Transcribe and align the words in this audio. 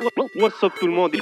What's 0.00 0.62
up 0.64 0.72
tout 0.80 0.88
le 0.88 0.92
monde? 0.92 1.14
Et 1.14 1.20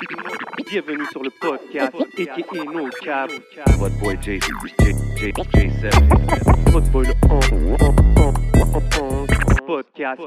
bienvenue 0.70 1.04
sur 1.10 1.22
le 1.22 1.28
podcast 1.28 1.94
aka 1.94 2.64
No 2.64 2.88
Cap. 3.02 3.30
Votre 3.78 3.98
boy 3.98 4.16
J, 4.22 4.40
J, 4.40 4.94
J, 5.16 5.32
J7. 5.32 6.70
Votre 6.70 6.90
boy 6.90 7.06
le 7.06 7.12
11. 7.28 7.76
Podcast. 9.66 10.22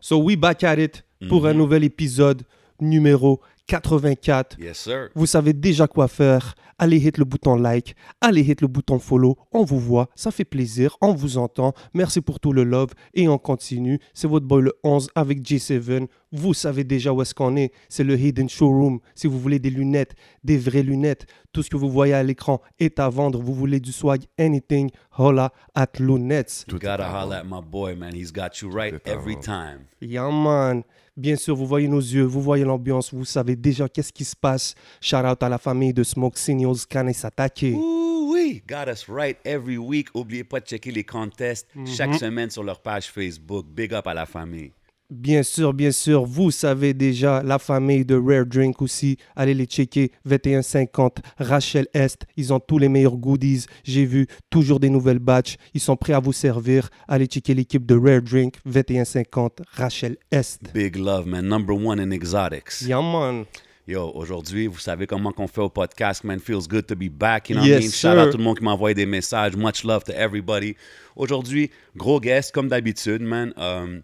So 0.00 0.18
we 0.18 0.36
back 0.36 0.64
at 0.64 0.78
it 0.78 1.04
pour 1.28 1.46
un 1.46 1.52
nouvel 1.52 1.84
épisode 1.84 2.44
numéro 2.80 3.42
84. 3.68 4.58
Yes, 4.58 4.78
sir. 4.78 5.10
Vous 5.14 5.26
savez 5.26 5.52
déjà 5.52 5.86
quoi 5.86 6.08
faire. 6.08 6.54
Allez 6.80 6.98
hit 6.98 7.18
le 7.18 7.24
bouton 7.24 7.56
like, 7.56 7.96
allez 8.20 8.42
hit 8.42 8.60
le 8.60 8.68
bouton 8.68 9.00
follow. 9.00 9.36
On 9.50 9.64
vous 9.64 9.80
voit, 9.80 10.08
ça 10.14 10.30
fait 10.30 10.44
plaisir, 10.44 10.96
on 11.00 11.12
vous 11.12 11.36
entend. 11.36 11.74
Merci 11.92 12.20
pour 12.20 12.38
tout 12.38 12.52
le 12.52 12.62
love 12.62 12.90
et 13.14 13.26
on 13.28 13.36
continue. 13.36 13.98
C'est 14.14 14.28
votre 14.28 14.46
boy 14.46 14.62
le 14.62 14.72
11 14.84 15.08
avec 15.16 15.42
J7. 15.42 16.06
Vous 16.30 16.54
savez 16.54 16.84
déjà 16.84 17.12
où 17.12 17.20
est-ce 17.20 17.34
qu'on 17.34 17.56
est. 17.56 17.72
C'est 17.88 18.04
le 18.04 18.16
Hidden 18.16 18.48
Showroom. 18.48 19.00
Si 19.16 19.26
vous 19.26 19.40
voulez 19.40 19.58
des 19.58 19.70
lunettes, 19.70 20.14
des 20.44 20.56
vraies 20.56 20.84
lunettes, 20.84 21.26
tout 21.52 21.64
ce 21.64 21.70
que 21.70 21.76
vous 21.76 21.90
voyez 21.90 22.14
à 22.14 22.22
l'écran 22.22 22.60
est 22.78 23.00
à 23.00 23.08
vendre. 23.08 23.42
Vous 23.42 23.54
voulez 23.54 23.80
du 23.80 23.90
swag, 23.90 24.22
anything, 24.38 24.90
holla 25.18 25.52
at 25.74 25.98
Lunettes. 25.98 26.64
You 26.70 26.78
gotta 26.78 27.08
holler 27.10 27.38
at 27.38 27.44
my 27.44 27.60
boy, 27.60 27.96
man. 27.96 28.14
He's 28.14 28.32
got 28.32 28.62
you 28.62 28.70
right 28.70 28.94
every 29.04 29.36
time. 29.36 29.86
Yeah, 30.00 30.30
man. 30.30 30.84
Bien 31.18 31.34
sûr, 31.34 31.56
vous 31.56 31.66
voyez 31.66 31.88
nos 31.88 31.98
yeux, 31.98 32.22
vous 32.22 32.40
voyez 32.40 32.62
l'ambiance, 32.62 33.12
vous 33.12 33.24
savez 33.24 33.56
déjà 33.60 33.88
qu'est-ce 33.88 34.12
qui 34.12 34.24
se 34.24 34.36
passe? 34.36 34.74
Shout 35.00 35.16
out 35.16 35.42
à 35.42 35.48
la 35.48 35.58
famille 35.58 35.92
de 35.92 36.02
Smoke 36.02 36.38
Signals, 36.38 36.86
s'attaquer. 37.12 37.72
Ooh, 37.72 38.32
oui. 38.32 38.62
Got 38.68 38.90
us 38.90 39.06
right 39.08 39.38
every 39.44 39.78
week. 39.78 40.08
Oubliez 40.14 40.44
pas 40.44 40.60
de 40.60 40.66
checker 40.66 40.90
les 40.90 41.04
contests 41.04 41.68
chaque 41.86 42.14
semaine 42.14 42.50
sur 42.50 42.62
leur 42.62 42.80
page 42.80 43.06
Facebook. 43.10 43.66
Big 43.66 43.92
up 43.92 44.06
à 44.06 44.14
la 44.14 44.26
famille. 44.26 44.72
Bien 45.10 45.42
sûr, 45.42 45.72
bien 45.72 45.90
sûr, 45.90 46.26
vous 46.26 46.50
savez 46.50 46.92
déjà 46.92 47.42
la 47.42 47.58
famille 47.58 48.04
de 48.04 48.14
Rare 48.14 48.44
Drink 48.44 48.82
aussi. 48.82 49.16
Allez 49.36 49.54
les 49.54 49.64
checker. 49.64 50.12
2150, 50.26 51.20
Rachel 51.38 51.86
Est. 51.94 52.26
Ils 52.36 52.52
ont 52.52 52.60
tous 52.60 52.76
les 52.76 52.90
meilleurs 52.90 53.16
goodies. 53.16 53.64
J'ai 53.84 54.04
vu 54.04 54.26
toujours 54.50 54.78
des 54.80 54.90
nouvelles 54.90 55.18
batches. 55.18 55.56
Ils 55.72 55.80
sont 55.80 55.96
prêts 55.96 56.12
à 56.12 56.20
vous 56.20 56.34
servir. 56.34 56.90
Allez 57.08 57.24
checker 57.24 57.54
l'équipe 57.54 57.86
de 57.86 57.96
Rare 57.96 58.20
Drink. 58.20 58.56
2150, 58.66 59.62
Rachel 59.72 60.18
Est. 60.30 60.60
Big 60.74 60.96
love, 60.96 61.26
man. 61.26 61.46
Number 61.48 61.74
one 61.74 61.98
in 62.00 62.10
exotics. 62.10 62.82
Yeah, 62.82 63.00
man. 63.00 63.46
Yo, 63.86 64.12
aujourd'hui, 64.14 64.66
vous 64.66 64.78
savez 64.78 65.06
comment 65.06 65.32
qu'on 65.32 65.48
fait 65.48 65.62
au 65.62 65.70
podcast, 65.70 66.22
man. 66.22 66.38
Feels 66.38 66.68
good 66.68 66.86
to 66.86 66.94
be 66.94 67.08
back. 67.10 67.48
You 67.48 67.56
know 67.56 67.64
Yes, 67.64 67.70
what 67.76 67.80
I 67.80 67.82
mean? 67.84 67.90
Shout 67.92 68.26
out 68.26 68.30
tout 68.32 68.36
le 68.36 68.44
monde 68.44 68.58
qui 68.58 68.64
m'a 68.64 68.72
envoyé 68.72 68.94
des 68.94 69.06
messages. 69.06 69.56
Much 69.56 69.84
love 69.84 70.04
to 70.04 70.12
everybody. 70.12 70.76
Aujourd'hui, 71.16 71.70
gros 71.96 72.20
guest, 72.20 72.52
comme 72.52 72.68
d'habitude, 72.68 73.22
man. 73.22 73.54
Um, 73.56 74.02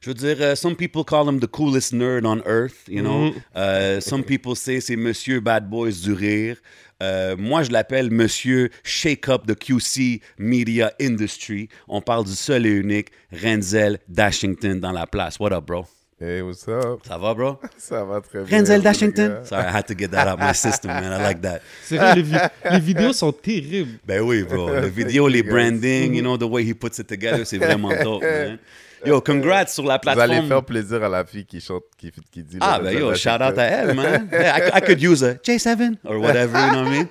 je 0.00 0.10
veux 0.10 0.14
dire, 0.14 0.36
uh, 0.40 0.54
some 0.56 0.76
people 0.76 1.04
call 1.04 1.28
him 1.28 1.40
the 1.40 1.46
coolest 1.46 1.92
nerd 1.92 2.24
on 2.26 2.40
earth, 2.46 2.88
you 2.88 3.02
know? 3.02 3.32
Uh, 3.54 4.00
some 4.00 4.22
people 4.22 4.54
say 4.54 4.80
c'est 4.80 4.96
Monsieur 4.96 5.40
Bad 5.40 5.68
Boys 5.68 6.02
du 6.02 6.12
rire. 6.12 6.56
Uh, 7.00 7.36
moi, 7.38 7.62
je 7.62 7.70
l'appelle 7.70 8.10
Monsieur 8.10 8.70
Shake 8.82 9.28
Up 9.28 9.46
the 9.46 9.54
QC 9.54 10.20
Media 10.38 10.92
Industry. 11.00 11.68
On 11.86 12.00
parle 12.00 12.24
du 12.24 12.34
seul 12.34 12.66
et 12.66 12.70
unique 12.70 13.10
Renzel 13.32 13.98
Dashington 14.08 14.80
dans 14.80 14.92
la 14.92 15.06
place. 15.06 15.38
What 15.38 15.52
up, 15.52 15.64
bro? 15.64 15.86
Hey, 16.20 16.42
what's 16.42 16.66
up? 16.66 17.02
Ça 17.06 17.16
va, 17.16 17.32
bro? 17.32 17.60
Ça 17.78 18.04
va 18.04 18.20
très 18.20 18.42
bien. 18.42 18.58
Renzel 18.58 18.78
les 18.78 18.82
Dashington? 18.82 19.36
Sorry, 19.44 19.62
I 19.62 19.70
had 19.76 19.86
to 19.86 19.94
get 19.96 20.08
that 20.08 20.26
out 20.26 20.40
my 20.40 20.52
system, 20.52 20.90
man. 20.90 21.12
I 21.12 21.22
like 21.22 21.40
that. 21.42 21.60
C'est 21.84 21.96
vrai, 21.96 22.16
les, 22.16 22.22
vi- 22.22 22.48
les 22.72 22.80
vidéos 22.80 23.12
sont 23.12 23.30
terribles. 23.30 24.00
Ben 24.04 24.20
oui, 24.22 24.42
bro. 24.42 24.68
Le 24.68 24.88
vidéo, 24.88 25.28
les 25.28 25.44
branding, 25.44 26.14
you 26.16 26.22
know, 26.22 26.36
the 26.36 26.42
way 26.50 26.64
he 26.64 26.74
puts 26.74 26.98
it 26.98 27.06
together, 27.06 27.44
c'est 27.46 27.58
vraiment 27.58 27.90
dope, 28.02 28.22
man. 28.24 28.58
Yo, 29.06 29.20
congrats 29.20 29.66
sur 29.68 29.84
la 29.84 29.98
Vous 30.02 30.08
allez 30.08 30.16
plateforme. 30.26 30.48
faire 30.48 30.64
plaisir 30.64 31.02
à 31.04 31.08
la 31.08 31.24
fille 31.24 31.44
qui 31.46 31.60
chante, 31.60 31.84
qui, 31.96 32.10
qui 32.30 32.42
dit. 32.42 32.58
Ah, 32.60 32.80
ben 32.80 32.98
yo, 32.98 33.14
shout 33.14 33.30
out 33.30 33.56
à 33.58 33.64
elle, 33.64 33.94
man. 33.94 34.28
I 34.32 34.80
could 34.84 35.00
use 35.02 35.22
a 35.22 35.34
J7 35.34 35.98
or 36.04 36.18
whatever, 36.18 36.58
you 36.58 36.72
know 36.72 36.82
what 36.82 36.92
I 36.92 36.98
mean? 36.98 37.08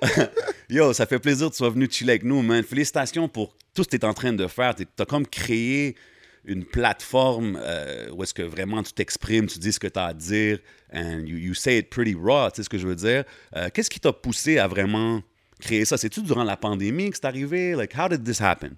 yo, 0.70 0.92
ça 0.92 1.06
fait 1.06 1.18
plaisir 1.18 1.46
que 1.48 1.52
tu 1.52 1.58
sois 1.58 1.70
venu 1.70 1.88
chiller 1.90 2.12
avec 2.12 2.24
nous, 2.24 2.42
man. 2.42 2.62
Félicitations 2.62 3.28
pour 3.28 3.54
tout 3.74 3.82
ce 3.84 3.88
que 3.88 3.96
tu 3.96 4.02
es 4.02 4.04
en 4.04 4.14
train 4.14 4.32
de 4.32 4.46
faire. 4.46 4.74
Tu 4.74 4.86
as 4.98 5.04
comme 5.04 5.26
créé 5.26 5.96
une 6.44 6.64
plateforme 6.64 7.58
euh, 7.60 8.08
où 8.12 8.22
est-ce 8.22 8.32
que 8.32 8.42
vraiment 8.42 8.82
tu 8.82 8.92
t'exprimes, 8.92 9.46
tu 9.46 9.58
dis 9.58 9.72
ce 9.72 9.80
que 9.80 9.88
tu 9.88 9.98
as 9.98 10.06
à 10.06 10.14
dire, 10.14 10.58
and 10.94 11.22
you, 11.26 11.36
you 11.36 11.54
say 11.54 11.78
it 11.78 11.90
pretty 11.90 12.14
raw, 12.14 12.48
tu 12.50 12.56
sais 12.56 12.62
ce 12.62 12.68
que 12.68 12.78
je 12.78 12.86
veux 12.86 12.94
dire? 12.94 13.24
Euh, 13.56 13.68
Qu'est-ce 13.74 13.90
qui 13.90 13.98
t'a 13.98 14.12
poussé 14.12 14.58
à 14.58 14.68
vraiment 14.68 15.22
créer 15.60 15.84
ça? 15.84 15.96
C'est-tu 15.98 16.22
durant 16.22 16.44
la 16.44 16.56
pandémie 16.56 17.10
que 17.10 17.16
c'est 17.16 17.26
arrivé? 17.26 17.74
Like, 17.74 17.94
how 17.98 18.08
did 18.08 18.22
this 18.24 18.40
happen? 18.40 18.76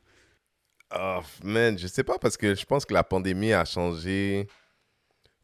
Ah, 0.90 1.20
man, 1.42 1.78
je 1.78 1.86
sais 1.86 2.04
pas 2.04 2.18
parce 2.18 2.36
que 2.36 2.54
je 2.54 2.64
pense 2.64 2.84
que 2.84 2.94
la 2.94 3.04
pandémie 3.04 3.52
a 3.52 3.64
changé 3.64 4.46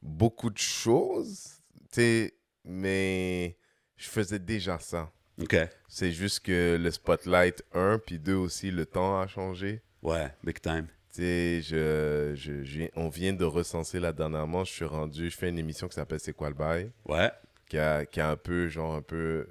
beaucoup 0.01 0.51
de 0.51 0.59
choses. 0.59 1.61
Tu 1.93 2.01
sais, 2.01 2.35
mais 2.65 3.57
je 3.97 4.09
faisais 4.09 4.39
déjà 4.39 4.79
ça. 4.79 5.11
OK. 5.41 5.57
C'est 5.89 6.13
juste 6.13 6.41
que 6.41 6.79
le 6.81 6.91
spotlight, 6.91 7.63
un, 7.73 7.99
puis 7.99 8.19
deux 8.19 8.35
aussi, 8.37 8.71
le 8.71 8.87
temps 8.87 9.21
a 9.21 9.27
changé. 9.27 9.83
Ouais, 10.03 10.31
big 10.43 10.61
time. 10.61 10.87
Tu 11.13 11.21
sais, 11.23 11.61
je, 11.63 12.33
je, 12.35 12.63
je 12.65 12.85
on 12.97 13.09
vient 13.09 13.33
de 13.33 13.45
recenser 13.45 14.01
là 14.01 14.13
dernièrement. 14.13 14.65
Je 14.65 14.73
suis 14.73 14.85
rendu, 14.85 15.31
je 15.31 15.37
fais 15.37 15.49
une 15.49 15.59
émission 15.59 15.89
qui 15.89 15.95
s'appelle 15.95 16.21
C'est 16.21 16.33
quoi 16.33 16.49
le 16.49 16.55
bail? 16.55 16.91
Ouais. 17.07 17.31
qui 17.69 17.79
a, 17.79 18.05
qui 18.07 18.21
a 18.21 18.31
un 18.31 18.37
peu, 18.37 18.69
genre, 18.69 18.95
un 18.95 19.03
peu. 19.03 19.47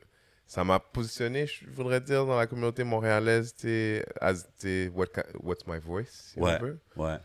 Ça 0.54 0.64
m'a 0.64 0.78
positionné, 0.78 1.48
je 1.48 1.66
voudrais 1.72 2.00
dire, 2.00 2.28
dans 2.28 2.38
la 2.38 2.46
communauté 2.46 2.84
montréalaise, 2.84 3.56
tu 3.56 3.64
sais, 3.68 4.06
as, 4.22 4.36
sais, 4.60 4.88
what, 4.94 5.08
what's 5.42 5.66
my 5.66 5.80
voice, 5.80 6.06
si 6.32 6.38
on 6.38 6.44
Ouais. 6.44 6.60
veut. 6.60 6.80
Ouais. 6.96 7.18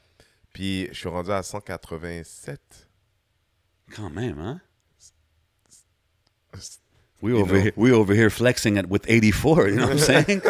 Puis 0.55 0.89
je 0.93 0.95
suis 0.95 1.11
rendu 1.11 1.31
à 1.31 1.43
187. 1.43 2.59
Quand 3.95 4.09
même, 4.09 4.39
hein? 4.39 4.61
We 7.21 7.33
You 7.35 7.41
over, 7.43 7.61
here, 7.61 7.73
we 7.77 7.93
over 7.93 8.15
here 8.15 8.31
flexing 8.31 8.79
at 8.79 8.87
with 8.89 9.03
84, 9.07 9.69
you 9.69 9.77
know 9.77 9.89
what 9.89 9.93
I'm 9.93 9.99
saying? 10.25 10.41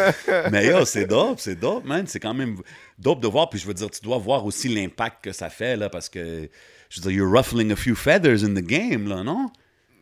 Mais 0.53 0.67
yo, 0.67 0.85
c'est 0.85 1.07
dope, 1.07 1.41
c'est 1.41 1.57
dope, 1.57 1.85
man. 1.85 2.07
C'est 2.07 2.21
quand 2.21 2.35
même 2.35 2.59
dope 2.97 3.21
de 3.21 3.27
voir. 3.27 3.51
Puis 3.51 3.59
je 3.59 3.67
veux 3.67 3.75
dire, 3.75 3.91
tu 3.91 4.03
dois 4.03 4.19
voir 4.19 4.45
aussi 4.45 4.69
l'impact 4.69 5.25
que 5.25 5.33
ça 5.33 5.51
fait, 5.51 5.77
là, 5.77 5.89
parce 5.91 6.09
que, 6.09 6.49
je 6.91 7.01
veux 7.01 7.11
dire, 7.11 7.19
you're 7.23 7.29
ruffling 7.37 7.73
a 7.73 7.77
few 7.77 7.97
feathers 7.97 8.45
in 8.45 8.55
the 8.55 8.63
game, 8.65 9.09
là, 9.09 9.25
non? 9.25 9.51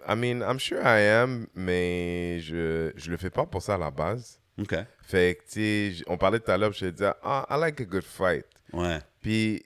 I 0.09 0.15
mean, 0.15 0.41
I'm 0.43 0.59
sure 0.59 0.81
I 0.83 1.01
am, 1.01 1.47
mais 1.55 2.39
je, 2.41 2.93
je 2.97 3.11
le 3.11 3.17
fais 3.17 3.31
pas 3.31 3.45
pour 3.47 3.61
ça 3.63 3.75
à 3.75 3.79
la 3.79 3.91
base. 3.91 4.41
OK. 4.59 4.75
Fait 5.03 5.37
que, 5.39 5.93
tu 5.93 6.05
on 6.07 6.17
parlait 6.17 6.39
tout 6.41 6.51
à 6.51 6.57
l'heure, 6.57 6.73
je 6.73 6.87
disais, 6.87 7.13
ah, 7.23 7.47
I 7.51 7.59
like 7.61 7.81
a 7.81 7.85
good 7.85 8.05
fight. 8.05 8.47
Ouais. 8.73 9.01
Puis, 9.21 9.65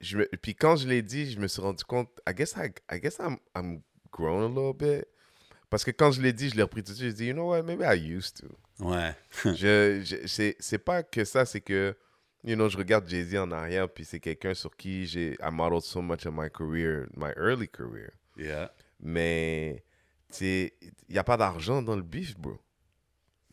je 0.00 0.18
me- 0.18 0.28
puis 0.40 0.54
quand 0.54 0.76
je 0.76 0.86
l'ai 0.88 1.02
dit, 1.02 1.30
je 1.30 1.38
me 1.38 1.46
suis 1.48 1.60
rendu 1.60 1.84
compte, 1.84 2.08
I 2.28 2.32
guess, 2.34 2.54
I, 2.56 2.70
I 2.94 3.00
guess 3.00 3.18
I'm, 3.18 3.36
I'm 3.56 3.80
grown 4.12 4.44
a 4.44 4.48
little 4.48 4.72
bit. 4.74 5.06
Parce 5.68 5.84
que 5.84 5.90
quand 5.90 6.10
je 6.12 6.20
l'ai 6.22 6.32
dit, 6.32 6.48
je 6.50 6.56
l'ai 6.56 6.62
repris 6.62 6.82
tout 6.82 6.92
de 6.92 6.96
suite, 6.96 7.10
je 7.10 7.14
dit, 7.14 7.26
you 7.26 7.32
know 7.34 7.48
what, 7.50 7.62
maybe 7.62 7.82
I 7.82 7.96
used 7.96 8.36
to. 8.40 8.46
Ouais. 8.84 9.14
je, 9.44 10.00
je- 10.04 10.52
c'est 10.58 10.78
pas 10.78 11.02
que 11.02 11.24
ça, 11.24 11.44
c'est 11.44 11.60
que, 11.60 11.94
you 12.44 12.54
know, 12.56 12.68
je 12.68 12.76
regarde 12.78 13.06
Jay-Z 13.08 13.36
en 13.36 13.50
arrière, 13.52 13.88
puis 13.88 14.04
c'est 14.04 14.20
quelqu'un 14.20 14.54
sur 14.54 14.74
qui 14.76 15.06
j'ai 15.06 15.32
I 15.42 15.50
modeled 15.52 15.82
so 15.82 16.00
much 16.00 16.24
of 16.26 16.32
my 16.34 16.48
career, 16.50 17.06
my 17.16 17.30
early 17.36 17.68
career. 17.68 18.12
yeah. 18.36 18.70
Mais, 19.02 19.84
tu 20.30 20.36
sais, 20.38 20.74
il 21.08 21.12
n'y 21.12 21.18
a 21.18 21.24
pas 21.24 21.36
d'argent 21.36 21.82
dans 21.82 21.96
le 21.96 22.02
beef, 22.02 22.36
bro. 22.38 22.58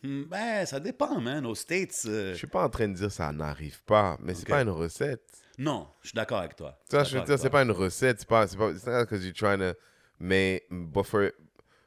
Hmm, 0.02 0.24
Ben, 0.24 0.64
ça 0.66 0.78
dépend, 0.78 1.20
man. 1.20 1.44
Aux 1.46 1.54
States, 1.54 2.02
euh, 2.06 2.32
Je 2.32 2.38
suis 2.38 2.46
pas 2.46 2.64
en 2.64 2.68
train 2.70 2.86
de 2.88 2.94
dire 2.94 3.10
ça 3.10 3.32
n'arrive 3.32 3.82
pas, 3.84 4.16
mais 4.20 4.34
c'est 4.34 4.42
Ok. 4.42 4.48
pas 4.50 4.62
une 4.62 4.68
recette. 4.70 5.22
non, 5.58 5.88
je 6.02 6.08
suis 6.10 6.14
d'accord 6.16 6.38
avec 6.38 6.54
toi. 6.54 6.78
Tu 6.88 6.94
vois, 6.94 7.04
je 7.04 7.18
veux 7.18 7.24
dire, 7.24 7.38
c'est 7.38 7.50
pas 7.50 7.62
une 7.62 7.72
recette, 7.72 8.20
c'est 8.20 8.28
pas, 8.28 8.46
c'est 8.46 8.56
pas, 8.56 8.70
you're 9.16 9.32
trying 9.34 9.58
to, 9.58 9.76
mais, 10.20 10.64
but 10.70 11.02
for- 11.04 11.32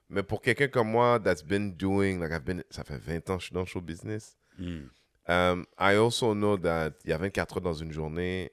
mais 0.10 0.24
pour 0.24 0.42
quelqu'un 0.42 0.68
comme 0.68 0.90
moi, 0.92 1.20
that's 1.22 1.42
been 1.42 1.74
doing, 1.78 2.20
like 2.20 2.32
I've 2.34 2.44
been, 2.44 2.64
ça 2.70 2.84
fait 2.84 2.98
20 2.98 3.30
ans 3.30 3.36
que 3.38 3.42
je 3.42 3.46
suis 3.46 3.54
dans 3.54 3.62
le 3.62 3.66
show 3.66 3.80
business. 3.80 4.36
Hmm. 4.60 4.88
Um, 5.30 5.66
I 5.80 5.96
also 5.96 6.34
know 6.34 6.58
that 6.58 6.92
il 7.06 7.12
y 7.12 7.14
a 7.14 7.18
24 7.18 7.58
heures 7.58 7.62
dans 7.62 7.74
une 7.74 7.94
journée, 7.94 8.52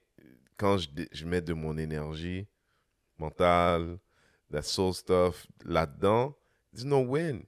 quand 0.57 0.79
je, 0.79 0.89
je 1.11 1.25
mets 1.25 1.41
de 1.41 1.53
mon 1.55 1.77
énergie 1.77 2.47
mentale, 3.19 3.99
la 4.51 4.63
soul 4.63 4.95
stuff 4.95 5.47
là-dedans, 5.65 6.35
there's 6.73 6.85
no 6.85 7.01
win. 7.01 7.45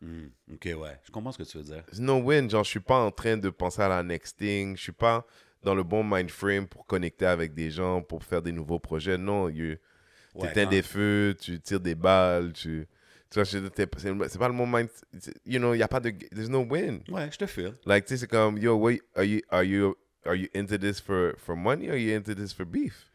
Hmm. 0.00 0.28
OK, 0.52 0.64
ouais. 0.64 0.98
Je 1.04 1.10
comprends 1.12 1.32
ce 1.32 1.38
que 1.38 1.48
tu 1.48 1.58
veux 1.58 1.64
dire. 1.64 1.84
There's 1.86 2.00
no 2.00 2.18
win. 2.18 2.50
Genre, 2.50 2.64
je 2.64 2.70
suis 2.70 2.80
pas 2.80 2.98
en 2.98 3.10
train 3.10 3.36
de 3.36 3.50
penser 3.50 3.82
à 3.82 3.88
la 3.88 4.02
next 4.02 4.36
thing. 4.38 4.76
Je 4.76 4.82
suis 4.82 4.92
pas 4.92 5.24
dans 5.62 5.74
le 5.74 5.84
bon 5.84 6.02
mind 6.02 6.30
frame 6.30 6.66
pour 6.66 6.86
connecter 6.86 7.26
avec 7.26 7.54
des 7.54 7.70
gens, 7.70 8.02
pour 8.02 8.24
faire 8.24 8.42
des 8.42 8.52
nouveaux 8.52 8.80
projets. 8.80 9.16
Non, 9.16 9.48
you, 9.48 9.76
tu 9.76 9.80
Ouais, 10.34 10.50
éteins 10.50 10.66
des 10.66 10.82
feux, 10.82 11.36
tu 11.38 11.60
tires 11.60 11.80
des 11.80 11.94
balles, 11.94 12.52
tu... 12.52 12.88
Tu 13.30 13.42
c'est 13.44 14.38
pas 14.38 14.48
le 14.48 14.54
bon 14.54 14.66
mind... 14.66 14.88
You 15.46 15.58
know, 15.58 15.72
il 15.72 15.82
a 15.82 15.88
pas 15.88 16.00
de... 16.00 16.10
There's 16.10 16.50
no 16.50 16.64
win. 16.64 17.02
Ouais, 17.08 17.30
je 17.30 17.38
te 17.38 17.46
file. 17.46 17.74
Like, 17.86 18.04
tu 18.04 18.14
sais, 18.14 18.18
c'est 18.18 18.26
comme, 18.26 18.58
yo, 18.58 18.76
wait, 18.76 19.00
are 19.14 19.24
you, 19.24 19.40
are 19.48 19.64
you, 19.64 19.96
are 20.26 20.34
you 20.34 20.48
into 20.54 20.76
this 20.76 21.00
for, 21.00 21.34
for 21.38 21.56
money 21.56 21.88
or 21.88 21.92
are 21.92 21.98
you 21.98 22.14
into 22.14 22.34
this 22.34 22.52
for 22.52 22.66
beef? 22.66 23.10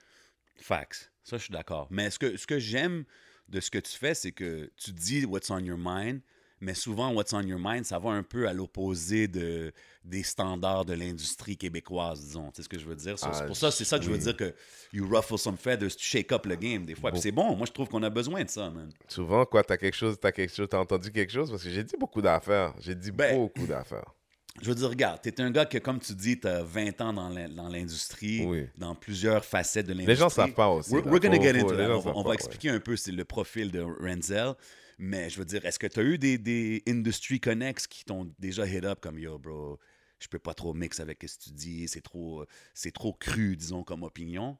Facts. 0.55 1.11
Ça, 1.23 1.37
je 1.37 1.43
suis 1.43 1.53
d'accord. 1.53 1.87
Mais 1.91 2.09
ce 2.09 2.17
que, 2.17 2.37
ce 2.37 2.47
que 2.47 2.57
j'aime 2.57 3.03
de 3.49 3.59
ce 3.59 3.71
que 3.71 3.79
tu 3.79 3.97
fais, 3.97 4.13
c'est 4.13 4.31
que 4.31 4.71
tu 4.75 4.91
dis 4.91 5.25
what's 5.25 5.49
on 5.49 5.59
your 5.59 5.77
mind, 5.79 6.21
mais 6.59 6.73
souvent, 6.73 7.13
What's 7.13 7.33
on 7.33 7.41
Your 7.41 7.59
Mind, 7.61 7.85
ça 7.85 7.99
va 7.99 8.09
un 8.09 8.23
peu 8.23 8.47
à 8.47 8.53
l'opposé 8.53 9.27
de, 9.27 9.71
des 10.03 10.23
standards 10.23 10.85
de 10.85 10.93
l'industrie 10.93 11.55
québécoise, 11.55 12.19
disons. 12.21 12.49
Tu 12.49 12.57
sais 12.57 12.63
ce 12.63 12.69
que 12.69 12.79
je 12.79 12.85
veux 12.85 12.95
dire? 12.95 13.15
Ah, 13.21 13.31
c'est 13.31 13.45
pour 13.45 13.55
ça, 13.55 13.69
c'est 13.69 13.85
ça 13.85 13.99
que 13.99 14.05
je 14.05 14.09
veux 14.09 14.17
dire 14.17 14.35
que 14.35 14.55
you 14.91 15.07
ruffle 15.07 15.37
some 15.37 15.57
feathers, 15.57 15.95
tu 15.95 16.03
shake 16.03 16.31
up 16.31 16.45
le 16.47 16.55
game 16.55 16.85
des 16.85 16.95
fois. 16.95 17.11
Bon. 17.11 17.19
c'est 17.19 17.31
bon, 17.31 17.55
moi 17.55 17.67
je 17.67 17.71
trouve 17.71 17.87
qu'on 17.87 18.01
a 18.01 18.09
besoin 18.09 18.43
de 18.43 18.49
ça, 18.49 18.71
man. 18.71 18.89
Souvent, 19.07 19.45
quoi, 19.45 19.63
t'as 19.63 19.77
quelque 19.77 19.95
chose, 19.95 20.17
t'as 20.19 20.31
quelque 20.31 20.53
chose, 20.53 20.67
t'as 20.69 20.79
entendu 20.79 21.11
quelque 21.11 21.31
chose? 21.31 21.51
Parce 21.51 21.63
que 21.63 21.69
j'ai 21.69 21.83
dit 21.83 21.95
beaucoup 21.99 22.21
d'affaires. 22.21 22.73
J'ai 22.79 22.95
dit 22.95 23.11
Ben, 23.11 23.37
beaucoup 23.37 23.67
d'affaires. 23.67 24.15
Je 24.61 24.69
veux 24.69 24.75
dire, 24.75 24.89
regarde, 24.89 25.21
t'es 25.21 25.39
un 25.41 25.51
gars 25.51 25.65
que, 25.65 25.77
comme 25.77 25.99
tu 25.99 26.13
dis, 26.15 26.39
t'as 26.39 26.63
20 26.63 26.99
ans 27.01 27.13
dans 27.13 27.29
l'in- 27.29 27.49
dans 27.49 27.69
l'industrie, 27.69 28.43
Oui. 28.45 28.67
dans 28.77 28.95
plusieurs 28.95 29.45
facettes 29.45 29.85
de 29.85 29.91
l'industrie. 29.93 30.13
Les 30.13 30.19
gens 30.19 30.29
savent 30.29 30.53
pas 30.53 30.67
aussi. 30.69 30.91
We're, 30.93 31.03
gonna 31.19 31.39
get 31.41 31.59
into 31.59 31.75
that. 31.75 31.89
On 31.91 31.97
va, 31.97 32.01
savent 32.01 32.13
on 32.15 32.17
va 32.19 32.23
pas, 32.23 32.29
ouais. 32.29 32.35
expliquer 32.35 32.69
un 32.71 32.79
peu 32.79 32.95
c'est 32.95 33.11
le 33.11 33.23
profil 33.25 33.71
de 33.71 33.81
Renzel. 33.81 34.53
Mais 34.99 35.29
je 35.29 35.37
veux 35.37 35.45
dire, 35.45 35.63
est-ce 35.63 35.77
que 35.77 35.85
tu 35.85 35.99
as 35.99 36.03
eu 36.03 36.17
des, 36.17 36.39
des 36.39 36.81
industry 36.87 37.39
connects 37.39 37.85
qui 37.87 38.03
t'ont 38.03 38.33
déjà 38.39 38.65
hit 38.65 38.83
up 38.83 38.99
comme 38.99 39.19
yo, 39.19 39.37
bro, 39.37 39.77
je 40.19 40.27
peux 40.27 40.39
pas 40.39 40.55
trop 40.55 40.73
mix 40.73 40.99
avec 40.99 41.23
ce 41.27 41.37
que 41.37 41.43
tu 41.43 41.49
dis, 41.51 41.87
c'est 41.87 42.01
trop, 42.01 42.43
c'est 42.73 42.91
trop 42.91 43.13
cru, 43.13 43.55
disons, 43.55 43.83
comme 43.83 44.01
opinion? 44.01 44.57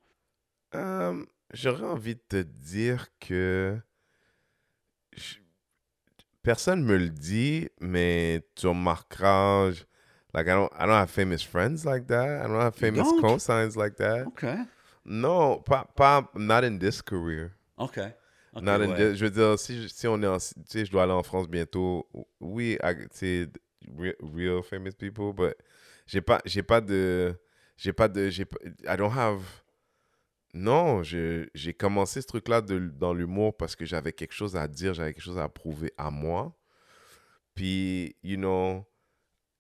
Euh, 0.76 1.26
J'aurais 1.54 1.86
envie 1.86 2.14
de 2.16 2.22
te 2.30 2.42
dire 2.44 3.08
que 3.20 3.80
je- 5.16 5.38
personne 6.48 6.82
me 6.82 6.96
le 6.98 7.10
dit, 7.10 7.68
mais 7.82 8.42
tu 8.56 8.68
remarqueras. 8.68 9.72
je- 9.72 9.84
Like 10.34 10.48
I 10.48 10.52
don't, 10.52 10.70
I 10.78 10.86
don't 10.86 10.92
have 10.96 11.10
famous 11.10 11.40
friends 11.44 11.84
like 11.86 12.08
that. 12.08 12.44
I 12.46 12.48
don't 12.48 12.62
have 12.62 12.76
famous 12.76 13.04
don't? 13.08 13.22
cosigns 13.22 13.76
like 13.76 13.96
that. 13.98 14.26
OK. 14.28 14.46
Non, 15.06 15.62
pas, 15.62 15.86
pas, 15.96 16.30
not 16.36 16.64
in 16.64 16.78
this 16.78 17.02
career. 17.02 17.52
OK. 17.78 17.98
Ok, 18.54 18.62
Not 18.64 18.82
in 18.82 18.90
ouais. 18.92 18.96
this- 18.98 19.16
je 19.18 19.26
veux 19.26 19.32
dire, 19.32 19.58
si, 19.60 19.82
je- 19.84 19.88
si 19.88 20.08
on 20.08 20.22
est 20.22 20.28
en, 20.28 20.38
tu 20.38 20.54
sais, 20.68 20.86
je 20.86 20.92
dois 20.92 21.04
aller 21.04 21.12
en 21.14 21.24
France 21.24 21.48
bientôt. 21.50 22.08
Oui, 22.40 22.78
tu 22.82 23.08
sais, 23.12 23.48
re- 23.98 24.16
real 24.22 24.64
famous 24.64 24.94
people, 24.98 25.34
but 25.34 25.56
j'ai 26.06 26.22
pas, 26.22 26.40
j'ai 26.46 26.64
pas 26.64 26.82
de, 26.82 27.36
j'ai 27.78 27.94
pas 27.94 28.08
de, 28.08 28.30
j'ai 28.30 28.46
pas, 28.46 28.58
I 28.86 28.96
don't 28.98 29.12
have. 29.12 29.42
Non, 30.58 31.04
j'ai 31.04 31.74
commencé 31.78 32.22
ce 32.22 32.28
truc-là 32.28 32.62
dans 32.62 33.14
l'humour 33.14 33.56
parce 33.56 33.76
que 33.76 33.86
j'avais 33.86 34.12
quelque 34.12 34.34
chose 34.34 34.56
à 34.56 34.68
dire, 34.68 34.94
j'avais 34.94 35.14
quelque 35.14 35.24
chose 35.24 35.38
à 35.38 35.48
prouver 35.48 35.94
à 35.98 36.10
moi. 36.10 36.56
Puis, 37.54 38.16
you 38.24 38.38
know, 38.38 38.84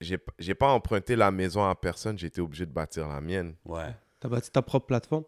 j'ai 0.01 0.17
j'ai 0.39 0.55
pas 0.55 0.69
emprunté 0.69 1.15
la 1.15 1.31
maison 1.31 1.63
à 1.63 1.75
personne, 1.75 2.17
j'ai 2.17 2.27
été 2.27 2.41
obligé 2.41 2.65
de 2.65 2.71
bâtir 2.71 3.07
la 3.07 3.21
mienne. 3.21 3.55
Ouais. 3.65 3.95
T'as 4.19 4.27
bâti 4.27 4.51
ta 4.51 4.61
propre 4.63 4.87
plateforme? 4.87 5.23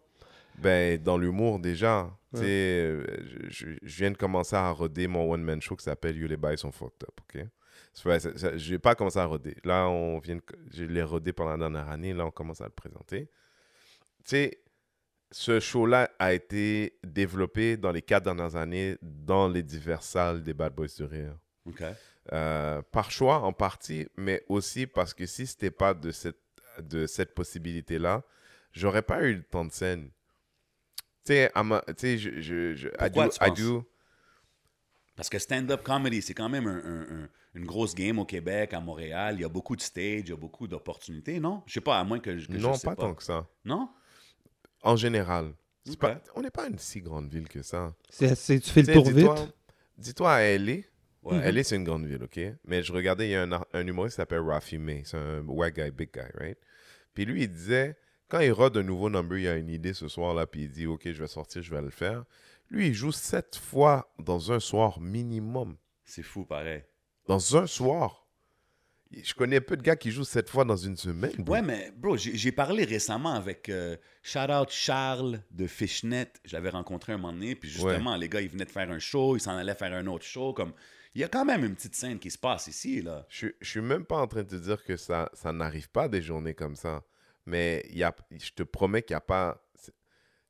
Ben, 0.58 1.00
dans 1.00 1.16
l'humour 1.16 1.60
déjà. 1.60 2.10
Tu 2.32 2.40
sais, 2.40 2.46
euh, 2.46 3.04
je, 3.48 3.66
viens 3.82 4.10
de 4.10 4.16
commencer 4.16 4.54
à 4.54 4.70
roder 4.70 5.08
mon 5.08 5.32
one-man 5.32 5.60
show 5.60 5.74
qui 5.74 5.84
s'appelle 5.84 6.16
You 6.16 6.28
les 6.28 6.36
bails 6.36 6.58
sont 6.58 6.70
fucked 6.70 7.02
up, 7.02 7.20
ok? 7.22 7.46
N'ai 8.68 8.78
pas 8.78 8.94
commencé 8.94 9.18
à 9.18 9.24
roder. 9.24 9.56
Là, 9.64 9.88
on 9.88 10.18
vient 10.18 10.36
de- 10.36 10.42
je 10.72 10.84
l'ai 10.84 11.02
rodé 11.02 11.32
pendant 11.32 11.52
la 11.52 11.58
dernière 11.58 11.88
année. 11.88 12.12
Là, 12.12 12.26
on 12.26 12.30
commence 12.30 12.60
à 12.60 12.64
le 12.64 12.70
présenter. 12.70 13.28
Tu 14.24 14.30
sais, 14.30 14.60
ce 15.30 15.60
show-là 15.60 16.10
a 16.18 16.32
été 16.32 16.98
développé 17.04 17.76
dans 17.76 17.92
les 17.92 18.02
quatre 18.02 18.24
dernières 18.24 18.56
années 18.56 18.96
dans 19.02 19.48
les 19.48 19.62
diverses 19.62 20.06
salles 20.08 20.42
des 20.42 20.54
Bad 20.54 20.74
Boys 20.74 20.88
du 20.96 21.04
Rire. 21.04 21.36
OK. 21.66 21.82
Euh, 22.32 22.82
par 22.92 23.10
choix 23.10 23.38
en 23.40 23.52
partie, 23.52 24.06
mais 24.16 24.44
aussi 24.48 24.86
parce 24.86 25.14
que 25.14 25.26
si 25.26 25.46
c'était 25.46 25.70
pas 25.70 25.94
de 25.94 26.10
cette, 26.10 26.38
de 26.80 27.06
cette 27.06 27.34
possibilité-là, 27.34 28.22
j'aurais 28.72 29.02
pas 29.02 29.22
eu 29.22 29.34
le 29.34 29.42
temps 29.42 29.64
de 29.64 29.72
scène. 29.72 30.10
Tu 31.24 31.32
sais, 31.34 31.50
je, 32.18 32.40
je, 32.40 32.74
je, 32.74 32.88
Pourquoi 32.88 33.28
tu 33.28 33.38
penses? 33.38 33.58
do- 33.60 33.90
Parce 35.16 35.28
que 35.28 35.38
stand-up 35.38 35.82
comedy, 35.82 36.22
c'est 36.22 36.34
quand 36.34 36.48
même 36.48 36.66
un- 36.66 36.82
un- 36.84 37.22
un- 37.24 37.28
une 37.54 37.66
grosse 37.66 37.94
game 37.94 38.18
au 38.18 38.24
Québec, 38.24 38.72
à 38.74 38.80
Montréal. 38.80 39.34
Il 39.36 39.42
y 39.42 39.44
a 39.44 39.48
beaucoup 39.48 39.76
de 39.76 39.80
stage, 39.82 40.22
il 40.24 40.28
y 40.30 40.32
a 40.32 40.36
beaucoup 40.36 40.66
d'opportunités, 40.66 41.40
non? 41.40 41.62
Je 41.66 41.74
sais 41.74 41.80
pas, 41.80 41.98
à 41.98 42.04
moins 42.04 42.20
que, 42.20 42.38
je- 42.38 42.46
que 42.46 42.54
je 42.54 42.58
non, 42.58 42.74
sais 42.74 42.86
pas, 42.86 42.96
tant 42.96 43.14
que 43.14 43.22
ça. 43.22 43.46
Non? 43.64 43.90
En 44.82 44.96
général. 44.96 45.52
Pas- 45.98 46.20
on 46.34 46.42
n'est 46.42 46.50
pas 46.50 46.68
une 46.68 46.78
si 46.78 47.00
grande 47.00 47.28
ville 47.28 47.48
que 47.48 47.62
ça. 47.62 47.94
C'est, 48.08 48.34
tu 48.60 48.70
fais 48.70 48.80
le 48.82 48.86
Tu 48.86 48.92
sais, 48.92 48.92
tour 48.92 49.04
vite. 49.10 49.28
dis-toi- 49.98 50.32
à 50.32 50.42
LA. 50.42 50.82
Ouais. 51.22 51.52
LA, 51.52 51.64
c'est 51.64 51.76
une 51.76 51.84
grande 51.84 52.06
ville, 52.06 52.22
OK? 52.22 52.40
Mais 52.64 52.82
je 52.82 52.92
regardais, 52.92 53.28
il 53.28 53.32
y 53.32 53.34
a 53.34 53.42
un, 53.42 53.52
un 53.72 53.86
humoriste 53.86 54.14
qui 54.14 54.16
s'appelle 54.16 54.40
Rafi 54.40 54.78
May. 54.78 55.02
C'est 55.04 55.16
un 55.18 55.40
white 55.46 55.74
guy, 55.74 55.90
big 55.90 56.10
guy, 56.12 56.20
right? 56.38 56.58
Puis 57.12 57.24
lui, 57.26 57.42
il 57.42 57.48
disait, 57.52 57.96
quand 58.28 58.40
il 58.40 58.52
rode 58.52 58.76
un 58.78 58.82
nouveau 58.82 59.10
number, 59.10 59.38
il 59.38 59.48
a 59.48 59.56
une 59.56 59.68
idée 59.68 59.92
ce 59.92 60.08
soir-là, 60.08 60.46
puis 60.46 60.62
il 60.62 60.70
dit, 60.70 60.86
OK, 60.86 61.02
je 61.04 61.20
vais 61.20 61.26
sortir, 61.28 61.62
je 61.62 61.74
vais 61.74 61.82
le 61.82 61.90
faire. 61.90 62.24
Lui, 62.70 62.88
il 62.88 62.94
joue 62.94 63.12
sept 63.12 63.56
fois 63.56 64.12
dans 64.18 64.52
un 64.52 64.60
soir 64.60 65.00
minimum. 65.00 65.76
C'est 66.04 66.22
fou, 66.22 66.44
pareil. 66.44 66.84
Dans 67.26 67.56
un 67.56 67.66
soir. 67.66 68.26
Je 69.12 69.34
connais 69.34 69.60
peu 69.60 69.76
de 69.76 69.82
gars 69.82 69.96
qui 69.96 70.12
jouent 70.12 70.24
sept 70.24 70.48
fois 70.48 70.64
dans 70.64 70.76
une 70.76 70.96
semaine. 70.96 71.32
bro. 71.38 71.54
Ouais, 71.54 71.62
mais 71.62 71.92
bro, 71.96 72.16
j'ai 72.16 72.52
parlé 72.52 72.84
récemment 72.84 73.34
avec 73.34 73.68
euh, 73.68 73.96
shout 74.22 74.50
out 74.50 74.70
Charles 74.70 75.42
de 75.50 75.66
Fishnet. 75.66 76.28
Je 76.44 76.54
l'avais 76.54 76.70
rencontré 76.70 77.12
un 77.12 77.18
moment 77.18 77.32
donné, 77.32 77.56
puis 77.56 77.68
justement, 77.68 78.16
les 78.16 78.28
gars, 78.28 78.40
ils 78.40 78.48
venaient 78.48 78.64
de 78.64 78.70
faire 78.70 78.90
un 78.90 79.00
show, 79.00 79.36
ils 79.36 79.40
s'en 79.40 79.56
allaient 79.56 79.74
faire 79.74 79.92
un 79.92 80.06
autre 80.06 80.24
show. 80.24 80.52
Comme, 80.52 80.72
il 81.14 81.20
y 81.20 81.24
a 81.24 81.28
quand 81.28 81.44
même 81.44 81.64
une 81.64 81.74
petite 81.74 81.96
scène 81.96 82.20
qui 82.20 82.30
se 82.30 82.38
passe 82.38 82.68
ici, 82.68 83.02
là. 83.02 83.26
Je, 83.28 83.48
je 83.60 83.68
suis 83.68 83.80
même 83.80 84.04
pas 84.04 84.18
en 84.18 84.28
train 84.28 84.44
de 84.44 84.48
te 84.48 84.54
dire 84.56 84.84
que 84.84 84.96
ça, 84.96 85.28
ça 85.32 85.52
n'arrive 85.52 85.90
pas 85.90 86.08
des 86.08 86.22
journées 86.22 86.54
comme 86.54 86.76
ça. 86.76 87.02
Mais 87.46 87.84
il 87.90 87.98
y 87.98 88.04
a, 88.04 88.14
je 88.30 88.50
te 88.50 88.62
promets 88.62 89.02
qu'il 89.02 89.14
n'y 89.14 89.18
a 89.18 89.22
pas. 89.22 89.60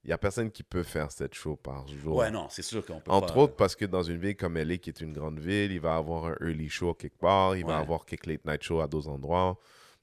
Il 0.04 0.10
y 0.10 0.12
a 0.14 0.18
personne 0.18 0.50
qui 0.50 0.62
peut 0.62 0.82
faire 0.82 1.10
cette 1.12 1.34
show 1.34 1.56
par 1.56 1.86
jour. 1.86 2.16
Ouais, 2.16 2.30
non, 2.30 2.48
c'est 2.48 2.62
sûr 2.62 2.84
qu'on 2.86 3.00
peut 3.00 3.10
Entre 3.10 3.34
pas. 3.34 3.40
autres 3.40 3.56
parce 3.56 3.76
que 3.76 3.84
dans 3.84 4.02
une 4.02 4.16
ville 4.18 4.34
comme 4.36 4.56
LA, 4.56 4.78
qui 4.78 4.88
est 4.88 5.00
une 5.02 5.12
grande 5.12 5.38
ville, 5.38 5.72
il 5.72 5.80
va 5.80 5.96
avoir 5.96 6.24
un 6.26 6.36
early 6.40 6.68
show 6.70 6.94
quelque 6.94 7.18
part, 7.18 7.54
il 7.56 7.64
va 7.66 7.74
Ouais. 7.76 7.82
avoir 7.82 8.06
quelques 8.06 8.26
late 8.26 8.44
night 8.46 8.62
shows 8.62 8.80
à 8.80 8.88
d'autres 8.88 9.08
endroits. 9.08 9.58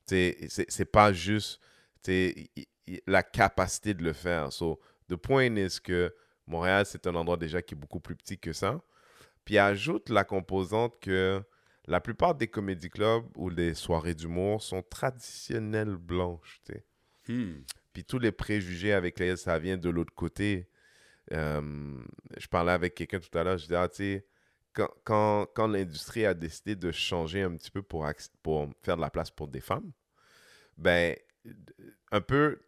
Tu 0.08 0.16
sais, 0.50 0.66
C'est 0.70 0.86
pas 0.86 1.12
juste 1.14 1.60
la 3.06 3.24
capacité 3.24 3.94
de 3.94 4.04
le 4.04 4.14
faire. 4.14 4.54
So, 4.54 4.80
the 5.10 5.16
point 5.16 5.56
is 5.56 5.80
que 5.82 6.14
Montréal, 6.46 6.86
c'est 6.86 7.08
un 7.08 7.16
endroit 7.16 7.38
déjà 7.38 7.62
qui 7.62 7.74
est 7.74 7.78
beaucoup 7.78 8.00
plus 8.00 8.16
petit 8.16 8.38
que 8.38 8.54
ça. 8.54 8.80
Puis 9.46 9.58
ajoute 9.58 10.10
la 10.10 10.24
composante 10.24 10.94
que 11.02 11.42
la 11.88 12.00
plupart 12.02 12.36
des 12.36 12.48
comédie 12.48 12.90
clubs 12.90 13.26
ou 13.36 13.50
des 13.50 13.74
soirées 13.74 14.14
d'humour 14.14 14.62
sont 14.62 14.82
traditionnelles 14.84 15.96
blanches. 15.98 16.62
tu 16.66 16.74
sais. 16.74 16.84
Hmm. 17.30 17.64
Puis 17.98 18.06
tous 18.06 18.20
les 18.20 18.32
préjugés 18.32 18.94
avec 18.94 19.18
lesquels 19.18 19.40
ça 19.40 19.58
vient 19.58 19.76
de 19.76 19.90
l'autre 19.90 20.14
côté. 20.14 20.70
Euh, 21.32 21.98
je 22.38 22.48
parlais 22.48 22.72
avec 22.72 22.94
quelqu'un 22.94 23.20
tout 23.20 23.36
à 23.36 23.44
l'heure, 23.44 23.58
je 23.58 23.64
disais, 23.64 23.76
ah, 23.76 23.90
tu 23.90 23.96
sais, 23.96 24.28
quand, 24.72 24.90
quand, 25.04 25.48
quand 25.56 25.66
l'industrie 25.66 26.24
a 26.24 26.36
décidé 26.36 26.76
de 26.76 26.92
changer 26.92 27.42
un 27.42 27.56
petit 27.56 27.72
peu 27.72 27.82
pour, 27.82 28.08
pour 28.44 28.70
faire 28.84 28.98
de 28.98 29.02
la 29.02 29.10
place 29.10 29.32
pour 29.32 29.48
des 29.48 29.62
femmes, 29.62 29.92
ben, 30.78 31.16
un 32.12 32.22
peu, 32.22 32.62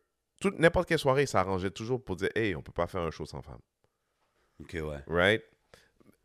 n'importe 0.57 0.89
quelle 0.89 0.97
soirée, 0.97 1.27
ça 1.27 1.41
arrangeait 1.41 1.69
toujours 1.69 2.03
pour 2.03 2.15
dire, 2.15 2.29
hey, 2.33 2.55
on 2.55 2.63
peut 2.63 2.71
pas 2.71 2.87
faire 2.87 3.01
un 3.01 3.11
show 3.11 3.27
sans 3.27 3.43
femmes. 3.43 3.61
Ok, 4.59 4.77
ouais. 4.81 5.03
Right? 5.05 5.43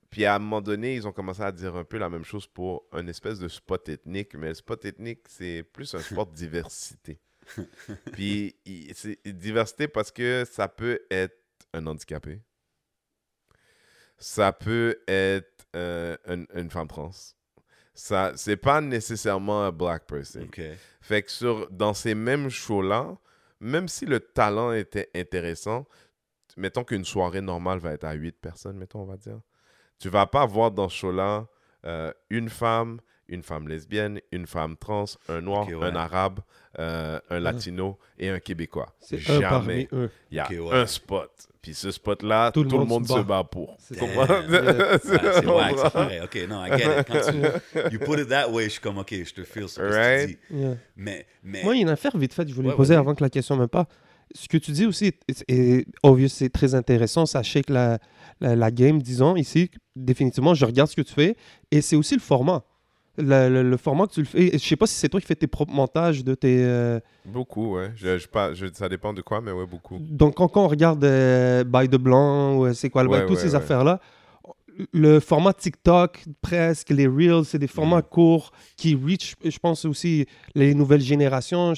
Puis 0.09 0.25
à 0.25 0.37
un 0.37 0.39
moment 0.39 0.63
donné, 0.63 0.95
ils 0.95 1.07
ont 1.07 1.13
commencé 1.13 1.43
à 1.43 1.53
dire 1.53 1.77
un 1.77 1.85
peu 1.85 1.99
la 1.99 2.09
même 2.09 2.25
chose 2.25 2.47
pour 2.47 2.87
un 2.91 3.07
espèce 3.07 3.39
de 3.39 3.49
spot 3.49 3.87
ethnique, 3.87 4.35
mais 4.35 4.49
le 4.49 4.55
spot 4.55 4.83
ethnique, 4.87 5.29
c'est 5.29 5.63
plus 5.63 5.95
un 5.95 5.99
spot 6.01 6.33
diversité. 6.33 7.21
Puis 8.13 8.57
c'est 8.95 9.19
diversité 9.27 9.89
parce 9.89 10.11
que 10.11 10.45
ça 10.51 10.69
peut 10.69 11.01
être 11.11 11.37
un 11.73 11.87
handicapé, 11.87 12.41
ça 14.19 14.53
peut 14.53 14.99
être 15.09 15.67
euh, 15.77 16.17
une, 16.27 16.47
une 16.55 16.71
femme 16.71 16.89
trans, 16.89 17.11
ça 17.95 18.33
c'est 18.37 18.57
pas 18.57 18.81
nécessairement 18.81 19.65
un 19.65 19.73
black 19.73 20.07
person. 20.07 20.43
Ok. 20.43 20.61
Fait 21.01 21.23
que 21.23 21.31
sur, 21.31 21.71
dans 21.71 21.95
ces 21.95 22.15
mêmes 22.15 22.49
shows-là, 22.49 23.17
même 23.61 23.89
si 23.89 24.07
le 24.07 24.21
talent 24.21 24.73
était 24.73 25.11
intéressant, 25.15 25.87
mettons 26.57 26.85
qu'une 26.85 27.05
soirée 27.05 27.41
normale 27.41 27.79
va 27.79 27.93
être 27.93 28.05
à 28.05 28.13
8 28.13 28.41
personnes, 28.41 28.77
mettons, 28.77 29.01
on 29.01 29.07
va 29.07 29.17
dire. 29.17 29.41
Tu 29.99 30.09
vas 30.09 30.27
pas 30.27 30.45
voir 30.47 30.71
dans 30.71 30.89
ce 30.89 30.97
show-là 30.99 31.47
euh, 31.87 32.13
une 32.31 32.49
femme, 32.49 33.01
une 33.29 33.43
femme 33.43 33.69
lesbienne, 33.69 34.21
une 34.33 34.47
femme 34.47 34.77
trans, 34.77 35.05
un 35.29 35.41
noir, 35.41 35.67
ouais. 35.69 35.75
un 35.87 35.97
arabe, 35.97 36.41
euh, 36.79 37.19
un 37.31 37.41
latino 37.41 37.99
et 38.19 38.29
un 38.29 38.39
québécois. 38.41 38.95
C'est 39.01 39.17
un 39.17 39.41
Jamais. 39.41 39.49
parmi 39.49 39.89
eux. 39.93 40.11
Il 40.31 40.37
y 40.37 40.41
a 40.41 40.45
Ok, 40.45 40.51
ouais. 40.51 40.77
un 40.79 40.87
spot. 40.87 41.31
Puis 41.63 41.73
ce 41.73 41.91
spot-là, 41.91 42.53
tout, 42.53 42.65
le 42.65 42.85
monde, 42.85 43.07
se 43.07 43.21
bat, 43.23 43.43
pour. 43.45 43.77
C'est- 43.79 43.97
pareil. 43.97 46.21
Ok, 46.25 46.39
non, 46.49 46.65
I 46.67 46.71
get 46.79 47.01
it. 47.01 47.07
Quand 47.07 47.31
tu 47.31 47.91
you 47.93 47.99
put 47.99 48.21
it 48.21 48.29
that 48.29 48.51
way, 48.51 48.65
je 48.65 48.69
suis 48.71 48.81
comme, 48.81 48.99
ok, 48.99 49.11
je 49.13 49.33
te 49.33 49.43
feel 49.45 49.69
ce 49.69 49.81
que 49.81 49.87
tu 49.89 49.95
Right? 49.95 50.29
dis. 50.29 50.37
Yeah. 50.51 50.77
Mais, 50.97 51.27
mais 51.43 51.63
Moi, 51.63 51.75
il 51.75 51.79
y 51.79 51.81
a 51.81 51.83
une 51.85 51.89
affaire 51.91 52.17
vite 52.19 52.35
faite, 52.35 52.49
je 52.49 52.55
voulais 52.55 52.69
Ouais, 52.69 52.77
poser 52.77 52.95
avant 52.95 53.15
que 53.15 53.23
la 53.25 53.31
question 53.31 53.57
même 53.57 53.69
pas. 53.69 53.87
Ce 54.35 54.47
que 54.49 54.57
tu 54.59 54.73
dis 54.73 54.85
aussi 54.87 55.07
est, 55.29 55.45
est 55.49 55.87
obvious, 56.03 56.29
c'est 56.29 56.51
très 56.51 56.75
intéressant. 56.75 57.25
La, 57.69 57.99
la, 58.41 58.57
la 58.57 58.71
game, 58.71 59.01
disons, 59.01 59.37
ici. 59.37 59.71
Définitivement, 59.97 60.55
je 60.55 60.65
regarde 60.67 60.91
ce 60.91 60.97
que 60.97 61.03
tu 61.03 61.15
fais. 61.15 61.37
Et 61.71 61.81
c'est 61.81 61.97
aussi 61.97 62.15
le 62.15 62.21
format. 62.21 62.65
Le, 63.17 63.49
le- 63.49 63.63
le 63.63 63.77
format 63.77 64.07
que 64.09 64.13
tu 64.13 64.21
le 64.21 64.27
fais. 64.27 64.51
Je 64.53 64.59
sais 64.59 64.75
pas 64.77 64.87
si 64.89 64.95
c'est 64.95 65.09
toi 65.09 65.21
qui 65.21 65.27
fais 65.27 65.37
tes 65.37 65.47
propres 65.47 65.73
montages 65.73 66.25
de 66.25 66.35
tes. 66.35 66.65
euh, 66.65 66.99
Beaucoup, 67.25 67.77
ouais. 67.77 67.93
Je, 67.95 68.19
je, 68.19 68.27
pas, 68.27 68.55
je- 68.55 68.67
ça 68.73 68.89
dépend 68.89 69.13
de 69.13 69.23
quoi, 69.23 69.41
mais 69.41 69.53
ouais, 69.53 69.67
beaucoup. 69.67 69.99
Donc, 70.01 70.35
quand, 70.37 70.49
quand 70.49 70.65
on 70.65 70.69
regarde 70.69 71.05
euh, 71.05 71.63
By 71.63 71.89
de 71.89 71.97
Blanc, 71.97 72.57
ou 72.57 72.67
euh, 72.67 72.73
c'est 72.73 72.91
quoi 72.91 73.05
le 73.05 73.09
Ouais, 73.11 73.25
toutes 73.27 73.39
ces 73.39 73.55
affaires-là, 73.55 74.01
le 74.93 75.21
format 75.21 75.53
TikTok, 75.53 76.25
presque, 76.43 76.91
les 76.91 77.07
Reels, 77.07 77.45
c'est 77.45 77.59
des 77.61 77.69
formats 77.69 78.03
courts 78.03 78.51
qui 78.77 78.97
reach, 78.97 79.37
je 79.45 79.59
pense 79.59 79.85
aussi, 79.85 80.27
les 80.57 80.75
nouvelles 80.75 81.01
générations. 81.01 81.75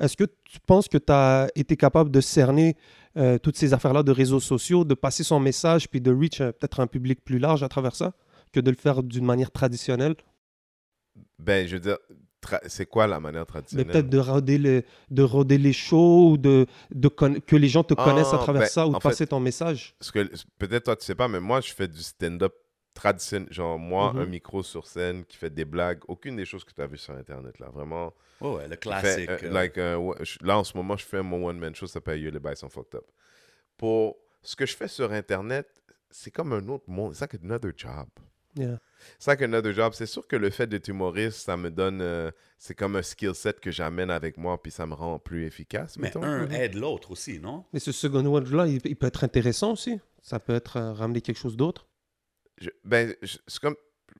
Est-ce 0.00 0.16
que 0.16 0.24
tu 0.24 0.58
penses 0.66 0.88
que 0.88 0.98
tu 0.98 1.12
as 1.12 1.48
été 1.54 1.76
capable 1.76 2.10
de 2.10 2.20
cerner 2.20 2.74
euh, 3.16 3.38
toutes 3.38 3.56
ces 3.56 3.72
affaires-là 3.74 4.02
de 4.02 4.10
réseaux 4.10 4.40
sociaux, 4.40 4.84
de 4.84 4.94
passer 4.94 5.22
son 5.22 5.38
message, 5.38 5.88
puis 5.88 6.00
de 6.00 6.12
reach 6.12 6.38
peut-être 6.38 6.80
un 6.80 6.86
public 6.88 7.20
plus 7.24 7.38
large 7.38 7.62
à 7.62 7.68
travers 7.68 7.94
ça, 7.94 8.12
que 8.52 8.58
de 8.58 8.70
le 8.70 8.76
faire 8.76 9.04
d'une 9.04 9.24
manière 9.24 9.52
traditionnelle? 9.52 10.16
Ben, 11.40 11.66
je 11.66 11.74
veux 11.76 11.80
dire, 11.80 11.98
tra- 12.42 12.60
c'est 12.68 12.86
quoi 12.86 13.06
la 13.06 13.18
manière 13.20 13.42
Mais 13.42 13.46
traditionnelle? 13.46 13.86
peut-être 13.86 14.08
de 14.10 14.18
roder 14.18 14.58
les, 14.58 14.84
de 15.10 15.22
roder 15.22 15.58
les 15.58 15.72
shows, 15.72 16.30
ou 16.32 16.36
de, 16.38 16.66
de 16.90 17.08
que 17.08 17.56
les 17.56 17.68
gens 17.68 17.82
te 17.84 17.94
Ah, 17.96 18.04
connaissent 18.04 18.32
à 18.32 18.38
travers 18.38 18.62
ben, 18.62 18.68
ça, 18.68 18.86
ou 18.86 18.90
de 18.90 18.94
fait- 18.96 19.08
passer 19.08 19.26
ton 19.26 19.40
message. 19.40 19.94
Parce 19.98 20.10
que 20.10 20.28
peut-être 20.58 20.84
toi, 20.84 20.96
tu 20.96 21.04
sais 21.04 21.14
pas, 21.14 21.28
mais 21.28 21.40
moi, 21.40 21.60
je 21.60 21.72
fais 21.72 21.88
du 21.88 22.02
stand-up 22.02 22.54
traditionnel. 22.94 23.48
Genre, 23.52 23.78
moi, 23.78 24.12
Mhm. 24.12 24.20
un 24.20 24.26
micro 24.26 24.62
sur 24.62 24.86
scène 24.86 25.24
qui 25.24 25.36
fait 25.36 25.50
des 25.50 25.64
blagues. 25.64 26.00
Aucune 26.08 26.36
des 26.36 26.44
choses 26.44 26.64
que 26.64 26.72
tu 26.72 26.80
as 26.82 26.86
vues 26.86 26.98
sur 26.98 27.14
Internet, 27.14 27.58
là. 27.58 27.68
Vraiment. 27.70 28.12
Ouais, 28.40 28.54
ouais, 28.54 28.68
le 28.68 28.76
classique. 28.76 29.28
euh, 29.30 29.38
euh, 29.44 29.50
like, 29.50 29.78
euh, 29.78 30.14
là, 30.42 30.58
en 30.58 30.64
ce 30.64 30.76
moment, 30.76 30.96
je 30.96 31.04
fais 31.04 31.22
mon 31.22 31.46
one-man 31.46 31.74
show, 31.74 31.86
ça 31.86 31.94
s'appelle 31.94 32.20
You, 32.20 32.30
les 32.30 32.40
bails 32.40 32.56
sont 32.56 32.68
fucked 32.68 32.94
up. 32.96 33.04
Pour 33.76 34.16
ce 34.42 34.56
que 34.56 34.66
je 34.66 34.74
fais 34.76 34.88
sur 34.88 35.12
Internet, 35.12 35.66
c'est 36.10 36.30
comme 36.30 36.52
un 36.52 36.66
autre 36.68 36.84
monde. 36.88 37.14
C'est 37.14 37.32
like 37.32 37.42
another 37.44 37.72
job. 37.76 38.08
Yeah. 38.56 38.78
C'est 39.18 39.30
like 39.30 39.42
another 39.42 39.72
job. 39.72 39.92
C'est 39.94 40.06
sûr 40.06 40.26
que 40.26 40.36
le 40.36 40.50
fait 40.50 40.66
d'être 40.66 40.88
humoriste, 40.88 41.38
ça 41.38 41.56
me 41.56 41.70
donne. 41.70 42.00
euh, 42.02 42.30
c'est 42.58 42.74
comme 42.74 42.96
un 42.96 43.02
skill 43.02 43.34
set 43.34 43.60
que 43.60 43.70
j'amène 43.70 44.10
avec 44.10 44.36
moi, 44.36 44.60
puis 44.60 44.70
ça 44.72 44.86
me 44.86 44.94
rend 44.94 45.18
plus 45.18 45.46
efficace. 45.46 45.96
mais 45.96 46.08
mettons. 46.08 46.22
un 46.22 46.50
aide 46.50 46.74
l'autre 46.74 47.12
aussi, 47.12 47.38
non? 47.40 47.64
Mais 47.72 47.78
ce 47.80 47.92
second 47.92 48.24
word-là, 48.26 48.66
il, 48.66 48.80
il 48.84 48.96
peut 48.96 49.06
être 49.06 49.24
intéressant 49.24 49.72
aussi. 49.72 49.98
Ça 50.20 50.38
peut 50.40 50.54
être 50.54 50.76
euh, 50.76 50.92
ramener 50.92 51.20
quelque 51.20 51.38
chose 51.38 51.56
d'autre. 51.56 51.86
Je- 52.60 52.70
ben, 52.84 53.14
je- 53.22 53.38
c'est 53.46 53.60
comme. 53.60 53.76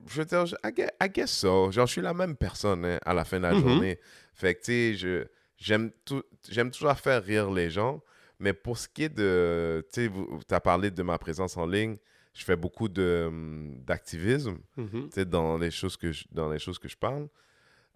Je 0.06 0.20
veux 0.20 0.24
dire, 0.24 0.46
je- 0.46 0.56
I 0.64 0.72
guess, 0.72 0.90
I 1.02 1.08
guess 1.10 1.30
so. 1.30 1.70
Genre, 1.72 1.86
je 1.86 1.92
suis 1.92 2.00
la 2.00 2.14
même 2.14 2.36
personne 2.36 2.84
hein, 2.86 2.98
à 3.04 3.12
la 3.12 3.24
fin 3.24 3.36
de 3.38 3.42
la 3.42 3.52
Mhm. 3.52 3.60
journée. 3.60 3.98
Fait 4.32 4.54
que, 4.54 4.60
tu 4.60 4.64
sais, 4.66 4.94
je- 4.94 5.26
j'aime 5.58 5.90
tout- 6.06 6.22
j'aime 6.48 6.70
toujours 6.70 6.96
faire 6.96 7.22
rire 7.22 7.50
les 7.50 7.68
gens. 7.68 8.00
Mais 8.38 8.54
pour 8.54 8.78
ce 8.78 8.88
qui 8.88 9.02
est 9.02 9.08
de. 9.14 9.84
Tu 9.92 10.06
sais, 10.06 10.10
tu 10.48 10.54
as 10.54 10.60
parlé 10.60 10.90
de 10.90 11.02
ma 11.02 11.18
présence 11.18 11.56
en 11.58 11.66
ligne. 11.66 11.98
Je 12.32 12.44
fais 12.44 12.56
beaucoup 12.56 12.88
hum, 12.96 13.82
d'activisme 13.84 14.58
tu 14.76 15.10
sais, 15.12 15.24
dans 15.24 15.58
les 15.58 15.70
choses 15.70 15.96
que 15.96 16.12
je, 16.12 16.24
dans 16.30 16.50
les 16.50 16.58
choses 16.58 16.78
que 16.78 16.88
je 16.88 16.96
parle. 16.96 17.28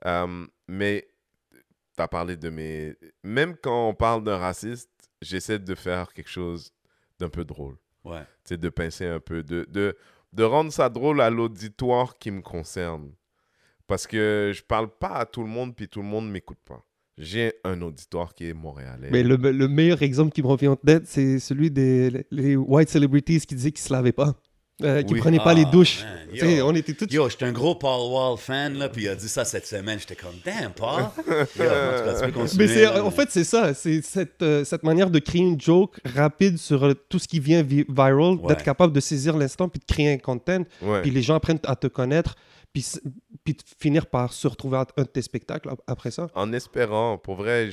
Euh, 0.06 0.46
mais 0.66 1.08
tu 1.96 2.02
as 2.02 2.08
parlé 2.08 2.36
de 2.36 2.50
mes. 2.50 2.96
Même 3.22 3.56
quand 3.56 3.88
on 3.88 3.94
parle 3.94 4.24
d'un 4.24 4.36
raciste, 4.36 4.90
j'essaie 5.22 5.58
de 5.58 5.74
faire 5.74 6.12
quelque 6.12 6.30
chose 6.30 6.72
d'un 7.18 7.28
peu 7.28 7.44
drôle. 7.44 7.76
Ouais. 8.04 8.26
Tu 8.44 8.58
de 8.58 8.68
pincer 8.68 9.06
un 9.06 9.20
peu, 9.20 9.42
de, 9.42 9.64
de, 9.68 9.96
de 10.32 10.42
rendre 10.42 10.72
ça 10.72 10.88
drôle 10.88 11.20
à 11.20 11.30
l'auditoire 11.30 12.18
qui 12.18 12.30
me 12.30 12.42
concerne. 12.42 13.12
Parce 13.86 14.06
que 14.06 14.52
je 14.54 14.62
parle 14.62 14.88
pas 14.88 15.14
à 15.14 15.26
tout 15.26 15.42
le 15.42 15.48
monde, 15.48 15.74
puis 15.74 15.88
tout 15.88 16.00
le 16.00 16.08
monde 16.08 16.30
m'écoute 16.30 16.58
pas. 16.64 16.84
J'ai 17.16 17.52
un 17.62 17.80
auditoire 17.82 18.34
qui 18.34 18.48
est 18.48 18.54
montréalais. 18.54 19.08
Mais 19.10 19.22
le, 19.22 19.36
le 19.36 19.68
meilleur 19.68 20.02
exemple 20.02 20.32
qui 20.32 20.42
me 20.42 20.48
revient 20.48 20.68
en 20.68 20.76
tête, 20.76 21.04
c'est 21.06 21.38
celui 21.38 21.70
des 21.70 22.26
les 22.32 22.56
white 22.56 22.88
celebrities 22.90 23.40
qui 23.40 23.54
disaient 23.54 23.70
qu'ils 23.70 23.84
se 23.86 23.92
lavaient 23.92 24.12
pas. 24.12 24.34
Euh, 24.82 25.02
qui 25.04 25.14
Oui. 25.14 25.20
prenaient 25.20 25.38
pas 25.38 25.50
Ah, 25.50 25.54
les 25.54 25.66
douches. 25.66 26.04
Tu 26.32 26.40
sais, 26.40 26.56
yo. 26.56 26.66
on 26.68 26.74
était 26.74 26.94
tous. 26.94 27.06
Yo, 27.14 27.28
j'étais 27.28 27.44
un 27.44 27.52
gros 27.52 27.76
Paul 27.76 28.10
Wall 28.12 28.36
fan, 28.36 28.74
là, 28.76 28.88
puis 28.88 29.04
il 29.04 29.08
a 29.08 29.14
dit 29.14 29.28
ça 29.28 29.44
cette 29.44 29.68
semaine. 29.68 30.00
J'étais 30.00 30.16
comme, 30.16 30.34
damn, 30.44 30.72
Paul. 30.72 31.02
Yo, 31.28 31.32
en 31.36 31.44
tout 31.46 32.04
cas, 32.04 32.14
tu 32.18 32.26
peux 32.26 32.32
continuer, 32.32 32.66
Mais 32.66 32.82
là, 32.82 33.04
en 33.04 33.10
fait, 33.12 33.30
c'est 33.30 33.44
ça. 33.44 33.72
C'est 33.72 34.02
cette, 34.02 34.42
euh, 34.42 34.64
cette 34.64 34.82
manière 34.82 35.10
de 35.10 35.20
créer 35.20 35.42
une 35.42 35.60
joke 35.60 36.00
rapide 36.16 36.58
sur 36.58 36.84
euh, 36.84 36.94
tout 37.08 37.20
ce 37.20 37.28
qui 37.28 37.38
vient 37.38 37.62
vi- 37.62 37.84
viral, 37.88 38.34
Ouais. 38.34 38.48
d'être 38.48 38.64
capable 38.64 38.92
de 38.92 38.98
saisir 38.98 39.36
l'instant 39.36 39.68
puis 39.68 39.78
de 39.78 39.84
créer 39.84 40.12
un 40.12 40.18
content. 40.18 40.64
Ouais. 40.82 41.02
Puis 41.02 41.12
les 41.12 41.22
gens 41.22 41.36
apprennent 41.36 41.60
à 41.66 41.76
te 41.76 41.86
connaître, 41.86 42.34
puis, 42.74 42.84
puis 43.44 43.56
finir 43.78 44.06
par 44.06 44.32
se 44.34 44.46
retrouver 44.46 44.76
à 44.76 44.86
un 44.98 45.02
de 45.02 45.08
tes 45.08 45.22
spectacles 45.22 45.70
ap- 45.70 45.80
après 45.86 46.10
ça? 46.10 46.28
en 46.34 46.52
espérant, 46.52 47.16
pour 47.16 47.36
vrai, 47.36 47.70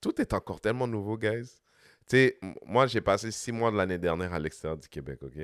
tout 0.00 0.18
est 0.20 0.32
encore 0.32 0.60
tellement 0.60 0.86
nouveau, 0.86 1.18
guys. 1.18 1.50
Tu 2.08 2.16
sais, 2.16 2.38
moi, 2.64 2.86
j'ai 2.86 3.00
passé 3.00 3.30
six 3.30 3.52
mois 3.52 3.70
de 3.70 3.76
l'année 3.76 3.98
dernière 3.98 4.32
à 4.32 4.38
l'extérieur 4.38 4.78
du 4.78 4.88
Québec, 4.88 5.18
OK? 5.22 5.38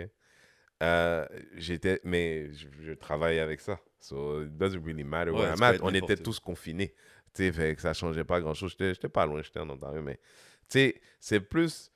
Euh, 0.83 1.27
j'étais, 1.57 2.01
mais 2.05 2.53
je, 2.53 2.69
je 2.81 2.93
travaille 2.93 3.41
avec 3.41 3.61
ça. 3.61 3.81
So, 4.01 4.45
it 4.45 4.57
doesn't 4.57 4.81
really 4.85 5.03
matter 5.05 5.33
Ouais, 5.33 5.53
I'm 5.53 5.63
at. 5.63 5.79
On 5.83 5.93
était 5.93 6.17
tous 6.17 6.39
confinés. 6.39 6.95
Tu 7.35 7.45
sais, 7.45 7.53
fait 7.53 7.75
que 7.75 7.83
ça 7.83 7.93
changeait 7.93 8.25
pas 8.25 8.41
grand-chose. 8.41 8.77
J'étais 8.79 9.09
pas 9.09 9.27
loin, 9.27 9.43
j'étais 9.43 9.61
en 9.61 9.69
Ontario, 9.69 10.01
mais... 10.03 10.21
Tu 10.69 10.79
sais, 10.79 11.01
c'est 11.19 11.41
plus, 11.41 11.91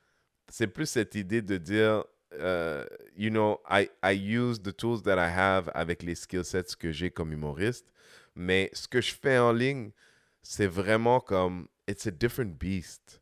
c'est 0.48 0.66
plus 0.66 0.86
cette 0.86 1.14
idée 1.14 1.42
de 1.42 1.58
dire... 1.58 2.04
euh, 2.40 2.84
you 3.16 3.30
know, 3.30 3.60
I, 3.68 3.88
I 4.02 4.12
use 4.12 4.60
the 4.60 4.72
tools 4.72 5.02
that 5.02 5.18
I 5.18 5.28
have 5.28 5.70
avec 5.74 6.02
les 6.02 6.14
skill 6.14 6.44
sets 6.44 6.74
que 6.78 6.92
j'ai 6.92 7.10
comme 7.10 7.32
humoriste. 7.32 7.92
Mais 8.34 8.70
ce 8.72 8.88
que 8.88 9.00
je 9.00 9.12
fais 9.14 9.38
en 9.38 9.52
ligne, 9.52 9.90
c'est 10.42 10.66
vraiment 10.66 11.20
comme 11.20 11.68
it's 11.86 12.06
a 12.06 12.10
different 12.10 12.58
beast. 12.58 13.20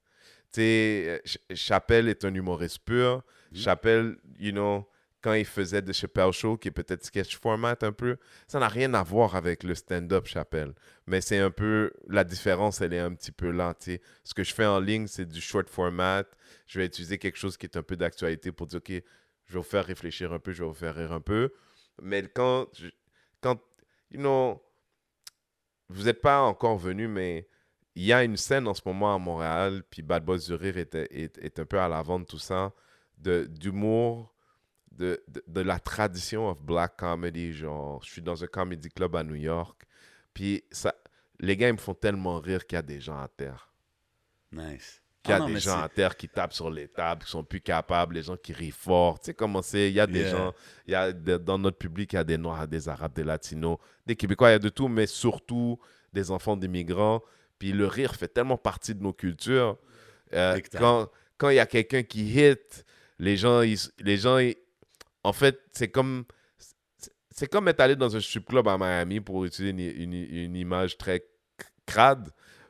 Tu 0.52 0.60
sais, 0.60 1.22
Ch- 1.24 1.38
Chappelle 1.54 2.08
est 2.08 2.24
un 2.24 2.34
humoriste 2.34 2.80
pur. 2.84 3.22
Chappelle, 3.52 4.16
you 4.38 4.52
know, 4.52 4.86
quand 5.22 5.34
il 5.34 5.44
faisait 5.44 5.82
de 5.82 5.92
Chappelle 5.92 6.32
Show, 6.32 6.56
qui 6.56 6.68
est 6.68 6.70
peut-être 6.70 7.04
sketch 7.04 7.38
format 7.38 7.76
un 7.82 7.92
peu, 7.92 8.16
ça 8.48 8.58
n'a 8.58 8.68
rien 8.68 8.94
à 8.94 9.02
voir 9.02 9.36
avec 9.36 9.62
le 9.62 9.74
stand-up 9.74 10.26
Chappelle. 10.26 10.74
Mais 11.06 11.20
c'est 11.20 11.38
un 11.38 11.50
peu, 11.50 11.92
la 12.08 12.24
différence, 12.24 12.80
elle 12.80 12.94
est 12.94 12.98
un 13.00 13.14
petit 13.14 13.32
peu 13.32 13.50
là. 13.50 13.74
Ce 14.24 14.34
que 14.34 14.42
je 14.44 14.54
fais 14.54 14.66
en 14.66 14.80
ligne, 14.80 15.06
c'est 15.06 15.26
du 15.26 15.40
short 15.40 15.68
format. 15.68 16.24
Je 16.66 16.78
vais 16.78 16.86
utiliser 16.86 17.18
quelque 17.18 17.36
chose 17.38 17.56
qui 17.56 17.66
est 17.66 17.76
un 17.76 17.82
peu 17.82 17.96
d'actualité 17.96 18.50
pour 18.52 18.66
dire, 18.66 18.78
OK, 18.78 18.90
je 18.90 19.52
vais 19.52 19.58
vous 19.58 19.62
faire 19.62 19.84
réfléchir 19.84 20.32
un 20.32 20.38
peu, 20.38 20.52
je 20.52 20.62
vais 20.62 20.68
vous 20.68 20.74
faire 20.74 20.94
rire 20.94 21.12
un 21.12 21.20
peu. 21.20 21.52
Mais 22.02 22.22
quand, 22.22 22.66
je- 22.78 22.88
quand 23.40 23.60
you 24.10 24.18
know, 24.20 24.62
vous 25.88 26.04
n'êtes 26.04 26.20
pas 26.20 26.40
encore 26.42 26.78
venu, 26.78 27.08
mais 27.08 27.48
il 27.96 28.04
y 28.04 28.12
a 28.12 28.22
une 28.22 28.36
scène 28.36 28.68
en 28.68 28.74
ce 28.74 28.82
moment 28.86 29.14
à 29.14 29.18
Montréal, 29.18 29.82
puis 29.90 30.02
Bad 30.02 30.24
Boys 30.24 30.38
du 30.38 30.54
Rire 30.54 30.78
est, 30.78 30.94
est, 30.94 31.36
est 31.38 31.58
un 31.58 31.66
peu 31.66 31.78
à 31.80 31.88
l'avant 31.88 32.20
de 32.20 32.24
tout 32.24 32.38
ça, 32.38 32.72
d'humour, 33.18 34.32
de, 34.92 35.22
de, 35.28 35.42
de 35.46 35.60
la 35.60 35.78
tradition 35.78 36.48
of 36.48 36.60
black 36.62 36.96
comedy. 36.96 37.52
Genre, 37.52 38.02
je 38.04 38.10
suis 38.10 38.22
dans 38.22 38.42
un 38.42 38.46
comedy 38.46 38.88
club 38.88 39.16
à 39.16 39.22
New 39.24 39.34
York, 39.36 39.82
puis 40.34 40.62
ça, 40.70 40.94
les 41.38 41.56
gars, 41.56 41.68
ils 41.68 41.72
me 41.74 41.78
font 41.78 41.94
tellement 41.94 42.38
rire 42.40 42.66
qu'il 42.66 42.76
y 42.76 42.78
a 42.78 42.82
des 42.82 43.00
gens 43.00 43.18
à 43.18 43.28
terre. 43.28 43.70
Nice. 44.52 45.00
Qu'il 45.22 45.30
y 45.30 45.34
a 45.34 45.36
Ah 45.36 45.40
non, 45.40 45.46
des 45.48 45.60
gens 45.60 45.78
à 45.80 45.88
terre 45.88 46.16
qui 46.16 46.28
tapent 46.28 46.54
sur 46.54 46.70
les 46.70 46.88
tables, 46.88 47.24
qui 47.24 47.30
sont 47.30 47.44
plus 47.44 47.60
capables, 47.60 48.14
les 48.14 48.22
gens 48.22 48.36
qui 48.38 48.52
rient 48.54 48.70
fort. 48.70 49.20
Tu 49.20 49.26
sais 49.26 49.34
comment 49.34 49.60
c'est, 49.60 49.88
il 49.88 49.94
y 49.94 50.00
a 50.00 50.06
des 50.06 50.20
Yeah. 50.20 50.30
gens, 50.30 50.54
il 50.86 50.92
y 50.92 50.94
a 50.94 51.12
de- 51.12 51.36
dans 51.36 51.58
notre 51.58 51.76
public, 51.76 52.12
il 52.14 52.16
y 52.16 52.18
a 52.18 52.24
des 52.24 52.38
Noirs, 52.38 52.66
des 52.66 52.88
Arabes, 52.88 53.12
des 53.12 53.24
Latinos, 53.24 53.76
des 54.06 54.16
Québécois, 54.16 54.48
il 54.48 54.52
y 54.52 54.54
a 54.54 54.58
de 54.58 54.70
tout, 54.70 54.88
mais 54.88 55.06
surtout 55.06 55.78
des 56.12 56.30
enfants 56.30 56.56
d'immigrants. 56.56 57.22
Puis 57.58 57.72
le 57.72 57.86
rire 57.86 58.14
fait 58.14 58.28
tellement 58.28 58.56
partie 58.56 58.94
de 58.94 59.02
nos 59.02 59.12
cultures. 59.12 59.76
Euh, 60.32 60.58
quand 61.36 61.50
il 61.50 61.56
y 61.56 61.58
a 61.60 61.66
quelqu'un 61.66 62.02
qui 62.02 62.24
hit, 62.34 62.84
les 63.18 63.36
gens, 63.36 63.60
ils- 63.60 63.78
les 63.98 64.16
gens 64.16 64.38
ils- 64.38 64.56
en 65.24 65.32
fait, 65.32 65.58
c'est 65.72 65.88
comme 65.88 66.24
c'est- 67.32 67.46
comme 67.46 67.68
être 67.68 67.80
allé 67.80 67.96
dans 67.96 68.14
un 68.14 68.20
strip 68.20 68.46
club 68.46 68.66
à 68.68 68.76
Miami 68.76 69.20
pour 69.20 69.44
utiliser 69.44 69.70
une, 69.70 70.12
une- 70.12 70.34
une 70.44 70.56
image 70.56 70.98
très 70.98 71.24
crade. 71.86 72.28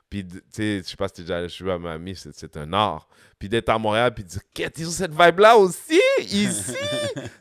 Puis, 0.09 0.27
tu 0.27 0.41
sais, 0.51 0.79
je 0.85 0.89
sais 0.89 0.97
pas 0.97 1.07
si 1.09 1.15
t'es 1.15 1.23
déjà 1.23 1.39
allé 1.39 1.49
chez 1.49 1.69
à 1.71 1.79
Miami, 1.79 2.15
c'est 2.17 2.57
un 2.57 2.73
art. 2.73 3.09
Puis 3.39 3.49
d'être 3.49 3.69
à 3.69 3.79
Montréal, 3.79 4.13
puis 4.13 4.25
de 4.25 4.29
dire, 4.29 4.41
qu'est-ce 4.53 4.81
ils 4.81 4.89
ont 4.89 4.91
cette 4.91 5.13
vibe-là 5.13 5.57
aussi, 5.57 6.01
ici. 6.19 6.75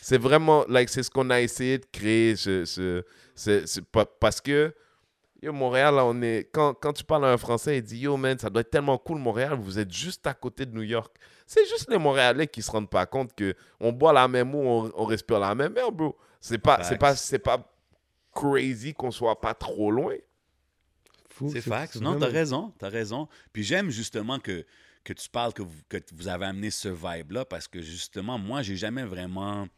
c'est 0.00 0.18
vraiment, 0.18 0.64
like, 0.68 0.88
c'est 0.88 1.02
ce 1.02 1.10
qu'on 1.10 1.30
a 1.30 1.40
essayé 1.40 1.78
de 1.78 1.86
créer. 1.92 2.36
ce- 2.36 2.64
ce- 2.64 3.04
ce- 3.34 3.66
ce- 3.66 3.80
pa- 3.80 4.04
parce 4.04 4.40
que, 4.40 4.74
yo, 5.42 5.52
Montréal, 5.52 5.94
là, 5.94 6.04
on 6.04 6.20
est, 6.22 6.48
quand, 6.52 6.74
quand 6.74 6.92
tu 6.92 7.04
parles 7.04 7.24
à 7.24 7.32
un 7.32 7.38
Français, 7.38 7.78
il 7.78 7.82
dit, 7.82 7.98
yo, 7.98 8.16
man, 8.16 8.38
ça 8.38 8.50
doit 8.50 8.60
être 8.62 8.70
tellement 8.70 8.98
cool, 8.98 9.18
Montréal, 9.18 9.54
vous 9.60 9.78
êtes 9.78 9.92
juste 9.92 10.26
à 10.26 10.34
côté 10.34 10.66
de 10.66 10.74
New 10.74 10.82
York. 10.82 11.14
C'est 11.54 11.66
juste 11.66 11.90
les 11.90 11.98
Montréalais 11.98 12.46
qui 12.46 12.62
se 12.62 12.70
rendent 12.70 12.88
pas 12.88 13.04
compte 13.04 13.34
que 13.34 13.54
on 13.78 13.92
boit 13.92 14.14
la 14.14 14.26
même 14.26 14.54
eau, 14.54 14.62
on, 14.62 14.92
on 14.94 15.04
respire 15.04 15.38
la 15.38 15.54
même 15.54 15.76
air, 15.76 15.92
bro. 15.92 16.16
C'est 16.40 16.56
pas, 16.56 16.82
c'est 16.82 16.96
pas, 16.96 17.14
c'est 17.14 17.38
pas 17.38 17.70
crazy 18.32 18.94
qu'on 18.94 19.10
soit 19.10 19.38
pas 19.38 19.52
trop 19.52 19.90
loin. 19.90 20.14
Fou, 21.28 21.50
C'est 21.52 21.60
fact. 21.60 21.96
Non, 21.96 22.12
vraiment- 22.12 22.20
t'as 22.20 22.32
raison, 22.32 22.72
t'as 22.78 22.88
raison. 22.88 23.28
Puis 23.52 23.64
j'aime 23.64 23.90
justement 23.90 24.38
que, 24.38 24.64
que 25.04 25.12
tu 25.12 25.28
parles 25.28 25.52
que 25.52 25.60
vous, 25.60 25.76
que 25.90 25.98
vous 26.14 26.26
avez 26.28 26.46
amené 26.46 26.70
ce 26.70 26.88
vibe-là 26.88 27.44
parce 27.44 27.68
que 27.68 27.82
justement, 27.82 28.38
moi, 28.38 28.62
j'ai 28.62 28.76
jamais 28.76 29.04
vraiment 29.04 29.68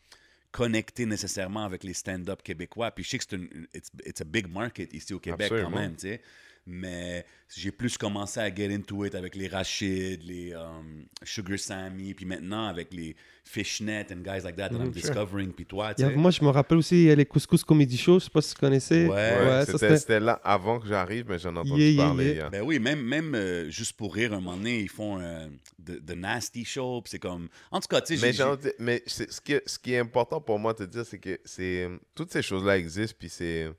connecté 0.52 1.06
nécessairement 1.06 1.64
avec 1.64 1.82
les 1.82 1.94
stand-up 1.94 2.40
québécois. 2.40 2.92
Puis 2.92 3.02
je 3.02 3.10
sais 3.10 3.18
que 3.18 3.24
c'est 3.28 3.34
une 3.36 3.66
it's, 3.74 3.90
it's 4.06 4.20
a 4.20 4.24
big 4.24 4.46
market 4.48 4.92
ici 4.94 5.12
au 5.12 5.18
Québec 5.18 5.46
Absolument. 5.50 5.70
quand 5.70 5.76
même, 5.76 5.96
tu 5.96 6.02
sais. 6.02 6.22
Mais 6.66 7.26
j'ai 7.54 7.71
plus 7.71 7.99
commencé 7.99 8.40
à 8.40 8.52
get 8.54 8.75
into 8.75 9.04
it 9.04 9.14
avec 9.14 9.35
les 9.37 9.49
Rachid, 9.49 10.23
les 10.25 10.54
um, 10.54 11.04
Sugar 11.23 11.59
Sammy, 11.59 12.14
puis 12.14 12.25
maintenant 12.25 12.68
avec 12.68 12.92
les 12.94 13.14
Fishnet 13.44 14.06
and 14.11 14.23
guys 14.23 14.40
like 14.44 14.56
that 14.56 14.71
that 14.71 14.76
I'm 14.76 14.87
Mhm, 14.87 14.94
sure. 14.94 15.02
discovering. 15.02 15.52
Puis 15.52 15.66
toi, 15.66 15.90
Il 15.90 15.94
tu 15.97 16.00
y 16.00 16.04
a- 16.06 16.09
sais. 16.09 16.16
moi, 16.16 16.30
je 16.30 16.42
me 16.42 16.49
rappelle 16.49 16.78
aussi, 16.78 16.97
il 17.02 17.09
y 17.09 17.11
a 17.11 17.14
les 17.14 17.26
Couscous 17.26 17.62
Comedy 17.62 17.99
Show, 17.99 18.18
je 18.18 18.25
sais 18.25 18.30
pas 18.30 18.40
si 18.40 18.54
tu 18.54 18.61
connaissais. 18.61 19.06
Ouais. 19.06 19.11
Ouais, 19.12 19.64
ça, 19.66 19.97
c'était 19.99 20.21
là 20.21 20.40
avant 20.42 20.80
que 20.80 20.88
j'arrive, 20.88 21.26
mais 21.28 21.38
j'en 21.38 21.54
ai 21.54 21.59
entendu 21.59 21.80
Yeah, 21.83 21.90
yeah, 21.90 22.04
parler. 22.06 22.25
yeah. 22.25 22.35
yeah. 22.35 22.49
Ben 22.50 22.62
oui, 22.62 22.78
même, 22.78 23.02
même 23.02 23.35
euh, 23.35 23.68
juste 23.68 23.92
pour 23.92 24.14
rire, 24.14 24.33
un 24.33 24.40
moment 24.40 24.56
donné, 24.56 24.80
ils 24.80 24.88
font 24.88 25.21
euh, 25.21 25.47
the, 25.85 26.02
the 26.02 26.16
Nasty 26.16 26.64
Show, 26.64 27.02
puis 27.02 27.11
c'est 27.11 27.18
comme... 27.18 27.49
En 27.71 27.80
tout 27.80 27.88
cas, 27.88 28.00
tu 28.00 28.16
sais, 28.16 28.23
Mais, 28.26 28.33
mais 28.78 29.02
ce, 29.06 29.25
qui 29.42 29.52
est, 29.52 29.62
ce 29.68 29.78
qui 29.78 29.92
est 29.92 29.99
important 29.99 30.40
pour 30.40 30.59
moi 30.59 30.73
de 30.73 30.78
te 30.87 30.90
dire, 30.90 31.04
c'est 31.04 31.18
que 31.18 31.38
c'est 31.44 31.90
toutes 32.14 32.33
ces 32.33 32.40
choses-là 32.40 32.78
existent, 32.78 33.16
puis 33.18 33.28
c'est. 33.28 33.71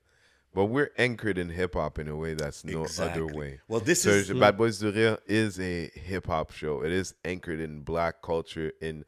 But 0.56 0.66
we're 0.68 0.92
anchored 0.98 1.38
in 1.38 1.50
hip 1.50 1.76
hop 1.76 2.00
in 2.00 2.08
a 2.08 2.16
way 2.16 2.34
that's 2.34 2.64
no 2.64 2.84
Exactly. 2.84 3.24
other 3.24 3.36
way. 3.36 3.60
Well, 3.68 3.82
this 3.82 4.02
So, 4.04 4.10
is... 4.12 4.32
Bad 4.32 4.56
Boys 4.56 4.80
du 4.80 4.90
Rire 4.90 5.18
is 5.28 5.60
a 5.60 5.92
hip 5.94 6.28
hop 6.28 6.52
show. 6.52 6.82
It 6.82 6.94
is 6.94 7.14
anchored 7.26 7.60
in 7.60 7.82
black 7.82 8.22
culture. 8.22 8.72
In, 8.82 9.04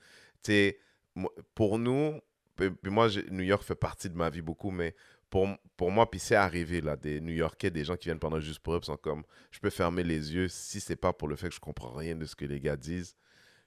pour 1.55 1.79
nous, 1.79 2.19
puis 2.55 2.71
moi, 2.91 3.07
New 3.31 3.43
York 3.43 3.63
fait 3.63 3.75
partie 3.75 4.09
de 4.09 4.15
ma 4.15 4.29
vie 4.29 4.41
beaucoup, 4.41 4.71
mais 4.71 4.93
pour, 5.29 5.47
pour 5.75 5.91
moi, 5.91 6.09
puis 6.09 6.19
c'est 6.19 6.35
arrivé, 6.35 6.81
là, 6.81 6.95
des 6.95 7.21
New 7.21 7.33
Yorkais, 7.33 7.69
des 7.69 7.83
gens 7.83 7.95
qui 7.95 8.05
viennent 8.09 8.19
pendant 8.19 8.39
juste 8.39 8.59
pour 8.59 8.75
eux, 8.75 8.81
sont 8.83 8.97
comme, 8.97 9.23
je 9.51 9.59
peux 9.59 9.69
fermer 9.69 10.03
les 10.03 10.33
yeux 10.33 10.47
si 10.47 10.79
c'est 10.79 10.95
pas 10.95 11.13
pour 11.13 11.27
le 11.27 11.35
fait 11.35 11.49
que 11.49 11.55
je 11.55 11.59
comprends 11.59 11.93
rien 11.93 12.15
de 12.15 12.25
ce 12.25 12.35
que 12.35 12.45
les 12.45 12.59
gars 12.59 12.75
disent. 12.77 13.15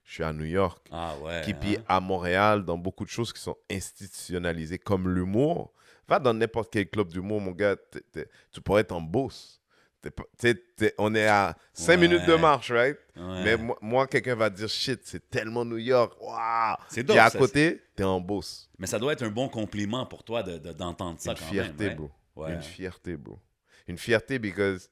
Je 0.04 0.14
suis 0.14 0.24
à 0.24 0.32
New 0.32 0.44
York. 0.44 0.86
Ah 0.90 1.14
ouais. 1.22 1.42
Qui, 1.44 1.54
puis 1.54 1.76
hein? 1.76 1.84
à 1.88 2.00
Montréal, 2.00 2.64
dans 2.64 2.78
beaucoup 2.78 3.04
de 3.04 3.10
choses 3.10 3.32
qui 3.32 3.40
sont 3.40 3.56
institutionnalisées, 3.70 4.78
comme 4.78 5.08
l'humour. 5.08 5.72
Va 6.10 6.18
dans 6.18 6.34
n'importe 6.34 6.70
quel 6.72 6.88
club 6.90 7.08
d'humour, 7.08 7.40
mon 7.40 7.52
gars, 7.52 7.76
t'es- 7.76 8.02
t'es- 8.12 8.28
tu 8.52 8.60
pourrais 8.60 8.80
être 8.82 8.90
en 8.92 9.00
bourse. 9.00 9.62
T'es 10.02 10.94
on 10.98 11.14
est 11.14 11.26
à 11.28 11.54
5 11.72 11.92
Ouais. 11.92 12.08
minutes 12.08 12.26
de 12.26 12.34
marche, 12.34 12.72
right? 12.72 12.96
Ouais. 13.16 13.44
Mais 13.44 13.56
moi, 13.56 13.78
moi, 13.80 14.06
quelqu'un 14.06 14.34
va 14.34 14.48
dire 14.50 14.68
shit, 14.68 15.00
c'est 15.04 15.28
tellement 15.30 15.64
New 15.64 15.76
York. 15.76 16.14
Waouh! 16.20 16.76
C'est 16.88 17.02
dope, 17.04 17.16
à 17.18 17.30
ça, 17.30 17.38
côté, 17.38 17.82
t'es 17.94 18.02
en 18.02 18.18
bourse. 18.20 18.68
Mais 18.78 18.86
ça 18.86 18.98
doit 18.98 19.12
être 19.12 19.22
un 19.22 19.30
bon 19.30 19.48
compliment 19.48 20.04
pour 20.06 20.24
toi 20.24 20.42
de- 20.42 20.58
de- 20.58 20.72
d'entendre 20.72 21.20
ça 21.20 21.32
Une 21.32 21.38
quand 21.38 21.44
fierté, 21.44 21.84
même. 21.88 21.96
bro. 21.96 22.10
Ouais. 22.34 22.54
Une 22.54 22.62
fierté, 22.62 23.16
bro. 23.16 23.38
Une 23.86 23.98
fierté, 23.98 24.38
because, 24.38 24.88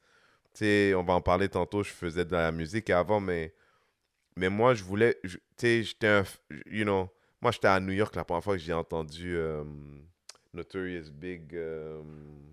tu 0.53 0.59
sais, 0.65 0.95
on 0.95 1.03
va 1.03 1.15
en 1.15 1.21
parler 1.23 1.49
tantôt, 1.49 1.83
je 1.83 1.91
faisais 1.91 2.25
de 2.27 2.33
la 2.33 2.53
musique 2.53 2.91
avant, 2.91 3.19
mais, 3.19 3.55
mais 4.37 4.51
moi, 4.51 4.75
je 4.75 4.85
voulais, 4.85 5.19
tu 5.25 5.41
sais, 5.57 5.83
j'étais 5.83 6.07
un, 6.09 6.25
you 6.67 6.85
know, 6.85 7.09
moi, 7.41 7.51
j'étais 7.51 7.69
à 7.69 7.81
New 7.81 7.93
York 7.93 8.15
la 8.15 8.25
première 8.25 8.45
fois 8.45 8.55
que 8.57 8.63
j'ai 8.63 8.75
entendu 8.75 9.37
euh, 9.37 9.65
Notorious 10.59 11.11
Big, 11.13 11.55
euh, 11.55 12.03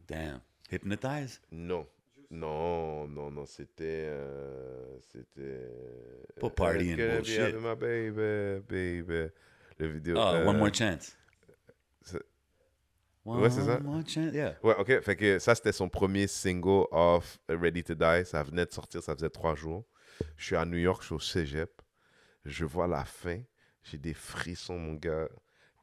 Damn. 0.08 0.40
Hypnotize? 0.72 1.42
non. 1.52 1.88
Non, 2.32 3.08
non, 3.08 3.30
non, 3.30 3.46
c'était. 3.46 4.08
euh, 4.08 4.98
c'était. 5.12 5.70
Pas 6.42 6.50
Party 6.50 6.92
euh, 6.92 6.94
and 6.94 6.98
be 6.98 7.18
Bullshit. 7.18 7.56
my 7.56 7.76
baby, 7.76 8.62
baby. 8.68 9.32
Le 9.78 9.88
vidéo. 9.88 10.16
Ah, 10.18 10.34
euh, 10.34 10.48
One 10.48 10.58
More 10.58 10.74
Chance. 10.74 11.16
One 13.24 13.42
Ouais, 13.42 13.50
c'est 13.50 13.62
ça. 13.62 13.80
More 13.80 14.02
Chance, 14.08 14.34
yeah. 14.34 14.58
Ouais, 14.64 14.76
ok. 14.78 15.02
Fait 15.02 15.16
que 15.16 15.38
ça, 15.40 15.54
c'était 15.56 15.72
son 15.72 15.88
premier 15.88 16.28
single 16.28 16.86
off 16.92 17.40
Ready 17.48 17.84
to 17.84 17.94
Die. 17.96 18.26
Ça 18.26 18.42
venait 18.44 18.66
de 18.66 18.72
sortir, 18.74 19.02
ça 19.04 19.16
faisait 19.16 19.30
trois 19.30 19.56
jours. 19.56 19.86
Je 20.36 20.46
suis 20.46 20.56
à 20.56 20.66
New 20.66 20.78
York, 20.78 21.02
je 21.02 21.06
suis 21.08 21.16
au 21.16 21.20
cégep. 21.20 21.82
Je 22.44 22.66
vois 22.66 22.88
la 22.88 23.06
fin. 23.06 23.40
J'ai 23.84 23.98
des 24.00 24.14
frissons, 24.14 24.78
mon 24.80 24.94
gars. 24.96 25.30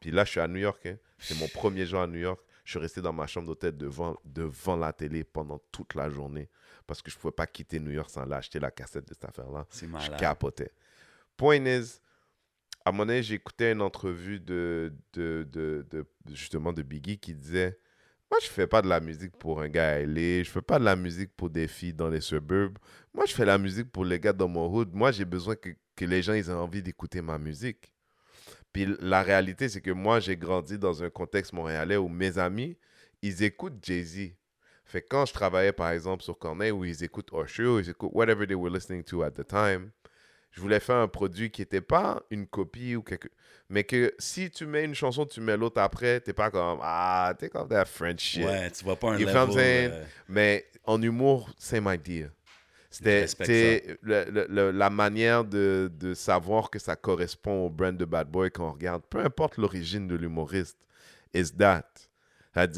Puis 0.02 0.10
là, 0.10 0.24
je 0.24 0.30
suis 0.32 0.40
à 0.40 0.48
New 0.48 0.58
York. 0.58 0.84
hein. 0.84 0.96
C'est 1.18 1.38
mon 1.38 1.46
premier 1.48 1.86
jour 1.86 2.00
à 2.00 2.06
New 2.06 2.18
York. 2.18 2.40
Je 2.64 2.72
suis 2.72 2.78
resté 2.80 3.00
dans 3.00 3.12
ma 3.12 3.26
chambre 3.26 3.46
d'hôtel 3.46 3.76
devant, 3.76 4.16
devant 4.24 4.76
la 4.76 4.92
télé 4.92 5.22
pendant 5.24 5.60
toute 5.72 5.94
la 5.94 6.10
journée 6.10 6.48
parce 6.86 7.00
que 7.00 7.10
je 7.10 7.16
ne 7.16 7.20
pouvais 7.20 7.32
pas 7.32 7.46
quitter 7.46 7.78
New 7.80 7.92
York 7.92 8.10
sans 8.10 8.24
l'acheter 8.24 8.58
la 8.60 8.70
cassette 8.72 9.06
de 9.08 9.14
cette 9.14 9.24
affaire-là. 9.24 9.64
Je 10.00 10.10
capotais. 10.16 10.70
Point 11.36 11.64
is, 11.66 12.00
à 12.84 12.90
moment 12.92 13.06
donné, 13.06 13.22
j'écoutais 13.22 13.70
une 13.72 13.80
entrevue 13.82 14.40
de, 14.40 14.92
de, 15.12 15.46
de, 15.50 15.86
de- 15.90 16.04
justement 16.32 16.72
de 16.72 16.82
Biggie 16.82 17.18
qui 17.18 17.34
disait 17.34 17.78
Moi, 18.30 18.38
je 18.42 18.48
fais 18.48 18.66
pas 18.66 18.82
de 18.82 18.88
la 18.88 18.98
musique 19.00 19.36
pour 19.36 19.60
un 19.60 19.68
gars 19.68 19.90
à 19.94 19.98
LA, 20.00 20.42
je 20.42 20.50
fais 20.50 20.62
pas 20.62 20.78
de 20.80 20.84
la 20.84 20.96
musique 20.96 21.30
pour 21.36 21.50
des 21.50 21.68
filles 21.68 21.94
dans 21.94 22.08
les 22.08 22.20
suburbs. 22.20 22.76
Moi, 23.14 23.24
je 23.26 23.34
fais 23.34 23.44
la 23.44 23.58
musique 23.58 23.90
pour 23.92 24.04
les 24.04 24.18
gars 24.18 24.32
dans 24.32 24.48
mon 24.48 24.66
hood. 24.72 24.92
Moi, 24.92 25.12
j'ai 25.12 25.24
besoin 25.24 25.54
que, 25.56 25.70
que 25.94 26.04
les 26.04 26.22
gens 26.22 26.32
ils 26.34 26.48
aient 26.48 26.52
envie 26.52 26.82
d'écouter 26.82 27.22
ma 27.22 27.38
musique. 27.38 27.91
Puis 28.72 28.86
la 29.00 29.22
réalité, 29.22 29.68
c'est 29.68 29.80
que 29.80 29.90
moi, 29.90 30.20
j'ai 30.20 30.36
grandi 30.36 30.78
dans 30.78 31.02
un 31.02 31.10
contexte 31.10 31.52
montréalais 31.52 31.96
où 31.96 32.08
mes 32.08 32.38
amis, 32.38 32.76
ils 33.20 33.42
écoutent 33.42 33.78
Jay-Z. 33.82 34.32
Fait 34.84 35.02
que 35.02 35.08
quand 35.08 35.26
je 35.26 35.32
travaillais, 35.32 35.72
par 35.72 35.90
exemple, 35.90 36.22
sur 36.22 36.38
Corneille, 36.38 36.70
où 36.70 36.84
ils 36.84 37.02
écoutent 37.04 37.30
Usher, 37.32 37.66
ou 37.66 37.78
ils 37.78 37.90
écoutent 37.90 38.10
whatever 38.12 38.46
they 38.46 38.56
were 38.56 38.72
listening 38.72 39.02
to 39.04 39.22
at 39.22 39.30
the 39.32 39.46
time, 39.46 39.90
je 40.50 40.60
voulais 40.60 40.80
faire 40.80 40.96
un 40.96 41.08
produit 41.08 41.50
qui 41.50 41.62
n'était 41.62 41.80
pas 41.80 42.22
une 42.30 42.46
copie 42.46 42.94
ou 42.96 43.02
quelque... 43.02 43.28
Mais 43.70 43.84
que 43.84 44.14
si 44.18 44.50
tu 44.50 44.66
mets 44.66 44.84
une 44.84 44.94
chanson, 44.94 45.24
tu 45.24 45.40
mets 45.40 45.56
l'autre 45.56 45.80
après, 45.80 46.20
t'es 46.20 46.34
pas 46.34 46.50
comme 46.50 46.78
«Ah, 46.82 47.32
take 47.38 47.56
off 47.56 47.68
that 47.68 47.86
French 47.86 48.20
shit 48.20 48.44
Ouais, 48.44 48.70
tu 48.70 48.84
vois 48.84 48.96
pas 48.96 49.12
un 49.12 49.16
level... 49.24 49.32
euh, 49.92 50.04
Mais 50.28 50.66
en 50.84 51.00
humour, 51.00 51.48
same 51.56 51.88
idea. 51.90 52.28
C'était 52.92 53.96
la 54.72 54.90
manière 54.90 55.44
de, 55.44 55.90
de 55.98 56.14
savoir 56.14 56.70
que 56.70 56.78
ça 56.78 56.94
correspond 56.94 57.66
au 57.66 57.70
brand 57.70 57.96
de 57.96 58.04
Bad 58.04 58.28
Boy 58.30 58.50
qu'on 58.50 58.70
regarde, 58.72 59.02
peu 59.08 59.18
importe 59.24 59.56
l'origine 59.56 60.06
de 60.06 60.14
l'humoriste, 60.14 60.78
is 61.34 61.50
that. 61.52 61.86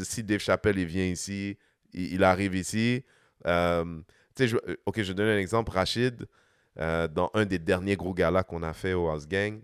Si 0.03 0.23
Dave 0.23 0.39
Chappelle 0.39 0.79
il 0.79 0.85
vient 0.85 1.05
ici, 1.05 1.57
il, 1.93 2.13
il 2.13 2.23
arrive 2.23 2.55
ici, 2.55 3.03
euh, 3.45 4.01
je- 4.39 4.55
euh, 4.55 4.75
ok, 4.85 5.01
je 5.01 5.11
donne 5.13 5.27
un 5.27 5.37
exemple, 5.37 5.71
Rachid, 5.71 6.25
euh, 6.79 7.07
dans 7.09 7.29
un 7.33 7.45
des 7.45 7.59
derniers 7.59 7.95
gros 7.97 8.13
galas 8.13 8.43
qu'on 8.43 8.63
a 8.63 8.73
fait 8.73 8.93
au 8.93 9.09
House 9.09 9.27
Gang, 9.27 9.59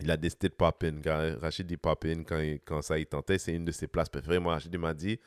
il 0.00 0.10
a 0.10 0.16
décidé 0.18 0.48
de 0.50 0.54
pop-in. 0.54 1.00
Quand 1.02 1.36
Rachid 1.40 1.66
dit 1.66 1.76
pop-in 1.78 2.22
quand, 2.24 2.38
il- 2.38 2.60
quand 2.60 2.82
ça 2.82 2.98
il 2.98 3.06
tentait, 3.06 3.38
c'est 3.38 3.54
une 3.54 3.64
de 3.64 3.72
ses 3.72 3.86
places 3.86 4.08
préférées. 4.10 4.38
Moi, 4.38 4.52
Rachid 4.52 4.72
il 4.74 4.78
m'a 4.78 4.92
dit, 4.92 5.16
tu 5.16 5.22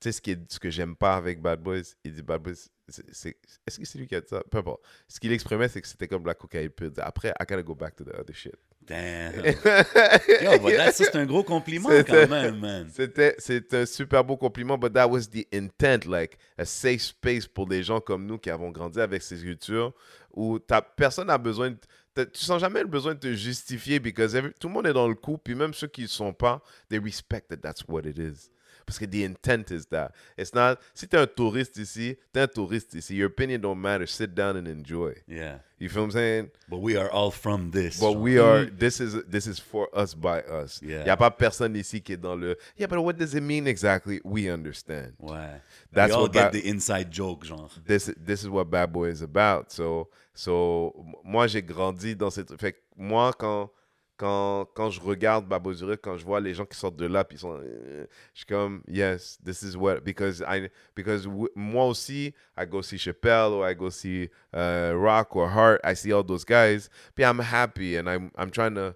sais, 0.00 0.12
ce, 0.12 0.20
qui 0.22 0.30
est- 0.32 0.52
ce 0.52 0.58
que 0.58 0.70
j'aime 0.70 0.96
pas 0.96 1.16
avec 1.16 1.40
Bad 1.42 1.60
Boys, 1.62 1.82
il 2.04 2.14
dit 2.14 2.22
Bad 2.22 2.42
Boys, 2.42 2.54
est-ce 2.88 3.78
que 3.78 3.84
c'est 3.84 3.98
lui 3.98 4.06
qui 4.06 4.14
a 4.14 4.20
dit 4.20 4.28
ça? 4.28 4.42
Peu 4.50 4.58
importe. 4.58 4.80
Ce 5.08 5.18
qu'il 5.18 5.32
exprimait, 5.32 5.68
c'est 5.68 5.80
que 5.80 5.88
c'était 5.88 6.06
comme 6.08 6.24
la 6.24 6.34
cocaïne. 6.34 6.70
Après, 6.98 7.28
I 7.30 7.44
gotta 7.46 7.62
go 7.62 7.74
back 7.74 7.96
to 7.96 8.04
the 8.04 8.14
other 8.18 8.34
shit. 8.34 8.54
Damn. 8.86 9.34
Yo, 9.44 10.58
but 10.60 10.76
that- 10.76 10.92
ça, 10.92 11.04
c'est 11.04 11.16
un 11.16 11.26
gros 11.26 11.42
compliment 11.42 11.88
quand 12.06 12.28
même, 12.28 12.60
man. 12.60 12.88
C'était 12.92 13.34
c'est 13.38 13.74
un 13.74 13.84
super 13.86 14.22
beau 14.24 14.36
compliment, 14.36 14.78
but 14.78 14.92
that 14.92 15.08
was 15.08 15.26
the 15.26 15.44
intent, 15.52 16.06
like 16.08 16.38
a 16.56 16.64
safe 16.64 17.00
space 17.02 17.46
pour 17.48 17.66
des 17.66 17.82
gens 17.82 18.00
comme 18.00 18.26
nous 18.26 18.38
qui 18.38 18.50
avons 18.50 18.70
grandi 18.70 19.00
avec 19.00 19.22
ces 19.22 19.38
cultures 19.38 19.92
où 20.32 20.58
personne 20.96 21.26
n'a 21.26 21.38
besoin, 21.38 21.70
de, 22.14 22.24
tu 22.24 22.44
sens 22.44 22.60
jamais 22.60 22.82
le 22.82 22.86
besoin 22.88 23.14
de 23.14 23.18
te 23.20 23.32
justifier 23.32 23.98
because 23.98 24.34
every- 24.36 24.52
tout 24.60 24.68
le 24.68 24.74
monde 24.74 24.86
est 24.86 24.92
dans 24.92 25.08
le 25.08 25.14
coup, 25.16 25.36
puis 25.38 25.54
même 25.56 25.74
ceux 25.74 25.88
qui 25.88 26.02
ne 26.02 26.06
sont 26.06 26.32
pas, 26.32 26.62
they 26.88 27.00
respect 27.00 27.42
that 27.48 27.56
that's 27.56 27.82
what 27.88 28.02
it 28.02 28.18
is. 28.18 28.50
Parce 28.86 28.98
que 29.00 29.04
the 29.06 29.24
intent 29.24 29.72
is 29.72 29.86
that. 29.86 30.12
It's 30.36 30.54
not, 30.54 30.78
si 30.94 31.08
t'es 31.08 31.18
un 31.18 31.26
touriste 31.26 31.76
ici, 31.78 32.16
t'es 32.32 32.42
un 32.42 32.46
touriste 32.46 32.94
ici. 32.94 33.16
Your 33.16 33.26
opinion 33.26 33.60
don't 33.60 33.80
matter. 33.80 34.06
Sit 34.06 34.34
down 34.34 34.56
and 34.56 34.68
enjoy. 34.68 35.12
Yeah. 35.26 35.58
You 35.78 35.88
feel 35.88 36.02
what 36.02 36.06
I'm 36.06 36.10
saying? 36.12 36.50
But 36.68 36.78
we 36.78 36.96
are 36.96 37.10
all 37.10 37.32
from 37.32 37.72
this. 37.72 37.98
But 37.98 38.12
we 38.12 38.38
are, 38.38 38.64
this 38.64 39.00
is, 39.00 39.14
this 39.28 39.48
is 39.48 39.58
for 39.58 39.88
us 39.92 40.14
by 40.14 40.40
us. 40.42 40.80
Il 40.82 40.90
Yeah. 40.90 41.02
n'y 41.04 41.10
a 41.10 41.16
pas 41.16 41.30
personne 41.30 41.74
ici 41.74 42.00
qui 42.00 42.12
est 42.14 42.20
dans 42.22 42.36
le, 42.36 42.56
yeah, 42.76 42.86
but 42.86 43.00
what 43.02 43.18
does 43.18 43.34
it 43.34 43.42
mean 43.42 43.66
exactly? 43.66 44.20
We 44.24 44.48
understand. 44.48 45.14
Ouais. 45.18 45.60
That's 45.92 46.10
we 46.10 46.14
all 46.14 46.22
what 46.22 46.32
get 46.32 46.52
the 46.52 46.64
inside 46.66 47.10
joke, 47.10 47.44
genre. 47.44 47.68
This, 47.84 48.08
this 48.16 48.42
is 48.42 48.48
what 48.48 48.70
Bad 48.70 48.92
Boy 48.92 49.08
is 49.08 49.20
about. 49.20 49.72
So, 49.72 50.08
so 50.32 50.94
moi, 51.24 51.48
j'ai 51.48 51.60
grandi 51.62 52.14
dans 52.14 52.32
cette... 52.32 52.56
Fait 52.60 52.76
moi, 52.96 53.32
quand, 53.36 53.68
quand, 54.16 54.66
quand 54.74 54.90
je 54.90 55.00
regarde 55.00 55.46
Zurich, 55.74 56.00
quand 56.02 56.16
je 56.16 56.24
vois 56.24 56.40
les 56.40 56.54
gens 56.54 56.64
qui 56.64 56.76
sortent 56.76 56.96
de 56.96 57.06
là, 57.06 57.24
ils 57.30 57.38
sont... 57.38 57.58
euh, 57.60 58.06
je 58.32 58.38
suis 58.38 58.46
comme, 58.46 58.82
yes, 58.88 59.38
this 59.44 59.62
is 59.62 59.76
what... 59.76 60.00
Because, 60.00 60.42
I, 60.46 60.70
because 60.94 61.26
moi 61.54 61.86
aussi, 61.86 62.34
I 62.56 62.66
go 62.66 62.82
see 62.82 62.98
Chappelle, 62.98 63.52
or 63.52 63.68
I 63.68 63.74
go 63.74 63.90
see 63.90 64.30
uh, 64.54 64.92
Rock 64.94 65.36
or 65.36 65.48
Hart, 65.48 65.80
I 65.84 65.94
see 65.94 66.12
all 66.12 66.24
those 66.24 66.44
guys, 66.44 66.88
puis 67.14 67.24
I'm 67.24 67.40
happy, 67.40 67.96
and 67.96 68.08
I'm, 68.08 68.30
I'm 68.36 68.50
trying 68.50 68.74
to... 68.74 68.94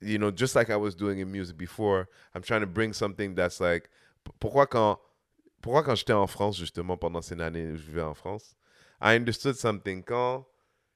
You 0.00 0.18
know, 0.18 0.30
just 0.30 0.54
like 0.54 0.68
I 0.68 0.76
was 0.76 0.94
doing 0.94 1.20
in 1.20 1.32
music 1.32 1.56
before, 1.56 2.08
I'm 2.34 2.42
trying 2.42 2.60
to 2.60 2.66
bring 2.66 2.92
something 2.92 3.34
that's 3.34 3.60
like... 3.60 3.88
Pourquoi 4.40 4.66
quand 4.66 4.98
pourquoi 5.62 5.82
quand 5.82 5.96
j'étais 5.96 6.12
en 6.12 6.26
France, 6.28 6.56
justement, 6.56 6.96
pendant 6.96 7.22
ces 7.22 7.40
années 7.40 7.72
où 7.72 7.76
je 7.76 7.82
vivais 7.82 8.02
en 8.02 8.14
France, 8.14 8.54
I 9.00 9.16
understood 9.16 9.56
something. 9.56 10.02
Quand, 10.04 10.46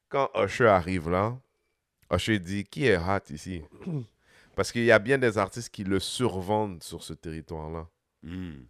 quand 0.09 0.31
Usher 0.35 0.69
arrive 0.69 1.09
là, 1.11 1.41
Usher 2.11 2.39
dit 2.39 2.65
qui 2.65 2.87
est 2.87 2.97
hot 2.97 3.31
ici? 3.31 3.63
Parce 4.57 4.73
qu'il 4.73 4.85
y 4.85 4.93
a 4.93 4.99
bien 4.99 5.19
des 5.19 5.39
artistes 5.39 5.71
qui 5.71 5.85
le 5.85 6.01
survendent 6.01 6.83
sur 6.83 7.03
ce 7.03 7.15
territoire-là. 7.15 7.89
Hmm. 8.23 8.65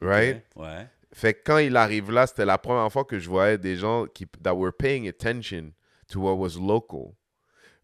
Right? 0.00 0.44
Ouais. 0.54 0.88
Fait 1.12 1.34
que 1.34 1.40
quand 1.44 1.58
il 1.58 1.76
arrive 1.76 2.10
là, 2.10 2.26
c'était 2.26 2.44
la 2.44 2.58
première 2.58 2.90
fois 2.92 3.04
que 3.04 3.18
je 3.18 3.28
voyais 3.28 3.58
des 3.58 3.76
gens 3.76 4.06
qui 4.06 4.26
that 4.42 4.54
were 4.54 4.72
paying 4.72 5.08
attention 5.08 5.72
to 6.08 6.20
what 6.20 6.36
was 6.36 6.58
local. 6.58 7.14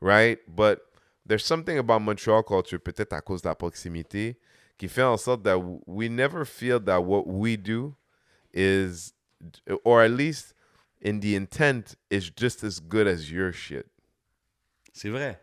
Right? 0.00 0.38
But 0.46 0.80
there's 1.26 1.44
something 1.44 1.78
about 1.78 2.00
Montreal 2.00 2.42
culture, 2.42 2.78
peut-être 2.78 3.12
à 3.12 3.20
cause 3.20 3.42
de 3.42 3.48
la 3.48 3.54
proximité, 3.54 4.38
qui 4.78 4.88
fait 4.88 5.02
en 5.02 5.16
sorte 5.16 5.42
that 5.44 5.58
we 5.86 6.08
never 6.08 6.44
feel 6.44 6.78
that 6.84 7.00
what 7.00 7.26
we 7.26 7.56
do 7.56 7.94
is 8.52 9.12
or 9.84 10.02
at 10.02 10.10
least 10.10 10.54
in 11.00 11.20
the 11.20 11.34
intent, 11.34 11.96
is 12.10 12.30
just 12.30 12.62
as 12.62 12.80
good 12.80 13.06
as 13.06 13.30
your 13.30 13.52
shit. 13.52 13.86
C'est 14.92 15.08
vrai. 15.08 15.40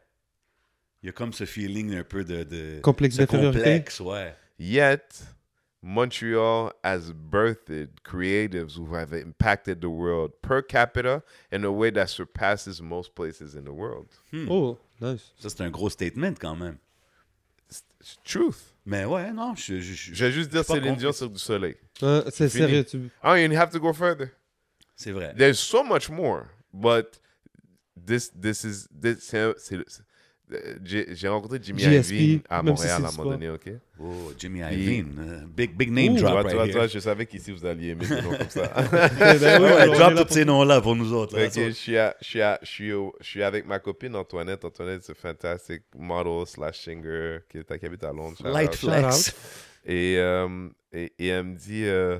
Il 1.01 1.07
y 1.07 1.09
a 1.09 1.13
comme 1.13 1.33
ce 1.33 1.45
feeling 1.45 1.95
un 1.95 2.03
peu 2.03 2.23
de. 2.23 2.43
de 2.43 2.79
Complexe 2.81 3.15
d'infériorité. 3.17 3.59
complexe, 3.59 3.99
ouais. 4.01 4.35
Yet, 4.59 5.23
Montreal 5.81 6.73
has 6.83 7.13
birthed 7.13 8.01
creatives 8.03 8.75
who 8.77 8.93
have 8.93 9.13
impacted 9.13 9.79
the 9.81 9.85
world 9.89 10.31
per 10.41 10.61
capita 10.61 11.23
in 11.51 11.63
a 11.63 11.71
way 11.71 11.89
that 11.91 12.07
surpasses 12.07 12.81
most 12.81 13.15
places 13.15 13.55
in 13.55 13.63
the 13.63 13.71
world. 13.73 14.07
Oh, 14.49 14.77
nice. 14.99 15.31
Ça, 15.39 15.49
c'est 15.49 15.61
un 15.61 15.69
gros 15.71 15.89
statement 15.89 16.33
quand 16.39 16.57
même. 16.57 16.77
It's 17.69 18.17
truth. 18.25 18.73
Mais 18.85 19.05
ouais, 19.05 19.31
non, 19.31 19.55
je. 19.55 19.79
je, 19.79 19.93
je- 19.93 20.13
Je 20.13 20.25
vais 20.25 20.31
juste 20.31 20.49
dire 20.51 20.65
contre. 20.65 20.95
Dion 20.97 21.11
sur 21.13 21.29
du 21.29 21.39
soleil. 21.39 21.75
Ouais, 22.01 22.23
c'est 22.31 22.49
sérieux. 22.49 22.83
Tu... 22.83 22.97
I 22.97 23.09
don't 23.23 23.37
even 23.37 23.57
have 23.57 23.71
to 23.71 23.79
go 23.79 23.93
further. 23.93 24.31
C'est 24.95 25.11
vrai. 25.11 25.33
There's 25.37 25.59
so 25.59 25.81
much 25.83 26.09
more, 26.09 26.47
but 26.73 27.21
this 28.09 28.31
this 28.41 28.63
is 28.63 28.87
this 29.01 29.17
c'est 29.19 29.77
j'ai 30.83 31.27
rencontré 31.27 31.59
Jimmy 31.61 31.79
GSP, 31.83 32.11
Iovine 32.11 32.41
à 32.49 32.59
si 32.59 32.65
Montréal 32.65 33.05
à 33.05 33.07
un 33.07 33.11
moment 33.11 33.29
donné, 33.29 33.49
ok? 33.51 33.69
Oh, 33.99 34.31
Jimmy 34.35 34.61
Iovine. 34.61 35.15
euh, 35.19 35.45
big, 35.47 35.77
big 35.77 35.91
name 35.91 36.13
Ouh, 36.13 36.17
drop 36.17 36.43
right 36.43 36.51
here. 36.65 36.71
vois, 36.71 36.87
je 36.87 36.97
savais 36.97 37.27
qu'ici 37.27 37.51
vous 37.51 37.63
alliez 37.67 37.89
aimer 37.89 38.07
des 38.07 38.19
noms 38.19 38.35
comme 38.35 38.49
ça. 38.49 38.63
Ben 39.19 39.61
oui, 39.61 39.69
Ouais, 39.69 39.95
drop 39.95 40.27
tous 40.27 40.33
ces 40.33 40.45
noms-là 40.45 40.81
pour 40.81 40.95
nous 40.95 41.13
autres. 41.13 41.37
là. 41.37 41.45
Ok, 41.45 41.51
je 41.55 41.69
suis, 41.69 41.97
à- 41.97 42.15
je, 42.19 42.25
suis 42.27 42.41
à- 42.41 42.57
je, 42.63 42.67
suis 42.67 42.91
au- 42.93 43.13
je 43.21 43.27
suis 43.27 43.43
avec 43.43 43.67
ma 43.67 43.77
copine 43.77 44.15
Antoinette. 44.15 44.65
Antoinette, 44.65 45.03
c'est 45.03 45.15
fantastic 45.15 45.83
model 45.95 46.47
slash 46.47 46.79
singer 46.83 47.41
qui, 47.47 47.59
est- 47.59 47.77
qui 47.79 47.85
habite 47.85 48.03
à 48.03 48.11
Londres. 48.11 48.35
Light 48.43 48.69
out. 48.71 48.75
flex. 48.75 49.35
Et, 49.85 50.15
euh, 50.17 50.67
et, 50.91 51.13
et 51.19 51.27
elle 51.27 51.43
me 51.43 51.55
dit, 51.55 51.85
euh, 51.85 52.17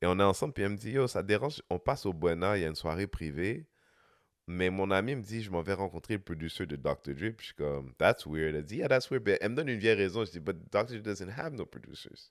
et 0.00 0.06
on 0.06 0.20
est 0.20 0.22
ensemble, 0.22 0.52
puis 0.52 0.62
elle 0.62 0.70
me 0.70 0.76
dit, 0.76 0.92
yo, 0.92 1.08
ça 1.08 1.20
dérange, 1.24 1.60
on 1.68 1.80
passe 1.80 2.06
au 2.06 2.12
Buena, 2.12 2.56
il 2.56 2.62
y 2.62 2.64
a 2.64 2.68
une 2.68 2.76
soirée 2.76 3.08
privée. 3.08 3.64
Mais 4.52 4.70
mon 4.70 4.90
ami 4.90 5.14
me 5.16 5.22
dit, 5.22 5.42
je 5.42 5.50
m'en 5.50 5.62
vais 5.62 5.72
rencontrer 5.74 6.14
le 6.14 6.20
producer 6.20 6.66
de 6.66 6.76
Dr. 6.76 7.14
Dre. 7.14 7.30
Puis 7.30 7.34
je 7.38 7.44
suis 7.46 7.54
comme, 7.54 7.92
that's 7.98 8.26
weird. 8.26 8.54
Elle 8.54 8.64
dit, 8.64 8.76
yeah, 8.76 8.88
that's 8.88 9.10
weird. 9.10 9.26
Elle 9.40 9.50
me 9.50 9.56
donne 9.56 9.68
une 9.68 9.78
vieille 9.78 9.94
raison. 9.96 10.24
Je 10.24 10.30
dis, 10.30 10.40
but 10.40 10.56
Dr. 10.70 10.84
Dre 10.86 11.02
doesn't 11.02 11.30
have 11.36 11.54
no 11.54 11.64
producers. 11.64 12.30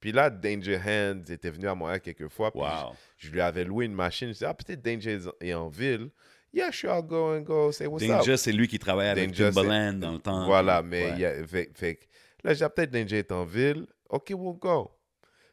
Puis 0.00 0.12
là, 0.12 0.28
Danger 0.28 0.78
Hands 0.78 1.22
était 1.28 1.50
venu 1.50 1.66
à 1.68 1.74
Montréal 1.74 2.00
quelques 2.00 2.28
fois. 2.28 2.50
Puis 2.50 2.60
Wow. 2.60 2.94
je, 3.16 3.28
je 3.28 3.32
lui 3.32 3.40
avais 3.40 3.64
loué 3.64 3.86
une 3.86 3.94
machine. 3.94 4.28
Je 4.28 4.38
dis, 4.38 4.44
ah, 4.44 4.52
peut-être 4.54 4.82
Danger 4.82 5.18
est 5.40 5.54
en 5.54 5.68
ville. 5.68 6.10
Yeah, 6.52 6.70
sure, 6.70 6.90
I'll 6.94 7.02
go 7.02 7.34
and 7.34 7.40
go 7.40 7.72
say 7.72 7.86
what's 7.86 8.04
up. 8.04 8.10
Danger, 8.10 8.36
c'est 8.36 8.52
lui 8.52 8.68
qui 8.68 8.78
travaillait 8.78 9.10
avec 9.10 9.30
Danger, 9.30 9.50
Timbaland 9.52 9.94
dans 9.94 10.12
le 10.12 10.18
temps. 10.20 10.46
Voilà, 10.46 10.82
mais 10.82 11.04
ouais. 11.06 11.12
il 11.14 11.20
y 11.20 11.24
a, 11.24 11.46
fait, 11.46 11.70
fait 11.74 11.98
là, 12.44 12.54
j'ai 12.54 12.64
dit, 12.64 12.70
peut-être 12.76 12.90
Danger 12.92 13.18
est 13.18 13.32
en 13.32 13.44
ville. 13.44 13.86
OK, 14.08 14.30
we'll 14.30 14.56
go. 14.58 14.90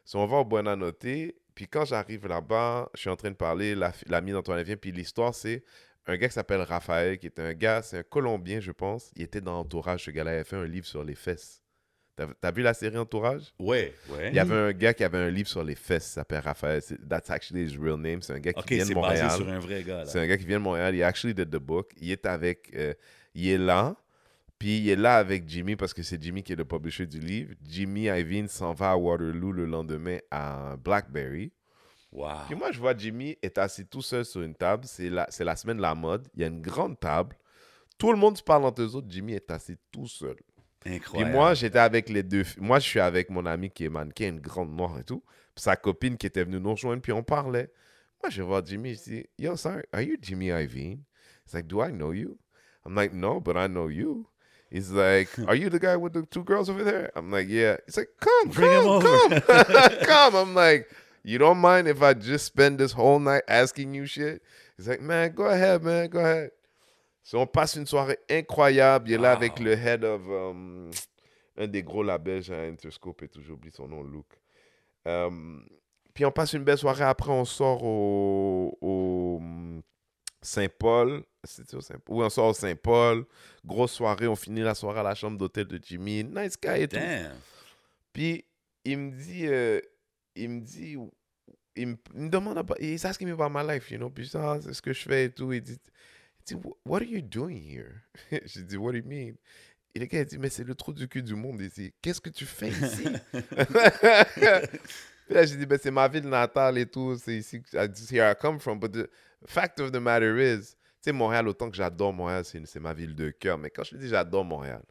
So, 0.04 0.18
on 0.18 0.26
va 0.26 0.36
au 0.38 0.44
Buena 0.44 0.76
Noté. 0.76 1.36
Puis 1.54 1.66
quand 1.66 1.84
j'arrive 1.84 2.26
là-bas, 2.28 2.88
je 2.94 3.00
suis 3.00 3.10
en 3.10 3.16
train 3.16 3.30
de 3.30 3.36
parler, 3.36 3.74
l'ami 4.06 4.32
d'Antoine 4.32 4.62
vient. 4.62 4.76
Puis 4.76 4.92
l'histoire, 4.92 5.34
c'est 5.34 5.64
un 6.06 6.16
gars 6.16 6.28
qui 6.28 6.34
s'appelle 6.34 6.60
Raphaël, 6.62 7.18
qui 7.18 7.26
est 7.26 7.38
un 7.38 7.52
gars, 7.54 7.82
c'est 7.82 7.98
un 7.98 8.02
Colombien, 8.02 8.60
je 8.60 8.72
pense. 8.72 9.10
Il 9.16 9.22
était 9.22 9.40
dans 9.40 9.58
Entourage, 9.60 10.04
ce 10.04 10.10
gars-là. 10.10 10.32
Il 10.32 10.34
avait 10.36 10.44
fait 10.44 10.56
un 10.56 10.66
livre 10.66 10.86
sur 10.86 11.04
les 11.04 11.14
fesses. 11.14 11.60
T'as 12.14 12.26
t'as 12.40 12.50
vu 12.50 12.62
la 12.62 12.74
série 12.74 12.98
Entourage? 12.98 13.54
Ouais, 13.58 13.94
ouais. 14.10 14.28
Il 14.30 14.34
y 14.34 14.38
avait 14.38 14.54
un 14.54 14.72
gars 14.72 14.92
qui 14.92 15.02
avait 15.02 15.18
un 15.18 15.30
livre 15.30 15.48
sur 15.48 15.64
les 15.64 15.74
fesses, 15.74 16.08
il 16.08 16.12
s'appelle 16.14 16.40
Raphaël. 16.40 16.82
That's 17.08 17.30
actually 17.30 17.64
his 17.64 17.78
real 17.78 17.96
name. 17.98 18.20
C'est 18.20 18.34
un 18.34 18.38
gars 18.40 18.52
qui 18.52 18.60
Ok, 18.60 18.68
vient 18.68 18.78
de 18.84 18.88
c'est 18.88 18.94
basé 18.94 19.22
Montréal. 19.22 19.30
sur 19.30 19.48
un 19.48 19.58
vrai 19.60 19.82
gars. 19.82 20.04
C'est 20.06 20.18
un 20.20 20.26
gars 20.26 20.36
qui 20.36 20.44
vient 20.44 20.58
de 20.58 20.62
Montréal. 20.64 20.94
Il 20.94 21.02
actually 21.02 21.34
did 21.34 21.48
the 21.50 21.56
book. 21.56 21.90
Il 21.96 22.10
est 22.10 22.26
avec. 22.26 22.70
euh, 22.74 22.92
il 23.34 23.48
est 23.48 23.58
là. 23.58 23.96
Puis 24.58 24.78
il 24.78 24.90
est 24.90 24.96
là 24.96 25.16
avec 25.16 25.48
Jimmy 25.48 25.74
parce 25.74 25.94
que 25.94 26.02
c'est 26.02 26.22
Jimmy 26.22 26.42
qui 26.42 26.52
est 26.52 26.56
le 26.56 26.64
publisher 26.66 27.06
du 27.06 27.18
livre. 27.18 27.54
Jimmy 27.66 28.02
Iovine 28.04 28.46
s'en 28.46 28.74
va 28.74 28.90
à 28.92 28.96
Waterloo 28.96 29.50
le 29.50 29.64
lendemain 29.66 30.18
à 30.30 30.76
Blackberry. 30.84 31.50
Wow. 32.12 32.44
Puis 32.46 32.54
moi, 32.54 32.70
je 32.72 32.78
vois 32.78 32.96
Jimmy 32.96 33.36
est 33.42 33.56
assis 33.58 33.86
tout 33.86 34.02
seul 34.02 34.24
sur 34.24 34.42
une 34.42 34.54
table. 34.54 34.84
C'est 34.86 35.08
la, 35.08 35.26
c'est 35.30 35.44
la 35.44 35.56
semaine 35.56 35.78
de 35.78 35.82
la 35.82 35.94
mode. 35.94 36.28
Il 36.34 36.42
y 36.42 36.44
a 36.44 36.48
une 36.48 36.60
grande 36.60 37.00
table. 37.00 37.36
Tout 37.98 38.12
le 38.12 38.18
monde 38.18 38.36
se 38.36 38.42
parle 38.42 38.64
entre 38.64 38.82
eux 38.82 38.94
autres. 38.96 39.06
Jimmy 39.10 39.32
est 39.34 39.50
assis 39.50 39.76
tout 39.90 40.06
seul. 40.06 40.36
Puis 40.80 40.94
Incroyable. 40.96 41.32
moi, 41.32 41.54
j'étais 41.54 41.78
avec 41.78 42.08
les 42.08 42.22
deux. 42.22 42.44
Moi, 42.58 42.80
je 42.80 42.88
suis 42.88 43.00
avec 43.00 43.30
mon 43.30 43.46
ami 43.46 43.70
qui 43.70 43.84
est 43.84 43.88
mannequin, 43.88 44.28
une 44.28 44.40
grande 44.40 44.74
noire 44.76 44.98
et 44.98 45.04
tout. 45.04 45.22
Puis 45.54 45.62
sa 45.62 45.76
copine 45.76 46.16
qui 46.16 46.26
était 46.26 46.44
venue 46.44 46.60
nous 46.60 46.72
rejoindre, 46.72 47.00
puis 47.00 47.12
on 47.12 47.22
parlait. 47.22 47.70
Moi, 48.22 48.30
je 48.30 48.42
vois 48.42 48.62
Jimmy, 48.64 48.94
je 48.94 49.02
dis, 49.02 49.26
Yo, 49.38 49.56
sir, 49.56 49.82
are 49.92 50.02
you 50.02 50.16
Jimmy 50.20 50.46
Iovine? 50.48 51.00
He's 51.46 51.54
like, 51.54 51.66
Do 51.66 51.82
I 51.82 51.90
know 51.92 52.12
you? 52.12 52.36
I'm 52.84 52.94
like, 52.94 53.12
No, 53.12 53.40
but 53.40 53.56
I 53.56 53.68
know 53.68 53.88
you. 53.88 54.26
He's 54.70 54.90
like, 54.90 55.28
Are 55.48 55.54
you 55.54 55.70
the 55.70 55.78
guy 55.78 55.96
with 55.96 56.14
the 56.14 56.22
two 56.26 56.44
girls 56.44 56.68
over 56.68 56.82
there? 56.84 57.10
I'm 57.16 57.30
like, 57.30 57.48
Yeah. 57.48 57.76
He's 57.86 57.96
like, 57.96 58.08
Come, 58.20 58.50
Bring 58.50 58.70
him 58.72 58.84
come, 58.84 59.32
over." 59.32 59.40
come. 59.40 59.90
come. 60.06 60.36
I'm 60.48 60.54
like, 60.54 60.88
You 61.24 61.38
don't 61.38 61.58
mind 61.58 61.86
if 61.86 62.02
I 62.02 62.14
just 62.14 62.46
spend 62.46 62.78
this 62.78 62.92
whole 62.92 63.20
night 63.20 63.42
asking 63.48 63.94
you 63.94 64.06
shit? 64.06 64.42
He's 64.76 64.88
like, 64.88 65.00
Man, 65.00 65.32
go 65.34 65.44
ahead, 65.44 65.82
man, 65.82 66.08
go 66.08 66.18
ahead. 66.18 66.50
So, 67.22 67.38
on 67.38 67.46
passe 67.46 67.76
une 67.76 67.86
soirée 67.86 68.18
incroyable. 68.28 69.08
Il 69.08 69.14
est 69.14 69.18
là 69.18 69.32
avec 69.32 69.60
le 69.60 69.72
head 69.72 70.02
of 70.04 70.22
um, 70.28 70.90
un 71.56 71.68
des 71.68 71.82
gros 71.82 72.02
labels 72.02 72.50
à 72.50 72.62
Interscope, 72.62 73.22
et 73.22 73.28
tout, 73.28 73.40
j'ai 73.40 73.52
oublié 73.52 73.72
son 73.72 73.86
nom, 73.86 74.02
Luke. 74.02 74.40
Um, 75.04 75.64
puis 76.14 76.24
on 76.24 76.32
passe 76.32 76.52
une 76.52 76.64
belle 76.64 76.78
soirée. 76.78 77.04
Après, 77.04 77.30
on 77.30 77.44
sort 77.44 77.84
au, 77.84 78.76
au, 78.80 79.40
Saint-Paul. 80.40 81.22
C'était 81.44 81.76
au 81.76 81.80
Saint-Paul? 81.80 82.16
Oui, 82.16 82.24
on 82.24 82.30
sort 82.30 82.48
au 82.48 82.54
Saint-Paul. 82.54 83.24
Grosse 83.64 83.92
soirée. 83.92 84.26
On 84.26 84.36
finit 84.36 84.60
la 84.60 84.74
soirée 84.74 85.00
à 85.00 85.04
la 85.04 85.14
chambre 85.14 85.38
d'hôtel 85.38 85.66
de 85.66 85.78
Jimmy. 85.82 86.24
Nice 86.24 86.56
guy 86.60 86.82
et 86.82 86.88
tout. 86.88 86.96
Damn. 86.96 87.32
Puis 88.12 88.44
il 88.84 88.98
me 88.98 89.10
dit, 89.12 89.46
euh, 89.46 89.80
il 90.34 90.48
me 90.48 90.60
dit, 90.60 90.96
il 91.76 91.86
me, 91.88 91.96
il 92.14 92.22
me 92.22 92.28
demande, 92.28 92.58
about, 92.58 92.76
he's 92.80 93.04
asking 93.04 93.28
me 93.28 93.32
about 93.34 93.50
my 93.50 93.62
life, 93.62 93.90
you 93.90 93.98
know. 93.98 94.10
Puis 94.10 94.30
ah, 94.34 94.58
c'est 94.60 94.72
ce 94.72 94.82
que 94.82 94.92
je 94.92 95.02
fais 95.02 95.26
et 95.26 95.30
tout. 95.30 95.52
Il 95.52 95.62
dit, 95.62 95.78
il 96.40 96.56
dit, 96.56 96.62
what 96.84 97.00
are 97.00 97.04
you 97.04 97.22
doing 97.22 97.62
here? 97.62 98.02
je 98.46 98.60
dis, 98.60 98.76
what 98.76 98.92
do 98.92 98.98
you 98.98 99.04
mean? 99.04 99.34
Et 99.94 100.00
le 100.00 100.06
gars 100.06 100.20
il 100.20 100.26
dit, 100.26 100.38
mais 100.38 100.48
c'est 100.48 100.64
le 100.64 100.74
trou 100.74 100.92
du 100.92 101.06
cul 101.08 101.22
du 101.22 101.34
monde 101.34 101.60
ici. 101.60 101.92
Qu'est-ce 102.00 102.20
que 102.20 102.30
tu 102.30 102.46
fais 102.46 102.70
ici? 102.70 103.04
Puis 105.26 105.34
là, 105.34 105.44
j'ai 105.46 105.56
dit, 105.56 105.66
ben, 105.66 105.78
c'est 105.80 105.90
ma 105.90 106.08
ville 106.08 106.28
natale 106.28 106.78
et 106.78 106.86
tout. 106.86 107.16
C'est 107.16 107.36
ici, 107.36 107.62
que- 107.62 107.76
it's 107.84 108.10
here 108.10 108.30
I 108.30 108.34
come 108.34 108.58
from. 108.58 108.78
But 108.80 108.92
the 108.92 109.08
fact 109.46 109.80
of 109.80 109.92
the 109.92 110.00
matter 110.00 110.38
is, 110.38 110.70
tu 110.70 110.76
sais, 111.02 111.12
Montréal, 111.12 111.46
autant 111.48 111.70
que 111.70 111.76
j'adore 111.76 112.12
Montréal, 112.12 112.44
c'est 112.44 112.64
c'est 112.66 112.80
ma 112.80 112.92
ville 112.94 113.14
de 113.14 113.30
cœur. 113.30 113.58
Mais 113.58 113.70
quand 113.70 113.84
je 113.84 113.90
te 113.90 113.96
dis 113.96 114.08
j'adore 114.08 114.44
Montréal, 114.44 114.82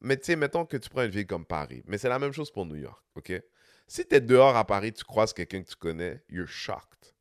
mais 0.00 0.16
tu 0.16 0.24
sais, 0.26 0.36
mettons 0.36 0.66
que 0.66 0.76
tu 0.76 0.88
prends 0.88 1.02
une 1.04 1.10
ville 1.10 1.26
comme 1.26 1.46
Paris, 1.46 1.82
mais 1.86 1.98
c'est 1.98 2.08
la 2.08 2.18
même 2.18 2.32
chose 2.32 2.50
pour 2.50 2.66
New 2.66 2.76
York, 2.76 3.02
OK? 3.16 3.32
Si 3.88 4.04
tu 4.04 4.14
es 4.16 4.20
dehors 4.20 4.56
à 4.56 4.64
Paris, 4.66 4.92
tu 4.92 5.04
croises 5.04 5.32
quelqu'un 5.32 5.62
que 5.62 5.68
tu 5.68 5.76
connais, 5.76 6.20
you're 6.28 6.48
shocked. 6.48 7.14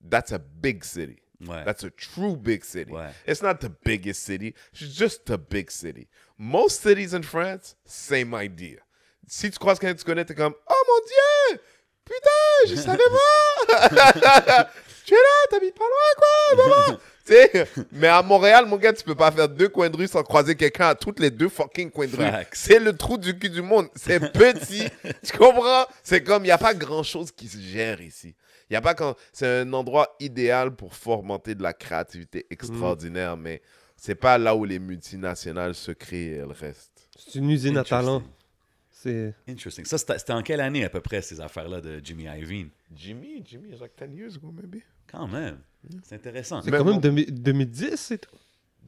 That's 0.00 0.32
a 0.32 0.38
big 0.38 0.84
city. 0.84 1.20
Ouais. 1.40 1.64
That's 1.64 1.82
a 1.84 1.90
true 1.90 2.36
big 2.36 2.64
city. 2.64 2.92
Ouais. 2.92 3.12
It's 3.26 3.42
not 3.42 3.60
the 3.60 3.70
biggest 3.84 4.22
city, 4.22 4.54
it's 4.72 4.80
just 4.80 5.28
a 5.30 5.38
big 5.38 5.70
city. 5.70 6.08
Most 6.38 6.82
cities 6.82 7.14
in 7.14 7.22
France, 7.22 7.76
same 7.84 8.34
idea. 8.34 8.80
Si 9.26 9.50
tu 9.50 9.58
croises 9.58 9.78
quelqu'un 9.78 9.94
que 9.94 10.00
tu 10.00 10.04
connais, 10.04 10.24
t'es 10.24 10.34
comme 10.34 10.54
Oh 10.68 10.84
mon 10.86 11.00
Dieu! 11.06 11.60
Putain, 12.04 12.68
je 12.68 12.74
savais 12.76 12.98
pas! 13.68 14.70
tu 15.06 15.14
es 15.14 15.16
là, 15.16 15.46
t'habites 15.50 15.74
pas 15.74 15.84
loin, 15.84 16.14
quoi! 16.16 16.56
maman! 16.56 17.00
Tu 17.26 17.32
sais, 17.32 17.66
mais 17.90 18.08
à 18.08 18.22
Montréal, 18.22 18.66
mon 18.66 18.76
gars, 18.76 18.92
tu 18.92 19.02
peux 19.02 19.14
pas 19.14 19.32
faire 19.32 19.48
deux 19.48 19.70
coins 19.70 19.88
de 19.88 19.96
rue 19.96 20.06
sans 20.06 20.22
croiser 20.22 20.54
quelqu'un 20.54 20.88
à 20.88 20.94
toutes 20.94 21.20
les 21.20 21.30
deux 21.30 21.48
fucking 21.48 21.90
coins 21.90 22.06
de 22.06 22.16
rue. 22.16 22.46
C'est 22.52 22.78
le 22.78 22.92
trou 22.94 23.16
du 23.16 23.38
cul 23.38 23.48
du 23.48 23.62
monde. 23.62 23.88
C'est 23.96 24.20
petit. 24.32 24.84
tu 25.22 25.38
comprends? 25.38 25.86
C'est 26.02 26.22
comme, 26.22 26.42
il 26.42 26.48
n'y 26.48 26.52
a 26.52 26.58
pas 26.58 26.74
grand 26.74 27.02
chose 27.02 27.30
qui 27.32 27.48
se 27.48 27.58
gère 27.58 28.02
ici. 28.02 28.34
Il 28.68 28.74
y 28.74 28.76
a 28.76 28.82
pas 28.82 28.94
quand. 28.94 29.14
C'est 29.32 29.60
un 29.60 29.72
endroit 29.72 30.14
idéal 30.20 30.74
pour 30.74 30.94
fomenter 30.94 31.54
de 31.54 31.62
la 31.62 31.72
créativité 31.72 32.46
extraordinaire, 32.50 33.36
mais 33.38 33.62
c'est 33.96 34.14
pas 34.14 34.36
là 34.36 34.54
où 34.54 34.64
les 34.66 34.78
multinationales 34.78 35.74
se 35.74 35.92
créent 35.92 36.32
et 36.32 36.36
elles 36.36 36.52
restent. 36.52 37.08
C'est 37.16 37.38
une 37.38 37.50
usine 37.50 37.78
à 37.78 37.84
talent. 37.84 38.16
Interesting. 38.16 38.32
C'est. 38.90 39.34
Interesting. 39.48 39.84
Ça, 39.86 39.98
c'était 39.98 40.32
en 40.32 40.42
quelle 40.42 40.60
année 40.60 40.84
à 40.84 40.90
peu 40.90 41.00
près, 41.00 41.22
ces 41.22 41.40
affaires-là 41.40 41.80
de 41.80 42.00
Jimmy 42.02 42.24
Iovine? 42.24 42.68
Jimmy, 42.94 43.42
Jimmy, 43.44 43.70
it's 43.70 43.80
like 43.80 43.92
10 43.96 44.14
years 44.14 44.36
ago, 44.36 44.52
maybe. 44.52 44.82
Quand 45.14 45.28
même. 45.28 45.58
C'est 46.02 46.14
intéressant. 46.16 46.62
C'est 46.62 46.70
quand 46.70 46.84
même 46.84 46.94
bon. 46.94 47.00
2000 47.00 47.42
2010 47.42 48.10
et 48.12 48.18
tout. 48.18 48.30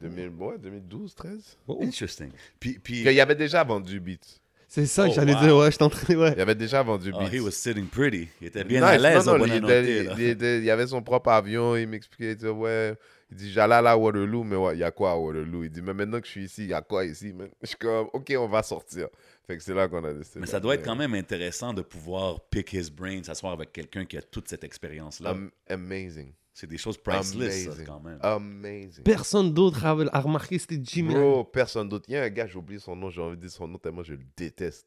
2000, 0.01 0.29
ouais, 0.39 0.59
2012, 0.59 1.15
13. 1.15 1.57
Oh. 1.69 1.79
Interesting. 1.83 2.31
Puis, 2.61 2.79
puis 2.79 3.01
Il 3.03 3.13
y 3.13 3.21
avait 3.21 3.35
déjà 3.35 3.65
vendu 3.65 3.99
Beats. 4.01 4.41
C'est 4.69 4.85
ça 4.87 5.05
que 5.07 5.11
Oh, 5.11 5.15
j'allais 5.15 5.35
wow. 5.35 5.41
dire, 5.41 5.57
ouais, 5.57 5.71
je 5.73 5.79
t'entraîne, 5.79 6.17
ouais. 6.19 6.33
Il 6.33 6.39
y 6.39 6.43
avait 6.43 6.55
déjà 6.55 6.83
vendu 6.83 7.13
oh, 7.15 7.19
Beats. 7.19 7.31
he 7.35 7.41
was 7.41 7.53
sitting 7.53 7.87
pretty. 7.87 8.29
Il 8.41 8.49
était 8.49 8.65
bien 8.65 8.81
Nice. 8.81 8.89
à 8.91 8.99
l'aise 8.99 9.27
Non, 9.27 9.39
non, 9.39 9.47
il, 9.47 9.63
là. 9.63 9.81
il 10.19 10.23
était- 10.23 10.61
il 10.61 10.71
avait 10.71 10.87
son 10.89 11.01
propre 11.03 11.31
avion, 11.31 11.77
il 11.77 11.87
m'expliquait, 11.87 12.33
il 12.33 12.37
disait, 12.37 12.51
ouais, 12.51 12.95
il 13.31 13.37
dit, 13.37 13.53
j'allais 13.53 13.75
à 13.89 13.97
Waterloo, 13.97 14.43
mais 14.45 14.57
ouais, 14.57 14.75
il 14.77 14.81
y 14.81 14.85
a 14.85 14.91
quoi 14.91 15.13
à 15.13 15.17
Waterloo? 15.17 15.65
Il 15.65 15.71
dit, 15.71 15.81
mais 15.83 15.95
maintenant 15.95 16.21
que 16.21 16.27
je 16.27 16.33
suis 16.33 16.45
ici, 16.45 16.65
il 16.65 16.69
y 16.71 16.75
a 16.75 16.83
quoi 16.83 17.05
ici? 17.07 17.33
man? 17.33 17.49
Je 17.63 17.69
suis 17.69 17.77
comme, 17.77 18.09
ok, 18.13 18.35
on 18.39 18.49
va 18.49 18.63
sortir. 18.63 19.09
Fait 19.47 19.57
que 19.57 19.63
c'est 19.63 19.75
là 19.75 19.87
qu'on 19.89 20.03
a 20.05 20.13
décidé. 20.13 20.41
Mais 20.41 20.47
ça 20.47 20.59
doit 20.59 20.75
être 20.75 20.85
quand 20.85 20.97
même 20.97 21.15
intéressant 21.15 21.73
de 21.73 21.83
pouvoir 21.83 22.41
pick 22.49 22.73
his 22.73 22.91
brain, 22.91 23.23
s'asseoir 23.23 23.53
avec 23.53 23.73
quelqu'un 23.73 24.05
qui 24.05 24.17
a 24.17 24.23
toute 24.23 24.49
cette 24.49 24.65
expérience-là. 24.65 25.31
Am- 25.31 25.51
amazing. 25.69 26.33
c'est 26.53 26.67
des 26.67 26.79
choses 26.79 26.99
priceless, 26.99 27.65
ça, 27.65 27.71
Amazing. 27.71 27.87
quand 27.87 28.01
même. 28.01 28.19
Amazing. 28.23 29.05
Personne 29.05 29.53
d'autre 29.55 29.85
a, 29.85 29.91
a 29.91 30.21
remarqué 30.21 30.59
c'était 30.59 30.81
Jimmy. 30.83 31.15
Bro, 31.15 31.45
personne 31.45 31.89
d'autre. 31.89 32.07
Il 32.09 32.15
y 32.15 32.17
a 32.17 32.25
un 32.25 32.29
gars, 32.31 32.47
j'ai 32.49 32.59
oublié 32.59 32.81
son 32.81 32.97
nom, 32.97 33.09
j'ai 33.09 33.21
envie 33.21 33.37
de 33.37 33.43
dire 33.43 33.51
son 33.51 33.69
nom 33.69 33.79
tellement 33.79 34.03
je 34.03 34.15
le 34.15 34.25
déteste. 34.37 34.87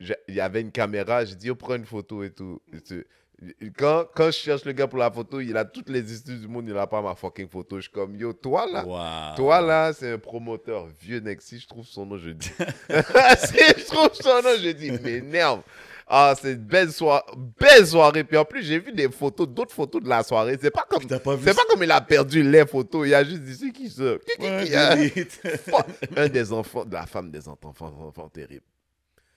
Il 0.00 0.16
y 0.34 0.40
avait 0.40 0.60
une 0.60 0.72
caméra, 0.72 1.24
j'ai 1.24 1.36
dit, 1.36 1.50
oh, 1.50 1.54
prends 1.54 1.76
une 1.76 1.86
photo 1.86 2.24
et 2.24 2.30
tout. 2.32 2.60
Et 2.72 2.80
tu- 2.80 3.06
Quand, 3.76 4.04
quand 4.16 4.26
je 4.26 4.38
cherche 4.38 4.64
le 4.64 4.72
gars 4.72 4.88
pour 4.88 4.98
la 4.98 5.10
photo, 5.12 5.40
il 5.40 5.56
a 5.56 5.64
toutes 5.64 5.88
les 5.90 6.00
excuses 6.00 6.40
du 6.40 6.48
monde, 6.48 6.64
il 6.66 6.74
n'a 6.74 6.88
pas 6.88 7.00
ma 7.00 7.14
fucking 7.14 7.48
photo. 7.48 7.76
Je 7.76 7.82
suis 7.82 7.90
comme, 7.92 8.16
yo, 8.16 8.32
toi 8.32 8.66
là, 8.70 8.84
Wow. 8.84 9.36
toi 9.36 9.60
là, 9.60 9.92
c'est 9.92 10.10
un 10.12 10.18
promoteur 10.18 10.88
vieux 11.00 11.20
next. 11.20 11.48
Si 11.48 11.60
je 11.60 11.68
trouve 11.68 11.86
son 11.86 12.04
nom, 12.06 12.16
je 12.18 12.30
dis. 12.30 12.48
si 12.48 13.58
je 13.78 13.84
trouve 13.86 14.10
son 14.12 14.42
nom, 14.42 14.56
je 14.60 14.70
dis, 14.70 14.90
m'énerve. 14.90 15.62
Ah, 16.10 16.34
c'est 16.40 16.52
une 16.52 16.64
belle 16.64 16.90
soirée, 16.90 17.22
belle 17.60 17.86
soirée. 17.86 18.24
Puis 18.24 18.36
en 18.38 18.44
plus, 18.44 18.62
j'ai 18.62 18.78
vu 18.78 18.92
des 18.92 19.10
photos, 19.10 19.46
d'autres 19.46 19.74
photos 19.74 20.02
de 20.02 20.08
la 20.08 20.22
soirée. 20.22 20.56
C'est 20.60 20.70
pas 20.70 20.86
comme, 20.88 21.06
pas 21.06 21.36
c'est 21.44 21.54
pas 21.54 21.64
comme 21.68 21.82
il 21.82 21.90
a 21.90 22.00
perdu 22.00 22.42
les 22.42 22.66
photos. 22.66 23.06
Il 23.06 23.14
a 23.14 23.22
juste 23.22 23.42
c'est 23.46 23.70
qui 23.70 23.88
qui, 23.90 24.00
Ouais, 24.40 24.74
hein? 24.74 24.96
Un 26.16 26.28
des 26.28 26.50
enfants, 26.52 26.86
de 26.86 26.94
la 26.94 27.04
femme 27.06 27.30
des 27.30 27.46
enfants, 27.46 27.68
enfants, 27.68 27.94
enfants 28.08 28.28
terribles. 28.30 28.64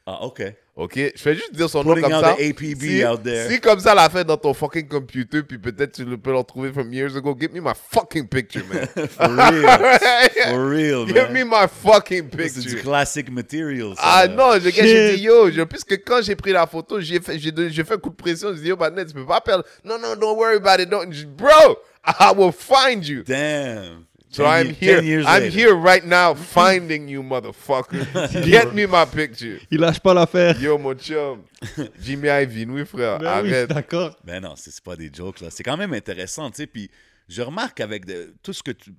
Ah, 0.05 0.23
OK. 0.23 0.41
Ok, 0.75 0.93
je 1.15 1.23
vais 1.25 1.35
juste 1.35 1.53
dire 1.53 1.69
son 1.69 1.83
nom 1.83 1.93
Putting 1.93 2.03
comme 2.09 2.13
out 2.13 2.23
ça. 2.23 2.35
the 2.35 2.49
APB 2.49 2.79
si, 2.81 3.05
out 3.05 3.21
there. 3.23 3.49
si 3.51 3.59
comme 3.59 3.79
ça 3.79 3.93
l'a 3.93 4.09
fait 4.09 4.23
dans 4.23 4.37
ton 4.37 4.53
fucking 4.53 4.87
computer, 4.87 5.43
puis 5.43 5.57
peut-être 5.59 5.91
tu 5.91 6.05
le 6.05 6.17
peux 6.17 6.31
le 6.31 6.37
retrouver 6.37 6.71
from 6.71 6.91
years 6.93 7.15
ago, 7.15 7.35
give 7.39 7.51
me 7.53 7.59
my 7.59 7.73
fucking 7.91 8.27
picture, 8.27 8.63
man. 8.71 8.87
For 9.09 9.27
real. 9.29 9.67
For 10.49 10.69
real, 10.69 11.05
give 11.05 11.15
man. 11.29 11.33
me 11.33 11.43
my 11.43 11.67
fucking 11.67 12.29
C'est 12.31 12.59
du 12.61 12.69
picture. 12.69 12.81
classic 12.83 13.29
material, 13.29 13.95
ça. 13.95 14.01
Ah 14.01 14.25
là. 14.27 14.33
non, 14.33 14.57
gars, 14.57 14.69
j'ai 14.71 15.17
dit 15.17 15.23
yo, 15.23 15.51
je- 15.51 15.61
puisque 15.63 16.03
quand 16.05 16.21
j'ai 16.23 16.35
pris 16.37 16.53
la 16.53 16.65
photo, 16.65 16.99
j'ai 17.01 17.19
fait, 17.19 17.37
j'ai 17.37 17.83
fait 17.83 17.93
un 17.93 17.97
coup 17.97 18.09
de 18.09 18.15
pression, 18.15 18.53
j'ai 18.55 18.61
dit 18.61 18.67
yo, 18.69 18.77
Badnet, 18.77 19.05
tu 19.05 19.13
peux 19.13 19.25
pas 19.25 19.41
perdre. 19.41 19.65
Non, 19.83 19.99
non, 19.99 20.15
don't 20.15 20.37
worry 20.37 20.55
about 20.55 20.81
it. 20.81 20.89
Don't. 20.89 21.11
Bro, 21.35 21.77
I 22.05 22.31
will 22.35 22.53
find 22.53 23.05
you. 23.05 23.23
Damn. 23.23 24.05
So 24.34 24.44
Ten 24.44 24.67
I'm 24.67 24.74
here. 24.74 24.96
ten 24.98 25.06
years 25.06 25.26
I'm 25.28 25.41
later. 25.44 25.58
here 25.60 25.76
right 25.76 26.06
now 26.06 26.34
finding 26.34 27.10
you, 27.10 27.22
motherfucker. 27.22 28.06
Get 28.46 28.74
me 28.74 28.86
my 28.88 29.06
picture. 29.06 29.60
Il 29.70 29.80
lâche 29.82 30.00
pas 30.00 30.13
l'affaire. 30.13 30.58
Yo, 30.62 30.78
mon 30.78 30.96
chum. 30.96 31.44
Jimmy 32.02 32.30
Ivy, 32.30 32.65
oui, 32.65 32.86
frère. 32.86 33.20
Ben 33.20 33.44
oui, 33.44 33.50
Arrête. 33.54 33.70
d'accord. 33.70 34.17
Ben 34.24 34.41
non, 34.41 34.56
c'est 34.56 34.72
c'est 34.72 34.84
pas 34.84 34.96
des 34.96 35.12
jokes, 35.13 35.41
là. 35.41 35.50
C'est 35.50 35.63
quand 35.63 35.76
même 35.76 35.94
intéressant, 35.94 36.50
tu 36.50 36.58
sais. 36.58 36.67
Puis 36.67 36.89
je 37.28 37.41
remarque 37.41 37.82
avec 37.82 38.06
de- 38.06 38.34
tout 38.41 38.54
ce 38.54 38.63
que 38.63 38.72
tu, 38.72 38.91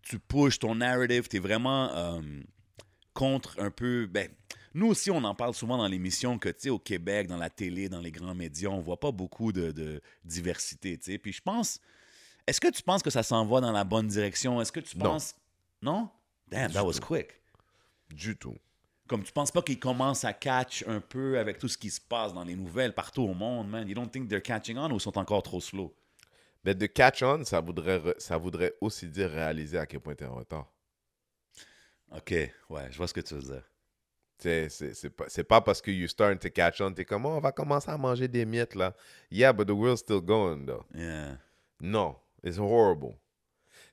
tu 0.00 0.18
pushes, 0.18 0.58
ton 0.58 0.74
narrative, 0.76 1.28
t'es 1.28 1.38
vraiment 1.38 1.94
euh, 1.94 2.20
contre 3.12 3.56
un 3.60 3.70
peu. 3.70 4.06
Ben, 4.06 4.28
nous 4.72 4.86
aussi, 4.86 5.10
on 5.10 5.22
en 5.24 5.34
parle 5.34 5.52
souvent 5.54 5.76
dans 5.76 5.86
l'émission 5.88 6.38
que, 6.38 6.48
tu 6.48 6.54
sais, 6.60 6.70
au 6.70 6.78
Québec, 6.78 7.26
dans 7.26 7.36
la 7.36 7.50
télé, 7.50 7.90
dans 7.90 8.00
les 8.00 8.10
grands 8.12 8.34
médias, 8.34 8.68
on 8.70 8.80
voit 8.80 8.98
pas 9.00 9.12
beaucoup 9.12 9.52
de, 9.52 9.70
de 9.70 10.00
diversité, 10.24 10.96
tu 10.96 11.12
sais. 11.12 11.18
Puis 11.18 11.32
je 11.34 11.42
pense. 11.42 11.78
Est-ce 12.48 12.60
que 12.60 12.68
tu 12.68 12.82
penses 12.82 13.02
que 13.02 13.10
ça 13.10 13.22
s'en 13.22 13.44
va 13.44 13.60
dans 13.60 13.72
la 13.72 13.84
bonne 13.84 14.08
direction? 14.08 14.60
Est-ce 14.60 14.72
que 14.72 14.80
tu 14.80 14.96
penses. 14.96 15.34
Non? 15.82 16.08
Damn, 16.48 16.68
Du 16.68 16.74
that 16.74 16.84
was 16.84 16.94
tout. 16.94 17.06
quick. 17.06 17.28
Du 18.10 18.36
tout. 18.36 18.56
Comme 19.06 19.22
tu 19.22 19.32
penses 19.32 19.50
pas 19.50 19.60
qu'ils 19.62 19.78
commencent 19.78 20.24
à 20.24 20.32
catch 20.32 20.82
un 20.88 21.00
peu 21.00 21.38
avec 21.38 21.58
tout 21.58 21.68
ce 21.68 21.76
qui 21.76 21.90
se 21.90 22.00
passe 22.00 22.32
dans 22.32 22.44
les 22.44 22.56
nouvelles 22.56 22.94
partout 22.94 23.22
au 23.22 23.34
monde, 23.34 23.68
man? 23.68 23.86
You 23.86 23.94
don't 23.94 24.10
think 24.10 24.28
they're 24.28 24.42
catching 24.42 24.78
on 24.78 24.90
ou 24.90 24.94
ils 24.94 25.00
sont 25.00 25.16
encore 25.18 25.42
trop 25.42 25.60
slow? 25.60 25.94
Mais 26.64 26.74
de 26.74 26.86
catch 26.86 27.22
on, 27.22 27.44
ça 27.44 27.60
voudrait, 27.60 27.98
re- 27.98 28.18
ça 28.18 28.36
voudrait 28.38 28.74
aussi 28.80 29.06
dire 29.08 29.30
réaliser 29.30 29.78
à 29.78 29.86
quel 29.86 30.00
point 30.00 30.14
tu 30.14 30.24
es 30.24 30.26
en 30.26 30.34
retard. 30.36 30.66
OK, 32.16 32.30
ouais, 32.30 32.88
je 32.90 32.96
vois 32.96 33.06
ce 33.08 33.14
que 33.14 33.20
tu 33.20 33.34
veux 33.34 33.42
dire. 33.42 33.62
C'est 34.38 35.44
pas, 35.44 35.60
parce 35.60 35.82
que 35.82 35.90
you 35.90 36.06
starting 36.08 36.38
to 36.38 36.48
catch 36.50 36.80
on, 36.80 36.92
t'es 36.92 37.04
comme, 37.04 37.26
oh, 37.26 37.30
on 37.36 37.40
va 37.40 37.52
commencer 37.52 37.90
à 37.90 37.98
manger 37.98 38.28
des 38.28 38.46
miettes 38.46 38.74
là. 38.74 38.94
Yeah, 39.30 39.52
but 39.52 39.66
the 39.66 39.72
world's 39.72 40.00
still 40.00 40.20
going 40.20 40.64
though. 40.64 40.84
Yeah. 40.94 41.36
Non, 41.80 42.16
it's 42.48 42.58
horrible. 42.58 43.14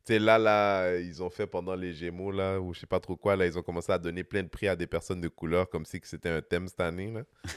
Tu 0.08 0.14
sais, 0.14 0.20
là, 0.20 0.38
là, 0.38 0.98
ils 0.98 1.24
ont 1.24 1.32
fait 1.32 1.48
pendant 1.48 1.74
les 1.76 1.92
Gémeaux, 1.94 2.32
là, 2.32 2.60
ou 2.60 2.76
je 2.76 2.82
sais 2.82 2.86
pas 2.86 3.00
trop 3.00 3.16
quoi, 3.16 3.36
là, 3.36 3.48
ils 3.48 3.58
ont 3.58 3.64
commencé 3.64 3.92
à 3.92 3.98
donner 3.98 4.24
plein 4.24 4.44
de 4.44 4.48
prix 4.48 4.68
à 4.68 4.76
des 4.76 4.86
personnes 4.86 5.20
de 5.20 5.28
couleur, 5.28 5.68
comme 5.68 5.84
si 5.84 6.00
que 6.00 6.08
c'était 6.08 6.30
un 6.30 6.44
thème 6.44 6.68
cette 6.68 6.80
année, 6.82 7.12
là. 7.12 7.24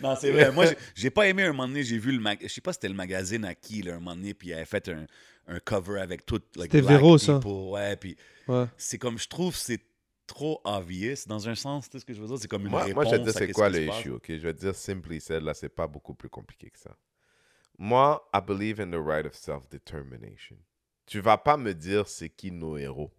Non, 0.00 0.16
c'est 0.16 0.30
vrai. 0.30 0.50
Moi, 0.52 0.66
j'ai- 0.66 0.76
j'ai 0.94 1.10
pas 1.10 1.28
aimé 1.28 1.44
un 1.44 1.52
moment 1.52 1.68
donné, 1.68 1.82
j'ai 1.82 1.98
vu 1.98 2.12
le 2.12 2.20
mag... 2.20 2.38
Je 2.42 2.48
sais 2.48 2.60
pas 2.60 2.72
si 2.72 2.76
c'était 2.76 2.88
le 2.88 2.94
magazine 2.94 3.44
à 3.44 3.54
qui, 3.54 3.82
là, 3.82 3.92
un 3.94 3.98
moment 3.98 4.14
donné, 4.14 4.34
puis 4.34 4.48
il 4.48 4.54
avait 4.54 4.64
fait 4.64 4.88
un, 4.88 5.06
un 5.48 5.58
cover 5.60 6.00
avec 6.00 6.24
tout. 6.26 6.40
Like, 6.56 6.72
C'était 6.72 6.86
Véro, 6.86 7.18
ça. 7.18 7.40
Ouais, 7.44 7.96
puis 7.96 8.16
Ouais. 8.48 8.66
c'est 8.76 8.98
comme, 8.98 9.18
je 9.18 9.28
trouve, 9.28 9.54
c'est 9.56 9.80
trop 10.26 10.60
obvious 10.64 11.16
dans 11.26 11.48
un 11.48 11.54
sens, 11.56 11.86
tu 11.86 11.92
sais 11.92 11.98
ce 12.00 12.04
que 12.04 12.14
je 12.14 12.20
veux 12.20 12.28
dire? 12.28 12.38
C'est 12.38 12.46
comme 12.48 12.62
une 12.62 12.70
moi, 12.70 12.84
réponse 12.84 12.94
moi, 12.94 13.04
je 13.04 13.10
vais 13.10 13.18
te 13.18 13.24
dire 13.24 13.32
c'est 13.34 13.52
quoi 13.52 13.68
le 13.68 13.88
issue, 13.88 14.10
ok? 14.10 14.24
Je 14.28 14.34
vais 14.36 14.54
te 14.54 14.60
dire 14.60 14.74
simply 14.76 15.20
said, 15.20 15.42
là, 15.42 15.54
c'est 15.54 15.68
pas 15.68 15.88
beaucoup 15.88 16.14
plus 16.14 16.28
compliqué 16.28 16.70
que 16.70 16.78
ça. 16.78 16.96
Moi, 17.82 18.22
I 18.34 18.40
believe 18.46 18.78
in 18.78 18.90
the 18.90 19.00
right 19.00 19.24
of 19.24 19.34
self-determination. 19.34 20.58
Tu 21.06 21.20
vas 21.20 21.38
pas 21.38 21.56
me 21.56 21.72
dire 21.72 22.06
c'est 22.06 22.28
qui 22.28 22.52
nos 22.52 22.76
héros. 22.76 23.10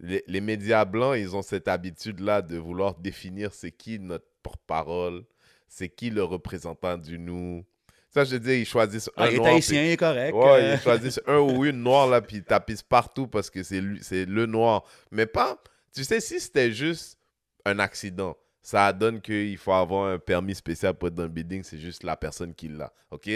Les, 0.00 0.24
les 0.26 0.40
médias 0.40 0.86
blancs, 0.86 1.14
ils 1.18 1.36
ont 1.36 1.42
cette 1.42 1.68
habitude-là 1.68 2.40
de 2.40 2.56
vouloir 2.56 2.94
définir 2.94 3.52
c'est 3.52 3.70
qui 3.72 3.98
notre 3.98 4.24
porte-parole, 4.42 5.26
c'est 5.68 5.90
qui 5.90 6.08
le 6.08 6.24
représentant 6.24 6.96
du 6.96 7.18
nous. 7.18 7.62
Ça, 8.08 8.24
je 8.24 8.32
veux 8.32 8.40
dire, 8.40 8.54
ils 8.54 8.64
choisissent 8.64 9.10
Ah, 9.16 9.24
un 9.24 9.32
noir, 9.32 9.48
haïtien, 9.48 9.84
il 9.84 9.90
est 9.90 9.96
correct. 9.98 10.34
Ouais, 10.34 10.62
euh, 10.62 10.74
ils 10.74 10.80
choisissent 10.80 11.20
un 11.26 11.40
ou 11.40 11.66
une 11.66 11.82
noire, 11.82 12.08
là, 12.08 12.22
puis 12.22 12.38
ils 12.38 12.44
tapissent 12.44 12.82
partout 12.82 13.26
parce 13.26 13.50
que 13.50 13.62
c'est 13.62 13.80
le 13.82 14.46
noir. 14.46 14.82
Mais 15.10 15.26
pas, 15.26 15.62
tu 15.94 16.04
sais, 16.04 16.20
si 16.20 16.40
c'était 16.40 16.72
juste 16.72 17.18
un 17.66 17.78
accident, 17.80 18.34
ça 18.64 18.94
donne 18.94 19.20
qu'il 19.20 19.58
faut 19.58 19.74
avoir 19.74 20.10
un 20.10 20.18
permis 20.18 20.54
spécial 20.54 20.94
pour 20.94 21.08
être 21.08 21.14
dans 21.14 21.24
le 21.24 21.28
building, 21.28 21.62
c'est 21.62 21.78
juste 21.78 22.02
la 22.02 22.16
personne 22.16 22.54
qui 22.54 22.68
l'a, 22.68 22.90
OK? 23.10 23.28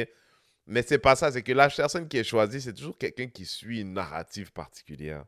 Mais 0.66 0.82
c'est 0.82 0.98
pas 0.98 1.16
ça, 1.16 1.30
c'est 1.30 1.42
que 1.42 1.52
la 1.52 1.68
personne 1.68 2.08
qui 2.08 2.16
est 2.16 2.24
choisie, 2.24 2.62
c'est 2.62 2.72
toujours 2.72 2.96
quelqu'un 2.96 3.26
qui 3.26 3.44
suit 3.44 3.82
une 3.82 3.92
narrative 3.92 4.50
particulière. 4.52 5.24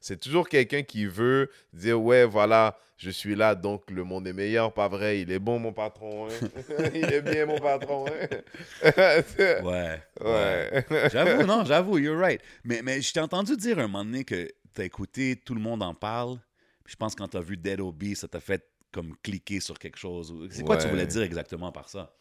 C'est 0.00 0.18
toujours 0.18 0.48
quelqu'un 0.48 0.82
qui 0.82 1.04
veut 1.04 1.50
dire, 1.70 2.00
ouais, 2.00 2.24
voilà, 2.24 2.78
je 2.96 3.10
suis 3.10 3.34
là, 3.34 3.54
donc 3.54 3.90
le 3.90 4.04
monde 4.04 4.26
est 4.26 4.32
meilleur, 4.32 4.72
pas 4.72 4.88
vrai, 4.88 5.20
il 5.20 5.30
est 5.30 5.38
bon, 5.38 5.58
mon 5.58 5.74
patron, 5.74 6.28
hein? 6.28 6.48
il 6.94 7.12
est 7.12 7.20
bien, 7.20 7.44
mon 7.44 7.58
patron, 7.58 8.06
hein? 8.06 8.38
Ouais. 9.62 10.00
ouais. 10.24 10.86
J'avoue, 11.12 11.42
non, 11.44 11.62
j'avoue, 11.66 11.98
you're 11.98 12.18
right. 12.18 12.40
Mais, 12.64 12.80
mais 12.80 13.02
je 13.02 13.12
t'ai 13.12 13.20
entendu 13.20 13.54
dire 13.54 13.78
un 13.78 13.82
moment 13.82 14.04
donné 14.04 14.24
que 14.24 14.48
t'as 14.72 14.84
écouté 14.84 15.36
Tout 15.36 15.54
le 15.54 15.60
monde 15.60 15.82
en 15.82 15.92
parle. 15.92 16.38
Je 16.86 16.96
pense 16.96 17.14
que 17.14 17.20
quand 17.20 17.28
t'as 17.28 17.40
vu 17.40 17.58
Dead 17.58 17.80
Obi, 17.80 18.16
ça 18.16 18.28
t'a 18.28 18.40
fait 18.40 18.71
comme 18.92 19.16
cliquer 19.22 19.60
sur 19.60 19.78
quelque 19.78 19.98
chose. 19.98 20.34
C'est 20.50 20.62
quoi 20.64 20.76
tu 20.76 20.88
voulais 20.88 21.06
dire 21.06 21.22
exactement 21.22 21.72
par 21.72 21.88
ça? 21.88 22.14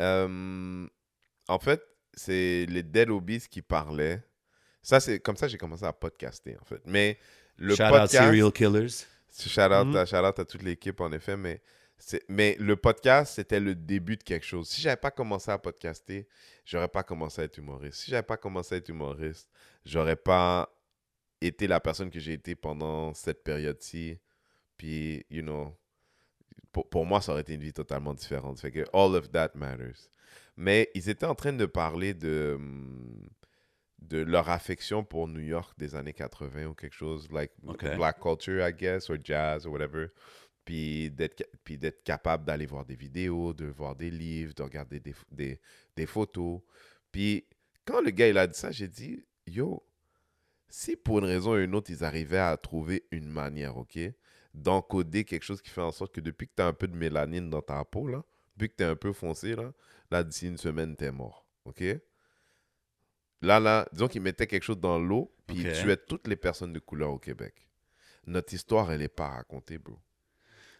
Euh, 0.00 0.86
en 1.48 1.58
fait, 1.58 1.82
c'est 2.14 2.66
les 2.68 2.82
Dead 2.82 3.10
Obies 3.10 3.46
qui 3.50 3.62
parlaient. 3.62 4.22
Ça, 4.82 5.00
c'est 5.00 5.20
comme 5.20 5.36
ça 5.36 5.48
j'ai 5.48 5.58
commencé 5.58 5.84
à 5.84 5.92
podcaster, 5.92 6.56
en 6.60 6.64
fait. 6.64 6.80
Mais 6.86 7.18
le 7.56 7.74
Shout 7.74 7.82
out 7.82 7.90
podcast... 7.90 8.12
Serial 8.24 8.52
Killers. 8.52 9.04
Shout 9.36 9.60
out, 9.60 9.86
Mhm. 9.86 9.96
à, 9.96 10.06
shout 10.06 10.16
out 10.16 10.38
à 10.38 10.44
toute 10.44 10.62
l'équipe, 10.62 11.00
en 11.00 11.12
effet. 11.12 11.36
Mais, 11.36 11.60
mais 12.28 12.56
le 12.58 12.76
podcast, 12.76 13.34
c'était 13.34 13.60
le 13.60 13.74
début 13.74 14.16
de 14.16 14.22
quelque 14.22 14.46
chose. 14.46 14.68
Si 14.68 14.80
j'avais 14.80 14.96
pas 14.96 15.10
commencé 15.10 15.50
à 15.50 15.58
podcaster, 15.58 16.26
j'aurais 16.64 16.88
pas 16.88 17.02
commencé 17.02 17.42
à 17.42 17.44
être 17.44 17.58
humoriste. 17.58 18.00
Si 18.00 18.10
j'avais 18.10 18.22
pas 18.22 18.36
commencé 18.36 18.76
à 18.76 18.78
être 18.78 18.88
humoriste, 18.88 19.50
j'aurais 19.84 20.16
pas 20.16 20.72
été 21.40 21.66
la 21.66 21.80
personne 21.80 22.10
que 22.10 22.18
j'ai 22.20 22.32
été 22.32 22.54
pendant 22.54 23.12
cette 23.14 23.42
période-ci. 23.44 24.18
Puis, 24.76 25.26
you 25.28 25.42
know, 25.42 25.76
pour, 26.72 26.88
pour 26.88 27.06
moi, 27.06 27.20
ça 27.20 27.32
aurait 27.32 27.40
été 27.42 27.54
une 27.54 27.60
vie 27.62 27.72
totalement 27.72 28.14
différente. 28.14 28.60
Fait 28.60 28.70
que 28.70 28.80
all 28.92 29.14
of 29.16 29.30
that 29.30 29.50
matters. 29.54 30.08
Mais 30.56 30.90
ils 30.94 31.08
étaient 31.08 31.26
en 31.26 31.34
train 31.34 31.52
de 31.52 31.66
parler 31.66 32.14
de, 32.14 32.54
hum, 32.56 33.28
de 34.00 34.18
leur 34.18 34.48
affection 34.48 35.04
pour 35.04 35.28
New 35.28 35.40
York 35.40 35.78
des 35.78 35.94
années 35.94 36.12
80 36.12 36.66
ou 36.66 36.74
quelque 36.74 36.94
chose, 36.94 37.30
like 37.30 37.52
black 37.96 38.20
culture, 38.20 38.66
I 38.66 38.72
guess, 38.72 39.08
or 39.10 39.16
jazz, 39.22 39.66
or 39.66 39.72
whatever. 39.72 40.08
Puis 40.64 41.10
d'être 41.10 41.38
ca- 41.38 41.48
puis 41.64 41.78
d'être 41.78 42.02
capable 42.02 42.44
d'aller 42.44 42.66
voir 42.66 42.84
des 42.84 42.96
vidéos, 42.96 43.52
de 43.54 43.66
voir 43.66 43.96
des 43.96 44.10
livres, 44.10 44.54
de 44.54 44.62
regarder 44.62 45.00
des, 45.00 45.14
des, 45.30 45.60
des 45.96 46.06
photos. 46.06 46.60
Puis 47.12 47.46
quand 47.84 48.00
le 48.02 48.10
gars 48.10 48.28
il 48.28 48.36
a 48.38 48.46
dit 48.46 48.58
ça, 48.58 48.70
j'ai 48.70 48.88
dit, 48.88 49.24
yo, 49.46 49.82
si 50.68 50.96
pour 50.96 51.20
une 51.20 51.24
raison 51.24 51.52
ou 51.52 51.56
une 51.56 51.74
autre, 51.74 51.90
ils 51.90 52.04
arrivaient 52.04 52.36
à 52.38 52.56
trouver 52.58 53.06
une 53.10 53.28
manière, 53.30 53.78
OK, 53.78 53.98
d'encoder 54.62 55.24
quelque 55.24 55.42
chose 55.44 55.62
qui 55.62 55.70
fait 55.70 55.80
en 55.80 55.92
sorte 55.92 56.12
que 56.14 56.20
depuis 56.20 56.48
que 56.48 56.52
tu 56.56 56.62
as 56.62 56.66
un 56.66 56.72
peu 56.72 56.88
de 56.88 56.96
mélanine 56.96 57.48
dans 57.50 57.62
ta 57.62 57.84
peau, 57.84 58.06
là, 58.06 58.22
depuis 58.56 58.70
que 58.70 58.76
tu 58.76 58.82
es 58.82 58.86
un 58.86 58.96
peu 58.96 59.12
foncé, 59.12 59.54
là, 59.54 59.72
là 60.10 60.22
d'ici 60.22 60.46
une 60.48 60.58
semaine, 60.58 60.96
tu 60.96 61.04
es 61.04 61.10
mort, 61.12 61.46
OK? 61.64 61.82
Là, 63.40 63.60
là, 63.60 63.86
disons 63.92 64.08
qu'ils 64.08 64.22
mettaient 64.22 64.46
quelque 64.46 64.64
chose 64.64 64.80
dans 64.80 64.98
l'eau, 64.98 65.32
puis 65.46 65.60
Ok. 65.60 65.66
ils 65.66 65.80
tuaient 65.82 65.96
toutes 65.96 66.26
les 66.26 66.36
personnes 66.36 66.72
de 66.72 66.80
couleur 66.80 67.10
au 67.12 67.18
Québec. 67.18 67.54
Notre 68.26 68.52
histoire, 68.52 68.90
elle 68.90 68.98
n'est 69.00 69.08
pas 69.08 69.28
racontée, 69.28 69.78
bro. 69.78 69.98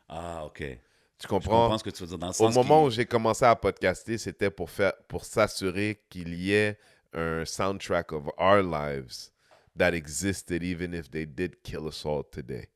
Ah, 0.09 0.45
OK. 0.45 0.59
Tu 0.59 0.79
Je 1.23 1.29
comprends? 1.29 1.77
ce 1.79 1.85
que 1.85 1.91
tu 1.91 2.03
veux 2.03 2.09
dire. 2.09 2.19
Dans 2.19 2.27
le 2.27 2.31
Au 2.31 2.35
sens 2.35 2.55
moment 2.55 2.85
où 2.85 2.91
j'ai 2.91 3.07
commencé 3.07 3.45
à 3.45 3.55
podcaster, 3.57 4.19
c'était 4.19 4.51
pour 4.51 4.71
faire 4.71 4.93
pour 5.09 5.25
s'assurer 5.25 6.05
qu'il 6.09 6.35
y 6.35 6.53
ait 6.53 6.79
un 7.13 7.45
soundtrack 7.45 8.13
of 8.13 8.29
our 8.39 8.63
lives 8.63 9.31
that 9.77 9.95
existed 9.95 10.63
even 10.63 10.95
if 10.95 11.11
they 11.11 11.27
did 11.27 11.61
kill 11.63 11.87
us 11.87 12.05
all 12.05 12.23
today. 12.31 12.69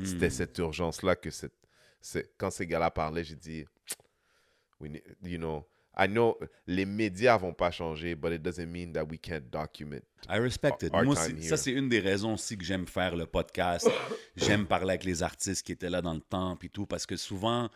Hmm. 0.00 0.04
C'était 0.04 0.30
cette 0.30 0.56
urgence-là 0.58 1.16
que 1.16 1.30
cette, 1.30 1.54
c'est- 2.00 2.32
quand 2.38 2.50
ces 2.50 2.66
gars-là 2.66 2.90
parlaient, 2.90 3.24
j'ai 3.24 3.36
dit, 3.36 3.64
we 4.80 4.90
you 5.22 5.38
know, 5.38 5.66
I 5.98 6.06
know 6.06 6.38
les 6.66 6.84
médias 6.84 7.38
vont 7.38 7.54
pas 7.54 7.70
changer, 7.70 8.14
but 8.14 8.30
it 8.32 8.42
doesn't 8.42 8.66
mean 8.66 8.92
that 8.92 9.04
we 9.04 9.18
can't 9.18 9.48
document. 9.50 10.02
I 10.28 10.38
respect 10.38 10.82
it. 10.82 10.92
Moi, 10.92 11.14
ça, 11.16 11.56
c'est 11.56 11.72
une 11.72 11.88
des 11.88 12.00
raisons 12.00 12.34
aussi 12.34 12.58
que 12.58 12.64
j'aime 12.64 12.86
faire 12.86 13.16
le 13.16 13.24
podcast. 13.26 13.88
j'aime 14.36 14.66
parler 14.66 14.90
avec 14.90 15.04
les 15.04 15.22
artistes 15.22 15.64
qui 15.64 15.72
étaient 15.72 15.88
là 15.88 16.02
dans 16.02 16.12
le 16.12 16.20
temps 16.20 16.54
puis 16.56 16.68
tout, 16.68 16.84
parce 16.84 17.06
que 17.06 17.16
souvent, 17.16 17.70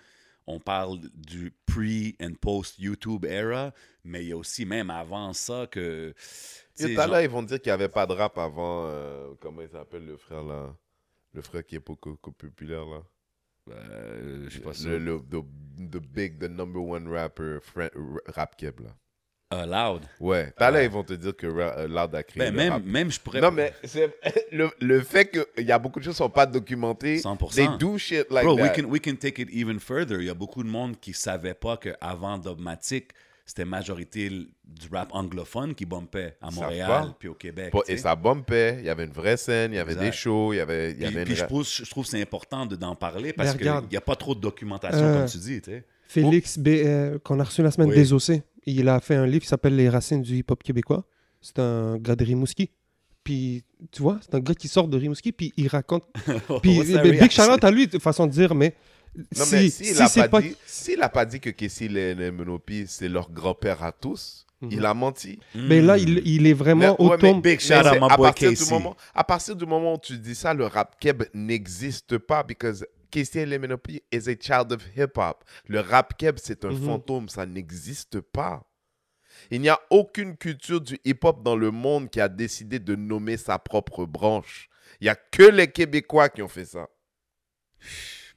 on 0.47 0.61
parle 0.61 0.99
du 1.15 1.51
pre- 1.67 2.15
and 2.23 2.35
post-YouTube 2.41 3.25
era, 3.25 3.73
mais 4.05 4.23
il 4.25 4.29
y 4.29 4.33
a 4.33 4.37
aussi, 4.37 4.67
même 4.67 4.91
avant 4.91 5.33
ça, 5.33 5.67
que. 5.71 6.11
Et 6.11 6.15
sais, 6.83 6.95
tout 6.95 7.01
à 7.01 7.05
genre- 7.05 7.13
l'heure, 7.13 7.23
ils 7.23 7.31
vont 7.31 7.43
dire 7.43 7.59
qu'il 7.59 7.71
n'y 7.71 7.75
avait 7.75 7.89
pas 7.89 8.07
de 8.07 8.13
rap 8.13 8.37
avant. 8.37 8.87
euh, 8.87 9.33
comment 9.41 9.63
il 9.63 9.69
s'appelle 9.71 10.05
le 10.05 10.19
frère 10.19 10.43
là? 10.43 10.77
Le 11.35 11.43
frère 11.43 11.65
qui 11.65 11.77
est 11.77 11.81
pas 11.81 11.95
populaire 12.39 12.85
là 12.87 13.03
euh, 13.71 14.47
je 14.49 14.55
sais 14.57 14.61
pas 14.61 14.71
le, 14.85 14.99
le- 14.99 15.19
the, 15.21 15.45
the 15.93 15.99
big, 16.03 16.39
the 16.39 16.49
number 16.51 16.83
one 16.83 17.07
rapper, 17.09 17.59
Fran- 17.63 17.91
Rap 18.27 18.57
Keb 18.57 18.81
là. 18.81 18.91
Ah, 19.53 19.67
loud. 19.67 20.03
Ouais. 20.21 20.53
Tout 20.53 20.63
à 20.63 20.71
l'heure, 20.71 20.83
ils 20.83 20.91
vont 20.91 21.03
te 21.03 21.13
dire 21.13 21.37
que 21.37 21.47
euh, 21.47 21.89
Loud 21.89 22.15
a 22.15 22.23
créé 22.23 22.39
Ben, 22.45 22.51
le 22.53 22.57
même, 22.57 22.73
rap. 22.73 22.83
même, 22.85 23.11
je 23.11 23.21
pourrais. 23.21 23.41
Non, 23.41 23.51
mais 23.51 23.73
le, 24.53 24.71
le 24.81 25.01
fait 25.03 25.29
qu'il 25.29 25.67
y 25.67 25.73
a 25.73 25.79
beaucoup 25.79 25.99
de 25.99 26.05
choses 26.05 26.15
qui 26.15 26.19
sont 26.19 26.31
pas 26.31 26.47
documentées, 26.47 27.17
100%. 27.19 27.55
they 27.55 27.69
do 27.79 27.99
shit 27.99 28.31
like 28.31 28.45
Bro, 28.45 28.57
that. 28.57 28.63
we 28.63 28.73
can, 28.73 28.85
we 28.89 29.01
can 29.01 29.17
take 29.17 29.41
it 29.43 29.49
even 29.53 29.79
further. 29.81 30.21
Il 30.21 30.27
y 30.27 30.31
a 30.31 30.35
beaucoup 30.35 30.63
de 30.63 30.69
monde 30.69 30.99
qui 31.01 31.13
savait 31.13 31.55
pas 31.55 31.77
qu'avant 31.77 32.39
Dogmatic, 32.39 33.11
c'était 33.47 33.65
majorité 33.65 34.29
du 34.29 34.89
rap 34.93 35.09
anglophone 35.13 35.75
qui 35.75 35.85
bumpait 35.87 36.37
à 36.41 36.51
Montréal 36.51 37.15
puis 37.19 37.29
au 37.29 37.35
Québec. 37.35 37.73
Pas- 37.73 37.81
Et 37.89 37.97
ça 37.97 38.15
bumpait, 38.15 38.77
il 38.81 38.87
y 38.87 38.89
avait 38.89 39.05
une 39.05 39.13
vraie 39.13 39.37
scène, 39.37 39.73
il 39.73 39.77
y 39.77 39.79
avait 39.79 39.93
Exact. 39.93 40.07
des 40.07 40.13
shows, 40.13 40.53
il 40.53 40.57
y 40.57 40.61
avait, 40.61 40.91
il 40.93 40.97
y 40.97 40.99
Puis, 40.99 41.07
avait 41.07 41.25
puis 41.25 41.33
une 41.35 41.39
je, 41.39 41.45
trouve, 41.45 41.67
je 41.67 41.91
trouve 41.91 42.05
que 42.05 42.11
c'est 42.11 42.23
important 42.23 42.67
de- 42.67 42.77
d'en 42.77 42.95
parler 42.95 43.33
parce 43.33 43.55
qu'il 43.57 43.73
n'y 43.91 43.97
a 43.97 44.01
pas 44.01 44.17
trop 44.17 44.35
de 44.35 44.41
documentation, 44.41 44.99
Euh, 45.05 45.19
comme 45.21 45.29
tu 45.29 45.39
dis. 45.39 45.61
tu 45.61 45.71
sais. 45.71 45.85
Félix 46.07 46.59
B, 46.59 46.69
euh, 46.69 47.19
qu'on 47.21 47.39
a 47.41 47.45
reçu 47.45 47.63
la 47.63 47.71
semaine 47.71 47.91
Oui. 47.91 47.95
des 47.97 48.13
OC, 48.13 48.43
il 48.67 48.89
a 48.89 49.01
fait 49.01 49.15
un 49.17 49.27
livre 49.27 49.43
qui 49.43 49.49
s'appelle 49.49 49.77
Les 49.77 49.89
racines 49.89 50.23
du 50.23 50.37
hip-hop 50.37 50.63
québécois. 50.63 51.05
C'est 51.41 51.59
un 51.59 51.97
gars 51.99 52.17
de 52.17 52.25
Rimouski. 52.25 52.71
Puis, 53.23 53.65
tu 53.93 54.03
vois, 54.03 54.19
c'est 54.23 54.35
un 54.35 54.41
gars 54.41 54.55
qui 54.55 54.67
sort 54.67 54.89
de 54.89 54.97
Rimouski, 54.99 55.31
puis 55.33 55.53
il 55.57 55.69
raconte. 55.69 56.05
Puis, 56.63 56.79
that 56.93 57.03
ben, 57.03 57.19
big 57.19 57.31
shout-out 57.31 57.63
à 57.63 57.71
lui, 57.71 57.87
de 57.87 57.99
façon 57.99 58.27
de 58.27 58.33
dire, 58.33 58.55
mais. 58.55 58.75
Non, 59.17 59.45
si, 59.45 59.53
mais 59.55 59.69
s'il 59.71 59.87
si 59.87 59.95
n'a 59.99 60.09
c'est 60.09 60.21
pas, 60.23 60.29
pas. 60.29 60.41
dit, 60.43 60.57
pas 61.09 61.25
dit 61.27 61.41
que 61.41 61.51
les 62.15 62.31
Monopi, 62.31 62.85
c'est 62.87 63.09
leur 63.09 63.31
grand-père 63.31 63.83
à 63.83 63.91
tous, 63.93 64.47
Mhm. 64.61 64.69
il 64.73 64.85
a 64.87 64.95
menti. 64.95 65.39
Mais 65.55 65.81
là, 65.81 65.97
il, 65.99 66.23
il 66.27 66.47
est 66.47 66.53
vraiment 66.53 66.97
Mais- 66.99 67.05
ouais, 67.07 67.15
autant. 67.15 67.35
mais- 67.35 67.41
Big 67.41 67.61
my 68.01 68.07
à 68.13 68.17
boy 68.17 68.27
partir 68.29 68.53
du 68.53 68.65
moment- 68.71 68.97
À 69.15 69.25
partir 69.25 69.57
du 69.57 69.67
moment 69.67 69.95
où 69.95 69.99
tu 69.99 70.17
dis 70.19 70.35
ça, 70.35 70.55
le 70.55 70.67
rap 70.67 70.99
keb 71.01 71.25
n'existe 71.35 72.19
pas 72.19 72.43
because 72.43 72.87
Kessie 73.11 73.45
les 73.47 73.59
Monopi 73.59 74.01
is 74.13 74.29
a 74.29 74.35
child 74.39 74.73
of 74.73 74.83
hip-hop. 74.97 75.43
Le 75.67 75.81
rap 75.81 76.17
keb, 76.17 76.37
c'est 76.41 76.65
un 76.65 76.71
Mhm. 76.71 76.85
fantôme, 76.87 77.29
ça 77.29 77.45
n'existe 77.47 78.21
pas. 78.21 78.63
Il 79.51 79.61
n'y 79.63 79.69
a 79.71 79.81
aucune 79.91 80.37
culture 80.37 80.81
du 80.81 80.99
hip-hop 81.05 81.43
dans 81.43 81.57
le 81.57 81.71
monde 81.73 82.09
qui 82.11 82.21
a 82.21 82.29
décidé 82.29 82.79
de 82.79 82.95
nommer 82.95 83.37
sa 83.39 83.59
propre 83.59 84.05
branche. 84.05 84.69
Il 85.01 85.05
n'y 85.05 85.09
a 85.09 85.17
que 85.17 85.43
les 85.45 85.69
Québécois 85.69 86.29
qui 86.29 86.43
ont 86.43 86.49
fait 86.49 86.67
ça. 86.67 86.87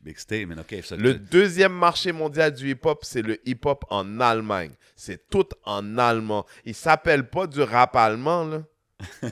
Big 0.03 0.17
statement, 0.17 0.55
OK. 0.59 0.83
ça- 0.83 0.95
Le 0.97 1.13
deuxième 1.13 1.71
marché 1.73 2.11
mondial 2.11 2.53
du 2.53 2.69
hip-hop, 2.71 2.99
c'est 3.05 3.21
le 3.21 3.39
hip-hop 3.47 3.85
en 3.89 4.19
Allemagne. 4.19 4.71
C'est 4.97 5.29
tout 5.29 5.47
en 5.63 5.97
allemand. 5.97 6.45
Il 6.65 6.75
s'appelle 6.75 7.29
pas 7.29 7.47
du 7.47 7.61
rap 7.61 7.95
allemand, 7.95 8.43
là. 8.43 8.63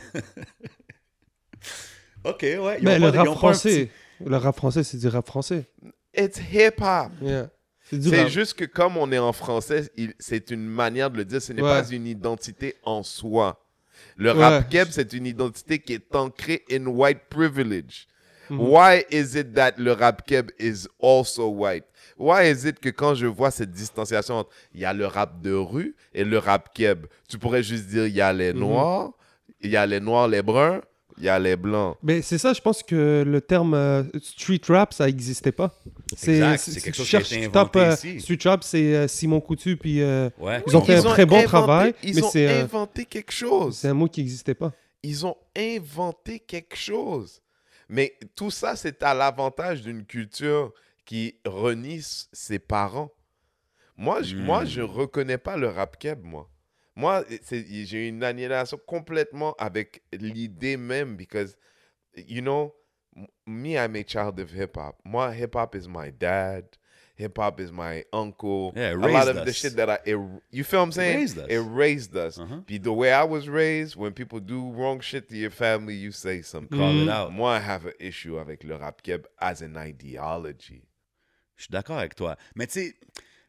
OK, 2.24 2.42
ouais. 2.44 2.78
ils 2.80 2.84
Mais 2.86 2.96
ont 2.98 3.00
le 3.00 3.10
rap 3.10 3.28
français, 3.30 3.90
le 4.24 4.38
rap 4.38 4.56
français, 4.56 4.84
c'est 4.84 4.98
du 4.98 5.08
rap 5.08 5.26
français. 5.26 5.66
It's 6.16 6.40
hip-hop. 6.52 7.12
Yeah. 7.22 7.50
C'est 7.90 8.30
juste 8.30 8.54
que 8.54 8.66
comme 8.66 8.96
on 8.98 9.12
est 9.12 9.18
en 9.18 9.34
français, 9.34 9.92
il- 9.98 10.14
c'est 10.20 10.52
une 10.52 10.66
manière 10.66 11.10
de 11.10 11.18
le 11.18 11.26
dire. 11.26 11.42
Ce 11.42 11.52
n'est 11.52 11.62
Ouais. 11.62 11.70
pas 11.82 11.90
une 11.90 12.08
identité 12.08 12.76
en 12.84 13.04
soi. 13.04 13.66
Le 14.16 14.32
Ouais. 14.34 14.40
rap 14.40 14.70
keb, 14.70 14.88
c'est 14.92 15.12
une 15.14 15.26
identité 15.26 15.80
qui 15.80 15.94
est 15.94 16.16
ancrée 16.16 16.64
in 16.72 16.86
white 16.86 17.20
privilege. 17.30 18.08
Mhm. 18.52 18.60
Why 18.60 19.06
is 19.12 19.36
it 19.36 19.54
that 19.56 19.74
le 19.78 19.94
rap 19.94 20.26
keb 20.28 20.52
is 20.60 20.88
also 21.02 21.48
white? 21.50 21.86
Why 22.18 22.52
is 22.52 22.66
it 22.68 22.80
que 22.80 22.90
quand 22.90 23.16
je 23.16 23.26
vois 23.28 23.50
cette 23.52 23.72
distanciation 23.72 24.36
entre 24.40 24.50
il 24.76 24.82
y 24.82 24.86
a 24.86 24.94
le 24.94 25.06
rap 25.08 25.42
de 25.42 25.54
rue 25.54 25.96
et 26.14 26.24
le 26.24 26.38
rap 26.38 26.74
keb, 26.74 27.06
tu 27.28 27.38
pourrais 27.40 27.64
juste 27.64 27.88
dire 27.88 28.06
il 28.08 28.14
y 28.14 28.22
a 28.22 28.32
les 28.34 28.54
Mhm. 28.54 28.60
noirs, 28.60 29.12
il 29.62 29.72
y 29.72 29.78
a 29.78 29.86
les 29.86 30.00
noirs, 30.00 30.28
les 30.28 30.42
bruns, 30.42 30.82
il 31.18 31.24
y 31.26 31.30
a 31.30 31.38
les 31.40 31.56
blancs. 31.56 31.98
Mais 32.04 32.22
c'est 32.22 32.38
ça, 32.38 32.52
je 32.54 32.62
pense 32.62 32.82
que 32.84 33.24
le 33.26 33.42
terme 33.42 33.74
euh, 33.74 34.04
street 34.22 34.62
rap, 34.70 34.94
ça 34.94 35.06
n'existait 35.06 35.52
pas. 35.52 35.72
C'est 36.16 36.40
quelque 36.84 36.96
chose 36.96 37.08
qui 37.10 37.16
a 37.16 37.20
été 37.22 37.46
inventé 37.46 37.80
euh, 37.80 37.94
ici. 37.94 38.20
Street 38.22 38.40
rap, 38.46 38.64
c'est 38.64 38.96
euh, 38.96 39.08
Simon 39.08 39.40
Coutu, 39.40 39.78
puis 39.78 40.04
Ouais. 40.04 40.64
Ils 40.68 40.76
ont 40.78 40.82
fait 40.84 40.98
un 40.98 41.04
très 41.04 41.26
bon 41.26 41.38
inventé- 41.38 41.46
travail, 41.46 41.94
Ils 42.04 42.16
mais 42.16 42.24
ont 42.24 42.64
inventé 42.64 43.06
quelque 43.06 43.32
chose. 43.32 43.78
c'est 43.78 43.88
un 43.88 43.94
mot 43.94 44.08
qui 44.08 44.22
n'existait 44.22 44.56
pas. 44.56 44.72
ils 45.04 45.26
ont 45.26 45.36
inventé 45.58 46.40
quelque 46.40 46.76
chose. 46.76 47.42
Mais 47.92 48.18
tout 48.38 48.50
ça, 48.52 48.78
c'est 48.78 49.04
à 49.04 49.14
l'avantage 49.14 49.82
d'une 49.82 50.06
culture 50.06 50.74
qui 51.06 51.36
renie 51.46 52.00
ses 52.32 52.58
parents. 52.58 53.12
Moi, 53.98 54.22
je, 54.22 54.36
Mm. 54.38 54.40
moi, 54.46 54.64
je 54.66 54.80
reconnais 54.82 55.38
pas 55.38 55.58
le 55.58 55.68
rap 55.68 56.00
keb, 56.00 56.24
moi. 56.24 56.50
Moi, 56.96 57.26
j'ai 57.52 58.08
une 58.08 58.24
annihilation 58.24 58.80
complètement 58.88 59.54
avec 59.60 60.04
l'idée 60.14 60.78
même, 60.78 61.18
because, 61.18 61.58
you 62.16 62.42
know, 62.42 62.74
me, 63.46 63.76
I'm 63.76 63.96
a 63.98 64.04
child 64.08 64.40
of 64.40 64.52
hip-hop. 64.54 64.96
Moi, 65.04 65.34
hip-hop 65.36 65.76
is 65.76 65.88
my 65.90 66.12
dad. 66.12 66.66
Hip-hop 67.22 67.60
is 67.60 67.72
my 67.72 68.04
uncle. 68.12 68.74
Yeah, 68.76 68.92
it 68.92 68.96
a 68.96 69.08
lot 69.08 69.28
of 69.28 69.36
the 69.36 69.50
us. 69.52 69.56
shit 69.56 69.76
that 69.78 69.90
I, 69.90 70.00
it, 70.06 70.18
you 70.52 70.64
feel 70.64 70.80
what 70.82 70.86
I'm 70.88 70.92
saying? 70.92 71.18
raised 71.20 71.38
us. 71.38 71.48
It 71.50 71.60
raised 71.60 72.16
us. 72.18 72.38
Uh-huh. 72.40 72.62
Puis 72.68 72.80
the 72.80 72.92
way 72.94 73.12
I 73.14 73.24
was 73.24 73.48
raised, 73.48 73.96
when 73.96 74.12
people 74.14 74.40
do 74.40 74.72
wrong 74.72 75.00
shit 75.02 75.30
to 75.30 75.36
your 75.38 75.52
family, 75.52 75.96
you 75.96 76.12
say 76.12 76.42
something. 76.42 76.78
Call 76.78 76.92
it 76.92 77.06
Mm. 77.08 77.10
out. 77.12 77.32
Moi, 77.32 77.50
I 77.58 77.60
have 77.60 77.86
an 77.86 77.94
issue 78.00 78.38
avec 78.40 78.64
le 78.64 78.76
rap 78.76 79.02
keb 79.04 79.26
as 79.40 79.62
an 79.62 79.76
ideology. 79.78 80.84
Je 81.56 81.64
suis 81.64 81.72
d'accord 81.72 82.00
avec 82.00 82.16
toi. 82.16 82.38
Mais 82.56 82.66
tu 82.68 82.74
sais, 82.74 82.96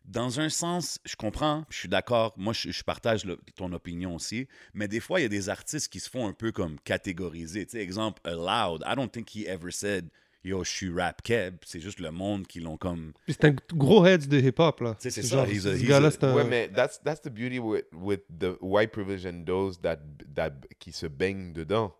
dans 0.04 0.40
un 0.40 0.48
sens, 0.50 0.98
je 1.04 1.14
comprends, 1.16 1.64
je 1.70 1.78
suis 1.78 1.88
d'accord. 1.88 2.34
Moi, 2.36 2.52
je, 2.52 2.70
je 2.70 2.82
partage 2.82 3.24
le- 3.24 3.38
ton 3.56 3.72
opinion 3.72 4.14
aussi. 4.16 4.48
Mais 4.74 4.88
des 4.88 5.00
fois, 5.00 5.20
il 5.20 5.22
y 5.22 5.26
a 5.26 5.28
des 5.28 5.48
artistes 5.48 5.90
qui 5.92 6.00
se 6.00 6.10
font 6.10 6.26
un 6.26 6.32
peu 6.32 6.52
comme 6.52 6.78
catégoriser. 6.80 7.64
Tu 7.66 7.72
sais, 7.72 7.82
exemple, 7.82 8.20
Loud. 8.28 8.82
I 8.86 8.94
don't 8.96 9.10
think 9.10 9.30
he 9.34 9.46
ever 9.46 9.70
said, 9.70 10.10
yo, 10.44 10.64
je 10.64 10.70
suis 10.70 10.92
rap 10.92 11.22
keb. 11.22 11.56
C'est 11.64 11.80
juste 11.80 12.00
le 12.00 12.10
monde 12.10 12.46
qui 12.46 12.60
l'ont 12.60 12.76
comme. 12.76 13.12
Puis 13.26 13.34
C'est 13.40 13.44
un 13.46 13.54
gros 13.74 14.04
head 14.06 14.26
de 14.28 14.38
hip-hop, 14.38 14.80
là. 14.80 14.94
Tu 15.00 15.10
sais, 15.10 15.10
c'est 15.10 15.22
ça, 15.28 15.46
he's 15.46 15.66
a- 15.66 15.72
Ce 15.76 15.80
he's 15.82 15.88
gars-là, 15.88 16.08
a- 16.08 16.10
c'est 16.10 16.24
un... 16.24 16.34
Ouais, 16.34 16.44
mais 16.44 16.68
that's, 16.68 17.00
that's 17.02 17.20
the 17.22 17.28
beauty 17.30 17.58
with, 17.58 17.84
with 17.92 18.20
the 18.38 18.56
white 18.60 18.90
privilege 18.92 19.26
and 19.26 19.44
those 19.44 19.80
that, 19.80 19.98
that, 20.34 20.52
qui 20.78 20.92
se 20.92 21.06
baignent 21.06 21.52
dedans. 21.52 21.94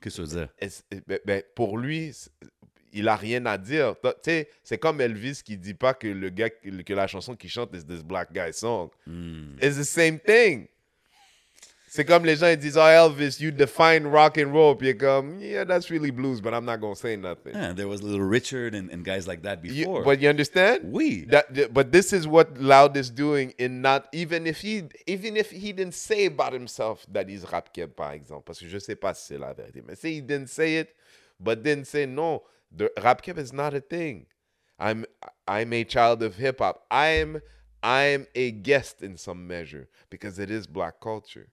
Qu'est-ce 0.00 0.22
que 0.22 0.26
ça 0.26 0.34
veut 0.34 0.40
dire? 0.46 0.54
Est-ce- 0.58 0.82
ben- 1.06 1.20
ben, 1.24 1.42
pour 1.54 1.76
lui, 1.78 2.12
il 2.92 3.06
a 3.08 3.16
rien 3.16 3.44
à 3.46 3.58
dire. 3.58 3.94
Tu 4.02 4.08
sais, 4.22 4.48
c'est 4.62 4.78
comme 4.78 5.00
Elvis 5.00 5.42
qui 5.44 5.56
dit 5.56 5.74
pas 5.74 5.94
que 5.94 6.08
le 6.08 6.28
gars, 6.30 6.50
que 6.50 6.92
la 6.94 7.06
chanson 7.06 7.36
qu'il 7.36 7.50
chante 7.50 7.74
is 7.74 7.84
this 7.84 8.02
black 8.02 8.32
guy 8.32 8.52
song. 8.52 8.88
Hmm. 9.06 9.56
It's 9.62 9.76
the 9.76 9.84
same 9.84 10.18
thing. 10.18 10.66
C'est 11.92 12.04
comme 12.04 12.24
les 12.24 12.36
gens 12.36 12.46
ils 12.46 12.56
disent, 12.56 12.76
oh 12.76 12.82
Elvis, 12.86 13.40
you 13.40 13.50
define 13.50 14.06
rock 14.06 14.38
and 14.38 14.52
roll. 14.52 14.76
Puis 14.76 14.96
comme, 14.96 15.40
yeah, 15.40 15.64
that's 15.64 15.90
really 15.90 16.12
blues, 16.12 16.40
but 16.40 16.54
I'm 16.54 16.64
not 16.64 16.76
gonna 16.80 16.94
say 16.94 17.16
nothing. 17.16 17.52
Yeah, 17.52 17.72
there 17.72 17.88
was 17.88 18.00
Little 18.00 18.22
Richard 18.22 18.76
and, 18.76 18.88
and 18.92 19.04
guys 19.04 19.26
like 19.26 19.42
that 19.42 19.64
You- 19.64 19.86
before. 19.86 20.04
but 20.04 20.20
you 20.20 20.28
understand? 20.28 20.82
oui. 20.84 21.26
That, 21.28 21.52
that- 21.52 21.74
but 21.74 21.90
this 21.90 22.12
is 22.12 22.28
what 22.28 22.56
Loud 22.60 22.96
is 22.96 23.10
doing 23.10 23.54
in 23.58 23.82
not 23.82 24.06
even 24.12 24.46
if 24.46 24.60
he 24.60 24.84
even 25.08 25.36
if 25.36 25.50
he 25.50 25.72
didn't 25.72 25.94
say 25.94 26.26
about 26.26 26.52
himself 26.52 27.04
that 27.10 27.28
he's 27.28 27.44
rap 27.50 27.74
keb 27.74 27.96
par 27.96 28.12
exemple 28.12 28.44
parce 28.46 28.60
que 28.60 28.68
je 28.68 28.78
sais 28.78 28.94
pas 28.94 29.12
si 29.14 29.34
c'est 29.34 29.38
la 29.40 29.52
vérité 29.52 29.82
mais 29.84 29.96
say 29.96 30.12
he 30.14 30.20
didn't 30.20 30.48
say 30.48 30.76
it 30.76 30.94
but 31.40 31.64
then 31.64 31.84
say 31.84 32.06
no 32.06 32.44
the 32.70 32.88
rap 33.02 33.20
keb 33.20 33.36
is 33.36 33.52
not 33.52 33.74
a 33.74 33.80
thing 33.80 34.26
I'm 34.78 35.04
I'm 35.48 35.72
a 35.72 35.82
child 35.82 36.22
of 36.22 36.36
hip 36.36 36.60
hop 36.60 36.86
I'm 36.88 37.40
I'm 37.82 38.28
a 38.36 38.52
guest 38.52 39.02
in 39.02 39.16
some 39.16 39.48
measure 39.48 39.88
because 40.08 40.38
it 40.38 40.52
is 40.52 40.68
black 40.68 41.00
culture 41.00 41.48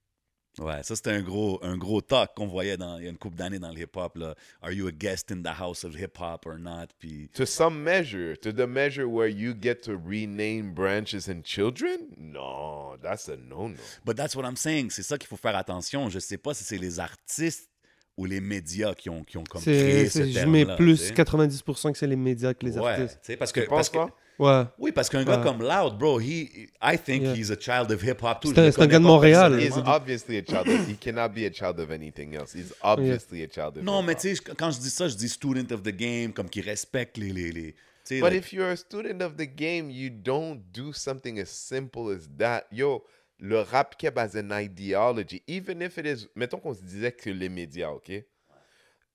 Ouais, 0.59 0.81
ça 0.81 0.95
c'était 0.95 1.11
un 1.11 1.21
gros, 1.21 1.59
un 1.63 1.77
gros 1.77 2.01
talk 2.01 2.31
qu'on 2.35 2.47
voyait 2.47 2.77
dans, 2.77 2.97
il 2.97 3.03
y 3.03 3.07
a 3.07 3.11
une 3.11 3.17
couple 3.17 3.35
d'années 3.37 3.59
dans 3.59 3.71
le 3.71 3.79
hip-hop. 3.79 4.17
là. 4.17 4.33
Are 4.61 4.71
you 4.71 4.87
a 4.87 4.91
guest 4.91 5.31
in 5.31 5.43
the 5.43 5.59
house 5.59 5.83
of 5.83 5.95
hip-hop 5.95 6.45
or 6.47 6.57
not? 6.57 6.87
Puis, 6.97 7.29
to 7.33 7.45
some 7.45 7.77
measure 7.83 8.35
to 8.37 8.51
the 8.51 8.67
measure 8.67 9.05
where 9.07 9.29
you 9.29 9.53
get 9.59 9.75
to 9.83 9.91
rename 9.95 10.73
branches 10.73 11.29
and 11.29 11.43
children? 11.43 11.97
No 12.17 12.95
that's 13.01 13.29
a 13.29 13.37
no 13.37 13.69
no 13.69 13.75
But 14.03 14.15
that's 14.17 14.35
what 14.35 14.43
I'm 14.45 14.55
saying. 14.57 14.89
C'est 14.89 15.03
ça 15.03 15.17
qu'il 15.17 15.27
faut 15.27 15.37
faire 15.37 15.55
attention. 15.55 16.09
Je 16.09 16.17
sais 16.19 16.37
pas 16.37 16.53
si 16.55 16.63
c'est 16.63 16.77
les 16.79 16.99
artistes 16.99 17.69
ou 18.17 18.25
les 18.25 18.41
médias 18.41 18.95
qui 18.95 19.11
ont, 19.11 19.23
qui 19.23 19.37
ont 19.37 19.43
comme 19.43 19.61
créé 19.61 20.05
ce 20.09 20.23
c'est- 20.23 20.29
je 20.29 20.33
terme-là, 20.33 20.65
mets 20.65 20.75
plus 20.75 20.97
tu 20.97 21.05
sais. 21.09 21.13
90% 21.13 21.91
que 21.91 21.97
c'est 21.99 22.07
les 22.07 22.15
médias 22.15 22.55
que 22.55 22.65
les 22.65 22.75
Ouais, 22.79 22.93
artistes. 22.93 23.19
tu 23.21 23.27
sais, 23.27 23.37
parce 23.37 23.51
que, 23.51 23.59
tu 23.59 23.67
parce 23.67 23.89
penses 23.89 24.05
que- 24.07 24.09
pas? 24.09 24.17
Ouais. 24.39 24.63
oui, 24.77 24.91
parce 24.91 25.09
qu'un 25.09 25.23
gars 25.23 25.37
Ouais. 25.39 25.43
comme 25.43 25.63
Loud, 25.63 25.97
bro, 25.97 26.19
he, 26.19 26.69
I 26.81 26.97
think 26.97 27.23
Yeah. 27.23 27.33
he's 27.35 27.49
a 27.51 27.55
child 27.59 27.91
of 27.91 28.03
hip-hop 28.03 28.41
too. 28.41 28.53
C'est 28.53 28.59
un- 28.79 28.85
gars 28.87 28.99
de 28.99 29.03
Montréal. 29.03 29.59
He's 29.59 29.77
obviously 29.85 30.37
a 30.37 30.43
child 30.43 30.67
of, 30.67 30.87
he 30.87 30.95
cannot 30.95 31.29
be 31.29 31.45
a 31.45 31.49
child 31.51 31.79
of 31.79 31.89
anything 31.91 32.35
else. 32.35 32.53
He's 32.53 32.73
obviously 32.83 33.41
a 33.43 33.47
child 33.47 33.77
of 33.77 33.83
Non, 33.83 34.03
mais 34.03 34.13
hip-hop. 34.13 34.21
tu 34.21 34.35
sais, 34.35 34.55
quand 34.55 34.71
je 34.71 34.79
dis 34.79 34.89
ça, 34.91 35.07
je 35.07 35.15
dis 35.15 35.29
student 35.29 35.71
of 35.73 35.81
the 35.81 35.91
game, 35.95 36.33
comme 36.33 36.49
qui 36.49 36.61
respecte 36.61 37.17
les... 37.17 37.31
les, 37.33 37.51
les 37.51 37.71
tu 37.73 38.15
sais, 38.15 38.19
But 38.21 38.29
like- 38.31 38.39
if 38.45 38.53
you're 38.53 38.69
a 38.69 38.75
student 38.77 39.21
of 39.21 39.35
the 39.37 39.47
game, 39.47 39.89
you 39.89 40.09
don't 40.09 40.61
do 40.73 40.93
something 40.93 41.39
as 41.39 41.49
simple 41.49 42.09
as 42.15 42.29
that. 42.37 42.65
Yo, 42.71 43.03
le 43.39 43.61
rap 43.63 43.97
keb 43.97 44.17
as 44.17 44.35
an 44.35 44.51
ideology, 44.51 45.41
even 45.47 45.81
if 45.81 45.97
it 45.97 46.05
is, 46.05 46.27
mettons 46.35 46.59
qu'on 46.59 46.73
se 46.75 46.81
disait 46.83 47.11
que 47.11 47.29
les 47.31 47.49
médias, 47.49 47.89
ok? 47.91 48.23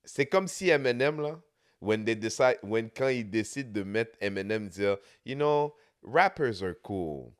C'est 0.04 0.26
comme 0.26 0.48
si 0.48 0.68
Eminem, 0.68 1.20
là, 1.20 1.40
when 1.82 2.04
they 2.04 2.14
decide, 2.14 2.58
when 2.62 2.90
quand 2.90 3.08
ils 3.08 3.24
décident 3.24 3.72
de 3.72 3.82
mettre 3.82 4.16
Eminem 4.20 4.68
dire, 4.68 4.98
you 5.24 5.34
know, 5.34 5.74
rappers 6.02 6.62
are 6.62 6.74
cool, 6.74 7.32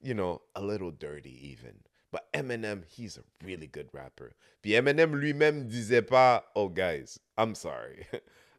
you 0.00 0.14
know, 0.14 0.40
a 0.54 0.62
little 0.62 0.92
dirty 0.92 1.36
even. 1.42 1.74
But 2.12 2.32
Eminem, 2.32 2.84
he's 2.88 3.18
a 3.18 3.22
really 3.44 3.66
good 3.66 3.88
rapper. 3.92 4.34
Puis 4.62 4.72
Eminem 4.72 5.16
lui-même 5.16 5.68
disait 5.68 6.06
pas, 6.06 6.44
oh 6.54 6.68
guys, 6.68 7.18
I'm 7.36 7.56
sorry. 7.56 8.06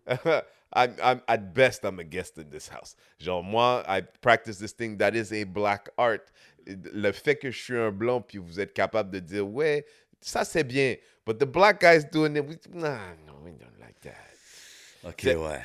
I'm, 0.73 0.93
I'm, 1.01 1.21
at 1.27 1.53
best, 1.53 1.85
I'm 1.85 1.99
a 1.99 2.03
guest 2.03 2.37
in 2.37 2.49
this 2.49 2.67
house. 2.67 2.95
Genre, 3.19 3.41
moi, 3.41 3.83
I 3.87 4.01
practice 4.01 4.59
this 4.59 4.73
thing 4.73 4.97
that 4.97 5.15
is 5.15 5.31
a 5.31 5.45
black 5.45 5.89
art. 5.97 6.31
Le 6.67 7.11
fait 7.13 7.35
que 7.35 7.49
je 7.49 7.57
suis 7.57 7.77
un 7.77 7.91
blanc, 7.91 8.21
puis 8.21 8.39
vous 8.39 8.59
êtes 8.59 8.73
capable 8.73 9.09
de 9.09 9.19
dire, 9.19 9.47
ouais, 9.47 9.85
ça 10.21 10.43
c'est 10.43 10.67
bien. 10.67 10.97
But 11.25 11.39
the 11.39 11.45
black 11.45 11.79
guys 11.79 12.03
doing 12.03 12.35
it, 12.35 12.45
we, 12.45 12.57
nah, 12.73 13.13
no, 13.25 13.39
we 13.43 13.51
don't 13.51 13.79
like 13.79 13.99
that. 14.01 14.28
OK, 15.03 15.23
ouais. 15.23 15.61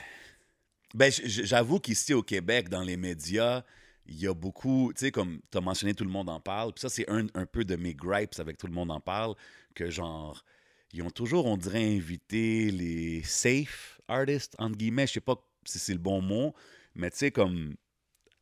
Ben, 0.95 1.11
j'avoue 1.11 1.80
qu'ici 1.80 2.14
au 2.14 2.22
Québec, 2.22 2.68
dans 2.68 2.82
les 2.82 2.97
médias, 2.97 3.64
il 4.07 4.20
y 4.20 4.28
a 4.28 4.35
beaucoup, 4.35 4.93
tu 4.95 5.07
sais, 5.07 5.11
comme 5.11 5.41
tu 5.51 5.59
as 5.59 5.61
mentionné, 5.61 5.95
tout 5.95 6.05
le 6.05 6.11
monde 6.11 6.28
en 6.28 6.39
parle. 6.41 6.72
Puis 6.72 6.82
ça, 6.82 6.89
c'est 6.89 7.09
un, 7.11 7.26
un 7.35 7.47
peu 7.47 7.64
de 7.64 7.74
mes 7.74 7.95
gripes 7.95 8.39
avec 8.39 8.59
tout 8.59 8.66
le 8.66 8.72
monde 8.72 8.91
en 8.91 9.01
parle, 9.01 9.35
que 9.74 9.91
genre, 9.91 10.45
ils 10.93 11.03
ont 11.03 11.11
toujours, 11.11 11.47
on 11.47 11.57
dirait, 11.57 11.97
invité 11.97 12.70
les 12.70 13.22
safe 13.22 14.01
artists, 14.07 14.55
entre 14.59 14.76
guillemets. 14.76 15.07
Je 15.07 15.14
sais 15.14 15.20
pas 15.20 15.37
si 15.64 15.78
c'est 15.78 15.95
le 15.95 15.99
bon 15.99 16.20
mot, 16.20 16.55
mais 16.95 17.11
tu 17.11 17.18
sais, 17.18 17.30
comme, 17.32 17.74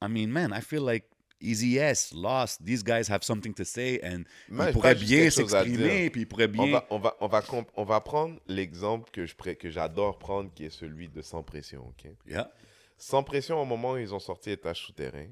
I 0.02 0.08
mean, 0.08 0.28
man, 0.28 0.52
I 0.54 0.60
feel 0.60 0.84
like 0.84 1.06
Easy 1.42 1.76
S, 1.76 2.12
Lost, 2.14 2.64
these 2.64 2.82
guys 2.82 3.08
have 3.10 3.22
something 3.22 3.52
to 3.54 3.64
say, 3.64 4.00
and 4.04 4.24
Moi, 4.48 4.68
ils 4.68 4.72
pourraient 4.72 4.94
bien 4.94 5.28
s'exprimer, 5.30 6.10
puis 6.10 6.22
ils 6.22 6.26
pourraient 6.26 6.48
bien. 6.48 6.62
On 6.64 6.70
va, 6.70 6.86
on, 6.90 6.98
va, 6.98 7.16
on, 7.20 7.26
va 7.26 7.42
comp- 7.42 7.70
on 7.76 7.84
va 7.84 8.00
prendre 8.00 8.38
l'exemple 8.46 9.10
que 9.10 9.26
je 9.26 9.34
que 9.34 9.70
j'adore 9.70 10.18
prendre, 10.18 10.52
qui 10.54 10.64
est 10.64 10.70
celui 10.70 11.08
de 11.08 11.20
Sans 11.22 11.42
Pression. 11.42 11.88
ok? 11.88 12.10
Yeah. 12.26 12.50
Sans 12.96 13.22
Pression, 13.22 13.60
au 13.60 13.64
moment 13.64 13.92
où 13.92 13.98
ils 13.98 14.14
ont 14.14 14.20
sorti 14.20 14.50
Étage 14.50 14.80
souterrain, 14.80 15.26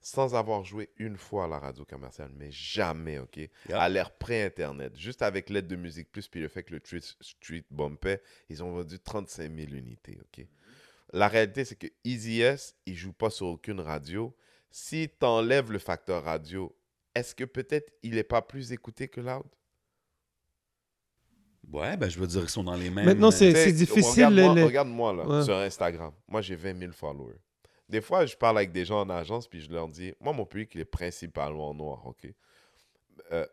sans 0.00 0.34
avoir 0.34 0.64
joué 0.64 0.90
une 0.98 1.16
fois 1.16 1.44
à 1.44 1.48
la 1.48 1.60
radio 1.60 1.84
commerciale, 1.84 2.32
mais 2.36 2.50
jamais, 2.50 3.20
OK? 3.20 3.38
À 3.72 3.88
l'ère 3.88 4.10
pré-Internet, 4.10 4.98
juste 4.98 5.22
avec 5.22 5.48
l'aide 5.48 5.68
de 5.68 5.76
Musique 5.76 6.10
Plus, 6.10 6.26
puis 6.26 6.40
le 6.40 6.48
fait 6.48 6.64
que 6.64 6.74
le 6.74 6.80
Street, 6.82 7.00
Street 7.20 7.64
bumpait, 7.70 8.20
ils 8.48 8.62
ont 8.64 8.72
vendu 8.72 8.98
35 8.98 9.42
000 9.54 9.72
unités, 9.72 10.18
OK? 10.20 10.44
La 11.12 11.28
réalité, 11.28 11.64
c'est 11.64 11.76
que 11.76 11.86
Easy 12.04 12.40
S, 12.40 12.74
il 12.86 12.96
joue 12.96 13.12
pas 13.12 13.30
sur 13.30 13.46
aucune 13.46 13.80
radio. 13.80 14.34
Si 14.74 15.08
tu 15.20 15.24
enlèves 15.26 15.70
le 15.70 15.78
facteur 15.78 16.24
radio, 16.24 16.74
est-ce 17.14 17.34
que 17.34 17.44
peut-être 17.44 17.92
il 18.02 18.14
n'est 18.14 18.24
pas 18.24 18.40
plus 18.42 18.72
écouté 18.72 19.06
que 19.06 19.20
Loud? 19.20 19.44
Ouais, 21.70 21.96
ben 21.96 22.08
je 22.08 22.18
veux 22.18 22.26
dire, 22.26 22.42
ils 22.42 22.48
sont 22.48 22.64
dans 22.64 22.74
les 22.74 22.90
mêmes. 22.90 23.04
Maintenant, 23.04 23.30
c'est- 23.30 23.52
sais, 23.54 23.72
difficile, 23.72 24.24
Regarde-moi, 24.26 24.54
les- 24.54 24.62
regarde-moi, 24.64 25.12
là, 25.12 25.26
Ouais. 25.26 25.44
sur 25.44 25.56
Instagram. 25.56 26.12
Moi, 26.26 26.40
j'ai 26.40 26.56
20 26.56 26.74
000 26.76 26.92
followers. 26.92 27.38
Des 27.88 28.00
fois, 28.00 28.26
je 28.26 28.34
parle 28.36 28.56
avec 28.58 28.72
des 28.72 28.84
gens 28.84 29.00
en 29.02 29.10
agence, 29.10 29.46
puis 29.46 29.60
je 29.60 29.70
leur 29.70 29.86
dis, 29.88 30.12
moi, 30.20 30.32
mon 30.32 30.44
public, 30.46 30.74
il 30.74 30.80
est 30.80 30.84
principalement 30.86 31.72
noir, 31.74 32.06
OK? 32.06 32.26
Euh, 33.30 33.46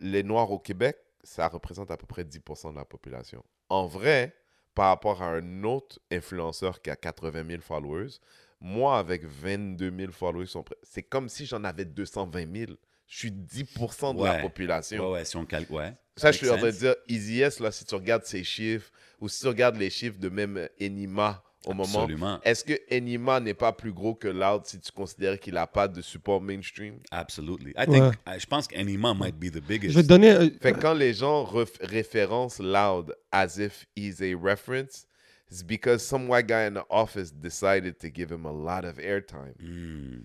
les 0.00 0.22
Noirs 0.22 0.50
au 0.50 0.58
Québec, 0.58 0.96
ça 1.22 1.48
représente 1.48 1.90
à 1.90 1.96
peu 1.96 2.06
près 2.06 2.24
10% 2.24 2.70
de 2.70 2.76
la 2.76 2.84
population. 2.84 3.44
En 3.68 3.86
vrai, 3.86 4.34
par 4.74 4.88
rapport 4.88 5.22
à 5.22 5.26
un 5.30 5.64
autre 5.64 5.98
influenceur 6.10 6.80
qui 6.80 6.90
a 6.90 6.96
80 6.96 7.44
000 7.44 7.60
followers, 7.62 8.18
moi, 8.60 8.98
avec 8.98 9.24
22 9.24 9.92
000 9.96 10.12
followers, 10.12 10.46
c'est 10.82 11.02
comme 11.02 11.28
si 11.28 11.46
j'en 11.46 11.62
avais 11.64 11.84
220 11.84 12.46
000. 12.56 12.72
Je 13.06 13.18
suis 13.18 13.30
10% 13.30 14.14
de 14.18 14.24
la 14.24 14.38
population. 14.40 15.06
Ouais, 15.06 15.12
ouais, 15.18 15.24
si 15.24 15.36
on 15.36 15.46
calcule. 15.46 15.76
Ouais. 15.76 15.94
Ça, 16.16 16.30
je 16.32 16.38
suis 16.38 16.50
en 16.50 16.56
train 16.58 16.66
de 16.66 16.72
dire, 16.72 16.94
Easy 17.08 17.40
S, 17.40 17.60
là, 17.60 17.70
si 17.72 17.84
tu 17.86 17.94
regardes 17.94 18.24
ses 18.24 18.44
chiffres, 18.44 18.90
ou 19.20 19.28
si 19.28 19.40
tu 19.40 19.46
regardes 19.48 19.76
les 19.76 19.88
chiffres 19.88 20.18
de 20.18 20.28
même 20.28 20.56
euh, 20.58 20.68
Enima 20.80 21.42
au 21.66 21.72
moment, 21.72 22.00
Absolument. 22.02 22.40
est-ce 22.44 22.64
que 22.64 22.74
Enima 22.94 23.40
n'est 23.40 23.54
pas 23.54 23.72
plus 23.72 23.92
gros 23.92 24.14
que 24.14 24.28
Loud 24.28 24.64
si 24.66 24.78
tu 24.80 24.92
considères 24.92 25.38
qu'il 25.40 25.54
n'a 25.54 25.66
pas 25.66 25.88
de 25.88 26.02
support 26.02 26.40
mainstream? 26.40 26.98
Absolutely. 27.10 27.70
I 27.78 27.84
think, 27.86 28.04
Ouais. 28.04 28.36
I- 28.36 28.40
je 28.40 28.46
pense 28.46 28.68
qu'Anima 28.68 29.14
might 29.14 29.36
be 29.38 29.50
the 29.50 29.60
biggest. 29.60 29.92
Je 29.92 29.96
vais 29.96 30.02
te 30.02 30.08
donner. 30.08 30.30
euh, 30.32 30.50
Fait 30.60 30.72
que 30.72 30.78
quand 30.80 30.94
les 30.94 31.14
gens 31.14 31.44
référencent 31.80 32.60
Loud 32.60 33.14
as 33.32 33.56
if 33.58 33.86
he's 33.96 34.20
a 34.22 34.34
reference, 34.36 35.06
it's 35.50 35.62
because 35.62 36.06
some 36.06 36.28
white 36.28 36.46
guy 36.46 36.64
in 36.64 36.74
the 36.74 36.84
office 36.90 37.30
decided 37.30 37.98
to 38.00 38.10
give 38.10 38.30
him 38.30 38.44
a 38.44 38.52
lot 38.52 38.84
of 38.84 38.96
airtime. 38.98 39.54
Mm. 39.62 40.24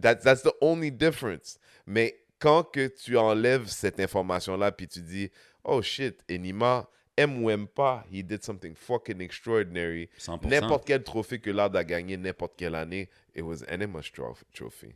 That, 0.00 0.22
that's 0.22 0.42
the 0.42 0.54
only 0.60 0.90
difference. 0.90 1.58
Mais 1.86 2.14
quand 2.38 2.64
que 2.72 2.88
tu 2.88 3.16
enlèves 3.16 3.68
cette 3.68 4.00
information-là, 4.00 4.72
puis 4.72 4.88
tu 4.88 5.00
dis, 5.00 5.30
oh 5.64 5.80
shit, 5.82 6.22
Enima, 6.28 6.86
aime 7.16 7.42
ou 7.42 7.50
aime 7.50 7.66
pas, 7.66 8.04
he 8.10 8.22
did 8.22 8.42
something 8.42 8.74
fucking 8.74 9.20
extraordinary. 9.20 10.08
100%. 10.18 10.48
N'importe 10.48 10.86
quel 10.86 11.02
trophée 11.02 11.40
que 11.40 11.50
Loud 11.50 11.76
a 11.76 11.84
gagné, 11.84 12.16
n'importe 12.16 12.54
quelle 12.56 12.74
année, 12.74 13.08
it 13.34 13.42
was 13.42 13.62
Enima's 13.68 14.10
troph- 14.10 14.44
trophy. 14.52 14.94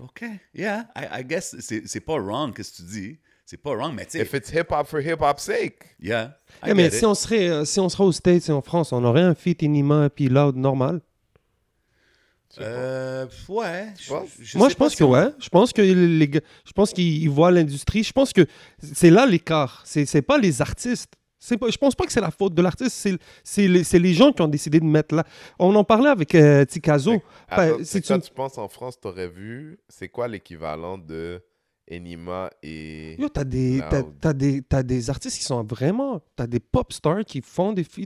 OK. 0.00 0.24
Yeah, 0.54 0.86
I, 0.96 1.20
I 1.20 1.22
guess 1.22 1.54
c'est 1.60 1.86
c'est 1.86 2.00
pas 2.00 2.18
wrong, 2.18 2.54
que 2.54 2.62
tu 2.62 2.82
dis. 2.82 3.18
C'est 3.50 3.56
pas 3.56 3.74
wrong, 3.74 3.94
mais 3.94 4.04
tu 4.04 4.10
sais. 4.18 4.20
If 4.20 4.34
it's 4.34 4.50
hip-hop 4.52 4.86
for 4.86 5.00
hip-hop's 5.00 5.42
sake. 5.42 5.78
Yeah. 5.98 6.36
I 6.62 6.68
eh, 6.70 6.74
mais 6.74 6.90
get 6.90 6.90
si 6.90 6.98
it. 6.98 7.04
on, 7.04 7.14
serait, 7.14 7.48
euh, 7.48 7.64
si 7.64 7.80
on 7.80 7.88
serait 7.88 8.04
aux 8.04 8.12
States 8.12 8.46
et 8.46 8.52
en 8.52 8.60
France, 8.60 8.92
on 8.92 9.02
aurait 9.02 9.22
un 9.22 9.34
feat 9.34 9.62
Inima 9.62 10.04
et 10.04 10.10
puis 10.10 10.28
Loud 10.28 10.54
normal? 10.56 11.00
Tu. 12.50 12.60
Euh, 12.60 13.24
ouais. 13.48 13.86
je-? 13.98 14.58
Moi, 14.58 14.68
je 14.68 14.74
pense 14.74 14.90
si 14.92 14.98
que 14.98 15.04
on- 15.04 15.12
ouais. 15.12 15.28
Je 15.38 15.48
pense 15.48 15.72
que 15.72 15.80
les 15.80 16.28
gars- 16.28 16.42
je 16.66 16.72
pense 16.72 16.92
qu'ils 16.92 17.22
ils 17.22 17.30
voient 17.30 17.50
l'industrie. 17.50 18.02
Je 18.02 18.12
pense 18.12 18.34
que 18.34 18.44
c'est 18.82 19.08
là 19.08 19.24
l'écart. 19.24 19.80
C'est 19.86 20.04
c'est 20.04 20.20
pas 20.20 20.36
les 20.36 20.60
artistes. 20.60 21.14
C'est 21.38 21.56
pas, 21.56 21.70
je 21.70 21.78
pense 21.78 21.94
pas 21.94 22.04
que 22.04 22.12
c'est 22.12 22.20
la 22.20 22.30
faute 22.30 22.52
de 22.52 22.60
l'artiste. 22.60 22.96
C'est 22.96 23.16
c'est 23.44 23.66
les, 23.66 23.82
c'est 23.82 23.98
les 23.98 24.12
gens 24.12 24.30
qui 24.30 24.42
ont 24.42 24.48
décidé 24.48 24.78
de 24.78 24.84
mettre 24.84 25.14
là. 25.14 25.24
On 25.58 25.74
en 25.74 25.84
parlait 25.84 26.10
avec 26.10 26.34
euh, 26.34 26.66
Tikazo. 26.66 27.22
Attends, 27.48 27.78
Ben, 27.78 27.78
une- 27.78 28.20
tu 28.20 28.30
penses 28.34 28.58
en 28.58 28.68
France, 28.68 29.00
t'aurais 29.00 29.28
vu, 29.28 29.78
c'est 29.88 30.08
quoi 30.10 30.28
l'équivalent 30.28 30.98
de 30.98 31.40
Enima 31.90 32.50
et... 32.62 33.16
Yo, 33.18 33.28
t'as 33.28 33.44
des, 33.44 33.80
t'as, 33.90 34.02
t'as 34.20 34.32
des, 34.32 34.62
t'as 34.62 34.82
des 34.82 35.10
artistes 35.10 35.38
qui 35.38 35.44
sont 35.44 35.62
vraiment. 35.64 36.20
T'as 36.36 36.46
des 36.46 36.60
pop 36.60 36.92
stars 36.92 37.24
qui 37.24 37.40
font 37.40 37.72
des 37.72 37.84
feats. 37.84 38.04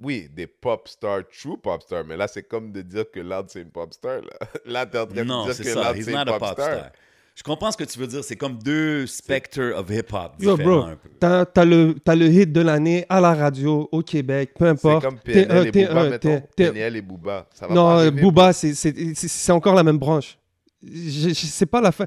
Oui, 0.00 0.28
des 0.34 0.46
pop 0.46 0.88
stars, 0.88 1.22
true 1.28 1.56
pop 1.62 1.80
stars, 1.82 2.04
mais 2.04 2.16
là, 2.16 2.26
c'est 2.26 2.42
comme 2.42 2.72
de 2.72 2.82
dire 2.82 3.04
que 3.12 3.20
Loud, 3.20 3.46
c'est 3.48 3.62
une 3.62 3.70
pop 3.70 3.92
star. 3.94 4.20
Là, 4.22 4.46
là 4.66 4.86
t'es 4.86 4.98
en 4.98 5.06
train 5.06 5.24
Non, 5.24 5.46
de 5.46 5.52
c'est 5.52 5.62
dire 5.62 5.74
que 5.74 5.80
ça. 5.80 5.88
Loud, 5.92 5.98
He's 5.98 6.04
c'est 6.06 6.12
not 6.12 6.22
une 6.22 6.28
a 6.28 6.32
pop, 6.32 6.38
pop 6.40 6.52
star. 6.52 6.74
star. 6.74 6.90
Je 7.34 7.42
comprends 7.42 7.70
ce 7.72 7.78
que 7.78 7.84
tu 7.84 7.98
veux 7.98 8.06
dire. 8.06 8.22
C'est 8.22 8.36
comme 8.36 8.58
deux 8.58 9.06
spectres 9.06 9.72
of 9.74 9.88
hip-hop 9.88 10.32
Yo, 10.38 10.54
bro, 10.56 10.82
un 10.82 10.96
peu. 10.96 11.08
t'as, 11.18 11.46
t'as 11.46 11.64
le, 11.64 11.94
t'as 12.04 12.14
le 12.14 12.26
hit 12.26 12.52
de 12.52 12.60
l'année 12.60 13.06
à 13.08 13.20
la 13.22 13.32
radio, 13.34 13.88
au 13.90 14.02
Québec, 14.02 14.52
peu 14.58 14.66
C'est 14.66 14.70
importe. 14.70 15.04
comme 15.04 15.18
T'es 15.20 15.46
PNL 15.46 15.56
un, 15.58 15.64
et 15.64 15.70
t'es 15.70 15.86
Booba, 15.86 16.00
un, 16.02 16.10
mettons. 16.10 16.28
t'es- 16.28 16.40
t'es- 16.56 16.72
PNL 16.72 16.96
et 16.96 17.02
Booba, 17.02 17.48
ça 17.54 17.66
va 17.68 17.74
Non, 17.74 17.84
pas 17.86 18.04
euh. 18.04 18.10
Booba, 18.10 18.52
c'est, 18.52 18.74
c'est, 18.74 18.94
c'est- 19.14 19.28
c'est 19.28 19.52
encore 19.52 19.74
la 19.74 19.82
même 19.82 19.98
branche. 19.98 20.36
Je, 20.82 21.28
je 21.28 21.32
sais 21.46 21.64
pas 21.66 21.80
la 21.80 21.90
fin. 21.92 22.06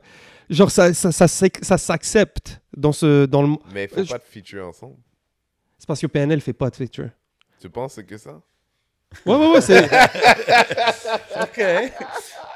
Genre, 0.49 0.69
ça, 0.71 0.93
ça, 0.93 1.11
ça, 1.11 1.27
s'ac- 1.27 1.63
ça 1.63 1.77
s'accepte 1.77 2.61
dans, 2.75 2.91
ce, 2.91 3.25
dans 3.25 3.41
le. 3.41 3.55
Mais 3.73 3.85
il 3.85 3.89
faut 3.89 4.03
Je- 4.03 4.09
pas 4.11 4.17
de 4.17 4.23
feature 4.23 4.67
ensemble. 4.67 4.95
C'est 5.77 5.87
parce 5.87 5.99
que 6.01 6.07
PNL 6.07 6.39
fait 6.41 6.53
pas 6.53 6.69
de 6.69 6.75
feature. 6.75 7.09
Tu 7.59 7.69
penses 7.69 7.99
que 8.07 8.17
ça? 8.17 8.39
Ouais, 9.25 9.35
ouais, 9.35 9.51
ouais. 9.53 9.61
C'est, 9.61 9.85
OK. 11.41 11.91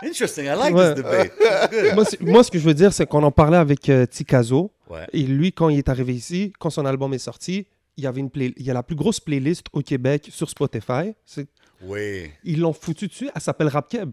Interesting. 0.04 0.46
I 0.46 0.56
like 0.56 0.74
Ouais. 0.74 0.94
this 0.94 1.04
debate. 1.04 1.32
Good. 1.72 1.96
moi, 1.96 2.04
moi, 2.22 2.44
ce 2.44 2.52
que 2.52 2.60
je 2.60 2.64
veux 2.66 2.74
dire, 2.74 2.94
c'est 2.94 3.06
qu'on 3.06 3.24
en 3.24 3.32
parlait 3.32 3.58
avec 3.58 3.88
euh, 3.90 4.06
Tikazo. 4.06 4.72
Ouais. 4.90 5.06
Et 5.14 5.24
lui, 5.24 5.52
quand 5.52 5.70
il 5.70 5.78
est 5.78 5.90
arrivé 5.90 6.14
ici, 6.14 6.54
quand 6.60 6.70
son 6.70 6.86
album 6.86 7.14
est 7.14 7.18
sorti, 7.20 7.68
il 7.98 8.04
y 8.04 8.08
avait 8.08 8.20
une 8.22 8.30
play- 8.30 8.54
il 8.58 8.66
y 8.66 8.72
a 8.72 8.74
la 8.74 8.84
plus 8.84 8.96
grosse 8.96 9.20
playlist 9.20 9.68
au 9.74 9.82
Québec 9.82 10.28
sur 10.32 10.50
Spotify. 10.50 11.14
C'est- 11.26 11.48
Oui. 11.84 12.32
Ils 12.44 12.60
l'ont 12.60 12.74
foutu 12.74 13.08
dessus. 13.08 13.30
Elle 13.34 13.42
s'appelle 13.42 13.68
Rap 13.68 13.90
Keb. 13.90 14.12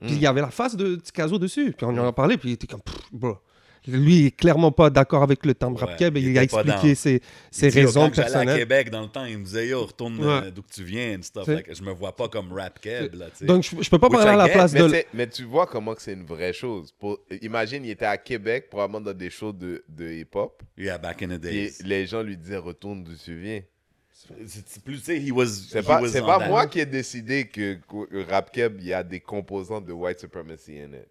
Puis 0.00 0.12
Mm. 0.12 0.16
il 0.16 0.20
y 0.22 0.26
avait 0.26 0.40
la 0.40 0.50
face 0.50 0.76
de 0.76 0.96
Tikazo 0.96 1.38
dessus. 1.38 1.72
Puis 1.76 1.84
on 1.86 1.90
en 1.90 2.06
a 2.08 2.12
parlé. 2.12 2.36
Puis 2.38 2.50
il 2.50 2.52
était 2.54 2.66
comme, 2.66 2.82
Pff, 2.82 2.96
bro. 3.12 3.36
Lui, 3.88 4.14
il 4.20 4.26
est 4.26 4.30
clairement 4.32 4.70
pas 4.72 4.90
d'accord 4.90 5.22
avec 5.22 5.46
le 5.46 5.54
terme 5.54 5.72
Ouais, 5.72 5.80
Rap 5.80 5.96
Keb. 5.96 6.14
Et 6.18 6.20
il 6.20 6.28
il 6.32 6.38
a 6.38 6.42
expliqué 6.42 6.68
down. 6.82 6.94
ses, 6.94 7.12
Il 7.14 7.20
ses 7.50 7.68
dit, 7.70 7.78
yo, 7.80 7.86
raisons 7.86 8.00
quand 8.08 8.14
j'allais 8.14 8.20
à 8.28 8.30
personnelles. 8.32 8.58
Québec, 8.58 8.90
dans 8.90 9.00
le 9.00 9.08
temps, 9.08 9.24
il 9.24 9.38
me 9.38 9.44
disait, 9.44 9.68
yo, 9.68 9.86
retourne 9.86 10.18
Ouais. 10.18 10.26
euh, 10.26 10.50
d'où 10.50 10.60
que 10.60 10.70
tu 10.70 10.84
viens 10.84 11.16
and 11.18 11.22
stuff. 11.22 11.46
Like, 11.48 11.74
je 11.74 11.82
me 11.82 11.90
vois 11.90 12.14
pas 12.14 12.28
comme 12.28 12.52
rap 12.52 12.78
keb, 12.78 13.14
là. 13.14 13.26
Donc, 13.40 13.62
je, 13.62 13.82
je 13.82 13.88
peux 13.88 13.98
pas 13.98 14.08
Which 14.08 14.16
parler 14.18 14.32
à 14.32 14.36
la 14.36 14.46
get, 14.48 14.52
place 14.52 14.72
Mais, 14.74 14.80
de. 14.80 15.04
mais 15.14 15.26
tu 15.28 15.44
vois 15.44 15.66
comment 15.66 15.94
c'est 15.96 16.12
une 16.12 16.26
vraie 16.26 16.52
chose. 16.52 16.92
Pour, 16.98 17.20
imagine, 17.40 17.82
il 17.86 17.90
était 17.90 18.04
à 18.04 18.18
Québec, 18.18 18.68
probablement 18.68 19.00
dans 19.00 19.14
des 19.16 19.30
shows 19.30 19.52
de, 19.54 19.82
de 19.88 20.12
hip-hop, 20.12 20.62
Yeah, 20.76 20.98
back 20.98 21.22
in 21.22 21.28
the 21.28 21.32
et 21.32 21.38
days. 21.38 21.72
les 21.82 22.04
gens 22.06 22.22
lui 22.22 22.36
disaient 22.36 22.56
«Retourne 22.58 23.02
d'où 23.02 23.14
tu 23.16 23.34
viens». 23.34 23.62
C'est 24.28 24.64
c'est 24.66 24.82
plus, 24.82 24.98
tu 24.98 25.04
sais, 25.04 25.18
he 25.18 25.30
was. 25.32 25.46
C'est 25.46 25.80
he 25.80 25.86
pas, 25.86 26.00
was 26.00 26.48
moi 26.48 26.66
qui 26.66 26.80
ai 26.80 26.86
décidé 26.86 27.46
que, 27.48 27.74
que 27.74 28.30
Rap 28.30 28.52
Keb, 28.52 28.76
il 28.80 28.86
y 28.86 28.92
a 28.92 29.02
des 29.02 29.20
composants 29.20 29.80
de 29.80 29.92
white 29.92 30.20
supremacy 30.20 30.78
in 30.78 30.92
it. 30.92 31.08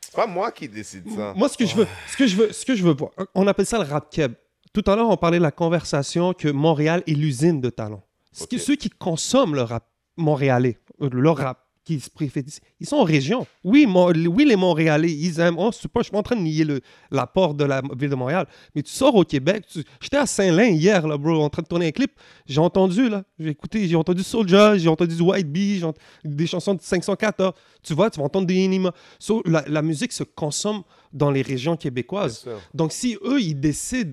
C'est 0.00 0.14
pas 0.14 0.26
moi 0.26 0.50
qui 0.50 0.68
décide 0.68 1.08
ça. 1.14 1.34
Moi, 1.36 1.48
ce 1.48 1.56
que 1.56 1.66
je 1.66 1.76
veux, 1.76 1.86
ce 2.08 2.16
que 2.16 2.26
je 2.26 2.36
veux, 2.36 2.52
ce 2.52 2.64
que 2.64 2.74
je 2.74 2.82
veux 2.82 2.94
voir, 2.94 3.12
on 3.34 3.46
appelle 3.46 3.66
ça 3.66 3.78
le 3.78 3.84
rap 3.84 4.10
keb. 4.10 4.32
Tout 4.72 4.82
à 4.86 4.96
l'heure, 4.96 5.08
on 5.08 5.16
parlait 5.16 5.38
de 5.38 5.42
la 5.42 5.50
conversation 5.50 6.32
que 6.32 6.48
Montréal 6.48 7.02
est 7.06 7.12
l'usine 7.12 7.60
de 7.60 7.70
talent. 7.70 8.02
Ceux 8.32 8.76
qui 8.76 8.90
consomment 8.90 9.54
le 9.54 9.62
rap 9.62 9.86
montréalais, 10.16 10.78
euh, 11.00 11.08
le 11.12 11.30
rap 11.30 11.67
qui 11.88 12.00
se 12.00 12.10
préfétisent, 12.10 12.60
ils 12.80 12.86
sont 12.86 12.96
en 12.96 13.04
région. 13.04 13.46
Oui, 13.64 13.86
oui 13.88 14.44
les 14.44 14.56
Montréalais, 14.56 15.10
ils 15.10 15.40
aiment. 15.40 15.56
Oh, 15.58 15.70
pas, 15.92 16.00
je 16.00 16.02
suis 16.04 16.10
pas 16.12 16.18
en 16.18 16.22
train 16.22 16.36
de 16.36 16.42
nier 16.42 16.66
l'apport 17.10 17.54
de 17.54 17.64
la 17.64 17.80
ville 17.98 18.10
de 18.10 18.14
Montréal, 18.14 18.46
mais 18.74 18.82
tu 18.82 18.92
sors 18.92 19.14
au 19.14 19.24
Québec. 19.24 19.64
tu- 19.72 19.82
J'étais 20.00 20.18
à 20.18 20.26
Saint-Lin 20.26 20.66
hier, 20.68 21.06
là, 21.08 21.16
bro, 21.16 21.42
en 21.42 21.48
train 21.48 21.62
de 21.62 21.66
tourner 21.66 21.86
un 21.86 21.90
clip. 21.90 22.12
J'ai 22.46 22.60
entendu, 22.60 23.08
là, 23.08 23.24
j'ai 23.38 23.48
écouté, 23.48 23.88
j'ai 23.88 23.96
entendu 23.96 24.22
Soulja, 24.22 24.76
j'ai 24.76 24.88
entendu 24.90 25.16
du 25.16 25.22
White 25.22 25.50
Bee, 25.50 25.82
ent- 25.82 25.94
des 26.24 26.46
chansons 26.46 26.74
de 26.74 26.82
514. 26.82 27.52
Tu 27.82 27.94
vois, 27.94 28.10
tu 28.10 28.18
vas 28.20 28.26
entendre 28.26 28.46
des 28.46 28.62
Enima. 28.66 28.92
So, 29.18 29.42
la, 29.46 29.64
la 29.66 29.80
musique 29.80 30.12
se 30.12 30.24
consomme 30.24 30.82
dans 31.12 31.30
les 31.30 31.40
régions 31.42 31.76
québécoises. 31.78 32.44
Donc, 32.74 32.92
si 32.92 33.16
eux, 33.24 33.40
ils 33.40 33.58
décident, 33.58 34.12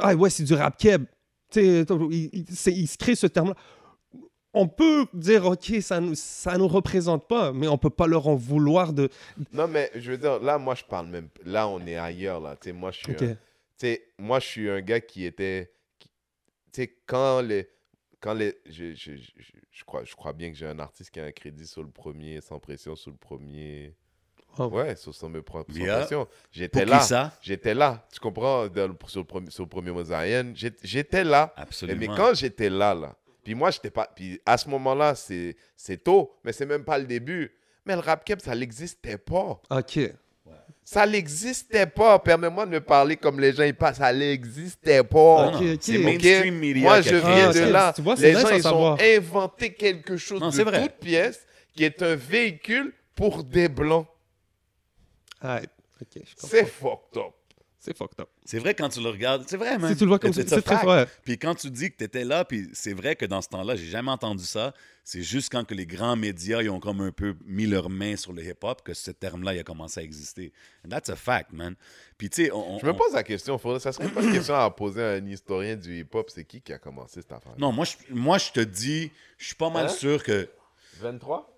ah 0.00 0.14
ouais, 0.14 0.30
c'est 0.30 0.44
du 0.44 0.54
rap 0.54 0.78
keb, 0.78 1.04
ils 1.54 2.46
se 2.88 2.96
créent 2.98 3.14
ce 3.14 3.26
terme-là. 3.26 3.54
On 4.54 4.68
peut 4.68 5.06
dire, 5.12 5.46
OK, 5.46 5.72
ça 5.80 5.98
nous, 6.00 6.14
ça 6.14 6.56
nous 6.56 6.68
représente 6.68 7.26
pas, 7.26 7.52
mais 7.52 7.66
on 7.68 7.76
peut 7.76 7.90
pas 7.90 8.06
leur 8.06 8.28
en 8.28 8.36
vouloir 8.36 8.92
de. 8.92 9.08
Non, 9.52 9.66
mais 9.66 9.90
je 9.96 10.12
veux 10.12 10.18
dire, 10.18 10.38
là, 10.40 10.58
moi, 10.58 10.74
je 10.76 10.84
parle 10.84 11.08
même. 11.08 11.28
Là, 11.44 11.66
on 11.68 11.84
est 11.86 11.96
ailleurs, 11.96 12.40
là. 12.40 12.56
Tu 12.60 12.68
sais, 12.68 12.72
moi, 12.72 12.90
je 12.92 12.98
suis. 12.98 13.12
OK. 13.12 13.22
un- 13.22 13.26
tu 13.34 13.36
sais, 13.78 14.06
moi, 14.18 14.38
je 14.38 14.46
suis 14.46 14.70
un 14.70 14.80
gars 14.80 15.00
qui 15.00 15.24
était. 15.24 15.72
Tu 16.72 16.82
sais, 16.82 16.96
quand 17.04 17.40
les. 17.40 17.68
Quand 18.20 18.32
les. 18.34 18.54
Je, 18.66 18.94
je, 18.94 19.16
je, 19.16 19.22
je- 19.72 19.84
crois, 19.84 20.04
je 20.04 20.14
crois 20.14 20.32
bien 20.32 20.50
que 20.50 20.56
j'ai 20.56 20.66
un 20.66 20.78
artiste 20.78 21.10
qui 21.10 21.18
a 21.20 21.24
un 21.24 21.32
crédit 21.32 21.66
sur 21.66 21.82
le 21.82 21.90
premier, 21.90 22.40
sans 22.40 22.58
pression, 22.60 22.94
sur 22.94 23.10
le 23.10 23.16
premier. 23.16 23.94
Oh. 24.56 24.66
Ouais, 24.68 24.94
sur 24.94 25.12
son, 25.12 25.28
sans 25.28 25.84
Yeah. 25.84 25.96
pression. 25.98 26.24
Pour 26.26 26.34
J'étais 26.52 26.84
là. 26.84 27.00
ça? 27.00 27.32
J'étais 27.42 27.74
là. 27.74 28.06
Tu 28.12 28.20
comprends? 28.20 28.68
Dans 28.68 28.86
le- 28.86 28.96
sur, 29.08 29.18
le 29.20 29.26
premier, 29.26 29.50
sur 29.50 29.64
le 29.64 29.68
premier 29.68 29.90
j'étais 30.84 31.24
là. 31.24 31.52
Absolument. 31.56 31.98
Mais 31.98 32.06
quand 32.06 32.34
j'étais 32.34 32.70
là, 32.70 32.94
là, 32.94 33.16
puis 33.44 33.54
moi, 33.54 33.70
j'étais 33.70 33.90
pas. 33.90 34.08
Puis 34.14 34.40
à 34.46 34.56
ce 34.58 34.68
moment-là, 34.70 35.14
c'est 35.14 35.56
c'est 35.76 36.02
tôt, 36.02 36.34
mais 36.42 36.52
c'est 36.52 36.66
même 36.66 36.84
pas 36.84 36.98
le 36.98 37.04
début. 37.04 37.52
Mais 37.86 37.94
le 37.94 38.00
rap 38.00 38.24
cap, 38.24 38.40
ça 38.40 38.54
n'existait 38.54 39.18
pas. 39.18 39.60
OK. 39.70 39.98
Ça 40.86 41.06
n'existait 41.06 41.86
pas. 41.86 42.18
Permets-moi 42.18 42.66
de 42.66 42.70
me 42.72 42.80
parler 42.80 43.16
comme 43.16 43.40
les 43.40 43.52
gens 43.52 43.62
y 43.64 43.72
passent. 43.72 43.96
Ça 43.98 44.12
n'existait 44.12 45.02
pas. 45.02 45.50
Ah, 45.52 45.56
Ok, 45.56 45.62
ok. 45.74 45.78
C'est 45.80 45.96
Ok? 45.98 46.04
mainstream 46.04 46.58
media. 46.58 46.82
Moi, 46.82 47.00
je 47.00 47.14
viens 47.16 47.48
Ah, 47.48 47.52
de 47.52 47.60
ok. 47.64 47.70
là. 47.72 47.92
Tu 47.94 48.02
vois, 48.02 48.16
c'est 48.16 48.22
les 48.28 48.34
nice 48.34 48.42
gens, 48.42 48.48
à 48.48 48.52
ils 48.52 48.58
ont 48.58 48.62
savoir. 48.70 48.98
inventé 49.00 49.72
quelque 49.74 50.16
chose 50.18 50.40
Non, 50.40 50.48
de 50.48 50.54
c'est 50.54 50.64
vrai. 50.64 50.82
toute 50.82 50.96
pièce 50.98 51.46
qui 51.74 51.84
est 51.84 52.02
un 52.02 52.14
véhicule 52.14 52.92
pour 53.14 53.44
des 53.44 53.68
blancs. 53.68 54.06
Ah, 55.40 55.60
OK, 56.00 56.06
je 56.14 56.18
comprends. 56.34 56.48
C'est 56.48 56.66
fucked 56.66 57.16
up. 57.16 57.32
C'est 57.84 57.94
fucked 57.96 58.18
up. 58.18 58.28
C'est 58.46 58.58
vrai 58.58 58.74
quand 58.74 58.88
tu 58.88 59.02
le 59.02 59.10
regardes. 59.10 59.44
C'est 59.46 59.58
vrai, 59.58 59.76
man. 59.76 59.90
Si 59.92 59.96
tu 59.98 60.04
le 60.04 60.08
vois 60.08 60.18
comme 60.18 60.32
ça, 60.32 60.42
c'est 60.46 60.62
très 60.62 60.82
vrai. 60.84 61.06
Puis 61.22 61.38
quand 61.38 61.54
tu 61.54 61.70
dis 61.70 61.90
que 61.90 61.96
tu 61.98 62.04
étais 62.04 62.24
là, 62.24 62.44
puis 62.46 62.70
c'est 62.72 62.94
vrai 62.94 63.14
que 63.14 63.26
dans 63.26 63.42
ce 63.42 63.48
temps-là, 63.50 63.76
j'ai 63.76 63.84
jamais 63.86 64.10
entendu 64.10 64.42
ça. 64.44 64.72
C'est 65.06 65.22
juste 65.22 65.52
quand 65.52 65.64
que 65.66 65.74
les 65.74 65.84
grands 65.84 66.16
médias 66.16 66.62
ils 66.62 66.70
ont 66.70 66.80
comme 66.80 67.02
un 67.02 67.12
peu 67.12 67.36
mis 67.44 67.66
leurs 67.66 67.90
mains 67.90 68.16
sur 68.16 68.32
le 68.32 68.42
hip-hop 68.42 68.80
que 68.82 68.94
ce 68.94 69.10
terme-là 69.10 69.52
il 69.54 69.58
a 69.60 69.62
commencé 69.62 70.00
à 70.00 70.02
exister. 70.02 70.50
And 70.82 70.88
that's 70.88 71.10
a 71.10 71.16
fact, 71.16 71.52
man. 71.52 71.74
Puis 72.16 72.30
tu 72.30 72.44
sais, 72.46 72.50
on, 72.52 72.78
Je 72.78 72.86
me 72.86 72.92
on- 72.92 72.94
pose 72.94 73.12
la 73.12 73.22
question. 73.22 73.58
faudrait- 73.58 73.80
Ça 73.80 73.92
serait 73.92 74.08
pas 74.08 74.22
une 74.22 74.32
question 74.32 74.54
à 74.54 74.70
poser 74.70 75.02
à 75.02 75.10
un 75.10 75.26
historien 75.26 75.76
du 75.76 75.98
hip-hop. 76.00 76.30
C'est 76.30 76.44
qui 76.46 76.62
qui 76.62 76.72
a 76.72 76.78
commencé 76.78 77.20
cette 77.20 77.32
affaire 77.32 77.52
non, 77.58 77.70
moi 77.70 77.84
je, 77.84 77.96
moi 78.14 78.38
je 78.38 78.50
te 78.50 78.60
dis, 78.60 79.10
je 79.36 79.44
suis 79.44 79.54
pas 79.56 79.68
mal 79.68 79.86
Hein? 79.86 79.88
sûr 79.90 80.22
que 80.22 80.48
23 81.00 81.53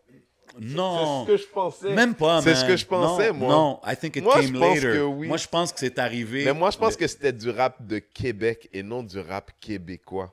non, 0.61 1.25
C'est 1.27 1.33
ce 1.33 1.37
que 1.37 1.43
je 1.43 1.49
pensais. 1.53 1.95
même 1.95 2.15
pas. 2.15 2.41
C'est 2.43 2.55
ce 2.55 2.61
man. 2.61 2.69
que 2.71 2.77
je 2.77 2.87
pensais, 2.87 3.29
Non, 3.33 3.35
moi. 3.35 3.49
Non, 3.55 3.81
I 3.87 3.97
think 3.97 4.17
it 4.17 4.23
Moi, 4.25 4.41
je 4.41 4.47
came 4.49 4.59
pense 4.59 4.75
later. 4.77 4.93
que 4.93 5.03
oui. 5.03 5.29
Moi 5.29 5.37
je 5.37 5.49
pense 5.49 5.73
que 5.73 5.79
c'est 5.81 5.99
arrivé. 5.99 6.45
Mais 6.45 6.55
moi, 6.55 6.71
je 6.71 6.79
pense 6.79 6.93
le- 6.95 6.99
que 6.99 7.07
c'était 7.07 7.33
du 7.33 7.51
rap 7.51 7.87
de 7.87 7.99
Québec 7.99 8.69
et 8.73 8.83
non 8.83 9.03
du 9.03 9.19
rap 9.21 9.51
québécois. 9.61 10.33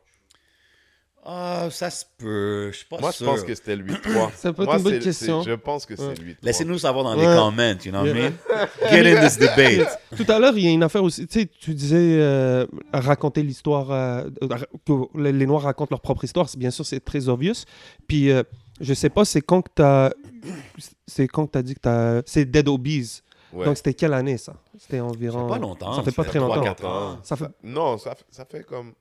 ah 1.26 1.68
ça 1.72 1.90
se 1.90 2.04
peut. 2.18 2.70
Je 2.74 2.78
suis 2.80 2.86
pas 2.86 2.98
Moi, 3.00 3.12
je 3.18 3.24
pense 3.24 3.44
que 3.44 3.56
c'était 3.56 3.78
le 3.78 3.86
8-3. 3.86 4.32
Ça 4.36 4.52
peut 4.52 4.64
être 4.64 4.68
Moi, 4.68 4.78
une 4.78 4.84
bonne 4.84 5.00
question. 5.00 5.42
Je 5.42 5.54
pense 5.54 5.86
que 5.86 5.96
c'est 5.96 6.20
8-3. 6.20 6.36
Laissez-nous 6.44 6.78
savoir 6.80 7.06
dans 7.06 7.16
Ouais. 7.18 7.26
les 7.26 7.36
comments, 7.38 7.78
you 7.86 7.92
know 7.92 8.02
what 8.02 8.10
I 8.10 8.14
mean? 8.14 8.34
Get 8.92 9.08
in 9.18 9.26
this 9.26 9.38
debate. 9.38 9.88
Tout 10.18 10.30
à 10.30 10.38
l'heure, 10.40 10.58
il 10.58 10.66
y 10.66 10.68
a 10.68 10.72
une 10.72 10.84
affaire 10.84 11.02
aussi. 11.04 11.26
Tu 11.28 11.40
sais, 11.40 11.46
tu 11.46 11.74
disais 11.74 12.18
euh, 12.20 12.66
raconter 12.92 13.42
l'histoire, 13.42 13.90
euh, 13.92 14.24
euh, 14.44 14.48
que 14.86 15.18
les 15.18 15.46
Noirs 15.46 15.62
racontent 15.64 15.92
leur 15.92 16.02
propre 16.02 16.26
histoire. 16.26 16.48
Bien 16.58 16.72
sûr, 16.72 16.86
c'est 16.86 17.00
très 17.00 17.30
obvious. 17.30 17.64
Puis, 18.06 18.30
euh, 18.30 18.44
je 18.80 18.94
sais 18.94 19.10
pas, 19.10 19.26
c'est 19.26 19.42
quand 19.42 19.62
que 19.62 19.70
t'as. 19.76 20.12
C'est 21.08 21.28
quand 21.28 21.46
que 21.46 21.52
t'as 21.52 21.62
dit 21.62 21.76
que 21.76 21.80
t'as. 21.82 22.22
C'est 22.26 22.46
Dead 22.46 22.68
Obies. 22.68 23.22
Ouais. 23.54 23.66
Donc, 23.66 23.78
c'était 23.78 23.94
quelle 23.94 24.14
année, 24.14 24.38
ça? 24.38 24.56
C'était 24.80 24.98
Ça 24.98 25.04
environ. 25.06 25.48
fait 25.48 25.54
pas 25.54 25.60
longtemps. 25.60 25.94
Ça 25.94 26.02
fait 26.04 26.12
pas 26.12 26.24
très 26.24 26.40
longtemps. 26.40 26.62
quatre 26.62 26.86
ans. 26.86 27.18
Ça 27.24 27.36
fait 27.36 27.46
Non, 27.64 27.98
ça, 28.00 28.16
fait- 28.16 28.26
ça 28.32 28.46
fait 28.46 28.64
comme 28.64 28.94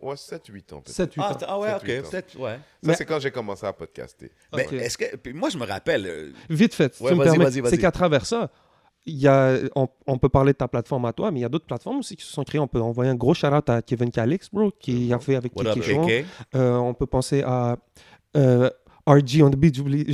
ouais, 0.00 0.14
7-8 0.16 0.72
ans. 0.72 0.80
peut-être. 0.80 0.94
7-8 0.96 1.20
Ah, 1.22 1.32
ans. 1.32 1.36
ah 1.46 1.58
ouais, 1.58 1.68
Sept, 1.68 1.76
ok. 1.82 1.86
huit 1.88 1.98
ans. 1.98 2.10
Peut-être, 2.10 2.38
ouais. 2.40 2.54
Ça, 2.54 2.58
Mais- 2.82 2.94
c'est 2.94 3.04
quand 3.04 3.20
j'ai 3.20 3.30
commencé 3.30 3.66
à 3.66 3.72
podcaster. 3.74 4.32
Ben, 4.50 4.64
Ok. 4.66 4.72
est-ce 4.72 4.96
que, 4.96 5.16
puis 5.16 5.34
moi, 5.34 5.50
je 5.50 5.58
me 5.58 5.66
rappelle. 5.66 6.06
euh, 6.06 6.32
Vite 6.48 6.74
fait, 6.74 6.94
si 6.94 7.02
Ouais, 7.02 7.10
tu 7.10 7.16
me 7.16 7.24
vas-y, 7.24 7.30
permets, 7.32 7.44
vas-y, 7.50 7.60
vas-y. 7.60 7.70
c'est 7.72 7.78
qu'à 7.78 7.92
travers 7.92 8.24
ça, 8.24 8.50
il 9.04 9.18
y 9.18 9.28
a, 9.28 9.58
on, 9.76 9.88
on 10.06 10.16
peut 10.16 10.30
parler 10.30 10.52
de 10.54 10.58
ta 10.58 10.68
plateforme 10.68 11.04
à 11.04 11.12
toi, 11.12 11.30
mais 11.30 11.40
il 11.40 11.42
y 11.42 11.46
a 11.46 11.50
d'autres 11.50 11.66
plateformes 11.66 11.98
aussi 11.98 12.16
qui 12.16 12.24
se 12.24 12.32
sont 12.32 12.44
créées. 12.44 12.60
On 12.60 12.66
peut 12.68 12.80
envoyer 12.80 13.10
un 13.10 13.14
gros 13.14 13.34
shout-out 13.34 13.68
à 13.68 13.82
Kevin 13.82 14.10
Calix, 14.10 14.48
bro, 14.50 14.72
qui 14.80 15.12
a 15.12 15.18
fait 15.18 15.36
avec 15.36 15.52
Kiki? 15.54 16.24
Euh, 16.54 16.76
on 16.76 16.94
peut 16.94 17.06
penser 17.06 17.42
à 17.46 17.76
euh, 18.38 18.70
RG 19.06 19.42
on 19.42 19.50
the 19.50 19.56
beat, 19.56 19.74
j'oublie, 19.76 20.06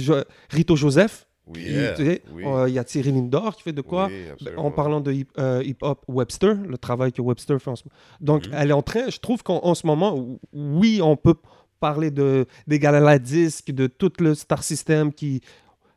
Rito 0.50 0.76
Joseph. 0.76 1.26
Oui. 1.48 1.64
qui, 1.64 1.70
Yeah. 1.72 1.92
tu 1.94 2.04
sais, 2.06 2.22
Oui. 2.32 2.44
euh, 2.46 2.68
Il 2.68 2.74
y 2.74 2.78
a 2.78 2.84
Thierry 2.84 3.10
Lindor 3.10 3.56
qui 3.56 3.64
fait 3.64 3.72
de 3.72 3.80
quoi? 3.80 4.06
Oui, 4.06 4.30
absolument. 4.30 4.64
En 4.64 4.70
parlant 4.70 5.00
de 5.00 5.10
hip- 5.12 5.32
euh, 5.40 5.60
hip-hop, 5.64 6.04
Webster, 6.06 6.54
le 6.54 6.78
travail 6.78 7.12
que 7.12 7.20
Webster 7.20 7.58
fait 7.60 7.68
en 7.70 7.74
ce 7.74 7.82
moment. 7.84 7.96
Donc, 8.20 8.46
Mhm. 8.46 8.54
elle 8.56 8.70
est 8.70 8.74
en 8.74 8.82
train, 8.82 9.10
je 9.10 9.18
trouve 9.18 9.42
qu'en 9.42 9.58
en 9.64 9.74
ce 9.74 9.84
moment, 9.84 10.16
ou- 10.16 10.38
oui, 10.52 11.00
on 11.02 11.16
peut 11.16 11.34
parler 11.80 12.12
de, 12.12 12.46
des 12.68 12.78
galas 12.78 13.18
disques, 13.18 13.72
de 13.72 13.88
tout 13.88 14.12
le 14.20 14.36
star 14.36 14.62
system 14.62 15.12
qui. 15.12 15.40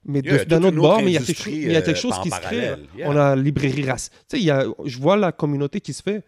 Mais 0.08 0.22
de- 0.24 0.32
Yeah, 0.32 0.46
d'un 0.46 0.64
autre 0.64 0.78
bord, 0.78 0.98
mais 1.02 1.06
il 1.06 1.14
y 1.14 1.18
a 1.18 1.20
quelque, 1.20 1.30
industrie, 1.30 1.52
chose- 1.52 1.64
il 1.64 1.72
y 1.72 1.76
a 1.76 1.82
quelque 1.84 1.98
euh, 1.98 2.02
chose 2.02 2.14
en 2.14 2.22
qui 2.24 2.30
se 2.32 2.40
crée. 2.40 2.62
parallèle. 2.62 2.86
Yeah. 2.98 3.10
On 3.10 3.16
a 3.16 3.36
Librairie 3.36 3.90
Race. 3.90 4.10
Tu 4.12 4.18
sais, 4.28 4.40
il 4.40 4.46
y 4.46 4.52
a, 4.52 4.66
je 4.84 5.00
vois 5.00 5.16
la 5.16 5.32
communauté 5.32 5.80
qui 5.80 5.94
se 5.94 6.02
fait. 6.04 6.24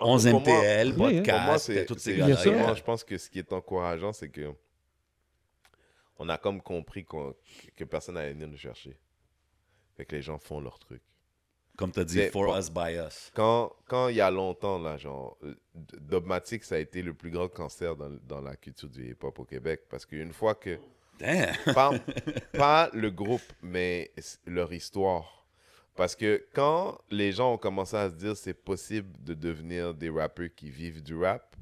11 0.00 0.28
Pour 0.30 0.40
moi- 0.42 0.50
MTL, 0.58 0.88
pour 0.90 0.98
moi, 0.98 1.10
podcast, 1.12 1.64
c'est- 1.66 1.86
toutes 1.86 2.00
ces 2.00 2.16
c'est- 2.16 2.22
Bien 2.22 2.36
sûr. 2.36 2.52
Moi, 2.52 2.74
je 2.74 2.82
pense 2.82 3.02
que 3.02 3.16
ce 3.18 3.28
qui 3.30 3.38
est 3.38 3.50
encourageant, 3.52 4.12
c'est 4.12 4.28
que 4.28 4.42
on 6.18 6.28
a 6.28 6.38
comme 6.38 6.60
compris 6.60 7.06
que 7.76 7.84
personne 7.84 8.16
n'allait 8.16 8.32
venir 8.32 8.48
nous 8.48 8.56
chercher. 8.56 8.98
Fait 9.96 10.04
que 10.04 10.16
les 10.16 10.22
gens 10.22 10.38
font 10.38 10.60
leur 10.60 10.78
truc. 10.78 11.02
Comme 11.76 11.92
tu 11.92 12.00
as 12.00 12.04
dit, 12.04 12.26
for 12.30 12.46
pas- 12.46 12.58
us, 12.58 12.70
by 12.70 12.98
us. 12.98 13.30
Quand, 13.34 13.72
quand 13.86 14.08
il 14.08 14.16
y 14.16 14.20
a 14.20 14.30
longtemps, 14.30 14.80
là, 14.80 14.96
genre, 14.96 15.38
Dogmatic, 15.74 16.64
ça 16.64 16.74
a 16.74 16.78
été 16.78 17.02
le 17.02 17.14
plus 17.14 17.30
grand 17.30 17.48
cancer 17.48 17.94
dans, 17.94 18.10
dans 18.26 18.40
la 18.40 18.56
culture 18.56 18.88
du 18.88 19.10
hip-hop 19.10 19.38
au 19.38 19.44
Québec. 19.44 19.82
Parce 19.88 20.04
qu'une 20.04 20.32
fois 20.32 20.56
que. 20.56 20.78
Damn. 21.20 21.54
Pas, 21.74 21.92
pas 22.52 22.90
le 22.92 23.10
groupe, 23.10 23.42
mais 23.62 24.12
leur 24.46 24.72
histoire. 24.72 25.46
Parce 25.94 26.14
que 26.16 26.46
quand 26.52 27.00
les 27.10 27.32
gens 27.32 27.54
ont 27.54 27.58
commencé 27.58 27.96
à 27.96 28.08
se 28.10 28.14
dire 28.14 28.36
c'est 28.36 28.54
possible 28.54 29.10
de 29.22 29.34
devenir 29.34 29.94
des 29.94 30.10
rappeurs 30.10 30.48
qui 30.54 30.70
vivent 30.70 31.02
du 31.02 31.16
rap, 31.16 31.56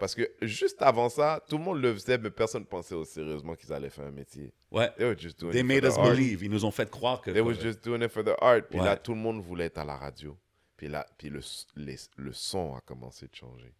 parce 0.00 0.16
que 0.16 0.28
juste 0.42 0.82
avant 0.82 1.08
ça, 1.08 1.40
tout 1.48 1.58
le 1.58 1.62
monde 1.62 1.80
le 1.80 1.92
faisait, 1.94 2.18
mais 2.18 2.30
personne 2.30 2.62
ne 2.62 2.66
pensait 2.66 2.94
au 2.96 3.04
sérieusement 3.04 3.54
qu'ils 3.54 3.72
allaient 3.72 3.90
faire 3.90 4.06
un 4.06 4.10
métier. 4.10 4.52
Ouais. 4.72 4.90
They 4.96 5.06
were 5.06 5.16
just 5.18 5.38
doing 5.38 5.52
They 5.52 5.60
it 5.60 5.66
made 5.66 5.80
for 5.82 5.90
us 5.90 5.94
the 5.94 5.98
art. 5.98 6.10
believe. 6.16 6.42
Ils 6.42 6.50
nous 6.50 6.64
ont 6.64 6.70
fait 6.72 6.90
croire 6.90 7.20
que. 7.20 7.30
They 7.30 7.40
was 7.42 7.54
just 7.60 7.84
doing 7.84 8.02
it 8.02 8.10
for 8.10 8.24
the 8.24 8.34
art. 8.40 8.62
Puis 8.68 8.80
Ouais. 8.80 8.84
là, 8.84 8.96
tout 8.96 9.12
le 9.12 9.20
monde 9.20 9.40
voulait 9.44 9.66
être 9.66 9.78
à 9.78 9.84
la 9.84 9.96
radio. 9.96 10.36
Puis 10.76 10.88
là, 10.88 11.06
puis 11.18 11.28
le, 11.28 11.40
les- 11.76 11.96
le 12.16 12.32
son 12.32 12.74
a 12.74 12.80
commencé 12.80 13.26
de 13.28 13.34
changer. 13.36 13.74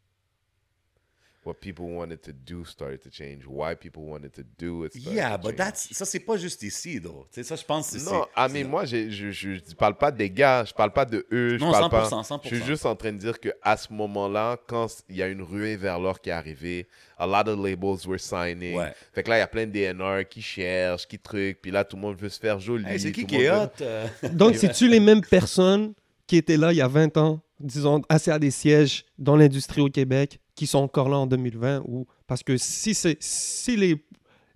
What 1.43 1.55
people 1.55 1.87
wanted 1.87 2.21
to 2.23 2.33
do 2.33 2.67
started 2.67 3.01
to 3.01 3.09
change. 3.11 3.47
Why 3.47 3.75
people 3.75 4.03
wanted 4.03 4.33
to 4.35 4.43
do 4.59 4.85
it 4.85 4.93
started 4.93 5.17
Yeah, 5.17 5.39
but 5.39 5.57
that's, 5.57 5.89
ça, 5.91 6.05
c'est 6.05 6.21
pas 6.21 6.37
juste 6.37 6.63
ici, 6.63 7.01
though. 7.01 7.27
Tu 7.33 7.37
sais, 7.41 7.45
ça, 7.45 7.57
je 7.57 7.65
pense 7.65 7.91
que 7.91 7.99
c'est. 7.99 8.11
Non, 8.11 8.27
ah, 8.37 8.47
mais 8.49 8.63
moi, 8.63 8.85
je, 8.85 9.09
je, 9.09 9.31
je 9.31 9.75
parle 9.75 9.97
pas 9.97 10.11
des 10.11 10.29
gars, 10.29 10.65
je 10.67 10.75
parle 10.75 10.93
pas 10.93 11.07
de 11.07 11.27
eux, 11.33 11.57
je 11.57 11.65
Non, 11.65 11.73
parle 11.73 11.85
100%, 11.87 11.91
pas. 11.91 12.09
100%. 12.09 12.41
Je 12.45 12.55
suis 12.57 12.65
juste 12.67 12.85
en 12.85 12.95
train 12.95 13.13
de 13.13 13.17
dire 13.17 13.41
que 13.41 13.49
à 13.63 13.79
ce 13.79 13.91
moment-là, 13.91 14.59
quand 14.67 14.87
il 15.09 15.17
y 15.17 15.23
a 15.23 15.29
une 15.29 15.41
ruée 15.41 15.77
vers 15.77 15.99
l'or 15.99 16.21
qui 16.21 16.29
est 16.29 16.33
arrivée, 16.35 16.87
a 17.17 17.27
lot 17.27 17.49
of 17.51 17.59
labels 17.59 18.07
were 18.07 18.21
signing. 18.21 18.77
Ouais. 18.77 18.93
Fait 19.15 19.23
que 19.23 19.31
là, 19.31 19.37
il 19.37 19.41
y 19.41 19.43
a 19.43 19.47
plein 19.47 19.67
de 19.67 19.73
DNR 19.73 20.29
qui 20.29 20.43
cherchent, 20.43 21.07
qui 21.09 21.19
truquent, 21.19 21.63
puis 21.63 21.71
là, 21.71 21.85
tout 21.85 21.97
le 21.97 22.03
monde 22.03 22.17
veut 22.19 22.29
se 22.29 22.39
faire 22.39 22.61
joli. 22.61 22.85
Hey, 22.87 23.01
c'est 23.01 23.13
qui 23.13 23.25
qui 23.25 23.37
est 23.37 23.51
hot? 23.51 23.69
euh? 23.81 24.07
Donc, 24.33 24.57
c'est-tu 24.57 24.89
les 24.89 25.01
mêmes 25.01 25.23
personnes 25.23 25.95
qui 26.27 26.37
étaient 26.37 26.59
là 26.59 26.71
il 26.73 26.77
y 26.77 26.83
a 26.83 26.87
20 26.89 27.17
ans, 27.17 27.41
disons, 27.61 28.03
assis 28.09 28.31
à 28.31 28.39
des 28.39 28.51
sièges 28.51 29.05
dans 29.19 29.37
l'industrie 29.37 29.81
au 29.81 29.89
Québec, 29.91 30.41
qui 30.55 30.67
sont 30.67 30.79
encore 30.79 31.09
là 31.09 31.17
en 31.19 31.27
2020? 31.27 31.83
Ou... 31.87 32.07
Parce 32.27 32.43
que 32.43 32.57
si, 32.57 32.95
c'est- 32.95 33.17
si, 33.23 33.77
les, 33.77 34.05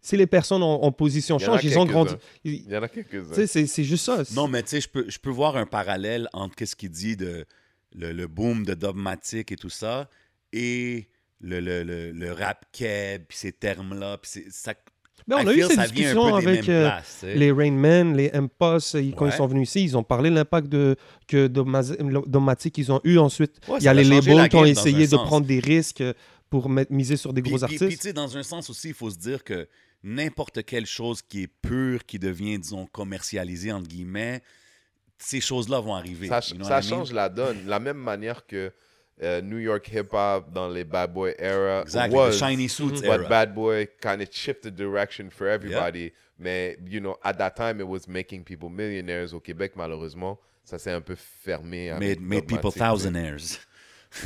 si 0.00 0.16
les 0.16 0.26
personnes 0.26 0.62
en, 0.62 0.82
en 0.82 0.92
position 0.92 1.38
Il 1.38 1.42
y 1.42 1.46
en 1.46 1.52
a 1.52 1.56
changent, 1.56 1.64
ils 1.64 1.78
ont 1.78 1.86
quelques-uns. 1.86 2.04
grandi. 2.04 2.14
Il 2.44 2.70
y 2.70 2.76
en 2.76 2.82
a 2.82 2.88
quelques-uns. 2.88 3.46
C'est- 3.46 3.66
c'est 3.66 3.84
juste 3.84 4.04
ça. 4.04 4.22
Non, 4.34 4.48
mais 4.48 4.62
tu 4.62 4.70
sais, 4.70 4.80
je 4.80 4.88
peux, 4.88 5.04
je 5.08 5.18
peux 5.18 5.30
voir 5.30 5.56
un 5.56 5.66
parallèle 5.66 6.28
entre 6.32 6.54
qu'est-ce 6.56 6.76
qu'il 6.76 6.90
dit 6.90 7.16
de 7.16 7.46
le, 7.94 8.12
le 8.12 8.26
boom 8.26 8.64
de 8.66 8.74
Dogmatic 8.74 9.52
et 9.52 9.56
tout 9.56 9.70
ça 9.70 10.08
et 10.52 11.08
le, 11.40 11.60
le, 11.60 11.82
le, 11.84 12.10
le 12.12 12.32
rap 12.32 12.64
keb, 12.72 13.24
puis 13.28 13.36
ces 13.38 13.52
termes-là. 13.52 14.18
Puis 14.18 14.30
c'est- 14.32 14.50
ça, 14.50 14.74
Mais 15.26 15.36
on 15.36 15.38
I 15.38 15.40
a 15.48 15.52
eu 15.54 15.60
peu 15.60 15.68
des 15.68 16.04
avec 16.06 16.68
euh, 16.68 16.88
places, 16.90 17.16
tu 17.20 17.26
sais. 17.26 17.34
les 17.34 17.50
Rain 17.50 17.70
Man, 17.72 18.14
les 18.16 18.30
M-Post, 18.34 18.94
ils- 18.94 19.14
quand 19.14 19.24
Ouais. 19.24 19.30
ils 19.32 19.36
sont 19.36 19.46
venus 19.46 19.68
ici, 19.70 19.82
ils 19.84 19.96
ont 19.96 20.02
parlé 20.02 20.28
de 20.28 20.34
l'impact 20.34 20.68
de, 20.68 20.96
que 21.26 21.46
Domatic 21.46 22.74
qu'ils 22.74 22.92
ont 22.92 23.00
eu 23.04 23.16
ensuite. 23.18 23.56
Ouais, 23.68 23.78
Il 23.80 23.84
y 23.84 23.88
a 23.88 23.94
les 23.94 24.04
labels 24.04 24.36
la 24.36 24.48
qui 24.48 24.56
ont 24.56 24.64
essayé 24.66 25.06
de 25.06 25.16
sens. 25.16 25.26
prendre 25.26 25.46
des 25.46 25.60
risques 25.60 26.04
pour 26.50 26.68
mettre, 26.68 26.92
miser 26.92 27.16
sur 27.16 27.32
des 27.32 27.40
Puis- 27.42 27.52
gros 27.52 27.58
puis- 27.58 27.68
Puis, 27.68 27.78
tu 27.78 27.84
artistes. 27.84 28.02
sais, 28.02 28.12
dans 28.12 28.36
un 28.36 28.42
sens 28.42 28.68
aussi, 28.68 28.88
il 28.88 28.94
faut 28.94 29.08
se 29.10 29.16
dire 29.18 29.42
que 29.44 29.66
n'importe 30.02 30.62
quelle 30.64 30.84
chose 30.86 31.22
qui 31.22 31.44
est 31.44 31.50
pure, 31.62 32.04
qui 32.04 32.18
devient, 32.18 32.58
disons, 32.58 32.86
commercialisée, 32.86 33.72
entre 33.72 33.88
guillemets, 33.88 34.42
ces 35.18 35.40
choses-là 35.40 35.80
vont 35.80 35.94
arriver. 35.94 36.28
Ça, 36.28 36.40
You 36.50 36.56
know 36.56 36.64
ça 36.64 36.74
what 36.76 36.80
I 36.82 36.90
mean? 36.90 36.96
change 36.98 37.12
la 37.12 37.28
donne. 37.30 37.56
La 37.66 37.80
même 37.80 37.96
manière 37.96 38.46
que 38.46 38.70
euh, 39.22 39.40
New 39.40 39.58
York 39.58 39.88
hip-hop 39.92 40.52
dans 40.52 40.68
les 40.68 40.84
Bad 40.84 41.12
Boy 41.12 41.34
era 41.38 41.82
Exactly, 41.82 42.16
was. 42.16 42.30
the 42.32 42.38
shiny 42.38 42.68
suits 42.68 43.00
But 43.00 43.04
era. 43.20 43.28
Bad 43.28 43.54
Boy 43.54 43.86
kind 44.00 44.20
of 44.20 44.28
shifted 44.32 44.74
direction 44.74 45.30
for 45.30 45.46
everybody. 45.46 46.12
Mais, 46.38 46.76
you 46.88 47.00
know, 47.00 47.16
at 47.22 47.34
that 47.34 47.50
time, 47.52 47.80
it 47.80 47.86
was 47.86 48.08
making 48.08 48.42
people 48.44 48.68
millionaires. 48.68 49.32
Au 49.32 49.40
Québec, 49.40 49.74
malheureusement, 49.76 50.38
ça 50.64 50.78
s'est 50.78 50.90
un 50.90 51.00
peu 51.00 51.14
fermé. 51.14 51.92
Made, 52.00 52.20
made 52.20 52.46
people 52.48 52.72
thousandaires. 52.72 53.38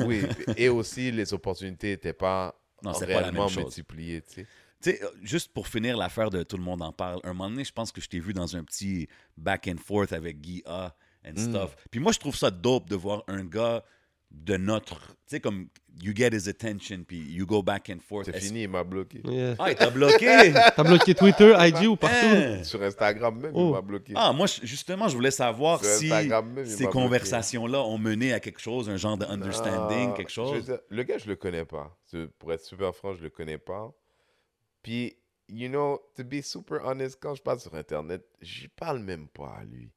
Oui, 0.01 0.23
et 0.57 0.69
aussi, 0.69 1.11
les 1.11 1.33
opportunités 1.35 1.89
n'étaient 1.91 2.13
pas 2.13 2.55
Non, 2.83 2.93
c'est 2.95 3.07
pas 3.07 3.13
la 3.13 3.19
même 3.21 3.25
réellement 3.35 3.49
chose. 3.49 3.65
multipliées, 3.65 4.23
tu 4.23 4.35
sais. 4.35 4.47
Tu 4.81 4.91
sais, 4.93 5.03
euh, 5.03 5.09
juste 5.23 5.53
pour 5.53 5.67
finir 5.67 5.97
l'affaire 5.97 6.31
de 6.31 6.43
Tout 6.45 6.57
le 6.57 6.63
monde 6.63 6.83
en 6.83 6.93
parle, 6.93 7.21
un 7.25 7.33
moment 7.35 7.51
donné, 7.51 7.65
je 7.65 7.73
pense 7.73 7.91
que 7.91 8.01
je 8.01 8.09
t'ai 8.09 8.21
vu 8.21 8.33
dans 8.33 8.55
un 8.57 8.63
petit 8.63 9.09
back 9.37 9.67
and 9.69 9.79
forth 9.85 10.13
avec 10.13 10.41
Guy 10.41 10.63
A 10.67 10.95
and 11.27 11.33
Mm. 11.35 11.51
stuff. 11.51 11.77
Puis 11.91 12.01
moi, 12.01 12.13
je 12.13 12.19
trouve 12.21 12.37
ça 12.37 12.51
dope 12.51 12.89
de 12.89 12.95
voir 12.97 13.25
un 13.29 13.45
gars 13.45 13.83
de 14.31 14.57
notre. 14.57 14.99
Tu 15.09 15.15
sais, 15.37 15.41
comme 15.41 15.69
you 16.01 16.13
get 16.15 16.31
his 16.33 16.49
attention, 16.49 17.03
puis 17.07 17.19
you 17.19 17.45
go 17.45 17.63
back 17.63 17.91
and 17.91 17.99
forth. 18.01 18.27
C'est 18.27 18.39
fini, 18.41 18.63
il 18.63 18.69
m'a 18.69 18.85
bloqué. 18.85 19.21
Yeah. 19.25 19.57
Ah, 19.59 19.71
il 19.71 19.77
t'a 19.77 19.91
bloqué! 19.91 20.53
T'as 20.77 20.85
bloqué 20.85 21.15
Twitter, 21.15 21.55
IG 21.59 21.89
ou 21.89 21.97
partout? 21.97 22.17
Hein? 22.27 22.63
Sur 22.63 22.83
Instagram 22.83 23.39
même, 23.41 23.53
Oh. 23.55 23.69
il 23.69 23.73
m'a 23.73 23.81
bloqué. 23.81 24.13
Ah, 24.17 24.33
moi, 24.33 24.47
justement, 24.63 25.09
je 25.09 25.17
voulais 25.17 25.31
savoir 25.33 25.83
Sur 25.85 25.93
si 25.95 26.09
même, 26.09 26.65
ces 26.65 26.87
conversations-là 26.87 27.83
ont 27.83 27.99
mené 27.99 28.33
à 28.33 28.41
quelque 28.41 28.61
chose, 28.61 28.89
un 28.89 28.97
genre 28.97 29.19
de 29.19 29.25
understanding, 29.27 30.11
Ah, 30.13 30.17
quelque 30.17 30.31
chose? 30.31 30.65
dire, 30.65 30.79
le 30.89 31.03
gars, 31.03 31.19
je 31.19 31.27
le 31.29 31.37
connais 31.37 31.65
pas. 31.65 31.99
Pour 32.39 32.53
être 32.53 32.65
super 32.65 32.95
franc, 32.95 33.15
je 33.15 33.23
le 33.23 33.31
connais 33.31 33.59
pas. 33.59 33.93
Puis, 34.83 35.17
you 35.49 35.69
know, 35.69 36.01
to 36.17 36.23
be 36.25 36.41
super 36.43 36.81
honest, 36.87 37.19
quand 37.21 37.35
je 37.35 37.43
parle 37.43 37.59
sur 37.61 37.75
Internet, 37.75 38.23
je 38.41 38.67
parle 38.77 39.01
même 39.01 39.27
pas 39.29 39.57
à 39.61 39.65
lui. 39.65 39.91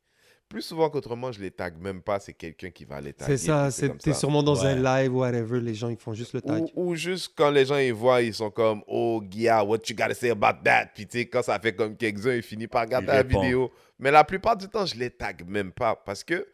Plus 0.51 0.61
souvent 0.63 0.89
qu'autrement, 0.89 1.31
je 1.31 1.39
les 1.39 1.49
tag 1.49 1.79
même 1.79 2.01
pas, 2.01 2.19
c'est 2.19 2.33
quelqu'un 2.33 2.69
qui 2.71 2.83
va 2.83 2.99
les 2.99 3.13
taguer. 3.13 3.37
C'est 3.37 3.45
ça, 3.47 3.69
t'es 3.97 4.13
sûrement 4.13 4.43
dans 4.43 4.65
un 4.65 4.75
live, 4.75 5.15
whatever, 5.15 5.61
les 5.61 5.73
gens 5.73 5.87
ils 5.87 5.95
font 5.95 6.13
juste 6.13 6.33
le 6.33 6.41
tag. 6.41 6.63
Ou, 6.75 6.89
ou 6.91 6.95
juste 6.95 7.31
quand 7.37 7.49
les 7.49 7.65
gens 7.65 7.77
ils 7.77 7.93
voient, 7.93 8.21
ils 8.21 8.33
sont 8.33 8.51
comme 8.51 8.83
Oh, 8.85 9.21
Guilla, 9.23 9.63
what 9.63 9.77
you 9.87 9.95
gotta 9.95 10.13
say 10.13 10.29
about 10.29 10.61
that? 10.65 10.87
Puis 10.93 11.07
tu 11.07 11.19
sais, 11.19 11.25
quand 11.27 11.41
ça 11.41 11.57
fait 11.57 11.73
comme 11.73 11.95
quelques-uns, 11.95 12.35
ils 12.35 12.41
finissent 12.43 12.67
par 12.67 12.81
regarder 12.81 13.05
Il 13.07 13.11
la 13.11 13.15
répond. 13.17 13.41
vidéo. 13.41 13.71
Mais 13.97 14.11
la 14.11 14.25
plupart 14.25 14.57
du 14.57 14.67
temps, 14.67 14.85
je 14.85 14.95
les 14.95 15.09
tag 15.09 15.47
même 15.47 15.71
pas 15.71 15.95
parce 15.95 16.23
que 16.23 16.45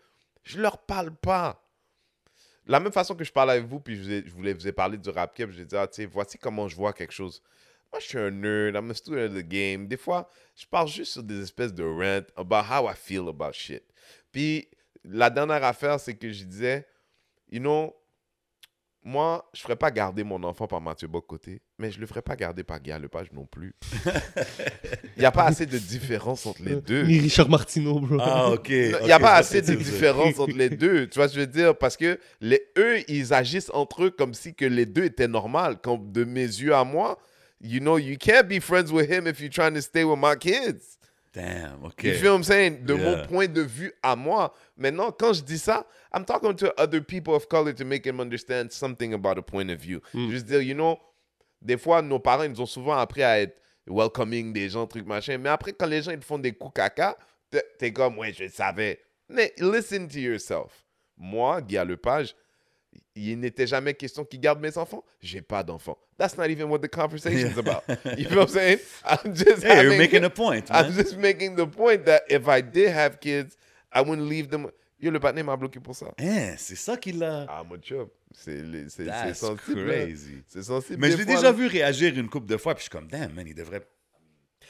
je 0.43 0.59
leur 0.59 0.77
parle 0.77 1.11
pas. 1.15 1.63
La 2.67 2.79
même 2.79 2.91
façon 2.91 3.15
que 3.15 3.23
je 3.23 3.31
parle 3.31 3.49
avec 3.51 3.65
vous, 3.65 3.79
puis 3.79 3.95
je, 3.95 4.01
vous 4.03 4.11
ai- 4.11 4.23
je 4.27 4.31
voulais 4.33 4.53
vous 4.53 4.67
ai 4.67 4.73
parlé 4.73 4.97
du 4.97 5.09
rap 5.09 5.33
cap, 5.33 5.49
je 5.49 5.63
dis, 5.63 5.75
ah, 5.75 5.87
tu 5.87 6.01
sais, 6.01 6.05
voici 6.05 6.37
comment 6.37 6.67
je 6.67 6.75
vois 6.75 6.93
quelque 6.93 7.13
chose. 7.13 7.41
Moi, 7.91 7.99
je 8.01 8.07
suis 8.07 8.17
un 8.17 8.31
nerd, 8.31 8.75
I'm 8.75 8.91
a 8.91 8.93
student 8.93 9.25
of 9.25 9.33
the 9.33 9.47
game. 9.47 9.87
Des 9.87 9.97
fois, 9.97 10.29
je 10.55 10.65
parle 10.65 10.87
juste 10.87 11.13
sur 11.13 11.23
des 11.23 11.41
espèces 11.41 11.73
de 11.73 11.83
rant 11.83 12.25
about 12.35 12.65
how 12.69 12.89
I 12.89 12.95
feel 12.95 13.27
about 13.29 13.53
shit. 13.53 13.83
Puis, 14.31 14.67
la 15.03 15.29
dernière 15.29 15.63
affaire, 15.63 15.99
c'est 15.99 16.15
que 16.15 16.31
je 16.31 16.43
disais, 16.43 16.85
you 17.49 17.59
know, 17.59 17.93
moi, 19.07 19.49
je 19.53 19.61
ne 19.61 19.63
ferais 19.63 19.77
pas 19.77 19.89
garder 19.89 20.25
mon 20.25 20.43
enfant 20.43 20.67
par 20.67 20.81
Mathieu 20.81 21.07
Bocoté, 21.07 21.61
mais 21.79 21.91
je 21.91 21.95
ne 21.95 22.01
le 22.01 22.07
ferais 22.07 22.21
pas 22.21 22.35
garder 22.35 22.65
par 22.65 22.81
Guy 22.81 22.91
Lepage 22.91 23.31
non 23.31 23.45
plus. 23.45 23.73
Il 25.15 25.19
n'y 25.19 25.25
a 25.25 25.31
pas 25.31 25.45
assez 25.45 25.65
de 25.65 25.77
différence 25.77 26.45
entre 26.45 26.61
les 26.61 26.75
deux. 26.75 27.03
Ni 27.03 27.19
Richard 27.19 27.49
Martineau, 27.49 28.01
bro. 28.01 28.17
Ah, 28.19 28.51
ok. 28.51 28.67
Il 28.67 29.05
n'y 29.05 29.11
a 29.13 29.19
pas 29.19 29.35
assez 29.35 29.61
de 29.61 29.75
différence 29.75 30.37
entre 30.37 30.57
les 30.57 30.69
deux. 30.71 31.07
Tu 31.07 31.19
vois 31.19 31.29
ce 31.29 31.35
que 31.35 31.39
je 31.39 31.45
veux 31.45 31.51
dire? 31.51 31.77
Parce 31.77 31.95
que 31.95 32.19
les, 32.41 32.61
eux, 32.77 32.99
ils 33.09 33.33
agissent 33.33 33.71
entre 33.73 34.03
eux 34.03 34.09
comme 34.09 34.33
si 34.33 34.53
que 34.53 34.65
les 34.65 34.85
deux 34.85 35.05
étaient 35.05 35.29
normaux. 35.29 35.75
Comme 35.81 36.11
de 36.11 36.25
mes 36.25 36.41
yeux 36.41 36.75
à 36.75 36.83
moi, 36.83 37.17
you 37.59 37.79
know, 37.79 37.97
you 37.97 38.17
can't 38.17 38.47
be 38.47 38.59
friends 38.59 38.91
with 38.91 39.09
him 39.09 39.27
if 39.27 39.39
you're 39.39 39.49
trying 39.49 39.73
to 39.73 39.81
stay 39.81 40.03
with 40.05 40.19
my 40.19 40.35
kids. 40.35 40.97
Damn, 41.33 41.83
ok. 41.85 42.03
You 42.03 42.13
feel 42.15 42.31
what 42.31 42.37
I'm 42.37 42.43
saying? 42.43 42.85
De 42.85 42.95
Yeah. 42.95 43.03
mon 43.03 43.27
point 43.27 43.47
de 43.53 43.61
vue 43.61 43.91
à 44.01 44.15
moi. 44.15 44.53
Maintenant, 44.77 45.11
quand 45.11 45.33
je 45.33 45.43
dis 45.43 45.59
ça, 45.59 45.85
I'm 46.13 46.25
talking 46.25 46.55
to 46.55 46.73
other 46.81 47.01
people 47.01 47.35
of 47.35 47.47
color 47.47 47.73
to 47.73 47.85
make 47.85 48.03
them 48.03 48.19
understand 48.19 48.71
something 48.71 49.13
about 49.13 49.37
a 49.37 49.41
point 49.43 49.69
of 49.69 49.79
view. 49.79 50.01
Juste 50.13 50.47
dire, 50.47 50.61
you 50.61 50.73
know, 50.73 50.97
des 51.61 51.77
fois, 51.77 52.01
nos 52.01 52.19
parents, 52.19 52.43
ils 52.45 52.51
nous 52.51 52.61
ont 52.61 52.65
souvent 52.65 52.97
appris 52.97 53.21
à 53.23 53.39
être 53.39 53.55
welcoming 53.87 54.51
des 54.53 54.69
gens, 54.69 54.87
trucs, 54.87 55.05
machin. 55.05 55.37
Mais 55.37 55.49
après, 55.49 55.73
quand 55.73 55.85
les 55.87 56.01
gens, 56.01 56.11
ils 56.11 56.21
font 56.23 56.39
des 56.39 56.53
coups 56.53 56.73
caca, 56.75 57.15
t'es- 57.79 57.91
comme, 57.93 58.17
ouais, 58.17 58.33
je 58.33 58.47
savais. 58.47 58.99
Mais 59.29 59.53
listen 59.59 60.07
to 60.07 60.17
yourself. 60.19 60.85
Moi, 61.17 61.61
Guy 61.61 61.77
Lepage, 61.85 62.35
il 63.15 63.39
n'était 63.39 63.67
jamais 63.67 63.93
question 63.93 64.23
qu'il 64.25 64.39
garde 64.39 64.59
mes 64.59 64.77
enfants. 64.77 65.03
J'ai 65.21 65.41
pas 65.41 65.63
d'enfants. 65.63 65.97
That's 66.17 66.37
not 66.37 66.45
even 66.49 66.69
what 66.69 66.79
the 66.79 66.87
conversation's 66.89 67.57
about. 67.57 67.83
You 68.17 68.27
know 68.29 68.37
what 68.41 68.43
I'm 68.43 68.47
saying? 68.49 68.79
I'm 69.05 69.33
just 69.35 69.63
Hey, 69.63 69.81
you're 69.83 69.91
having- 69.93 69.97
making 69.97 70.23
a 70.23 70.29
point, 70.29 70.69
I'm 70.69 70.87
man. 70.87 70.93
just 70.93 71.17
making 71.17 71.55
the 71.55 71.65
point 71.67 72.05
that 72.05 72.23
if 72.29 72.47
I 72.47 72.61
did 72.61 72.89
have 72.89 73.19
kids, 73.19 73.55
I 73.91 74.01
wouldn't 74.01 74.27
leave 74.29 74.49
them. 74.49 74.67
Yo, 74.99 75.11
le 75.11 75.19
partenaire 75.19 75.45
m'a 75.45 75.55
bloqué 75.55 75.79
pour 75.79 75.95
ça. 75.95 76.07
Hein, 76.19 76.55
c'est 76.57 76.75
ça 76.75 76.97
qu'il 76.97 77.23
a. 77.23 77.45
Ah, 77.47 77.63
mon 77.63 77.77
chum, 77.77 78.07
c'est 78.33 78.63
sensible. 79.35 79.85
crazy. 79.85 80.43
C'est 80.47 80.63
sensible. 80.63 80.97
Mais 80.99 81.11
je 81.11 81.17
l'ai 81.17 81.25
déjà 81.25 81.51
vu 81.51 81.67
réagir 81.67 82.17
une 82.17 82.27
couple 82.29 82.47
de 82.47 82.57
fois, 82.57 82.73
puis 82.73 82.79
je 82.79 82.83
suis 82.83 82.89
comme, 82.89 83.07
damn, 83.07 83.31
man, 83.33 83.45
il 83.47 83.53
devrait. 83.53 83.85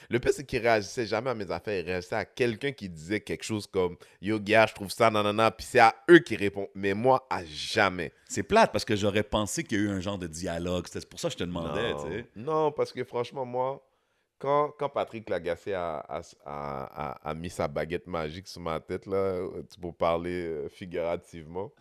Le 0.10 0.20
pire, 0.20 0.32
c'est 0.34 0.46
qu'il 0.46 0.60
réagissait 0.62 1.06
jamais 1.06 1.30
à 1.30 1.36
mes 1.36 1.50
affaires. 1.52 1.80
Il 1.80 1.86
réagissait 1.86 2.16
à 2.16 2.26
quelqu'un 2.26 2.72
qui 2.72 2.88
disait 2.90 3.20
quelque 3.20 3.44
chose 3.44 3.68
comme 3.68 3.98
Yo, 4.22 4.40
gars, 4.40 4.66
je 4.68 4.74
trouve 4.74 4.90
ça, 4.92 5.10
nanana. 5.12 5.52
Puis 5.52 5.66
c'est 5.70 5.80
à 5.80 5.96
eux 6.10 6.20
qui 6.20 6.36
répondent. 6.36 6.70
Mais 6.76 6.94
moi, 6.94 7.26
à 7.30 7.44
jamais. 7.46 8.12
C'est 8.30 8.44
plate 8.44 8.72
parce 8.72 8.86
que 8.86 8.96
j'aurais 8.96 9.24
pensé 9.24 9.64
qu'il 9.64 9.78
y 9.80 9.82
a 9.82 9.84
eu 9.86 9.90
un 9.90 10.00
genre 10.00 10.18
de 10.18 10.28
dialogue. 10.28 10.86
C'était 10.88 11.06
pour 11.06 11.20
ça 11.20 11.28
que 11.28 11.34
je 11.34 11.38
te 11.40 11.44
demandais, 11.44 11.94
non. 11.94 12.00
Non, 12.36 12.72
parce 12.72 12.92
que 12.94 13.04
franchement, 13.04 13.46
moi, 13.46 13.84
quand, 14.40 14.72
quand 14.78 14.90
Patrick 14.90 15.30
Lagacé 15.30 15.74
a, 15.74 15.98
a, 16.08 16.22
a, 16.46 17.30
a- 17.30 17.34
mis 17.34 17.50
sa 17.50 17.68
baguette 17.68 18.06
magique 18.06 18.48
sur 18.48 18.62
ma 18.62 18.80
tête, 18.80 19.08
là, 19.08 19.42
pour 19.82 19.96
parler 19.96 20.44
euh, 20.46 20.70
figurativement, 20.70 21.72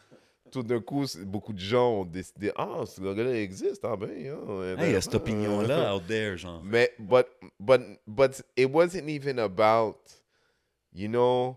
tout 0.50 0.62
d'un 0.62 0.80
coup, 0.80 1.04
beaucoup 1.24 1.52
de 1.52 1.58
gens 1.58 2.00
ont 2.00 2.04
décidé 2.04 2.52
Ah, 2.56 2.84
ce 2.86 3.00
gars-là 3.00 3.38
existe, 3.40 3.84
ah 3.84 3.96
ben. 3.96 4.08
hein, 4.10 4.76
Hey, 4.78 4.90
il 4.90 4.92
y 4.92 4.96
a 4.96 5.00
cette 5.00 5.14
opinion-là 5.14 5.94
out 5.96 6.06
there, 6.06 6.36
genre. 6.36 6.62
Mais, 6.64 6.92
but, 6.98 7.26
but, 7.60 7.80
but 8.06 8.42
it 8.56 8.70
wasn't 8.70 9.08
even 9.08 9.38
about, 9.38 9.96
you 10.92 11.08
know, 11.08 11.56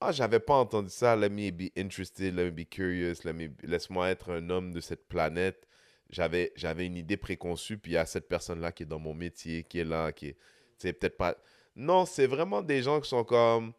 ah, 0.00 0.12
j'avais 0.12 0.40
pas 0.40 0.54
entendu 0.54 0.90
ça, 0.90 1.16
let 1.16 1.30
me 1.30 1.50
be 1.50 1.70
interested, 1.76 2.34
let 2.34 2.44
me 2.44 2.50
be 2.50 2.66
curious, 2.68 3.24
let 3.24 3.32
me, 3.32 3.48
laisse-moi 3.62 4.10
être 4.10 4.30
un 4.30 4.50
homme 4.50 4.72
de 4.72 4.80
cette 4.80 5.08
planète. 5.08 5.66
J'avais, 6.10 6.52
j'avais 6.54 6.86
une 6.86 6.96
idée 6.96 7.16
préconçue, 7.16 7.78
puis 7.78 7.92
il 7.92 7.94
y 7.94 7.98
a 7.98 8.06
cette 8.06 8.28
personne-là 8.28 8.70
qui 8.72 8.84
est 8.84 8.86
dans 8.86 8.98
mon 9.00 9.14
métier, 9.14 9.64
qui 9.64 9.80
est 9.80 9.84
là, 9.84 10.12
qui 10.12 10.28
est, 10.28 10.36
c'est 10.78 10.92
peut-être 10.92 11.16
pas. 11.16 11.34
Non, 11.74 12.04
c'est 12.06 12.26
vraiment 12.26 12.62
des 12.62 12.82
gens 12.82 13.00
qui 13.00 13.08
sont 13.08 13.24
comme, 13.24 13.72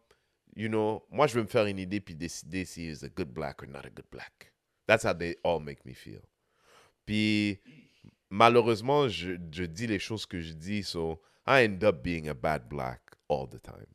you 0.58 0.68
know, 0.68 1.04
moi 1.10 1.28
je 1.28 1.34
veux 1.34 1.42
me 1.42 1.48
faire 1.48 1.66
une 1.66 1.78
idée 1.78 2.00
puis 2.00 2.16
décider 2.16 2.64
si 2.64 2.88
is 2.88 3.04
a 3.04 3.08
good 3.08 3.32
black 3.32 3.62
or 3.62 3.68
not 3.68 3.86
a 3.86 3.90
good 3.90 4.08
black. 4.10 4.52
That's 4.86 5.04
how 5.04 5.14
they 5.14 5.36
all 5.44 5.60
make 5.60 5.86
me 5.86 5.94
feel. 5.94 6.22
Puis 7.06 7.60
malheureusement, 8.28 9.08
je, 9.08 9.36
je 9.52 9.64
dis 9.64 9.86
les 9.86 10.00
choses 10.00 10.26
que 10.26 10.40
je 10.40 10.52
dis, 10.52 10.82
so 10.82 11.20
I 11.46 11.64
end 11.64 11.84
up 11.84 12.02
being 12.02 12.28
a 12.28 12.34
bad 12.34 12.68
black 12.68 13.00
all 13.28 13.46
the 13.46 13.62
time. 13.62 13.86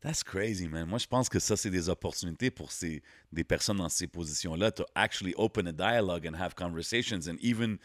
That's 0.00 0.22
crazy, 0.22 0.68
man. 0.68 0.86
Moi, 0.88 0.98
je 0.98 1.06
pense 1.06 1.28
que 1.28 1.38
ça, 1.38 1.56
c'est 1.56 1.70
des 1.70 1.88
opportunités 1.88 2.50
pour 2.50 2.70
ces, 2.70 3.02
des 3.32 3.44
personnes 3.44 3.78
dans 3.78 3.88
ces 3.88 4.06
positions-là 4.06 4.70
to 4.72 4.84
actually 4.94 5.34
open 5.36 5.68
a 5.68 5.72
dialogue 5.72 6.26
and 6.26 6.34
have 6.34 6.54
conversations 6.54 7.28
and 7.28 7.36
even 7.40 7.78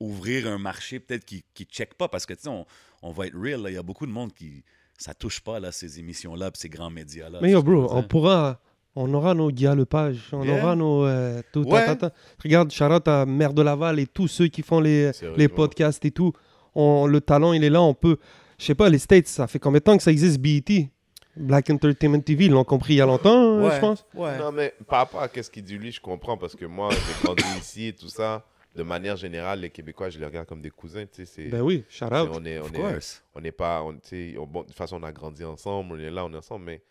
ouvrir 0.00 0.46
un 0.46 0.58
marché 0.58 1.00
peut-être 1.00 1.24
qui 1.24 1.44
ne 1.58 1.64
check 1.66 1.94
pas 1.94 2.08
parce 2.08 2.24
que, 2.24 2.34
tu 2.34 2.42
sais, 2.42 2.48
on, 2.48 2.66
on 3.02 3.12
va 3.12 3.26
être 3.26 3.36
real, 3.36 3.64
il 3.68 3.74
y 3.74 3.76
a 3.76 3.82
beaucoup 3.82 4.06
de 4.06 4.12
monde 4.12 4.32
qui 4.32 4.64
ça 4.98 5.14
touche 5.14 5.40
pas, 5.40 5.58
là, 5.60 5.72
ces 5.72 5.98
émissions-là 5.98 6.50
ces 6.54 6.68
grands 6.68 6.90
médias-là. 6.90 7.38
Mais 7.40 7.52
yo, 7.52 7.62
bro, 7.62 7.88
on 7.90 8.02
pourra. 8.02 8.60
On 9.00 9.14
aura 9.14 9.32
nos 9.32 9.50
Guy 9.52 9.64
Lepage, 9.66 10.28
on 10.32 10.42
Yeah. 10.42 10.58
aura 10.60 10.74
nos. 10.74 11.04
euh, 11.06 11.40
tout, 11.52 11.62
Ouais. 11.62 11.86
ta, 11.86 11.94
ta, 11.94 12.10
ta. 12.10 12.16
Regarde, 12.42 12.70
Charlotte 12.72 13.06
à 13.06 13.24
Mère 13.26 13.54
de 13.54 13.62
Laval 13.62 14.00
et 14.00 14.06
tous 14.08 14.26
ceux 14.26 14.48
qui 14.48 14.62
font 14.62 14.80
les, 14.80 15.12
les 15.36 15.46
podcasts 15.46 16.04
et 16.04 16.10
tout. 16.10 16.32
On, 16.74 17.06
le 17.06 17.20
talent, 17.20 17.52
il 17.52 17.62
est 17.62 17.70
là. 17.70 17.80
On 17.80 17.94
peut. 17.94 18.16
Je 18.58 18.64
sais 18.64 18.74
pas, 18.74 18.88
les 18.88 18.98
States, 18.98 19.28
ça 19.28 19.46
fait 19.46 19.60
combien 19.60 19.78
de 19.78 19.84
temps 19.84 19.96
que 19.96 20.02
ça 20.02 20.10
existe, 20.10 20.40
BET 20.40 20.88
Black 21.36 21.70
Entertainment 21.70 22.18
TV, 22.20 22.46
ils 22.46 22.50
l'ont 22.50 22.64
compris 22.64 22.94
il 22.94 22.96
y 22.96 23.00
a 23.00 23.06
longtemps, 23.06 23.58
euh, 23.60 23.70
je 23.70 23.78
pense. 23.80 24.04
Ouais. 24.14 24.36
Non, 24.38 24.50
mais 24.50 24.74
par 24.88 24.98
rapport 25.00 25.22
à 25.22 25.28
ce 25.32 25.48
qu'il 25.48 25.62
dit 25.62 25.78
lui, 25.78 25.92
je 25.92 26.00
comprends 26.00 26.36
parce 26.36 26.56
que 26.56 26.64
moi, 26.64 26.88
j'ai 26.90 27.24
grandi 27.24 27.44
ici 27.60 27.86
et 27.88 27.92
tout 27.92 28.08
ça. 28.08 28.44
De 28.78 28.84
manière 28.84 29.16
générale, 29.16 29.60
les 29.60 29.70
Québécois, 29.70 30.08
je 30.08 30.20
les 30.20 30.24
regarde 30.24 30.46
comme 30.46 30.62
des 30.62 30.70
cousins. 30.70 31.04
Tu 31.04 31.16
sais, 31.16 31.24
c'est- 31.26 31.48
Ben 31.48 31.62
oui, 31.62 31.84
shout 31.88 32.04
out. 32.04 32.28
on 32.32 32.44
est, 32.44 32.60
on 32.60 32.66
Of 32.66 32.74
est, 32.74 32.80
course. 32.92 33.24
on 33.34 33.40
n'est 33.40 33.50
pas, 33.52 33.82
on, 33.82 33.94
tu 33.94 34.08
sais, 34.32 34.38
on- 34.38 34.46
bon, 34.46 34.62
de 34.62 34.66
toute 34.68 34.76
façon, 34.76 34.98
on 35.00 35.02
a 35.02 35.10
grandi 35.10 35.42
ensemble, 35.44 35.94
on 35.94 35.98
est 35.98 36.10
là, 36.10 36.24
on 36.24 36.32
est 36.32 36.36
ensemble, 36.36 36.64
mais, 36.66 36.82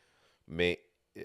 mais 0.47 0.83
euh, 1.17 1.23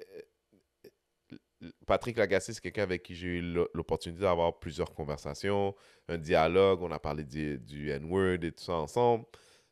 Patrick 1.86 2.16
Lagacé, 2.16 2.52
c'est 2.52 2.60
quelqu'un 2.60 2.84
avec 2.84 3.02
qui 3.02 3.14
j'ai 3.16 3.38
eu 3.38 3.40
l'o- 3.42 3.68
l'opportunité 3.74 4.22
d'avoir 4.22 4.58
plusieurs 4.60 4.92
conversations, 4.94 5.74
un 6.08 6.18
dialogue, 6.18 6.80
on 6.82 6.90
a 6.92 6.98
parlé 7.00 7.24
du, 7.24 7.58
du 7.58 7.90
N-word 7.90 8.38
et 8.44 8.52
tout 8.52 8.62
ça 8.62 8.74
ensemble. 8.74 9.24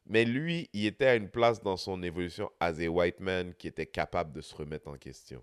Mais 0.06 0.24
lui, 0.24 0.68
il 0.72 0.86
était 0.86 1.06
à 1.06 1.14
une 1.14 1.28
place 1.28 1.62
dans 1.62 1.76
son 1.76 2.02
évolution 2.02 2.50
as 2.58 2.80
a 2.80 2.88
white 2.88 3.20
man 3.20 3.54
qui 3.54 3.68
était 3.68 3.86
capable 3.86 4.32
de 4.32 4.40
se 4.40 4.54
remettre 4.56 4.88
en 4.88 4.96
question. 4.96 5.40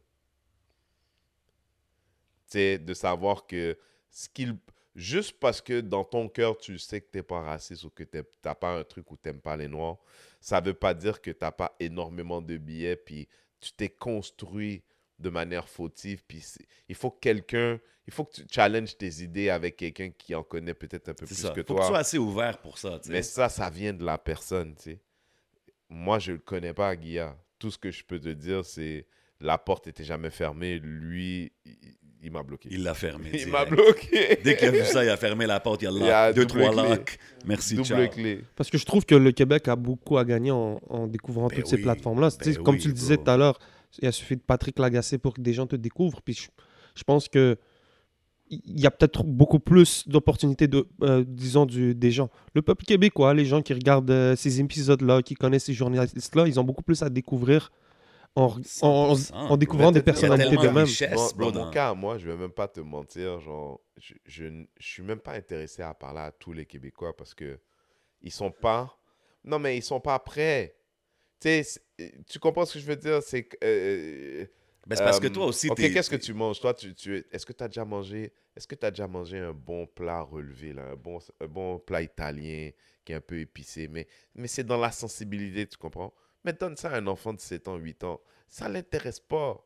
Tu 2.50 2.52
sais, 2.60 2.78
de 2.80 2.94
savoir 2.94 3.46
que 3.46 3.78
ce 4.10 4.28
qu'il 4.30 4.58
juste 4.98 5.40
parce 5.40 5.62
que 5.62 5.80
dans 5.80 6.04
ton 6.04 6.28
cœur, 6.28 6.58
tu 6.58 6.78
sais 6.80 7.00
que 7.00 7.08
t'es 7.10 7.22
pas 7.24 7.40
raciste 7.42 7.84
ou 7.86 7.90
que 7.92 8.04
t'es- 8.04 8.24
t'as 8.42 8.56
pas 8.56 8.78
un 8.80 8.84
truc 8.84 9.10
où 9.12 9.16
t'aimes 9.16 9.40
pas 9.40 9.56
les 9.56 9.68
Noirs, 9.70 9.98
ça 10.42 10.60
veut 10.60 10.74
pas 10.74 10.94
dire 10.94 11.22
que 11.22 11.32
t'as 11.32 11.52
pas 11.52 11.76
énormément 11.80 12.42
de 12.42 12.58
billets, 12.58 12.96
puis 12.98 13.28
tu 13.62 13.72
t'es 13.72 13.90
construit 13.90 14.84
de 15.20 15.30
manière 15.30 15.70
fautive, 15.70 16.24
puis 16.28 16.44
il 16.90 16.96
faut 16.96 17.12
que 17.12 17.20
quelqu'un, 17.20 17.80
il 18.08 18.14
faut 18.14 18.26
que 18.26 18.34
tu 18.42 18.46
challenges 18.50 18.98
tes 18.98 19.22
idées 19.24 19.50
avec 19.50 19.76
quelqu'un 19.78 20.10
qui 20.12 20.34
en 20.36 20.44
connaît 20.44 20.74
peut-être 20.74 21.10
un 21.10 21.14
peu 21.14 21.26
plus 21.26 21.36
ça. 21.36 21.50
que 21.52 21.64
Faut 21.64 21.76
que 21.76 21.82
tu 21.82 21.88
sois 21.88 21.98
assez 22.00 22.18
ouvert 22.18 22.60
pour 22.60 22.78
ça. 22.78 23.00
tu. 23.00 23.10
Mais 23.12 23.22
ça, 23.24 23.50
ça 23.50 23.70
vient 23.70 23.94
de 23.94 24.04
la 24.04 24.18
personne, 24.18 24.76
tu 24.76 24.82
sais. 24.84 25.00
Moi, 25.90 26.20
je 26.20 26.34
le 26.34 26.38
connais 26.40 26.74
pas, 26.74 26.96
Guilla. 26.96 27.38
Tout 27.60 27.72
ce 27.72 27.78
que 27.78 27.92
je 27.92 28.04
peux 28.04 28.20
te 28.20 28.30
dire, 28.30 28.64
c'est 28.66 29.06
la 29.42 29.58
porte 29.58 29.88
était 29.88 30.04
jamais 30.04 30.30
fermée. 30.30 30.80
Lui, 30.80 31.52
il, 31.66 31.74
il 32.24 32.32
m'a 32.32 32.42
bloqué. 32.44 32.68
Il 32.72 32.84
l'a 32.84 32.94
fermé. 32.96 33.30
Il 33.34 33.48
m'a 33.48 33.66
bloqué. 33.66 34.40
Dès 34.44 34.58
qu'il 34.58 34.68
a 34.68 34.72
vu 34.72 34.84
ça, 34.84 35.04
il 35.04 35.10
a 35.10 35.18
fermé 35.18 35.46
la 35.46 35.60
porte, 35.60 35.84
il 35.84 35.88
a 35.88 35.92
Il 35.92 35.98
y 36.04 36.10
a 36.10 36.28
lock, 36.28 36.36
deux, 36.36 36.46
trois 36.48 36.72
clé. 36.74 36.90
locks. 36.90 37.18
Merci, 37.46 37.76
Double 37.76 37.88
ciao. 37.88 38.08
clé. 38.10 38.42
Parce 38.56 38.70
que 38.72 38.78
je 38.78 38.86
trouve 38.86 39.06
que 39.06 39.16
le 39.16 39.32
Québec 39.32 39.68
a 39.68 39.76
beaucoup 39.76 40.18
à 40.18 40.26
gagner 40.26 40.52
en, 40.52 40.80
en 40.90 41.08
découvrant 41.08 41.48
Ben 41.48 41.56
toutes 41.58 41.68
ces 41.68 41.78
plateformes-là. 41.78 42.30
Ben 42.44 42.56
comme 42.58 42.76
oui, 42.76 42.82
tu 42.82 42.88
le 42.88 42.94
disais 42.94 43.16
bro. 43.16 43.24
tout 43.26 43.32
à 43.32 43.38
l'heure, 43.38 43.60
il 44.02 44.08
a 44.08 44.12
suffi 44.12 44.36
de 44.36 44.42
Patrick 44.42 44.80
Lagacé 44.80 45.18
pour 45.20 45.34
que 45.36 45.42
des 45.42 45.54
gens 45.54 45.68
te 45.68 45.76
découvrent. 45.76 46.22
Puis 46.24 46.34
je, 46.34 46.48
je 46.96 47.04
pense 47.04 47.30
que 47.30 47.56
il 48.50 48.80
y 48.80 48.88
a 48.88 48.92
peut-être 48.92 49.24
beaucoup 49.26 49.60
plus 49.60 50.08
d'opportunités, 50.08 50.68
de, 50.70 50.88
euh, 51.04 51.24
disons, 51.28 51.66
du, 51.66 51.94
des 51.94 52.12
gens. 52.12 52.30
Le 52.56 52.62
peuple 52.62 52.86
québécois, 52.86 53.34
les 53.34 53.46
gens 53.46 53.62
qui 53.62 53.74
regardent 53.74 54.10
euh, 54.10 54.36
ces 54.38 54.62
épisodes-là, 54.62 55.22
qui 55.22 55.36
connaissent 55.36 55.66
ces 55.66 55.74
journalistes-là, 55.74 56.48
ils 56.48 56.58
ont 56.58 56.64
beaucoup 56.64 56.82
plus 56.82 57.04
à 57.04 57.10
découvrir 57.10 57.72
en, 58.42 58.62
en, 58.82 58.88
en- 59.14 59.16
100%. 59.16 59.34
en 59.34 59.58
découvrant 59.58 59.92
des 59.92 60.02
personnalités 60.02 60.58
de 60.58 60.68
d'eux-mêmes. 60.68 60.84
richesse. 60.86 61.12
Dans, 61.12 61.32
bro, 61.34 61.52
dans 61.52 61.60
mon 61.60 61.66
dans- 61.66 61.72
cas, 61.72 61.94
moi, 61.94 62.18
je 62.18 62.30
vais 62.30 62.38
même 62.38 62.52
pas 62.52 62.68
te 62.68 62.80
mentir, 62.82 63.40
genre, 63.40 63.82
je, 63.98 64.14
je, 64.26 64.46
je 64.78 64.88
suis 64.88 65.04
même 65.04 65.20
pas 65.20 65.34
intéressé 65.34 65.82
à 65.82 65.94
parler 65.94 66.20
à 66.22 66.32
tous 66.32 66.54
les 66.54 66.66
Québécois 66.66 67.16
parce 67.16 67.34
que 67.34 67.60
ils 68.22 68.32
sont 68.32 68.52
pas. 68.52 68.98
Non, 69.44 69.60
mais 69.60 69.78
ils 69.78 69.84
sont 69.84 70.02
pas 70.02 70.20
prêts. 70.20 70.76
Tu 71.42 71.50
sais, 71.50 71.64
c'est- 71.64 72.26
tu 72.28 72.40
comprends 72.40 72.66
ce 72.66 72.76
que 72.76 72.80
je 72.80 72.86
veux 72.88 72.96
dire? 72.96 73.22
C'est 73.24 73.44
que. 73.46 73.58
euh, 73.64 74.46
Ben, 74.86 74.96
c'est 74.96 75.04
parce 75.04 75.20
que 75.20 75.28
euh, 75.28 75.32
toi 75.34 75.46
aussi, 75.48 75.70
Ok, 75.70 75.78
qu'est-ce 75.78 76.10
que 76.10 76.16
tu 76.16 76.34
manges? 76.34 76.60
Toi, 76.62 76.74
tu, 76.74 76.94
tu, 76.96 77.26
est-ce 77.32 77.46
que 77.46 77.54
tu 77.54 77.64
as 77.64 77.68
déjà 77.68 77.86
mangé. 77.86 78.34
Est-ce 78.56 78.68
que 78.68 78.76
tu 78.76 78.86
as 78.86 78.92
déjà 78.92 79.08
mangé 79.08 79.38
un 79.40 79.54
bon 79.54 79.86
plat 79.88 80.22
relevé, 80.22 80.74
là, 80.74 80.84
un, 80.92 80.96
bon, 80.96 81.20
un 81.42 81.48
bon 81.48 81.80
plat 81.80 82.02
italien 82.02 82.72
qui 83.06 83.12
est 83.12 83.16
un 83.16 83.22
peu 83.22 83.40
épicé, 83.40 83.88
mais, 83.88 84.08
mais 84.36 84.48
c'est 84.48 84.64
dans 84.64 84.78
la 84.78 84.92
sensibilité, 84.92 85.68
tu 85.68 85.78
comprends? 85.78 86.14
Mais 86.48 86.54
donne 86.54 86.78
ça 86.78 86.92
à 86.92 86.98
un 86.98 87.08
enfant 87.08 87.34
de 87.34 87.42
7 87.42 87.68
ans, 87.68 87.76
8 87.76 88.06
ans. 88.06 88.22
Ça 88.48 88.70
l'intéresse 88.70 89.20
pas. 89.20 89.62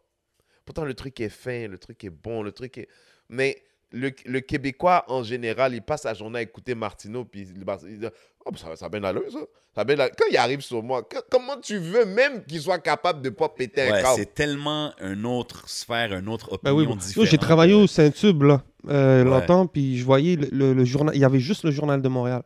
Pourtant, 0.65 0.83
le 0.83 0.95
truc 0.95 1.19
est 1.19 1.29
fin, 1.29 1.67
le 1.67 1.77
truc 1.77 2.03
est 2.03 2.09
bon, 2.09 2.41
le 2.41 2.51
truc 2.51 2.75
est. 2.79 2.87
Mais 3.29 3.61
le, 3.91 4.09
le 4.25 4.39
Québécois, 4.39 5.05
en 5.07 5.21
général, 5.21 5.75
il 5.75 5.83
passe 5.83 6.01
sa 6.03 6.15
journée 6.15 6.39
à 6.39 6.41
écouter 6.41 6.73
Martineau, 6.73 7.23
puis 7.23 7.41
il, 7.41 7.63
il 7.87 7.99
dit 7.99 8.07
Oh, 8.45 8.49
ça, 8.57 8.75
ça 8.75 8.87
allure, 8.91 9.31
ça. 9.31 9.39
ça 9.75 9.81
allure. 9.81 10.09
Quand 10.17 10.25
il 10.31 10.37
arrive 10.37 10.61
sur 10.61 10.81
moi, 10.81 11.03
que- 11.03 11.17
comment 11.29 11.57
tu 11.61 11.77
veux 11.77 12.05
même 12.05 12.43
qu'il 12.45 12.59
soit 12.59 12.79
capable 12.79 13.21
de 13.21 13.29
pas 13.29 13.49
péter 13.49 13.83
un 13.83 13.91
Ouais, 13.91 14.01
câble? 14.01 14.15
c'est 14.17 14.33
tellement 14.33 14.91
une 15.01 15.27
autre 15.27 15.69
sphère, 15.69 16.13
une 16.13 16.29
autre 16.29 16.57
Ben 16.63 16.71
opinion 16.71 16.77
oui, 16.77 16.85
bon. 16.87 16.93
Yo, 16.93 16.99
différente. 16.99 17.27
j'ai 17.29 17.37
travaillé 17.37 17.73
au 17.75 17.85
Saint-Tube, 17.85 18.41
là, 18.41 18.63
euh, 18.89 19.23
Ouais. 19.23 19.29
longtemps, 19.29 19.67
puis 19.67 19.99
je 19.99 20.03
voyais 20.03 20.35
le, 20.35 20.47
le- 20.51 20.73
le 20.73 20.85
journal. 20.85 21.15
Il 21.15 21.21
y 21.21 21.25
avait 21.25 21.39
juste 21.39 21.63
le 21.63 21.69
journal 21.69 22.01
de 22.01 22.09
Montréal. 22.09 22.41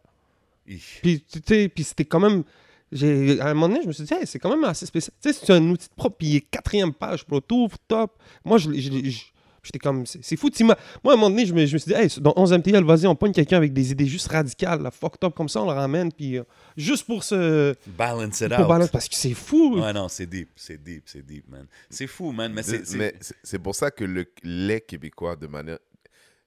Puis, 0.66 1.24
tu 1.32 1.40
sais, 1.48 1.70
puis 1.70 1.86
c'était 1.86 2.04
quand 2.06 2.20
même. 2.20 2.44
J'ai, 2.92 3.40
à 3.40 3.48
un 3.50 3.54
moment 3.54 3.68
donné, 3.70 3.82
je 3.84 3.88
me 3.88 3.94
suis 3.94 4.04
dit, 4.04 4.14
Hey, 4.14 4.26
c'est 4.28 4.40
quand 4.40 4.50
même 4.50 4.64
assez 4.64 4.86
spécial. 4.86 5.14
Tu 5.22 5.34
sais, 5.34 5.40
c'est 5.46 5.54
un 5.54 5.64
outil 5.70 5.88
de 5.90 5.94
propre, 5.96 6.18
puis 6.18 6.28
il 6.28 6.36
est 6.38 6.42
quatrième 6.42 6.94
page, 6.94 7.26
bro, 7.28 7.40
tout 7.42 7.70
top. 7.88 8.18
Moi, 8.44 8.58
je, 8.58 8.72
je 8.74 8.92
je- 9.10 9.24
j'étais 9.64 9.80
comme, 9.80 10.06
c'est, 10.06 10.24
c'est 10.24 10.36
fou. 10.36 10.50
Moi, 10.62 10.76
à 10.76 11.10
un 11.10 11.16
moment 11.16 11.30
donné, 11.32 11.46
je 11.48 11.54
me, 11.54 11.66
je 11.66 11.74
me 11.74 11.80
suis 11.80 11.92
dit, 11.92 11.98
hey, 12.00 12.08
dans 12.22 12.34
11 12.36 12.54
MTL, 12.54 12.84
vas-y, 12.84 13.08
on 13.08 13.16
pogne 13.16 13.32
quelqu'un 13.34 13.58
avec 13.58 13.74
des 13.74 13.92
idées 13.92 14.06
juste 14.06 14.28
radicales, 14.28 14.82
là, 14.84 14.92
fucked 14.92 15.24
up 15.24 15.34
comme 15.36 15.50
ça, 15.50 15.62
on 15.64 15.66
le 15.66 15.72
ramène, 15.72 16.12
puis 16.12 16.38
euh, 16.38 16.44
juste 16.78 17.06
pour 17.08 17.24
se. 17.24 17.74
Balance 17.98 18.42
it 18.42 18.50
Pour 18.50 18.60
out. 18.66 18.68
balance, 18.68 18.90
parce 18.92 19.10
que 19.10 19.16
c'est 19.16 19.34
fou. 19.34 19.80
Ouais, 19.80 19.92
non, 19.92 20.08
c'est 20.08 20.28
deep, 20.28 20.50
c'est 20.56 20.82
deep, 20.82 21.04
c'est 21.08 21.26
deep, 21.26 21.50
man. 21.50 21.66
C'est 21.90 22.06
fou, 22.08 22.32
man, 22.32 22.54
mais 22.54 22.62
c'est... 22.62 22.86
c'est- 22.86 22.98
Mais 22.98 23.16
c'est- 23.20 23.36
c'est 23.44 23.60
pour 23.60 23.74
ça 23.74 23.90
que 23.90 24.04
le, 24.04 24.26
les 24.44 24.80
Québécois, 24.82 25.36
de 25.36 25.48
manière. 25.48 25.80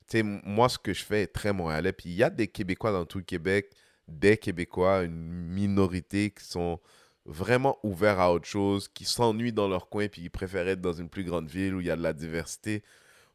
Tu 0.08 0.18
sais, 0.18 0.22
moi, 0.22 0.68
ce 0.70 0.78
que 0.78 0.94
je 0.94 1.04
fais 1.04 1.22
est 1.22 1.26
très 1.26 1.52
montréalais. 1.52 1.92
Puis 1.92 2.08
il 2.08 2.14
y 2.16 2.22
a 2.22 2.30
des 2.30 2.46
Québécois 2.46 2.92
dans 2.92 3.04
tout 3.04 3.18
le 3.18 3.24
Québec, 3.24 3.68
des 4.08 4.36
Québécois, 4.36 5.02
une 5.04 5.14
minorité 5.20 6.30
qui 6.30 6.44
sont 6.44 6.80
vraiment 7.26 7.78
ouverts 7.82 8.18
à 8.20 8.32
autre 8.32 8.46
chose, 8.46 8.88
qui 8.88 9.04
s'ennuient 9.04 9.52
dans 9.52 9.68
leur 9.68 9.88
coin, 9.88 10.08
puis 10.08 10.22
ils 10.22 10.30
préfèrent 10.30 10.66
être 10.68 10.80
dans 10.80 10.94
une 10.94 11.08
plus 11.10 11.24
grande 11.24 11.46
ville 11.48 11.74
où 11.74 11.80
il 11.80 11.86
y 11.86 11.90
a 11.90 11.96
de 11.96 12.02
la 12.02 12.12
diversité. 12.14 12.82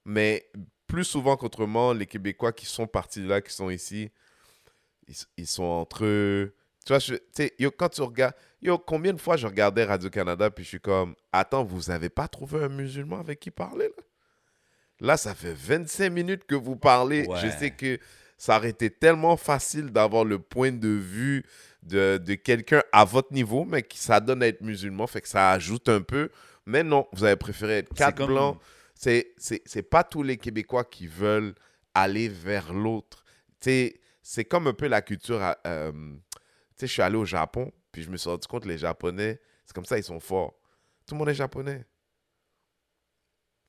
Mais 0.04 0.50
plus 0.88 1.04
souvent 1.06 1.38
qu'autrement, 1.38 1.94
les 1.94 2.08
Québécois 2.08 2.52
qui 2.54 2.66
sont 2.66 2.88
partis 2.88 3.22
de 3.22 3.28
là, 3.28 3.40
qui 3.42 3.54
sont 3.54 3.70
ici, 3.70 4.10
ils, 5.08 5.16
ils 5.38 5.48
sont 5.48 5.64
entre 5.64 6.06
eux. 6.06 6.54
Tu 6.86 6.90
vois, 6.92 7.00
je- 7.00 7.16
yo, 7.60 7.72
quand 7.72 7.90
tu 7.90 8.02
regardes. 8.02 8.36
Yo, 8.62 8.78
combien 8.78 9.14
de 9.14 9.20
fois 9.20 9.36
je 9.38 9.46
regardais 9.46 9.84
Radio-Canada, 9.84 10.50
puis 10.50 10.64
je 10.64 10.70
suis 10.70 10.80
comme, 10.80 11.16
attends, 11.32 11.64
vous 11.64 11.92
avez 11.92 12.10
pas 12.10 12.28
trouvé 12.28 12.64
un 12.64 12.70
musulman 12.70 13.20
avec 13.20 13.40
qui 13.42 13.52
parler, 13.52 13.88
là? 13.88 14.04
Là, 15.00 15.18
ça 15.18 15.36
fait 15.36 15.54
25 15.54 16.10
minutes 16.10 16.46
que 16.46 16.56
vous 16.56 16.78
parlez. 16.78 17.26
Je 17.42 17.50
sais 17.58 17.72
que 17.72 18.00
ça 18.44 18.58
aurait 18.58 18.72
été 18.72 18.90
tellement 18.90 19.38
facile 19.38 19.90
d'avoir 19.90 20.26
le 20.26 20.38
point 20.38 20.74
de 20.74 20.90
vue 20.90 21.46
de, 21.82 22.18
de 22.18 22.34
quelqu'un 22.34 22.84
à 22.92 23.06
votre 23.06 23.32
niveau, 23.32 23.64
mais 23.64 23.84
qui 23.84 23.98
s'adonne 23.98 24.44
à 24.44 24.48
être 24.50 24.60
musulman, 24.60 25.08
fait 25.08 25.22
que 25.22 25.30
ça 25.30 25.52
ajoute 25.52 25.88
un 25.88 26.02
peu. 26.02 26.30
Mais 26.66 26.84
non, 26.84 27.08
vous 27.14 27.24
avez 27.24 27.38
préféré 27.38 27.78
être 27.78 27.94
quatre 27.94 28.18
comme- 28.18 28.28
blancs. 28.28 28.60
C'est, 28.96 29.34
c'est, 29.38 29.82
pas 29.84 30.04
tous 30.04 30.24
les 30.24 30.36
Québécois 30.36 30.84
qui 30.84 31.08
veulent 31.08 31.56
aller 31.94 32.28
vers 32.28 32.74
l'autre. 32.74 33.24
C'est 33.62 34.44
comme 34.50 34.68
un 34.68 34.74
peu 34.74 34.90
la 34.90 35.02
culture. 35.02 35.40
euh, 35.66 35.92
tu 35.94 36.10
sais, 36.76 36.88
je 36.88 36.92
suis 36.92 37.02
allé 37.02 37.16
au 37.16 37.24
Japon, 37.26 37.72
puis 37.94 38.04
je 38.04 38.10
me 38.10 38.18
suis 38.18 38.30
rendu 38.30 38.46
compte 38.46 38.66
les 38.66 38.78
Japonais, 38.78 39.40
c'est 39.64 39.74
comme 39.74 39.86
ça, 39.86 39.98
ils 39.98 40.04
sont 40.04 40.20
forts. 40.20 40.54
Tout 41.08 41.16
le 41.16 41.20
monde 41.20 41.30
est 41.30 41.34
japonais. 41.34 41.86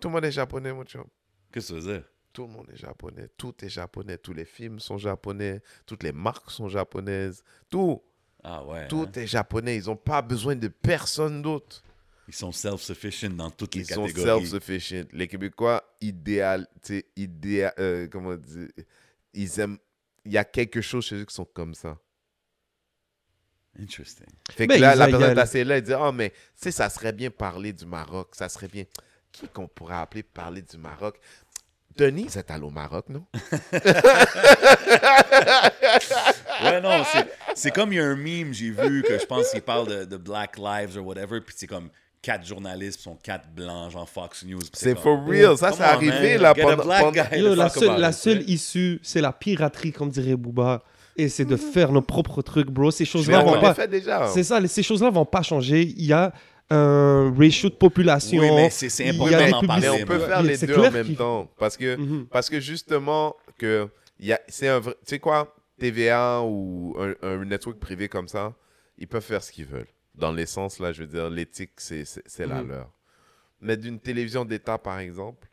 Tout 0.01 0.09
le 0.09 0.14
monde 0.14 0.25
est 0.25 0.33
japonais, 0.33 0.72
mon 0.72 0.83
chum. 0.83 1.05
Qu'est-ce 1.53 1.72
que 1.72 1.81
ça 1.81 1.87
veut 1.87 1.93
dire? 1.99 2.09
Tout 2.35 2.43
le 2.43 2.49
monde 2.49 2.68
est 2.72 2.76
japonais. 2.76 3.28
Tout 3.39 3.55
est 3.64 3.68
japonais. 3.68 4.18
Tous 4.18 4.35
les 4.35 4.45
films 4.45 4.80
sont 4.80 4.99
japonais. 4.99 5.62
Toutes 5.87 6.03
les 6.03 6.12
marques 6.12 6.51
sont 6.51 6.68
japonaises. 6.68 7.43
Tout. 7.70 8.03
Ah 8.43 8.62
ouais. 8.64 8.89
Tout 8.89 9.07
hein? 9.09 9.20
est 9.20 9.26
japonais. 9.28 9.76
Ils 9.78 9.87
n'ont 9.87 9.97
pas 9.97 10.20
besoin 10.20 10.57
de 10.57 10.66
personne 10.68 11.41
d'autre. 11.43 11.82
Ils 12.26 12.35
sont 12.35 12.51
self-sufficient 12.53 13.30
dans 13.30 13.51
toutes 13.51 13.76
les 13.76 13.82
Ils 13.82 13.95
sont 13.95 14.07
catégories. 14.07 14.47
self-sufficient. 14.47 15.05
Les 15.12 15.28
Québécois, 15.28 15.85
idéal, 16.01 16.66
idéal, 17.16 17.72
euh, 17.78 18.09
comment 18.11 18.35
dire, 18.35 18.68
ils 19.32 19.61
aiment. 19.61 19.78
Il 20.24 20.32
y 20.32 20.39
a 20.39 20.45
quelque 20.45 20.80
chose 20.80 21.05
chez 21.05 21.16
eux 21.16 21.24
qui 21.24 21.35
sont 21.35 21.45
comme 21.45 21.74
ça. 21.74 21.99
Interesting. 23.78 24.26
Fait 24.51 24.66
Ben, 24.66 24.76
que 24.76 24.80
là, 24.80 24.95
la 24.95 25.07
personne 25.07 25.37
est 25.37 25.39
assise 25.41 25.64
là, 25.66 25.76
elle 25.78 25.82
dit 25.82 25.93
Oh, 25.97 26.12
mais 26.12 26.30
tu 26.30 26.37
sais, 26.57 26.70
ça 26.72 26.89
serait 26.89 27.12
bien 27.12 27.30
parler 27.30 27.72
du 27.72 27.87
Maroc. 27.87 28.35
Ça 28.35 28.49
serait 28.49 28.68
bien. 28.68 28.85
Qui 29.32 29.49
qu'on 29.49 29.66
pourrait 29.66 29.97
appeler 29.97 30.22
parler 30.22 30.62
du 30.62 30.78
Maroc? 30.78 31.18
Denise 31.97 32.36
est 32.36 32.51
allée 32.51 32.64
au 32.64 32.70
Maroc, 32.70 33.07
non? 33.09 33.24
Ouais, 36.62 36.80
non, 36.80 37.05
c'est- 37.12 37.26
c'est 37.55 37.70
comme 37.70 37.92
il 37.92 37.97
y 37.97 38.01
a 38.01 38.05
un 38.05 38.16
meme, 38.16 38.53
j'ai 38.53 38.70
vu, 38.70 39.03
que 39.03 39.18
je 39.18 39.26
pense 39.26 39.51
qu'il 39.51 39.61
parle 39.62 39.88
de, 39.88 40.05
de 40.05 40.16
Black 40.16 40.57
Lives 40.57 40.97
or 40.99 41.07
whatever, 41.07 41.40
puis 41.40 41.55
c'est 41.57 41.66
comme 41.66 41.88
quatre 42.22 42.45
journalistes, 42.47 43.01
sont 43.01 43.16
quatre 43.22 43.49
blancs, 43.55 43.92
genre 43.92 44.09
Fox 44.09 44.45
News. 44.45 44.61
C'est 44.72 44.99
for 44.99 45.24
real. 45.26 45.57
Ça, 45.59 45.72
c'est 45.72 45.82
arrivé 45.82 46.38
man. 46.38 46.42
là 46.42 46.55
pendant. 46.55 47.12
Yo, 47.36 47.55
la 47.55 47.68
seule, 47.68 48.01
la 48.01 48.12
seule 48.12 48.49
issue, 48.49 48.99
c'est 49.03 49.20
la 49.20 49.32
piraterie, 49.32 49.92
comme 49.92 50.11
dirait 50.11 50.36
Booba. 50.36 50.82
Et 51.16 51.28
c'est 51.28 51.45
de 51.45 51.57
faire 51.57 51.92
nos 51.92 52.03
propres 52.03 52.42
trucs, 52.42 52.70
bro. 52.70 52.90
Ces 52.90 53.05
choses-là 53.05 53.45
on 53.45 53.53
vont 53.53 53.61
pas. 53.61 53.86
déjà. 53.86 54.26
C'est 54.28 54.42
ça, 54.42 54.66
ces 54.66 54.82
choses-là 54.82 55.11
vont 55.11 55.24
pas 55.24 55.42
changer. 55.42 55.82
Il 55.82 56.05
y 56.07 56.12
a 56.12 56.32
un 56.70 57.34
ratio 57.38 57.68
de 57.68 57.74
population. 57.74 58.40
Oui, 58.40 58.50
mais 58.54 58.70
c'est- 58.70 59.08
important 59.08 59.50
d'en 59.50 59.66
parler, 59.66 59.88
on 59.88 60.04
peut 60.04 60.18
faire 60.18 60.42
les 60.42 60.56
deux 60.58 60.76
en 60.78 60.90
même 60.90 61.14
temps. 61.14 61.50
Parce 61.58 61.76
que, 61.76 61.96
Mhm. 61.96 62.26
parce 62.26 62.48
que 62.50 62.60
justement, 62.60 63.36
que 63.58 63.88
il 64.18 64.26
y 64.26 64.32
a- 64.32 64.40
c'est 64.48 64.68
un 64.68 64.78
vrai. 64.80 64.94
Tu 65.04 65.10
sais 65.10 65.18
quoi 65.18 65.54
TVA 65.78 66.40
ou 66.42 66.96
un, 66.98 67.14
un 67.28 67.44
network 67.44 67.78
privé 67.78 68.08
comme 68.08 68.28
ça, 68.28 68.52
ils 68.98 69.06
peuvent 69.08 69.22
faire 69.22 69.42
ce 69.42 69.52
qu'ils 69.52 69.66
veulent. 69.66 69.88
Dans 70.14 70.32
l'essence, 70.32 70.78
là, 70.78 70.92
je 70.92 71.02
veux 71.02 71.08
dire, 71.08 71.28
l'éthique, 71.28 71.72
c'est 71.76 72.04
c'est- 72.04 72.22
c'est 72.26 72.46
la 72.46 72.62
Mhm. 72.62 72.68
leur. 72.68 72.90
Mais 73.60 73.76
d'une 73.76 73.98
télévision 73.98 74.44
d'État, 74.44 74.78
par 74.78 74.98
exemple, 75.00 75.48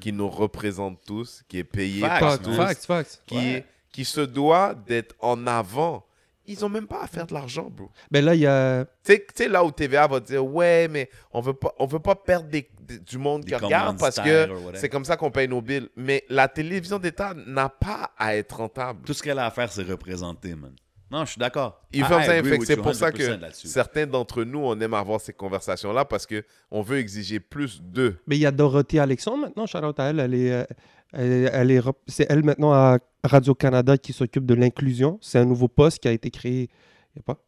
qui 0.00 0.12
nous 0.12 0.28
représente 0.28 1.00
tous, 1.06 1.42
qui 1.48 1.58
est 1.58 1.64
payée 1.64 2.00
Facts, 2.00 2.20
par 2.20 2.32
Facts, 2.32 2.44
tous, 2.44 2.54
facts, 2.56 2.84
facts. 2.86 3.22
qui, 3.26 3.36
Ouais. 3.36 3.64
qui 3.92 4.04
se 4.04 4.20
doit 4.20 4.74
d'être 4.74 5.14
en 5.20 5.46
avant, 5.46 6.06
ils 6.46 6.64
ont 6.64 6.68
même 6.68 6.86
pas 6.86 7.02
à 7.02 7.06
faire 7.06 7.26
de 7.26 7.34
l'argent, 7.34 7.68
bro. 7.70 7.90
Ben 8.10 8.24
là, 8.24 8.34
il 8.34 8.40
y 8.40 8.46
a. 8.46 8.84
Tu 9.04 9.16
sais- 9.34 9.48
là 9.48 9.64
où 9.64 9.70
TVA 9.70 10.06
va 10.06 10.20
dire, 10.20 10.44
ouais, 10.44 10.88
mais 10.88 11.08
on 11.32 11.40
veut 11.40 11.54
pas, 11.54 11.74
on 11.78 11.86
veut 11.86 11.98
pas 11.98 12.14
perdre 12.14 12.48
des- 12.48 12.68
des- 12.80 12.98
du 12.98 13.18
monde 13.18 13.42
Des 13.44 13.52
qui 13.52 13.54
regarde 13.56 13.98
parce 13.98 14.16
que 14.20 14.48
c'est 14.74 14.88
comme 14.88 15.04
ça 15.04 15.16
qu'on 15.16 15.30
paye 15.30 15.48
nos 15.48 15.60
billes. 15.60 15.88
Mais 15.96 16.24
la 16.28 16.48
télévision 16.48 16.98
d'État 16.98 17.34
n'a 17.46 17.68
pas 17.68 18.10
à 18.18 18.36
être 18.36 18.56
rentable. 18.58 19.00
Tout 19.04 19.12
ce 19.14 19.22
qu'elle 19.22 19.38
a 19.38 19.46
à 19.46 19.50
faire, 19.50 19.70
c'est 19.72 19.82
représenter, 19.82 20.54
man. 20.54 20.72
Non, 21.08 21.24
je 21.24 21.30
suis 21.30 21.38
d'accord. 21.38 21.80
With 21.94 22.64
c'est 22.66 22.76
pour 22.76 22.92
ça 22.92 23.10
100% 23.10 23.12
que 23.12 23.38
certains 23.54 24.06
d'entre 24.06 24.42
nous, 24.42 24.58
on 24.58 24.78
aime 24.80 24.92
avoir 24.94 25.20
ces 25.20 25.32
conversations-là 25.32 26.04
parce 26.04 26.26
que 26.26 26.42
on 26.72 26.82
veut 26.82 26.98
exiger 26.98 27.38
plus 27.38 27.80
d'eux. 27.80 28.16
Mais 28.26 28.36
il 28.36 28.40
y 28.40 28.46
a 28.46 28.50
Dorothée 28.50 28.98
Alexandre 28.98 29.38
maintenant, 29.42 29.66
shout 29.66 29.78
out 29.78 30.00
à 30.00 30.06
elle. 30.10 30.18
Elle 30.18 30.34
est, 30.34 30.52
euh, 30.52 30.64
Elle, 31.12 31.50
elle 31.52 31.70
est 31.70 31.80
c'est 32.06 32.26
elle 32.28 32.44
maintenant 32.44 32.72
à 32.72 32.98
Radio-Canada 33.24 33.96
qui 33.98 34.12
s'occupe 34.12 34.44
de 34.46 34.54
l'inclusion. 34.54 35.18
C'est 35.22 35.38
un 35.38 35.44
nouveau 35.44 35.68
poste 35.68 36.00
qui 36.00 36.08
a 36.08 36.12
été 36.12 36.30
créé. 36.30 36.68
Y 37.16 37.18
a 37.20 37.22
pas? 37.22 37.38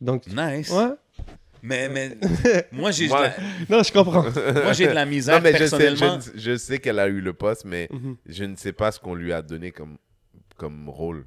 Donc, 0.00 0.26
Nice. 0.26 0.70
ouais. 0.70 0.90
Mais, 1.62 1.88
mais 1.88 2.18
moi, 2.72 2.90
j'ai 2.90 3.04
de 3.06 3.10
Moi- 3.10 3.22
la- 3.22 3.34
Non, 3.70 3.82
je 3.82 3.90
comprends. 3.92 4.22
moi, 4.62 4.72
j'ai 4.74 4.86
de 4.86 4.92
la 4.92 5.06
misère 5.06 5.36
Non, 5.36 5.42
mais 5.42 5.52
je 5.52 5.64
sais, 5.64 5.78
personnellement. 5.78 6.18
je, 6.34 6.38
je 6.38 6.56
sais 6.58 6.78
qu'elle 6.78 6.98
a 6.98 7.06
eu 7.08 7.20
le 7.22 7.32
poste, 7.32 7.64
mais 7.64 7.88
Mhm. 7.90 8.16
je 8.26 8.44
ne 8.44 8.56
sais 8.56 8.72
pas 8.74 8.92
ce 8.92 9.00
qu'on 9.00 9.14
lui 9.14 9.32
a 9.32 9.40
donné 9.40 9.70
comme, 9.70 9.96
comme 10.58 10.88
rôle. 10.90 11.24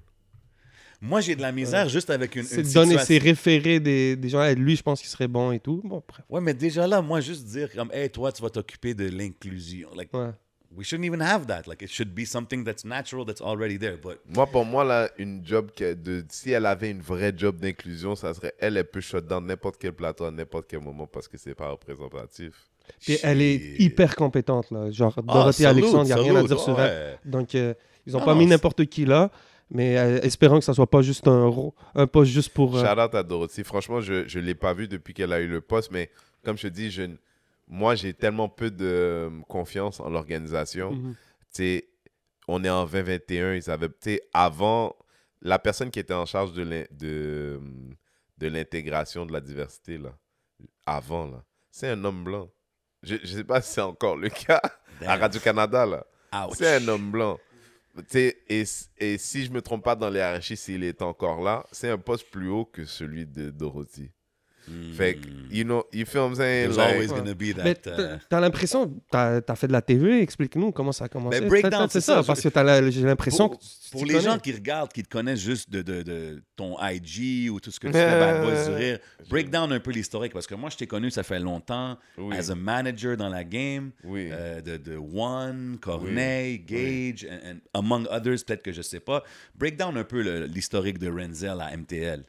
Moi, 1.02 1.22
j'ai 1.22 1.36
de 1.36 1.42
la 1.42 1.52
misère 1.52 1.90
juste 1.90 2.10
avec 2.10 2.36
une, 2.36 2.44
C'est 2.44 2.72
donner 2.74 2.98
ses 3.00 3.18
référés 3.20 3.80
des, 3.80 4.16
des 4.16 4.30
gens. 4.30 4.42
Hey, 4.44 4.56
Lui, 4.56 4.76
je 4.76 4.82
pense 4.84 5.00
qu'il 5.00 5.10
serait 5.10 5.28
bon 5.28 5.52
et 5.52 5.60
tout. 5.60 5.82
Bon, 5.84 6.04
bref. 6.08 6.22
Ouais, 6.30 6.42
mais 6.42 6.54
déjà 6.56 6.86
là, 6.88 7.02
moi, 7.02 7.20
juste 7.22 7.46
dire 7.46 7.72
comme, 7.74 7.90
hey, 7.94 8.10
toi, 8.10 8.32
tu 8.32 8.42
vas 8.42 8.50
t'occuper 8.50 8.94
de 8.96 9.08
l'inclusion. 9.10 9.90
Like, 9.96 10.14
Ouais. 10.14 10.30
We 10.76 10.84
shouldn't 10.84 11.06
even 11.06 11.22
have 11.22 11.48
that. 11.48 11.64
Like, 11.68 11.82
it 11.82 11.90
should 11.90 12.14
be 12.14 12.26
something 12.26 12.64
that's 12.64 12.84
natural, 12.86 13.26
that's 13.26 13.42
already 13.42 13.78
there. 13.78 13.98
But 13.98 14.20
Moi, 14.28 14.46
pour 14.48 14.66
moi, 14.66 14.84
là, 14.84 15.10
une 15.18 15.46
job 15.46 15.72
que 15.76 15.94
de, 15.94 16.24
si 16.30 16.52
elle 16.52 16.66
avait 16.66 16.92
une 16.92 17.02
vraie 17.02 17.34
job 17.36 17.58
d'inclusion, 17.58 18.16
ça 18.16 18.34
serait 18.34 18.54
elle, 18.60 18.78
elle 18.78 18.86
peut 18.90 19.02
shut 19.02 19.26
dans 19.26 19.42
n'importe 19.42 19.78
quel 19.80 19.94
plateau 19.94 20.26
à 20.26 20.32
n'importe 20.32 20.68
quel 20.70 20.82
moment 20.82 21.08
parce 21.08 21.28
que 21.28 21.38
c'est 21.38 21.56
pas 21.56 21.70
représentatif. 21.70 22.54
Puis 23.02 23.18
elle 23.24 23.42
est 23.42 23.56
hyper 23.80 24.16
compétente, 24.16 24.72
là. 24.72 24.90
Genre, 24.92 25.14
Ah, 25.18 25.22
Dorothée 25.22 25.64
salute, 25.64 25.84
Alexandre, 25.84 26.04
il 26.04 26.08
n'y 26.08 26.12
a 26.14 26.16
rien 26.18 26.36
à 26.36 26.44
dire 26.44 26.60
sur 26.60 26.80
elle. 26.80 27.12
ouais. 27.14 27.20
Donc, 27.26 27.54
euh, 27.56 27.74
ils 28.06 28.14
n'ont 28.14 28.20
Non, 28.20 28.26
pas 28.26 28.34
non, 28.34 28.40
mis 28.40 28.46
n'importe 28.46 28.86
qui 28.86 29.04
là, 29.06 29.30
mais 29.70 29.98
euh, 29.98 30.22
espérons 30.22 30.60
que 30.60 30.64
ça 30.66 30.74
soit 30.74 30.90
pas 30.90 31.02
juste 31.02 31.28
un, 31.28 31.52
un 31.96 32.08
poste 32.08 32.32
juste 32.32 32.50
pour. 32.54 32.78
euh, 32.78 32.86
Shout 32.86 33.00
out 33.02 33.14
à 33.16 33.24
Dorothy. 33.24 33.64
Franchement, 33.66 34.00
je 34.00 34.38
ne 34.38 34.44
l'ai 34.44 34.56
pas 34.56 34.74
vu 34.74 34.88
depuis 34.88 35.14
qu'elle 35.14 35.34
a 35.34 35.42
eu 35.42 35.48
le 35.48 35.60
poste, 35.60 35.92
mais 35.92 36.10
comme 36.46 36.58
je 36.58 36.64
te 36.64 36.74
dis, 36.74 36.90
je, 36.90 37.04
moi, 37.68 37.96
j'ai 37.96 38.14
tellement 38.14 38.50
peu 38.50 38.72
de 38.72 38.86
euh, 38.86 39.30
confiance 39.48 40.00
en 40.00 40.10
l'organisation. 40.10 40.92
sais, 41.52 41.90
on 42.48 42.64
est 42.64 42.70
en 42.70 42.86
2021, 42.86 43.56
ils 43.56 43.70
avant, 44.34 44.96
la 45.42 45.60
personne 45.60 45.92
qui 45.92 46.00
était 46.00 46.14
en 46.14 46.26
charge 46.26 46.54
de 46.54 46.64
l'in- 46.64 46.86
de, 46.92 47.60
de 48.38 48.48
l'intégration 48.48 49.26
de 49.26 49.34
la 49.34 49.42
diversité, 49.42 49.98
là, 49.98 50.18
avant, 50.86 51.28
là, 51.28 51.44
c'est 51.72 51.90
un 51.90 52.04
homme 52.06 52.24
blanc. 52.24 52.50
Je 53.04 53.16
ne 53.16 53.26
sais 53.26 53.44
pas 53.44 53.62
si 53.62 53.74
c'est 53.74 53.82
encore 53.82 54.16
le 54.18 54.30
cas 54.30 54.62
à. 55.02 55.16
Radio-Canada, 55.18 55.86
là. 55.86 56.06
C'est 56.56 56.76
un 56.78 56.88
homme 56.88 57.12
blanc. 57.12 57.38
Et, 58.14 58.64
et 58.98 59.18
si 59.18 59.46
je 59.46 59.52
me 59.52 59.62
trompe 59.62 59.84
pas 59.84 59.96
dans 59.96 60.10
les 60.10 60.20
hiérarchies, 60.20 60.58
s'il 60.58 60.84
est 60.84 61.02
encore 61.02 61.42
là, 61.42 61.66
c'est 61.72 61.90
un 61.90 61.98
poste 61.98 62.30
plus 62.30 62.50
haut 62.50 62.66
que 62.66 62.86
celui 62.86 63.26
de 63.26 63.50
Dorothy. 63.50 64.12
Mm. 64.68 64.94
Fait 64.94 65.16
que, 65.16 65.28
you 65.50 65.64
know, 65.64 65.86
you 65.94 66.06
feel 66.06 66.22
what 66.22 66.30
I'm 66.32 66.36
saying? 66.36 66.64
There's 66.74 66.78
Like, 66.78 66.94
always 66.96 67.08
gonna 67.08 67.34
be 67.34 67.54
Mais 67.56 67.76
that. 67.76 67.92
t'as 67.96 68.16
uh, 68.16 68.18
t'as 68.30 68.40
l'impression, 68.42 68.94
t'as 69.10 69.40
as 69.48 69.56
fait 69.56 69.68
de 69.68 69.72
la 69.72 69.82
TV, 69.82 70.22
explique-nous 70.22 70.72
comment 70.74 70.92
ça 70.92 71.06
a 71.06 71.08
commencé. 71.08 71.40
Ben, 71.40 71.48
breakdown, 71.48 71.88
c'est 71.90 72.02
ça, 72.02 72.16
ça, 72.22 72.24
parce 72.24 72.42
que 72.42 72.50
j'ai 72.92 73.02
l'impression 73.04 73.50
pour, 73.50 73.60
que 73.60 73.64
tu- 73.64 73.90
pour 73.92 74.02
tu 74.02 74.08
les 74.08 74.14
connais. 74.16 74.26
gens 74.26 74.40
qui 74.40 74.52
regardent, 74.52 74.92
qui 74.92 75.04
te 75.04 75.10
connaissent 75.10 75.40
juste 75.40 75.70
de, 75.70 75.82
de, 75.82 76.02
de 76.04 76.44
ton 76.58 76.76
IG 76.82 77.50
ou 77.50 77.60
tout 77.62 77.72
ce 77.72 77.80
que 77.80 77.88
tu 77.88 77.94
fais, 77.94 78.20
Bad 78.20 78.44
Boys 78.44 78.66
du 78.68 78.76
Rire, 78.76 79.00
break 79.30 79.50
down 79.50 79.72
un 79.72 79.80
peu 79.80 79.92
l'historique 79.92 80.34
parce 80.34 80.48
que 80.48 80.56
moi, 80.56 80.70
je 80.70 80.78
t'ai 80.78 80.88
connu, 80.88 81.12
ça 81.12 81.24
fait 81.24 81.40
longtemps, 81.40 81.98
Oui. 82.18 82.36
as 82.36 82.50
a 82.52 82.56
manager 82.56 83.16
dans 83.16 83.30
la 83.30 83.44
game, 83.46 83.92
Oui. 84.04 84.28
euh, 84.32 84.60
de, 84.62 84.76
de 84.78 84.98
One, 84.98 85.78
Corneille, 85.80 86.60
Gage, 86.60 87.26
and, 87.30 87.52
and 87.52 87.58
among 87.74 88.06
others, 88.12 88.44
peut-être 88.46 88.64
que 88.64 88.72
je 88.74 88.82
sais 88.82 89.00
pas. 89.00 89.24
Break 89.56 89.78
down 89.78 89.96
un 89.98 90.04
peu 90.04 90.20
l'historique 90.46 91.00
de 91.00 91.10
Renzel 91.10 91.62
à 91.62 91.72
MTL. 91.76 92.24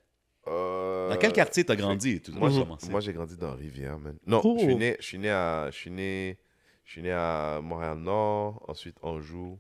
Euh, 0.51 1.11
Dans 1.11 1.16
quel 1.16 1.32
quartier 1.32 1.64
t'as 1.64 1.76
grandi? 1.76 2.20
Tout 2.20 2.32
Moi, 2.32 2.51
j'ai- 2.51 2.61
commencé? 2.62 2.90
moi, 2.90 3.01
j'ai 3.01 3.12
grandi 3.12 3.36
dans 3.36 3.55
Rivière, 3.55 3.99
man. 3.99 4.16
Non, 4.26 4.40
Oh. 4.44 4.57
je 4.59 4.64
suis 4.64 4.76
né, 4.76 4.96
je 5.01 5.05
suis 5.05 5.18
né 5.18 5.30
à, 5.30 5.68
je 5.70 5.76
suis 5.76 5.90
né, 5.90 6.38
je 6.84 6.92
suis 6.92 7.03
né 7.03 7.12
à 7.12 7.61
Montréal-Nord, 7.62 8.64
ensuite 8.68 8.96
Anjou. 9.03 9.59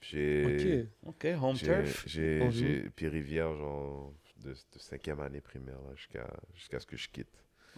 J'ai, 0.00 0.86
Ok. 1.06 1.14
OK, 1.24 1.26
home 1.42 1.56
j'ai, 1.56 1.66
turf. 1.66 2.04
j'ai, 2.06 2.90
puis 2.94 3.08
Rivière, 3.08 3.54
genre, 3.56 4.12
de, 4.44 4.50
de 4.50 4.78
cinquième 4.78 5.20
année 5.20 5.40
primaire, 5.40 5.78
jusqu'à, 5.96 6.26
jusqu'à 6.54 6.78
ce 6.80 6.86
que 6.86 6.96
je 6.96 7.08
quitte. 7.08 7.28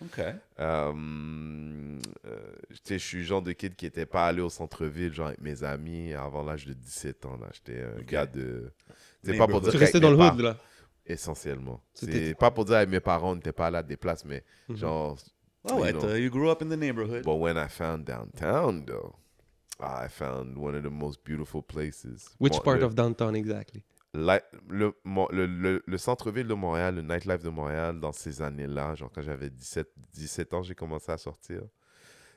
OK. 0.02 0.18
Euh, 0.59 0.92
euh, 2.26 2.52
tu 2.70 2.76
sais, 2.84 2.98
je 2.98 3.04
suis 3.04 3.18
le 3.18 3.24
genre 3.24 3.42
de 3.42 3.52
kid 3.52 3.76
qui 3.76 3.84
n'était 3.86 4.07
pas 4.07 4.26
allé 4.26 4.40
au 4.42 4.50
centre-ville, 4.50 5.12
genre 5.12 5.28
avec 5.28 5.40
mes 5.40 5.62
amis, 5.64 6.12
avant 6.12 6.42
l'âge 6.42 6.66
de 6.66 6.72
17 6.74 7.24
ans. 7.26 7.38
J'étais 7.52 7.82
un 7.82 8.02
gars 8.02 8.26
de. 8.26 8.70
C'est 9.22 9.36
pas 9.38 9.46
pour 9.46 9.61
dire 9.61 9.70
Tu 9.70 9.76
restais 9.78 10.00
dans 10.00 10.11
le 10.11 10.16
hood, 10.18 10.40
là. 10.40 10.59
Essentiellement. 11.07 11.80
C'est 11.94 12.34
pas 12.38 12.50
pour 12.50 12.64
dire 12.64 12.76
avec 12.76 12.88
mes 12.88 13.00
parents, 13.00 13.32
on 13.32 13.34
n'était 13.36 13.52
pas 13.52 13.66
allé 13.68 13.76
à 13.78 13.82
des 13.82 13.96
places, 13.96 14.24
mais 14.24 14.42
Mhm. 14.68 14.76
genre. 14.76 15.16
Ouais, 15.64 15.92
you 15.92 15.98
know. 15.98 16.14
you 16.14 16.30
grew 16.30 16.48
up 16.50 16.62
in 16.62 16.68
the 16.68 16.76
neighborhood. 16.78 17.24
But 17.24 17.38
when 17.40 17.57
I 17.57 17.68
found 17.68 18.04
downtown, 18.04 18.84
though, 18.84 19.14
I 19.80 20.09
found 20.09 20.57
one 20.57 20.74
of 20.76 20.82
the 20.84 20.90
most 20.90 21.20
beautiful 21.24 21.62
places. 21.62 22.28
Which 22.40 22.61
part 22.62 22.78
le- 22.80 22.86
of 22.86 22.94
downtown 22.94 23.34
exactly? 23.34 23.82
Le, 24.14 24.40
le, 24.68 24.94
le- 25.46 25.82
le 25.84 25.98
centre-ville 25.98 26.46
de 26.46 26.54
Montréal, 26.54 26.94
le 26.94 27.02
nightlife 27.02 27.42
de 27.42 27.50
Montréal, 27.50 28.00
dans 28.00 28.12
ces 28.12 28.40
années-là, 28.40 28.94
genre 28.94 29.11
quand 29.12 29.22
j'avais 29.22 29.50
17, 29.50 29.88
17 30.14 30.54
ans, 30.54 30.62
j'ai 30.62 30.74
commencé 30.74 31.11
à 31.12 31.18
sortir. 31.18 31.62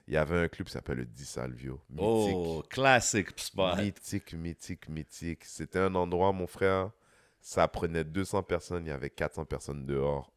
Il 0.07 0.15
y 0.15 0.17
avait 0.17 0.38
un 0.39 0.47
club 0.47 0.65
qui 0.67 0.74
s'appelle 0.74 0.97
le 0.97 1.05
Di 1.05 1.24
Salvio. 1.24 1.80
Mythique. 1.89 2.36
Oh, 2.36 2.63
classic 2.67 3.28
spot. 3.39 3.78
Mythique, 3.78 4.34
mythique, 4.34 4.89
mythique. 4.89 5.45
C'était 5.45 5.80
un 5.80 5.93
endroit, 5.93 6.32
mon 6.34 6.47
frère, 6.47 6.89
ça 7.42 7.68
prenait 7.68 8.04
200 8.04 8.44
personnes, 8.44 8.86
il 8.86 8.90
y 8.90 8.92
avait 8.92 9.10
400 9.10 9.46
personnes 9.46 9.86
dehors 9.86 10.32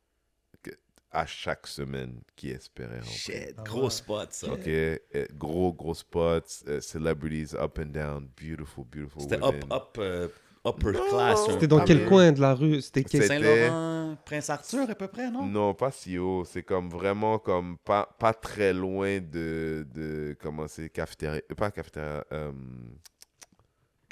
à 1.15 1.27
chaque 1.27 1.67
semaine 1.67 2.21
qui 2.37 2.51
espéraient 2.51 3.01
rentrer. 3.01 3.13
Shit, 3.13 3.55
Ah 3.59 3.63
gros 3.65 3.91
spot, 3.91 4.33
ça. 4.33 4.51
Ok, 4.51 4.67
euh, 4.67 4.99
gros, 5.35 5.73
gros 5.75 5.93
spots, 5.95 6.65
euh, 6.69 6.81
celebrities 6.81 7.55
up 7.55 7.79
and 7.79 7.91
down, 7.93 8.29
beautiful, 8.41 8.85
beautiful. 8.87 9.21
C'était 9.23 9.37
up, 9.45 9.63
up, 9.71 9.99
euh, 9.99 10.29
upper 10.67 10.93
Non, 10.93 11.09
class. 11.11 11.45
C'était 11.51 11.67
dans 11.67 11.85
quel 11.85 12.07
coin 12.07 12.33
de 12.33 12.41
la 12.41 12.55
rue? 12.55 12.81
C'était 12.81 13.27
Saint-Laurent, 13.27 14.17
Prince-Arthur 14.25 14.89
à 14.89 14.95
peu 14.95 15.09
près, 15.09 15.31
non? 15.31 15.45
Non, 15.47 15.75
pas 15.75 15.91
si 15.91 16.17
haut. 16.17 16.45
C'est 16.47 16.63
comme 16.63 16.89
vraiment 16.89 17.39
comme 17.39 17.77
pas, 17.79 18.09
pas 18.19 18.33
très 18.33 18.73
loin 18.73 19.21
de, 19.21 19.87
de 19.93 20.35
comment 20.41 20.67
c'est, 20.67 20.89
cafétéria. 20.89 21.43
Pas 21.57 21.71
cafétéria. 21.71 22.25
euh, 22.33 22.53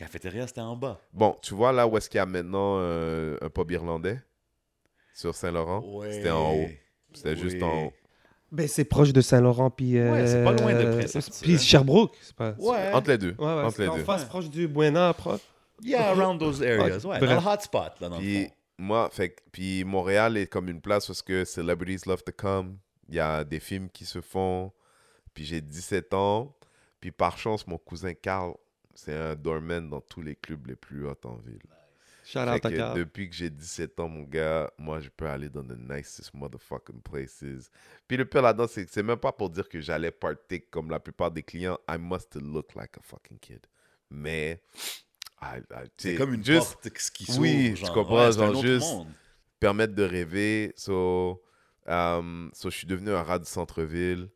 Cafétéria, 0.01 0.47
c'était 0.47 0.61
en 0.63 0.77
bas. 0.77 0.99
Bon, 1.13 1.37
tu 1.43 1.55
vois 1.55 1.73
là 1.73 1.87
où 1.87 1.97
est-ce 1.97 2.09
qu'il 2.09 2.19
y 2.19 2.21
a 2.21 2.27
maintenant 2.27 2.77
euh, 2.79 3.37
un 3.43 3.51
pub 3.51 3.71
irlandais? 3.71 4.19
Sur 5.15 5.35
Saint-Laurent? 5.35 5.83
Ouais. 5.85 6.13
C'était 6.13 6.31
en 6.31 6.55
haut. 6.55 6.69
C'était 7.13 7.37
juste 7.37 7.63
en 7.63 7.85
haut. 7.87 7.93
Ben, 8.53 8.67
c'est 8.67 8.85
proche 8.85 9.13
de 9.13 9.21
Saint-Laurent, 9.21 9.71
puis... 9.71 9.99
euh, 9.99 10.11
Ouais, 10.11 10.27
c'est 10.27 10.43
pas 10.43 10.53
loin 10.53 10.73
de 10.73 10.97
Prince-Arthur, 10.99 11.35
Puis. 11.43 11.59
Sherbrooke. 11.59 12.17
c'est 12.21 12.35
Pas... 12.35 12.53
Ouais. 12.59 12.93
Entre 12.93 13.11
les 13.11 13.19
deux. 13.19 13.35
Ouais, 13.39 13.45
ouais, 13.47 13.63
Entre 13.63 13.81
les 13.83 13.89
en 13.89 13.97
deux. 13.97 14.05
face, 14.05 14.25
proche 14.25 14.49
du 14.49 14.67
Buena, 14.67 15.13
proche. 15.13 15.41
Yeah, 15.83 16.11
around 16.11 16.41
those 16.41 16.63
areas. 16.63 17.05
Ouais, 17.05 17.19
Bref. 17.19 17.31
dans 17.31 17.41
le 17.41 17.47
hotspot, 17.55 18.01
là, 18.01 18.09
dans 18.09 18.17
le 18.17 18.23
Puis 18.23 18.45
fond. 18.47 18.51
moi, 18.79 19.09
fait 19.13 19.31
que- 19.31 19.41
puis 19.53 19.85
Montréal 19.85 20.37
est 20.37 20.47
comme 20.47 20.69
une 20.69 20.81
place 20.81 21.07
parce 21.07 21.23
que 21.23 21.45
celebrities 21.45 22.09
love 22.09 22.23
to 22.25 22.33
come. 22.37 22.79
Il 23.09 23.15
y 23.17 23.21
a 23.21 23.45
des 23.45 23.61
films 23.61 23.89
qui 23.91 24.05
se 24.05 24.21
font. 24.21 24.73
Puis 25.35 25.45
j'ai 25.45 25.61
17 25.61 26.13
ans. 26.15 26.55
Puis 27.01 27.13
par 27.13 27.39
chance, 27.39 27.67
mon 27.67 27.79
cousin 27.79 28.15
Carl, 28.15 28.55
c'est 28.95 29.15
un 29.15 29.35
doorman 29.35 29.89
dans 29.89 30.01
tous 30.01 30.23
les 30.23 30.37
clubs 30.37 30.67
les 30.67 30.77
plus 30.77 31.07
hauts 31.07 31.15
en 31.25 31.37
ville. 31.37 31.61
Shout 32.25 32.39
que 32.63 32.95
depuis 32.99 33.29
que 33.29 33.35
j'ai 33.35 33.51
17 33.51 33.99
ans, 33.99 34.09
mon 34.09 34.23
gars, 34.23 34.71
moi, 34.79 35.01
je 35.01 35.09
peux 35.09 35.27
aller 35.27 35.49
dans 35.49 35.65
the 35.65 35.77
nicest 35.77 36.33
motherfucking 36.33 37.01
places. 37.03 37.71
Puis 38.07 38.17
le 38.17 38.25
pire 38.25 38.43
là-dedans, 38.43 38.69
c'est 38.69 38.85
que 38.87 38.91
c'est 38.93 39.03
même 39.03 39.17
pas 39.17 39.33
pour 39.33 39.51
dire 39.51 39.69
que 39.69 39.81
j'allais 39.81 40.13
partake 40.13 40.71
comme 40.71 40.91
la 40.91 41.01
plupart 41.01 41.31
des 41.33 41.43
clients. 41.43 41.79
I 41.89 41.97
must 41.99 42.37
look 42.37 42.75
like 42.77 42.97
a 42.99 43.01
fucking 43.03 43.39
kid. 43.41 43.67
Mais, 44.11 44.61
C'est 45.97 46.15
comme 46.17 46.35
une 46.35 46.45
juste 46.45 46.75
porte 46.83 46.91
qui 47.11 47.25
s'ouvre. 47.25 47.41
Oui, 47.41 47.75
genre. 47.77 47.89
je 47.89 47.93
comprends, 47.95 48.27
Ouais, 48.27 48.33
genre 48.33 48.51
autre 48.51 48.63
juste- 48.63 48.87
monde. 48.93 49.09
permettre 49.59 49.95
de 49.95 50.03
rêver. 50.05 50.73
So, 50.77 51.43
um, 51.87 52.51
so, 52.53 52.71
je 52.71 52.77
suis 52.77 52.87
devenu 52.87 53.11
un 53.11 53.23
rat 53.23 53.39
du 53.39 53.47
centre-ville. 53.47 54.29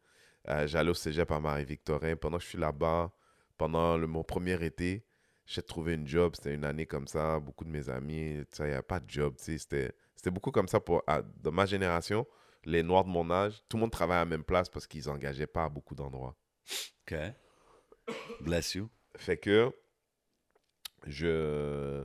Euh, 0.49 0.67
J'allais 0.67 0.91
au 0.91 0.95
cégep 0.95 1.31
à 1.31 1.39
Marie-Victorin. 1.41 2.17
Pendant 2.17 2.39
que 2.39 2.43
je 2.45 2.49
suis 2.49 2.59
là-bas, 2.59 3.11
pendant 3.59 3.97
le, 3.97 4.07
mon 4.07 4.25
premier 4.25 4.63
été, 4.65 5.05
j'ai 5.47 5.63
trouvé 5.63 5.95
une 5.95 6.07
job. 6.07 6.35
C'était 6.37 6.55
une 6.55 6.65
année 6.65 6.87
comme 6.87 7.07
ça. 7.07 7.39
Beaucoup 7.41 7.65
de 7.65 7.71
mes 7.71 7.89
amis, 7.89 8.43
tu 8.53 8.63
il 8.63 8.67
n'y 8.67 8.73
avait 8.73 8.83
pas 8.83 9.01
de 9.01 9.09
job. 9.11 9.35
tu 9.43 9.59
C'était 9.59 9.93
beaucoup 10.31 10.51
comme 10.51 10.69
ça 10.69 10.81
pour, 10.81 11.03
à- 11.07 11.23
dans 11.23 11.53
ma 11.53 11.67
génération. 11.67 12.27
Les 12.65 12.83
Noirs 12.83 13.05
de 13.05 13.11
mon 13.11 13.31
âge, 13.31 13.63
tout 13.69 13.77
le 13.77 13.83
monde 13.83 13.93
travaillait 13.93 14.21
à 14.23 14.25
la 14.25 14.31
même 14.31 14.45
place 14.45 14.69
parce 14.71 14.87
qu'ils 14.87 15.07
n'engageaient 15.07 15.47
pas 15.47 15.65
à 15.65 15.69
beaucoup 15.69 15.95
d'endroits. 15.95 16.35
OK. 17.07 17.15
Bless 18.41 18.75
you. 18.75 18.89
Fait 19.17 19.37
que 19.37 19.71
je 21.07 22.05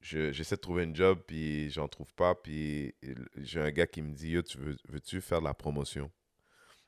je- 0.00 0.32
j'essaie 0.32 0.56
de 0.56 0.60
trouver 0.60 0.82
une 0.84 0.96
job 0.96 1.20
puis 1.26 1.70
j'en 1.70 1.86
trouve 1.88 2.12
pas 2.14 2.34
puis 2.34 2.94
j'ai 3.36 3.60
un 3.60 3.70
gars 3.70 3.86
qui 3.86 4.02
me 4.02 4.12
dit 4.12 4.30
yo 4.30 4.42
tu 4.42 4.58
veux 4.58 4.76
veux-tu 4.88 5.20
faire 5.20 5.38
de 5.40 5.44
la 5.44 5.54
promotion? 5.54 6.10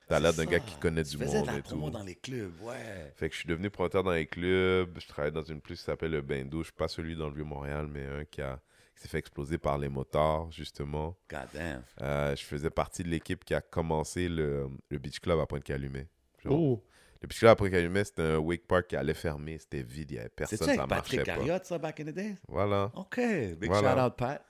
T'as 0.08 0.20
l'air 0.20 0.32
d'un 0.34 0.44
gars 0.46 0.58
ça. 0.58 0.64
qui 0.64 0.76
connaît 0.78 1.02
Tu 1.04 1.16
du 1.16 1.24
faisais 1.24 1.38
monde 1.38 1.46
de 1.46 1.52
la 1.52 1.58
et 1.58 1.62
tout 1.62 1.68
promo 1.68 1.90
dans 1.90 2.02
les 2.02 2.14
clubs, 2.14 2.52
ouais. 2.62 3.12
fait 3.16 3.28
que 3.28 3.34
je 3.34 3.40
suis 3.40 3.48
devenu 3.48 3.70
promoteur 3.70 4.02
dans 4.02 4.12
les 4.12 4.26
clubs 4.26 4.98
je 5.00 5.06
travaille 5.08 5.32
dans 5.32 5.42
une 5.42 5.60
plus 5.60 5.76
qui 5.76 5.84
s'appelle 5.84 6.10
le 6.12 6.22
Bain 6.22 6.44
Douche 6.44 6.72
pas 6.72 6.88
celui 6.88 7.16
dans 7.16 7.28
le 7.28 7.34
vieux 7.34 7.44
Montréal 7.44 7.86
mais 7.90 8.06
un 8.06 8.24
qui 8.24 8.40
a 8.42 8.60
qui 8.96 9.02
s'est 9.02 9.08
fait 9.08 9.18
exploser 9.18 9.58
par 9.58 9.76
les 9.78 9.88
motards 9.88 10.50
justement 10.52 11.16
God 11.28 11.48
damn. 11.52 11.82
Euh, 12.00 12.36
je 12.36 12.42
faisais 12.44 12.70
partie 12.70 13.02
de 13.02 13.08
l'équipe 13.08 13.44
qui 13.44 13.52
a 13.54 13.60
commencé 13.60 14.28
le, 14.28 14.68
le 14.88 14.98
Beach 14.98 15.18
Club 15.20 15.40
à 15.40 15.46
Pointe-Calumet 15.46 16.06
Oh, 16.46 16.80
Depuis 17.22 17.40
que 17.40 17.46
là, 17.46 17.52
après 17.52 17.70
Calumet, 17.70 18.04
c'était 18.04 18.20
un 18.22 18.36
wake 18.36 18.66
park 18.66 18.88
qui 18.88 18.96
allait 18.96 19.14
fermer. 19.14 19.56
C'était 19.58 19.82
vide, 19.82 20.10
il 20.10 20.14
n'y 20.14 20.20
avait 20.20 20.28
personne, 20.28 20.58
C'est-tu 20.58 20.68
avec 20.70 20.80
ça 20.80 20.86
marchait 20.86 21.16
Patrick 21.16 21.20
pas. 21.20 21.24
Carriotte, 21.24 21.64
ça, 21.64 21.78
back 21.78 22.00
in 22.00 22.04
the 22.04 22.08
day? 22.10 22.34
Voilà. 22.46 22.92
OK. 22.94 23.16
Big 23.58 23.64
Voilà. 23.70 23.94
shout 23.94 24.06
out, 24.06 24.16
Pat. 24.18 24.44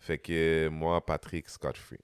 Fait 0.00 0.18
que 0.18 0.68
moi, 0.68 1.00
Patrick, 1.06 1.48
Scott 1.48 1.76
Free. 1.76 2.00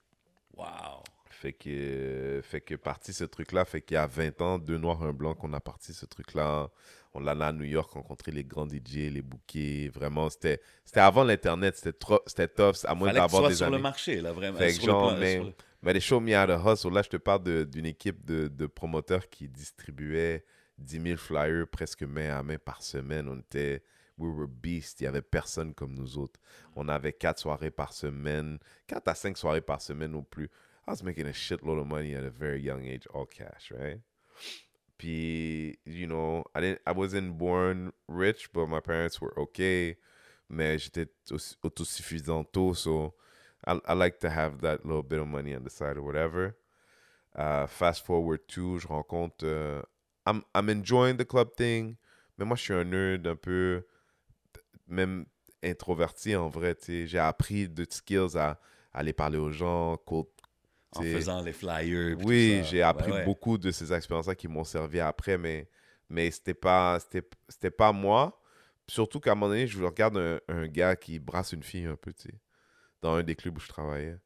Wow. 0.55 1.03
Fait 1.45 1.53
que, 1.53 2.41
fait 2.43 2.59
que 2.61 2.73
parti 2.73 3.13
ce 3.13 3.23
truc-là, 3.23 3.65
fait 3.65 3.79
qu'il 3.79 3.93
y 3.93 3.97
a 3.97 4.07
20 4.07 4.41
ans, 4.41 4.57
deux 4.57 4.79
noirs, 4.79 5.03
un 5.03 5.13
blanc, 5.13 5.35
qu'on 5.35 5.53
a 5.53 5.59
parti 5.59 5.93
ce 5.93 6.07
truc-là. 6.07 6.71
On 7.13 7.19
l'a 7.19 7.33
allé 7.33 7.43
à 7.43 7.51
New 7.51 7.65
York, 7.65 7.91
rencontrer 7.91 8.31
les 8.31 8.43
grands 8.43 8.67
DJ, 8.67 9.11
les 9.11 9.21
bouquets. 9.21 9.91
Vraiment, 9.93 10.27
c'était 10.31 10.59
c'était 10.83 11.01
avant 11.01 11.23
l'Internet, 11.23 11.75
c'était 11.75 11.93
trop- 11.93 12.23
c'était 12.25 12.47
tough, 12.47 12.77
à 12.85 12.95
moins 12.95 13.09
d'avoir 13.13 13.47
des 13.49 13.55
sur 13.57 13.67
amis. 13.67 13.75
le 13.75 13.81
marché, 13.83 14.21
là, 14.21 14.31
vraiment. 14.33 14.57
Fait 14.57 14.73
que 14.73 14.81
genre, 14.83 15.09
plan- 15.09 15.19
mais, 15.19 15.33
sur 15.35 15.43
le- 15.45 15.53
mais 15.83 15.93
les 15.93 15.99
show 15.99 16.19
me 16.19 16.35
how 16.35 16.47
to 16.47 16.71
hustle. 16.73 16.91
Là, 16.91 17.03
je 17.03 17.09
te 17.09 17.17
parle 17.17 17.43
de- 17.43 17.63
d'une 17.63 17.85
équipe 17.85 18.25
de, 18.25 18.47
de 18.47 18.65
promoteurs 18.65 19.29
qui 19.29 19.47
distribuaient 19.47 20.43
10 20.79 20.99
000 20.99 21.17
flyers 21.17 21.67
presque 21.67 22.01
main 22.01 22.35
à 22.39 22.41
main 22.41 22.57
par 22.57 22.81
semaine. 22.81 23.29
On 23.29 23.37
était, 23.39 23.83
we 24.17 24.33
were 24.35 24.47
beasts. 24.47 24.99
Il 24.99 25.03
n'y 25.03 25.09
avait 25.09 25.21
personne 25.21 25.75
comme 25.75 25.93
nous 25.93 26.17
autres. 26.17 26.39
On 26.75 26.89
avait 26.89 27.13
4 27.13 27.37
soirées 27.37 27.69
par 27.71 27.93
semaine, 27.93 28.57
4 28.87 29.07
à 29.09 29.13
5 29.13 29.37
soirées 29.37 29.61
par 29.61 29.79
semaine 29.79 30.15
ou 30.15 30.23
plus. 30.23 30.49
I 30.87 30.91
was 30.91 31.03
making 31.03 31.25
a 31.25 31.31
shitload 31.31 31.81
of 31.81 31.87
money 31.87 32.13
at 32.13 32.23
a 32.23 32.29
very 32.29 32.61
young 32.61 32.85
age, 32.85 33.07
all 33.13 33.25
cash, 33.25 33.71
right? 33.71 33.99
Puis, 34.97 35.77
you 35.85 36.07
know, 36.07 36.43
I, 36.53 36.61
didn't, 36.61 36.81
I 36.85 36.91
wasn't 36.91 37.37
born 37.37 37.91
rich, 38.07 38.53
but 38.53 38.67
my 38.67 38.79
parents 38.79 39.19
were 39.19 39.37
okay. 39.39 39.97
Mais 40.47 40.77
j'étais 40.77 41.07
autosuffisant 41.63 42.45
I, 43.67 43.93
like 43.93 44.19
to 44.19 44.29
have 44.29 44.61
that 44.61 44.85
little 44.85 45.01
bit 45.01 45.19
of 45.19 45.27
money 45.27 45.55
on 45.55 45.63
the 45.63 45.71
side 45.71 45.97
or 45.97 46.03
whatever. 46.03 46.55
Uh, 47.35 47.65
fast 47.65 48.05
forward 48.05 48.47
to, 48.49 48.77
je 48.77 48.87
rencontre. 48.87 49.43
euh, 49.43 49.81
I'm, 50.27 50.43
I'm 50.53 50.69
enjoying 50.69 51.17
the 51.17 51.25
club 51.25 51.55
thing, 51.55 51.97
mais 52.37 52.45
moi, 52.45 52.55
je 52.55 52.61
suis 52.61 52.73
un 52.73 52.83
nerd 52.83 53.25
un 53.25 53.35
peu, 53.35 53.83
même 54.87 55.25
introverti 55.63 56.35
en 56.35 56.49
vrai. 56.49 56.77
J'ai 56.87 57.17
appris 57.17 57.67
skills 57.89 58.37
à, 58.37 58.59
aller 58.95 59.13
parler 59.13 59.37
aux 59.37 59.51
gens, 59.51 59.97
En 60.99 61.03
faisant 61.03 61.41
les 61.41 61.53
flyers. 61.53 62.17
oui, 62.23 62.61
j'ai 62.65 62.81
appris 62.81 63.11
Ouais, 63.11 63.17
ouais. 63.19 63.25
beaucoup 63.25 63.57
de 63.57 63.71
ces 63.71 63.91
expériences-là 63.93 64.35
qui 64.35 64.47
m'ont 64.47 64.63
servi 64.63 64.99
après, 64.99 65.37
mais, 65.37 65.69
mais 66.09 66.29
c'était 66.31 66.53
pas, 66.53 66.99
pas 67.77 67.91
moi. 67.91 68.41
Surtout 68.87 69.19
qu'à 69.19 69.31
un 69.31 69.35
moment 69.35 69.47
donné, 69.49 69.67
je 69.67 69.83
regarde 69.83 70.17
un, 70.17 70.39
un 70.47 70.67
gars 70.67 70.95
qui 70.95 71.19
brasse 71.19 71.53
une 71.53 71.63
fille 71.63 71.85
un 71.85 71.95
peu, 71.95 72.13
tu 72.13 72.29
sais, 72.29 72.35
dans 73.01 73.15
un 73.15 73.23
des 73.23 73.35
clubs 73.35 73.57
où 73.57 73.59
je 73.59 73.67
travaillais. 73.67 74.17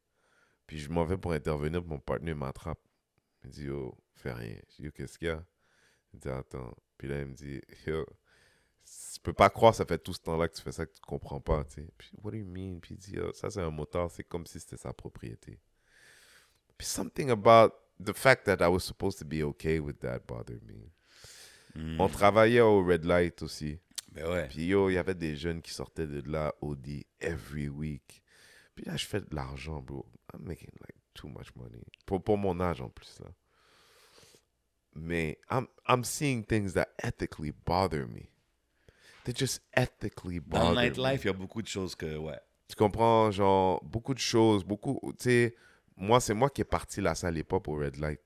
Puis 0.68 0.80
je 0.80 0.90
m'en 0.90 1.06
vais 1.06 1.18
pour 1.18 1.32
intervenir, 1.32 1.82
puis 1.82 1.90
mon 1.90 2.00
partenaire 2.00 2.36
m'attrape. 2.36 2.80
Il 3.44 3.48
me 3.48 3.54
dit, 3.54 3.64
yo, 3.66 3.98
fais 4.16 4.34
rien. 4.34 4.58
Je 4.70 4.76
dis, 4.76 4.84
yo, 4.84 4.92
qu'est-ce 4.92 5.18
qu'il 5.18 5.30
y 5.30 5.32
a? 5.32 5.44
Il 6.14 6.20
dit, 6.20 6.30
attends. 6.30 6.76
Puis 6.98 7.08
là, 7.08 7.22
il 7.22 7.26
me 7.28 7.34
dit, 7.34 7.62
yo, 7.88 8.06
je 8.86 9.20
peux 9.24 9.34
pas 9.34 9.50
croire, 9.50 9.74
ça 9.74 9.86
fait 9.86 9.98
tout 10.00 10.14
ce 10.14 10.20
temps-là 10.20 10.48
que 10.48 10.56
tu 10.56 10.62
fais 10.62 10.72
ça, 10.72 10.86
que 10.86 10.92
tu 10.94 11.02
comprends 11.02 11.40
pas, 11.40 11.64
tu 11.64 11.76
sais. 11.76 11.88
Puis, 11.98 12.10
what 12.22 12.32
do 12.32 12.38
you 12.38 12.46
mean? 12.46 12.80
Puis 12.80 12.96
il 12.96 12.98
dit, 12.98 13.14
Yo, 13.14 13.32
ça, 13.34 13.50
c'est 13.50 13.62
un 13.62 13.70
motard, 13.70 14.10
c'est 14.12 14.24
comme 14.24 14.46
si 14.46 14.60
c'était 14.60 14.78
sa 14.78 14.94
propriété. 14.94 15.60
Something 16.82 17.30
about 17.30 17.74
the 18.00 18.14
fact 18.14 18.46
that 18.46 18.62
I 18.62 18.68
was 18.70 18.84
supposed 18.84 19.20
to 19.20 19.26
be 19.26 19.44
okay 19.44 19.80
with 19.80 20.00
that 20.02 20.26
bothered 20.28 20.64
me. 20.66 20.92
Mm. 21.76 22.00
On 22.00 22.08
travaillait 22.08 22.62
au 22.62 22.84
Red 22.84 23.06
Light 23.06 23.42
aussi. 23.44 23.80
Ben 24.12 24.26
ouais. 24.28 24.48
Puis 24.48 24.66
yo, 24.66 24.90
il 24.90 24.94
y 24.94 24.98
avait 24.98 25.14
des 25.14 25.36
jeunes 25.36 25.62
qui 25.62 25.72
sortaient 25.72 26.08
de 26.08 26.22
là 26.30 26.54
OD 26.62 27.04
every 27.20 27.70
week. 27.70 28.24
Puis 28.76 28.86
là, 28.86 28.96
je 28.96 29.06
fais 29.06 29.20
de 29.22 29.36
l'argent, 29.36 29.82
bro. 29.82 30.06
I'm 30.34 30.44
making 30.46 30.72
like 30.80 30.96
too 31.14 31.28
much 31.28 31.54
money. 31.56 31.84
Pour, 32.06 32.24
pour 32.24 32.38
mon 32.38 32.60
âge 32.60 32.82
en 32.82 32.90
plus, 32.90 33.20
là. 33.20 33.28
Mais 34.96 35.38
I'm, 35.52 35.68
I'm 35.88 36.04
seeing 36.04 36.44
things 36.44 36.74
that 36.74 36.88
ethically 37.04 37.52
bother 37.66 38.08
me. 38.08 38.30
They 39.26 39.34
just 39.34 39.62
ethically 39.76 40.40
Dans 40.40 40.60
bother 40.60 40.70
le 40.70 40.76
me. 40.76 40.82
nightlife, 40.90 41.24
il 41.26 41.28
y 41.28 41.30
a 41.30 41.34
beaucoup 41.34 41.62
de 41.62 41.68
choses 41.68 41.94
que, 41.96 42.18
ouais. 42.18 42.40
Tu 42.68 42.76
comprends, 42.76 43.32
genre, 43.32 43.84
beaucoup 43.84 44.14
de 44.14 44.20
choses, 44.20 44.64
beaucoup, 44.64 45.00
tu 45.20 45.24
sais, 45.24 45.56
moi, 46.00 46.20
c'est 46.20 46.34
moi 46.34 46.50
qui 46.50 46.62
ai 46.62 46.66
parti 46.66 47.02
la 47.02 47.14
salle 47.14 47.38
hip-hop 47.38 47.68
au 47.68 47.74
Red 47.76 47.97
Light. 47.97 48.20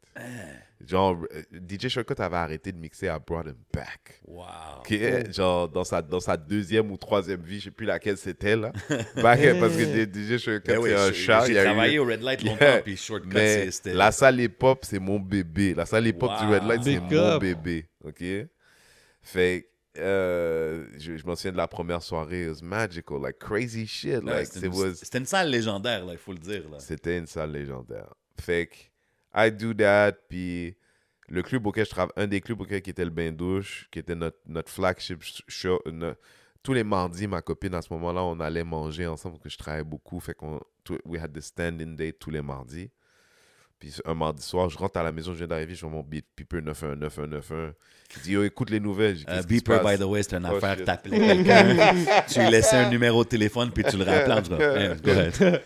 Genre, 0.86 1.17
euh, 1.34 1.41
DJ 1.67 1.88
Shortcut 1.88 2.21
avait 2.21 2.36
arrêté 2.38 2.71
de 2.71 2.78
mixer, 2.78 3.07
I 3.07 3.17
brought 3.26 3.47
him 3.47 3.55
back. 3.74 4.19
Wow. 4.28 4.43
Ok, 4.80 5.32
Genre, 5.34 5.69
dans 5.69 5.84
sa, 5.84 6.01
dans 6.01 6.19
sa 6.19 6.38
deuxième 6.38 6.91
ou 6.91 6.97
troisième 6.97 7.41
vie, 7.41 7.59
je 7.59 7.65
sais 7.65 7.71
plus 7.71 7.86
laquelle 7.86 8.17
c'était, 8.17 8.55
là. 8.55 8.71
Back, 9.15 9.59
parce 9.59 9.76
que 9.76 10.05
DJ 10.05 10.38
Shortcut, 10.38 10.78
oui, 10.78 10.89
c'est 10.89 10.95
un 10.95 11.13
chat. 11.13 11.45
J'ai 11.47 11.53
eu- 11.53 11.63
travaillé 11.63 11.99
au 11.99 12.05
Red 12.05 12.21
Light 12.21 12.43
longtemps, 12.43 12.57
Yeah. 12.65 12.82
puis 12.82 12.95
Shortcut, 12.97 13.30
Mais 13.34 13.69
la 13.86 14.11
salle 14.11 14.39
hip-hop, 14.41 14.84
c'est 14.84 14.99
mon 14.99 15.19
bébé. 15.19 15.74
La 15.74 15.86
salle 15.86 16.05
hip-hop 16.05 16.32
du. 16.39 16.45
Red 16.53 16.63
Light, 16.67 16.84
c'est 16.84 16.99
mon 16.99 17.38
bébé. 17.39 17.86
OK? 18.03 18.24
Fait 19.21 19.61
que, 19.63 19.67
euh, 19.98 20.86
je, 20.98 21.18
je 21.18 21.26
m'en 21.26 21.36
souviens 21.36 21.52
de 21.52 21.58
la 21.58 21.68
première 21.68 22.02
soirée. 22.02 22.46
It 22.46 22.50
was 22.50 22.62
magical. 22.64 23.22
Like, 23.22 23.39
crazy 23.39 23.86
shit. 23.88 24.24
Ouais, 24.24 24.39
like, 24.39 24.48
c'était 24.48 24.68
it 24.68 24.74
une, 24.74 24.80
was... 24.80 24.94
c'était 24.96 25.20
une 25.20 25.26
salle 25.26 25.50
légendaire, 25.50 26.06
il 26.12 26.18
faut 26.18 26.34
le 26.34 26.39
dire. 26.39 26.70
Là. 26.70 26.80
C'était 26.80 27.18
une 27.18 27.28
salle 27.28 27.52
légendaire. 27.52 28.14
Fait 28.39 28.68
que, 28.68 28.76
I 29.36 29.52
do 29.52 29.74
that, 29.74 30.14
puis 30.30 30.76
le 31.30 31.41
club 31.41 31.66
auquel 31.68 31.86
je 31.86 31.89
travaille, 31.91 32.14
un 32.18 32.28
des 32.28 32.41
clubs 32.41 32.60
auquel 32.62 32.82
qui 32.82 32.89
était 32.89 33.06
le 33.06 33.12
bain 33.12 33.32
douche, 33.32 33.88
qui 33.91 34.00
était 34.00 34.16
notre, 34.16 34.38
notre 34.46 34.72
flagship 34.72 35.24
show, 35.48 35.82
no- 35.86 36.14
tous 36.62 36.74
les 36.74 36.84
mardis, 36.84 37.28
ma 37.28 37.41
copine, 37.41 37.74
à 37.76 37.82
ce 37.82 37.91
moment-là, 37.94 38.24
on 38.24 38.39
allait 38.39 38.64
manger 38.64 39.06
ensemble, 39.08 39.36
parce 39.36 39.44
que 39.44 39.50
je 39.50 39.58
travaillais 39.58 39.84
beaucoup, 39.84 40.20
fait 40.20 40.34
qu'on, 40.34 40.60
we 41.06 41.22
had 41.22 41.34
the 41.34 41.41
stand-in 41.41 41.96
date 41.96 42.20
tous 42.20 42.30
les 42.32 42.41
mardis. 42.41 42.89
Puis 43.84 43.97
un 44.05 44.13
mardi 44.13 44.41
soir, 44.41 44.69
je 44.69 44.77
rentre 44.77 44.97
à 44.97 45.03
la 45.03 45.11
maison, 45.11 45.34
je 45.34 45.39
viens 45.39 45.47
d'arriver, 45.47 45.75
je 45.75 45.81
vois 45.81 45.89
mon 45.89 46.03
beat 46.03 46.25
beeper 46.38 46.61
919191. 46.61 47.73
Je 48.15 48.19
dis, 48.21 48.31
yo, 48.31 48.43
écoute 48.45 48.69
les 48.69 48.79
nouvelles. 48.79 49.17
Un 49.27 49.41
se 49.41 49.47
beeper, 49.47 49.84
by 49.84 49.97
the 49.97 50.05
way, 50.05 50.23
c'est 50.23 50.36
une 50.38 50.47
Oh, 50.49 50.55
affaire 50.55 50.77
shit. 50.77 50.86
t'appelais 50.86 51.19
quelqu'un, 51.19 51.93
tu 52.29 52.39
lui 52.39 52.49
laissais 52.49 52.77
un 52.77 52.89
numéro 52.89 53.25
de 53.25 53.27
téléphone, 53.29 53.71
puis 53.75 53.84
tu 53.84 53.97
le 53.97 54.05
rappelais 54.05 54.36
en 54.36 54.39
disant 54.41 54.57
hey, 54.57 54.88
ahead. 54.88 55.61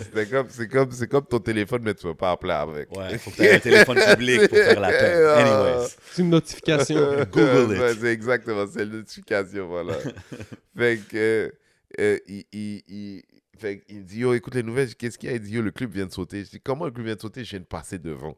C'était 0.00 0.26
comme, 0.26 0.46
c'est 0.50 0.66
comme, 0.68 0.90
c'est 0.90 1.06
comme 1.06 1.24
ton 1.24 1.38
téléphone, 1.38 1.82
mais 1.84 1.94
tu 1.94 2.04
vas 2.04 2.14
pas 2.14 2.32
appeler 2.32 2.52
avec. 2.54 2.90
Ouais, 2.96 3.16
faut 3.18 3.30
que 3.30 3.36
tu 3.36 3.42
aies 3.44 3.54
un 3.54 3.58
téléphone 3.60 3.98
public 4.10 4.48
pour 4.48 4.58
faire 4.58 4.80
l'appel. 4.80 5.26
Anyways, 5.38 5.88
C'est 6.10 6.22
une 6.22 6.30
notification. 6.30 6.96
Google 7.30 7.74
it. 7.74 7.80
Ouais, 7.80 7.94
c'est 7.94 8.06
exactement, 8.12 8.64
c'est 8.68 8.82
une 8.82 8.90
notification, 8.90 9.68
voilà. 9.68 9.94
fait 10.76 10.98
que, 11.08 11.52
euh, 12.00 12.18
il, 12.26 12.44
il, 12.52 12.82
il, 12.88 13.22
fait 13.62 13.84
il 13.88 14.04
dit, 14.04 14.18
yo, 14.20 14.34
écoute 14.34 14.54
les 14.54 14.62
nouvelles, 14.62 14.94
qu'est-ce 14.94 15.16
qu'il 15.18 15.30
y 15.30 15.32
a? 15.32 15.36
Il 15.36 15.40
dit, 15.40 15.52
yo, 15.52 15.62
le 15.62 15.70
club 15.70 15.90
vient 15.92 16.06
de 16.06 16.12
sauter. 16.12 16.44
Je 16.44 16.50
dis, 16.50 16.60
comment 16.60 16.84
le 16.84 16.90
club 16.90 17.06
vient 17.06 17.14
de 17.14 17.20
sauter? 17.20 17.44
Je 17.44 17.50
viens 17.50 17.60
de 17.60 17.64
passer 17.64 17.98
devant. 17.98 18.36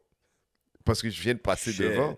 Parce 0.85 1.01
que 1.03 1.09
je 1.11 1.21
viens 1.23 1.35
de 1.35 1.39
passer 1.41 1.73
shit, 1.73 1.83
devant. 1.83 2.17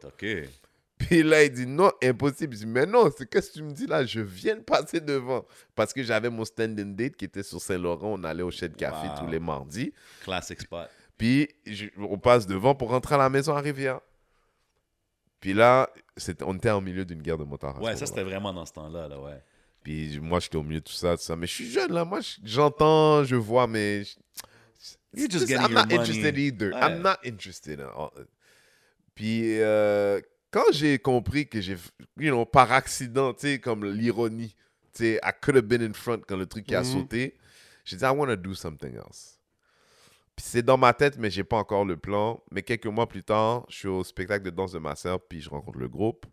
Puis 0.99 1.23
là, 1.23 1.45
il 1.45 1.53
dit, 1.53 1.67
non, 1.67 1.91
impossible. 2.03 2.55
Je 2.55 2.61
dis, 2.61 2.67
mais 2.67 2.87
non, 2.87 3.11
c'est 3.17 3.29
qu'est-ce 3.29 3.51
que 3.51 3.59
tu 3.59 3.63
me 3.63 3.73
dis 3.73 3.87
là? 3.87 4.05
Je 4.05 4.21
viens 4.21 4.57
de 4.57 4.63
passer 4.63 5.01
devant. 5.01 5.45
Parce 5.75 5.93
que 5.93 6.03
j'avais 6.03 6.31
mon 6.31 6.45
stand-in 6.45 6.87
date 6.87 7.17
qui 7.17 7.27
était 7.27 7.43
sur 7.43 7.61
Saint-Laurent. 7.61 8.15
On 8.19 8.25
allait 8.25 8.43
au 8.43 8.51
Shed 8.51 8.75
Café 8.77 9.07
Wow. 9.09 9.15
tous 9.19 9.27
les 9.31 9.39
mardis. 9.39 9.93
Classic 10.25 10.61
spot. 10.61 10.89
Puis 11.19 11.49
je- 11.67 11.87
on 11.99 12.19
passe 12.19 12.47
devant 12.47 12.75
pour 12.75 12.89
rentrer 12.91 13.15
à 13.15 13.19
la 13.19 13.29
maison 13.31 13.55
à 13.55 13.61
Rivière. 13.61 14.01
Puis 15.41 15.53
là, 15.53 15.89
on 16.43 16.55
était 16.57 16.71
en 16.71 16.81
milieu 16.81 17.05
d'une 17.05 17.23
guerre 17.23 17.39
de 17.39 17.45
motards. 17.45 17.81
Ouais, 17.81 17.95
ça, 17.97 18.07
c'était 18.07 18.25
vraiment 18.25 18.53
dans 18.53 18.65
ce 18.67 18.73
temps-là, 18.73 19.07
là, 19.07 19.21
ouais. 19.21 19.43
Puis 19.87 20.15
je- 20.15 20.21
moi, 20.21 20.41
j'étais 20.41 20.57
au 20.57 20.65
milieu 20.65 20.81
de 20.81 20.85
tout 20.85 20.93
ça, 20.93 21.17
tout 21.17 21.23
ça. 21.23 21.37
Mais 21.37 21.47
je 21.47 21.53
suis 21.55 21.71
jeune, 21.71 21.93
là. 21.93 22.05
Moi, 22.05 22.21
je- 22.21 22.39
j'entends, 22.43 23.23
je 23.23 23.37
vois, 23.37 23.69
mais... 23.69 24.03
je- 24.03 24.17
You're 25.15 25.31
just 25.31 25.49
I'm 25.49 25.61
getting 25.61 25.75
not 25.75 25.81
your 25.89 26.01
interested 26.01 26.35
money. 26.35 26.47
either. 26.49 26.73
Ouais. 26.73 26.81
I'm 26.81 27.03
not 27.03 27.17
interested. 27.25 27.81
Puis 29.15 29.61
euh, 29.61 30.21
quand 30.51 30.65
j'ai 30.73 30.99
compris 30.99 31.47
que 31.49 31.61
j'ai... 31.61 31.77
You 32.19 32.33
know, 32.33 32.45
par 32.45 32.73
accident, 32.73 33.33
tu 33.33 33.47
sais, 33.47 33.59
comme 33.61 33.85
l'ironie. 33.85 34.55
Tu 34.93 35.05
sais, 35.05 35.21
I 35.23 35.31
could 35.41 35.57
have 35.57 35.67
been 35.67 35.83
in 35.83 35.93
front 35.93 36.21
quand 36.27 36.37
le 36.37 36.47
truc 36.47 36.67
qui 36.67 36.75
a 36.75 36.81
Mhm. 36.83 36.93
sauté. 36.93 37.37
J'ai 37.85 37.97
dit, 37.97 38.03
I 38.05 38.09
want 38.09 38.27
to 38.27 38.37
do 38.37 38.55
something 38.55 38.95
else. 38.97 39.39
Puis 40.35 40.45
c'est 40.49 40.63
dans 40.63 40.77
ma 40.77 40.93
tête, 40.93 41.17
mais 41.17 41.31
j'ai 41.31 41.45
pas 41.45 41.57
encore 41.59 41.85
le 41.85 41.97
plan. 41.97 42.43
Mais 42.51 42.63
quelques 42.63 42.87
mois 42.87 43.07
plus 43.09 43.23
tard, 43.23 43.65
je 43.69 43.77
suis 43.77 43.89
au 43.89 44.03
spectacle 44.05 44.45
de 44.45 44.51
danse 44.51 44.73
de 44.73 44.79
ma 44.79 44.97
sœur, 44.97 45.21
puis 45.21 45.41
je 45.41 45.49
rencontre 45.49 45.79
le 45.79 45.89
groupe, 45.89 46.27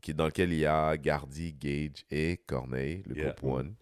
qui 0.00 0.14
dans 0.14 0.26
lequel 0.26 0.52
il 0.52 0.60
y 0.60 0.66
a 0.66 0.96
Gardy, 0.96 1.52
Gage 1.52 2.04
et 2.10 2.38
Corneille, 2.46 3.02
le 3.06 3.16
Yeah. 3.16 3.34
groupe 3.38 3.52
One. 3.54 3.74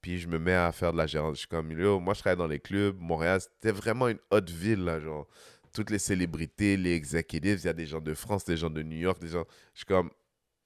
Puis 0.00 0.18
je 0.18 0.28
me 0.28 0.38
mets 0.38 0.52
à 0.54 0.70
faire 0.72 0.92
de 0.92 0.98
la 0.98 1.06
gérance. 1.06 1.34
Je 1.36 1.38
suis 1.40 1.48
comme, 1.48 1.72
yo, 1.72 1.98
moi 1.98 2.12
je 2.14 2.20
travaille 2.20 2.36
dans 2.38 2.46
les 2.46 2.60
clubs. 2.60 2.96
Montréal, 3.00 3.40
c'était 3.40 3.72
vraiment 3.72 4.08
une 4.08 4.18
haute 4.30 4.50
ville, 4.50 4.84
là, 4.84 5.00
genre. 5.00 5.26
Toutes 5.72 5.90
les 5.90 5.98
célébrités, 5.98 6.76
les 6.76 6.92
executives, 6.92 7.58
il 7.62 7.66
y 7.66 7.68
a 7.68 7.72
des 7.72 7.86
gens 7.86 8.00
de 8.00 8.14
France, 8.14 8.44
des 8.44 8.56
gens 8.56 8.70
de 8.70 8.82
New 8.82 8.98
York, 8.98 9.18
des 9.20 9.28
gens. 9.28 9.44
Je 9.72 9.78
suis 9.78 9.86
comme, 9.86 10.10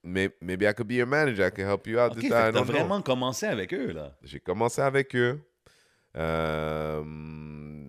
"May- 0.03 0.31
maybe 0.43 0.63
I 0.65 0.75
could 0.75 0.87
be 0.89 0.93
your 0.95 1.07
manager, 1.07 1.47
I 1.47 1.51
can 1.51 1.63
help 1.71 1.87
you 1.87 1.99
out. 1.99 2.11
OK, 2.13 2.17
this, 2.19 2.25
fait 2.25 2.29
that, 2.31 2.49
I 2.49 2.53
que 2.53 2.53
t'as 2.53 2.61
don't 2.65 2.67
know." 2.67 2.73
vraiment 2.79 3.01
commencé 3.01 3.47
avec 3.47 3.73
eux, 3.73 3.93
là. 3.93 4.17
J'ai 4.23 4.41
commencé 4.41 4.83
avec 4.83 5.15
eux. 5.17 5.41
Euh, 6.17 7.03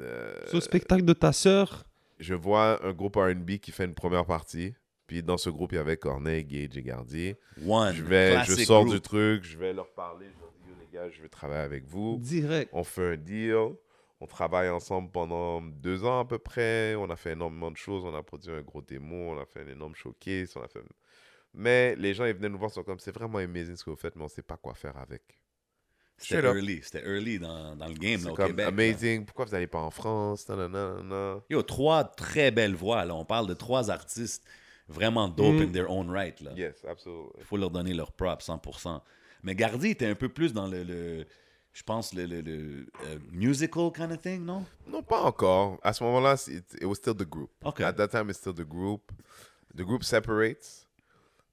euh, 0.01 0.33
le 0.53 0.59
spectacle 0.59 1.03
de 1.03 1.13
ta 1.13 1.33
sœur, 1.33 1.83
je 2.19 2.33
vois 2.35 2.85
un 2.85 2.93
groupe 2.93 3.15
R&B 3.15 3.57
qui 3.57 3.71
fait 3.71 3.85
une 3.85 3.95
première 3.95 4.25
partie. 4.25 4.73
Puis 5.09 5.23
dans 5.23 5.37
ce 5.39 5.49
groupe, 5.49 5.71
il 5.71 5.75
y 5.75 5.79
avait 5.79 5.97
Corneille, 5.97 6.45
Gage 6.45 6.77
et 6.77 6.83
Gardier. 6.83 7.35
One, 7.67 7.95
Je, 7.95 8.03
vais, 8.03 8.43
je 8.45 8.53
sors 8.63 8.83
group. 8.85 8.93
du 8.93 9.01
truc, 9.01 9.43
je 9.43 9.57
vais 9.57 9.73
leur 9.73 9.89
parler. 9.89 10.27
Je 10.35 10.39
leur 10.39 10.51
dis, 10.51 10.69
Yo, 10.69 10.75
les 10.79 10.87
gars, 10.95 11.09
je 11.09 11.19
veux 11.23 11.29
travailler 11.29 11.63
avec 11.63 11.87
vous. 11.87 12.17
direct. 12.21 12.69
On 12.73 12.83
fait 12.83 13.13
un 13.13 13.17
deal. 13.17 13.55
On 14.19 14.27
travaille 14.27 14.69
ensemble 14.69 15.09
pendant 15.09 15.61
deux 15.61 16.03
ans 16.05 16.19
à 16.19 16.25
peu 16.25 16.37
près. 16.37 16.93
On 16.93 17.09
a 17.09 17.15
fait 17.15 17.31
énormément 17.31 17.71
de 17.71 17.77
choses. 17.77 18.05
On 18.05 18.13
a 18.13 18.21
produit 18.21 18.51
un 18.51 18.61
gros 18.61 18.83
démo. 18.83 19.31
On 19.31 19.39
a 19.41 19.45
fait 19.47 19.61
un 19.61 19.67
énorme 19.69 19.95
showcase. 19.95 20.53
On 20.55 20.61
a 20.61 20.67
fait... 20.67 20.81
Mais 21.55 21.95
les 21.95 22.13
gens, 22.13 22.25
ils 22.25 22.35
venaient 22.35 22.49
nous 22.49 22.59
voir, 22.59 22.69
ils 22.69 22.75
sont 22.75 22.83
comme, 22.83 22.99
c'est 22.99 23.11
vraiment 23.15 23.39
amazing 23.39 23.75
ce 23.75 23.83
que 23.83 23.89
vous 23.89 23.95
faites, 23.95 24.15
mais 24.15 24.23
on 24.23 24.27
sait 24.27 24.43
pas 24.43 24.57
quoi 24.57 24.75
faire 24.75 24.95
avec. 24.97 25.23
C'était 26.17 26.43
early. 26.45 26.81
C'était 26.83 27.03
early 27.07 27.39
dans, 27.39 27.75
dans 27.75 27.87
le 27.87 27.93
game, 27.95 28.23
là, 28.25 28.31
au 28.31 28.35
comme 28.35 28.47
Québec. 28.47 28.65
là. 28.65 28.67
amazing. 28.67 29.25
Pourquoi 29.25 29.45
vous 29.45 29.51
n'allez 29.53 29.65
pas 29.67 29.79
en 29.79 29.89
France? 29.89 30.47
Nanana, 30.49 30.95
nanana. 31.01 31.39
Yo, 31.49 31.63
trois 31.63 32.03
très 32.03 32.51
belles 32.51 32.75
voix. 32.75 33.03
Là. 33.05 33.15
On 33.15 33.25
parle 33.25 33.47
de 33.47 33.53
trois 33.55 33.89
artistes 33.89 34.43
vraiment 34.89 35.27
dope 35.29 35.55
Mm. 35.55 35.61
in 35.61 35.71
their 35.71 35.89
own 35.89 36.09
right. 36.09 36.39
Là. 36.41 36.51
Yes, 36.55 36.83
absolutely. 36.85 37.31
Il 37.39 37.45
faut 37.45 37.57
leur 37.57 37.69
donner 37.71 37.93
leur 37.93 38.11
props 38.11 38.45
100%. 38.45 39.01
Mais 39.43 39.55
Gardi 39.55 39.89
était 39.91 40.07
un 40.07 40.15
peu 40.15 40.27
plus 40.29 40.51
dans 40.51 40.67
le, 40.67 40.83
le- 40.83 41.25
je 41.71 41.83
pense, 41.83 42.13
le, 42.13 42.25
le- 42.25 42.41
le, 42.41 42.87
euh, 43.05 43.19
musical 43.31 43.91
kind 43.95 44.11
of 44.11 44.19
thing, 44.19 44.43
non? 44.43 44.65
Non, 44.87 45.01
pas 45.03 45.21
encore. 45.21 45.79
À 45.83 45.93
ce 45.93 46.03
moment-là, 46.03 46.35
c'est- 46.35 46.55
it, 46.81 46.83
was 46.83 46.95
still 46.95 47.13
the 47.15 47.29
group. 47.29 47.51
OK. 47.63 47.79
At 47.81 47.93
that 47.93 48.09
time, 48.09 48.29
it's 48.29 48.39
still 48.39 48.53
the 48.53 48.67
group. 48.67 49.11
The 49.75 49.83
group 49.83 50.03
separates. 50.03 50.85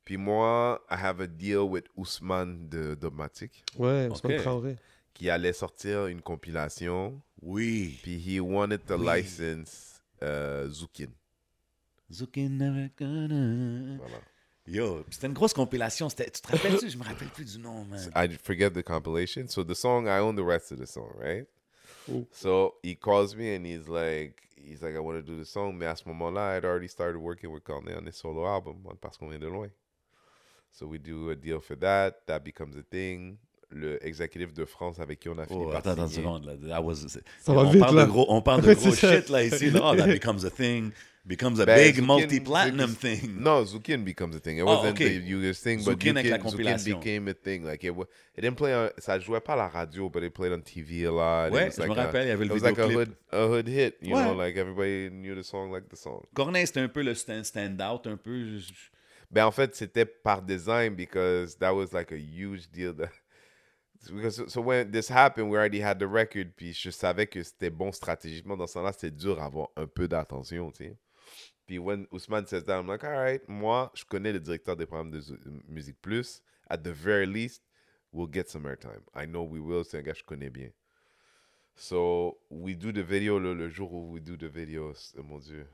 Puis 0.04 0.16
moi, 0.16 0.80
I 0.90 0.94
have 0.94 1.20
a 1.20 1.26
deal 1.26 1.68
with 1.68 1.84
Ousmane 1.96 2.68
de 2.68 2.94
Dogmatic 2.94 3.64
Ouais, 3.76 4.08
Ousmane 4.10 4.34
Ok. 4.36 4.42
Traoré. 4.42 4.76
qui 5.12 5.28
allait 5.30 5.52
sortir 5.52 6.06
une 6.06 6.22
compilation. 6.22 7.20
Oui. 7.42 7.98
Puis 8.02 8.16
he 8.18 8.40
wanted 8.40 8.84
to 8.86 8.96
Oui. 8.96 9.06
license 9.22 10.00
euh, 10.22 10.68
Zoukin. 10.68 11.08
Zukin 12.10 12.50
never 12.58 12.88
gonna- 12.98 13.96
Voilà. 13.98 14.20
Yo, 14.68 15.04
c'était 15.10 15.28
une 15.28 15.32
grosse 15.32 15.52
compilation. 15.52 16.08
C'était- 16.08 16.30
Tu 16.30 16.40
te 16.40 16.48
rappelles-tu? 16.50 16.90
Je 16.90 16.98
me 16.98 17.04
rappelle 17.04 17.28
plus 17.28 17.44
du 17.44 17.58
nom, 17.58 17.84
man. 17.84 18.00
I 18.16 18.28
forget 18.42 18.70
the 18.70 18.82
compilation. 18.82 19.46
So 19.48 19.62
the 19.64 19.74
song, 19.74 20.06
I 20.06 20.18
own 20.20 20.34
the 20.36 20.44
rest 20.44 20.72
of 20.72 20.78
the 20.80 20.86
song, 20.86 21.10
right? 21.20 21.46
Ooh. 22.08 22.26
So 22.32 22.74
he 22.82 22.96
calls 22.96 23.34
me 23.36 23.54
and 23.54 23.64
he's 23.64 23.88
like, 23.88 24.42
he's 24.56 24.82
like, 24.82 24.94
I 24.96 24.98
want 24.98 25.16
to 25.18 25.22
do 25.22 25.38
the 25.40 25.44
song. 25.46 25.74
Mais 25.76 25.86
à 25.86 25.94
ce 25.96 26.04
moment-là, 26.08 26.52
I 26.52 26.56
had 26.56 26.64
already 26.64 26.88
started 26.88 27.18
working 27.18 27.50
with 27.52 27.62
Cornet 27.64 27.94
on 27.96 28.06
his 28.06 28.16
solo 28.16 28.44
album, 28.46 28.82
on- 28.86 28.96
parce 28.96 29.16
qu'on 29.18 29.28
vient 29.28 29.38
de 29.40 29.46
loin. 29.48 29.68
So 30.72 30.86
we 30.86 30.98
do 30.98 31.30
a 31.30 31.34
deal 31.36 31.60
for 31.60 31.76
that. 31.78 32.26
That 32.26 32.40
becomes 32.40 32.76
a 32.76 32.82
thing. 32.82 33.38
Le 33.70 34.04
exécutif 34.06 34.52
de 34.54 34.64
France 34.64 35.00
avec 35.00 35.18
qui 35.18 35.28
on 35.28 35.36
a 35.38 35.44
fini 35.46 35.58
Oh, 35.60 35.68
par 35.70 35.78
attends, 35.78 35.90
attends 35.90 36.06
une 36.06 36.12
seconde. 36.12 36.44
Là. 36.44 36.52
That 36.68 36.82
was- 36.82 36.94
Ça 37.40 37.52
va 37.52 37.62
on 37.62 37.70
vite, 37.70 37.80
parle 37.80 37.96
là. 37.96 38.04
De 38.06 38.10
gros, 38.10 38.26
on 38.28 38.40
parle 38.40 38.62
de 38.62 38.72
gros 38.74 38.94
shit 38.94 39.28
là, 39.28 39.42
ici. 39.42 39.70
Là. 39.70 39.80
Oh, 39.82 39.96
that 39.96 40.06
becomes 40.06 40.44
a 40.44 40.50
thing. 40.50 40.92
Becomes 41.24 41.58
a 41.60 41.66
Ben, 41.66 41.76
big 41.76 41.96
Zukin- 41.96 42.06
multi-platinum 42.06 42.90
Zukin- 42.92 42.94
thing. 43.20 43.40
No, 43.40 43.64
Zukin 43.64 44.04
becomes 44.04 44.36
a 44.36 44.38
thing. 44.38 44.58
It 44.58 44.62
Oh, 44.62 44.66
wasn't 44.76 44.92
okay. 44.92 45.18
the 45.18 45.24
Yugas 45.28 45.60
thing, 45.60 45.78
but 45.84 45.98
Zukin 46.00 46.16
avec 46.16 46.30
la 46.30 46.38
Zukin, 46.78 47.00
became 47.00 47.26
a 47.28 47.34
thing. 47.34 47.64
Like 47.64 47.82
it, 47.82 47.92
it 48.36 48.40
didn't 48.42 48.54
play 48.56 48.72
on, 48.72 48.88
ça 48.98 49.18
jouait 49.18 49.40
pas 49.40 49.54
à 49.54 49.56
la 49.56 49.68
radio, 49.68 50.08
but 50.08 50.22
it 50.22 50.32
played 50.32 50.52
on 50.52 50.60
TV 50.60 51.04
a 51.04 51.10
lot. 51.10 51.48
It 51.48 51.52
Ouais, 51.54 51.64
was 51.64 51.74
je 51.74 51.80
like 51.80 51.88
me 51.90 51.94
a- 51.98 52.04
rappelle, 52.04 52.26
il 52.26 52.28
y 52.28 52.30
avait 52.30 52.44
It 52.44 52.48
le 52.48 52.54
was 52.54 52.60
like 52.60 52.78
a 52.78 52.86
vidéoclip. 52.86 53.08
hood, 53.08 53.16
a 53.32 53.46
hood 53.48 53.68
hit, 53.68 53.94
you 54.02 54.14
Ouais. 54.14 54.22
know, 54.22 54.34
like 54.40 54.56
everybody 54.56 55.10
knew 55.10 55.34
the 55.34 55.42
song, 55.42 55.72
like 55.72 55.88
the 55.88 55.96
song. 55.96 56.22
Corneille, 56.32 56.68
c'était 56.68 56.78
un 56.78 56.88
peu 56.88 57.02
le 57.02 57.14
stand- 57.14 57.42
stand-out, 57.42 58.06
un 58.06 58.16
peu. 58.16 58.60
Ben 59.32 59.44
en 59.46 59.50
fait, 59.50 59.74
c'était 59.74 60.06
par 60.06 60.42
design 60.42 60.94
because 60.94 61.58
that 61.58 61.74
was 61.74 61.88
like 61.92 62.12
a 62.12 62.16
huge 62.16 62.70
deal. 62.72 62.94
That, 62.94 63.10
because 64.12 64.42
so 64.52 64.60
when 64.60 64.90
this 64.90 65.08
happened, 65.08 65.50
we 65.50 65.56
already 65.56 65.80
had 65.80 65.98
the 65.98 66.06
record, 66.08 66.54
puis 66.56 66.72
je 66.72 66.90
savais 66.90 67.26
que 67.26 67.42
c'était 67.42 67.70
bon 67.70 67.92
stratégiquement. 67.92 68.56
Dans 68.56 68.66
ce 68.66 68.74
temps-là, 68.74 68.92
c'était 68.92 69.10
dur 69.10 69.36
d'avoir 69.36 69.68
un 69.76 69.86
peu 69.86 70.08
d'attention, 70.08 70.70
tu 70.70 70.84
sais. 70.84 70.98
Puis 71.66 71.78
when 71.78 72.06
Ousmane 72.12 72.46
says 72.46 72.64
that, 72.64 72.78
I'm 72.78 72.86
like, 72.86 73.02
all 73.04 73.10
right, 73.10 73.42
moi, 73.48 73.90
je 73.94 74.04
connais 74.04 74.32
le 74.32 74.38
directeur 74.40 74.76
des 74.76 74.86
programmes 74.86 75.10
de 75.10 75.20
Zo- 75.20 75.36
Musique 75.68 76.00
Plus. 76.00 76.40
At 76.68 76.78
the 76.78 76.92
very 76.92 77.26
least, 77.26 77.62
we'll 78.12 78.28
get 78.32 78.48
some 78.48 78.66
airtime. 78.66 79.02
I 79.14 79.26
know 79.26 79.42
we 79.42 79.60
will. 79.60 79.84
C'est 79.84 79.98
un 79.98 80.02
gars 80.02 80.12
que 80.12 80.18
je 80.20 80.24
connais 80.24 80.50
bien. 80.50 80.70
So 81.74 82.38
we 82.50 82.74
do 82.74 82.92
the 82.92 83.02
video 83.02 83.38
le, 83.38 83.54
le 83.54 83.68
jour 83.68 83.92
où 83.92 84.10
we 84.12 84.20
do 84.20 84.36
the 84.36 84.48
video. 84.48 84.92
Mon 85.22 85.38
Dieu, 85.38 85.66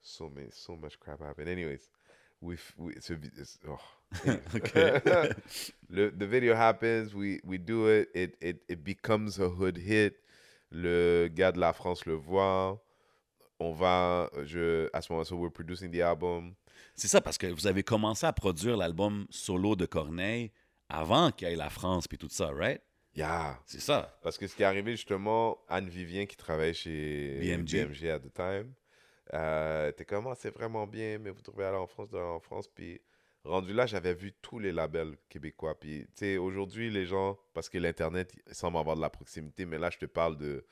so 0.00 0.28
many, 0.28 0.50
so 0.50 0.74
much 0.76 0.98
crap 0.98 1.20
happened. 1.20 1.48
Anyways, 1.48 1.88
we, 2.40 2.56
we 2.76 2.92
it's- 2.94 3.58
oh. 3.68 3.78
The 5.90 6.26
video 6.26 6.54
happens, 6.54 7.14
we, 7.14 7.40
we 7.44 7.58
do 7.58 7.88
it, 7.88 8.08
it, 8.14 8.36
it, 8.40 8.62
it 8.68 8.84
becomes 8.84 9.38
a 9.38 9.48
hood 9.48 9.76
hit. 9.76 10.14
Le 10.72 11.28
gars 11.28 11.52
de 11.52 11.58
la 11.58 11.72
France 11.72 12.06
le 12.06 12.14
voit. 12.14 12.80
On 13.58 13.72
va, 13.72 14.30
je, 14.44 14.88
à 14.92 15.02
ce 15.02 15.12
moment-là, 15.12 15.24
so 15.26 15.36
we're 15.36 15.50
producing 15.52 15.90
the 15.90 16.00
album. 16.00 16.54
C'est 16.94 17.08
ça, 17.08 17.20
parce 17.20 17.36
que 17.36 17.46
vous 17.48 17.66
avez 17.66 17.82
commencé 17.82 18.24
à 18.24 18.32
produire 18.32 18.76
l'album 18.76 19.26
solo 19.30 19.74
de 19.76 19.86
Corneille 19.86 20.52
avant 20.88 21.30
qu'il 21.30 21.48
y 21.48 21.52
ait 21.52 21.56
la 21.56 21.70
France 21.70 22.06
puis 22.08 22.18
tout 22.18 22.28
ça, 22.30 22.50
right? 22.52 22.80
Yeah. 23.14 23.58
C'est 23.66 23.80
ça. 23.80 24.18
Parce 24.22 24.38
que 24.38 24.46
ce 24.46 24.54
qui 24.54 24.62
est 24.62 24.66
arrivé, 24.66 24.92
justement, 24.92 25.58
Anne 25.68 25.88
Vivien, 25.88 26.26
qui 26.26 26.36
travaillait 26.36 26.72
chez 26.72 27.38
BMG. 27.40 27.86
BMG 27.86 28.08
at 28.08 28.20
the 28.20 28.32
time, 28.32 28.72
euh, 29.34 29.90
était 29.90 30.04
comme, 30.04 30.26
Ah, 30.28 30.34
c'est 30.36 30.50
vraiment 30.54 30.86
bien, 30.86 31.18
mais 31.18 31.30
vous 31.30 31.42
devez 31.42 31.64
aller 31.64 31.76
en 31.76 31.86
France, 31.86 32.12
en 32.14 32.40
France. 32.40 32.68
Puis, 32.68 33.00
rendu 33.44 33.72
là, 33.72 33.86
j'avais 33.86 34.14
vu 34.14 34.32
tous 34.42 34.58
les 34.58 34.72
labels 34.72 35.16
québécois. 35.28 35.78
Puis, 35.78 36.02
tu 36.06 36.10
sais, 36.16 36.36
aujourd'hui, 36.36 36.90
les 36.90 37.06
gens, 37.06 37.38
parce 37.54 37.68
que 37.68 37.78
l'Internet, 37.78 38.34
semble 38.52 38.76
avoir 38.78 38.96
de 38.96 39.00
la 39.00 39.10
proximité, 39.10 39.64
mais 39.66 39.78
là, 39.78 39.90
je 39.90 39.98
te 39.98 40.06
parle 40.06 40.36
de, 40.36 40.64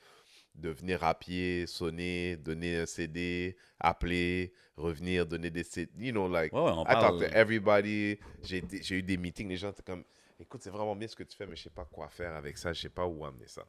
de 0.55 0.69
venir 0.69 1.03
à 1.03 1.13
pied, 1.17 1.67
sonner, 1.67 2.35
donner 2.37 2.77
un 2.77 2.85
CD, 2.85 3.55
appeler, 3.79 4.53
revenir, 4.77 5.25
donner 5.25 5.49
des 5.49 5.63
CD. 5.63 5.91
You 6.07 6.11
know, 6.11 6.27
like, 6.27 6.51
Ouais, 6.53 6.59
on 6.59 6.83
I 6.83 6.97
talk 6.99 7.01
parle. 7.01 7.19
to 7.19 7.25
everybody. 7.25 8.19
J'ai 8.43 8.63
j'ai 8.81 8.95
eu 8.97 9.03
des 9.03 9.17
meetings, 9.17 9.47
les 9.49 9.57
gens 9.57 9.71
étaient 9.71 9.83
comme, 9.83 10.03
écoute, 10.39 10.61
c'est 10.63 10.69
vraiment 10.69 10.95
bien 10.95 11.07
ce 11.07 11.15
que 11.15 11.23
tu 11.23 11.35
fais, 11.37 11.45
mais 11.47 11.55
je 11.55 11.63
sais 11.63 11.69
pas 11.69 11.85
quoi 11.85 12.09
faire 12.09 12.33
avec 12.35 12.57
ça, 12.57 12.73
je 12.73 12.81
sais 12.81 12.89
pas 12.89 13.05
où 13.05 13.23
amener 13.25 13.47
ça. 13.47 13.65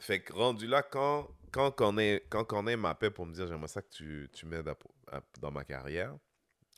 Fait 0.00 0.20
que 0.22 0.32
rendu 0.32 0.66
là, 0.66 0.82
quand, 0.82 1.28
quand 1.52 1.70
Corneille, 1.72 2.20
quand 2.28 2.44
Corneille 2.44 2.76
m'appelle 2.76 3.12
pour 3.12 3.26
me 3.26 3.32
dire, 3.32 3.46
j'aimerais 3.46 3.68
ça 3.68 3.82
que 3.82 3.88
tu, 3.90 4.28
tu 4.32 4.46
m'aides 4.46 4.68
à- 4.68 4.76
à- 5.12 5.22
dans 5.40 5.50
ma 5.50 5.64
carrière, 5.64 6.16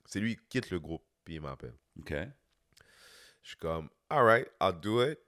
c'est 0.07 0.21
lui 0.21 0.37
qui 0.37 0.47
quitte 0.49 0.71
le 0.71 0.81
groupe, 0.81 1.05
puis 1.25 1.35
il 1.37 1.41
m'appelle. 1.41 1.75
OK. 1.99 2.13
Je 3.43 3.49
suis 3.49 3.57
comme, 3.57 3.89
all 4.09 4.25
right, 4.25 4.49
I'll 4.61 4.73
do 4.79 5.03
it, 5.03 5.19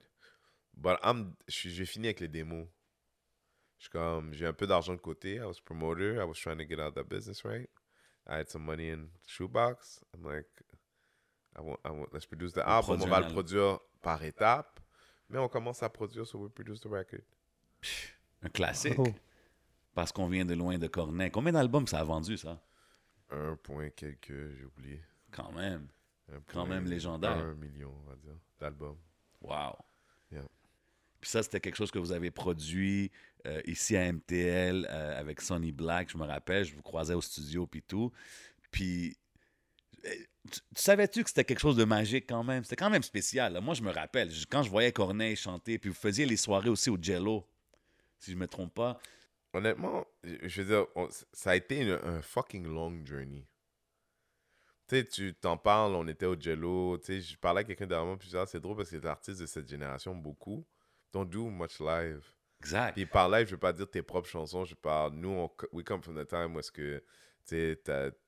but 0.74 0.98
I'm, 1.02 1.34
j'ai 1.48 1.84
fini 1.86 2.08
avec 2.08 2.20
les 2.20 2.28
démos. 2.28 2.68
Je 3.78 3.84
suis 3.84 3.90
comme, 3.90 4.32
j'ai 4.32 4.46
un 4.46 4.52
peu 4.52 4.66
d'argent 4.66 4.94
de 4.94 5.00
côté. 5.00 5.34
I 5.36 5.40
was 5.40 5.60
promoter. 5.64 6.14
I 6.16 6.24
was 6.24 6.34
trying 6.34 6.58
to 6.58 6.64
get 6.66 6.78
out 6.80 6.88
of 6.88 6.94
that 6.94 7.04
business, 7.04 7.44
right? 7.44 7.68
I 8.26 8.38
had 8.38 8.48
some 8.48 8.64
money 8.64 8.88
in 8.90 9.10
shoebox. 9.26 10.00
I'm 10.14 10.24
like, 10.24 10.46
I 11.56 11.60
want, 11.60 11.78
I 11.84 11.90
want, 11.90 12.08
let's 12.12 12.24
produce 12.24 12.52
the 12.54 12.60
album. 12.66 13.02
On 13.02 13.06
va 13.10 13.20
le 13.20 13.26
produire 13.32 13.80
par 14.00 14.22
étapes. 14.24 14.80
Mais 15.28 15.38
on 15.38 15.48
commence 15.48 15.82
à 15.82 15.90
produire, 15.90 16.26
so 16.26 16.38
we 16.38 16.50
produce 16.50 16.80
the 16.80 16.86
record. 16.88 17.22
Un 18.42 18.48
classique. 18.48 18.94
Oh. 18.98 19.06
Parce 19.94 20.12
qu'on 20.12 20.26
vient 20.28 20.44
de 20.44 20.54
loin 20.54 20.76
de 20.78 20.86
Corneille. 20.86 21.30
Combien 21.30 21.52
d'albums 21.52 21.86
ça 21.86 22.00
a 22.00 22.04
vendu, 22.04 22.36
ça? 22.36 22.60
Un 23.30 23.56
point 23.56 23.90
quelques, 23.90 24.28
j'ai 24.56 24.64
oublié. 24.64 25.00
Quand 25.30 25.52
même. 25.52 25.88
Un 26.32 26.40
Quand 26.46 26.66
même 26.66 26.86
légendaire. 26.86 27.32
Un 27.38 27.54
million, 27.54 27.92
on 28.04 28.08
va 28.10 28.16
dire, 28.16 28.36
d'albums. 28.58 28.98
Wow. 29.40 29.76
Yeah. 30.32 30.42
Puis 31.20 31.30
ça, 31.30 31.42
c'était 31.42 31.60
quelque 31.60 31.76
chose 31.76 31.90
que 31.90 31.98
vous 31.98 32.12
avez 32.12 32.30
produit 32.30 33.10
euh, 33.46 33.60
ici 33.66 33.96
à 33.96 34.10
MTL 34.12 34.86
euh, 34.90 35.20
avec 35.20 35.40
Sonny 35.40 35.72
Black, 35.72 36.10
je 36.10 36.16
me 36.18 36.24
rappelle. 36.24 36.64
Je 36.64 36.74
vous 36.74 36.82
croisais 36.82 37.14
au 37.14 37.20
studio 37.20 37.66
puis 37.66 37.82
tout. 37.82 38.10
Puis, 38.70 39.16
euh, 40.06 40.08
tu, 40.50 40.60
tu 40.60 40.82
savais-tu 40.82 41.22
que 41.22 41.28
c'était 41.30 41.44
quelque 41.44 41.60
chose 41.60 41.76
de 41.76 41.84
magique 41.84 42.26
quand 42.28 42.42
même? 42.44 42.64
C'était 42.64 42.76
quand 42.76 42.90
même 42.90 43.02
spécial. 43.02 43.52
là. 43.52 43.60
Moi, 43.60 43.74
je 43.74 43.82
me 43.82 43.90
rappelle, 43.90 44.30
je- 44.30 44.46
quand 44.46 44.62
je 44.62 44.70
voyais 44.70 44.92
Corneille 44.92 45.36
chanter, 45.36 45.78
puis 45.78 45.90
vous 45.90 45.96
faisiez 45.96 46.26
les 46.26 46.36
soirées 46.36 46.68
aussi 46.70 46.90
au 46.90 46.98
Jello, 47.00 47.46
si 48.24 48.32
je 48.32 48.36
me 48.36 48.46
trompe 48.48 48.74
pas. 48.74 48.98
Honnêtement, 49.52 50.04
je 50.24 50.62
veux 50.62 50.68
dire, 50.68 50.86
on- 50.96 51.08
ça 51.32 51.50
a 51.50 51.56
été 51.56 51.80
une- 51.80 52.00
un 52.02 52.20
fucking 52.22 52.66
long 52.66 53.04
journey. 53.04 53.46
Tu 54.88 54.96
sais, 54.96 55.04
tu 55.04 55.34
t'en 55.34 55.56
parles, 55.56 55.94
on 55.94 56.06
était 56.08 56.26
au 56.26 56.38
Jello, 56.38 56.98
tu 56.98 57.06
sais, 57.06 57.20
je 57.20 57.38
parlais 57.38 57.60
à 57.60 57.64
quelqu'un 57.64 57.86
derrière 57.86 58.04
moi, 58.06 58.18
puis 58.18 58.30
Ah, 58.34 58.44
c'est 58.46 58.60
drôle 58.60 58.76
parce 58.76 58.90
que 58.90 58.96
les 58.96 59.06
artistes 59.06 59.40
de 59.40 59.46
cette 59.46 59.68
génération, 59.68 60.14
beaucoup, 60.14 60.66
don't 61.12 61.24
do 61.28 61.48
much 61.48 61.80
live. 61.80 62.22
Exact. 62.60 62.94
Puis 62.94 63.06
par 63.06 63.28
live, 63.30 63.46
je 63.46 63.52
veux 63.52 63.58
pas 63.60 63.72
dire 63.72 63.88
tes 63.88 64.02
propres 64.02 64.28
chansons, 64.28 64.64
je 64.64 64.74
parle, 64.74 65.14
nous, 65.14 65.28
on, 65.30 65.50
we 65.72 65.84
come 65.84 66.02
from 66.02 66.22
the 66.22 66.26
time 66.28 66.54
où 66.54 66.58
est-ce 66.58 66.72
que, 66.72 66.98
tu 67.46 67.56
sais, 67.56 67.82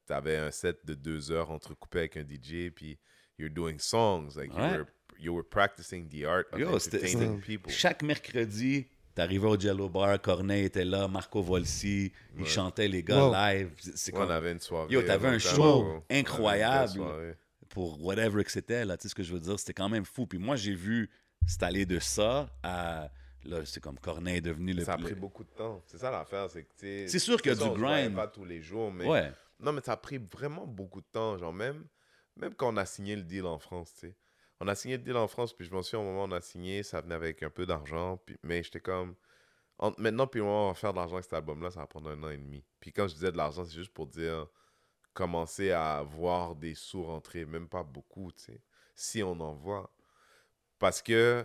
t'avais 0.06 0.36
un 0.38 0.50
set 0.50 0.84
de 0.86 0.94
deux 0.94 1.30
heures 1.30 1.50
entrecoupé 1.50 1.98
avec 2.00 2.16
un 2.16 2.24
DJ, 2.24 2.70
puis 2.70 2.98
you're 3.38 3.50
doing 3.50 3.78
songs, 3.78 4.36
like 4.36 4.52
you, 4.54 4.58
were, 4.78 4.86
you 5.18 5.34
were 5.34 5.44
practicing 5.46 6.08
the 6.08 6.24
art 6.24 6.46
of 6.52 6.58
Yo, 6.60 6.68
entertaining 6.74 7.40
people. 7.42 7.70
Chaque 7.70 8.02
mercredi, 8.02 8.88
t'arrivais 9.16 9.48
au 9.48 9.58
Jello 9.58 9.88
Bar, 9.88 10.20
Corneille 10.20 10.66
était 10.66 10.84
là, 10.84 11.08
Marco 11.08 11.42
Volsi, 11.42 12.12
il 12.36 12.42
Ouais. 12.42 12.46
chantait 12.48 12.86
les 12.86 13.02
gars 13.02 13.24
Wow. 13.26 13.32
live. 13.32 13.70
C'est 13.96 14.14
on 14.16 14.30
avait 14.30 14.52
une 14.52 14.60
soirée. 14.60 14.92
Yo, 14.92 15.02
t'avais 15.02 15.28
un 15.28 15.38
show 15.40 16.02
incroyable. 16.08 17.36
pour 17.68 18.02
whatever 18.04 18.44
que 18.44 18.50
c'était, 18.52 18.84
là, 18.84 18.96
tu 18.96 19.02
sais 19.02 19.08
ce 19.08 19.14
que 19.14 19.22
je 19.22 19.32
veux 19.34 19.40
dire, 19.40 19.58
c'était 19.58 19.74
quand 19.74 19.88
même 19.88 20.04
fou. 20.04 20.26
Puis 20.26 20.38
moi, 20.38 20.54
j'ai 20.56 20.74
vu 20.74 21.10
c'est 21.46 21.62
allé 21.62 21.84
de 21.86 21.98
ça 21.98 22.48
à, 22.62 23.10
là, 23.44 23.64
c'est 23.64 23.80
comme 23.80 23.98
Corneille 23.98 24.38
est 24.38 24.40
devenu 24.40 24.72
le... 24.72 24.84
Ça 24.84 24.94
a 24.94 24.98
pris 24.98 25.14
beaucoup 25.14 25.44
de 25.44 25.48
temps. 25.50 25.82
C'est 25.86 25.98
ça 25.98 26.10
l'affaire, 26.10 26.48
c'est 26.50 26.62
que 26.62 26.72
tu 26.78 26.86
sais, 26.86 27.08
C'est 27.08 27.18
sûr 27.18 27.40
qu'il 27.42 27.52
y 27.52 27.54
a 27.54 27.58
ça, 27.58 27.68
du 27.68 27.78
grind. 27.80 28.14
pas 28.14 28.26
tous 28.28 28.44
les 28.44 28.60
jours, 28.62 28.90
mais 28.92 29.06
Ouais, 29.06 29.32
non, 29.60 29.72
mais 29.72 29.80
ça 29.84 29.92
a 29.92 29.96
pris 29.96 30.18
vraiment 30.18 30.66
beaucoup 30.66 31.00
de 31.00 31.06
temps. 31.12 31.36
Genre 31.38 31.52
même, 31.52 31.84
même 32.36 32.54
quand 32.54 32.72
on 32.72 32.76
a 32.76 32.84
signé 32.86 33.14
le 33.16 33.22
deal 33.22 33.44
en 33.46 33.58
France, 33.58 33.92
tu 33.94 34.08
sais, 34.08 34.14
on 34.60 34.68
a 34.68 34.74
signé 34.74 34.96
le 34.96 35.02
deal 35.02 35.16
en 35.16 35.28
France, 35.28 35.52
puis 35.52 35.66
je 35.66 35.72
m'en 35.72 35.82
souviens, 35.82 36.00
au 36.00 36.04
moment 36.04 36.24
où 36.24 36.28
on 36.28 36.32
a 36.32 36.40
signé, 36.40 36.82
ça 36.82 37.00
venait 37.00 37.14
avec 37.14 37.42
un 37.42 37.50
peu 37.50 37.66
d'argent, 37.66 38.20
mais 38.42 38.62
j'étais 38.62 38.80
comme, 38.80 39.14
maintenant, 39.98 40.26
puis 40.26 40.40
on 40.40 40.68
va 40.68 40.74
faire 40.74 40.92
de 40.92 40.98
l'argent 40.98 41.14
avec 41.14 41.24
cet 41.24 41.34
album-là, 41.34 41.70
ça 41.70 41.80
va 41.80 41.86
prendre 41.86 42.10
un 42.10 42.22
an 42.22 42.30
et 42.30 42.38
demi. 42.38 42.64
Puis 42.80 42.92
quand 42.92 43.06
je 43.08 43.14
disais 43.14 43.32
de 43.32 43.36
l'argent, 43.36 43.64
c'est 43.64 43.74
juste 43.74 43.92
pour 43.92 44.06
dire, 44.06 44.46
commencer 45.12 45.70
à 45.72 46.02
voir 46.02 46.54
des 46.54 46.74
sous 46.74 47.02
rentrer, 47.02 47.44
même 47.44 47.68
pas 47.68 47.82
beaucoup, 47.82 48.32
tu 48.32 48.44
sais, 48.44 48.60
si 48.94 49.22
on 49.22 49.38
en 49.40 49.54
voit. 49.54 49.90
Parce 50.78 51.02
que, 51.02 51.44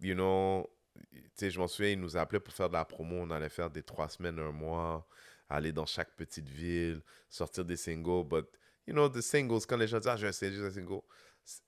you 0.00 0.14
know, 0.14 0.68
tu 1.12 1.22
sais, 1.34 1.50
je 1.50 1.58
m'en 1.58 1.68
souviens, 1.68 1.92
il 1.92 2.00
nous 2.00 2.16
appelait 2.16 2.40
pour 2.40 2.54
faire 2.54 2.68
de 2.68 2.74
la 2.74 2.84
promo, 2.84 3.16
on 3.16 3.30
allait 3.30 3.48
faire 3.48 3.70
des 3.70 3.82
trois 3.82 4.08
semaines, 4.08 4.38
un 4.38 4.52
mois, 4.52 5.06
aller 5.48 5.72
dans 5.72 5.86
chaque 5.86 6.14
petite 6.16 6.48
ville, 6.48 7.02
sortir 7.28 7.64
des 7.64 7.76
singles, 7.76 8.24
but, 8.24 8.46
you 8.86 8.92
know, 8.92 9.08
the 9.08 9.20
singles, 9.20 9.66
quand 9.66 9.76
les 9.76 9.86
gens 9.86 9.98
disent, 9.98 10.08
ah, 10.08 10.16
j'ai 10.16 10.28
un 10.28 10.32
single, 10.32 10.56
j'ai 10.56 10.66
un 10.66 10.70
single, 10.70 11.00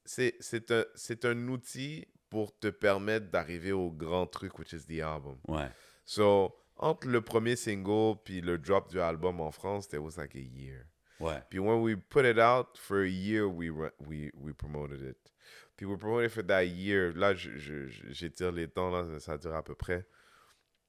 c'est 0.04 0.70
un, 0.70 0.84
un 1.24 1.48
outil 1.48 2.06
pour 2.30 2.58
te 2.58 2.68
permettre 2.68 3.30
d'arriver 3.30 3.72
au 3.72 3.90
grand 3.90 4.26
truc, 4.26 4.58
which 4.58 4.72
is 4.72 4.86
the 4.86 5.00
album. 5.00 5.38
Ouais. 5.48 5.68
So, 6.04 6.54
entre 6.76 7.06
le 7.08 7.20
premier 7.20 7.56
single 7.56 8.16
puis 8.24 8.40
le 8.40 8.58
drop 8.58 8.90
du 8.90 9.00
album 9.00 9.40
en 9.40 9.50
France, 9.50 9.88
there 9.88 10.02
was 10.02 10.16
like 10.16 10.34
a 10.34 10.38
year. 10.40 10.86
Ouais. 11.20 11.40
Puis 11.50 11.58
when 11.58 11.80
we 11.82 11.94
put 11.96 12.24
it 12.24 12.38
out, 12.38 12.76
for 12.76 13.02
a 13.02 13.08
year, 13.08 13.46
we, 13.46 13.70
we, 13.70 14.30
we 14.34 14.52
promoted 14.52 15.02
it. 15.02 15.18
Puis 15.76 15.86
we 15.86 15.96
promoted 15.96 16.30
it 16.30 16.32
for 16.34 16.42
that 16.46 16.64
year. 16.66 17.12
Là, 17.14 17.34
j'étire 17.34 18.50
les 18.52 18.68
temps, 18.68 18.90
là, 18.90 19.18
ça 19.20 19.36
dure 19.38 19.54
à 19.54 19.62
peu 19.62 19.74
près. 19.74 20.06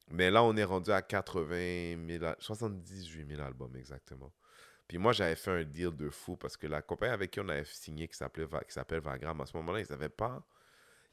Mais 0.10 0.31
là, 0.31 0.43
on 0.43 0.55
est 0.57 0.64
rendu 0.64 0.91
à 0.91 1.01
80 1.01 2.07
000, 2.07 2.23
al- 2.23 2.35
78 2.39 3.27
000 3.27 3.41
albums 3.41 3.76
exactement. 3.76 4.34
Puis 4.94 4.99
moi, 4.99 5.11
j'avais 5.11 5.36
fait 5.36 5.49
un 5.49 5.64
deal 5.64 5.90
de 5.98 6.07
fou 6.11 6.36
parce 6.38 6.56
que 6.56 6.68
la 6.68 6.84
compagnie 6.84 7.14
avec 7.14 7.32
qui 7.32 7.40
on 7.40 7.49
avait 7.49 7.65
signé, 7.65 8.07
qui 8.07 8.15
s'appelait 8.15 8.45
Va- 8.45 8.64
qui 8.64 8.74
s'appelle 8.74 8.99
Vagram, 8.99 9.41
à 9.41 9.48
ce 9.48 9.57
moment-là, 9.57 9.80
ils 9.80 9.88
n'avaient 9.90 10.07
pas. 10.07 10.45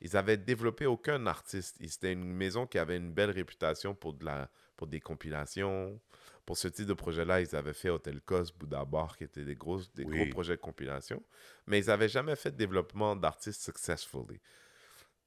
Ils 0.02 0.19
avaient 0.19 0.36
développé 0.36 0.85
aucun 0.85 1.27
artiste. 1.27 1.78
C'était 1.89 2.12
une 2.12 2.31
maison 2.31 2.66
qui 2.66 2.77
avait 2.78 2.98
une 2.98 3.11
belle 3.11 3.31
réputation 3.31 3.94
pour, 3.94 4.12
de 4.12 4.27
la, 4.27 4.51
pour 4.77 4.86
des 4.86 5.01
compilations. 5.01 5.98
Pour 6.44 6.59
ce 6.59 6.69
type 6.69 6.85
de 6.85 6.93
projet-là, 6.93 7.40
ils 7.40 7.57
avaient 7.57 7.73
fait 7.73 7.89
Hotel 7.89 8.20
Cos, 8.20 8.52
Bouddha 8.55 8.85
Bar, 8.85 9.16
qui 9.16 9.24
étaient 9.24 9.47
des, 9.47 9.57
gros, 9.57 9.81
des 9.94 10.05
Oui. 10.05 10.24
gros 10.24 10.31
projets 10.31 10.57
de 10.57 10.61
compilation. 10.61 11.23
Mais 11.66 11.78
ils 11.78 11.86
n'avaient 11.86 12.11
jamais 12.11 12.36
fait 12.36 12.51
de 12.51 12.59
développement 12.59 13.16
d'artistes 13.16 13.62
successfully. 13.62 14.43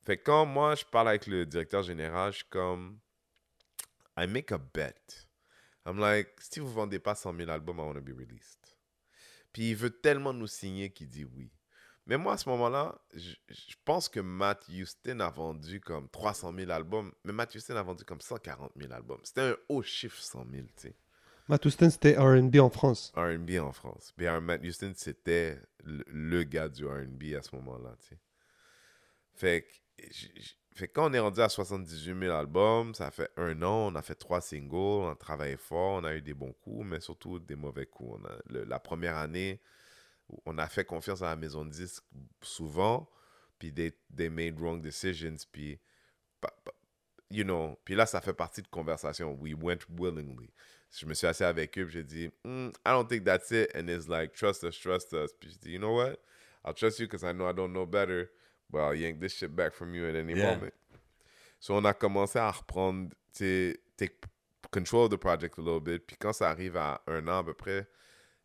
Fait 0.05 0.17
que 0.17 0.25
quand 0.25 0.45
moi, 0.45 0.75
je 0.75 0.85
parle 0.85 1.09
avec 1.09 1.25
le 1.25 1.47
directeur 1.47 1.81
général, 1.81 2.31
je 2.31 2.37
suis 2.37 2.47
comme... 2.51 2.99
I 4.15 4.27
make 4.27 4.51
a 4.51 4.59
bet. 4.59 4.93
I'm 5.85 5.99
like, 5.99 6.29
si 6.39 6.59
vous 6.59 6.71
vendez 6.71 6.99
pas 6.99 7.15
100 7.15 7.35
000 7.35 7.49
albums, 7.49 7.77
I 7.77 7.81
want 7.81 7.95
to 7.95 8.01
be 8.01 8.13
released. 8.17 8.77
Puis 9.51 9.71
il 9.71 9.75
veut 9.75 9.91
tellement 9.91 10.33
nous 10.33 10.47
signer 10.47 10.91
qu'il 10.91 11.09
dit 11.09 11.25
oui. 11.25 11.51
Mais 12.05 12.17
moi, 12.17 12.33
à 12.33 12.37
ce 12.37 12.49
moment-là, 12.49 13.01
je, 13.13 13.33
je 13.49 13.75
pense 13.85 14.09
que 14.09 14.19
Matt 14.19 14.67
Houston 14.67 15.19
a 15.21 15.29
vendu 15.29 15.79
comme 15.79 16.09
300 16.09 16.53
000 16.53 16.71
albums, 16.71 17.13
mais 17.23 17.31
Matt 17.31 17.55
Houston 17.55 17.77
a 17.77 17.83
vendu 17.83 18.03
comme 18.03 18.19
140 18.19 18.73
000 18.75 18.91
albums. 18.91 19.21
C'était 19.23 19.41
un 19.41 19.55
haut 19.69 19.81
chiffre, 19.81 20.21
100 20.21 20.45
000, 20.51 20.63
tu 20.63 20.71
sais. 20.75 20.95
Matt 21.47 21.65
Houston, 21.65 21.89
c'était 21.89 22.17
R&B 22.17 22.57
en 22.57 22.69
France. 22.69 23.11
R&B 23.15 23.51
en 23.59 23.71
France. 23.71 24.13
Puis 24.15 24.25
Matt 24.41 24.63
Houston, 24.63 24.93
c'était 24.95 25.61
le, 25.83 26.03
le 26.07 26.43
gars 26.43 26.69
du 26.69 26.85
R&B 26.85 27.35
à 27.37 27.41
ce 27.41 27.55
moment-là, 27.55 27.95
tu 28.01 28.09
sais. 28.09 28.19
Fait 29.33 29.67
que, 29.67 30.03
quand 30.93 31.09
on 31.09 31.13
est 31.13 31.19
rendu 31.19 31.39
à 31.41 31.49
78 31.49 32.19
000 32.19 32.35
albums, 32.35 32.93
ça 32.95 33.11
fait 33.11 33.29
un 33.37 33.61
an, 33.61 33.91
on 33.91 33.95
a 33.95 34.01
fait 34.01 34.15
trois 34.15 34.41
singles, 34.41 34.75
on 34.75 35.09
a 35.11 35.15
travaillé 35.15 35.57
fort, 35.57 36.01
on 36.01 36.03
a 36.03 36.15
eu 36.15 36.21
des 36.21 36.33
bons 36.33 36.53
coups, 36.53 36.85
mais 36.85 36.99
surtout 36.99 37.39
des 37.39 37.55
mauvais 37.55 37.85
coups. 37.85 38.21
La 38.49 38.79
première 38.79 39.17
année, 39.17 39.61
on 40.45 40.57
a 40.57 40.67
fait 40.67 40.85
confiance 40.85 41.21
à 41.21 41.27
la 41.27 41.35
maison 41.35 41.65
de 41.65 41.69
disques 41.69 42.03
souvent, 42.41 43.09
puis 43.59 43.73
they, 43.73 43.93
they 44.15 44.29
made 44.29 44.59
wrong 44.59 44.81
decisions, 44.81 45.37
puis, 45.51 45.79
you 47.29 47.43
know, 47.43 47.77
puis 47.85 47.95
là, 47.95 48.05
ça 48.05 48.21
fait 48.21 48.33
partie 48.33 48.61
de 48.61 48.67
conversation. 48.67 49.37
We 49.39 49.53
went 49.53 49.79
willingly. 49.89 50.49
Je 50.91 51.05
me 51.05 51.13
suis 51.13 51.27
assis 51.27 51.43
avec 51.43 51.77
eux, 51.77 51.87
j'ai 51.87 52.03
dit, 52.03 52.29
"Mm, 52.43 52.69
I 52.85 52.89
don't 52.89 53.07
think 53.07 53.23
that's 53.23 53.49
it. 53.51 53.75
And 53.75 53.87
it's 53.89 54.07
like, 54.07 54.33
trust 54.33 54.63
us, 54.63 54.79
trust 54.79 55.13
us. 55.13 55.31
Puis 55.39 55.49
j'ai 55.51 55.57
dit, 55.57 55.71
you 55.71 55.79
know 55.79 55.95
what? 55.95 56.19
I'll 56.63 56.73
trust 56.73 56.99
you 56.99 57.07
because 57.07 57.23
I 57.23 57.33
know 57.33 57.47
I 57.47 57.53
don't 57.53 57.73
know 57.73 57.85
better, 57.85 58.29
but 58.73 58.79
I'll 58.81 58.95
yank 58.99 59.19
this 59.21 59.33
shit 59.37 59.55
back 59.55 59.73
from 59.73 59.93
you 59.93 60.05
at 60.05 60.15
any 60.15 60.33
Yeah. 60.33 60.55
moment. 60.55 60.73
So 61.59 61.75
on 61.75 61.85
a 61.85 61.93
commencé 61.93 62.39
à 62.39 62.49
reprendre, 62.51 63.09
tu 63.31 63.77
take 63.95 64.15
control 64.71 65.05
of 65.05 65.11
the 65.11 65.17
project 65.17 65.57
a 65.59 65.61
little 65.61 65.79
bit. 65.79 65.99
Puis 66.05 66.17
quand 66.17 66.33
ça 66.33 66.49
arrive 66.49 66.75
à 66.75 67.01
un 67.07 67.27
an 67.27 67.37
à 67.39 67.43
peu 67.43 67.53
près, 67.53 67.87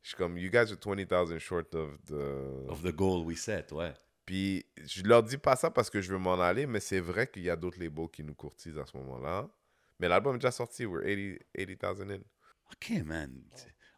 je 0.03 0.09
suis 0.11 0.17
comme, 0.17 0.37
you 0.39 0.51
guys 0.51 0.71
are 0.71 0.77
20,000 0.79 1.39
short 1.41 1.75
of 1.75 1.99
the... 2.07 2.69
Of 2.69 2.83
the 2.83 2.93
goal 2.95 3.25
we 3.25 3.37
set, 3.37 3.73
ouais. 3.73 3.93
Puis 4.27 4.65
je 4.85 5.03
leur 5.05 5.23
dis 5.23 5.39
pas 5.39 5.57
ça 5.57 5.71
parce 5.71 5.89
que 5.89 6.01
je 6.03 6.13
veux 6.13 6.19
m'en 6.19 6.39
aller, 6.39 6.67
mais 6.67 6.81
c'est 6.81 7.01
vrai 7.01 7.27
qu'il 7.27 7.43
y 7.45 7.51
a 7.51 7.57
d'autres 7.57 7.81
labels 7.81 8.11
qui 8.13 8.23
nous 8.23 8.35
courtisent 8.35 8.79
à 8.79 8.85
ce 8.85 8.95
moment-là. 8.99 9.49
Mais 9.99 10.07
l'album 10.09 10.35
est 10.37 10.39
déjà 10.39 10.51
sorti, 10.53 10.85
we're 10.87 11.03
80 11.03 11.39
80,000 11.57 12.11
in. 12.13 12.21
OK, 12.71 13.05
man. 13.05 13.43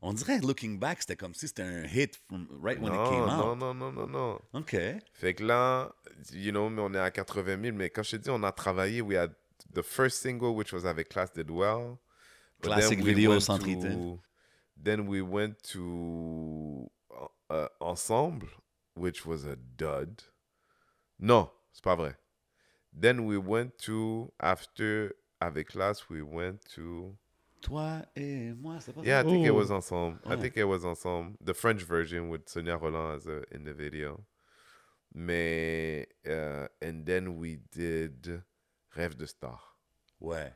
On 0.02 0.14
dirait, 0.14 0.38
looking 0.40 0.78
back, 0.78 1.02
c'était 1.02 1.16
comme 1.16 1.34
si 1.34 1.46
c'était 1.46 1.62
un 1.62 1.84
hit 1.84 2.16
from 2.26 2.46
right 2.62 2.80
when 2.80 2.90
non, 2.92 3.04
it 3.04 3.10
came 3.10 3.26
non, 3.26 3.50
out. 3.52 3.58
non, 3.58 3.74
non, 3.74 3.92
non, 3.92 4.06
non. 4.06 4.40
OK. 4.54 4.74
Fait 5.12 5.34
que 5.34 5.44
là, 5.44 5.92
you 6.32 6.52
know, 6.52 6.68
on 6.68 6.94
est 6.94 6.98
à 6.98 7.10
80 7.10 7.62
000. 7.62 7.76
Mais 7.76 7.90
quand 7.90 8.02
je 8.02 8.12
te 8.12 8.16
dis, 8.16 8.30
on 8.30 8.42
a 8.42 8.52
travaillé, 8.52 9.02
we 9.02 9.16
had 9.16 9.34
the 9.74 9.82
first 9.82 10.22
single, 10.22 10.54
which 10.56 10.72
was 10.72 10.86
avec 10.86 11.10
Class 11.10 11.32
Did 11.34 11.50
Well. 11.50 11.98
Classic 12.62 12.98
we 12.98 13.04
video 13.04 13.38
to- 13.38 13.66
Ethan. 13.66 14.18
Then 14.82 15.06
we 15.06 15.20
went 15.20 15.56
to 15.72 16.90
uh, 17.50 17.68
Ensemble, 17.80 18.48
which 18.94 19.26
was 19.26 19.44
a 19.44 19.56
dud. 19.56 20.22
Non, 21.18 21.50
c'est 21.72 21.84
pas 21.84 21.96
vrai. 21.96 22.16
Then 22.98 23.26
we 23.26 23.36
went 23.36 23.76
to, 23.84 24.32
after, 24.40 25.12
avec 25.40 25.68
Class, 25.68 26.08
we 26.08 26.22
went 26.22 26.60
to... 26.74 27.16
Toi 27.60 28.02
et 28.16 28.52
moi, 28.54 28.80
c'est 28.80 28.92
pas 28.92 29.02
Yeah, 29.02 29.20
I 29.20 29.24
think 29.24 29.44
it 29.46 29.50
Oh. 29.50 29.54
was 29.56 29.70
Ensemble. 29.70 30.18
I 30.24 30.34
Oh. 30.34 30.40
think 30.40 30.56
it 30.56 30.64
was 30.64 30.84
Ensemble. 30.84 31.36
The 31.44 31.52
French 31.54 31.82
version 31.82 32.28
with 32.30 32.48
Sonia 32.48 32.76
Roland 32.76 33.16
as 33.16 33.26
a, 33.26 33.42
in 33.54 33.64
the 33.64 33.74
video. 33.74 34.24
Mais, 35.14 36.06
uh, 36.26 36.68
and 36.80 37.04
then 37.04 37.36
we 37.36 37.58
did 37.72 38.42
Rêve 38.96 39.16
de 39.16 39.26
Star. 39.26 39.58
Ouais. 40.20 40.52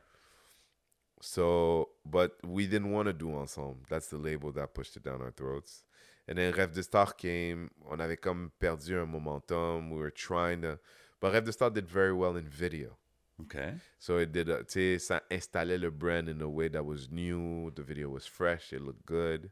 So, 1.21 1.89
but 2.05 2.31
we 2.43 2.67
didn't 2.67 2.91
want 2.91 3.07
to 3.07 3.13
do 3.13 3.33
Ensemble. 3.35 3.79
That's 3.89 4.07
the 4.09 4.17
label 4.17 4.51
that 4.53 4.73
pushed 4.73 4.95
it 4.95 5.03
down 5.03 5.21
our 5.21 5.31
throats. 5.31 5.83
And 6.27 6.37
then 6.37 6.53
Rêve 6.53 6.73
de 6.73 6.83
Star 6.83 7.13
came. 7.13 7.69
On 7.89 7.99
avait 7.99 8.17
comme 8.19 8.51
perdu 8.59 8.95
un 8.99 9.05
momentum. 9.07 9.91
We 9.91 9.99
were 9.99 10.11
trying 10.11 10.61
to. 10.61 10.79
But 11.19 11.33
Rêve 11.33 11.45
de 11.45 11.51
Star 11.51 11.69
did 11.69 11.87
very 11.87 12.13
well 12.13 12.35
in 12.37 12.47
video. 12.47 12.97
OK. 13.39 13.57
So 13.99 14.19
it 14.19 14.31
did, 14.31 14.47
tu 14.47 14.63
sais, 14.69 14.99
ça 14.99 15.21
installait 15.29 15.77
le 15.77 15.89
brand 15.91 16.27
in 16.29 16.39
a 16.41 16.45
way 16.45 16.69
that 16.69 16.83
was 16.83 17.09
new. 17.11 17.69
The 17.71 17.81
video 17.81 18.09
was 18.09 18.21
fresh. 18.27 18.71
It 18.71 18.79
looked 18.79 19.05
good. 19.05 19.51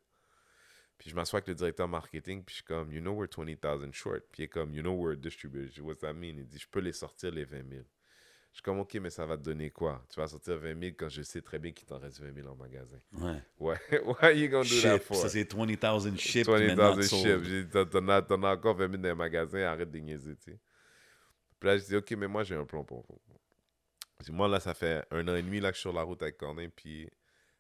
Puis 0.97 1.10
je 1.10 1.15
m'assois 1.15 1.39
avec 1.39 1.47
le 1.49 1.55
directeur 1.55 1.88
marketing, 1.88 2.43
puis 2.45 2.53
je 2.53 2.55
suis 2.57 2.64
comme, 2.64 2.91
you 2.93 3.01
know, 3.01 3.11
we're 3.14 3.27
20,000 3.27 3.91
short. 3.91 4.23
Puis 4.31 4.43
il 4.43 4.45
est 4.45 4.47
comme, 4.47 4.73
you 4.73 4.81
know, 4.81 4.93
we're 4.93 5.14
a 5.14 5.15
distributor. 5.18 5.68
Je 5.68 5.73
dis, 5.73 5.81
what's 5.81 5.99
that 5.99 6.14
mean? 6.14 6.38
Il 6.38 6.45
dit, 6.47 6.60
je 6.60 6.68
peux 6.69 6.80
les 6.80 6.93
sortir 6.93 7.31
les 7.31 7.43
20 7.43 7.57
000. 7.69 7.81
Je 8.51 8.57
suis 8.57 8.61
comme, 8.64 8.80
OK, 8.80 8.93
mais 9.01 9.10
ça 9.10 9.26
va 9.26 9.35
te 9.35 9.41
donner 9.41 9.72
quoi? 9.72 10.05
Tu 10.10 10.19
vas 10.19 10.27
sortir 10.27 10.57
20 10.57 10.80
000 10.80 10.95
quand 10.97 11.10
je 11.10 11.23
sais 11.23 11.41
très 11.41 11.57
bien 11.60 11.72
qu'il 11.72 11.88
t'en 11.88 11.97
reste 11.97 12.22
20 12.22 12.34
000 12.35 12.47
en 12.47 12.55
magasin. 12.55 12.99
Ouais. 13.14 13.41
Ouais, 13.60 13.77
why 14.05 14.39
you 14.39 14.47
gonna 14.47 14.64
do 14.69 14.80
that 14.81 14.99
for? 14.99 15.18
Ça, 15.18 15.27
c'est 15.27 15.51
20,000 15.51 16.15
shipped, 16.18 16.47
20 16.47 16.60
mais 16.60 16.76
not 16.76 17.01
000 17.01 17.01
sold. 17.01 17.23
ships. 17.26 17.49
J'ai 17.49 17.64
dit, 17.64 17.69
t'en- 17.72 18.07
as, 18.10 18.22
t'en 18.22 18.43
as 18.43 18.53
encore 18.53 18.76
20 18.76 18.91
000 18.91 19.01
dans 19.01 19.10
les 19.10 19.15
magasins, 19.15 19.64
arrête 19.64 19.89
de 19.91 19.97
niaiser, 19.99 20.35
tu 20.38 20.51
sais. 20.51 20.60
Puis 21.60 21.68
là, 21.68 21.77
je 21.77 21.84
dis, 21.84 21.95
OK, 21.95 22.11
mais 22.11 22.27
moi, 22.27 22.43
j'ai 22.43 22.55
un 22.55 22.65
plan 22.65 22.84
pour 22.84 23.01
vous. 23.01 23.19
Moi, 24.30 24.48
là, 24.48 24.60
ça 24.60 24.73
fait 24.73 25.06
un 25.11 25.27
an 25.27 25.35
et 25.35 25.41
demi 25.41 25.60
là, 25.60 25.72
que 25.72 25.76
je 25.76 25.81
suis 25.81 25.90
sur 25.90 25.94
la 25.94 26.03
route 26.03 26.22
avec 26.22 26.38
Corneille, 26.38 26.69
puis 26.69 27.10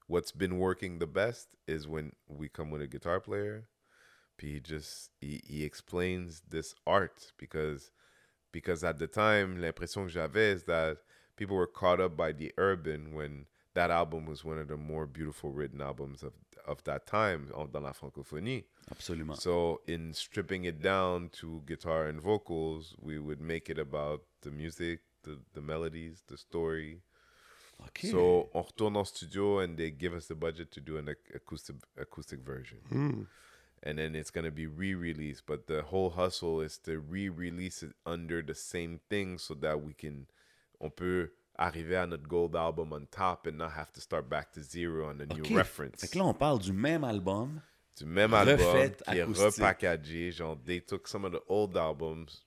what's 0.07 0.31
been 0.31 0.59
working 0.59 0.99
the 0.99 1.07
best 1.07 1.49
is 1.67 1.87
when 1.87 2.11
we 2.27 2.49
come 2.49 2.71
with 2.71 2.81
a 2.81 2.87
guitar 2.87 3.19
player, 3.19 3.67
puis 4.37 4.53
he 4.53 4.59
just, 4.59 5.11
he, 5.19 5.41
he 5.45 5.63
explains 5.63 6.41
this 6.49 6.73
art, 6.85 7.33
because, 7.37 7.91
because 8.51 8.83
at 8.83 8.97
the 8.97 9.07
time, 9.07 9.59
l'impression 9.59 10.05
que 10.05 10.11
j'avais 10.11 10.53
is 10.53 10.63
that 10.63 10.97
people 11.35 11.55
were 11.55 11.67
caught 11.67 11.99
up 11.99 12.15
by 12.15 12.31
the 12.31 12.53
urban 12.57 13.13
when 13.13 13.45
that 13.73 13.89
album 13.91 14.25
was 14.25 14.45
one 14.45 14.59
of 14.59 14.67
the 14.67 14.77
more 14.77 15.05
beautiful 15.05 15.51
written 15.51 15.81
albums 15.81 16.23
of, 16.23 16.33
of 16.67 16.83
that 16.83 17.05
time 17.05 17.49
dans 17.71 17.83
la 17.83 17.91
francophonie. 17.91 18.63
Absolument. 18.91 19.37
So 19.39 19.81
in 19.87 20.13
stripping 20.13 20.65
it 20.65 20.81
down 20.81 21.29
to 21.39 21.61
guitar 21.65 22.05
and 22.05 22.21
vocals, 22.21 22.95
we 23.01 23.17
would 23.17 23.41
make 23.41 23.69
it 23.69 23.79
about 23.79 24.21
the 24.43 24.51
music, 24.51 24.99
the, 25.23 25.39
the 25.53 25.61
melodies, 25.61 26.23
the 26.27 26.37
story. 26.37 27.01
OK. 27.81 28.09
So 28.09 28.49
on 28.53 28.63
retourne 28.63 28.97
en 28.97 29.05
studio 29.05 29.59
and 29.59 29.77
they 29.77 29.91
give 29.91 30.13
us 30.13 30.27
the 30.27 30.35
budget 30.35 30.71
to 30.71 30.79
do 30.79 30.97
an 30.97 31.09
ac- 31.09 31.33
acoustic 31.35 31.75
acoustic 31.97 32.39
version. 32.39 32.79
Hmm. 32.89 33.21
And 33.85 33.97
then 33.97 34.15
it's 34.15 34.31
going 34.31 34.45
to 34.45 34.51
be 34.51 34.65
re-released, 34.65 35.43
but 35.45 35.67
the 35.67 35.81
whole 35.81 36.11
hustle 36.11 36.61
is 36.61 36.77
to 36.85 36.99
re-release 36.99 37.83
it 37.83 37.91
under 38.05 38.41
the 38.41 38.55
same 38.55 39.01
thing 39.09 39.37
so 39.37 39.53
that 39.55 39.81
we 39.83 39.93
can 39.93 40.27
on 40.79 40.89
peut 40.91 41.31
arriver 41.59 41.95
à 41.97 42.07
notre 42.07 42.27
gold 42.27 42.55
album 42.55 42.93
on 42.93 43.07
top 43.11 43.45
and 43.45 43.57
not 43.57 43.71
have 43.73 43.91
to 43.91 43.99
start 43.99 44.29
back 44.29 44.53
to 44.53 44.61
zero 44.61 45.09
on 45.09 45.19
a 45.19 45.23
OK. 45.25 45.49
new 45.49 45.57
reference. 45.57 45.99
Fait 45.99 46.07
que 46.07 46.17
là, 46.17 46.25
on 46.25 46.33
parle 46.33 46.59
du 46.59 46.71
même 46.71 47.03
album. 47.03 47.61
du 47.97 48.05
même 48.05 48.33
album 48.33 48.57
qui 48.57 48.63
est 48.63 49.21
acoustique. 49.21 49.55
repackagé. 49.57 50.31
Genre, 50.31 50.57
they 50.65 50.79
took 50.79 51.07
some 51.07 51.25
of 51.25 51.31
the 51.33 51.41
old 51.47 51.75
albums, 51.75 52.43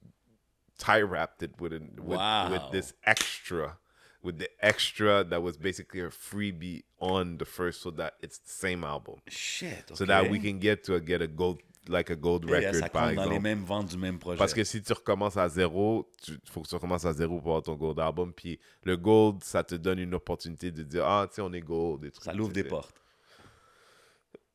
tie 0.79 1.01
wrapped 1.03 1.43
it 1.43 1.61
with, 1.61 1.73
a, 1.73 1.81
with, 2.01 2.19
Wow. 2.19 2.51
with 2.51 2.63
this 2.73 2.93
extra, 3.05 3.79
with 4.23 4.39
the 4.39 4.49
extra 4.61 5.25
that 5.25 5.43
was 5.43 5.57
basically 5.57 6.01
a 6.01 6.09
freebie 6.11 6.85
on 7.01 7.39
the 7.39 7.45
first, 7.45 7.81
so 7.83 7.91
that 7.93 8.15
it's 8.23 8.39
the 8.39 8.51
same 8.51 8.85
album, 8.85 9.17
Shit. 9.29 9.91
so 9.95 10.05
that 10.05 10.29
we 10.31 10.39
can 10.39 10.59
get 10.59 10.83
to 10.85 10.95
a, 10.95 11.01
get 11.01 11.21
a 11.23 11.27
gold 11.27 11.61
like 11.89 12.11
a 12.11 12.17
gold 12.17 12.45
record 12.51 12.75
ça 12.75 12.89
par 12.89 13.07
compte 13.11 13.15
dans 13.15 13.23
les 13.31 13.37
exemple. 13.37 13.43
mêmes 13.43 13.65
ventes 13.65 13.87
du 13.91 13.97
même 13.97 14.19
projet. 14.19 14.39
Parce 14.39 14.53
que 14.53 14.65
si 14.65 14.83
tu 14.83 14.93
recommences 14.93 15.37
à 15.37 15.49
zéro, 15.49 16.11
il 16.27 16.37
faut 16.51 16.61
que 16.63 16.67
tu 16.69 16.75
recommences 16.75 17.05
à 17.05 17.13
zéro 17.13 17.39
pour 17.41 17.51
avoir 17.53 17.63
ton 17.63 17.77
gold 17.77 18.01
album. 18.01 18.33
Puis 18.33 18.59
le 18.83 18.97
gold, 18.97 19.45
ça 19.45 19.63
te 19.63 19.77
donne 19.77 20.01
une 20.01 20.13
opportunité 20.15 20.73
de 20.73 20.83
dire 20.83 21.07
Ah, 21.07 21.27
tu 21.29 21.37
sais, 21.37 21.43
on 21.43 21.53
est 21.53 21.61
gold. 21.61 22.01
Des 22.01 22.11
trucs, 22.11 22.25
ça 22.25 22.33
l'ouvre 22.33 22.53
des 22.53 22.65
portes. 22.65 22.93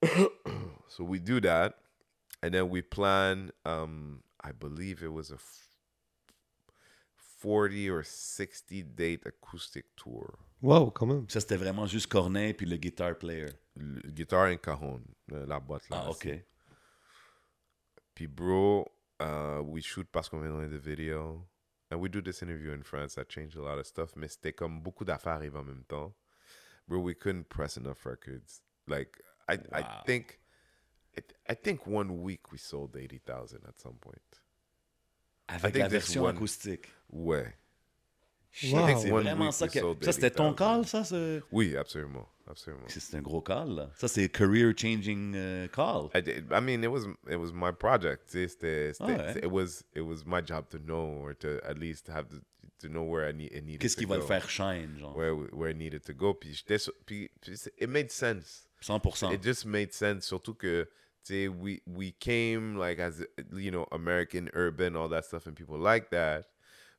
So 0.89 1.03
we 1.06 1.19
do 1.19 1.39
that. 1.41 1.76
And 2.43 2.52
then 2.53 2.69
we 2.69 2.81
plan, 2.81 3.52
um, 3.65 4.23
I 4.43 4.52
believe 4.52 5.03
it 5.03 5.14
was 5.14 5.31
a 5.31 5.35
f- 5.35 5.68
40 7.42 7.90
or 7.90 8.04
60 8.06 8.84
date 8.96 9.26
acoustic 9.26 9.86
tour. 9.96 10.38
Wow, 10.62 10.92
quand 10.92 11.08
même. 11.08 11.28
Ça, 11.30 11.40
c'était 11.40 11.58
vraiment 11.58 11.88
juste 11.88 12.08
Corneille 12.08 12.54
puis 12.54 12.66
le 12.68 12.78
guitar 12.78 13.18
player. 13.18 13.48
Le 13.76 14.02
guitar 14.12 14.52
and 14.52 14.58
cajon, 14.58 15.02
la 15.30 15.60
boîte 15.60 15.90
là. 15.90 16.04
Ah, 16.06 16.10
OK. 16.12 16.28
Puis 18.14 18.28
bro, 18.28 18.86
uh, 19.22 19.60
we 19.64 19.82
shoot 19.84 20.08
parce 20.12 20.30
qu'on 20.30 20.42
vient 20.42 20.52
dans 20.52 20.68
the 20.70 20.80
video. 20.80 21.48
And 21.90 21.98
we 22.00 22.10
do 22.10 22.22
this 22.22 22.42
interview 22.42 22.72
in 22.74 22.84
France. 22.84 23.16
That 23.16 23.26
changed 23.30 23.58
a 23.58 23.62
lot 23.62 23.80
of 23.80 23.86
stuff. 23.86 24.16
Mais 24.16 24.28
c'était 24.28 24.54
comme 24.54 24.82
beaucoup 24.82 25.04
d'affaires 25.04 25.34
arrivent 25.34 25.58
en 25.58 25.64
même 25.64 25.84
temps. 25.86 26.14
Bro, 26.88 27.00
we 27.02 27.16
couldn't 27.16 27.46
press 27.46 27.78
enough 27.78 28.06
records. 28.06 28.62
Like, 28.88 29.22
I, 29.50 29.56
I 29.74 29.82
Wow. 29.82 30.04
think, 30.06 30.40
it, 31.16 31.34
I 31.50 31.56
think 31.56 31.86
one 31.88 32.22
week 32.22 32.52
we 32.52 32.58
sold 32.60 32.96
80,000 32.96 33.62
at 33.68 33.80
some 33.80 33.96
point. 34.00 34.42
Avec 35.48 35.74
think 35.74 35.84
la 35.84 35.90
this 35.90 36.06
version 36.06 36.24
one- 36.24 36.36
acoustique. 36.36 36.88
Ouais. 37.12 37.54
Wow. 38.64 39.00
c'est 39.00 39.10
vraiment 39.10 39.52
ça 39.52 39.68
que... 39.68 39.80
Ça, 40.02 40.12
c'était 40.12 40.32
ton 40.32 40.54
80,000. 40.54 40.56
call, 40.56 40.86
ça? 40.86 41.46
Oui, 41.52 41.78
absolument. 41.78 42.28
Absolument. 42.52 42.84
C'est 42.88 43.16
un 43.16 43.22
gros 43.22 43.42
call, 43.42 43.76
là. 43.76 43.90
Ça, 43.96 44.10
c'est 44.10 44.28
career-changing 44.28 45.34
euh, 45.36 45.68
call. 45.70 46.10
I, 46.14 46.22
did, 46.22 46.46
I 46.52 46.60
mean, 46.60 46.84
it 46.84 46.90
was 46.92 47.06
it 47.30 47.38
was 47.38 47.54
my 47.54 47.72
project. 47.72 48.30
c'était- 48.30 48.92
Ah 49.00 49.06
ouais. 49.06 49.38
It 49.38 49.50
was 49.50 49.86
it 49.96 50.02
was 50.02 50.26
my 50.26 50.42
job 50.42 50.68
to 50.70 50.78
know 50.78 51.24
or 51.24 51.34
to 51.40 51.60
at 51.64 51.78
least 51.78 52.10
have 52.10 52.28
the, 52.30 52.42
to 52.82 52.90
know 52.90 53.04
where 53.04 53.26
I 53.26 53.32
need 53.32 53.54
it 53.54 53.64
needed 53.64 53.80
Qu'est-ce 53.80 53.96
to 53.96 54.02
qui 54.02 54.06
va 54.06 54.16
go. 54.16 54.22
le 54.22 54.28
faire 54.28 54.50
shine, 54.50 54.98
genre? 55.00 55.16
where 55.16 55.34
where 55.34 55.70
it 55.70 55.78
needed 55.78 56.04
to 56.08 56.14
go. 56.14 56.34
Puis 56.34 56.54
j'étais 56.54 56.78
puis, 57.06 57.30
puis 57.40 57.54
it 57.78 57.90
made 57.90 58.12
sense. 58.12 58.68
100%. 58.82 59.34
It 59.34 59.42
just 59.42 59.66
made 59.66 59.94
sense. 59.94 60.26
Surtout 60.26 60.56
que 60.56 60.90
tu 61.24 61.34
sais, 61.34 61.48
we 61.48 61.80
we 61.88 62.12
came 62.20 62.76
like 62.76 63.00
as 63.00 63.24
you 63.54 63.72
know 63.72 63.88
American 63.94 64.50
urban 64.54 64.96
all 64.98 65.08
that 65.08 65.24
stuff 65.24 65.48
and 65.48 65.54
people 65.56 65.78
like 65.78 66.10
that. 66.10 66.48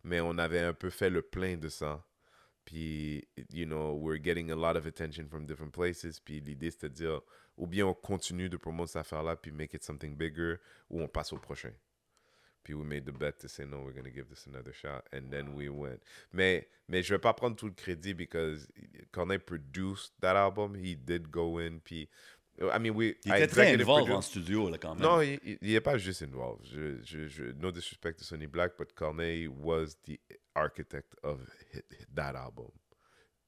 Mais 0.04 0.20
on 0.20 0.38
avait 0.38 0.60
un 0.60 0.74
peu 0.74 0.90
fait 0.90 1.10
le 1.10 1.22
plein 1.22 1.56
de 1.56 1.68
ça. 1.68 2.04
Puis 2.64 3.26
you 3.52 3.66
know 3.66 3.94
we're 3.94 4.22
getting 4.22 4.50
a 4.50 4.56
lot 4.56 4.76
of 4.76 4.86
attention 4.86 5.28
from 5.28 5.46
different 5.46 5.72
places. 5.72 6.20
Puis 6.20 6.40
l'idée 6.40 6.70
c'était 6.70 6.88
de 6.88 6.94
dire 6.94 7.20
ou 7.56 7.66
bien 7.66 7.86
on 7.86 7.94
continue 7.94 8.48
de 8.48 8.56
promouvoir 8.56 8.88
cette 8.88 8.96
affaire 8.96 9.22
là 9.22 9.36
puis 9.36 9.50
make 9.50 9.74
it 9.74 9.82
something 9.82 10.16
bigger 10.16 10.56
ou 10.88 11.00
on 11.02 11.08
passe 11.08 11.32
au 11.32 11.38
prochain. 11.38 11.72
Puis 12.64 12.74
we 12.74 12.84
made 12.84 13.04
the 13.04 13.12
bet 13.12 13.40
to 13.40 13.48
say 13.48 13.64
no, 13.64 13.80
we're 13.80 13.92
going 13.92 14.04
to 14.04 14.10
give 14.10 14.28
this 14.28 14.46
another 14.46 14.72
shot. 14.72 15.08
And 15.12 15.30
then 15.30 15.54
we 15.54 15.68
went. 15.68 16.00
Mais, 16.32 16.68
mais 16.88 17.02
je 17.02 17.14
vais 17.14 17.18
pas 17.18 17.34
prendre 17.34 17.56
tout 17.56 17.66
le 17.66 17.72
crédit 17.72 18.14
because 18.14 18.68
Corneille 19.10 19.38
produced 19.38 20.12
that 20.20 20.36
album. 20.36 20.76
He 20.76 20.94
did 20.94 21.30
go 21.30 21.58
in. 21.58 21.80
Puis, 21.82 22.08
I 22.60 22.78
mean, 22.78 22.94
we. 22.94 23.14
Il 23.24 23.32
I 23.32 23.36
était 23.38 23.46
très 23.46 23.62
executive 23.72 23.80
involved 23.80 24.12
en 24.12 24.20
studio, 24.20 24.68
là, 24.68 24.78
quand 24.78 24.94
même. 24.94 25.02
Non, 25.02 25.20
il, 25.22 25.40
il, 25.44 25.58
il 25.62 25.74
est 25.74 25.80
pas 25.80 25.96
juste 25.98 26.22
involved. 26.22 26.64
Je, 26.66 27.02
je, 27.02 27.26
je, 27.26 27.44
no 27.60 27.72
disrespect 27.72 28.18
to 28.18 28.24
Sonny 28.24 28.46
Black, 28.46 28.76
but 28.78 28.94
Corneille 28.94 29.48
was 29.48 29.96
the 30.04 30.20
architect 30.54 31.14
of 31.22 31.40
that 32.14 32.36
album. 32.36 32.70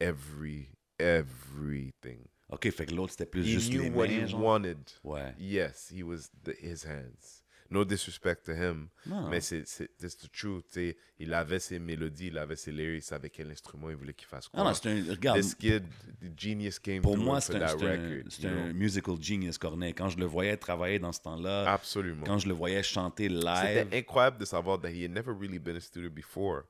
Every, 0.01 0.71
everything. 0.99 2.27
OK, 2.51 2.71
fait 2.71 2.87
que 2.87 2.95
l'autre, 2.95 3.13
c'était 3.13 3.27
plus 3.27 3.45
He 3.47 3.53
juste 3.53 3.71
knew 3.71 3.83
les 3.83 3.91
what 3.91 4.09
mains, 4.09 4.25
he 4.25 4.29
genre? 4.29 4.41
wanted. 4.43 4.79
Ouais. 5.03 5.35
Yes, 5.39 5.89
he 5.95 6.03
was 6.03 6.31
the, 6.43 6.55
his 6.61 6.85
hands. 6.85 7.44
No 7.75 7.85
disrespect 7.85 8.45
to 8.47 8.53
him. 8.53 8.89
Non. 9.05 9.29
Mais 9.29 9.41
c'est 9.41 9.65
the 9.99 10.31
truth. 10.33 10.67
tu 10.69 10.75
sais. 10.75 10.97
Il 11.19 11.35
avait 11.35 11.59
ses 11.59 11.79
mélodies, 11.79 12.29
il 12.29 12.39
avait 12.39 12.55
ses 12.57 12.71
lyrics, 12.71 13.03
il 13.03 13.07
savait 13.07 13.31
quel 13.31 13.51
instrument 13.51 13.91
il 13.91 13.97
voulait 13.97 14.15
qu'il 14.15 14.29
fasse 14.29 14.49
quoi. 14.49 14.63
Non, 14.63 14.73
c'est 14.73 14.89
un... 14.89 15.11
Regarde, 15.11 15.41
This 15.41 15.55
kid, 15.55 15.85
the 16.21 16.33
genius 16.41 16.79
came 16.79 17.03
pour 17.03 17.17
moi, 17.17 17.41
c'est 17.41 17.53
for 17.53 17.63
un, 17.63 17.67
un- 17.67 17.73
record. 17.73 18.31
c'est 18.31 18.43
you 18.43 18.49
un 18.49 18.73
musical 18.73 19.15
genius, 19.21 19.59
Corneille. 19.59 19.93
Quand 19.95 20.09
je 20.09 20.19
le 20.19 20.25
voyais 20.27 20.57
travailler 20.57 20.99
dans 21.01 21.13
ce 21.13 21.21
temps-là, 21.23 21.73
Absolument. 21.73 22.25
quand 22.25 22.39
je 22.39 22.47
le 22.49 22.55
voyais 22.55 22.83
chanter 22.83 23.29
live, 23.29 23.45
C'était 23.85 23.99
incroyable 23.99 24.39
de 24.39 24.45
savoir 24.45 24.81
that 24.81 24.91
he 24.91 25.03
had 25.05 25.11
never 25.11 25.33
really 25.33 25.59
been 25.59 25.75
in 25.75 25.79
a 25.79 25.81
studio 25.81 26.11
before. 26.11 26.63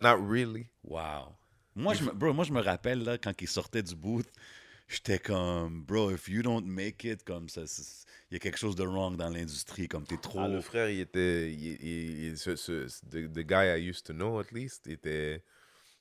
Not 0.00 0.16
really. 0.20 0.66
wow. 0.82 1.36
Moi, 1.76 1.94
je 1.94 2.02
me, 2.04 2.10
bro, 2.12 2.32
moi, 2.32 2.44
je 2.44 2.52
me 2.52 2.60
rappelle, 2.60 3.04
là, 3.04 3.16
quand 3.16 3.32
il 3.40 3.46
sortait 3.48 3.82
du 3.82 3.94
booth, 3.94 4.26
j'étais 4.90 5.18
comme, 5.18 5.82
bro, 5.84 6.10
if 6.10 6.28
you 6.28 6.42
don't 6.42 6.64
make 6.66 7.04
it, 7.04 7.24
comme 7.24 7.48
ça, 7.48 7.62
il 8.30 8.34
y 8.34 8.36
a 8.36 8.38
quelque 8.38 8.58
chose 8.58 8.76
de 8.76 8.84
wrong 8.84 9.16
dans 9.16 9.30
l'industrie, 9.30 9.88
comme 9.88 10.04
t'es 10.04 10.16
trop... 10.18 10.40
Ah, 10.40 10.48
le 10.48 10.60
frère, 10.60 10.90
il 10.90 11.00
était. 11.00 11.50
il- 11.52 11.78
il- 11.82 12.24
il- 12.26 12.38
ce, 12.38 12.56
ce, 12.56 12.86
the, 13.08 13.32
the 13.32 13.40
guy 13.46 13.66
I 13.76 13.78
used 13.88 14.04
to 14.06 14.12
know, 14.12 14.38
at 14.38 14.50
least, 14.52 14.84
il 14.86 14.92
était. 14.92 15.42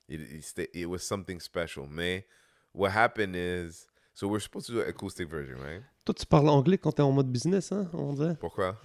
It, 0.09 0.19
it, 0.21 0.43
c'était- 0.43 0.69
it 0.73 0.85
was 0.87 0.99
something 0.99 1.39
special. 1.39 1.87
Mais 1.89 2.25
what 2.73 2.89
happened 2.91 3.35
is. 3.35 3.85
So 4.15 4.27
we're 4.27 4.41
supposed 4.41 4.67
to 4.67 4.73
do 4.73 4.81
an 4.81 4.89
acoustic 4.89 5.29
version, 5.29 5.59
right? 5.61 5.81
Toi, 6.03 6.13
tu 6.13 6.25
parles 6.25 6.49
anglais 6.49 6.77
quand 6.77 6.91
t'es 6.91 7.01
en 7.03 7.11
mode 7.13 7.31
business, 7.31 7.71
hein, 7.71 7.89
on 7.93 8.11
dirait. 8.13 8.35
Pourquoi? 8.37 8.81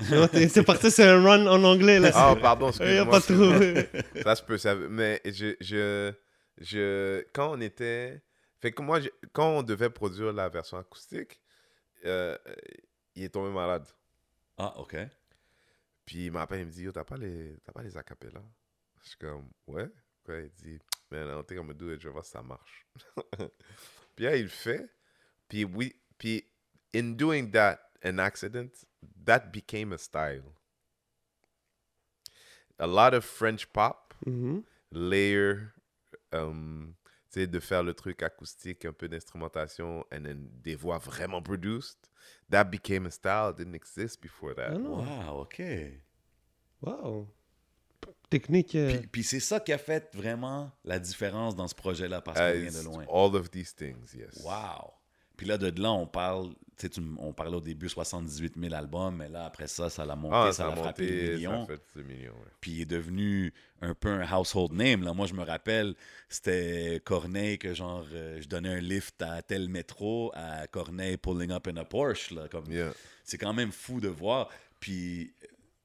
C'est 0.48 0.62
parti, 0.62 0.90
c'est 0.92 1.02
un 1.08 1.20
run 1.24 1.46
en 1.48 1.64
anglais, 1.64 1.98
là. 1.98 2.12
Ah, 2.14 2.36
pardon, 2.40 2.70
Il 2.70 2.86
y 2.94 2.98
a 2.98 3.02
excuse-moi. 3.04 3.10
pas 3.10 3.20
trop. 3.20 4.22
Ça 4.22 4.36
se 4.36 4.42
peut. 4.44 4.58
ça- 4.58 4.76
mais 4.76 5.20
je, 5.24 5.56
je, 5.60 6.12
je, 6.60 7.24
quand 7.32 7.56
on 7.56 7.60
était. 7.60 8.22
Fait 8.64 8.72
que 8.72 8.80
moi, 8.80 8.98
quand 9.34 9.58
on 9.58 9.62
devait 9.62 9.90
produire 9.90 10.32
la 10.32 10.48
version 10.48 10.78
acoustique, 10.78 11.38
euh, 12.06 12.34
il 13.14 13.24
est 13.24 13.28
tombé 13.28 13.52
malade. 13.52 13.86
Ah, 14.56 14.72
OK. 14.78 14.96
Puis 16.06 16.24
il 16.24 16.32
m'appelle, 16.32 16.60
il 16.60 16.66
me 16.68 16.70
dit 16.70 16.84
Yo, 16.84 16.90
t'as 16.90 17.04
pas 17.04 17.18
les, 17.18 17.58
t'as 17.62 17.72
pas 17.72 17.82
les 17.82 17.94
acapellas? 17.94 18.40
Je 19.02 19.08
suis 19.10 19.18
comme 19.18 19.50
Ouais. 19.66 19.90
Quoi, 20.24 20.38
il 20.40 20.50
dit 20.52 20.78
Man, 21.10 21.26
I 21.26 21.30
don't 21.32 21.44
think 21.46 21.60
I'm 21.60 21.66
gonna 21.66 21.74
do 21.78 21.92
it, 21.92 22.00
je 22.00 22.08
vais 22.08 22.12
voir 22.14 22.24
si 22.24 22.30
ça 22.30 22.42
marche. 22.42 22.86
puis 24.16 24.24
là, 24.24 24.34
il 24.34 24.48
fait. 24.48 24.88
Puis 25.46 25.66
oui, 25.66 25.94
puis 26.16 26.46
in 26.94 27.16
doing 27.18 27.50
that, 27.50 27.78
an 28.02 28.16
accident, 28.18 28.70
that 29.26 29.50
became 29.52 29.92
a 29.92 29.98
style. 29.98 30.54
A 32.78 32.86
lot 32.86 33.12
of 33.12 33.26
French 33.26 33.66
pop, 33.74 34.14
Mhm. 34.26 34.64
layer, 34.90 35.74
um, 36.32 36.94
sais, 37.40 37.46
de 37.46 37.60
faire 37.60 37.82
le 37.82 37.94
truc 37.94 38.22
acoustique, 38.22 38.84
un 38.84 38.92
peu 38.92 39.08
d'instrumentation, 39.08 40.00
and 40.12 40.22
then 40.22 40.48
des 40.62 40.74
voix 40.74 40.98
vraiment 40.98 41.42
produced. 41.42 41.98
That 42.50 42.64
became 42.64 43.06
a 43.06 43.10
style, 43.10 43.52
didn't 43.56 43.74
exist 43.74 44.20
before 44.22 44.54
that. 44.56 44.72
Non. 44.78 45.04
Wow, 45.04 45.40
OK. 45.42 45.62
Wow. 46.82 47.28
Technique. 48.28 48.74
euh, 48.74 48.98
Puis, 48.98 49.06
puis 49.06 49.22
c'est 49.24 49.40
ça 49.40 49.60
qui 49.60 49.72
a 49.72 49.78
fait 49.78 50.10
vraiment 50.14 50.70
la 50.84 50.98
différence 50.98 51.54
dans 51.56 51.68
ce 51.68 51.74
projet-là, 51.74 52.20
parce 52.20 52.38
qu'on 52.38 52.50
Uh, 52.50 52.68
vient 52.68 52.80
de 52.80 52.84
loin. 52.84 53.04
all 53.10 53.34
of 53.36 53.50
these 53.50 53.74
things, 53.74 54.14
yes. 54.14 54.42
Wow. 54.44 54.92
Puis 55.36 55.46
là, 55.46 55.56
de 55.58 55.80
là, 55.80 55.92
on 55.92 56.06
parle, 56.06 56.54
tu 56.76 56.88
on 57.18 57.32
parlait 57.32 57.56
au 57.56 57.60
début 57.60 57.88
78 57.88 58.54
000 58.58 58.74
albums, 58.74 59.16
mais 59.16 59.28
là, 59.28 59.44
après 59.46 59.66
ça, 59.66 59.88
ça 59.90 60.04
l'a 60.04 60.16
monté, 60.16 60.34
Ah, 60.36 60.46
ça 60.52 60.52
ça 60.52 60.66
l'a 60.66 60.72
a 60.72 60.76
frappé 60.76 61.06
des 61.06 61.34
millions, 61.36 61.66
ouais. 61.66 61.78
Puis 62.60 62.72
il 62.72 62.80
est 62.82 62.86
devenu 62.86 63.52
un 63.80 63.94
peu 63.94 64.08
un 64.10 64.26
household 64.30 64.72
name. 64.72 65.02
Là. 65.02 65.12
Moi, 65.12 65.26
je 65.26 65.34
me 65.34 65.42
rappelle, 65.42 65.94
c'était 66.28 67.00
Corneille 67.04 67.58
que 67.58 67.74
genre, 67.74 68.04
euh, 68.12 68.40
je 68.40 68.48
donnais 68.48 68.70
un 68.74 68.80
lift 68.80 69.20
à 69.22 69.42
tel 69.42 69.68
métro, 69.68 70.30
à 70.34 70.66
Corneille 70.66 71.16
pulling 71.16 71.50
up 71.52 71.68
in 71.68 71.76
a 71.76 71.84
Porsche. 71.84 72.30
Là, 72.34 72.48
comme, 72.48 72.70
Yeah. 72.70 72.92
C'est 73.24 73.38
quand 73.38 73.54
même 73.54 73.72
fou 73.72 74.00
de 74.00 74.08
voir. 74.08 74.48
Puis, 74.80 75.32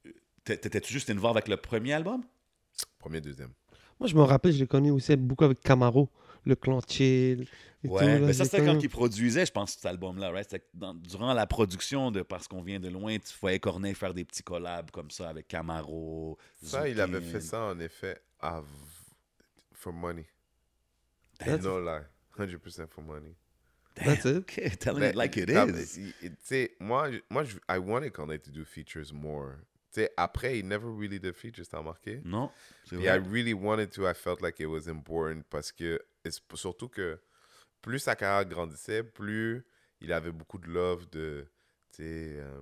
euh, 0.06 0.12
t'é- 0.44 0.58
t'étais-tu 0.58 0.92
juste 0.92 1.10
involved 1.10 1.38
avec 1.38 1.48
le 1.48 1.58
premier 1.58 1.94
album? 1.94 2.24
Premier, 2.98 3.22
deuxième. 3.22 3.52
Moi, 4.00 4.08
je 4.08 4.16
me 4.16 4.22
rappelle, 4.22 4.52
je 4.54 4.60
l'ai 4.60 4.68
connu 4.68 4.92
aussi 4.92 5.16
beaucoup 5.16 5.44
avec 5.44 5.60
Camaro, 5.62 6.10
le 6.46 6.56
clan 6.56 6.80
chill. 6.88 7.48
Et 7.84 7.88
tout, 7.88 7.96
là, 7.96 8.20
mais 8.20 8.28
je 8.28 8.34
ça, 8.34 8.44
c'était 8.46 8.58
quand 8.60 8.74
connu. 8.74 8.80
il 8.84 8.90
produisait, 8.90 9.46
je 9.46 9.52
pense, 9.54 9.72
cet 9.74 9.86
album-là. 9.86 10.32
Right? 10.32 10.50
C'était 10.50 10.66
dans- 10.74 10.94
durant 10.94 11.34
la 11.34 11.48
production 11.48 12.12
de 12.12 12.22
Parce 12.24 12.48
qu'on 12.48 12.62
vient 12.62 12.80
de 12.80 12.90
loin, 12.90 13.18
tu 13.18 13.34
voyais 13.40 13.60
Corneille 13.60 13.96
faire 13.96 14.14
des 14.14 14.26
petits 14.26 14.44
collabs 14.44 14.92
comme 14.92 15.10
ça 15.12 15.30
avec 15.30 15.48
Camaro. 15.48 16.38
Ça, 16.62 16.90
il 16.90 17.00
avait 17.00 17.22
fait 17.22 17.40
ça, 17.42 17.62
en 17.64 17.80
effet, 17.80 18.22
av- 18.42 18.66
for 19.74 19.94
money. 19.94 20.26
That's- 21.40 21.62
no 21.64 21.80
lie. 21.80 22.04
100% 22.38 22.88
for 22.90 23.02
money. 23.04 23.36
That's 23.96 24.26
it. 24.26 24.38
Okay, 24.38 24.70
telling 24.72 25.00
Ben, 25.02 25.10
it 25.12 25.16
like 25.16 25.36
it 25.38 25.52
comme, 25.54 25.76
is. 25.76 26.00
moi, 26.80 27.12
je- 27.12 27.20
moi 27.30 27.44
je, 27.44 27.58
I 27.70 27.78
wanted 27.78 28.12
Corneille 28.12 28.40
to 28.42 28.52
do 28.52 28.64
features 28.66 29.12
more. 29.14 29.56
Tu 29.92 30.02
sais, 30.02 30.12
après, 30.18 30.60
he 30.60 30.64
never 30.64 30.86
really 30.88 31.20
did 31.20 31.34
features, 31.34 31.68
t'as 31.68 31.80
remarqué? 31.80 32.22
Non, 32.24 32.52
c'est 32.86 32.96
Et 32.98 33.06
I 33.06 33.18
really 33.18 33.54
wanted 33.54 33.90
to. 33.92 34.08
I 34.08 34.14
felt 34.14 34.42
like 34.42 34.60
it 34.60 34.68
was 34.68 34.88
important 34.88 35.42
parce 35.50 35.72
que, 35.72 36.00
surtout 36.54 36.90
que 36.90 37.20
plus 37.82 38.00
sa 38.00 38.16
carrière 38.16 38.48
grandissait, 38.48 39.04
plus 39.04 39.66
il 40.02 40.14
avait 40.14 40.32
beaucoup 40.32 40.60
de 40.60 40.68
love 40.68 41.10
de, 41.10 41.46
tu 41.92 42.04
sais, 42.04 42.36
euh, 42.38 42.62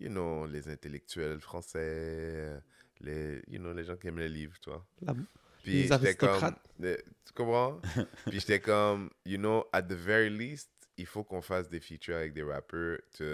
you 0.00 0.08
know, 0.08 0.46
les 0.46 0.68
intellectuels 0.68 1.40
français, 1.40 2.60
les, 3.00 3.42
you 3.48 3.58
know, 3.58 3.72
les 3.72 3.84
gens 3.84 3.96
qui 3.96 4.08
aiment 4.08 4.18
les 4.18 4.28
livres, 4.28 4.58
toi. 4.60 4.84
La- 5.02 5.14
Puis 5.62 5.72
Les 5.74 5.86
j'étais 5.86 6.16
comme, 6.16 6.30
aristocrates. 6.32 6.68
euh, 6.82 6.96
tu 7.24 7.32
comprends? 7.34 7.80
Puis 8.26 8.40
j'étais 8.40 8.60
comme, 8.60 9.10
you 9.24 9.38
know, 9.38 9.64
at 9.72 9.82
the 9.82 9.92
very 9.94 10.30
least, 10.30 10.70
il 10.96 11.06
faut 11.06 11.22
qu'on 11.24 11.42
fasse 11.42 11.68
des 11.68 11.80
features 11.80 12.16
avec 12.16 12.32
des 12.32 12.42
rappeurs 12.42 12.98
to, 13.16 13.24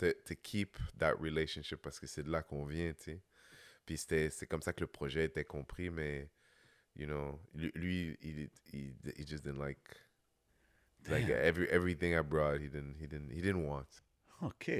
to, 0.00 0.12
to 0.24 0.34
keep 0.34 0.76
that 0.98 1.14
relationship 1.18 1.82
parce 1.82 2.00
que 2.00 2.06
c'est 2.06 2.22
de 2.22 2.30
là 2.30 2.42
qu'on 2.42 2.64
vient, 2.64 2.92
tu 2.94 3.04
sais. 3.04 3.22
Puis 3.86 3.98
c'était, 3.98 4.30
c'est 4.30 4.46
comme 4.46 4.62
ça 4.62 4.72
que 4.72 4.80
le 4.80 4.86
projet 4.86 5.24
était 5.24 5.44
compris, 5.44 5.90
mais, 5.90 6.30
you 6.96 7.06
know, 7.06 7.40
lui, 7.54 8.16
il, 8.22 8.50
il, 8.72 8.94
he 9.16 9.26
just 9.26 9.44
didn't 9.44 9.58
like, 9.58 9.78
like 11.08 11.28
every, 11.28 11.66
everything 11.70 12.12
I 12.12 12.22
brought, 12.22 12.60
he 12.60 12.68
didn't, 12.68 12.96
he 13.00 13.06
didn't, 13.06 13.30
he 13.30 13.40
didn't 13.40 13.66
want. 13.66 14.02
OK. 14.42 14.70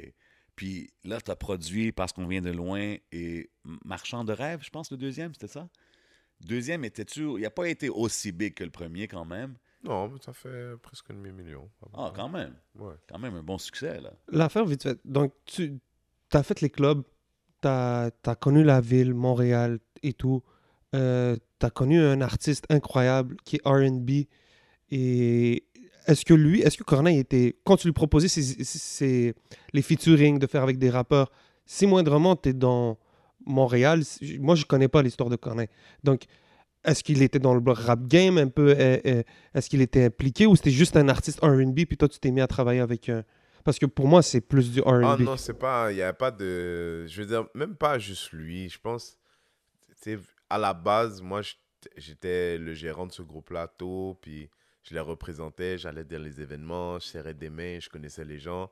Puis 0.57 0.91
là, 1.05 1.21
tu 1.21 1.31
as 1.31 1.37
produit 1.37 1.93
Parce 1.93 2.13
qu'on 2.13 2.27
vient 2.27 2.43
de 2.43 2.51
loin 2.51 2.97
et 3.13 3.51
Marchand 3.85 4.25
de 4.25 4.33
rêve, 4.33 4.63
je 4.63 4.71
pense, 4.71 4.91
le 4.91 4.97
deuxième, 4.97 5.33
c'était 5.35 5.49
ça? 5.49 5.69
Deuxième, 6.41 6.85
était-tu. 6.85 7.23
Il 7.37 7.43
n'a 7.43 7.51
pas 7.51 7.69
été 7.69 7.89
aussi 7.89 8.33
big 8.33 8.55
que 8.55 8.65
le 8.65 8.71
premier, 8.71 9.09
quand 9.09 9.25
même. 9.25 9.57
Non, 9.82 10.09
mais 10.09 10.19
ça 10.24 10.32
fait 10.32 10.77
presque 10.82 11.11
un 11.11 11.15
demi-million. 11.15 11.69
Ah, 11.94 12.12
quand 12.15 12.28
même. 12.28 12.55
Ouais. 12.78 12.94
Quand 13.09 13.19
même 13.19 13.35
un 13.35 13.43
bon 13.43 13.57
succès, 13.59 14.01
là. 14.01 14.12
L'affaire, 14.28 14.65
vite 14.66 14.82
fait. 14.82 14.98
Donc, 15.05 15.32
tu 15.47 15.81
as 16.32 16.43
fait 16.43 16.61
les 16.61 16.69
clubs, 16.70 17.02
tu 17.62 17.69
as, 17.69 18.11
connu 18.40 18.62
la 18.62 18.81
ville, 18.81 19.15
Montréal 19.15 19.78
et 20.02 20.12
tout. 20.12 20.43
tu 20.93 20.98
as 20.98 21.70
connu 21.73 22.01
un 22.01 22.20
artiste 22.20 22.66
incroyable 22.70 23.36
qui 23.44 23.57
est 23.57 23.62
RB. 23.66 24.27
Et 24.90 25.65
est-ce 26.07 26.24
que 26.24 26.35
lui, 26.35 26.61
est-ce 26.61 26.77
que 26.77 26.82
Corneille 26.85 27.19
était. 27.19 27.57
Quand 27.65 27.77
tu 27.77 27.86
lui 27.86 27.93
proposais 27.93 28.28
ses- 28.28 28.65
ses- 28.65 29.35
les 29.73 29.82
featuring 29.82 30.39
de 30.39 30.47
faire 30.47 30.62
avec 30.62 30.78
des 30.78 30.90
rappeurs, 30.90 31.31
si 31.66 31.86
moindrement 31.86 32.35
tu 32.36 32.48
es 32.48 32.52
dans 32.52 32.98
Montréal, 33.47 34.02
moi 34.40 34.55
je 34.57 34.65
connais 34.65 34.89
pas 34.89 35.02
l'histoire 35.02 35.31
de 35.31 35.36
Corneille. 35.36 35.69
Donc, 36.05 36.24
est-ce 36.85 37.02
qu'il 37.05 37.23
était 37.23 37.39
dans 37.39 37.55
le 37.55 37.62
rap 37.73 38.07
game 38.07 38.39
un 38.39 38.48
peu 38.48 38.70
euh, 38.78 38.98
euh, 39.07 39.23
Est-ce 39.55 39.69
qu'il 39.69 39.81
était 39.82 40.05
impliqué 40.05 40.47
ou 40.47 40.57
c'était 40.57 40.70
juste 40.70 40.97
un 40.97 41.09
artiste 41.09 41.40
RB 41.43 41.74
puis 41.86 41.97
toi 41.97 42.09
tu 42.09 42.19
t'es 42.19 42.31
mis 42.31 42.40
à 42.40 42.47
travailler 42.47 42.81
avec 42.81 43.09
un. 43.09 43.23
Parce 43.62 43.78
que 43.78 43.85
pour 43.85 44.09
moi, 44.09 44.23
c'est 44.23 44.40
plus 44.40 44.73
du 44.73 44.81
Ah 44.86 45.12
RB. 45.15 45.20
non, 45.20 45.36
c'est 45.36 45.52
pas. 45.59 45.93
Il 45.93 45.97
n'y 46.02 46.12
pas 46.19 46.31
de. 46.31 47.07
Je 47.07 47.20
veux 47.20 47.27
dire, 47.28 47.44
même 47.55 47.77
pas 47.77 47.98
juste 47.98 48.32
lui. 48.32 48.70
Je 48.70 48.78
pense. 48.81 49.19
À 50.48 50.59
la 50.59 50.73
base, 50.73 51.20
moi, 51.20 51.43
j'étais- 51.97 52.57
le 52.57 52.73
gérant 52.73 53.07
de 53.07 53.12
ce 53.12 53.20
groupe-là 53.20 53.69
tôt. 53.69 54.19
Puis 54.23 54.48
je 54.82 54.94
les 54.94 55.01
représentais. 55.01 55.77
J'allais 55.77 56.05
dans 56.05 56.23
les 56.23 56.40
événements. 56.40 56.98
Je 56.98 57.07
serrais 57.07 57.35
des 57.35 57.51
mains. 57.51 57.78
Je 57.81 57.90
connaissais 57.90 58.24
les 58.24 58.39
gens. 58.39 58.70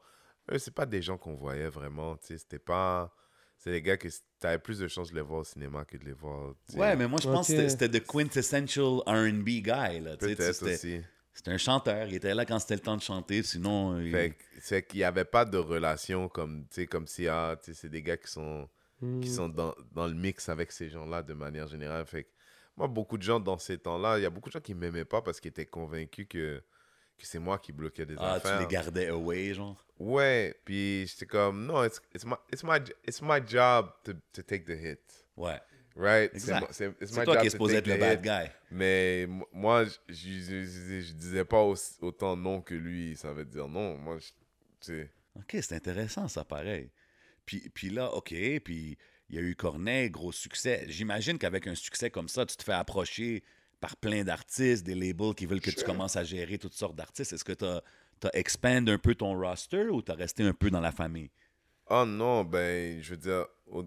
Eux, 0.50 0.58
c'est 0.58 0.74
pas 0.74 0.86
des 0.86 1.02
gens 1.02 1.18
qu'on 1.18 1.34
voyait 1.34 1.68
vraiment. 1.68 2.16
C'était 2.22 2.58
pas. 2.58 3.14
C'est 3.60 3.72
des 3.72 3.82
gars 3.82 3.96
que 3.96 4.06
tu 4.08 4.46
avais 4.46 4.58
plus 4.60 4.78
de 4.78 4.86
chances 4.86 5.10
de 5.10 5.16
les 5.16 5.20
voir 5.20 5.40
au 5.40 5.44
cinéma 5.44 5.84
que 5.84 5.96
de 5.96 6.04
les 6.04 6.12
voir. 6.12 6.54
Ouais, 6.74 6.94
mais 6.94 7.08
moi, 7.08 7.18
je 7.20 7.28
pense 7.28 7.48
que 7.48 7.68
c'était- 7.68 7.88
the 7.88 8.06
quintessential 8.06 9.00
RB 9.06 9.44
guy, 9.62 10.00
là. 10.00 10.16
Peut-être 10.16 10.54
c'était- 10.54 10.74
aussi. 10.74 11.00
C'était 11.34 11.50
un 11.52 11.58
chanteur. 11.58 12.06
Il 12.08 12.14
était 12.14 12.34
là 12.34 12.44
quand 12.44 12.58
c'était 12.58 12.74
le 12.74 12.80
temps 12.80 12.96
de 12.96 13.02
chanter. 13.02 13.42
Sinon, 13.42 14.00
il- 14.00 14.10
Fait 14.12 14.30
que- 14.30 14.42
c'est 14.60 14.84
qu'il 14.86 14.98
n'y 14.98 15.04
avait 15.04 15.24
pas 15.24 15.44
de 15.44 15.58
relation 15.58 16.28
comme, 16.28 16.62
tu 16.68 16.82
sais, 16.82 16.86
comme 16.86 17.06
si 17.06 17.28
ah, 17.28 17.56
tu 17.62 17.72
sais, 17.74 17.80
c'est 17.82 17.88
des 17.88 18.02
gars 18.02 18.16
qui 18.16 18.30
sont, 18.30 18.68
Hmm. 19.00 19.20
qui 19.20 19.28
sont 19.28 19.48
dans, 19.48 19.74
dans 19.92 20.06
le 20.08 20.14
mix 20.14 20.48
avec 20.48 20.72
ces 20.72 20.88
gens-là 20.88 21.22
de 21.22 21.34
manière 21.34 21.68
générale. 21.68 22.04
Fait 22.06 22.24
que 22.24 22.28
moi, 22.76 22.88
beaucoup 22.88 23.16
de 23.18 23.22
gens 23.22 23.38
dans 23.40 23.58
ces 23.58 23.78
temps-là, 23.78 24.18
il 24.18 24.22
y 24.22 24.26
a 24.26 24.30
beaucoup 24.30 24.48
de 24.48 24.52
gens 24.54 24.60
qui 24.60 24.74
ne 24.74 24.80
m'aimaient 24.80 25.04
pas 25.04 25.22
parce 25.22 25.38
qu'ils 25.40 25.50
étaient 25.50 25.66
convaincus 25.66 26.26
que, 26.28 26.60
que 27.18 27.26
c'est 27.26 27.38
moi 27.38 27.58
qui 27.58 27.72
bloquais 27.72 28.06
des 28.06 28.14
ah, 28.18 28.38
tu 28.40 28.46
affaires. 28.46 28.60
les 28.60 28.66
gardais 28.66 29.08
away, 29.08 29.52
genre? 29.54 29.84
Ouais, 29.98 30.54
puis 30.64 31.06
j'étais 31.06 31.26
comme, 31.26 31.66
non, 31.66 31.84
it's, 31.84 32.00
it's, 32.14 32.24
my, 32.24 32.34
it's, 32.52 32.62
my, 32.62 32.78
it's 33.06 33.20
my 33.20 33.40
job 33.46 33.90
to, 34.04 34.12
to 34.32 34.42
take 34.42 34.64
the 34.64 34.78
hit. 34.78 35.00
Ouais. 35.36 35.60
Right? 35.96 36.30
C'est, 36.38 37.24
toi 37.24 37.36
qui 37.38 37.48
es 37.48 37.50
supposé 37.50 37.76
être 37.76 37.88
le 37.88 37.96
bad 37.96 38.22
guy. 38.22 38.48
Mais 38.70 39.26
moi, 39.52 39.84
je, 40.08 41.12
disais 41.12 41.44
pas 41.44 41.60
aussi- 41.62 41.96
autant 42.00 42.36
non 42.36 42.60
que 42.60 42.74
lui. 42.74 43.16
Ça 43.16 43.32
veut 43.32 43.44
dire 43.44 43.66
non. 43.66 43.96
Moi, 43.98 44.18
je- 44.18 44.26
tu 44.26 44.32
sais. 44.80 45.10
OK, 45.34 45.56
c'est 45.60 45.74
intéressant, 45.74 46.28
ça, 46.28 46.44
pareil. 46.44 46.90
Puis, 47.44 47.68
puis 47.70 47.90
là, 47.90 48.12
OK, 48.12 48.32
puis 48.64 48.96
il 49.28 49.36
y 49.36 49.38
a 49.38 49.42
eu 49.42 49.56
Corneille, 49.56 50.10
gros 50.10 50.30
succès. 50.30 50.84
J'imagine 50.86 51.36
qu'avec 51.36 51.66
un 51.66 51.74
succès 51.74 52.10
comme 52.10 52.28
ça, 52.28 52.46
tu 52.46 52.56
te 52.56 52.62
fais 52.62 52.72
approcher 52.72 53.42
par 53.80 53.96
plein 53.96 54.24
d'artistes, 54.24 54.84
des 54.84 54.94
labels 54.94 55.34
qui 55.34 55.46
veulent 55.46 55.60
que 55.60 55.70
tu 55.70 55.84
commences 55.84 56.16
à 56.16 56.24
gérer 56.24 56.58
toutes 56.58 56.74
sortes 56.74 56.96
d'artistes. 56.96 57.32
Est-ce 57.32 57.44
que 57.44 57.52
tu 57.52 57.64
as, 57.64 57.82
expand 58.32 58.88
un 58.88 58.98
peu 58.98 59.14
ton 59.14 59.38
roster 59.38 59.88
ou 59.88 60.02
tu 60.02 60.10
as 60.10 60.14
resté 60.14 60.42
un 60.42 60.52
peu 60.52 60.70
dans 60.70 60.80
la 60.80 60.92
famille? 60.92 61.30
Oh 61.90 62.04
non, 62.04 62.44
ben, 62.44 63.00
je 63.00 63.10
veux 63.10 63.16
dire, 63.16 63.46
euh, 63.72 63.82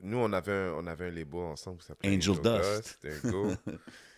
nous, 0.00 0.18
on 0.18 0.32
avait, 0.32 0.52
un, 0.52 0.72
on 0.72 0.86
avait 0.86 1.06
un 1.06 1.10
label 1.10 1.40
ensemble 1.40 1.78
qui 1.78 1.86
s'appelait 1.86 2.16
Angel 2.16 2.40
Dust. 2.40 2.98
You 3.04 3.30
go. 3.30 3.54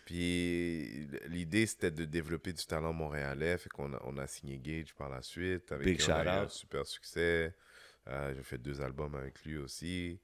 Puis 0.07 1.09
l'idée, 1.29 1.67
c'était 1.67 1.91
de 1.91 2.05
développer 2.05 2.53
du 2.53 2.65
talent 2.65 2.93
montréalais. 2.93 3.57
Fait 3.59 3.71
qu'on 3.71 3.93
a, 3.95 4.03
on 4.05 4.19
a 4.19 4.27
signé 4.27 4.59
Gage 4.59 4.95
par 4.95 5.09
la 5.09 5.23
suite. 5.23 5.73
Avec 5.73 5.87
Big 5.87 5.99
qui 5.99 6.11
on 6.11 6.15
a 6.15 6.25
eu 6.25 6.29
un 6.29 6.41
shout-out. 6.41 6.51
super 6.51 6.87
succès. 6.87 7.55
Euh, 8.09 8.35
J'ai 8.37 8.43
fait 8.43 8.59
deux 8.59 8.81
albums 8.83 9.15
avec 9.15 9.43
lui 9.45 9.57
aussi. 9.57 10.21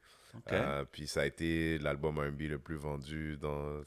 Euh, 0.52 0.84
puis 0.90 1.06
ça 1.06 1.22
a 1.22 1.26
été 1.26 1.78
l'album 1.78 2.18
R&B 2.18 2.42
le 2.42 2.58
plus 2.58 2.76
vendu 2.76 3.36
dans, 3.36 3.80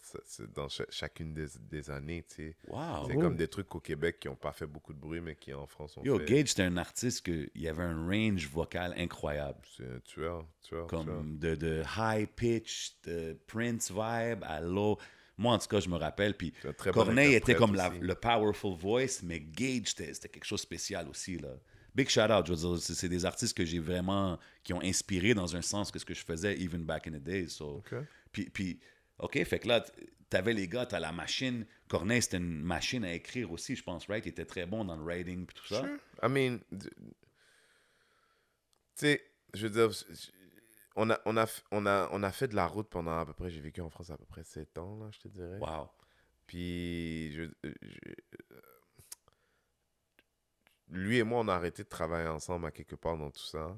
dans 0.55 0.69
cha- 0.69 0.85
chacune 0.89 1.33
des, 1.33 1.47
des 1.69 1.89
années, 1.89 2.23
tu 2.29 2.35
sais. 2.35 2.55
wow. 2.67 3.07
C'est 3.07 3.15
comme 3.15 3.35
des 3.35 3.47
trucs 3.47 3.73
au 3.75 3.79
Québec 3.79 4.19
qui 4.19 4.27
n'ont 4.27 4.35
pas 4.35 4.51
fait 4.51 4.67
beaucoup 4.67 4.93
de 4.93 4.99
bruit, 4.99 5.21
mais 5.21 5.35
qui 5.35 5.53
en 5.53 5.65
France 5.67 5.97
ont 5.97 6.03
Yo, 6.03 6.19
fait. 6.19 6.25
Gage, 6.25 6.49
c'était 6.49 6.63
un 6.63 6.77
artiste 6.77 7.25
qui 7.25 7.67
avait 7.67 7.83
un 7.83 8.05
range 8.07 8.47
vocal 8.47 8.93
incroyable. 8.97 9.59
C'est 9.77 9.83
un 9.85 9.99
tueur, 10.03 10.45
tueur, 10.61 10.87
tueur. 10.87 11.05
Comme 11.05 11.37
de, 11.37 11.55
de 11.55 11.83
high 11.97 12.27
pitch, 12.27 12.95
de 13.05 13.37
Prince 13.47 13.89
vibe 13.91 14.43
à 14.43 14.61
low. 14.61 14.97
Moi, 15.37 15.53
en 15.53 15.57
tout 15.57 15.67
cas, 15.67 15.79
je 15.79 15.89
me 15.89 15.95
rappelle. 15.97 16.35
Puis 16.37 16.53
bon 16.63 16.91
Corneille 16.91 17.33
était 17.33 17.55
comme 17.55 17.73
la- 17.75 17.89
le 17.89 18.15
powerful 18.15 18.75
voice, 18.77 19.21
mais 19.23 19.39
Gage, 19.39 19.87
c'était 19.87 20.13
c'était 20.13 20.29
quelque 20.29 20.45
chose 20.45 20.59
de 20.61 20.65
spécial 20.65 21.07
aussi. 21.09 21.37
Là. 21.37 21.49
Big 21.95 22.09
shout 22.09 22.31
out, 22.31 22.45
je 22.47 22.53
veux 22.53 22.75
dire, 22.75 22.81
c'est 22.81 23.09
des 23.09 23.25
artistes 23.25 23.55
que 23.55 23.65
j'ai 23.65 23.79
vraiment, 23.79 24.39
qui 24.63 24.73
ont 24.73 24.81
inspiré 24.81 25.33
dans 25.33 25.55
un 25.55 25.61
sens 25.61 25.91
que 25.91 25.99
ce 25.99 26.05
que 26.05 26.13
je 26.13 26.23
faisais, 26.25 26.57
even 26.59 26.83
back 26.83 27.07
in 27.07 27.11
the 27.11 27.23
days. 27.23 27.49
So. 27.49 27.77
Ok. 27.77 27.95
Puis, 28.31 28.49
puis, 28.49 28.79
OK, 29.19 29.43
fait 29.43 29.59
que 29.59 29.67
là, 29.67 29.85
t'avais 30.29 30.53
les 30.53 30.67
gars, 30.67 30.87
t'as 30.87 30.99
la 30.99 31.11
machine. 31.11 31.65
Corneille, 31.87 32.21
c'était 32.23 32.37
une 32.37 32.63
machine 32.63 33.05
à 33.05 33.13
écrire 33.13 33.51
aussi, 33.51 33.75
je 33.75 33.83
pense, 33.83 34.07
right? 34.07 34.25
Il 34.25 34.29
était 34.29 34.45
très 34.45 34.65
bon 34.65 34.83
dans 34.85 34.95
le 34.95 35.03
writing 35.03 35.45
puis 35.45 35.55
tout 35.55 35.67
ça. 35.67 35.81
Sure. 35.81 35.97
I 36.23 36.29
mean, 36.29 36.59
tu 36.79 36.89
sais, 38.95 39.21
je 39.53 39.67
veux 39.67 39.69
dire, 39.87 39.89
on 40.95 41.09
a, 41.11 41.19
on, 41.25 41.37
a, 41.37 41.45
on, 41.71 41.85
a, 41.85 42.09
on 42.11 42.23
a 42.23 42.31
fait 42.31 42.47
de 42.47 42.55
la 42.55 42.65
route 42.67 42.89
pendant 42.89 43.19
à 43.19 43.25
peu 43.25 43.33
près, 43.33 43.49
j'ai 43.51 43.61
vécu 43.61 43.81
en 43.81 43.89
France 43.89 44.09
à 44.09 44.17
peu 44.17 44.25
près 44.25 44.43
7 44.43 44.77
ans, 44.79 44.97
là, 44.97 45.09
je 45.11 45.19
te 45.19 45.27
dirais. 45.27 45.57
Wow. 45.59 45.89
Puis, 46.47 47.31
je, 47.33 47.43
je- 47.63 47.69
lui 50.93 51.17
et 51.17 51.23
moi, 51.23 51.39
on 51.41 51.47
a 51.47 51.55
arrêté 51.55 51.83
de 51.83 51.89
travailler 51.89 52.27
ensemble 52.29 52.65
à 52.67 52.71
quelque 52.71 52.95
part 52.95 53.17
dans 53.17 53.31
tout 53.31 53.43
ça. 53.43 53.77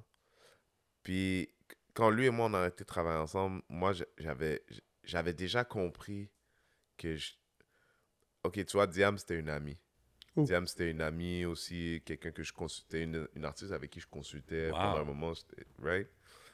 Puis, 1.01 1.49
quand 1.93 2.09
lui 2.09 2.25
et 2.25 2.29
moi, 2.29 2.47
on 2.47 2.53
a 2.53 2.59
arrêté 2.59 2.83
de 2.83 2.87
travailler 2.87 3.19
ensemble, 3.19 3.61
moi, 3.69 3.93
j'avais 4.17 4.63
j'avais 5.03 5.33
déjà 5.33 5.63
compris 5.63 6.29
que 6.97 7.15
je... 7.15 7.33
Ok, 8.43 8.53
tu 8.65 8.71
vois, 8.73 8.87
Diam, 8.87 9.17
c'était 9.19 9.37
une 9.39 9.49
amie. 9.49 9.77
Ouh. 10.35 10.43
Diam, 10.45 10.65
c'était 10.67 10.89
une 10.89 11.01
amie 11.01 11.45
aussi, 11.45 12.01
quelqu'un 12.05 12.31
que 12.31 12.41
je 12.43 12.51
consultais, 12.51 13.03
une, 13.03 13.27
une 13.35 13.45
artiste 13.45 13.71
avec 13.71 13.91
qui 13.91 13.99
je 13.99 14.07
consultais 14.07 14.71
Wow. 14.71 14.77
pendant 14.77 14.97
un 14.97 15.03
moment, 15.03 15.33
c'était- 15.35 15.63
right? 15.81 16.09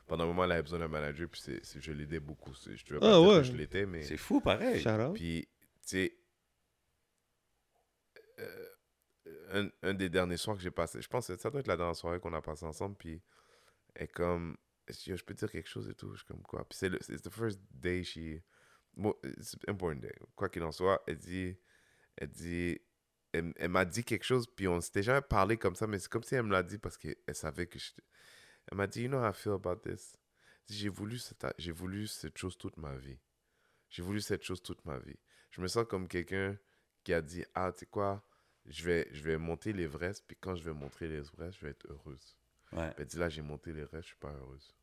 Pendant 0.06 0.26
un 0.26 0.28
moment, 0.28 0.44
elle 0.44 0.52
avait 0.52 0.64
besoin 0.64 0.80
d'un 0.80 0.90
manager, 0.90 1.30
puis 1.30 1.40
c'est- 1.42 1.64
c'est- 1.66 1.80
je 1.80 1.92
l'aidais 1.94 2.20
beaucoup. 2.20 2.54
C'est- 2.54 2.76
Je 2.76 2.94
ne 2.94 2.98
Ah, 2.98 3.02
pas 3.02 3.08
dire 3.20 3.28
ouais. 3.30 3.38
que 3.38 3.44
je 3.44 3.52
l'étais, 3.54 3.86
mais... 3.86 4.04
C'est 4.04 4.18
fou, 4.18 4.42
pareil. 4.42 4.84
Puis, 5.14 5.48
tu 5.82 5.88
sais, 5.88 6.18
euh, 8.40 8.68
un, 9.52 9.70
un 9.84 9.94
des 9.94 10.10
derniers 10.10 10.38
soirs 10.38 10.58
que 10.58 10.64
j'ai 10.64 10.72
passé, 10.72 11.02
je 11.02 11.08
pense 11.08 11.28
que 11.28 11.38
ça 11.38 11.50
doit 11.50 11.60
être 11.60 11.68
la 11.68 11.78
dernière 11.78 11.96
soirée 11.96 12.20
qu'on 12.20 12.34
a 12.34 12.42
passé 12.42 12.66
ensemble, 12.66 12.96
puis 12.98 13.22
elle 13.96 14.10
comme, 14.10 14.58
que 14.86 15.16
je 15.16 15.24
peux 15.24 15.34
dire 15.34 15.52
quelque 15.52 15.70
chose 15.70 15.90
et 15.90 15.96
tout, 15.96 16.12
je 16.14 16.18
suis 16.18 16.26
comme 16.26 16.44
quoi. 16.44 16.68
Puis 16.68 16.78
c'est 16.78 16.90
le 16.90 17.00
the 17.00 17.30
first 17.30 17.60
day 17.72 18.04
she, 18.04 18.42
bon, 18.96 19.14
it's 19.24 19.56
an 19.56 19.72
important 19.72 20.02
day, 20.02 20.14
quoi 20.36 20.50
qu'il 20.50 20.64
en 20.64 20.72
soit, 20.72 21.02
elle 21.08 21.18
dit, 21.18 21.58
elle 22.18 22.30
dit, 22.30 22.80
elle, 23.34 23.54
elle 23.58 23.70
m'a 23.70 23.86
dit 23.86 24.04
quelque 24.04 24.26
chose, 24.26 24.48
puis 24.48 24.68
on 24.68 24.82
s'était 24.82 25.04
jamais 25.04 25.22
parlé 25.22 25.58
comme 25.58 25.76
ça, 25.76 25.88
mais 25.88 26.00
c'est 26.00 26.10
comme 26.10 26.24
si 26.24 26.36
elle 26.36 26.44
me 26.44 26.52
l'a 26.52 26.64
dit 26.64 26.78
parce 26.78 26.98
qu'elle 26.98 27.16
savait 27.34 27.68
que 27.68 27.80
je, 27.80 27.92
elle 28.72 28.78
m'a 28.78 28.88
dit, 28.88 29.04
you 29.04 29.08
know 29.08 29.20
how 29.20 29.30
I 29.30 29.34
feel 29.34 29.54
about 29.54 29.78
this? 29.78 30.18
J'ai 30.70 30.90
voulu, 30.90 31.20
j'ai 31.58 31.72
voulu 31.72 32.08
cette 32.08 32.38
chose 32.38 32.58
toute 32.58 32.78
ma 32.78 32.96
vie. 32.96 33.20
J'ai 33.90 34.04
voulu 34.04 34.22
cette 34.22 34.44
chose 34.44 34.62
toute 34.62 34.86
ma 34.86 34.98
vie. 35.00 35.20
Je 35.50 35.62
me 35.62 35.68
sens 35.68 35.86
comme 35.86 36.08
quelqu'un 36.08 36.58
qui 37.04 37.14
a 37.14 37.22
dit 37.22 37.44
Ah, 37.54 37.72
tu 37.74 37.80
sais 37.80 37.86
quoi, 37.88 38.24
je 38.68 38.84
vais, 38.84 39.08
je 39.12 39.22
vais 39.24 39.38
monter 39.38 39.74
l'Everest, 39.74 40.24
puis 40.28 40.38
quand 40.40 40.56
je 40.56 40.64
vais 40.64 40.74
monter 40.74 41.08
l'Everest, 41.08 41.58
je 41.60 41.66
vais 41.66 41.72
être 41.72 41.88
heureuse. 41.90 42.36
Ouais. 42.72 42.94
Elle 42.98 43.06
dit 43.06 43.18
Là, 43.18 43.30
j'ai 43.30 43.42
monté 43.42 43.72
l'Everest, 43.74 44.04
je 44.04 44.08
suis 44.08 44.18
pas 44.18 44.32
heureuse. 44.32 44.74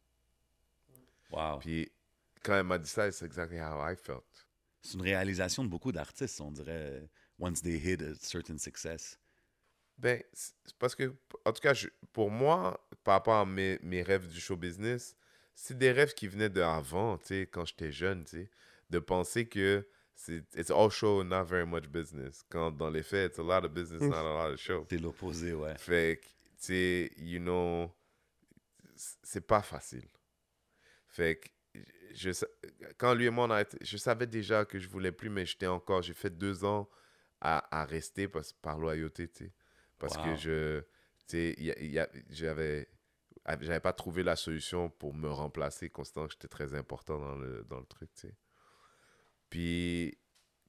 Wow. 1.31 1.59
Puis 1.59 1.91
quand 2.43 2.55
elle 2.55 2.65
m'a 2.65 2.79
dit 2.79 2.89
ça, 2.89 3.11
c'est 3.13 3.25
exactly 3.27 3.61
how 3.61 3.81
I 3.89 3.97
felt. 3.97 4.25
C'est 4.83 4.95
une 4.95 5.03
réalisation 5.03 5.65
de 5.65 5.69
beaucoup 5.69 5.93
d'artistes, 5.93 6.41
on 6.41 6.51
dirait, 6.53 7.09
once 7.39 7.61
they 7.63 7.77
hit 7.79 8.01
a 8.03 8.15
certain 8.15 8.57
success. 8.59 9.19
Ben, 9.99 10.23
parce 10.79 10.95
que, 10.95 11.13
en 11.45 11.53
tout 11.53 11.61
cas, 11.61 11.75
je- 11.75 11.89
pour 12.13 12.31
moi, 12.31 12.87
par 13.03 13.15
rapport 13.15 13.35
à 13.35 13.45
mes, 13.45 13.79
mes 13.83 14.03
rêves 14.03 14.29
du 14.29 14.41
show 14.41 14.57
business, 14.57 15.17
c'est 15.55 15.77
des 15.77 15.91
rêves 15.91 16.15
qui 16.15 16.29
venaient 16.29 16.49
de 16.49 16.61
avant, 16.61 17.19
tu 17.19 17.27
sais, 17.27 17.47
quand 17.49 17.65
j'étais 17.65 17.91
jeune, 17.91 18.23
tu 18.25 18.31
sais, 18.45 18.51
de 18.91 18.99
penser 19.01 19.49
que 19.49 19.87
c'est 20.21 20.43
it's 20.57 20.71
all 20.71 20.91
show, 20.91 21.23
not 21.23 21.45
very 21.45 21.65
much 21.65 21.87
business. 21.89 22.43
Quand 22.51 22.73
dans 22.73 22.91
les 22.91 23.05
faits, 23.05 23.31
it's 23.31 23.39
a 23.39 23.43
lot 23.43 23.65
of 23.65 23.73
business, 23.73 24.03
not 24.03 24.17
a 24.19 24.23
lot 24.47 24.53
of 24.53 24.59
show. 24.59 24.85
T'es 24.85 24.99
l'opposé, 24.99 25.55
ouais. 25.55 25.79
Fait 25.79 26.21
que, 26.21 26.27
tu 26.27 26.33
sais, 26.59 27.13
you 27.19 27.39
know, 27.39 27.89
c'est 28.97 29.47
pas 29.47 29.63
facile. 29.63 30.09
Fait 31.07 31.37
que, 31.37 31.79
je, 32.15 32.31
quand 32.99 33.15
lui 33.15 33.27
et 33.27 33.31
moi, 33.31 33.47
on 33.47 33.51
a 33.53 33.61
été- 33.63 33.79
je 33.81 33.97
savais 33.97 34.27
déjà 34.27 34.65
que 34.65 34.81
je 34.81 34.89
voulais 34.89 35.13
plus, 35.13 35.31
mais 35.31 35.47
j'étais 35.47 35.69
encore, 35.69 36.03
j'ai 36.03 36.15
fait 36.15 36.37
deux 36.37 36.65
ans 36.65 36.89
à, 37.41 37.81
à 37.81 37.85
rester 37.85 38.27
parce, 38.27 38.53
par 38.53 38.79
loyauté, 38.79 39.29
tu 39.29 39.45
sais. 39.45 39.53
Parce 39.99 40.17
Wow. 40.17 40.25
que 40.25 40.37
je, 40.37 40.81
tu 41.29 41.55
sais, 41.55 42.07
j'avais, 42.31 42.89
j'avais 43.61 43.81
pas 43.81 43.93
trouvé 43.93 44.25
la 44.25 44.35
solution 44.35 44.91
pour 44.91 45.15
me 45.15 45.31
remplacer, 45.31 45.91
constant 45.91 46.29
j'étais 46.29 46.49
très 46.49 46.75
important 46.75 47.21
dans 47.21 47.37
le, 47.37 47.63
dans 47.69 47.79
le 47.79 47.87
truc, 47.87 48.13
tu 48.15 48.23
sais. 48.29 48.35
Puis, 49.51 50.19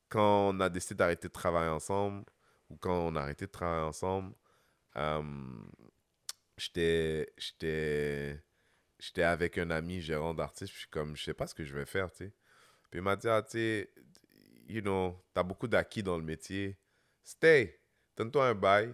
quand 0.10 0.50
on 0.50 0.60
a 0.60 0.70
décidé 0.70 0.96
d'arrêter 0.96 1.28
de 1.28 1.34
travailler 1.34 1.70
ensemble, 1.70 2.26
ou 2.70 2.78
quand 2.78 3.08
on 3.08 3.16
a 3.16 3.22
arrêté 3.22 3.46
de 3.46 3.52
travailler 3.52 3.86
ensemble, 3.86 4.34
euh, 4.98 5.24
j'étais 6.58 7.26
avec 9.18 9.58
un 9.58 9.70
ami 9.72 10.02
gérant 10.02 10.34
d'artiste, 10.34 10.74
puis 10.74 10.88
comme, 10.90 11.16
je 11.16 11.24
sais 11.24 11.34
pas 11.34 11.48
ce 11.48 11.56
que 11.56 11.64
je 11.64 11.74
vais 11.74 11.86
faire, 11.86 12.12
tu. 12.12 12.32
Puis 12.90 13.00
il 13.00 13.02
m'a 13.02 13.16
dit, 13.16 13.28
ah, 13.28 13.42
tu 13.44 13.52
sais, 13.52 13.94
you 14.68 14.82
t'as 15.34 15.44
beaucoup 15.44 15.68
d'acquis 15.68 16.04
dans 16.04 16.18
le 16.18 16.24
métier. 16.24 16.78
Stay. 17.24 17.80
Donne-toi 18.18 18.48
un 18.48 18.56
bail. 18.56 18.94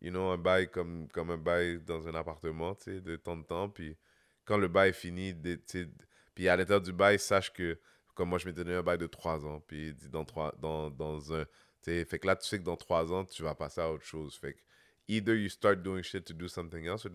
You 0.00 0.10
know, 0.10 0.30
un 0.30 0.38
bail 0.38 0.70
comme, 0.70 1.08
comme 1.08 1.30
un 1.30 1.36
bail 1.36 1.80
dans 1.80 2.08
un 2.08 2.14
appartement, 2.14 2.74
tu 2.74 3.02
de 3.02 3.16
temps 3.16 3.32
en 3.32 3.42
temps. 3.42 3.68
Puis 3.68 3.96
quand 4.44 4.56
le 4.56 4.68
bail 4.68 4.90
est 4.90 4.94
fini, 4.94 5.34
tu 5.66 5.90
puis 6.34 6.48
à 6.48 6.56
l'intérieur 6.56 6.80
du 6.80 6.92
bail, 6.92 7.18
sache 7.18 7.52
que, 7.52 7.78
comme 8.14 8.28
moi, 8.28 8.38
je 8.38 8.46
m'étais 8.46 8.64
donné 8.64 8.76
un 8.76 8.82
bail 8.82 8.98
de 8.98 9.06
trois 9.06 9.44
ans. 9.46 9.60
Puis 9.66 9.88
il 9.88 9.94
dit, 9.94 10.08
dans, 10.08 10.24
trois, 10.24 10.54
dans, 10.60 10.90
dans 10.90 11.32
un. 11.34 11.44
Fait 11.82 12.04
que 12.18 12.26
là, 12.26 12.36
tu 12.36 12.46
sais 12.46 12.58
que 12.58 12.64
dans 12.64 12.76
trois 12.76 13.12
ans, 13.12 13.24
tu 13.24 13.42
vas 13.42 13.54
passer 13.54 13.80
à 13.80 13.90
autre 13.90 14.04
chose. 14.04 14.36
Fait 14.36 14.54
que, 14.54 14.60
either 15.08 15.34
you 15.34 15.48
start 15.48 15.82
doing 15.82 16.02
shit 16.02 16.24
to 16.24 16.34
do 16.34 16.46
something 16.48 16.84
else, 16.84 17.06
or, 17.06 17.12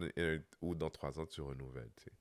ou 0.62 0.76
dans 0.76 0.90
trois 0.90 1.18
ans, 1.20 1.26
tu 1.26 1.42
renouvelles, 1.42 1.92
tu 1.96 2.04
sais. 2.06 2.12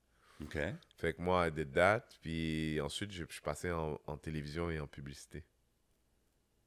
OK. 0.43 0.57
Fait 0.97 1.13
que 1.13 1.21
moi, 1.21 1.47
I 1.47 1.51
did 1.51 1.71
that. 1.73 2.05
Puis 2.21 2.79
ensuite, 2.81 3.11
je, 3.11 3.23
je 3.27 3.33
suis 3.33 3.41
passé 3.41 3.71
en, 3.71 3.99
en 4.05 4.17
télévision 4.17 4.69
et 4.69 4.79
en 4.79 4.87
publicité. 4.87 5.43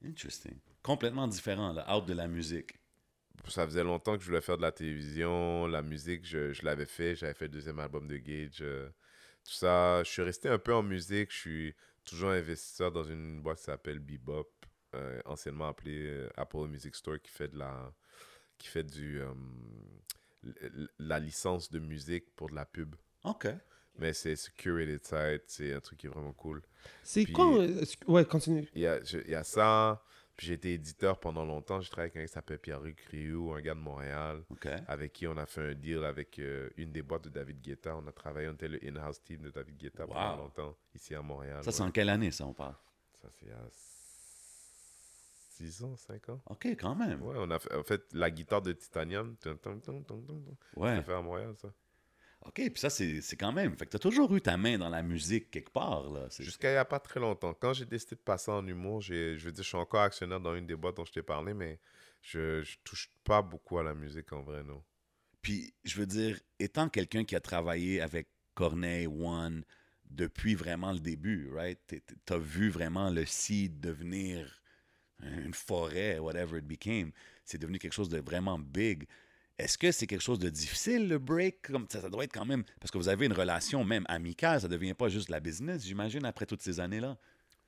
Interesting. 0.03 0.57
Complètement 0.81 1.27
différent, 1.27 1.73
là, 1.73 1.95
out 1.95 2.05
de 2.05 2.13
la 2.13 2.27
musique. 2.27 2.79
Ça 3.47 3.65
faisait 3.65 3.83
longtemps 3.83 4.17
que 4.17 4.21
je 4.23 4.27
voulais 4.27 4.41
faire 4.41 4.57
de 4.57 4.61
la 4.63 4.71
télévision, 4.71 5.65
la 5.67 5.81
musique, 5.81 6.25
je, 6.25 6.51
je 6.51 6.65
l'avais 6.65 6.85
fait. 6.85 7.15
J'avais 7.15 7.33
fait 7.33 7.45
le 7.45 7.49
deuxième 7.51 7.79
album 7.79 8.07
de 8.07 8.17
Gage. 8.17 8.59
euh, 8.61 8.89
tout 9.45 9.53
ça. 9.53 10.03
Je 10.03 10.09
suis 10.09 10.21
resté 10.21 10.49
un 10.49 10.57
peu 10.59 10.73
en 10.73 10.83
musique. 10.83 11.31
Je 11.31 11.37
suis 11.37 11.75
toujours 12.09 12.29
investisseur 12.31 12.91
dans 12.91 13.03
une 13.03 13.41
boîte 13.41 13.57
qui 13.59 13.63
s'appelle 13.65 13.99
Bebop, 13.99 14.49
euh, 14.95 15.21
anciennement 15.25 15.67
appelée 15.69 16.07
euh, 16.07 16.29
Apple 16.35 16.67
Music 16.67 16.95
Store, 16.95 17.19
qui 17.21 17.31
fait 17.31 17.47
de 17.49 17.57
la, 17.57 17.93
qui 18.57 18.67
fait 18.67 18.83
du, 18.83 19.21
euh, 19.21 19.33
la 20.99 21.19
licence 21.19 21.71
de 21.71 21.79
musique 21.79 22.35
pour 22.35 22.49
de 22.49 22.55
la 22.55 22.65
pub. 22.65 22.95
OK. 23.23 23.47
Mais 23.97 24.13
c'est 24.13 24.35
curated 24.55 25.03
site, 25.03 25.43
c'est 25.47 25.73
un 25.73 25.81
truc 25.81 25.99
qui 25.99 26.07
est 26.07 26.09
vraiment 26.09 26.31
cool. 26.33 26.61
C'est 27.03 27.25
quoi 27.25 27.57
Ouais, 28.07 28.23
continue. 28.25 28.69
Il 28.73 28.81
y 28.81 28.87
a, 28.87 29.03
je- 29.03 29.17
il 29.19 29.29
y 29.31 29.35
a 29.35 29.43
ça. 29.43 30.01
Puis 30.39 30.47
j'ai 30.47 30.53
été 30.53 30.71
éditeur 30.71 31.19
pendant 31.19 31.43
longtemps. 31.43 31.81
J'ai 31.81 31.89
travaillé 31.89 32.05
avec 32.05 32.13
quelqu'un 32.13 32.27
qui 32.27 32.33
s'appelle 32.33 32.59
Pierre-Luc 32.59 33.01
Rioux, 33.11 33.51
un 33.51 33.59
gars 33.59 33.73
de 33.75 33.81
Montréal, 33.81 34.41
avec 34.87 35.11
qui 35.11 35.27
on 35.27 35.35
a 35.35 35.45
fait 35.45 35.71
un 35.71 35.73
deal 35.73 36.05
avec 36.05 36.39
euh, 36.39 36.69
une 36.77 36.93
des 36.93 37.01
boîtes 37.01 37.25
de 37.25 37.29
David 37.29 37.59
Guetta. 37.61 37.93
On 37.97 38.07
a 38.07 38.11
travaillé, 38.13 38.47
on 38.47 38.53
était 38.53 38.69
le 38.69 38.79
in-house 38.81 39.21
team 39.21 39.41
de 39.41 39.49
David 39.49 39.75
Guetta 39.75 40.07
pendant 40.07 40.37
longtemps, 40.37 40.77
ici 40.95 41.13
à 41.13 41.21
Montréal. 41.21 41.61
Ça, 41.61 41.73
c'est 41.73 41.83
en 41.83 41.91
quelle 41.91 42.07
année, 42.07 42.31
ça, 42.31 42.45
on 42.47 42.53
parle? 42.53 42.73
Ça, 43.21 43.27
c'est 43.37 43.51
a 43.51 43.59
6 45.49 45.83
ans, 45.83 45.97
5 45.97 46.29
ans. 46.29 46.41
OK, 46.45 46.67
quand 46.67 46.95
même. 46.95 47.21
Ouais, 47.21 47.35
on 47.37 47.51
a 47.51 47.59
fait, 47.59 47.75
en 47.75 47.83
fait 47.83 48.01
la 48.13 48.31
guitare 48.31 48.61
de 48.61 48.71
Titanium. 48.71 49.35
tum, 49.41 49.57
tum, 49.57 49.81
tum, 49.81 50.05
tum, 50.05 50.25
tum, 50.25 50.41
tum. 50.45 50.55
On 50.77 50.83
Ouais. 50.83 50.95
l'a 50.95 51.03
fait 51.03 51.13
à 51.15 51.21
Montréal, 51.21 51.53
ça. 51.57 51.67
OK, 52.49 52.55
puis 52.55 52.79
ça, 52.79 52.89
c'est 52.89 53.21
quand 53.37 53.51
même... 53.51 53.77
Fait 53.77 53.85
que 53.85 53.91
t'as 53.91 53.99
toujours 53.99 54.35
eu 54.35 54.41
ta 54.41 54.57
main 54.57 54.79
dans 54.79 54.89
la 54.89 55.03
musique 55.03 55.51
quelque 55.51 55.69
part, 55.71 56.03
Jusqu'à 56.39 56.69
il 56.71 56.73
n'y 56.73 56.77
a 56.77 56.85
pas 56.85 56.99
très 56.99 57.19
longtemps. 57.19 57.53
Quand 57.53 57.73
j'ai 57.73 57.85
décidé 57.85 58.15
de 58.15 58.21
passer 58.21 58.49
en 58.49 58.65
humour, 58.65 59.01
j'ai- 59.01 59.37
je 59.37 59.45
veux 59.45 59.51
dire, 59.51 59.63
je 59.63 59.67
suis 59.69 59.77
encore 59.77 60.01
actionnaire 60.01 60.39
dans 60.39 60.55
une 60.55 60.65
des 60.65 60.75
boîtes 60.75 60.97
dont 60.97 61.05
je 61.05 61.11
t'ai 61.11 61.21
parlé, 61.21 61.53
mais 61.53 61.79
je, 62.23 62.63
je 62.63 62.77
touche 62.83 63.11
pas 63.23 63.43
beaucoup 63.43 63.77
à 63.77 63.83
la 63.83 63.93
musique 63.93 64.33
en 64.33 64.41
vrai, 64.41 64.63
non. 64.63 64.83
Puis, 65.43 65.73
je 65.83 65.95
veux 65.99 66.07
dire, 66.07 66.39
étant 66.59 66.89
quelqu'un 66.89 67.23
qui 67.23 67.35
a 67.35 67.39
travaillé 67.39 68.01
avec 68.01 68.29
Corneille, 68.55 69.07
One, 69.07 69.63
depuis 70.09 70.55
vraiment 70.55 70.91
le 70.91 70.99
début, 70.99 71.51
right? 71.53 71.79
T'as 72.25 72.39
vu 72.39 72.69
vraiment 72.71 73.11
le 73.11 73.25
seed 73.27 73.79
devenir 73.79 74.61
une 75.21 75.53
forêt, 75.53 76.17
whatever 76.17 76.57
it 76.57 76.65
became. 76.65 77.11
C'est 77.45 77.59
devenu 77.59 77.77
quelque 77.77 77.93
chose 77.93 78.09
de 78.09 78.19
vraiment 78.19 78.57
big. 78.57 79.07
Est-ce 79.59 79.77
que 79.77 79.91
c'est 79.91 80.07
quelque 80.07 80.21
chose 80.23 80.39
de 80.39 80.49
difficile, 80.49 81.07
le 81.09 81.19
break? 81.19 81.63
Comme 81.63 81.85
ça, 81.89 81.99
ça 82.01 82.09
doit 82.09 82.23
être 82.23 82.33
quand 82.33 82.45
même... 82.45 82.63
Parce 82.79 82.91
que 82.91 82.97
vous 82.97 83.09
avez 83.09 83.25
une 83.25 83.33
relation 83.33 83.83
même 83.83 84.05
amicale, 84.07 84.61
ça 84.61 84.67
devient 84.69 84.93
pas 84.93 85.09
juste 85.09 85.27
de 85.27 85.33
la 85.33 85.39
business, 85.41 85.85
j'imagine, 85.85 86.25
après 86.25 86.45
toutes 86.45 86.61
ces 86.61 86.79
années-là. 86.79 87.17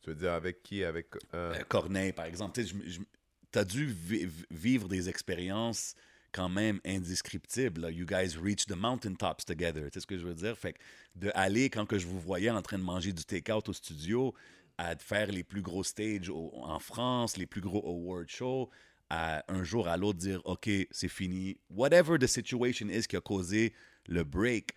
Tu 0.01 0.09
veux 0.09 0.15
dire 0.15 0.31
avec 0.31 0.63
qui? 0.63 0.83
Avec. 0.83 1.07
euh, 1.33 1.53
Euh, 1.53 1.63
Corneille, 1.67 2.13
par 2.13 2.25
exemple. 2.25 2.59
Tu 2.63 3.59
as 3.59 3.65
dû 3.65 3.85
vi- 3.87 4.25
vi- 4.25 4.45
vivre 4.49 4.87
des 4.87 5.09
expériences 5.09 5.93
quand 6.31 6.47
même 6.47 6.79
indescriptibles. 6.85 7.81
là. 7.81 7.91
You 7.91 8.05
guys 8.05 8.37
reach 8.41 8.65
the 8.65 8.75
mountaintops 8.75 9.43
together. 9.45 9.83
Tu 9.91 9.95
sais 9.95 9.99
ce 9.99 10.07
que 10.07 10.17
je 10.17 10.25
veux 10.25 10.33
dire? 10.33 10.57
Fait 10.57 10.73
que 10.73 10.79
de 11.15 11.29
aller, 11.35 11.69
quand 11.69 11.85
que 11.85 11.99
je 11.99 12.07
vous 12.07 12.19
voyais 12.21 12.49
en 12.49 12.61
train 12.61 12.77
de 12.79 12.83
manger 12.83 13.11
du 13.11 13.25
take-out 13.25 13.67
au 13.67 13.73
studio, 13.73 14.33
à 14.77 14.95
faire 14.95 15.27
les 15.29 15.43
plus 15.43 15.61
gros 15.61 15.83
stages 15.83 16.29
au- 16.29 16.51
en 16.63 16.79
France, 16.79 17.35
les 17.35 17.45
plus 17.45 17.61
gros 17.61 17.85
award 17.85 18.29
shows, 18.29 18.69
à 19.13 19.43
un 19.51 19.63
jour 19.65 19.89
à 19.89 19.97
l'autre 19.97 20.19
dire 20.19 20.41
OK, 20.45 20.69
c'est 20.89 21.09
fini. 21.09 21.59
Whatever 21.69 22.17
the 22.17 22.27
situation 22.27 22.87
is 22.87 23.07
qui 23.07 23.17
a 23.17 23.21
causé 23.21 23.73
le 24.07 24.23
break, 24.23 24.71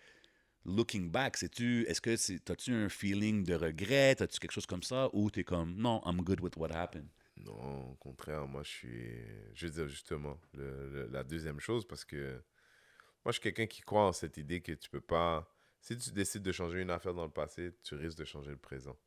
looking 0.65 1.09
back, 1.09 1.37
sais-tu, 1.37 1.83
est-ce 1.87 2.01
que 2.01 2.17
c'est, 2.17 2.39
t'as-tu 2.43 2.73
un 2.73 2.89
feeling 2.89 3.45
de 3.45 3.53
regret, 3.55 4.21
as-tu 4.21 4.39
quelque 4.39 4.51
chose 4.51 4.65
comme 4.65 4.83
ça, 4.83 5.09
ou 5.13 5.29
t'es 5.31 5.45
comme 5.45 5.75
non, 5.77 6.01
I'm 6.05 6.17
good 6.21 6.41
with 6.41 6.57
what 6.57 6.71
happened? 6.73 7.07
Non, 7.37 7.91
au 7.91 7.95
contraire, 7.95 8.45
moi 8.45 8.63
je 8.63 8.69
suis. 8.69 9.11
Je 9.53 9.67
veux 9.67 9.71
dire 9.73 9.87
justement, 9.87 10.37
le- 10.53 10.89
le- 10.89 11.07
la 11.07 11.23
deuxième 11.23 11.59
chose, 11.61 11.85
parce 11.87 12.03
que 12.03 12.33
moi 13.23 13.31
je 13.31 13.33
suis 13.33 13.41
quelqu'un 13.41 13.67
qui 13.67 13.81
croit 13.83 14.07
en 14.07 14.11
cette 14.13 14.35
idée 14.37 14.59
que 14.61 14.73
tu 14.73 14.89
peux 14.89 15.01
pas. 15.01 15.49
Si 15.79 15.97
tu 15.97 16.11
décides 16.11 16.43
de 16.43 16.51
changer 16.51 16.81
une 16.81 16.89
affaire 16.89 17.13
dans 17.13 17.25
le 17.25 17.31
passé, 17.31 17.71
tu 17.83 17.95
risques 17.95 18.17
de 18.17 18.25
changer 18.25 18.51
le 18.51 18.57
présent. 18.57 18.97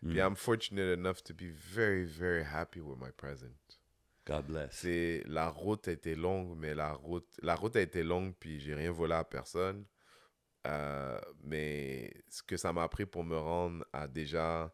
Puis 0.00 0.14
Mm. 0.20 0.26
I'm 0.30 0.36
fortunate 0.36 0.92
enough 0.98 1.22
to 1.24 1.34
be 1.34 1.50
very, 1.52 2.04
very 2.04 2.44
happy 2.44 2.80
with 2.80 2.98
my 2.98 3.10
present. 3.16 3.78
God 4.26 4.46
bless. 4.46 4.68
C'est 4.72 5.22
la 5.26 5.48
route 5.48 5.88
a 5.88 5.92
été 5.92 6.14
longue, 6.14 6.56
mais 6.56 6.74
la 6.74 6.92
route, 6.92 7.28
la 7.42 7.54
route 7.54 7.76
a 7.76 7.80
été 7.80 8.02
longue, 8.02 8.34
puis 8.38 8.60
j'ai 8.60 8.74
rien 8.74 8.92
volé 8.92 9.14
à 9.14 9.24
personne. 9.24 9.84
Euh, 10.66 11.18
mais 11.42 12.12
ce 12.28 12.42
que 12.42 12.56
ça 12.56 12.72
m'a 12.72 12.84
appris 12.84 13.04
pour 13.04 13.24
me 13.24 13.36
rendre 13.36 13.84
à 13.92 14.06
déjà, 14.06 14.72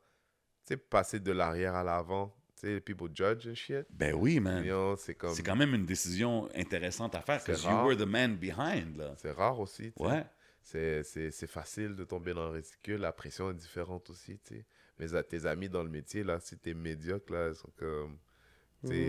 tu 0.66 0.74
sais, 0.74 0.76
passer 0.76 1.18
de 1.18 1.32
l'arrière 1.32 1.74
à 1.74 1.82
l'avant, 1.82 2.36
tu 2.60 2.66
sais, 2.66 2.80
people 2.80 3.08
judge 3.14 3.46
and 3.48 3.54
shit. 3.54 3.86
Ben 3.90 4.14
oui, 4.14 4.38
man. 4.38 4.62
You 4.62 4.70
know, 4.72 4.96
c'est 4.96 5.14
comme, 5.14 5.32
C'est 5.32 5.42
quand 5.42 5.56
même 5.56 5.74
une 5.74 5.86
décision 5.86 6.46
intéressante 6.54 7.14
à 7.14 7.22
faire, 7.22 7.40
C'est 7.40 7.52
parce 7.52 7.62
que 7.62 7.68
you 7.68 7.74
rare. 7.74 7.86
were 7.86 7.96
the 7.96 8.06
man 8.06 8.36
behind, 8.36 8.98
là. 8.98 9.14
c'est 9.16 9.30
rare 9.32 9.58
aussi. 9.60 9.92
Ouais. 9.98 10.26
C'est, 10.60 11.02
c'est, 11.04 11.30
c'est 11.30 11.46
facile 11.46 11.96
de 11.96 12.04
tomber 12.04 12.34
dans 12.34 12.44
le 12.48 12.56
ridicule. 12.56 13.00
La 13.00 13.12
pression 13.12 13.50
est 13.50 13.54
différente 13.54 14.10
aussi, 14.10 14.38
tu 14.40 14.56
sais. 14.56 14.66
Mais 14.98 15.14
à 15.14 15.22
tes 15.22 15.46
amis 15.46 15.70
dans 15.70 15.82
le 15.82 15.88
métier, 15.88 16.22
là, 16.22 16.38
si 16.40 16.58
t'es 16.58 16.74
médiocre, 16.74 17.32
là, 17.32 17.48
ils 17.48 17.54
sont 17.54 17.70
comme... 17.78 18.18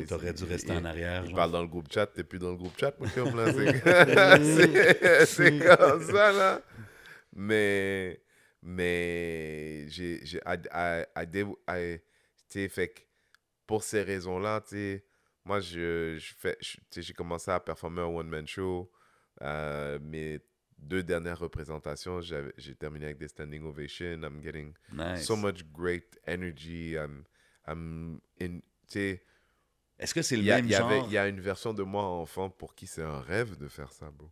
T'aurais 0.07 0.33
dû 0.33 0.43
rester 0.45 0.71
en 0.71 0.83
arrière. 0.85 1.25
Genre. 1.25 1.35
parlent 1.35 1.51
dans 1.51 1.61
le 1.61 1.67
groupe 1.67 1.91
chat, 1.91 2.07
t'es 2.07 2.23
plus 2.23 2.39
dans 2.39 2.51
le 2.51 2.57
groupe 2.57 2.77
chat, 2.79 2.91
là. 2.99 3.05
C'est- 5.25 5.59
comme 5.77 6.03
ça, 6.03 6.31
là. 6.31 6.61
Mais, 7.35 8.19
mais, 8.63 9.87
j'ai, 9.89 10.19
fait 12.69 12.87
que 12.89 13.01
pour 13.67 13.83
ces 13.83 14.01
raisons-là, 14.01 14.61
tu 14.61 14.69
sais, 14.75 15.05
moi, 15.45 15.59
je, 15.59 16.17
je 16.19 16.33
fais, 16.37 16.57
je- 16.61 17.01
j'ai 17.01 17.13
commencé 17.13 17.51
à 17.51 17.59
performer 17.59 18.01
un 18.01 18.05
one-man 18.05 18.47
show. 18.47 18.91
Euh, 19.41 19.99
mes 20.01 20.39
deux 20.77 21.03
dernières 21.03 21.39
représentations, 21.39 22.21
j'ai 22.21 22.75
terminé 22.75 23.05
avec 23.05 23.17
des 23.19 23.27
standing 23.27 23.63
ovations. 23.63 24.21
I'm 24.23 24.41
getting 24.41 24.73
Nice. 24.91 25.25
so 25.25 25.35
much 25.35 25.63
great 25.71 26.19
energy. 26.25 26.95
I'm, 26.95 27.23
I'm 27.67 28.19
in, 28.41 28.59
tu 28.59 28.61
sais, 28.87 29.23
Est-ce 29.99 30.13
que 30.13 30.21
c'est 30.21 30.38
le 30.38 30.43
y, 30.43 30.51
a, 30.51 30.55
même 30.55 30.67
y 30.69 30.76
avait- 30.76 30.97
genre... 30.99 31.07
il 31.07 31.13
y 31.13 31.17
a 31.17 31.27
une 31.27 31.41
version 31.41 31.73
de 31.73 31.84
moi 31.84 32.03
enfant 32.03 32.49
pour 32.49 32.73
qui 32.73 32.88
c'est 32.88 33.03
un 33.03 33.19
rêve 33.21 33.57
de 33.57 33.67
faire 33.67 33.91
ça, 33.91 34.09
bro. 34.09 34.31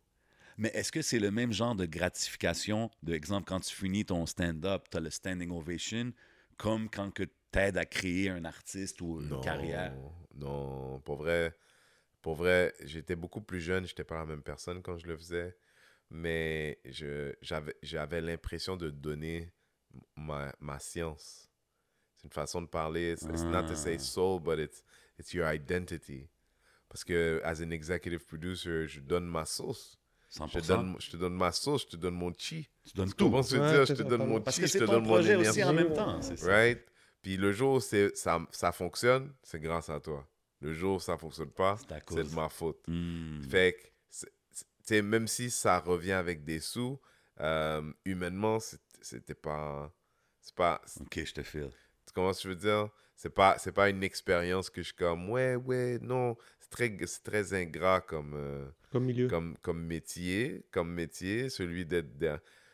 Mais 0.58 0.70
est-ce 0.70 0.92
que 0.92 1.02
c'est 1.04 1.20
le 1.20 1.30
même 1.30 1.52
genre 1.52 1.76
de 1.76 1.86
gratification, 1.86 2.90
de 3.04 3.14
exemple, 3.14 3.48
quand 3.48 3.60
tu 3.60 3.76
finis 3.76 4.06
ton 4.06 4.26
stand-up, 4.26 4.88
tu 4.90 4.98
as 4.98 5.00
le 5.02 5.10
standing 5.12 5.52
ovation, 5.52 6.14
comme 6.58 6.90
quand 6.90 7.12
que 7.12 7.24
t'aides 7.52 7.78
à 7.78 7.86
créer 7.86 8.30
un 8.30 8.44
artiste 8.44 9.02
ou 9.02 9.22
une 9.22 9.40
carrière? 9.42 9.94
Non, 10.34 11.00
pour 11.02 11.18
vrai, 11.18 11.56
pour 12.22 12.36
vrai, 12.36 12.74
j'étais 12.84 13.16
beaucoup 13.16 13.42
plus 13.42 13.62
jeune, 13.62 13.86
j'étais 13.86 14.04
pas 14.04 14.18
la 14.18 14.26
même 14.26 14.42
personne 14.42 14.82
quand 14.82 14.98
je 14.98 15.06
le 15.08 15.16
faisais. 15.18 15.56
mais 16.10 16.80
j'avais 17.82 18.22
l'impression 18.22 18.78
de 18.78 18.90
donner 18.90 19.52
ma, 20.16 20.56
ma 20.60 20.80
science. 20.80 21.52
C'est 22.16 22.24
une 22.24 22.32
façon 22.32 22.62
de 22.62 22.68
parler. 22.68 23.12
It's, 23.14 23.24
it's 23.24 23.44
not 23.46 23.64
to 23.68 23.76
say 23.76 23.96
Ah. 23.96 24.00
soul, 24.00 24.40
but 24.40 24.58
it's, 24.58 24.84
it's 25.20 25.34
your 25.34 25.48
identity. 25.54 26.30
Parce 26.90 27.04
que, 27.04 27.42
as 27.44 27.62
an 27.62 27.72
executive 27.72 28.26
producer, 28.26 28.88
je 28.88 29.00
donne 29.02 29.26
ma 29.28 29.46
sauce. 29.46 29.98
Je 30.30 30.40
100%. 30.40 30.62
te, 30.62 30.68
donne, 30.68 30.96
je 31.00 31.10
te 31.12 31.18
donne 31.18 31.36
ma 31.36 31.52
sauce, 31.52 31.84
je 31.84 31.88
te 31.88 31.98
donne 31.98 32.16
mon 32.16 32.34
chi. 32.34 32.70
Tu 32.86 32.94
donnes 32.96 33.14
tout. 33.14 33.30
veux 33.30 33.36
Ouais, 33.38 33.42
dire? 33.44 33.86
Je 33.86 33.94
te 33.94 34.04
donne 34.04 34.28
mon 34.28 34.42
Parce 34.42 34.58
chi, 34.58 34.68
je 34.68 34.80
te 34.80 34.84
donne 34.84 35.04
mon 35.04 35.10
projet 35.10 35.36
aussi 35.36 35.60
énergie. 35.60 35.64
en 35.64 35.74
même 35.74 35.94
temps. 35.94 36.22
C'est 36.22 36.38
ça. 36.38 36.48
Right? 36.50 36.86
Puis 37.22 37.38
le 37.38 37.52
jour 37.52 37.76
où 37.76 37.80
ça, 37.80 38.40
ça 38.52 38.72
fonctionne, 38.72 39.34
c'est 39.44 39.60
grâce 39.60 39.90
à 39.90 40.00
toi. 40.00 40.28
Le 40.60 40.74
jour 40.74 40.98
où 40.98 41.00
ça 41.00 41.18
fonctionne 41.18 41.52
pas, 41.52 41.78
C'est 42.10 42.24
de 42.24 42.36
ma 42.36 42.50
faute. 42.50 42.80
Hmm. 42.88 43.42
Fait 43.44 43.74
que, 43.74 43.88
tu 44.20 44.28
sais, 44.84 45.02
même 45.02 45.28
si 45.28 45.50
ça 45.50 45.80
revient 45.80 46.14
avec 46.14 46.44
des 46.44 46.60
sous, 46.60 47.00
euh, 47.40 47.82
humainement, 48.06 48.58
c'était 49.02 49.36
pas. 49.36 49.94
C'est 50.42 50.56
pas. 50.56 50.82
Ok, 51.02 51.24
je 51.26 51.34
te 51.34 51.44
file. 51.44 51.72
Tu 52.06 52.14
comprends 52.14 52.34
ce 52.34 52.44
que 52.44 52.50
je 52.50 52.54
veux 52.54 52.60
dire? 52.60 52.90
C'est 53.18 53.32
pas, 53.32 53.58
c'est 53.58 53.72
pas 53.72 53.90
une 53.90 54.04
expérience 54.04 54.70
que 54.70 54.84
je 54.84 54.88
suis 54.88 54.96
comme, 54.96 55.32
ouais, 55.32 55.56
ouais, 55.56 55.98
non. 56.02 56.38
C'est 56.60 56.70
très, 56.70 56.98
c'est 57.08 57.24
très 57.24 57.54
ingrat 57.56 58.00
comme, 58.00 58.36
euh, 58.36 58.70
Comme 58.92 59.06
milieu. 59.06 59.28
comme, 59.28 59.58
comme 59.64 59.84
métier, 59.84 60.64
comme 60.72 60.94
métier, 60.94 61.50
celui 61.50 61.84
d'être 61.84 62.16
Tu 62.20 62.28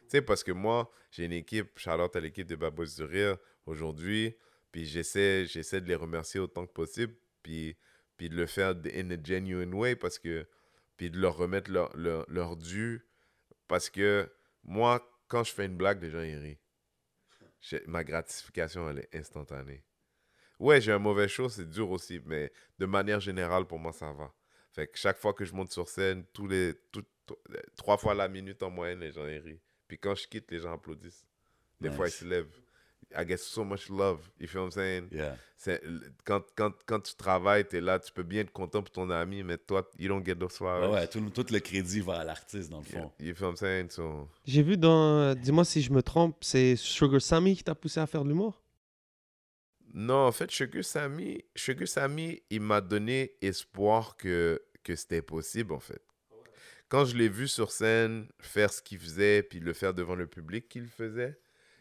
sais, 0.09 0.21
parce 0.21 0.43
que 0.43 0.51
moi, 0.51 0.91
j'ai 1.11 1.23
une 1.23 1.31
équipe, 1.31 1.79
Charlotte 1.79 2.13
à 2.17 2.19
l'équipe 2.19 2.45
de 2.45 2.57
Babos 2.57 2.97
du 2.97 3.03
Rire 3.03 3.37
aujourd'hui, 3.65 4.35
puis 4.73 4.85
j'essaie, 4.85 5.45
j'essaie 5.45 5.79
de 5.79 5.87
les 5.87 5.95
remercier 5.95 6.41
autant 6.41 6.65
que 6.65 6.73
possible, 6.73 7.15
puis, 7.41 7.77
puis 8.17 8.27
de 8.27 8.35
le 8.35 8.45
faire 8.45 8.75
in 8.93 9.11
a 9.11 9.23
genuine 9.23 9.73
way, 9.73 9.95
parce 9.95 10.19
que, 10.19 10.45
puis 10.97 11.09
de 11.09 11.19
leur 11.19 11.37
remettre 11.37 11.71
leur, 11.71 11.95
leur, 11.95 12.29
leur 12.29 12.57
dû, 12.57 13.05
parce 13.69 13.89
que 13.89 14.29
moi, 14.65 15.09
quand 15.29 15.45
je 15.45 15.53
fais 15.53 15.67
une 15.67 15.77
blague, 15.77 16.03
les 16.03 16.09
gens 16.09 16.21
ils 16.21 16.35
rient. 16.35 16.59
Ma 17.87 18.03
gratification, 18.03 18.89
elle 18.89 18.99
est 18.99 19.15
instantanée. 19.15 19.85
Ouais, 20.59 20.79
j'ai 20.81 20.91
un 20.91 20.99
mauvais 20.99 21.27
show, 21.27 21.49
c'est 21.49 21.69
dur 21.69 21.89
aussi, 21.91 22.19
mais 22.25 22.51
de 22.79 22.85
manière 22.85 23.19
générale, 23.19 23.65
pour 23.65 23.79
moi, 23.79 23.91
ça 23.91 24.11
va. 24.13 24.31
Fait 24.71 24.87
que 24.87 24.97
chaque 24.97 25.17
fois 25.19 25.33
que 25.33 25.45
je 25.45 25.53
monte 25.53 25.71
sur 25.71 25.87
scène, 25.87 26.23
tous 26.33 26.47
les, 26.47 26.73
tout- 26.91 27.03
tout- 27.25 27.37
trois 27.75 27.97
fois 27.97 28.13
la 28.13 28.27
minute 28.27 28.61
en 28.63 28.69
moyenne, 28.69 28.99
les 28.99 29.11
gens 29.11 29.23
rient. 29.23 29.59
Puis 29.87 29.97
quand 29.99 30.15
je 30.15 30.27
quitte, 30.27 30.49
les 30.51 30.59
gens 30.59 30.73
applaudissent. 30.73 31.25
Des 31.81 31.89
fois, 31.91 32.07
ils 32.07 32.11
se 32.11 32.25
lèvent. 32.25 32.47
I 33.15 33.27
get 33.27 33.37
so 33.37 33.63
much 33.63 33.89
love. 33.89 34.21
You 34.39 34.47
feel 34.47 34.61
what 34.61 34.65
I'm 34.67 34.71
saying? 34.71 35.07
Yeah. 35.11 35.35
Quand, 36.23 36.41
quand, 36.55 36.71
quand 36.87 36.99
tu 37.01 37.13
travailles, 37.15 37.67
tu 37.67 37.77
es 37.77 37.81
là, 37.81 37.99
tu 37.99 38.11
peux 38.11 38.23
bien 38.23 38.41
être 38.41 38.51
content 38.51 38.81
pour 38.81 38.91
ton 38.91 39.09
ami, 39.11 39.43
mais 39.43 39.57
toi, 39.57 39.87
you 39.99 40.07
don't 40.07 40.25
get 40.25 40.35
those 40.35 40.53
flowers. 40.57 40.89
Ouais, 40.89 40.93
ouais, 40.95 41.07
tout, 41.07 41.19
le- 41.21 41.29
tout 41.29 41.45
le 41.51 41.59
crédit 41.59 41.99
va 42.01 42.21
à 42.21 42.23
l'artiste, 42.23 42.69
dans 42.71 42.79
le 42.79 42.85
fond. 42.85 43.11
you 43.19 43.35
feel 43.35 43.43
what 43.45 43.51
I'm 43.51 43.57
saying? 43.57 43.89
So, 43.91 44.27
J'ai 44.45 44.63
vu 44.63 44.77
dans. 44.77 45.19
euh, 45.19 45.35
Dis-moi 45.35 45.63
si 45.65 45.81
je 45.81 45.91
me 45.91 46.01
trompe, 46.01 46.37
c'est 46.41 46.75
Sugar 46.75 47.21
Sammy 47.21 47.55
qui 47.55 47.63
t'a 47.63 47.75
poussé 47.75 47.99
à 47.99 48.07
faire 48.07 48.23
de 48.23 48.29
l'humour? 48.29 48.62
Non, 49.93 50.25
en 50.25 50.31
fait, 50.31 50.49
Sugar 50.49 50.83
Sammy, 50.83 52.43
il 52.49 52.61
m'a 52.61 52.81
donné 52.81 53.35
espoir 53.41 54.17
que, 54.17 54.61
que 54.83 54.95
c'était 54.95 55.21
possible, 55.21 55.71
en 55.71 55.79
fait. 55.79 56.01
Quand 56.89 57.05
je 57.05 57.15
l'ai 57.15 57.29
vu 57.29 57.47
sur 57.47 57.71
scène 57.71 58.27
faire 58.39 58.73
ce 58.73 58.81
qu'il 58.81 58.99
faisait, 58.99 59.43
puis 59.43 59.59
le 59.59 59.73
faire 59.73 59.93
devant 59.93 60.15
le 60.15 60.27
public 60.27 60.67
qu'il 60.67 60.87
faisait, 60.87 61.39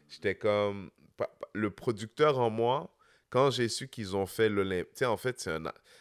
j'étais 0.08 0.34
comme... 0.34 0.90
Le 1.54 1.70
producteur 1.70 2.38
en 2.38 2.50
moi, 2.50 2.94
quand 3.30 3.50
j'ai 3.50 3.68
su 3.68 3.88
qu'ils 3.88 4.14
ont 4.14 4.26
fait 4.26 4.50
sais, 4.92 5.06
en 5.06 5.16
fait, 5.16 5.48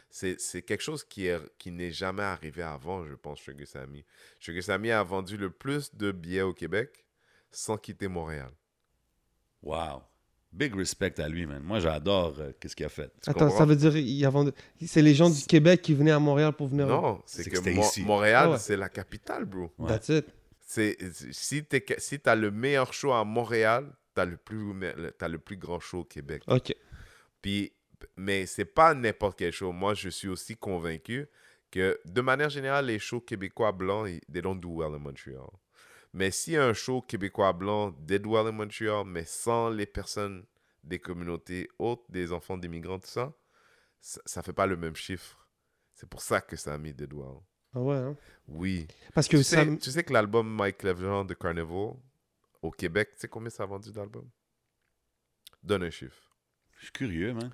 c'est 0.10 0.40
c'est 0.40 0.62
quelque 0.64 0.82
chose 0.82 1.04
qui 1.04 1.28
est 1.28 1.40
qui 1.58 1.72
n'est 1.72 1.92
jamais 1.92 2.24
arrivé 2.24 2.64
avant, 2.64 3.06
je 3.06 3.14
pense, 3.14 3.40
Sugar 3.40 3.68
Sammy. 3.68 4.04
Sugar 4.40 4.64
Sammy 4.64 4.92
a 4.92 5.04
vendu 5.04 5.38
le 5.38 5.50
plus 5.50 5.96
de 5.96 6.12
billets 6.12 6.42
au 6.42 6.54
Québec 6.54 7.06
sans 7.52 7.78
quitter 7.78 8.08
Montréal. 8.08 8.52
Wow. 9.62 10.04
Big 10.54 10.76
respect 10.76 11.20
à 11.22 11.30
lui, 11.30 11.46
man. 11.46 11.62
Moi, 11.64 11.80
j'adore 11.80 12.36
euh, 12.40 12.52
qu'est-ce 12.60 12.76
qu'il 12.76 12.86
a 12.86 12.90
fait. 12.90 13.10
Tu 13.24 13.30
Attends, 13.30 13.46
comprends? 13.46 13.58
ça 13.58 13.66
veut 13.66 13.76
dire 13.76 13.96
il 13.96 14.10
y 14.10 14.26
a 14.26 14.30
vendu- 14.30 14.52
c'est 14.86 15.02
les 15.02 15.14
gens 15.16 15.30
du 15.30 15.42
Québec 15.46 15.82
qui 15.82 15.94
venaient 15.94 16.12
à 16.12 16.20
Montréal 16.20 16.52
pour 16.54 16.68
venir. 16.68 16.88
Non, 16.88 17.22
c'est 17.26 17.50
que, 17.50 17.58
que 17.60 17.70
Mo- 17.70 17.82
ici. 17.82 18.04
Montréal, 18.04 18.44
Ah 18.48 18.52
ouais. 18.52 18.58
c'est 18.60 18.76
la 18.76 18.90
capitale, 18.90 19.46
bro. 19.46 19.72
Ouais. 19.78 19.88
That's 19.88 20.10
it. 20.10 20.26
C'est, 20.60 20.98
si 21.32 21.64
tu 21.66 21.82
si 21.98 22.20
as 22.26 22.36
le 22.36 22.52
meilleur 22.52 22.94
show 22.94 23.12
à 23.14 23.24
Montréal, 23.24 23.92
tu 24.14 24.22
as, 24.22 24.26
le 24.26 24.36
plus 24.38 24.74
t'as 25.18 25.28
le 25.30 25.38
plus 25.38 25.56
grand 25.58 25.80
show 25.80 26.00
au 26.00 26.04
Québec. 26.06 26.44
Ok. 26.48 26.74
Puis, 27.42 27.72
mais 28.18 28.46
c'est 28.46 28.66
pas 28.66 28.94
n'importe 28.94 29.38
quel 29.40 29.52
show. 29.54 29.72
Moi, 29.72 29.94
je 29.94 30.10
suis 30.10 30.28
aussi 30.28 30.56
convaincu 30.58 31.28
que, 31.72 31.98
de 32.06 32.22
manière 32.22 32.50
générale, 32.50 32.88
les 32.88 33.00
shows 33.00 33.22
québécois 33.22 33.72
blancs, 33.72 34.10
ils- 34.10 34.20
they 34.34 34.42
don't 34.42 34.60
do 34.60 34.80
well 34.82 34.94
in 34.94 35.00
Montreal. 35.00 35.48
Mais 36.14 36.32
si 36.32 36.56
un 36.58 36.74
show 36.74 37.02
québécois 37.02 37.54
blanc 37.54 37.92
well 38.26 38.48
in 38.48 38.52
Montreal, 38.52 39.06
mais 39.06 39.24
sans 39.26 39.70
les 39.70 39.86
personnes 39.86 40.46
des 40.84 41.00
communautés 41.00 41.70
hautes, 41.80 42.04
des 42.10 42.32
enfants 42.34 42.58
d'immigrants, 42.58 43.00
tout 43.00 43.08
ça, 43.08 43.34
ça, 44.00 44.22
ça 44.26 44.42
fait 44.44 44.54
pas 44.54 44.66
le 44.66 44.76
même 44.78 44.96
chiffre. 44.96 45.48
C'est 45.94 46.10
pour 46.10 46.22
ça 46.22 46.42
que 46.42 46.56
ça 46.56 46.74
a 46.74 46.78
mis 46.78 46.94
well. 47.14 47.38
Ah 47.74 47.80
ouais. 47.80 47.96
hein? 47.96 48.18
Oui. 48.48 48.88
Parce 49.14 49.28
que 49.28 49.38
Tu 49.38 49.44
ça. 49.44 49.64
sais, 49.64 49.78
tu 49.78 49.92
sais 49.92 50.04
que 50.04 50.12
l'album 50.12 50.50
Mike 50.54 50.84
Levland 50.84 51.26
de 51.26 51.34
Carnival 51.34 51.94
au 52.62 52.72
Québec, 52.72 53.12
tu 53.14 53.20
sais 53.20 53.28
combien 53.28 53.50
ça 53.50 53.64
a 53.64 53.66
vendu 53.68 53.92
d'albums? 53.92 54.30
Donne 55.64 55.84
un 55.84 55.90
chiffre. 55.90 56.22
Je 56.78 56.86
suis 56.86 56.92
curieux, 56.92 57.34
man. 57.34 57.54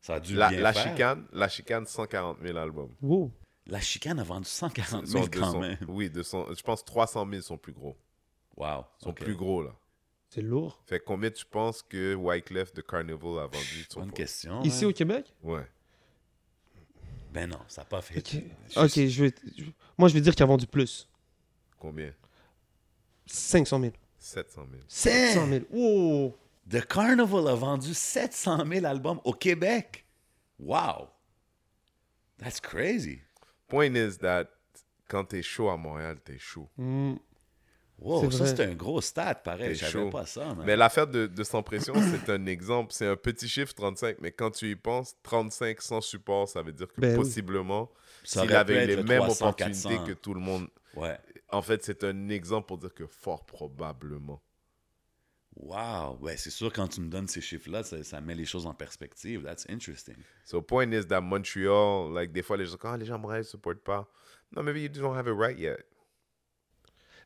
Ça 0.00 0.14
a 0.14 0.20
dû 0.20 0.34
La, 0.36 0.48
bien 0.50 0.60
la 0.60 0.72
faire. 0.72 0.82
chicane, 0.92 1.26
la 1.32 1.48
chicane, 1.48 1.84
140 1.84 2.38
000 2.40 2.56
albums. 2.56 2.94
Wow. 3.02 3.32
La 3.66 3.80
chicane 3.80 4.18
a 4.20 4.22
vendu 4.24 4.46
140 4.48 5.02
Ils 5.02 5.08
000 5.08 5.24
sont 5.24 5.30
quand 5.30 5.38
200 5.52 5.60
même. 5.60 5.78
Oui, 5.88 6.08
200, 6.10 6.46
je 6.56 6.62
pense 6.62 6.84
300 6.84 7.26
000 7.28 7.42
sont 7.42 7.58
plus 7.58 7.72
gros. 7.72 7.96
Wow. 8.56 8.84
Ils 9.00 9.04
sont 9.04 9.12
plus 9.12 9.34
gros, 9.34 9.62
là. 9.62 9.74
C'est 10.28 10.42
lourd. 10.42 10.80
Fait 10.86 11.00
combien 11.00 11.30
tu 11.30 11.44
penses 11.44 11.82
que 11.82 12.14
Wyclef 12.14 12.72
de 12.74 12.80
Carnival 12.82 13.38
a 13.38 13.46
vendu 13.46 13.86
Bonne 13.94 14.12
question. 14.12 14.62
Ici 14.62 14.84
au 14.84 14.92
Québec? 14.92 15.32
Ouais. 15.42 15.66
Ben 17.32 17.48
non, 17.50 17.58
ça 17.68 17.82
n'a 17.82 17.84
pas 17.86 18.02
fait. 18.02 18.18
Ok. 18.76 18.94
Je 18.94 19.24
vais. 19.24 19.34
je- 19.56 19.64
Moi, 19.98 20.08
je 20.08 20.14
vais 20.14 20.20
dire 20.20 20.34
qu'il 20.34 20.42
a 20.42 20.46
vendu 20.46 20.66
plus. 20.66 21.08
Combien? 21.78 22.12
500 23.26 23.80
000. 23.80 23.92
700 24.18 24.66
000. 24.70 24.82
700 24.88 25.46
000. 25.48 25.64
Wow. 25.70 26.36
The 26.68 26.84
Carnival 26.86 27.48
a 27.48 27.54
vendu 27.54 27.94
700 27.94 28.64
000 28.66 28.86
albums 28.86 29.20
au 29.24 29.32
Québec. 29.32 30.04
Wow. 30.58 31.08
That's 32.38 32.60
crazy. 32.60 33.20
Point 33.68 33.94
is 33.94 34.18
that 34.18 34.46
quand 35.08 35.24
t'es 35.24 35.42
chaud 35.42 35.68
à 35.70 35.76
Montréal, 35.76 36.18
t'es 36.24 36.38
chaud. 36.38 36.68
Hmm. 36.76 37.14
Wow, 37.98 38.30
C'est 38.30 38.36
ça 38.36 38.46
c'est 38.54 38.62
un 38.64 38.74
gros 38.74 39.00
stat, 39.00 39.36
pareil. 39.36 39.74
Je 39.74 39.80
savais 39.80 39.92
chaud. 39.92 40.10
pas 40.10 40.26
ça, 40.26 40.44
man. 40.54 40.64
Mais 40.66 40.76
l'affaire 40.76 41.06
de, 41.06 41.26
de 41.26 41.44
Sans 41.44 41.62
Pression, 41.62 41.94
c'est 42.26 42.30
un 42.30 42.44
exemple. 42.44 42.92
C'est 42.92 43.06
un 43.06 43.16
petit 43.16 43.48
chiffre, 43.48 43.72
35, 43.74 44.18
mais 44.20 44.32
quand 44.32 44.50
tu 44.50 44.70
y 44.70 44.76
penses, 44.76 45.16
35 45.22 45.80
sans 45.80 46.00
support, 46.02 46.46
ça 46.48 46.60
veut 46.60 46.72
dire 46.72 46.88
que 46.88 47.00
Ben 47.00 47.16
possiblement, 47.16 47.90
s'il 48.22 48.52
avait 48.54 48.86
les 48.86 48.96
le 48.96 49.02
mêmes 49.02 49.22
300, 49.22 49.46
opportunités 49.46 49.88
400. 49.88 50.04
que 50.04 50.12
tout 50.12 50.34
le 50.34 50.40
monde. 50.40 50.68
Ouais. 50.94 51.18
En 51.50 51.62
fait, 51.62 51.82
c'est 51.84 52.04
un 52.04 52.28
exemple 52.28 52.66
pour 52.66 52.76
dire 52.78 52.92
que 52.92 53.06
fort 53.06 53.46
probablement. 53.46 54.42
Wow. 55.56 56.18
Ouais, 56.20 56.36
c'est 56.36 56.50
sûr, 56.50 56.70
quand 56.72 56.86
tu 56.88 57.00
me 57.00 57.08
donnes 57.08 57.28
ces 57.28 57.40
chiffres-là, 57.40 57.82
ça, 57.82 58.02
ça 58.04 58.20
met 58.20 58.34
les 58.34 58.44
choses 58.44 58.66
en 58.66 58.74
perspective. 58.74 59.42
That's 59.42 59.66
interesting. 59.70 60.16
So, 60.44 60.60
point 60.60 60.92
is 60.92 61.06
that 61.06 61.22
Montreal, 61.22 62.12
like, 62.12 62.32
des 62.32 62.42
fois, 62.42 62.56
les 62.56 62.66
gens 62.66 62.72
disent, 62.76 62.84
ah, 62.84 62.96
les 62.96 63.06
gens 63.06 63.18
ne 63.18 63.42
supportent 63.42 63.82
pas. 63.82 64.06
Non, 64.54 64.62
maybe 64.62 64.78
you 64.82 64.88
just 64.88 65.00
don't 65.00 65.16
have 65.16 65.26
it 65.26 65.34
right 65.36 65.58
yet. 65.58 65.78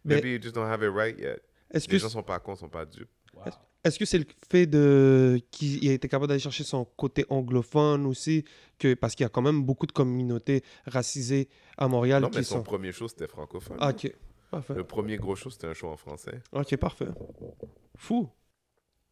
Mais 0.04 0.16
Maybe 0.16 0.30
you 0.30 0.38
just 0.40 0.54
don't 0.54 0.68
have 0.70 0.82
it 0.82 0.90
right 0.94 1.18
yet. 1.18 1.42
que 1.72 1.90
Les 1.90 1.98
gens 1.98 2.08
sont 2.08 2.22
pas 2.22 2.38
cons, 2.38 2.56
sont 2.56 2.68
pas 2.68 2.86
dupes. 2.86 3.10
Est-ce 3.82 3.98
que 3.98 4.04
c'est 4.04 4.18
le 4.18 4.26
fait 4.50 4.66
de 4.66 5.40
qu'il 5.50 5.88
a 5.88 5.92
été 5.94 6.06
capable 6.06 6.28
d'aller 6.28 6.40
chercher 6.40 6.64
son 6.64 6.84
côté 6.84 7.24
anglophone 7.30 8.04
aussi, 8.06 8.44
que 8.78 8.92
parce 8.94 9.14
qu'il 9.14 9.24
y 9.24 9.26
a 9.26 9.30
quand 9.30 9.40
même 9.42 9.62
beaucoup 9.62 9.86
de 9.86 9.92
communautés 9.92 10.62
racisées 10.86 11.48
à 11.78 11.88
Montréal 11.88 12.22
Non, 12.22 12.28
mais 12.32 12.40
qui 12.40 12.44
son 12.44 12.56
sont. 12.56 12.62
premier 12.62 12.92
show, 12.92 13.08
c'était 13.08 13.26
francophone. 13.26 13.78
Ah, 13.80 13.90
ok, 13.90 14.12
parfait. 14.50 14.74
Le 14.74 14.84
premier 14.84 15.16
gros 15.16 15.36
show, 15.36 15.50
c'était 15.50 15.66
un 15.68 15.74
show 15.74 15.88
en 15.88 15.96
français. 15.96 16.40
Ok, 16.52 16.76
parfait. 16.76 17.08
Fou. 17.96 18.28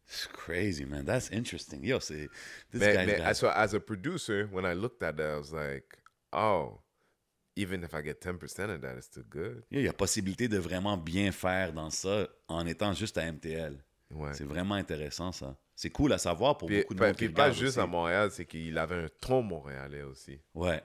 It's 0.07 0.27
crazy, 0.27 0.85
man. 0.85 1.05
That's 1.05 1.29
interesting. 1.31 1.83
Yo, 1.85 1.99
c'est. 1.99 2.29
This 2.71 2.81
Mais, 2.81 2.93
guy's 2.95 3.05
mais 3.05 3.21
as, 3.21 3.43
a, 3.43 3.51
as 3.51 3.75
a 3.75 3.79
producer, 3.79 4.47
when 4.51 4.65
I 4.65 4.73
looked 4.75 5.03
at 5.03 5.13
that, 5.13 5.35
I 5.35 5.37
was 5.37 5.51
like, 5.53 5.85
oh, 6.33 6.79
even 7.55 7.83
if 7.83 7.93
I 7.93 8.01
get 8.03 8.19
10% 8.19 8.73
of 8.73 8.81
that, 8.81 8.95
it's 8.97 9.05
still 9.05 9.23
good. 9.29 9.63
Il 9.69 9.81
y 9.81 9.87
a 9.87 9.93
possibilité 9.93 10.47
de 10.47 10.57
vraiment 10.57 10.97
bien 10.97 11.31
faire 11.31 11.73
dans 11.73 11.91
ça 11.91 12.27
en 12.47 12.65
étant 12.65 12.93
juste 12.93 13.17
à 13.19 13.31
MTL. 13.31 13.83
Ouais. 14.11 14.33
C'est 14.33 14.45
vraiment 14.45 14.73
intéressant, 14.75 15.31
ça. 15.31 15.55
C'est 15.75 15.91
cool 15.91 16.11
à 16.13 16.17
savoir 16.17 16.57
pour 16.57 16.67
Puis, 16.67 16.79
beaucoup 16.81 16.95
de 16.95 16.99
puis- 16.99 17.07
monde 17.07 17.15
qui 17.15 17.25
puis 17.25 17.33
pas 17.33 17.43
regarde 17.43 17.57
juste 17.59 17.77
aussi. 17.77 17.79
à 17.79 17.85
Montréal, 17.85 18.31
c'est 18.31 18.45
qu'il 18.45 18.75
avait 18.79 18.95
un 19.03 19.07
ton 19.21 19.43
montréalais 19.43 20.01
aussi. 20.01 20.39
Ouais. 20.55 20.81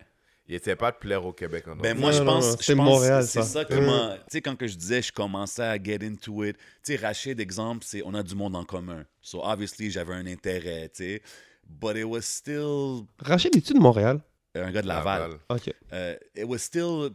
Il 0.46 0.54
était 0.54 0.76
pas 0.76 0.90
de 0.92 0.96
plaire 0.98 1.24
au 1.24 1.32
Québec 1.32 1.66
en 1.68 1.76
Ben 1.76 1.96
moi, 1.98 2.10
Non, 2.12 2.18
je 2.18 2.22
pense, 2.22 2.56
c'est 2.60 2.74
Montréal, 2.74 3.24
c'est 3.26 3.40
ça. 3.42 3.48
ça 3.60 3.64
qui 3.64 3.72
Euh. 3.74 3.80
m'a... 3.86 4.16
Tu 4.18 4.24
sais, 4.28 4.40
quand 4.42 4.56
que 4.56 4.66
je 4.66 4.76
disais, 4.76 5.00
je 5.00 5.10
commençais 5.12 5.62
à 5.62 5.82
get 5.82 6.00
into 6.04 6.44
it. 6.44 6.56
Tu 6.56 6.62
sais, 6.82 6.96
Rachid, 6.96 7.40
exemple, 7.40 7.82
c'est 7.86 8.02
on 8.04 8.12
a 8.12 8.22
du 8.22 8.34
monde 8.34 8.54
en 8.54 8.64
commun. 8.64 9.04
So, 9.22 9.40
obviously, 9.42 9.90
j'avais 9.90 10.12
un 10.14 10.26
intérêt, 10.26 10.90
tu 10.94 11.04
sais. 11.04 11.22
But 11.66 11.96
it 11.96 12.04
was 12.04 12.22
still... 12.22 13.06
Rachid, 13.20 13.56
es-tu 13.56 13.72
de 13.72 13.78
Montréal? 13.78 14.20
Un 14.54 14.70
gars 14.70 14.82
de 14.82 14.86
Laval. 14.86 15.38
Ok. 15.48 15.72
Euh, 15.92 16.14
it 16.36 16.44
was 16.44 16.58
still, 16.58 17.10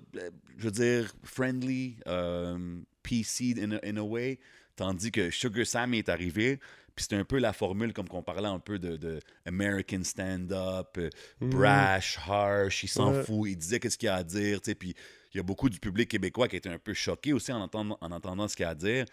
je 0.57 0.63
veux 0.63 0.71
dire, 0.71 1.13
friendly, 1.23 1.97
um, 2.07 2.83
PC 3.03 3.53
in 3.61 3.71
a, 3.73 3.79
in 3.87 3.97
a 3.97 4.01
way, 4.03 4.39
tandis 4.75 5.11
que 5.11 5.29
Sugar 5.29 5.65
Sammy 5.65 5.99
est 5.99 6.09
arrivé, 6.09 6.59
puis 6.99 7.03
c'était 7.03 7.15
un 7.15 7.23
peu 7.23 7.39
la 7.39 7.53
formule, 7.53 7.93
comme 7.93 8.09
qu'on 8.09 8.21
parlait 8.21 8.49
un 8.49 8.59
peu 8.59 8.77
de, 8.77 8.97
de 8.97 9.21
American 9.45 10.03
stand-up, 10.03 10.97
euh, 10.97 11.09
brash, 11.39 12.19
harsh, 12.27 12.83
il 12.83 12.89
s'en 12.89 13.13
Ouais. 13.13 13.23
fout, 13.23 13.49
il 13.51 13.55
disait 13.55 13.79
qu'est-ce 13.79 13.97
qu'il 13.97 14.07
y 14.07 14.09
a 14.09 14.15
à 14.15 14.23
dire, 14.23 14.59
tu 14.59 14.71
sais, 14.71 14.75
puis 14.75 14.93
il 15.33 15.37
y 15.37 15.39
a 15.39 15.43
beaucoup 15.43 15.69
du 15.69 15.79
public 15.79 16.09
québécois 16.09 16.49
qui 16.49 16.57
était 16.57 16.67
un 16.67 16.77
peu 16.77 16.93
choqué 16.93 17.31
aussi 17.31 17.53
en 17.53 17.61
entendant, 17.61 17.97
en 18.01 18.11
entendant 18.11 18.49
ce 18.49 18.55
qu'il 18.57 18.63
y 18.63 18.67
a 18.67 18.71
à 18.71 18.75
dire, 18.75 19.05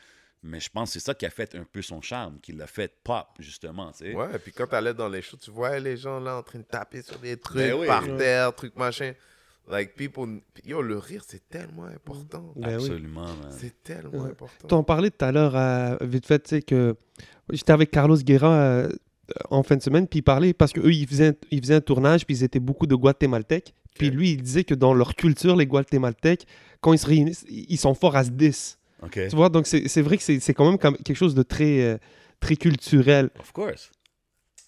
mais 0.42 0.58
je 0.58 0.68
pense 0.68 0.88
que 0.88 0.98
c'est 0.98 1.04
ça 1.06 1.14
qui 1.14 1.26
a 1.26 1.30
fait 1.30 1.54
un 1.54 1.62
peu 1.62 1.80
son 1.80 2.00
charme, 2.02 2.40
qui 2.40 2.50
l'a 2.50 2.66
fait 2.66 2.92
pop, 3.04 3.28
justement, 3.38 3.92
tu 3.92 3.98
sais. 3.98 4.14
Ouais, 4.14 4.34
et 4.34 4.38
puis 4.40 4.50
quand 4.50 4.66
t'allais 4.66 4.92
dans 4.92 5.08
les 5.08 5.22
shows, 5.22 5.36
tu 5.36 5.52
voyais 5.52 5.78
les 5.78 5.96
gens 5.96 6.18
là 6.18 6.38
en 6.38 6.42
train 6.42 6.58
de 6.58 6.64
taper 6.64 7.02
sur 7.02 7.20
des 7.20 7.36
trucs 7.36 7.56
Ben 7.56 7.72
oui. 7.74 7.86
par 7.86 8.02
Ouais. 8.02 8.16
terre, 8.16 8.52
trucs 8.52 8.74
machin. 8.76 9.12
Like, 9.68 9.94
people. 9.96 10.40
Yo, 10.64 10.80
le 10.80 10.96
rire, 10.98 11.22
c'est 11.26 11.48
tellement 11.48 11.84
important. 11.86 12.52
Ben 12.56 12.68
oui. 12.78 12.84
Absolument, 12.84 13.22
man. 13.26 13.50
C'est 13.50 13.82
tellement 13.82 14.24
Ouais. 14.24 14.30
important. 14.30 14.68
T'en 14.68 14.84
parlais 14.84 15.10
tout 15.10 15.24
à 15.24 15.32
l'heure, 15.32 15.56
euh, 15.56 15.96
vite 16.02 16.26
fait, 16.26 16.38
tu 16.40 16.48
sais, 16.50 16.62
que 16.62 16.94
j'étais 17.50 17.72
avec 17.72 17.90
Carlos 17.90 18.16
Guerra 18.16 18.52
euh, 18.54 18.88
en 19.50 19.64
fin 19.64 19.76
de 19.76 19.82
semaine, 19.82 20.06
puis 20.06 20.20
il 20.20 20.22
parlait, 20.22 20.52
parce 20.54 20.72
qu'eux, 20.72 20.92
ils 20.92 21.06
faisaient, 21.08 21.36
ils 21.50 21.60
faisaient 21.60 21.74
un 21.74 21.80
tournage, 21.80 22.24
puis 22.26 22.36
ils 22.36 22.44
étaient 22.44 22.60
beaucoup 22.60 22.86
de 22.86 22.94
Guatémaltèques. 22.94 23.74
Puis 23.98 24.10
lui, 24.10 24.32
il 24.32 24.42
disait 24.42 24.62
que 24.62 24.74
dans 24.74 24.94
leur 24.94 25.14
culture, 25.16 25.56
les 25.56 25.66
Guatémaltèques, 25.66 26.46
quand 26.80 26.92
ils 26.92 26.98
se 26.98 27.06
réunissent, 27.06 27.44
ils 27.48 27.78
sont 27.78 27.94
forts 27.94 28.14
à 28.14 28.24
se 28.24 28.30
10. 28.30 28.78
OK. 29.02 29.18
Tu 29.28 29.34
vois, 29.36 29.48
donc 29.48 29.66
c'est 29.66 29.88
c'est 29.88 30.02
vrai 30.02 30.16
que 30.16 30.22
c'est 30.22 30.38
c'est 30.38 30.54
quand 30.54 30.70
même 30.70 30.78
quelque 30.78 31.16
chose 31.16 31.34
de 31.34 31.42
très, 31.42 31.80
euh, 31.82 31.98
très 32.40 32.56
culturel. 32.56 33.30
Of 33.40 33.52
course. 33.52 33.90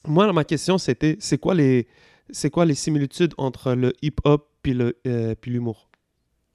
Moi, 0.06 0.32
ma 0.32 0.44
question, 0.44 0.76
c'était, 0.78 1.16
c'est 1.20 1.38
quoi 1.38 1.54
les... 1.54 1.86
C'est 2.30 2.50
quoi 2.50 2.66
les 2.66 2.74
similitudes 2.74 3.32
entre 3.38 3.72
le 3.72 3.94
hip-hop 4.02 4.46
puis 4.74 4.94
euh, 5.06 5.34
puis 5.40 5.50
l'humour 5.50 5.88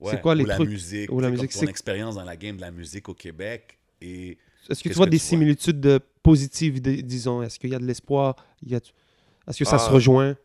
C'est 0.01 0.05
Ouais, 0.15 0.21
quoi 0.21 0.35
les 0.35 0.43
ou 0.43 0.47
la 0.47 0.55
trucs- 0.55 0.69
musique, 0.69 1.11
ou 1.11 1.19
la 1.19 1.29
musique, 1.29 1.51
comme 1.51 1.59
c'est- 1.59 1.65
ton 1.65 1.69
expérience 1.71 2.15
dans 2.15 2.23
la 2.25 2.35
game 2.35 2.57
de 2.57 2.61
la 2.61 2.71
musique 2.71 3.07
au 3.09 3.13
Québec 3.13 3.79
et 4.01 4.37
Est-ce 4.69 4.83
que 4.83 4.89
tu 4.89 4.95
vois 4.95 5.05
que 5.05 5.11
des 5.11 5.17
tu 5.19 5.23
similitudes 5.25 5.79
de 5.79 5.99
positives, 6.21 6.81
dis- 6.81 7.03
disons? 7.03 7.41
Est-ce 7.41 7.57
qu'il 7.59 7.69
y 7.69 7.75
a 7.75 7.79
de 7.79 7.85
l'espoir? 7.85 8.35
A... 8.71 8.75
Est-ce 8.75 9.59
que 9.59 9.65
ça 9.65 9.77
se 9.77 9.87
Ah. 9.87 9.91
rejoint? 9.91 10.35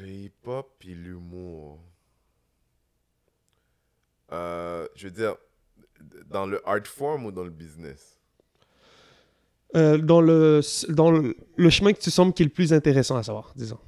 Le 0.00 0.08
hip-hop 0.08 0.82
et 0.88 0.94
l'humour. 0.94 1.78
Euh, 4.32 4.86
je 4.96 5.06
veux 5.08 5.12
dire, 5.12 5.36
dans 6.30 6.46
le 6.46 6.66
art 6.68 6.86
form 6.86 7.26
ou 7.26 7.32
dans 7.32 7.44
le 7.44 7.50
business? 7.50 8.18
Euh, 9.74 9.98
dans, 9.98 10.20
le, 10.20 10.60
dans 10.88 11.10
le, 11.10 11.36
le 11.56 11.70
chemin 11.70 11.92
que 11.92 12.00
tu 12.00 12.10
sembles 12.10 12.32
qui 12.32 12.42
est 12.42 12.46
le 12.46 12.52
plus 12.52 12.72
intéressant 12.72 13.16
à 13.16 13.22
savoir, 13.22 13.52
disons. 13.56 13.78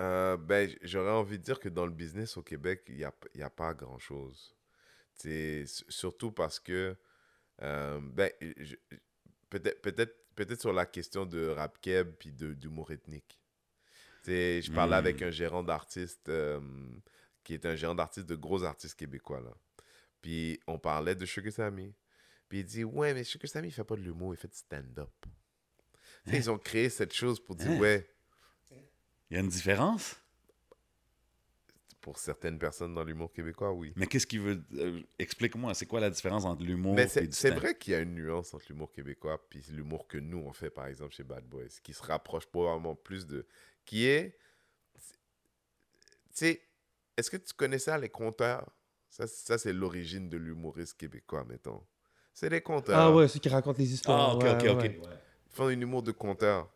Euh, 0.00 0.36
ben, 0.36 0.68
j'aurais 0.82 1.12
envie 1.12 1.38
de 1.38 1.44
dire 1.44 1.60
que 1.60 1.68
dans 1.68 1.86
le 1.86 1.92
business 1.92 2.36
au 2.36 2.42
Québec, 2.42 2.82
il 2.88 2.96
n'y 2.96 3.04
a, 3.04 3.14
y 3.34 3.42
a 3.42 3.50
pas 3.50 3.74
grand-chose. 3.74 4.54
Surtout 5.88 6.32
parce 6.32 6.58
que, 6.58 6.96
euh, 7.62 8.00
ben, 8.02 8.30
peut-être 9.50 9.80
peut-être 9.82 10.16
peut-être 10.34 10.60
sur 10.60 10.72
la 10.72 10.86
question 10.86 11.24
de 11.26 11.46
rap 11.48 11.80
keb 11.80 12.10
puis 12.18 12.32
d'humour 12.32 12.90
ethnique. 12.90 13.38
C'est- 14.24 14.62
je 14.62 14.72
parlais 14.72 14.96
avec 14.96 15.22
un 15.22 15.30
gérant 15.30 15.62
d'artiste 15.62 16.28
euh, 16.28 16.60
qui 17.44 17.54
est 17.54 17.64
un 17.66 17.76
gérant 17.76 17.94
d'artiste 17.94 18.26
de 18.26 18.34
gros 18.34 18.64
artistes 18.64 18.96
québécois. 18.98 19.40
Là. 19.40 19.54
Puis 20.20 20.58
on 20.66 20.78
parlait 20.78 21.14
de 21.14 21.24
Sugar 21.26 21.52
Sammy. 21.52 21.94
Puis 22.48 22.60
il 22.60 22.64
dit 22.64 22.82
Ouais, 22.84 23.14
mais 23.14 23.22
Sugar 23.22 23.48
Sammy, 23.48 23.68
il 23.68 23.70
fait 23.72 23.84
pas 23.84 23.94
de 23.96 24.00
l'humour, 24.00 24.34
il 24.34 24.36
fait 24.38 24.48
du 24.48 24.56
stand-up. 24.56 25.10
Ils 26.26 26.50
ont 26.50 26.58
créé 26.58 26.88
cette 26.88 27.12
chose 27.12 27.38
pour 27.38 27.54
dire 27.54 27.70
Hein? 27.70 27.78
Ouais, 27.78 28.08
il 29.34 29.38
y 29.38 29.40
a 29.40 29.42
une 29.42 29.48
différence? 29.48 30.16
pour 32.00 32.18
certaines 32.18 32.58
personnes 32.58 32.94
dans 32.94 33.02
l'humour 33.02 33.32
québécois, 33.32 33.72
oui. 33.72 33.94
Mais 33.96 34.06
qu'est-ce 34.06 34.26
qui 34.26 34.36
veut. 34.36 34.62
euh, 34.74 35.00
Explique-moi, 35.18 35.72
c'est 35.72 35.86
quoi 35.86 36.00
la 36.00 36.10
différence 36.10 36.44
entre 36.44 36.62
l'humour 36.62 36.98
et 36.98 37.08
c'est 37.08 37.26
du 37.26 37.32
c'est 37.32 37.48
stand? 37.48 37.58
vrai 37.60 37.78
qu'il 37.78 37.94
y 37.94 37.96
a 37.96 38.00
une 38.00 38.14
nuance 38.14 38.52
entre 38.52 38.66
l'humour 38.68 38.92
québécois 38.92 39.40
puis 39.48 39.64
l'humour 39.70 40.06
que 40.06 40.18
nous 40.18 40.36
on 40.36 40.52
fait 40.52 40.68
par 40.68 40.86
exemple 40.86 41.14
chez 41.14 41.24
Bad 41.24 41.44
Boys, 41.46 41.80
qui 41.82 41.94
se 41.94 42.02
rapproche 42.02 42.44
probablement 42.44 42.94
plus 42.94 43.26
de, 43.26 43.46
qui 43.86 44.04
est, 44.04 44.36
tu 44.94 45.00
sais, 46.32 46.62
est-ce 47.16 47.30
que 47.30 47.38
tu 47.38 47.54
connais 47.54 47.78
ça 47.78 47.96
les 47.96 48.10
compteurs 48.10 48.70
Ça, 49.08 49.26
ça 49.26 49.56
c'est 49.56 49.72
l'origine 49.72 50.28
de 50.28 50.36
l'humoriste 50.36 50.98
québécois, 50.98 51.44
mettons. 51.48 51.82
C'est 52.34 52.50
les 52.50 52.60
compteurs. 52.60 52.98
Ah 52.98 53.10
ouais, 53.12 53.28
ceux 53.28 53.38
qui 53.40 53.48
racontent 53.48 53.78
les 53.78 53.94
histoires. 53.94 54.30
Ah, 54.30 54.34
ok, 54.34 54.42
ouais, 54.42 54.50
ok, 54.50 54.62
ouais, 54.62 54.70
ok. 54.72 54.82
ouais. 54.82 55.18
Ils 55.46 55.56
font 55.56 55.66
un 55.68 55.80
humour 55.80 56.02
de 56.02 56.12
compteur. 56.12 56.68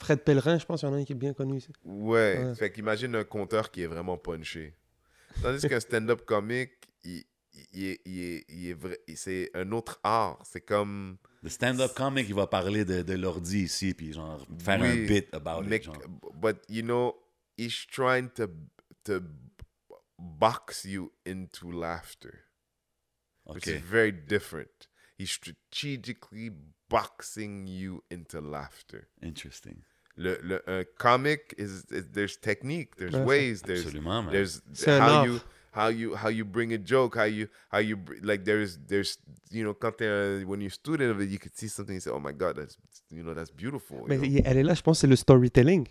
Fred 0.00 0.20
Pellerin, 0.22 0.58
je 0.58 0.64
pense 0.66 0.80
qu'il 0.80 0.88
y 0.88 0.92
en 0.92 0.94
a 0.94 0.98
un 0.98 1.04
qui 1.04 1.12
est 1.12 1.16
bien 1.16 1.32
connu 1.34 1.58
ici. 1.58 1.72
Ouais. 1.84 2.38
Ouais. 2.44 2.54
Fait 2.54 2.70
qu'imagine 2.70 3.14
un 3.16 3.24
compteur 3.24 3.70
qui 3.70 3.82
est 3.82 3.86
vraiment 3.86 4.16
punché. 4.16 4.74
Tandis 5.42 5.68
qu'un 5.68 5.80
stand-up 5.80 6.24
comique, 6.24 6.72
il, 7.04 7.24
il 7.72 7.84
est, 7.86 8.00
il 8.04 8.20
est, 8.24 8.44
il 8.48 8.68
est 8.68 8.74
vrai, 8.74 8.98
c'est 9.14 9.50
un 9.54 9.70
autre 9.72 10.00
art. 10.02 10.38
C'est 10.44 10.60
comme 10.60 11.18
Le 11.42 11.48
stand-up 11.48 11.92
comic, 11.94 12.26
il 12.28 12.34
va 12.34 12.46
parler 12.46 12.84
de, 12.84 13.02
de 13.02 13.14
l'ordi 13.14 13.60
ici, 13.64 13.94
puis 13.94 14.12
genre 14.12 14.44
faire 14.58 14.80
Oui, 14.80 14.88
un 14.88 15.06
bit 15.06 15.28
about 15.34 15.62
Mais, 15.64 15.76
it. 15.76 15.84
Genre. 15.84 15.96
but 16.34 16.56
you 16.68 16.82
know, 16.82 17.14
he's 17.56 17.86
trying 17.86 18.28
to 18.36 18.46
to 19.04 19.20
box 20.18 20.84
you 20.84 21.12
into 21.26 21.70
laughter, 21.70 22.34
which 23.44 23.68
OK. 23.68 23.76
is 23.76 23.80
very 23.80 24.12
different. 24.12 24.87
He's 25.18 25.30
strategically 25.30 26.50
boxing 26.88 27.66
you 27.66 28.02
into 28.10 28.40
laughter. 28.40 29.08
Interesting. 29.22 29.82
Le, 30.16 30.36
le, 30.42 30.60
un 30.66 30.84
comic 30.98 31.54
is, 31.58 31.84
is 31.90 32.08
there's 32.12 32.36
technique, 32.36 32.96
there's 32.96 33.14
Ouais, 33.14 33.24
ways, 33.24 33.62
there's 33.62 33.84
Absolument, 33.86 34.22
man. 34.26 34.32
there's 34.32 34.62
C'est 34.72 34.98
how 34.98 35.10
art. 35.10 35.26
you 35.28 35.40
how 35.72 35.88
you 35.88 36.14
how 36.16 36.28
you 36.28 36.44
bring 36.44 36.72
a 36.72 36.78
joke, 36.78 37.16
how 37.16 37.24
you 37.24 37.48
how 37.70 37.78
you 37.78 37.96
like 38.22 38.44
there's 38.44 38.78
there's 38.88 39.18
you 39.50 39.62
know 39.62 39.74
quand 39.74 39.96
t'es 39.98 40.06
un- 40.08 40.46
when 40.48 40.60
you're 40.60 40.68
a 40.70 40.72
student 40.72 41.10
of 41.10 41.20
it, 41.20 41.28
you 41.30 41.38
could 41.38 41.56
see 41.56 41.68
something 41.68 41.94
and 41.96 42.02
say, 42.02 42.10
oh 42.10 42.18
my 42.20 42.32
god, 42.32 42.56
that's 42.56 42.76
you 43.10 43.22
know 43.22 43.32
that's 43.34 43.50
beautiful. 43.52 43.98
you 43.98 44.06
Mais 44.08 44.16
know? 44.18 44.24
il- 44.24 44.42
elle 44.44 44.56
est 44.58 44.62
là, 44.64 44.74
je 44.74 44.82
pense, 44.82 44.98
c'est 45.00 45.06
le 45.08 45.14
storytelling. 45.16 45.86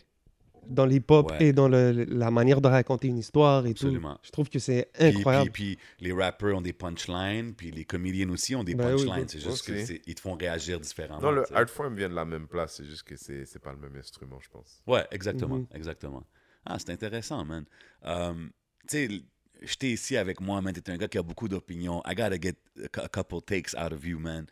Dans 0.69 0.85
l'hip-hop 0.85 1.31
Ouais. 1.31 1.45
et 1.47 1.53
dans 1.53 1.67
le- 1.67 1.91
la 2.05 2.31
manière 2.31 2.61
de 2.61 2.67
raconter 2.67 3.07
une 3.07 3.17
histoire 3.17 3.65
et 3.65 3.71
Absolument. 3.71 4.15
tout. 4.15 4.19
Je 4.23 4.31
trouve 4.31 4.49
que 4.49 4.59
c'est 4.59 4.89
incroyable. 4.99 5.51
Puis, 5.51 5.77
puis 5.97 6.05
les 6.07 6.13
rappers 6.13 6.55
ont 6.55 6.61
des 6.61 6.73
punchlines, 6.73 7.53
puis 7.53 7.71
les 7.71 7.85
comédiens 7.85 8.29
aussi 8.29 8.55
ont 8.55 8.63
des 8.63 8.75
Ben 8.75 8.85
oui, 8.95 9.05
punchlines. 9.05 9.23
oui. 9.23 9.25
c'est 9.27 9.39
juste 9.39 9.69
Aussi. 9.69 9.99
qu'ils 10.01 10.15
te 10.15 10.21
font 10.21 10.35
réagir 10.35 10.79
différemment. 10.79 11.21
Non, 11.21 11.31
le 11.31 11.43
art 11.55 11.69
form 11.69 11.95
vient 11.95 12.09
de 12.09 12.15
la 12.15 12.25
même 12.25 12.47
place, 12.47 12.75
c'est 12.77 12.85
juste 12.85 13.03
que 13.03 13.15
c'est 13.15 13.45
c'est 13.45 13.59
pas 13.59 13.71
le 13.71 13.79
même 13.79 13.95
instrument, 13.97 14.39
je 14.41 14.49
pense. 14.49 14.81
Ouais, 14.87 15.05
exactement, 15.11 15.57
Mhm. 15.57 15.67
exactement. 15.73 16.23
Ah, 16.65 16.77
c'est 16.79 16.89
intéressant, 16.91 17.45
man. 17.45 17.65
Um, 18.03 18.51
tu 18.87 19.07
sais, 19.07 19.21
j'étais 19.61 19.89
ici 19.91 20.17
avec 20.17 20.41
moi, 20.41 20.61
man. 20.61 20.73
T'es 20.73 20.91
un 20.91 20.97
gars 20.97 21.07
qui 21.07 21.17
a 21.17 21.23
beaucoup 21.23 21.47
d'opinions. 21.47 22.01
I 22.05 22.13
gotta 22.13 22.39
get 22.39 22.55
a 22.83 22.87
cou- 22.89 23.01
a 23.05 23.09
couple 23.09 23.41
takes 23.41 23.73
out 23.73 23.93
of 23.93 24.05
you, 24.05 24.19
man. 24.19 24.45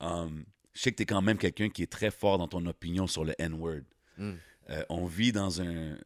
Um, 0.00 0.44
je 0.74 0.80
sais 0.82 0.90
que 0.90 0.96
t'es 0.96 1.06
quand 1.06 1.22
même 1.22 1.38
quelqu'un 1.38 1.68
qui 1.68 1.82
est 1.82 1.90
très 1.90 2.10
fort 2.10 2.38
dans 2.38 2.48
ton 2.48 2.64
opinion 2.66 3.06
sur 3.06 3.24
le 3.24 3.34
N-word. 3.38 3.82
Mm. 4.18 4.32
Euh, 4.70 4.84
on 4.88 5.06
vit 5.06 5.32
dans 5.32 5.60
un 5.60 5.96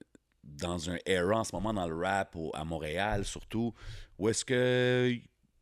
dans 0.42 0.90
un 0.90 0.96
era 1.04 1.40
en 1.40 1.44
ce 1.44 1.54
moment 1.54 1.74
dans 1.74 1.88
le 1.88 1.96
rap 1.96 2.36
à 2.54 2.64
Montréal 2.64 3.24
surtout 3.24 3.74
où 4.18 4.28
est-ce 4.28 4.44
que 4.44 5.12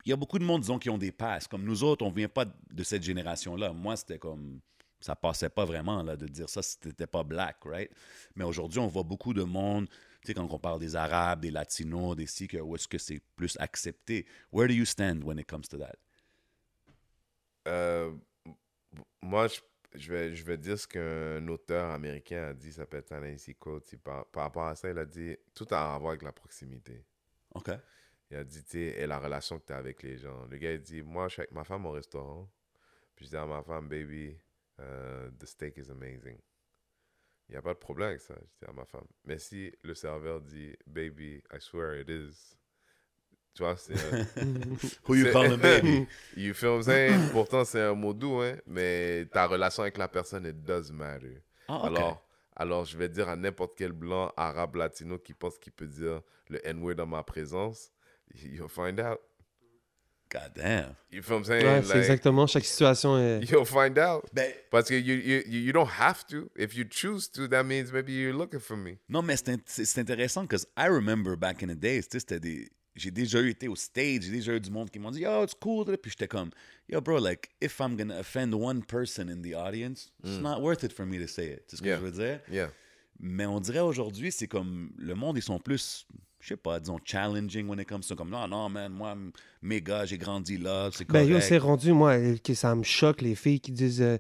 il 0.05 0.11
y 0.11 0.13
a 0.13 0.17
beaucoup 0.17 0.39
de 0.39 0.45
monde 0.45 0.61
disons 0.61 0.79
qui 0.79 0.91
ont 0.91 0.99
des 0.99 1.13
passes. 1.13 1.49
Comme 1.49 1.65
nous 1.65 1.83
autres 1.83 2.05
on 2.05 2.11
vient 2.11 2.29
pas 2.29 2.45
de 2.45 2.83
cette 2.83 3.03
génération 3.03 3.57
là 3.57 3.73
moi 3.73 3.97
c'était 3.97 4.19
comme 4.19 4.61
ça 5.01 5.17
passait 5.17 5.49
pas 5.49 5.65
vraiment 5.65 6.03
là 6.03 6.17
de 6.17 6.27
dire 6.27 6.49
ça 6.49 6.63
si 6.63 6.79
t'étais 6.79 7.07
pas 7.07 7.25
black 7.25 7.57
right? 7.65 7.91
Mais 8.37 8.45
aujourd'hui 8.45 8.79
on 8.79 8.87
voit 8.87 9.03
beaucoup 9.03 9.35
de 9.35 9.43
monde 9.43 9.89
tu 10.21 10.29
sais 10.29 10.35
quand 10.35 10.47
on 10.51 10.59
parle 10.59 10.81
des 10.81 10.95
arabes 10.97 11.41
des 11.41 11.51
latinos 11.51 12.15
des 12.15 12.27
sikhs 12.27 12.57
où 12.63 12.75
est-ce 12.77 12.87
que 12.87 12.99
c'est 12.99 13.21
plus 13.37 13.57
accepté? 13.59 14.27
Where 14.53 14.69
do 14.69 14.75
you 14.75 14.85
stand 14.85 15.25
when 15.25 15.39
it 15.39 15.49
comes 15.49 15.67
to 15.71 15.79
that? 15.79 15.97
Euh, 17.67 18.13
moi, 19.23 19.49
je, 19.49 19.61
je 19.95 20.13
vais, 20.13 20.35
je 20.35 20.45
vais 20.45 20.57
dire 20.57 20.79
ce 20.79 20.87
qu'un 20.87 21.47
auteur 21.49 21.91
américain 21.91 22.49
a 22.49 22.55
dit, 22.55 22.73
ça 22.73 22.83
s'appelle 22.83 23.05
Ta-Nehisi 23.05 23.55
Coates. 23.55 23.93
Il 23.93 23.99
Par, 23.99 24.27
par 24.27 24.45
rapport 24.45 24.67
à 24.67 24.75
ça, 24.75 24.91
il 24.91 24.99
a 24.99 25.05
dit 25.05 25.37
tout 25.55 25.67
a 25.71 25.95
à 25.95 25.99
voir 25.99 26.11
avec 26.11 26.23
la 26.23 26.33
proximité. 26.33 27.05
ok 27.55 27.71
Il 28.31 28.37
a 28.37 28.45
dit, 28.45 28.65
tu 28.65 28.79
et 28.79 29.07
la 29.07 29.19
relation 29.19 29.59
que 29.59 29.67
tu 29.67 29.73
as 29.73 29.77
avec 29.77 30.03
les 30.03 30.19
gens. 30.19 30.47
Le 30.47 30.57
gars, 30.59 30.73
il 30.73 30.81
dit, 30.81 31.03
moi, 31.03 31.29
je 31.29 31.35
suis 31.35 31.41
avec 31.41 31.53
ma 31.53 31.65
femme 31.65 31.87
au 31.87 31.93
restaurant. 31.93 32.51
Puis 33.15 33.27
je 33.27 33.31
dis 33.31 33.37
à 33.37 33.47
ma 33.47 33.63
femme, 33.63 33.89
baby, 33.89 34.37
euh, 34.81 35.31
the 35.39 35.47
steak 35.47 35.77
is 35.77 35.91
amazing. 35.91 36.39
Il 37.49 37.53
n'y 37.53 37.57
a 37.57 37.63
pas 37.63 37.75
de 37.75 37.79
problème 37.79 38.09
avec 38.09 38.21
ça, 38.21 38.35
je 38.41 38.65
dis 38.65 38.71
à 38.71 38.73
ma 38.73 38.87
femme. 38.87 39.07
Mais 39.25 39.39
si 39.39 39.73
le 39.83 39.95
serveur 39.95 40.41
dit, 40.41 40.75
baby, 40.87 41.43
I 41.53 41.61
swear 41.61 42.01
it 42.01 42.09
is. 42.09 42.57
Tu 43.55 43.63
vois, 43.63 43.77
c'est. 43.77 43.95
un- 43.95 44.27
who 45.09 45.15
you 45.15 45.25
C'est- 45.27 45.33
calling 45.33 45.57
baby? 45.61 46.07
You 46.37 46.55
feel 46.55 46.71
what 46.71 46.77
I'm 46.79 46.83
saying? 46.83 47.29
Pourtant, 47.33 47.65
c'est 47.65 47.81
un 47.81 47.95
mot 47.95 48.13
doux, 48.13 48.41
hein, 48.41 48.57
mais 48.67 49.27
ta 49.33 49.47
relation 49.47 49.83
avec 49.85 49.97
la 49.97 50.09
personne, 50.09 50.45
it 50.47 50.63
does 50.65 50.91
matter. 50.91 51.41
Ah, 51.69 51.79
ok. 51.79 51.87
Alors, 51.87 52.27
alors, 52.57 52.85
je 52.85 52.97
vais 52.99 53.09
dire 53.09 53.29
à 53.29 53.37
n'importe 53.37 53.75
quel 53.77 53.93
blanc, 53.93 54.33
arabe, 54.37 54.75
latino 54.77 55.19
qui 55.19 55.35
pense 55.35 55.57
qu'il 55.59 55.73
peut 55.73 55.87
dire 55.87 56.21
le 56.49 56.67
N-word 56.67 56.97
dans 56.97 57.07
ma 57.07 57.23
présence, 57.23 57.91
you'll 58.35 58.69
find 58.69 58.99
out. 59.01 59.19
God 60.31 60.53
damn. 60.57 60.97
You 61.13 61.23
feel 61.23 61.35
what 61.35 61.39
I'm 61.43 61.45
saying? 61.45 61.65
Ouais, 61.65 61.83
c'est 61.83 61.89
Like, 61.95 61.97
exactement. 62.05 62.47
Chaque 62.49 62.65
situation 62.65 63.17
est. 63.19 63.49
You'll 63.49 63.65
find 63.67 63.97
out. 64.01 64.25
Ben, 64.33 64.53
Parce 64.71 64.89
que 64.89 64.95
you, 64.95 65.15
you, 65.15 65.43
you 65.47 65.73
don't 65.73 65.89
have 66.01 66.27
to. 66.27 66.51
If 66.57 66.75
you 66.75 66.85
choose 66.91 67.31
to, 67.33 67.47
that 67.49 67.63
means 67.63 67.93
maybe 67.93 68.11
you're 68.13 68.37
looking 68.37 68.59
for 68.59 68.77
me. 68.77 68.99
non, 69.09 69.23
mais 69.23 69.37
c'est 69.37 69.51
int- 69.51 69.63
c'est 69.67 69.85
c'est 69.85 70.01
intéressant 70.01 70.45
parce 70.47 70.65
que 70.65 70.71
I 70.77 70.89
remember 70.89 71.37
back 71.37 71.63
in 71.63 71.69
the 71.69 71.79
days, 71.79 72.03
tu 72.09 72.19
sais, 72.19 72.21
c'était 72.21 72.41
des. 72.41 72.69
J'ai 72.97 73.11
déjà 73.11 73.41
eu 73.41 73.51
été 73.51 73.67
au 73.67 73.75
stage, 73.75 74.23
j'ai 74.23 74.31
déjà 74.31 74.55
eu 74.55 74.61
du 74.61 74.71
monde 74.71 74.89
qui 74.89 74.99
m'ont 75.01 75.11
dit 75.11 75.21
Yo, 75.23 75.43
it's 75.45 75.55
cool. 75.61 75.85
Puis 75.99 76.13
j'étais 76.13 76.29
comme 76.29 76.51
Yo, 76.89 77.01
bro, 77.01 77.19
like, 77.19 77.49
if 77.61 77.81
I'm 77.81 77.97
gonna 77.97 78.21
offend 78.21 78.53
one 78.55 78.83
person 78.85 79.29
in 79.29 79.43
the 79.43 79.55
audience, 79.57 80.13
it's 80.23 80.41
not 80.41 80.61
worth 80.61 80.85
it 80.85 80.93
for 80.93 81.05
me 81.05 81.19
to 81.19 81.27
say 81.27 81.47
it. 81.55 81.63
C'est 81.67 81.77
ce 81.77 81.83
que 81.83 81.87
Mm. 81.89 81.91
Yeah. 81.91 81.99
je 81.99 82.05
veux 82.05 82.11
dire? 82.13 82.41
Yeah. 82.53 82.71
Mais 83.21 83.47
on 83.47 83.59
dirait 83.61 83.81
aujourd'hui, 83.81 84.31
c'est 84.33 84.47
comme 84.49 84.91
le 84.99 85.15
monde, 85.15 85.37
ils 85.39 85.43
sont 85.43 85.59
plus, 85.59 86.07
je 86.41 86.49
sais 86.49 86.57
pas, 86.57 86.79
disons, 86.81 86.99
challenging 87.05 87.69
when 87.69 87.79
it 87.81 87.89
comes 87.89 88.03
to 88.07 88.15
comme 88.15 88.31
non, 88.31 88.47
non, 88.49 88.69
man, 88.69 88.93
moi, 88.93 89.17
mes 89.63 89.81
gars, 89.81 90.05
j'ai 90.05 90.19
grandi 90.19 90.57
là, 90.59 90.91
c'est 90.93 91.07
Ben 91.09 91.21
correct. 91.27 91.31
yo, 91.31 91.41
c'est 91.41 91.59
rendu, 91.59 91.93
moi, 91.93 92.17
que 92.45 92.55
ça 92.55 92.75
me 92.75 92.83
choque, 92.85 93.23
les 93.23 93.35
filles 93.35 93.61
qui 93.61 93.73
disent 93.73 94.03
euh, 94.03 94.19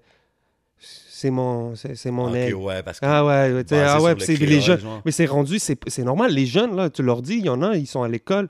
c'est 0.78 1.30
mon, 1.30 1.74
c'est 1.76 2.10
mon 2.10 2.28
Ok, 2.30 2.34
aigle. 2.36 2.54
ouais, 2.56 2.82
parce 2.82 2.98
que. 3.00 3.06
Ah 3.06 3.24
ouais, 3.24 3.64
ah 3.72 4.02
ouais, 4.02 4.14
c'est 4.18 4.36
les 4.36 4.60
jeunes. 4.60 4.80
genre. 4.80 5.02
Mais 5.04 5.12
c'est 5.12 5.26
rendu, 5.26 5.58
c'est 5.58 5.78
c'est 5.88 6.02
normal. 6.02 6.32
Les 6.32 6.46
jeunes, 6.46 6.74
là, 6.76 6.90
tu 6.90 7.02
leur 7.02 7.22
dis, 7.22 7.36
il 7.36 7.44
y 7.46 7.48
en 7.48 7.62
a, 7.62 7.76
ils 7.76 7.86
sont 7.86 8.02
à 8.02 8.08
l'école, 8.08 8.48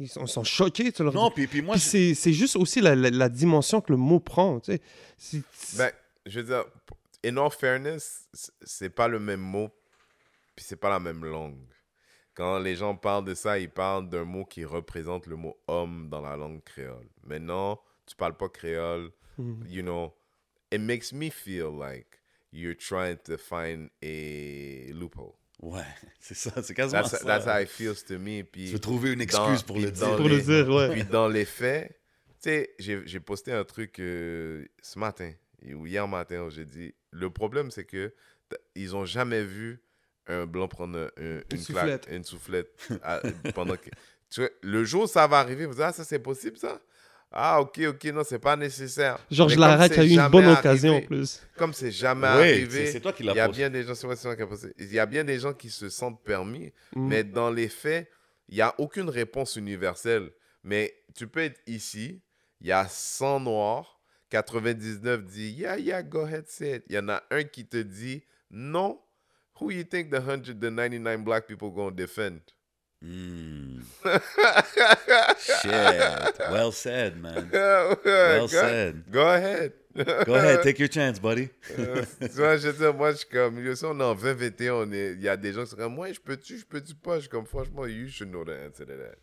ils 0.00 0.08
sont, 0.08 0.22
ils 0.24 0.28
sont 0.28 0.44
choqués, 0.44 0.92
tu 0.92 1.02
leur 1.02 1.12
Non, 1.14 1.30
puis, 1.30 1.46
puis 1.46 1.62
moi, 1.62 1.74
Puis 1.74 1.82
c'est 1.84 2.14
c'est 2.14 2.32
juste 2.32 2.56
aussi 2.56 2.80
la, 2.80 2.94
la- 2.94 3.10
la 3.10 3.28
dimension 3.28 3.80
que 3.80 3.92
le 3.92 3.98
mot 3.98 4.20
prend, 4.20 4.60
tu 4.60 4.78
sais. 5.18 5.42
Ben, 5.76 5.90
je 6.26 6.40
veux 6.40 6.46
dire, 6.46 6.64
in 7.24 7.36
all 7.36 7.50
fairness, 7.50 8.28
c'est 8.62 8.90
pas 8.90 9.08
le 9.08 9.18
même 9.18 9.40
mot, 9.40 9.70
puis 10.56 10.64
c'est 10.66 10.76
pas 10.76 10.88
la 10.90 11.00
même 11.00 11.24
langue. 11.24 11.56
Quand 12.34 12.58
les 12.58 12.74
gens 12.74 12.96
parlent 12.96 13.24
de 13.24 13.34
ça, 13.34 13.58
ils 13.58 13.70
parlent 13.70 14.08
d'un 14.08 14.24
mot 14.24 14.44
qui 14.44 14.64
représente 14.64 15.26
le 15.26 15.36
mot 15.36 15.56
homme 15.68 16.08
dans 16.10 16.20
la 16.20 16.36
langue 16.36 16.62
créole. 16.64 17.08
Maintenant, 17.22 17.80
tu 18.06 18.16
parles 18.16 18.36
pas 18.36 18.48
créole, 18.48 19.10
Mhm. 19.38 19.64
you 19.68 19.82
know, 19.82 20.12
it 20.72 20.80
makes 20.80 21.12
me 21.12 21.30
feel 21.30 21.70
like 21.78 22.20
you're 22.52 22.76
trying 22.76 23.16
to 23.24 23.36
find 23.36 23.88
a 24.02 24.92
loophole. 24.92 25.34
Ouais, 25.60 25.82
c'est 26.20 26.34
ça, 26.34 26.62
c'est 26.62 26.74
quasiment 26.74 27.02
That's, 27.02 27.18
ça. 27.20 27.24
that's 27.24 27.46
how 27.46 27.60
it 27.62 27.68
feels 27.68 28.02
to 28.04 28.18
me. 28.18 28.42
Puis 28.42 28.66
tu 28.66 28.72
veux 28.72 28.78
trouver 28.78 29.12
une 29.12 29.18
dans- 29.18 29.22
excuse 29.24 29.62
pour 29.62 29.76
puis 29.76 29.84
le 29.86 29.90
dans 29.92 30.06
dire. 30.08 30.16
Pour 30.16 30.28
le 30.28 30.40
dire, 30.40 30.68
ouais. 30.68 30.90
Puis 30.92 31.04
dans 31.04 31.28
les 31.28 31.44
faits, 31.44 31.90
tu 32.42 32.50
sais, 32.50 32.74
j'ai 32.78 33.02
j'ai 33.06 33.20
posté 33.20 33.52
un 33.52 33.64
truc 33.64 33.98
euh, 34.00 34.64
ce 34.82 34.98
matin, 34.98 35.32
ou 35.74 35.86
hier 35.86 36.06
matin, 36.08 36.42
où 36.42 36.50
j'ai 36.50 36.64
dit, 36.64 36.94
le 37.10 37.30
problème 37.30 37.70
c'est 37.70 37.84
que 37.84 38.12
ils 38.74 38.94
ont 38.94 39.04
jamais 39.04 39.42
vu 39.42 39.80
un 40.26 40.46
blanc 40.46 40.68
prendre 40.68 40.98
un- 41.16 41.22
un- 41.22 41.40
une, 41.50 41.58
soufflette. 41.58 42.02
claque, 42.04 42.14
une 42.16 42.24
soufflette 42.24 42.70
à- 43.02 43.20
pendant 43.54 43.76
que... 43.76 43.90
Tu 44.30 44.40
vois, 44.40 44.50
le 44.62 44.84
jour 44.84 45.02
où 45.04 45.06
ça 45.06 45.26
va 45.26 45.38
arriver, 45.38 45.66
vous 45.66 45.72
dites, 45.74 45.82
ah, 45.82 45.92
ça 45.92 46.04
c'est 46.04 46.18
possible 46.18 46.56
ça? 46.56 46.80
Ah, 47.36 47.60
ok, 47.60 47.80
ok, 47.88 48.04
non, 48.12 48.22
c'est 48.24 48.38
pas 48.38 48.54
nécessaire. 48.56 49.18
Georges 49.28 49.56
Larac 49.56 49.90
a 49.98 50.04
eu 50.04 50.10
une 50.10 50.28
bonne 50.28 50.44
arrivé- 50.44 50.58
occasion 50.60 50.96
en 50.98 51.00
plus. 51.02 51.42
Comme 51.56 51.72
c'est 51.72 51.90
jamais 51.90 52.28
Oui, 52.28 52.32
arrivé, 52.32 52.86
c'est- 52.86 52.92
c'est 52.92 53.00
toi 53.00 53.12
qui 53.12 53.24
il 53.24 53.26
l'as 53.26 53.34
y 53.34 53.40
a 53.40 53.48
bien 53.48 53.68
des 53.70 53.82
gens, 53.82 53.94
c'est 53.96 54.06
moi, 54.06 54.14
c'est 54.14 54.28
moi 54.28 54.36
qui 54.36 54.42
ai 54.42 54.46
posté. 54.46 54.68
Il 54.78 54.92
y 54.92 55.00
a 55.00 55.06
bien 55.06 55.24
des 55.24 55.38
gens 55.40 55.52
qui 55.52 55.68
se 55.68 55.88
sentent 55.88 56.22
permis, 56.22 56.72
Mm. 56.94 57.08
mais 57.08 57.24
dans 57.24 57.50
les 57.50 57.68
faits, 57.68 58.08
il 58.48 58.54
n'y 58.54 58.60
a 58.60 58.72
aucune 58.78 59.08
réponse 59.10 59.56
universelle. 59.56 60.30
Mais 60.62 60.94
tu 61.16 61.26
peux 61.26 61.40
être 61.40 61.60
ici, 61.66 62.22
il 62.60 62.68
y 62.68 62.72
a 62.72 62.86
100 62.88 63.40
noirs, 63.40 64.00
99 64.30 65.24
dit 65.24 65.50
yeah, 65.50 65.76
yeah, 65.76 66.02
go 66.04 66.20
ahead, 66.20 66.44
say 66.48 66.76
it. 66.76 66.84
Il 66.88 66.94
y 66.94 66.98
en 66.98 67.08
a 67.08 67.22
un 67.32 67.42
qui 67.42 67.66
te 67.66 67.78
dit 67.78 68.22
non. 68.50 69.00
Who 69.60 69.70
you 69.72 69.82
think 69.84 70.10
the 70.10 70.20
100, 70.20 70.58
the 70.60 70.70
99 70.70 71.24
black 71.24 71.46
people 71.46 71.70
gonna 71.70 71.90
defend? 71.90 72.40
Hmm. 73.04 73.80
Shit. 75.38 76.38
Well 76.50 76.72
said, 76.72 77.20
man. 77.20 77.50
Well 77.52 77.96
well 78.04 78.48
said. 78.48 79.04
Go 79.10 79.28
ahead. 79.28 79.72
Go 79.94 80.34
ahead, 80.34 80.62
take 80.62 80.78
your 80.78 80.88
chance, 80.88 81.18
buddy. 81.18 81.50
Euh, 81.78 82.04
tu 82.20 82.28
vois, 82.28 82.56
je 82.56 82.70
dire, 82.70 82.94
moi, 82.94 83.12
je 83.12 83.18
suis 83.18 83.28
comme, 83.28 83.74
si 83.76 83.84
on 83.84 84.00
est 84.00 84.02
en 84.02 84.14
2021, 84.14 84.74
on 84.74 84.92
est- 84.92 85.12
il 85.12 85.22
y 85.22 85.28
a 85.28 85.36
des 85.36 85.52
gens 85.52 85.64
qui 85.64 85.70
sont 85.70 85.76
comme, 85.76 85.94
moi, 85.94 86.10
je 86.12 86.18
peux-tu, 86.20 86.58
je 86.58 86.64
peux-tu 86.64 86.94
pas? 86.94 87.16
Je 87.16 87.20
suis 87.22 87.28
comme, 87.28 87.46
franchement, 87.46 87.86
you 87.86 88.08
should 88.08 88.30
know 88.30 88.44
the 88.44 88.50
answer 88.66 88.86
to 88.86 88.92
that. 88.96 89.16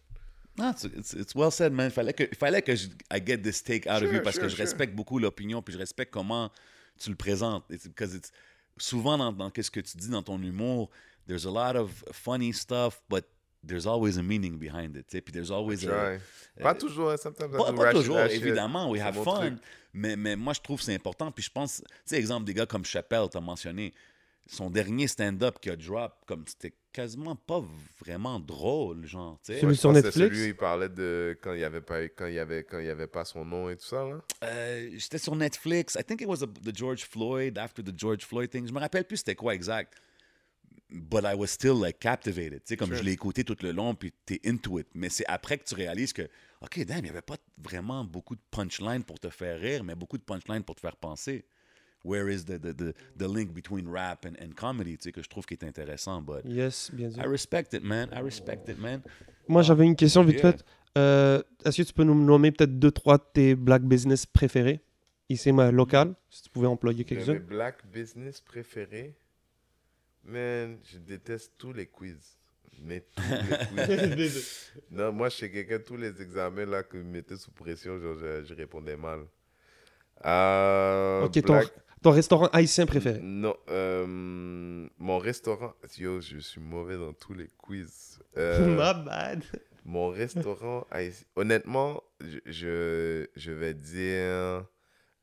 Non, 0.57 0.71
it's, 0.71 1.13
it's, 1.13 1.33
well 1.35 1.51
said, 1.51 1.73
man. 1.73 1.89
Fallait 1.91 2.13
que, 2.13 2.23
fallait 2.37 2.61
que 2.61 2.75
je, 2.75 2.87
I 3.11 3.19
get 3.25 3.37
this 3.39 3.63
take 3.63 3.87
out 3.87 4.01
of 4.03 4.09
Sure, 4.09 4.13
you 4.13 4.21
parce 4.21 4.35
sure, 4.35 4.43
que 4.43 4.49
je 4.49 4.55
sure. 4.55 4.65
respecte 4.65 4.95
beaucoup 4.95 5.17
l'opinion 5.17 5.61
puis 5.61 5.73
je 5.73 5.79
respecte 5.79 6.13
comment 6.13 6.51
tu 6.99 7.09
le 7.09 7.15
présentes. 7.15 7.63
It's, 7.69 7.87
because 7.87 8.13
it's, 8.13 8.31
souvent, 8.77 9.17
dans, 9.17 9.31
dans 9.31 9.49
qu'est-ce 9.49 9.71
que 9.71 9.79
tu 9.81 9.97
dis 9.97 10.09
dans 10.09 10.23
ton 10.23 10.41
humour, 10.41 10.89
there's 11.27 11.45
a 11.45 11.51
lot 11.51 11.75
of 11.77 11.91
funny 12.11 12.53
stuff, 12.53 13.01
but 13.09 13.25
there's 13.65 13.85
always 13.85 14.17
a 14.17 14.23
meaning 14.23 14.57
behind 14.57 14.95
it. 14.95 15.07
Puis 15.09 15.31
there's 15.31 15.51
always 15.51 15.83
a, 15.85 15.87
Try. 15.87 16.63
Pas 16.63 16.73
toujours, 16.75 17.11
hein, 17.11 17.17
sometimes 17.17 17.51
Pas, 17.51 17.73
pas 17.73 17.91
toujours, 17.93 18.19
évidemment, 18.19 18.89
we 18.89 18.99
have 19.01 19.15
fun. 19.23 19.57
Mais, 19.93 20.15
mais 20.15 20.35
moi, 20.35 20.53
je 20.53 20.61
trouve 20.61 20.79
que 20.79 20.85
c'est 20.85 20.95
important. 20.95 21.31
Puis 21.31 21.43
je 21.43 21.49
pense, 21.51 21.77
tu 21.77 21.93
sais, 22.05 22.17
exemple, 22.17 22.45
des 22.45 22.53
gars 22.53 22.65
comme 22.65 22.85
Chappelle, 22.85 23.27
tu 23.31 23.37
as 23.37 23.41
mentionné, 23.41 23.93
son 24.47 24.69
dernier 24.69 25.07
stand-up 25.07 25.59
qui 25.61 25.69
a 25.69 25.75
drop, 25.75 26.13
comme 26.25 26.43
c'était 26.47 26.73
quasiment 26.91 27.35
pas 27.35 27.63
vraiment 28.03 28.39
drôle, 28.39 29.05
genre, 29.05 29.39
tu 29.45 29.53
sais. 29.53 29.61
Celui 29.61 29.77
sur 29.77 29.93
Netflix? 29.93 30.17
Celui 30.17 30.43
où 30.43 30.45
il 30.47 30.55
parlait 30.57 30.89
de 30.89 31.37
quand 31.41 31.53
il 31.53 31.59
n'y 31.59 31.63
avait, 31.63 31.79
pas- 31.81 32.03
quand 32.09 32.25
il 32.25 32.33
y 32.33 32.39
avait, 32.39 32.63
quand 32.63 32.79
il 32.79 32.85
y 32.85 32.89
avait 32.89 33.07
pas 33.07 33.23
son 33.23 33.45
nom 33.45 33.69
et 33.69 33.77
tout 33.77 33.85
ça, 33.85 34.03
là. 34.03 34.21
Euh, 34.43 34.89
J'étais 34.93 35.19
sur 35.19 35.35
Netflix. 35.35 35.95
I 35.99 36.03
think 36.03 36.21
it 36.21 36.27
was 36.27 36.43
a- 36.43 36.47
the 36.47 36.75
George 36.75 37.03
Floyd, 37.05 37.57
after 37.57 37.81
the 37.83 37.97
George 37.97 38.25
Floyd 38.25 38.49
thing. 38.49 38.67
Je 38.67 38.73
me 38.73 38.79
rappelle 38.79 39.05
plus 39.05 39.17
c'était 39.17 39.35
quoi 39.35 39.53
exact. 39.55 39.93
But 40.93 41.23
I 41.23 41.35
was 41.35 41.47
still 41.47 41.79
like 41.79 41.99
captivated. 41.99 42.63
Tu 42.63 42.69
sais, 42.69 42.77
comme 42.77 42.89
Sure. 42.89 42.97
je 42.97 43.03
l'ai 43.03 43.13
écouté 43.13 43.43
tout 43.45 43.55
le 43.61 43.71
long, 43.71 43.95
puis 43.95 44.11
t'es 44.25 44.41
into 44.45 44.77
it. 44.79 44.87
Mais 44.93 45.07
c'est 45.09 45.25
après 45.27 45.57
que 45.57 45.63
tu 45.63 45.73
réalises 45.73 46.11
que, 46.11 46.23
OK, 46.61 46.83
damn, 46.85 46.97
il 46.99 47.03
n'y 47.03 47.09
avait 47.09 47.21
pas 47.21 47.37
vraiment 47.57 48.03
beaucoup 48.03 48.35
de 48.35 48.41
punchline 48.51 49.03
pour 49.03 49.17
te 49.19 49.29
faire 49.29 49.57
rire, 49.59 49.83
mais 49.85 49.95
beaucoup 49.95 50.17
de 50.17 50.23
punchline 50.23 50.63
pour 50.63 50.75
te 50.75 50.81
faire 50.81 50.97
penser. 50.97 51.45
Where 52.03 52.27
is 52.29 52.43
the, 52.45 52.59
the, 52.59 52.75
the, 52.75 52.93
the 53.17 53.27
link 53.27 53.53
between 53.53 53.87
rap 53.87 54.25
and, 54.25 54.33
and 54.43 54.53
comedy, 54.55 54.97
tu 54.97 55.03
sais, 55.03 55.11
que 55.11 55.21
je 55.23 55.29
trouve 55.29 55.45
qui 55.45 55.53
est 55.53 55.63
intéressant. 55.63 56.21
But 56.21 56.41
Yes, 56.45 56.89
bien 56.91 57.09
sûr. 57.11 57.23
I 57.23 57.27
respect 57.27 57.67
it, 57.73 57.83
man. 57.83 58.09
I 58.11 58.21
respect 58.21 58.63
it, 58.67 58.77
man. 58.79 59.01
Moi, 59.47 59.61
j'avais 59.61 59.85
une 59.85 59.95
question 59.95 60.23
vite 60.23 60.39
Yeah. 60.39 60.51
faite. 60.53 60.65
Euh, 60.97 61.41
Est-ce 61.63 61.77
que 61.83 61.87
tu 61.87 61.93
peux 61.93 62.03
nous 62.03 62.15
nommer 62.21 62.51
peut-être 62.51 62.77
deux, 62.77 62.91
trois 62.91 63.17
de 63.17 63.23
tes 63.33 63.55
black 63.55 63.83
business 63.83 64.25
préférés? 64.25 64.81
Ici, 65.29 65.53
ma 65.53 65.71
local, 65.71 66.15
si 66.29 66.41
tu 66.43 66.49
pouvais 66.49 66.67
employer 66.67 66.97
Mes 66.99 67.03
quelques-uns. 67.05 67.35
black 67.39 67.85
business 67.93 68.41
préférés, 68.41 69.15
man, 70.23 70.79
je 70.91 70.97
déteste 70.97 71.53
tous 71.57 71.73
les 71.73 71.87
quiz. 71.87 72.37
Mais 72.83 73.05
tous 73.15 73.23
les 73.75 74.15
quiz. 74.15 74.71
non, 74.91 75.11
moi, 75.11 75.29
je 75.29 75.35
suis 75.35 75.51
quelqu'un, 75.51 75.79
tous 75.79 75.97
les 75.97 76.21
examens 76.21 76.65
là 76.65 76.83
que 76.83 76.97
vous 76.97 77.03
mettez 77.07 77.37
sous 77.37 77.51
pression, 77.51 77.99
genre, 77.99 78.15
je, 78.17 78.43
je 78.43 78.53
répondais 78.53 78.97
mal. 78.97 79.21
Euh, 80.25 81.23
Ok, 81.23 81.41
ton, 81.43 81.53
black- 81.53 81.73
ton 82.01 82.11
restaurant 82.11 82.47
haïtien 82.47 82.85
préféré? 82.85 83.19
Non, 83.21 83.55
euh, 83.69 84.05
mon 84.07 85.17
restaurant. 85.17 85.73
Yo, 85.97 86.21
je 86.21 86.37
suis 86.39 86.61
mauvais 86.61 86.97
dans 86.97 87.13
tous 87.13 87.33
les 87.33 87.47
quiz. 87.57 88.19
Euh, 88.37 88.65
My 88.69 89.03
bad. 89.03 89.43
mon 89.83 90.07
restaurant. 90.09 90.87
haïtien- 90.89 91.25
Honnêtement, 91.35 92.01
je, 92.21 92.39
je, 92.45 93.27
je 93.35 93.51
vais 93.51 93.73
dire 93.73 94.65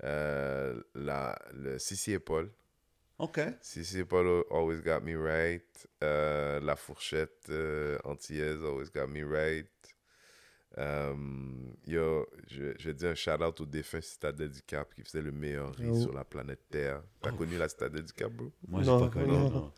euh, 0.04 0.78
la, 0.94 1.38
le 1.54 1.78
Sissi 1.78 2.12
et 2.12 2.18
Paul. 2.18 2.50
OK. 3.18 3.38
Et 3.38 4.04
Paul 4.04 4.44
always 4.50 4.80
got 4.80 5.00
me 5.00 5.16
right. 5.16 5.88
Euh, 6.04 6.60
la 6.60 6.76
fourchette 6.76 7.46
euh, 7.50 7.98
antillaise 8.04 8.62
always 8.64 8.90
got 8.94 9.08
me 9.08 9.24
right. 9.24 9.66
Euh, 10.76 11.14
yo, 11.86 12.26
je, 12.46 12.72
je 12.78 12.84
vais 12.90 12.94
dire 12.94 13.08
un 13.10 13.14
shout-out 13.14 13.60
au 13.60 13.66
défunt 13.66 14.00
Citadel 14.00 14.50
du 14.50 14.62
Cap 14.62 14.94
qui 14.94 15.02
faisait 15.02 15.22
le 15.22 15.32
meilleur 15.32 15.74
riz 15.74 15.88
Oh. 15.90 16.00
sur 16.02 16.12
la 16.12 16.24
planète 16.24 16.60
Terre. 16.70 17.02
T'as 17.20 17.32
connu 17.32 17.56
la 17.56 17.68
Citadel 17.68 18.04
du 18.04 18.12
Cap, 18.12 18.30
bro? 18.32 18.52
Moi, 18.68 18.82
j'ai 18.82 18.90
pas 18.90 19.08
connu. 19.08 19.26
non. 19.32 19.50
non. 19.50 19.72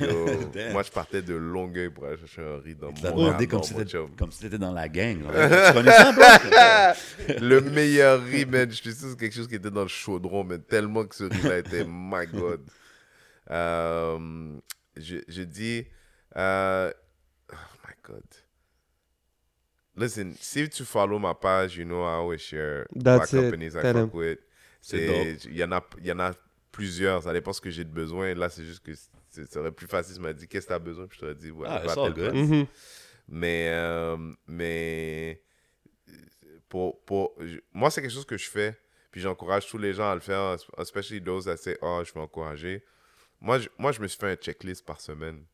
Yo, 0.00 0.26
moi, 0.72 0.82
je 0.82 0.90
partais 0.90 1.22
de 1.22 1.34
Longueuil 1.34 1.90
pour 1.90 2.06
aller 2.06 2.16
chercher 2.18 2.42
un 2.42 2.58
riz 2.58 2.74
dans 2.74 2.92
mon 2.92 3.00
demandé 3.26 3.46
comme 3.46 3.62
si 3.62 3.74
comme 4.18 4.32
si 4.32 4.40
t'étais 4.40 4.58
dans 4.58 4.72
la 4.72 4.88
gang. 4.88 5.22
là. 5.32 5.68
tu 5.72 5.72
connais 5.74 5.90
ça, 5.92 6.12
bro? 6.12 7.38
Le 7.40 7.60
meilleur 7.60 8.22
riz, 8.22 8.46
man. 8.46 8.68
Je 8.70 8.76
suis 8.76 8.92
sûr 8.94 9.02
que 9.04 9.10
c'est 9.10 9.16
quelque 9.18 9.34
chose 9.34 9.48
qui 9.48 9.54
était 9.56 9.70
dans 9.70 9.82
le 9.82 9.88
chaudron, 9.88 10.44
mais 10.44 10.58
tellement 10.58 11.04
que 11.04 11.14
ce 11.14 11.24
riz-là 11.24 11.58
était, 11.58 11.84
my 11.88 12.26
God. 12.26 12.60
Euh, 13.50 14.56
je, 14.96 15.16
je 15.28 15.42
dis, 15.42 15.86
euh, 16.36 16.92
oh 17.52 17.56
my 17.86 17.94
God. 18.02 18.24
Listen, 19.96 20.34
si 20.38 20.68
tu 20.68 20.84
follow 20.84 21.18
ma 21.18 21.32
page, 21.34 21.76
you 21.78 21.84
know 21.84 22.02
I 22.02 22.16
always 22.18 22.40
share 22.40 22.86
That's 22.94 23.32
it. 23.32 23.40
companies 23.40 23.74
I 23.74 23.80
them. 23.92 24.10
with. 24.12 24.38
Il 24.92 25.56
y, 25.56 25.64
en 25.64 25.72
a, 25.72 25.82
il 25.98 26.06
y 26.06 26.12
en 26.12 26.20
a 26.20 26.32
plusieurs, 26.70 27.22
ça 27.22 27.32
dépend 27.32 27.52
ce 27.52 27.60
que 27.60 27.70
j'ai 27.70 27.82
de 27.84 27.90
besoin. 27.90 28.34
Là, 28.34 28.48
c'est 28.48 28.62
juste 28.64 28.84
que 28.84 28.92
ça 29.44 29.46
serait 29.46 29.72
plus 29.72 29.86
facile 29.86 30.14
si 30.14 30.18
tu 30.18 30.22
m'as 30.24 30.32
dit 30.32 30.48
qu'est-ce 30.48 30.66
que 30.66 30.70
tu 30.72 30.74
as 30.74 30.78
besoin, 30.78 31.06
puis 31.06 31.16
je 31.16 31.20
t'aurais 31.20 31.34
dit, 31.34 31.50
ouais, 31.50 31.66
Ah, 31.70 31.82
good. 31.94 32.14
place. 32.14 32.34
Mhm. 32.34 32.66
Mais, 33.28 33.68
euh, 33.72 34.32
mais 34.46 35.42
pour, 36.68 37.00
pour, 37.04 37.34
je- 37.40 37.58
moi, 37.72 37.90
c'est 37.90 38.00
quelque 38.02 38.12
chose 38.12 38.24
que 38.26 38.36
je 38.36 38.48
fais. 38.48 38.76
Puis 39.10 39.20
j'encourage 39.20 39.66
tous 39.68 39.78
les 39.78 39.92
gens 39.94 40.10
à 40.10 40.14
le 40.14 40.20
faire, 40.20 40.56
especially 40.78 41.22
those 41.22 41.44
that 41.46 41.56
say, 41.56 41.76
oh, 41.80 42.02
je 42.04 42.12
vais 42.12 42.20
encourager. 42.20 42.84
Moi, 43.40 43.58
je, 43.58 43.68
moi, 43.78 43.92
je 43.92 44.00
me 44.00 44.06
suis 44.08 44.18
fait 44.18 44.30
un 44.32 44.36
checklist 44.36 44.84
par 44.84 45.00
semaine. 45.00 45.44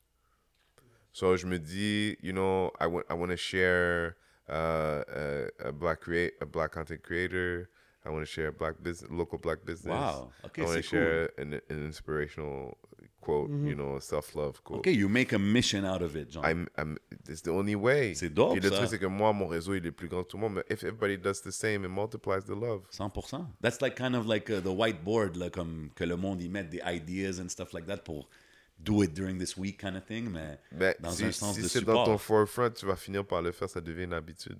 So, 1.13 1.37
je 1.37 1.47
me 1.47 1.59
dis, 1.59 2.17
you 2.23 2.33
know, 2.33 2.73
I 2.81 2.87
want, 2.87 3.05
I 3.11 3.15
want 3.15 3.29
to 3.31 3.37
share 3.37 4.17
uh, 4.49 4.53
uh, 5.09 5.49
a 5.69 5.73
black 5.73 6.01
create 6.01 6.33
a 6.41 6.47
black 6.47 6.73
content 6.73 7.03
creator. 7.03 7.69
I 8.05 8.09
want 8.09 8.23
to 8.23 8.27
share 8.27 8.49
a 8.49 8.53
black 8.53 8.83
business, 8.83 9.11
local 9.11 9.39
black 9.39 9.65
business. 9.65 9.93
Wow. 9.95 10.33
OK, 10.45 10.63
I 10.63 10.65
want 10.65 10.83
to 10.83 10.83
cool. 10.83 10.99
share 10.99 11.31
an, 11.39 11.53
an 11.71 11.85
inspirational 11.87 12.79
quote, 13.23 13.49
you 13.51 13.75
know, 13.75 13.99
self 14.01 14.35
love 14.35 14.61
quote. 14.63 14.81
OK, 14.81 14.93
you 14.93 15.09
make 15.09 15.33
a 15.33 15.39
mission 15.39 15.87
out 15.87 16.03
of 16.03 16.15
it, 16.17 16.31
genre. 16.31 16.45
I'm, 16.47 16.69
I'm, 16.77 16.99
it's 17.29 17.41
the 17.41 17.49
only 17.49 17.75
way. 17.75 18.13
C'est 18.15 18.29
dope, 18.29 18.53
Puis 18.53 18.61
le 18.61 18.69
ça. 18.69 18.77
truc, 18.77 18.89
c'est 18.91 18.99
que 18.99 19.07
moi, 19.07 19.33
mon 19.33 19.47
réseau, 19.47 19.73
il 19.75 19.87
est 19.87 19.91
plus 19.93 20.09
grand 20.09 20.25
que 20.25 20.29
tout 20.29 20.37
le 20.37 20.43
monde. 20.43 20.55
Mais 20.57 20.65
if 20.69 20.83
everybody 20.85 21.17
does 21.17 21.41
the 21.43 21.51
same, 21.51 21.85
it 21.85 21.91
multiplies 21.91 22.45
the 22.45 22.51
love. 22.55 22.83
100%. 22.93 23.47
That's 23.63 23.81
like 23.81 23.97
kind 23.97 24.15
of 24.15 24.27
like 24.27 24.51
uh, 24.51 24.61
the 24.61 24.67
whiteboard, 24.77 25.37
là, 25.37 25.49
comme 25.49 25.89
que 25.95 26.05
le 26.05 26.17
monde 26.17 26.43
y 26.43 26.49
met 26.51 26.65
des 26.65 26.83
ideas 26.85 27.41
and 27.41 27.49
stuff 27.49 27.73
like 27.73 27.87
that 27.87 28.05
pour 28.05 28.29
do 28.79 29.03
it 29.03 29.15
during 29.15 29.39
this 29.39 29.57
week 29.57 29.79
kind 29.81 29.97
of 29.97 30.05
thing, 30.05 30.29
mais 30.31 30.59
Ben, 30.73 30.93
dans 31.01 31.11
si 31.13 31.25
un 31.25 31.31
sens 31.33 31.55
si 31.55 31.63
de 31.63 31.69
c'est 31.69 31.85
dans 31.85 32.05
ton 32.05 32.19
support. 32.19 32.49
forefront, 32.49 32.71
tu 32.71 32.85
vas 32.85 32.97
finir 32.97 33.25
par 33.25 33.41
le 33.41 33.53
faire, 33.53 33.71
ça 33.71 33.81
devient 33.81 34.05
une 34.05 34.13
habitude. 34.13 34.59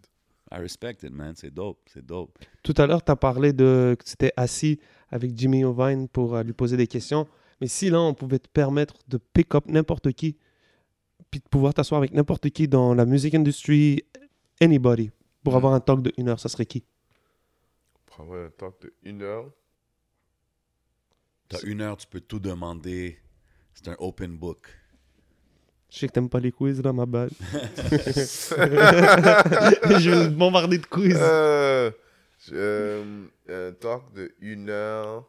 I 0.53 0.59
respect 0.59 0.99
it, 1.03 1.11
man. 1.13 1.33
C'est 1.35 1.53
dope, 1.53 1.79
c'est 1.93 2.05
dope. 2.05 2.39
Tout 2.63 2.75
à 2.77 2.87
l'heure, 2.87 3.03
tu 3.03 3.11
as 3.11 3.17
parlé 3.17 3.53
de 3.53 3.97
que 3.99 4.05
tu 4.05 4.13
étais 4.13 4.33
assis 4.37 4.79
avec 5.11 5.37
Jimmy 5.37 5.65
Ovine 5.65 6.09
pour 6.09 6.37
euh, 6.37 6.43
lui 6.43 6.53
poser 6.53 6.77
des 6.77 6.87
questions. 6.87 7.27
Mais 7.63 7.69
si 7.69 7.91
là, 7.91 8.01
on 8.01 8.13
pouvait 8.13 8.41
te 8.41 8.49
permettre 8.49 8.95
de 9.07 9.19
pick 9.19 9.55
up 9.55 9.67
n'importe 9.69 10.11
qui, 10.15 10.37
puis 11.31 11.39
de 11.39 11.49
pouvoir 11.49 11.73
t'asseoir 11.73 11.99
avec 12.01 12.13
n'importe 12.13 12.51
qui 12.51 12.67
dans 12.67 12.93
la 12.93 13.05
music 13.07 13.37
industry, 13.37 14.03
anybody, 14.61 15.13
pour 15.45 15.53
Mm. 15.53 15.57
avoir 15.59 15.75
un 15.75 15.79
talk 15.79 16.03
de 16.03 16.13
une 16.19 16.29
heure, 16.29 16.41
ça 16.41 16.49
serait 16.49 16.67
qui? 16.67 16.83
Pour 18.05 18.23
avoir 18.23 18.47
un 18.47 18.51
talk 18.51 18.83
de 18.83 18.93
une 19.05 19.23
heure. 19.23 19.49
T'as 21.49 21.61
une 21.63 21.83
heure, 21.83 21.97
tu 21.97 22.09
peux 22.09 22.19
tout 22.21 22.41
demander. 22.41 23.17
C'est 23.75 23.87
un 23.87 23.97
open 24.01 24.37
book. 24.37 24.67
Je 25.89 25.99
sais 25.99 26.09
que 26.09 26.13
t'aimes 26.15 26.29
pas 26.29 26.41
les 26.41 26.51
quiz, 26.51 26.83
là, 26.83 26.93
ma 26.93 27.07
bad. 27.07 27.31
Je 30.01 30.11
vais 30.11 30.25
le 30.25 30.31
bombarder 30.31 30.79
de 30.79 30.87
quiz. 30.87 31.17
Euh, 31.17 31.93
je- 32.45 32.55
euh, 32.55 33.27
un 33.49 33.73
talk 33.75 34.13
de 34.15 34.35
une 34.41 34.69
heure. 34.69 35.29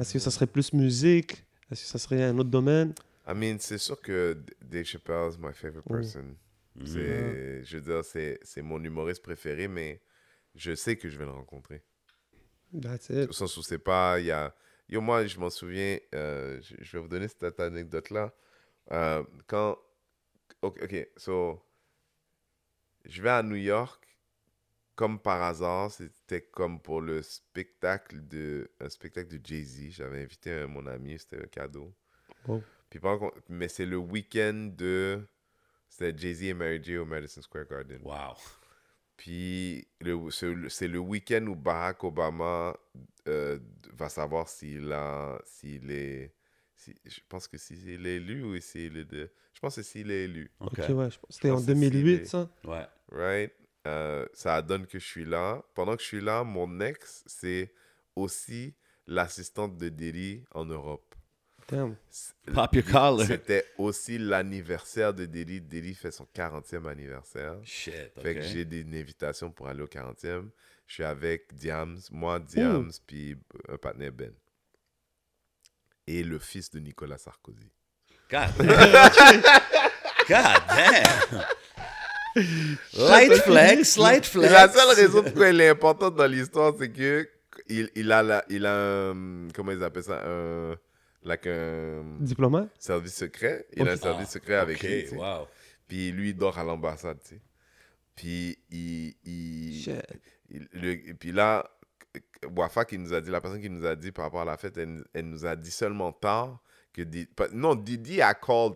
Est-ce 0.00 0.14
que 0.14 0.18
ça 0.18 0.30
serait 0.30 0.46
plus 0.46 0.72
musique? 0.72 1.44
Est-ce 1.70 1.82
que 1.82 1.88
ça 1.88 1.98
serait 1.98 2.22
un 2.24 2.38
autre 2.38 2.48
domaine? 2.50 2.94
I 3.28 3.34
mean, 3.34 3.58
c'est 3.60 3.78
sûr 3.78 4.00
que 4.00 4.36
Dave 4.62 4.84
Chappelle 4.84 5.30
is 5.32 5.36
my 5.38 5.52
favorite 5.52 5.84
Oh. 5.88 5.94
person. 5.94 6.34
Mm. 6.74 6.86
C'est, 6.86 7.64
je 7.64 7.76
veux 7.76 7.82
dire, 7.82 8.04
c'est, 8.04 8.38
c'est 8.42 8.62
mon 8.62 8.82
humoriste 8.82 9.22
préféré, 9.22 9.68
mais 9.68 10.00
je 10.54 10.74
sais 10.74 10.96
que 10.96 11.08
je 11.08 11.18
vais 11.18 11.24
le 11.26 11.30
rencontrer. 11.32 11.82
That's 12.80 13.10
it. 13.10 13.28
Au 13.28 13.32
sens 13.32 13.56
où 13.56 13.62
c'est 13.62 13.78
pas, 13.78 14.18
il 14.20 14.26
y 14.26 14.30
a, 14.30 14.54
yo, 14.88 15.00
moi, 15.00 15.26
je 15.26 15.38
m'en 15.38 15.50
souviens, 15.50 15.98
euh, 16.14 16.60
je, 16.62 16.76
je 16.80 16.92
vais 16.96 17.02
vous 17.02 17.08
donner 17.08 17.28
cette 17.28 17.60
anecdote-là. 17.60 18.32
Euh, 18.92 19.22
quand, 19.46 19.76
ok, 20.62 20.80
ok, 20.82 21.08
so, 21.16 21.62
je 23.04 23.20
vais 23.22 23.30
à 23.30 23.42
New 23.42 23.56
York, 23.56 24.09
comme 24.94 25.18
par 25.20 25.42
hasard, 25.42 25.90
c'était 25.90 26.42
comme 26.42 26.80
pour 26.80 27.00
le 27.00 27.22
spectacle 27.22 28.26
de, 28.28 28.70
un 28.80 28.88
spectacle 28.88 29.28
de 29.38 29.40
Jay-Z. 29.44 29.90
J'avais 29.92 30.22
invité 30.22 30.52
un- 30.52 30.66
mon 30.66 30.86
ami, 30.86 31.18
c'était 31.18 31.42
un 31.42 31.46
cadeau. 31.48 31.94
Wow. 32.46 32.62
Puis 32.88 32.98
pendant 33.00 33.18
qu'on- 33.30 33.40
mais 33.48 33.68
c'est 33.68 33.86
le 33.86 33.96
week-end 33.96 34.70
de, 34.76 35.20
c'était 35.88 36.16
Jay-Z 36.16 36.42
et 36.44 36.54
Mary 36.54 36.82
J 36.82 36.98
au 36.98 37.04
Madison 37.06 37.40
Square 37.42 37.66
Garden. 37.66 38.00
Wow. 38.02 38.34
Puis 39.16 39.86
le- 40.00 40.30
c'est 40.30 40.88
le- 40.88 40.98
week-end 40.98 41.44
où 41.46 41.54
Barack 41.54 42.02
Obama 42.04 42.76
euh, 43.28 43.58
va 43.92 44.08
savoir 44.08 44.48
s'il 44.48 44.90
a, 44.92 45.38
s'il 45.44 45.90
est, 45.90 46.34
si- 46.74 46.96
je 47.04 47.20
pense 47.28 47.46
que 47.46 47.58
s'il 47.58 48.06
est 48.06 48.16
élu 48.16 48.42
ou 48.42 48.58
s'il 48.60 48.96
est 48.96 49.04
de, 49.04 49.30
je 49.52 49.60
pense 49.60 49.76
que 49.76 49.82
s'il 49.82 50.10
est 50.10 50.24
élu, 50.24 50.50
OK. 50.60 50.78
Ouais, 50.88 51.08
C'était 51.28 51.50
en 51.50 51.54
pense 51.56 51.66
que 51.66 51.74
c'est 51.74 51.74
2008, 51.74 52.16
les- 52.20 52.24
ça 52.24 52.50
Ouais. 52.64 52.86
right? 53.12 53.52
Euh, 53.86 54.26
ça 54.34 54.60
donne 54.62 54.86
que 54.86 54.98
je 54.98 55.06
suis 55.06 55.24
là. 55.24 55.62
Pendant 55.74 55.96
que 55.96 56.02
je 56.02 56.08
suis 56.08 56.20
là, 56.20 56.44
mon 56.44 56.80
ex, 56.80 57.22
c'est 57.26 57.72
aussi 58.14 58.74
l'assistante 59.06 59.76
de 59.78 59.88
Diddy 59.88 60.44
en 60.52 60.64
Europe. 60.66 61.14
Damn. 61.68 61.96
Pop 62.54 62.74
your 62.74 62.84
collar. 62.84 63.26
C'était 63.26 63.64
aussi 63.78 64.18
l'anniversaire 64.18 65.14
de 65.14 65.24
Diddy. 65.24 65.60
Diddy 65.60 65.94
fait 65.94 66.10
son 66.10 66.26
40e 66.34 66.86
anniversaire. 66.88 67.56
Shit. 67.64 68.12
Fait 68.20 68.34
que 68.34 68.42
j'ai 68.42 68.64
des 68.64 68.82
invitations 68.82 69.50
pour 69.50 69.68
aller 69.68 69.82
au 69.82 69.86
40e. 69.86 70.50
Je 70.86 70.94
suis 70.94 71.04
avec 71.04 71.54
Diams, 71.54 72.00
moi, 72.10 72.40
Diams, 72.40 72.90
puis 73.06 73.36
un 73.68 73.76
partenaire 73.76 74.10
Ben. 74.10 74.32
Et 76.08 76.24
le 76.24 76.40
fils 76.40 76.70
de 76.70 76.80
Nicolas 76.80 77.18
Sarkozy. 77.18 77.70
God 78.28 78.48
damn. 78.58 79.42
God 80.28 80.62
damn. 80.68 81.44
Light 82.36 83.32
flex, 83.42 83.96
light 83.96 84.24
flex. 84.26 84.52
la 84.52 84.68
seule 84.68 84.94
raison 84.94 85.22
pourquoi 85.22 85.48
elle 85.48 85.60
est 85.60 85.68
importante 85.68 86.14
dans 86.16 86.26
l'histoire, 86.26 86.72
c'est 86.78 86.90
que 86.90 87.28
il, 87.68 87.90
il 87.94 88.10
a, 88.12 88.22
la, 88.22 88.44
il 88.48 88.66
a 88.66 89.10
un, 89.10 89.48
comment 89.54 89.72
ils 89.72 89.82
appellent 89.82 90.02
ça, 90.04 90.22
un, 90.26 90.76
like 91.22 91.46
un 91.46 92.02
Diplomate 92.20 92.70
service 92.78 93.14
secret. 93.14 93.66
Il 93.76 93.88
a 93.88 93.92
un 93.92 93.96
service 93.96 94.30
secret 94.30 94.54
avec 94.56 94.82
lui, 94.82 95.08
wow. 95.16 95.46
Puis 95.88 96.12
lui, 96.12 96.30
il 96.30 96.36
dort 96.36 96.56
à 96.58 96.64
l'ambassade, 96.64 97.18
tu 97.22 97.34
sais. 97.34 97.40
Puis 98.14 98.58
il... 98.70 99.14
il, 99.24 99.82
Shit. 99.82 100.02
il- 100.50 100.68
le- 100.72 101.08
et 101.08 101.14
puis 101.14 101.32
là, 101.32 101.68
Wafa 102.56 102.84
qui 102.84 102.98
nous 102.98 103.12
a 103.12 103.20
dit, 103.20 103.30
la 103.30 103.40
personne 103.40 103.60
qui 103.60 103.70
nous 103.70 103.84
a 103.86 103.94
dit 103.96 104.12
par 104.12 104.26
rapport 104.26 104.42
à 104.42 104.44
la 104.44 104.56
fête, 104.56 104.76
elle, 104.78 105.04
elle 105.12 105.28
nous 105.28 105.44
a 105.46 105.56
dit 105.56 105.70
seulement 105.70 106.12
tard 106.12 106.60
que... 106.92 107.02
Di- 107.02 107.26
pas- 107.26 107.48
non, 107.52 107.74
Didi 107.74 108.20
a 108.22 108.34
call. 108.34 108.72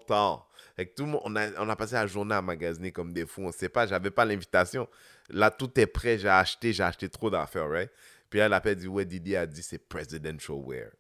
Fait 0.77 0.87
que 0.87 0.95
tout 0.95 1.05
le 1.05 1.11
monde, 1.13 1.21
on 1.25 1.37
a, 1.37 1.49
on 1.59 1.69
a 1.69 1.77
passé 1.77 1.95
la 1.95 2.07
journée 2.07 2.35
à 2.35 2.43
magasiner 2.43 2.91
comme 2.93 3.13
des 3.13 3.27
fous. 3.27 3.43
On 3.43 3.53
sait 3.53 3.69
pas, 3.69 3.87
j'avais 3.87 4.11
pas 4.11 4.25
l'invitation. 4.25 4.89
Là, 5.31 5.51
tout 5.51 5.71
est 5.79 5.87
prêt, 5.87 6.19
j'ai 6.19 6.29
acheté, 6.29 6.73
j'ai 6.73 6.83
acheté 6.83 7.09
trop 7.09 7.31
d'affaires, 7.31 7.69
right? 7.69 7.91
Puis 8.29 8.41
là, 8.41 8.47
elle 8.47 8.53
a 8.53 8.75
dit, 8.75 8.89
ouais, 8.89 9.05
Didi 9.05 9.37
a 9.37 9.47
dit, 9.47 9.63
c'est 9.63 9.79
presidential 9.79 10.57
wear. 10.57 10.91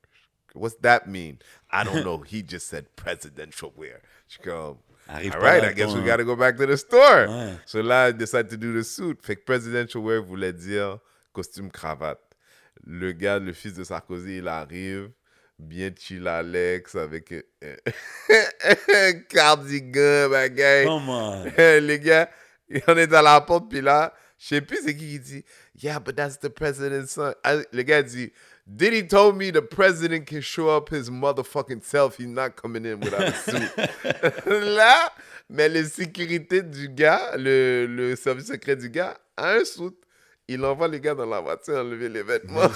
What's 0.55 0.81
that 0.83 1.07
mean? 1.07 1.39
I 1.73 1.83
don't 1.85 2.03
know. 2.05 2.23
He 2.23 2.45
just 2.49 2.69
said 2.69 2.87
presidential 2.95 3.73
wear. 3.77 4.01
Je 4.29 4.35
suis 4.35 4.43
comme, 4.45 4.79
Arrive 5.09 5.35
all 5.35 5.41
right, 5.41 5.65
I 5.65 5.75
guess 5.75 5.93
ton- 5.93 5.99
we 6.01 6.07
gotta 6.07 6.23
go 6.25 6.37
back 6.37 6.57
to 6.57 6.65
the 6.67 6.77
store. 6.77 7.27
Ouais. 7.29 7.55
So 7.67 7.83
là, 7.83 8.09
I 8.09 8.13
decided 8.13 8.49
to 8.51 8.57
do 8.57 8.73
the 8.73 8.85
suit. 8.85 9.19
Fait 9.23 9.35
que 9.37 9.43
presidential 9.45 10.01
wear 10.03 10.23
voulait 10.23 10.53
dire 10.53 11.01
costume 11.33 11.71
cravate. 11.73 12.21
Le 12.87 13.11
gars, 13.13 13.41
le 13.41 13.53
fils 13.53 13.75
de 13.75 13.83
Sarkozy, 13.83 14.39
il 14.39 14.47
arrive, 14.49 15.11
bien 15.65 15.91
chill 15.99 16.27
Alex, 16.29 16.95
avec 16.95 17.33
euh, 17.33 17.77
un 18.95 19.13
cardigan, 19.29 20.29
ma 20.29 20.49
guy. 20.49 20.85
Come 20.85 21.09
on. 21.09 21.45
Les 21.59 21.99
gars, 21.99 22.31
on 22.87 22.97
est 22.97 23.13
à 23.13 23.23
la 23.23 23.41
porte, 23.41 23.69
puis 23.71 23.81
là, 23.81 24.15
je 24.39 24.47
sais 24.47 24.61
plus 24.61 24.79
c'est 24.85 24.95
qui 24.95 25.09
qui 25.09 25.19
dit 25.19 25.45
Yeah, 25.83 25.99
but 25.99 26.15
that's 26.15 26.39
the 26.39 26.49
president's 26.49 27.13
son. 27.13 27.35
Ah, 27.43 27.57
Le 27.73 27.83
gars 27.83 28.03
dit 28.03 28.33
Diddy 28.67 29.07
told 29.07 29.37
me 29.37 29.51
the 29.51 29.61
president 29.61 30.27
can 30.27 30.41
show 30.41 30.71
up 30.71 30.89
his 30.89 31.11
motherfucking 31.11 31.83
self? 31.83 32.17
He's 32.17 32.29
not 32.29 32.57
coming 32.57 32.87
in 32.87 32.99
without 33.01 33.21
a 33.21 33.33
suit. 33.35 33.71
là, 34.47 35.13
mais 35.51 35.69
la 35.69 35.85
sécurité 35.85 36.63
du 36.63 36.89
gars, 36.89 37.37
le, 37.37 37.87
le 37.87 38.17
service 38.17 38.47
secret 38.47 38.77
du 38.77 38.89
gars, 38.89 39.19
a 39.37 39.55
un 39.57 39.65
suit. 39.65 39.95
Il 40.47 40.63
envoie 40.63 40.89
les 40.89 41.01
gars 41.01 41.15
dans 41.15 41.25
la 41.25 41.41
voiture 41.41 41.79
enlever 41.79 42.11
les 42.11 42.23
vêtements. 42.23 42.69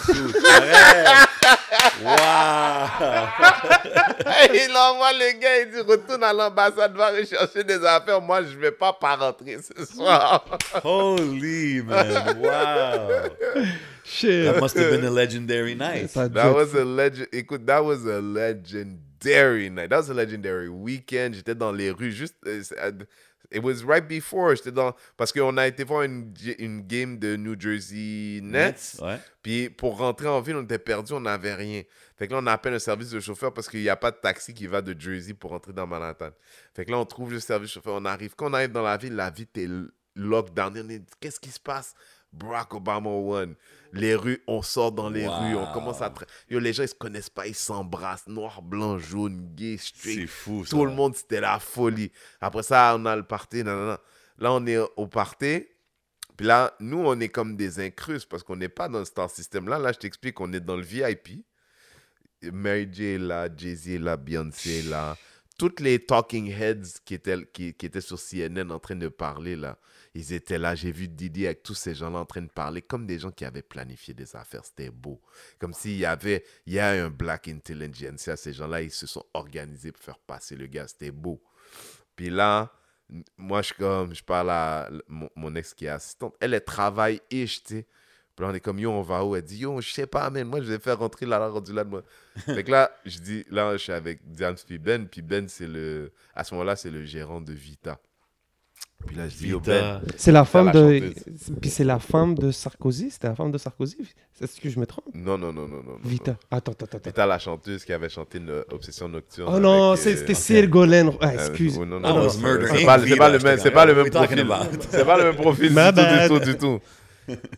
Wow. 2.01 2.05
il 4.55 4.77
envoie 4.77 5.13
le 5.13 5.39
gars, 5.39 5.63
il 5.63 5.71
dit 5.73 5.81
retourne 5.81 6.23
à 6.23 6.33
l'ambassade, 6.33 6.97
va 6.97 7.11
rechercher 7.11 7.65
des 7.65 7.85
affaires. 7.85 8.21
Moi, 8.21 8.43
je 8.45 8.57
vais 8.57 8.73
pas 8.73 8.93
pas 8.93 9.17
rentrer 9.17 9.59
ce 9.61 9.85
soir. 9.85 10.45
Holy 10.85 11.83
man. 11.83 12.39
Wow. 12.41 13.65
Shit. 14.05 14.45
That 14.45 14.61
must 14.61 14.77
have 14.77 14.91
been 14.91 15.05
a 15.05 15.11
legendary 15.11 15.75
night. 15.75 16.13
That 16.15 16.55
was 16.55 16.75
a 16.75 16.85
legend. 16.85 17.29
Écoute, 17.33 17.67
that 17.67 17.85
was 17.85 18.07
a 18.07 18.21
legendary 18.21 19.69
night. 19.69 19.91
That 19.91 19.99
was 19.99 20.11
a 20.11 20.15
legendary 20.15 20.69
weekend. 20.69 21.35
J'étais 21.35 21.55
dans 21.55 21.73
les 21.73 21.91
rues 21.91 22.13
juste. 22.13 22.37
It 23.51 23.63
was 23.63 23.85
right 23.85 24.07
before. 24.07 24.55
J'étais 24.55 24.73
dans 24.73 24.95
parce 25.17 25.33
qu'on 25.33 25.57
a 25.57 25.67
été 25.67 25.85
voir 25.85 26.03
une, 26.03 26.35
une 26.59 26.83
game 26.83 27.19
de 27.19 27.37
New 27.37 27.59
Jersey 27.59 28.41
Nets. 28.43 28.97
Ouais. 29.01 29.19
Puis 29.43 29.71
pour 29.71 29.97
rentrer 29.97 30.29
en 30.29 30.41
ville, 30.41 30.57
on 30.57 30.65
était 30.65 30.79
perdu, 30.79 31.15
on 31.15 31.21
n'avait 31.21 31.55
rien. 31.55 31.83
Fait 32.17 32.27
que 32.27 32.33
là, 32.33 32.41
on 32.43 32.47
appelle 32.47 32.75
un 32.75 32.79
service 32.79 33.11
de 33.11 33.21
chauffeur 33.21 33.55
parce 33.55 33.69
qu'il 33.69 33.81
n'y 33.81 33.89
a 33.89 33.97
pas 33.97 34.11
de 34.11 34.17
taxi 34.17 34.53
qui 34.53 34.67
va 34.67 34.83
de 34.83 34.99
Jersey 34.99 35.33
pour 35.33 35.51
rentrer 35.51 35.73
dans 35.73 35.87
Manhattan. 35.87 36.31
Fait 36.75 36.85
que 36.85 36.91
là, 36.91 36.99
on 36.99 37.07
trouve 37.07 37.33
le 37.33 37.41
service 37.41 37.73
chauffeur, 37.73 37.95
on 37.97 38.05
arrive. 38.05 38.35
Quand 38.37 38.51
on 38.51 38.55
arrive 38.55 38.73
dans 38.73 38.83
la 38.83 38.97
ville, 38.97 39.15
la 39.15 39.31
ville 39.31 39.49
est 39.57 39.69
lockdown. 40.15 41.05
Qu'est-ce 41.21 41.41
qui 41.41 41.51
se 41.51 41.61
passe? 41.61 41.95
Barack 42.33 42.75
Obama 42.75 43.09
won. 43.09 43.55
Les 43.93 44.15
rues, 44.15 44.43
on 44.47 44.61
sort 44.63 44.93
dans 44.93 45.09
les 45.11 45.27
Wow. 45.27 45.39
rues, 45.41 45.57
on 45.57 45.73
commence 45.73 46.03
à... 46.03 46.13
Yo, 46.51 46.59
les 46.59 46.73
gens, 46.73 46.83
ils 46.83 46.89
se 46.89 46.95
connaissent 46.95 47.31
pas, 47.31 47.47
ils 47.47 47.55
s'embrassent. 47.55 48.27
Noir, 48.27 48.61
blanc, 48.63 48.99
jaune, 48.99 49.49
gay, 49.55 49.77
C'est 49.79 49.97
straight. 49.97 50.29
fou, 50.29 50.65
ça. 50.65 50.71
Tout 50.71 50.85
le 50.85 50.93
monde, 50.93 51.15
c'était 51.17 51.41
la 51.41 51.59
folie. 51.59 52.11
Après 52.41 52.63
ça, 52.63 52.95
on 52.99 53.07
a 53.07 53.17
le 53.17 53.23
party. 53.23 53.65
Non. 53.65 53.97
Là, 54.39 54.53
on 54.53 54.67
est 54.67 54.79
au 54.97 55.07
party. 55.07 55.67
Puis 56.37 56.47
là, 56.47 56.75
nous, 56.81 56.99
on 56.99 57.19
est 57.19 57.29
comme 57.31 57.57
des 57.57 57.81
incrustes 57.81 58.29
parce 58.29 58.43
qu'on 58.43 58.57
n'est 58.57 58.69
pas 58.69 58.89
dans 58.89 59.01
ce 59.05 59.11
star 59.11 59.29
system-là. 59.31 59.79
Là, 59.79 59.93
je 59.93 59.99
t'explique, 59.99 60.41
on 60.41 60.53
est 60.53 60.61
dans 60.61 60.77
le 60.77 60.83
VIP. 60.85 61.45
Mary 62.53 62.89
J 62.93 63.05
est 63.15 63.19
là, 63.19 63.49
Jay-Z 63.55 63.89
est 63.89 63.99
là, 63.99 64.17
Beyoncé 64.17 64.79
est 64.79 64.89
là. 64.89 65.17
toutes 65.59 65.81
les 65.81 65.99
talking 65.99 66.47
heads 66.53 67.01
qui 67.05 67.15
étaient, 67.15 67.45
qui, 67.53 67.75
qui 67.75 67.87
étaient 67.87 68.01
sur 68.01 68.17
CNN 68.21 68.71
en 68.71 68.79
train 68.79 68.95
de 68.95 69.09
parler, 69.09 69.57
là, 69.57 69.77
ils 70.19 70.33
étaient 70.33 70.59
là. 70.59 70.75
J'ai 70.75 70.91
vu 70.91 71.07
Didi 71.07 71.47
avec 71.47 71.63
tous 71.63 71.75
ces 71.75 71.95
gens-là 71.95 72.19
en 72.19 72.27
train 72.27 72.43
de 72.43 72.51
parler 72.51 72.83
comme 72.83 73.07
des 73.07 73.21
gens 73.21 73.31
qui 73.31 73.45
avaient 73.45 73.63
planifié 73.63 74.15
des 74.15 74.35
affaires. 74.35 74.65
C'était 74.65 74.91
beau. 74.91 75.21
Comme 75.61 75.73
s'il 75.73 75.97
y 75.97 76.05
avait, 76.05 76.45
il 76.67 76.73
y 76.73 76.81
a 76.81 76.91
un 76.91 77.09
black 77.09 77.47
intelligence. 77.47 78.29
Ces 78.35 78.53
gens-là, 78.53 78.83
ils 78.83 78.91
se 78.91 79.07
sont 79.07 79.25
organisés 79.33 79.93
pour 79.93 80.03
faire 80.03 80.19
passer 80.19 80.57
le 80.57 80.67
gars. 80.67 80.89
C'était 80.89 81.13
beau. 81.13 81.41
Puis 82.17 82.31
là, 82.31 82.73
moi, 83.37 83.63
je 83.63 83.73
comme, 83.75 84.13
je 84.13 84.25
parle 84.25 84.51
à 84.51 84.91
mon, 85.07 85.31
mon 85.37 85.55
ex 85.55 85.73
qui 85.73 85.87
est 85.87 85.91
assistante. 85.91 86.35
Elle, 86.41 86.55
elle 86.55 86.65
travaille 86.65 87.21
et 87.31 87.47
je 87.47 87.61
sais. 87.65 87.87
Puis 88.35 88.45
là, 88.45 88.51
on 88.51 88.55
est 88.55 88.61
comme, 88.61 88.81
yo, 88.81 88.91
on 88.91 89.03
va 89.03 89.25
où? 89.25 89.37
Elle 89.37 89.43
dit, 89.43 89.59
yo, 89.59 89.81
je 89.81 89.93
sais 89.93 90.07
pas, 90.09 90.31
mais 90.31 90.43
moi, 90.43 90.61
je 90.61 90.67
vais 90.67 90.81
faire 90.81 90.99
rentrer 90.99 91.27
la 91.27 91.49
rendu 91.49 91.73
là 91.73 91.85
de 91.85 91.91
moi. 91.91 92.03
fait 92.45 92.65
que 92.65 92.73
là, 92.73 92.91
je 93.05 93.21
dis, 93.21 93.45
là, 93.51 93.73
je 93.77 93.83
suis 93.83 93.93
avec 93.93 94.29
Diane 94.29 94.57
puis 94.67 94.79
Ben. 94.79 95.07
Puis 95.07 95.23
Ben, 95.23 95.49
c'est 95.49 95.69
le, 95.69 96.13
à 96.35 96.43
ce 96.43 96.55
moment-là, 96.55 96.75
c'est 96.75 96.91
le 96.91 97.05
gérant 97.05 97.41
de 97.41 97.53
Vita. 97.53 98.01
Puis 99.07 99.17
là, 99.17 99.29
je 99.29 99.37
dis, 99.37 99.49
yo, 99.49 99.61
Ben. 99.61 100.01
Vita. 100.01 100.15
C'est 100.17 100.33
la 100.33 100.45
femme 100.45 100.67
la 100.67 100.73
de. 100.73 101.15
Puis 101.61 101.71
c'est 101.71 101.85
la 101.85 101.99
femme 101.99 102.35
de 102.35 102.51
Sarkozy. 102.51 103.11
C'était 103.11 103.29
la 103.29 103.37
femme 103.37 103.53
de 103.53 103.59
Sarkozy. 103.59 103.97
Est-ce 104.41 104.61
que 104.61 104.69
je 104.69 104.79
me 104.79 104.87
trompe? 104.87 105.07
Non, 105.15 105.39
non, 105.39 105.53
non, 105.53 105.69
non, 105.69 105.83
non. 105.83 105.99
Vita. 106.05 106.33
non. 106.33 106.39
Attends, 106.51 106.73
attends, 106.73 106.87
attends. 106.87 106.99
Vita, 107.09 107.25
la 107.27 107.39
chanteuse 107.39 107.85
qui 107.85 107.93
avait 107.93 108.09
chanté 108.09 108.39
une 108.39 108.65
Obsession 108.71 109.09
Nocturne. 109.09 109.53
Oh 109.55 109.61
non, 109.61 109.93
euh, 109.93 109.97
c'était 109.97 110.35
Ségolène. 110.35 111.13
Ah, 111.21 111.35
excuse. 111.35 111.79
oh, 111.81 111.87
non, 111.87 112.01
non, 112.01 112.25
non, 112.25 112.29
C'est 112.29 112.43
pas, 112.85 113.29
le 113.29 113.39
même, 113.39 113.59
c'est 113.59 113.71
pas 113.71 113.87
le 113.87 113.95
même 113.95 114.09
what 114.13 114.17
are 114.17 114.29
we 114.29 114.47
profil. 114.47 114.79
C'est 114.91 115.05
pas 115.05 115.17
le 115.17 115.25
même 115.25 115.37
profil 115.37 115.69
du 115.69 116.29
tout, 116.29 116.39
du 116.39 116.45
tout, 116.45 116.45
du 116.45 116.57
tout. 116.59 116.81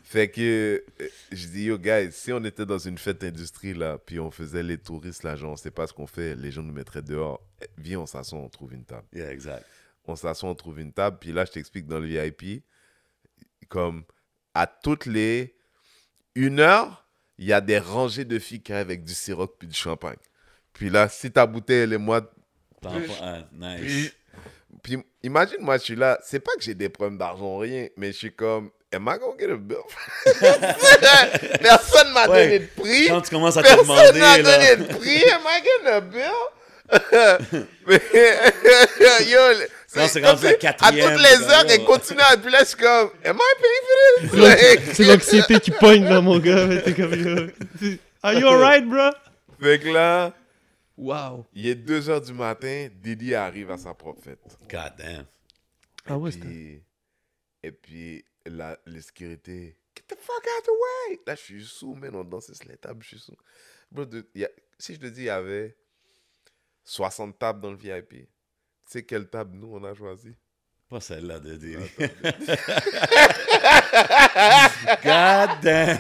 Fait 0.03 0.29
que 0.29 0.83
euh, 1.01 1.07
je 1.31 1.47
dis, 1.47 1.65
yo, 1.65 1.79
guys, 1.79 2.09
si 2.11 2.33
on 2.33 2.45
était 2.45 2.67
dans 2.67 2.79
une 2.79 2.99
fête 2.99 3.23
industrie, 3.25 3.75
là, 3.75 3.99
puis 4.05 4.19
on 4.19 4.31
faisait 4.31 4.63
les 4.63 4.79
touristes, 4.79 5.23
là, 5.23 5.37
genre, 5.37 5.53
on 5.53 5.57
sait 5.57 5.71
pas 5.71 5.87
ce 5.87 5.93
qu'on 5.93 6.07
fait, 6.07 6.35
les 6.35 6.51
gens 6.51 6.63
nous 6.63 6.73
mettraient 6.73 7.03
dehors. 7.03 7.41
Eh, 7.63 7.67
Viens, 7.79 8.01
on 8.01 8.07
s'assoit, 8.07 8.39
on 8.39 8.49
trouve 8.49 8.75
une 8.75 8.85
table. 8.85 9.05
Yeah, 9.15 9.31
exact. 9.31 9.65
On 10.07 10.17
s'assoit, 10.17 10.49
on 10.49 10.55
trouve 10.55 10.81
une 10.81 10.93
table, 10.93 11.19
puis 11.21 11.33
là, 11.33 11.45
je 11.45 11.53
t'explique 11.53 11.87
dans 11.87 11.99
le 12.01 12.07
VIP, 12.07 12.65
comme 13.69 14.05
à 14.55 14.67
toutes 14.67 15.07
les 15.07 15.55
une 16.35 16.61
heure, 16.61 17.07
il 17.39 17.47
y 17.47 17.53
a 17.53 17.61
des 17.61 17.79
rangées 17.79 18.25
de 18.25 18.39
filles 18.39 18.63
qui 18.63 18.73
arrivent 18.73 18.87
avec 18.87 19.05
du 19.05 19.15
sirop 19.15 19.47
puis 19.47 19.69
du 19.69 19.75
champagne. 19.77 20.17
Puis 20.73 20.91
là, 20.91 21.09
si 21.09 21.31
ta 21.31 21.47
bouteille, 21.47 21.81
elle 21.83 21.93
est 21.95 21.99
moi, 21.99 22.23
T'en 22.83 22.99
Puis- 22.99 23.09
pas- 23.09 23.15
ah, 23.21 23.39
nice. 23.53 24.13
puis, 24.83 24.97
puis 24.97 25.05
imagine, 25.23 25.59
moi, 25.61 25.77
je 25.77 25.83
suis 25.83 25.97
là. 25.97 26.19
C'est 26.25 26.41
pas 26.41 26.53
que 26.57 26.63
j'ai 26.63 26.75
des 26.75 26.89
problèmes 26.89 27.19
d'argent, 27.19 27.59
rien, 27.59 27.89
mais 27.99 28.11
je 28.13 28.17
suis 28.17 28.33
comme, 28.35 28.71
am 28.91 29.03
I 29.07 29.19
gonna 29.19 29.37
get 29.39 29.51
a 29.51 29.57
bill? 29.57 29.77
Personne 31.61 32.13
m'a 32.13 32.27
Ouais. 32.29 32.45
donné 32.45 32.59
de 32.61 32.67
prix. 32.81 33.07
Quand 33.09 33.21
tu 33.21 33.31
commences 33.31 33.57
à 33.59 33.63
te 33.63 33.69
Personne 33.69 33.87
demander, 33.87 34.19
m'a 34.19 34.39
là. 34.39 34.77
donné 34.77 34.77
de 34.89 34.95
prix. 34.95 35.25
Am 35.31 35.43
I 35.47 36.01
bill? 36.11 36.31
Mais, 37.87 38.01
yo, 39.31 39.39
Quand 39.93 40.09
c'est 40.09 40.25
rendu 40.25 40.45
la 40.45 40.51
à 40.71 40.73
toutes 40.73 40.93
les 40.93 41.43
heures, 41.49 41.65
elle 41.69 41.85
continue 41.85 42.21
à 42.21 42.37
puis 42.37 42.51
là, 42.51 42.61
je 42.61 42.65
suis 42.67 42.77
comme, 42.77 43.11
am 43.25 43.39
I 43.39 43.55
paying 43.61 44.31
for 44.31 44.47
C'est 44.47 44.77
this? 44.77 44.95
C'est 44.97 45.05
l'anxiété 45.05 45.61
qui 45.61 45.71
pogne 45.73 46.05
là, 46.05 46.21
mon 46.21 46.39
gars. 46.39 46.67
mais 46.67 46.83
t'es 46.83 46.95
comme, 46.95 47.13
yo. 47.15 47.97
Are 48.23 48.35
you 48.35 48.47
alright, 48.47 48.87
bro? 48.89 49.11
fait 49.61 49.81
que 49.81 49.89
là, 49.89 50.33
Wow. 50.97 51.47
il 51.55 51.67
est 51.67 51.75
2 51.75 52.11
heures 52.11 52.21
du 52.21 52.33
matin, 52.35 52.89
Didi 52.95 53.35
arrive 53.35 53.71
à 53.71 53.79
sa 53.79 53.95
propre 53.95 54.23
fête. 54.23 54.39
God 54.71 54.93
damn. 54.99 55.27
Ah 56.07 56.19
ouais, 56.19 56.31
et 56.31 56.39
puis, 56.39 56.83
et 57.63 57.73
puis 57.73 58.25
la, 58.47 58.79
la 58.87 59.01
sécurité, 59.01 59.77
get 59.97 60.05
the 60.09 60.19
fuck 60.21 60.37
out 60.45 60.61
of 60.61 60.65
the 60.67 60.71
way. 61.11 61.21
Là, 61.27 61.35
je 61.35 61.41
suis 61.41 61.65
sous, 61.65 61.95
man, 61.95 62.15
on 62.15 62.25
dansait 62.25 62.55
sur 62.55 62.69
les 62.69 62.77
tables, 62.77 63.03
je 63.03 63.09
suis 63.09 63.19
sous. 63.19 63.37
Bro, 63.91 64.05
de- 64.05 64.29
il 64.35 64.43
y 64.43 64.45
a- 64.45 64.51
si 64.79 64.95
je 64.95 65.01
te 65.01 65.07
dis, 65.07 65.23
il 65.23 65.25
y 65.25 65.31
avait 65.31 65.75
60 66.85 67.39
tables 67.39 67.61
dans 67.61 67.71
le 67.71 67.77
VIP, 67.79 68.29
tu 68.91 68.99
sais 68.99 69.03
quelle 69.05 69.29
table 69.29 69.57
nous, 69.57 69.69
on 69.75 69.85
a 69.85 69.95
choisi? 69.95 70.35
Pas 70.89 71.01
celle-là 71.01 71.39
de 71.39 71.55
Diddy. 71.55 71.77
God 75.05 75.51
damn. 75.63 75.99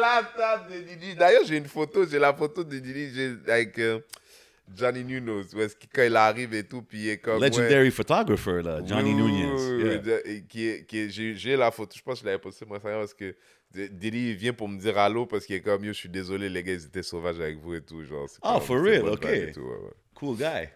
La 0.00 0.22
table 0.36 0.72
de 0.72 0.80
Didi. 0.80 1.14
D'ailleurs, 1.14 1.44
j'ai 1.44 1.56
une 1.58 1.66
photo, 1.66 2.04
j'ai 2.06 2.18
la 2.18 2.34
photo 2.34 2.64
de 2.64 2.78
Didi 2.78 3.36
avec 3.46 3.78
euh, 3.78 4.00
Johnny 4.74 5.04
Nunes, 5.04 5.28
où 5.30 5.60
est-ce 5.60 5.76
quand 5.94 6.02
il 6.02 6.16
arrive 6.16 6.54
et 6.54 6.64
tout, 6.64 6.82
puis 6.82 7.02
il 7.02 7.08
est 7.10 7.18
comme... 7.18 7.40
ouais, 7.40 7.48
Legendary 7.50 7.90
photographer, 7.90 8.62
là, 8.62 8.80
Johnny 8.84 9.14
Yeah. 9.14 10.18
et 10.24 10.42
qui 10.44 10.84
qui 10.86 11.10
j'ai, 11.10 11.56
la 11.56 11.70
photo, 11.70 11.92
je 11.96 12.02
pense 12.02 12.14
que 12.14 12.20
je 12.22 12.26
l'avais 12.26 12.38
posté 12.40 12.58
sur 12.58 12.68
mon 12.68 12.74
Instagram 12.76 13.00
parce 13.02 13.14
que 13.14 13.36
D- 13.70 13.88
Diddy 13.88 14.30
il 14.30 14.36
vient 14.36 14.52
pour 14.52 14.68
me 14.68 14.78
dire 14.78 14.96
allô 14.98 15.26
parce 15.26 15.46
qu'il 15.46 15.56
est 15.56 15.60
comme 15.60 15.84
yo, 15.84 15.92
je 15.92 15.98
suis 15.98 16.08
désolé, 16.08 16.48
les 16.48 16.62
gars, 16.62 16.72
ils 16.72 16.84
étaient 16.86 17.02
sauvages 17.02 17.38
avec 17.40 17.58
vous 17.58 17.74
et 17.74 17.82
tout. 17.82 18.02
Genre, 18.04 18.26
Oh, 18.42 18.60
for 18.60 18.80
real, 18.82 19.08
ok. 19.08 19.20
tout, 19.52 19.60
ouais, 19.60 19.66
ouais. 19.66 19.92
Cool 20.14 20.36
guy. 20.36 20.68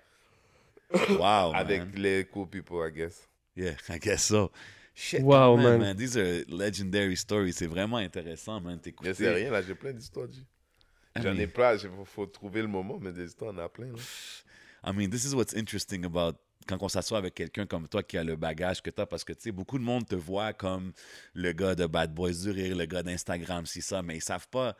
Wow, 1.18 1.52
Avec 1.54 1.80
man. 1.80 1.92
les 1.96 2.24
cool 2.26 2.48
people, 2.48 2.78
I 2.86 2.90
guess. 2.90 3.28
Yeah, 3.56 3.74
I 3.88 3.98
guess 3.98 4.24
so. 4.24 4.50
Shit, 4.94 5.22
Wow, 5.22 5.56
quand 5.56 5.62
même, 5.62 5.80
man. 5.80 5.96
These 5.96 6.16
are 6.16 6.44
legendary 6.48 7.16
stories. 7.16 7.52
C'est 7.54 7.66
vraiment 7.66 7.98
intéressant, 7.98 8.60
man. 8.60 8.74
Mais 8.76 8.80
T'écouter. 8.80 9.14
c'est 9.14 9.32
rien, 9.32 9.50
là, 9.50 9.62
j'ai 9.62 9.74
plein 9.74 9.92
d'histoires. 9.92 10.26
G. 10.30 10.40
J'en 11.16 11.34
ai 11.34 11.46
mean- 11.46 11.52
plein, 11.52 11.74
il 11.76 11.90
faut, 12.04 12.26
trouver 12.26 12.62
le 12.62 12.68
moment, 12.68 12.98
mais 13.00 13.12
des 13.12 13.26
histoires, 13.26 13.52
on 13.54 13.58
en 13.58 13.64
a 13.64 13.68
plein. 13.68 13.86
Là. 13.92 13.98
I 14.84 14.92
mean, 14.94 15.10
this 15.10 15.24
is 15.24 15.34
what's 15.34 15.54
interesting 15.54 16.04
about 16.04 16.36
quand 16.66 16.82
on 16.82 16.88
s'assoit 16.88 17.18
avec 17.18 17.34
quelqu'un 17.34 17.66
comme 17.66 17.88
toi 17.88 18.02
qui 18.02 18.18
a 18.18 18.24
le 18.24 18.36
bagage 18.36 18.82
que 18.82 18.90
tu 18.90 19.00
as, 19.00 19.06
parce 19.06 19.24
que, 19.24 19.32
tu 19.32 19.40
sais, 19.42 19.52
beaucoup 19.52 19.78
de 19.78 19.84
monde 19.84 20.06
te 20.06 20.14
voit 20.14 20.52
comme 20.52 20.92
le 21.34 21.52
gars 21.52 21.74
de 21.74 21.86
Bad 21.86 22.12
Boys 22.14 22.32
du 22.42 22.50
Rire, 22.50 22.76
le 22.76 22.84
gars 22.86 23.02
d'Instagram, 23.02 23.64
c'est 23.66 23.80
ça, 23.80 24.02
mais 24.02 24.16
ils 24.16 24.22
savent 24.22 24.48
pas 24.48 24.76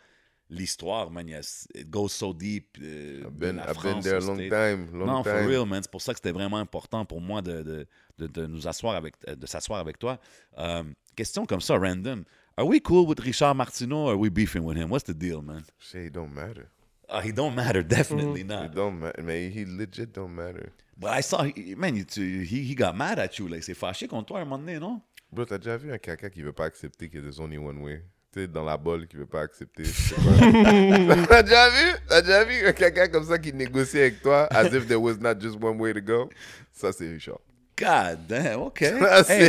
l'histoire, 0.51 1.11
man. 1.11 1.29
It 1.29 1.91
goes 1.91 2.13
so 2.13 2.33
deep. 2.33 2.79
euh, 2.83 3.25
I've 3.27 3.31
been, 3.39 3.57
la 3.57 3.63
I've 3.65 3.75
been 3.75 3.81
France 3.81 4.05
there 4.05 4.17
a 4.17 4.21
long 4.21 4.39
time. 4.49 4.89
Long 4.93 5.07
non, 5.07 5.23
time. 5.23 5.33
for 5.33 5.47
real, 5.49 5.67
man. 5.67 5.83
C'est 5.83 5.91
pour 5.91 6.03
ça 6.03 6.13
que 6.13 6.19
c'était 6.19 6.33
vraiment 6.33 6.59
important 6.59 7.05
pour 7.05 7.21
moi 7.21 7.43
de, 7.43 7.63
de, 7.63 7.87
de, 8.19 8.27
de 8.27 8.47
nous 8.47 8.67
asseoir 8.67 8.95
avec, 8.97 9.15
euh, 9.29 9.35
de 9.37 9.47
s'asseoir 9.47 9.81
avec 9.81 9.99
toi. 9.99 10.19
Euh, 10.59 10.85
question 11.17 11.47
comme 11.47 11.61
ça, 11.61 11.77
random. 11.79 12.25
Are 12.57 12.67
we 12.67 12.81
cool 12.83 13.07
with 13.07 13.21
Richard 13.21 13.55
Martineau 13.55 14.07
or 14.07 14.13
are 14.13 14.19
we 14.19 14.31
beefing 14.31 14.65
with 14.65 14.77
him? 14.77 14.91
What's 14.91 15.05
the 15.05 15.15
deal, 15.17 15.43
man? 15.43 15.63
Shit, 15.79 16.07
it 16.07 16.13
don't 16.13 16.33
matter. 16.35 16.69
Ah, 17.09 17.21
he 17.23 17.33
don't 17.33 17.55
matter, 17.55 17.83
definitely 17.87 18.41
It 18.41 18.47
not. 18.49 18.75
don't 18.75 18.99
matter. 18.99 19.23
Mais 19.23 19.49
he 19.51 19.65
legit 19.65 20.13
don't 20.13 20.35
matter. 20.35 20.73
But 20.97 21.11
I 21.17 21.23
saw, 21.23 21.45
he- 21.45 21.75
man, 21.77 21.95
he, 21.95 22.45
he 22.45 22.75
got 22.75 22.95
mad 22.97 23.19
at 23.21 23.39
you. 23.39 23.47
Like, 23.49 23.61
il 23.61 23.63
s'est 23.63 23.75
fâché 23.75 24.09
contre 24.09 24.27
toi 24.27 24.41
à 24.41 24.43
un 24.43 24.45
moment 24.45 24.59
donné, 24.59 24.79
non? 24.81 25.01
Bro, 25.31 25.45
t'as 25.45 25.59
déjà 25.59 25.77
vu 25.77 25.93
un 25.93 25.99
caca 25.99 26.29
qui 26.31 26.43
veut 26.43 26.53
pas 26.53 26.65
accepter 26.65 27.09
qu'il 27.09 27.21
y 27.21 27.23
a 27.23 27.31
des 27.31 27.39
only 27.41 27.59
one 27.59 27.79
way? 27.79 28.03
Tu 28.33 28.41
sais, 28.41 28.47
dans 28.47 28.65
la 28.65 28.77
bolle 28.77 29.07
qui 29.07 29.17
veut 29.17 29.27
pas 29.27 29.41
accepter. 29.41 29.85
T'as 31.29 31.43
déjà 31.43 31.71
vu? 31.71 31.99
T'as 32.09 32.21
déjà 32.21 32.45
vu 32.45 32.67
un 32.67 32.73
caca 32.73 33.09
comme 33.09 33.25
ça 33.25 33.39
qui 33.39 33.53
négocie 33.55 33.99
avec 33.99 34.21
toi 34.23 34.47
as 34.51 34.67
if 34.67 34.87
there 34.87 35.01
was 35.01 35.15
not 35.15 35.41
just 35.41 35.57
one 35.63 35.81
way 35.81 35.95
to 35.95 36.01
go? 36.03 36.29
Ça, 36.73 36.93
c'est 36.93 37.09
Richard. 37.09 37.41
God 37.79 38.27
damn, 38.27 38.61
OK. 38.63 38.83
Hey, 38.83 39.49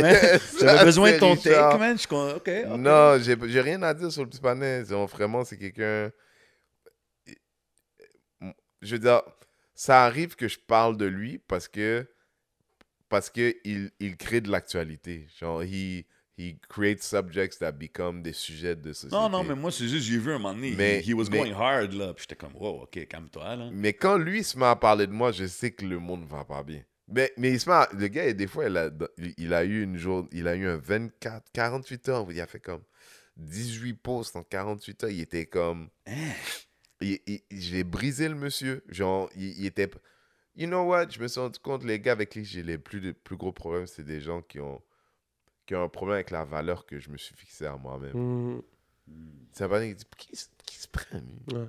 j'avais 0.60 0.84
besoin 0.84 1.12
de 1.12 1.18
ton 1.18 1.34
Richard. 1.34 1.72
take, 1.72 1.80
man. 1.80 1.92
Je 1.94 1.98
suis 1.98 2.08
con- 2.08 2.30
OK, 2.36 2.48
OK. 2.48 2.78
Non, 2.78 3.18
j'ai 3.18 3.60
rien 3.60 3.82
à 3.82 3.92
dire 3.92 4.10
sur 4.10 4.22
le 4.22 4.28
petit 4.30 4.40
panel. 4.40 4.84
Vraiment, 4.84 5.44
c'est 5.44 5.58
quelqu'un. 5.58 6.10
Je 8.80 8.92
veux 8.94 8.98
dire, 8.98 9.22
ça 9.74 10.04
arrive 10.04 10.36
que 10.36 10.48
je 10.48 10.58
parle 10.58 10.96
de 10.96 11.04
lui 11.06 11.38
parce 11.38 11.68
que 11.68 12.06
parce 13.08 13.28
que 13.28 13.54
il, 13.64 13.90
il 13.98 14.16
crée 14.16 14.40
de 14.40 14.50
l'actualité. 14.50 15.26
Genre, 15.38 15.62
he, 15.64 16.06
he 16.48 16.58
creates 16.68 17.02
subjects 17.02 17.58
that 17.58 17.72
become 17.72 18.22
des 18.22 18.32
sujets 18.32 18.76
de 18.76 18.92
société. 18.92 19.14
Non, 19.16 19.28
non, 19.28 19.44
mais 19.44 19.54
moi, 19.54 19.70
c'est 19.70 19.86
juste, 19.88 20.06
j'ai 20.06 20.18
vu 20.18 20.30
un 20.32 20.38
moment 20.38 20.54
donné, 20.54 20.74
Mais- 20.76 21.00
he, 21.00 21.10
he 21.10 21.14
was 21.14 21.26
mais- 21.30 21.38
going 21.38 21.52
hard, 21.52 21.92
là. 21.92 22.14
Puis 22.14 22.22
j'étais 22.28 22.36
comme, 22.36 22.54
wow, 22.56 22.82
OK, 22.82 23.06
calme-toi, 23.06 23.56
là. 23.56 23.68
Mais 23.72 23.92
quand 23.92 24.16
lui 24.18 24.42
se 24.44 24.58
met 24.58 24.66
à 24.66 24.76
parler 24.76 25.06
de 25.06 25.12
moi, 25.12 25.32
je 25.32 25.46
sais 25.46 25.70
que 25.70 25.84
le 25.84 25.98
monde 25.98 26.24
va 26.26 26.44
pas 26.44 26.62
bien. 26.62 26.82
Mais, 27.08 27.32
mais 27.36 27.50
il 27.52 27.60
se 27.60 27.68
met 27.68 27.74
à- 27.74 27.88
le 27.92 28.06
gars, 28.08 28.32
des 28.32 28.46
fois, 28.46 28.66
il 28.68 28.76
a, 28.76 28.88
il 29.36 29.52
a 29.54 29.64
eu 29.64 29.82
une 29.82 29.96
jour, 29.96 30.28
il 30.32 30.46
a 30.48 30.54
eu 30.54 30.66
un 30.66 30.76
24, 30.76 31.44
48 31.52 32.08
heures 32.08 32.26
il 32.30 32.40
a 32.40 32.46
fait 32.46 32.60
comme 32.60 32.82
18 33.36 33.94
posts 33.94 34.36
en 34.36 34.42
48 34.42 35.04
heures. 35.04 35.10
Il 35.10 35.20
était 35.20 35.46
comme. 35.46 35.88
Il- 37.00 37.18
J'ai 37.50 37.82
brisé 37.84 38.28
le 38.28 38.34
monsieur. 38.34 38.84
Genre, 38.88 39.30
il, 39.34 39.58
il 39.58 39.66
était. 39.66 39.90
You 40.56 40.66
know 40.66 40.84
what? 40.84 41.08
Je 41.10 41.20
me 41.20 41.28
suis 41.28 41.40
rendu 41.40 41.58
compte, 41.58 41.84
les 41.84 41.98
gars 42.00 42.12
avec 42.12 42.28
qui 42.30 42.44
j'ai 42.44 42.62
les 42.62 42.76
plus, 42.78 43.00
de, 43.00 43.12
plus 43.12 43.36
gros 43.36 43.52
problèmes, 43.52 43.86
c'est 43.86 44.04
des 44.04 44.20
gens 44.20 44.42
qui 44.42 44.60
ont, 44.60 44.80
qui 45.70 45.76
ont 45.76 45.84
un 45.84 45.88
problème 45.88 46.14
avec 46.16 46.32
la 46.32 46.42
valeur 46.44 46.84
que 46.84 46.98
je 46.98 47.10
me 47.10 47.16
suis 47.16 47.32
fixé 47.36 47.64
à 47.64 47.76
moi-même. 47.76 48.12
Mhm. 48.16 48.62
C'est 49.52 49.62
un 49.62 49.68
pas 49.68 49.80
qui 49.80 49.94
dit 49.94 50.04
Qui, 50.16 50.34
se- 50.34 50.48
qui 50.66 50.76
se 50.76 50.88
prend, 50.88 51.18
lui? 51.20 51.56
Ouais. 51.56 51.66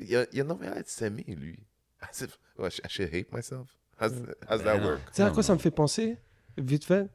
Il 0.00 0.10
y 0.10 0.16
a, 0.16 0.26
il 0.32 0.36
y 0.36 0.40
a 0.42 0.44
non 0.44 0.56
rien 0.56 0.72
à 0.72 0.82
s'aimer, 0.84 1.24
lui. 1.28 1.58
As 2.02 2.20
if, 2.20 2.38
oh, 2.58 2.66
I 2.66 2.70
should- 2.90 3.08
hate 3.10 3.32
myself. 3.32 3.68
How's, 3.98 4.12
how's 4.50 4.62
that 4.64 4.84
work? 4.84 5.00
Tu 5.06 5.12
sais 5.14 5.22
à 5.22 5.30
quoi 5.30 5.42
ça 5.42 5.54
me 5.54 5.58
fait 5.58 5.70
penser, 5.70 6.18
vite 6.58 6.84
fait 6.84 7.08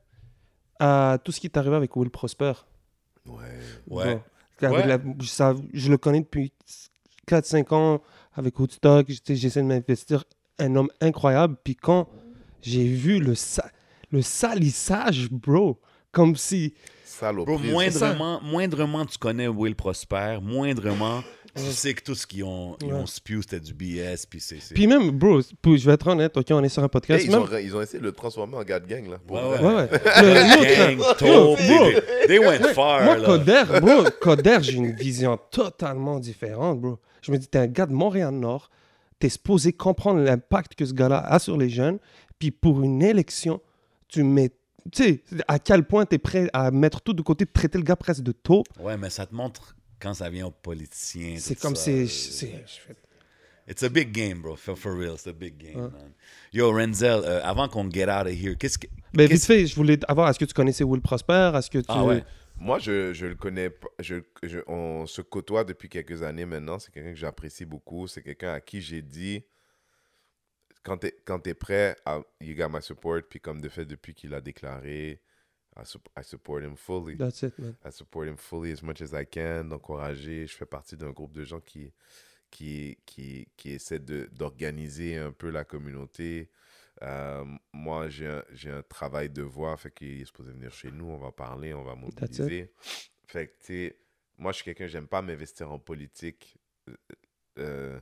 À 0.79 1.19
tout 1.23 1.31
ce 1.31 1.39
qui 1.39 1.45
est 1.45 1.55
arrivé 1.55 1.75
avec 1.75 1.95
Will 1.95 2.09
Prosper. 2.09 2.53
Ouais. 3.27 3.35
Ouais. 3.87 4.15
Bon, 4.15 4.21
avec 4.67 4.71
Ouais. 4.85 4.87
la- 4.87 4.99
je, 5.19 5.27
ça- 5.27 5.53
je 5.71 5.91
le 5.91 5.97
connais 5.99 6.21
depuis 6.21 6.51
4-5 7.27 7.71
ans 7.75 8.01
avec 8.33 8.57
Woodstock. 8.57 9.05
J'essaie 9.27 9.61
de 9.61 9.67
m'investir. 9.67 10.23
Un 10.57 10.75
homme 10.77 10.89
incroyable. 10.99 11.57
Puis 11.63 11.75
quand 11.75 12.09
j'ai 12.63 12.87
vu 12.91 13.19
le, 13.19 13.35
sa- 13.35 13.69
le 14.09 14.23
salissage, 14.23 15.29
bro, 15.29 15.79
comme 16.11 16.35
si. 16.35 16.73
Saloperie. 17.05 17.57
Bro, 17.57 17.71
moindrement, 17.71 18.41
moindrement 18.43 19.05
tu 19.05 19.17
connais 19.17 19.47
Will 19.47 19.75
Prosper, 19.75 20.37
moindrement 20.41 21.21
tu 21.55 21.63
sais 21.71 21.95
que 21.95 22.03
tout 22.03 22.13
ce 22.13 22.27
qu'ils 22.27 22.43
ont, 22.43 22.77
ils 22.81 22.87
Ouais. 22.89 22.93
ont 22.93 23.07
spew, 23.07 23.41
c'était 23.41 23.59
du 23.59 23.73
BS, 23.73 24.27
puis 24.29 24.39
c'est... 24.39 24.59
c'est- 24.59 24.75
Puis 24.75 24.85
même, 24.85 25.09
bro, 25.09 25.41
je 25.41 25.85
vais 25.87 25.93
être 25.93 26.05
honnête, 26.05 26.37
ok, 26.37 26.45
on 26.51 26.63
est 26.63 26.69
sur 26.69 26.83
un 26.83 26.85
Hey, 26.85 26.89
podcast. 26.91 27.25
ils, 27.25 27.31
même- 27.31 27.41
ont, 27.41 27.57
ils 27.57 27.75
ont 27.75 27.81
essayé 27.81 27.97
de 27.97 28.03
le 28.03 28.11
transformer 28.11 28.57
en 28.57 28.63
gars 28.63 28.79
de 28.79 28.85
gang, 28.85 29.09
là. 29.09 29.17
Ouais. 29.27 29.41
Ouais, 29.65 29.75
ouais. 29.75 29.89
Le- 29.91 30.97
Gang, 30.99 31.15
taupe, 31.17 31.57
they, 31.57 32.27
they 32.27 32.37
went 32.37 32.59
far, 32.75 33.03
Moi, 33.05 33.17
là. 33.17 33.25
Coder, 33.25 33.63
bro, 33.81 34.03
Coder, 34.21 34.57
j'ai 34.61 34.73
une 34.73 34.91
vision 34.91 35.39
totalement 35.49 36.19
différente, 36.19 36.79
bro. 36.79 36.99
Je 37.23 37.31
me 37.31 37.39
dis, 37.39 37.47
t'es 37.47 37.57
un 37.57 37.65
gars 37.67 37.87
de 37.87 37.93
Montréal-Nord, 37.93 38.69
t'es 39.17 39.29
supposé 39.29 39.73
comprendre 39.73 40.19
l'impact 40.21 40.75
que 40.75 40.85
ce 40.85 40.93
gars-là 40.93 41.25
a 41.25 41.39
sur 41.39 41.57
les 41.57 41.69
jeunes, 41.69 41.97
puis 42.37 42.51
pour 42.51 42.83
une 42.83 43.01
élection, 43.01 43.61
tu 44.09 44.21
mets. 44.21 44.51
Tu 44.91 45.03
sais, 45.03 45.23
à 45.47 45.59
quel 45.59 45.83
point 45.83 46.05
t'es 46.05 46.17
prêt 46.17 46.49
à 46.53 46.71
mettre 46.71 47.01
tout 47.01 47.13
de 47.13 47.21
côté, 47.21 47.45
de 47.45 47.51
traiter 47.51 47.77
le 47.77 47.83
gars 47.83 47.95
presque 47.95 48.23
de 48.23 48.31
taupe. 48.31 48.67
Ouais, 48.79 48.97
mais 48.97 49.09
ça 49.09 49.25
te 49.25 49.33
montre 49.35 49.75
quand 49.99 50.13
ça 50.13 50.29
vient 50.29 50.47
aux 50.47 50.51
politiciens. 50.51 51.35
C'est 51.39 51.59
comme 51.59 51.75
ça. 51.75 51.91
c'est. 52.07 52.63
It's 53.69 53.83
a 53.83 53.89
big 53.89 54.13
game, 54.13 54.41
bro. 54.41 54.55
For, 54.55 54.77
for 54.77 54.93
real, 54.97 55.15
it's 55.15 55.27
a 55.27 55.33
big 55.33 55.57
game, 55.57 55.75
man. 55.81 56.13
Yo, 56.53 56.71
Renzel, 56.71 57.21
euh, 57.25 57.41
avant 57.43 57.67
qu'on 57.67 57.89
get 57.91 58.05
out 58.05 58.25
of 58.25 58.31
here, 58.31 58.55
qu'est-ce 58.55 58.77
que... 58.77 58.87
Mais 59.13 59.23
vite 59.23 59.31
qu'est-ce- 59.33 59.45
fait, 59.45 59.67
je 59.67 59.75
voulais 59.75 59.99
avoir, 60.07 60.29
est-ce 60.29 60.39
que 60.39 60.45
tu 60.45 60.53
connaissais 60.53 60.85
Will 60.85 61.01
Prosper? 61.01 61.51
Est-ce 61.53 61.69
que 61.69 61.79
tu. 61.79 61.85
Ah 61.89 62.05
ouais. 62.05 62.23
Moi, 62.59 62.79
je, 62.79 63.13
je 63.13 63.25
le 63.25 63.35
connais. 63.35 63.69
Je, 63.99 64.15
je- 64.41 64.59
on 64.67 65.05
se 65.05 65.21
côtoie 65.21 65.65
depuis 65.65 65.89
quelques 65.89 66.23
années 66.23 66.45
maintenant. 66.45 66.79
C'est 66.79 66.91
quelqu'un 66.93 67.11
que 67.11 67.17
j'apprécie 67.17 67.65
beaucoup. 67.65 68.07
C'est 68.07 68.21
quelqu'un 68.21 68.53
à 68.53 68.61
qui 68.61 68.79
j'ai 68.81 69.01
dit 69.01 69.43
quand 71.25 71.39
tu 71.41 71.49
es, 71.49 71.53
prêt, 71.53 71.95
à, 72.05 72.21
you 72.41 72.55
got 72.55 72.69
my 72.69 72.81
support. 72.81 73.21
Puis, 73.29 73.39
comme 73.39 73.61
de 73.61 73.69
fait, 73.69 73.85
depuis 73.85 74.13
qu'il 74.13 74.33
a 74.33 74.41
déclaré, 74.41 75.21
I, 75.75 75.85
sup- 75.85 76.07
I 76.17 76.23
support 76.23 76.63
him 76.63 76.75
fully. 76.75 77.17
That's 77.17 77.43
it, 77.43 77.57
man. 77.59 77.75
I 77.85 77.91
support 77.91 78.27
him 78.27 78.37
fully 78.37 78.71
as 78.71 78.81
much 78.81 79.01
as 79.01 79.11
I 79.13 79.25
can, 79.25 79.65
d'encourager. 79.65 80.47
Je 80.47 80.55
fais 80.55 80.65
partie 80.65 80.97
d'un 80.97 81.11
groupe 81.11 81.33
de 81.33 81.43
gens 81.43 81.59
qui, 81.59 81.93
qui, 82.49 82.97
qui, 83.05 83.47
qui 83.55 83.71
essaient 83.71 83.99
de- 83.99 84.27
d'organiser 84.31 85.17
un 85.17 85.31
peu 85.31 85.49
la 85.51 85.65
communauté. 85.65 86.49
Euh, 87.03 87.45
moi, 87.73 88.09
j'ai 88.09 88.25
un, 88.27 88.43
un 88.77 88.81
travail 88.81 89.29
de 89.29 89.43
voix, 89.43 89.77
fait 89.77 89.91
qu'il 89.91 90.19
est 90.21 90.25
supposé 90.25 90.51
venir 90.51 90.71
chez 90.71 90.89
nous, 90.91 91.05
on 91.05 91.17
va 91.19 91.31
parler, 91.31 91.73
on 91.75 91.83
va 91.83 91.93
mobiliser. 91.95 92.71
Fait 93.27 93.47
que, 93.47 93.51
tu 93.59 93.65
sais, 93.65 93.99
moi, 94.39 94.51
je 94.51 94.55
suis 94.57 94.65
quelqu'un, 94.65 94.87
j'aime 94.87 95.07
pas 95.07 95.21
m'investir 95.21 95.71
en 95.71 95.77
politique. 95.77 96.57
euh, 97.59 97.99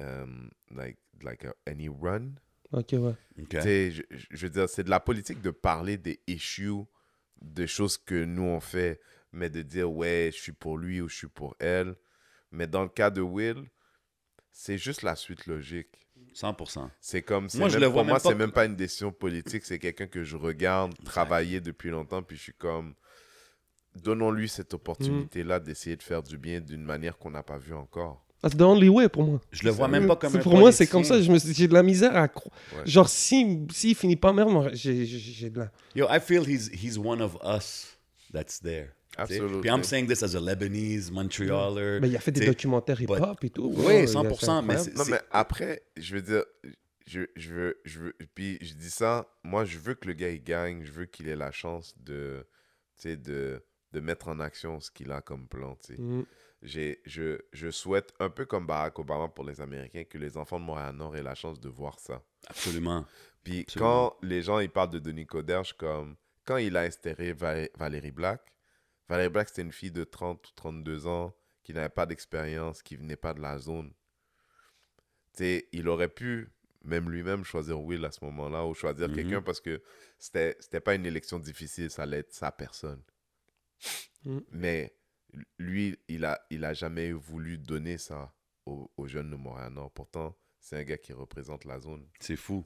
euh, 0.00 0.26
like, 0.70 0.98
like 1.22 1.44
a- 1.44 1.54
any 1.66 1.88
run. 1.88 2.32
Ok, 2.72 2.92
ouais. 2.92 3.14
Je, 3.36 4.02
veux 4.46 4.50
dire, 4.50 4.68
c'est 4.68 4.84
de 4.84 4.90
la 4.90 5.00
politique 5.00 5.40
de 5.40 5.50
parler 5.50 5.96
des 5.96 6.20
issues, 6.26 6.82
de 7.40 7.66
choses 7.66 7.96
que 7.96 8.24
nous 8.24 8.42
on 8.42 8.60
fait, 8.60 9.00
mais 9.32 9.48
de 9.50 9.62
dire 9.62 9.90
ouais, 9.90 10.30
je 10.34 10.40
suis 10.40 10.52
pour 10.52 10.76
lui 10.78 11.00
ou 11.00 11.08
je 11.08 11.16
suis 11.16 11.28
pour 11.28 11.54
elle. 11.58 11.94
Mais 12.50 12.66
dans 12.66 12.82
le 12.82 12.88
cas 12.88 13.10
de 13.10 13.20
Will, 13.20 13.64
c'est 14.50 14.78
juste 14.78 15.02
la 15.02 15.16
suite 15.16 15.46
logique. 15.46 15.88
100%. 16.34 16.90
C'est 17.00 17.22
comme, 17.22 17.48
Moi, 17.54 17.68
je 17.68 17.74
même- 17.78 17.82
le 17.88 17.92
pour 17.92 18.04
moi, 18.04 18.18
c'est 18.18 18.34
même 18.34 18.52
pas 18.52 18.64
une 18.64 18.76
décision 18.76 19.12
politique, 19.12 19.64
c'est 19.64 19.78
quelqu'un 19.78 20.06
que 20.06 20.22
je 20.24 20.36
regarde 20.36 20.94
travailler 21.04 21.60
depuis 21.60 21.90
longtemps, 21.90 22.22
puis 22.22 22.36
je 22.36 22.42
suis 22.42 22.54
comme, 22.54 22.94
donnons-lui 23.94 24.48
cette 24.48 24.74
opportunité-là 24.74 25.60
d'essayer 25.60 25.96
de 25.96 26.02
faire 26.02 26.22
du 26.22 26.36
bien 26.38 26.60
d'une 26.60 26.82
manière 26.84 27.16
qu'on 27.18 27.30
n'a 27.30 27.42
pas 27.42 27.58
vue 27.58 27.74
encore. 27.74 28.25
That's 28.48 28.56
the 28.58 28.62
only 28.62 28.88
way 28.88 29.08
pour 29.08 29.24
moi. 29.24 29.40
Je 29.52 29.64
le 29.64 29.70
vois 29.70 29.88
même 29.88 30.06
pas 30.06 30.16
comme 30.16 30.36
un 30.36 30.38
Pour 30.40 30.56
moi, 30.56 30.72
c'est 30.72 30.86
comme 30.86 31.04
ça. 31.04 31.14
politicien. 31.14 31.26
je 31.28 31.32
me 31.32 31.38
suis- 31.38 31.54
J'ai 31.54 31.68
de 31.68 31.74
la 31.74 31.82
misère 31.82 32.16
à 32.16 32.28
croire. 32.28 32.54
Ouais. 32.74 32.82
Genre, 32.86 33.08
s'il 33.08 33.66
si, 33.72 33.94
finit 33.94 34.16
pas 34.16 34.32
merde, 34.32 34.50
moi, 34.50 34.70
j'ai 34.72 35.04
j'ai- 35.06 35.18
j'ai 35.18 35.50
de 35.50 35.58
la. 35.60 35.70
Yo, 35.94 36.06
I 36.10 36.20
feel 36.20 36.42
he's, 36.48 36.70
he's 36.72 36.98
one 36.98 37.20
of 37.20 37.36
us 37.44 37.96
that's 38.32 38.60
there. 38.60 38.88
tu 39.18 39.26
sais? 39.28 39.40
Absolutely. 39.40 39.60
Puis 39.62 39.70
I'm 39.70 39.82
saying 39.82 40.06
this 40.06 40.22
as 40.22 40.34
a 40.36 40.40
Lebanese, 40.40 41.10
Montrealer. 41.10 42.00
Mais 42.00 42.08
il 42.08 42.16
a 42.16 42.20
fait 42.20 42.30
des 42.32 42.40
tu 42.40 42.46
sais. 42.46 42.52
documentaires 42.52 43.00
hip-hop 43.00 43.42
et 43.44 43.50
tout. 43.50 43.72
Oui, 43.74 43.84
Ouais, 43.86 44.00
il 44.00 44.04
a 44.04 44.06
100%, 44.12 44.60
fait 44.60 44.66
mais 44.66 44.78
c'est- 44.78 44.94
Non, 44.96 45.04
mais 45.10 45.20
après, 45.30 45.82
je 45.96 46.14
veux 46.16 46.22
dire, 46.22 46.44
je, 47.06 47.20
je 47.36 47.54
veux, 47.54 47.80
je 47.84 47.98
veux, 48.00 48.14
puis 48.34 48.58
je 48.60 48.74
dis 48.74 48.90
ça, 48.90 49.26
moi, 49.42 49.64
je 49.64 49.78
veux 49.78 49.94
que 49.94 50.06
le 50.08 50.14
gars, 50.14 50.28
il 50.28 50.42
gagne, 50.42 50.82
je 50.84 50.92
veux 50.92 51.06
qu'il 51.06 51.28
ait 51.28 51.36
la 51.36 51.50
chance 51.50 51.94
de, 52.04 52.46
tu 52.98 53.08
sais, 53.08 53.16
de, 53.16 53.62
de 53.92 54.00
mettre 54.00 54.28
en 54.28 54.38
action 54.40 54.80
ce 54.80 54.90
qu'il 54.90 55.10
a 55.12 55.20
comme 55.22 55.46
plan, 55.48 55.76
tu 55.86 55.94
sais. 55.94 56.02
Mm. 56.62 56.66
J'ai- 56.66 57.02
Je, 57.04 57.38
je 57.52 57.70
souhaite, 57.70 58.12
un 58.18 58.30
peu 58.30 58.44
comme 58.46 58.66
Barack 58.66 58.98
Obama 58.98 59.28
pour 59.28 59.44
les 59.44 59.60
Américains, 59.60 60.04
que 60.04 60.18
les 60.18 60.36
enfants 60.36 60.58
de 60.60 60.64
Montréal-Nord 60.64 61.16
aient 61.16 61.22
la 61.22 61.34
chance 61.34 61.60
de 61.60 61.68
voir 61.68 61.98
ça. 61.98 62.22
Absolument. 62.48 63.04
Puis 63.44 63.60
Absolument. 63.60 64.10
quand 64.10 64.16
les 64.26 64.42
gens, 64.42 64.58
ils 64.60 64.70
parlent 64.70 64.90
de 64.90 64.98
Denis 64.98 65.26
Coderre, 65.26 65.76
comme, 65.76 66.16
quand 66.44 66.56
il 66.56 66.76
a 66.76 66.80
instauré 66.82 67.32
Val- 67.32 67.68
Valérie 67.76 68.10
Black, 68.10 68.54
Valérie 69.08 69.28
Black, 69.30 69.48
c'était 69.48 69.62
une 69.62 69.72
fille 69.72 69.90
de 69.92 70.04
30 70.04 70.48
ou 70.48 70.52
32 70.54 71.06
ans 71.06 71.32
qui 71.62 71.72
n'avait 71.74 71.88
pas 71.88 72.06
d'expérience, 72.06 72.82
qui 72.82 72.96
venait 72.96 73.16
pas 73.16 73.34
de 73.34 73.40
la 73.40 73.58
zone. 73.58 73.92
Tu 75.34 75.44
sais, 75.44 75.68
il 75.72 75.88
aurait 75.88 76.08
pu, 76.08 76.50
même 76.82 77.10
lui-même, 77.10 77.44
choisir 77.44 77.80
Will 77.80 78.04
à 78.04 78.10
ce 78.10 78.24
moment-là, 78.24 78.64
ou 78.64 78.74
choisir 78.74 79.08
Mhm. 79.08 79.14
quelqu'un 79.14 79.42
parce 79.42 79.60
que 79.60 79.82
c'était 80.18 80.56
c'était 80.60 80.80
pas 80.80 80.94
une 80.94 81.04
élection 81.06 81.38
difficile, 81.38 81.90
ça 81.90 82.02
allait 82.04 82.18
être 82.18 82.32
sa 82.32 82.50
personne. 82.52 83.02
Mhm. 84.24 84.44
Mais 84.50 84.96
lui, 85.58 85.98
il 86.08 86.24
a, 86.24 86.40
il 86.50 86.64
a 86.64 86.72
jamais 86.74 87.12
voulu 87.12 87.58
donner 87.58 87.98
ça 87.98 88.32
aux, 88.64 88.90
aux 88.96 89.06
jeunes 89.06 89.30
de 89.30 89.36
Montréal-Nord. 89.36 89.90
Pourtant, 89.92 90.34
c'est 90.60 90.76
un 90.76 90.82
gars 90.84 90.96
qui 90.96 91.12
représente 91.12 91.64
la 91.64 91.78
zone. 91.80 92.04
C'est 92.20 92.36
fou. 92.36 92.64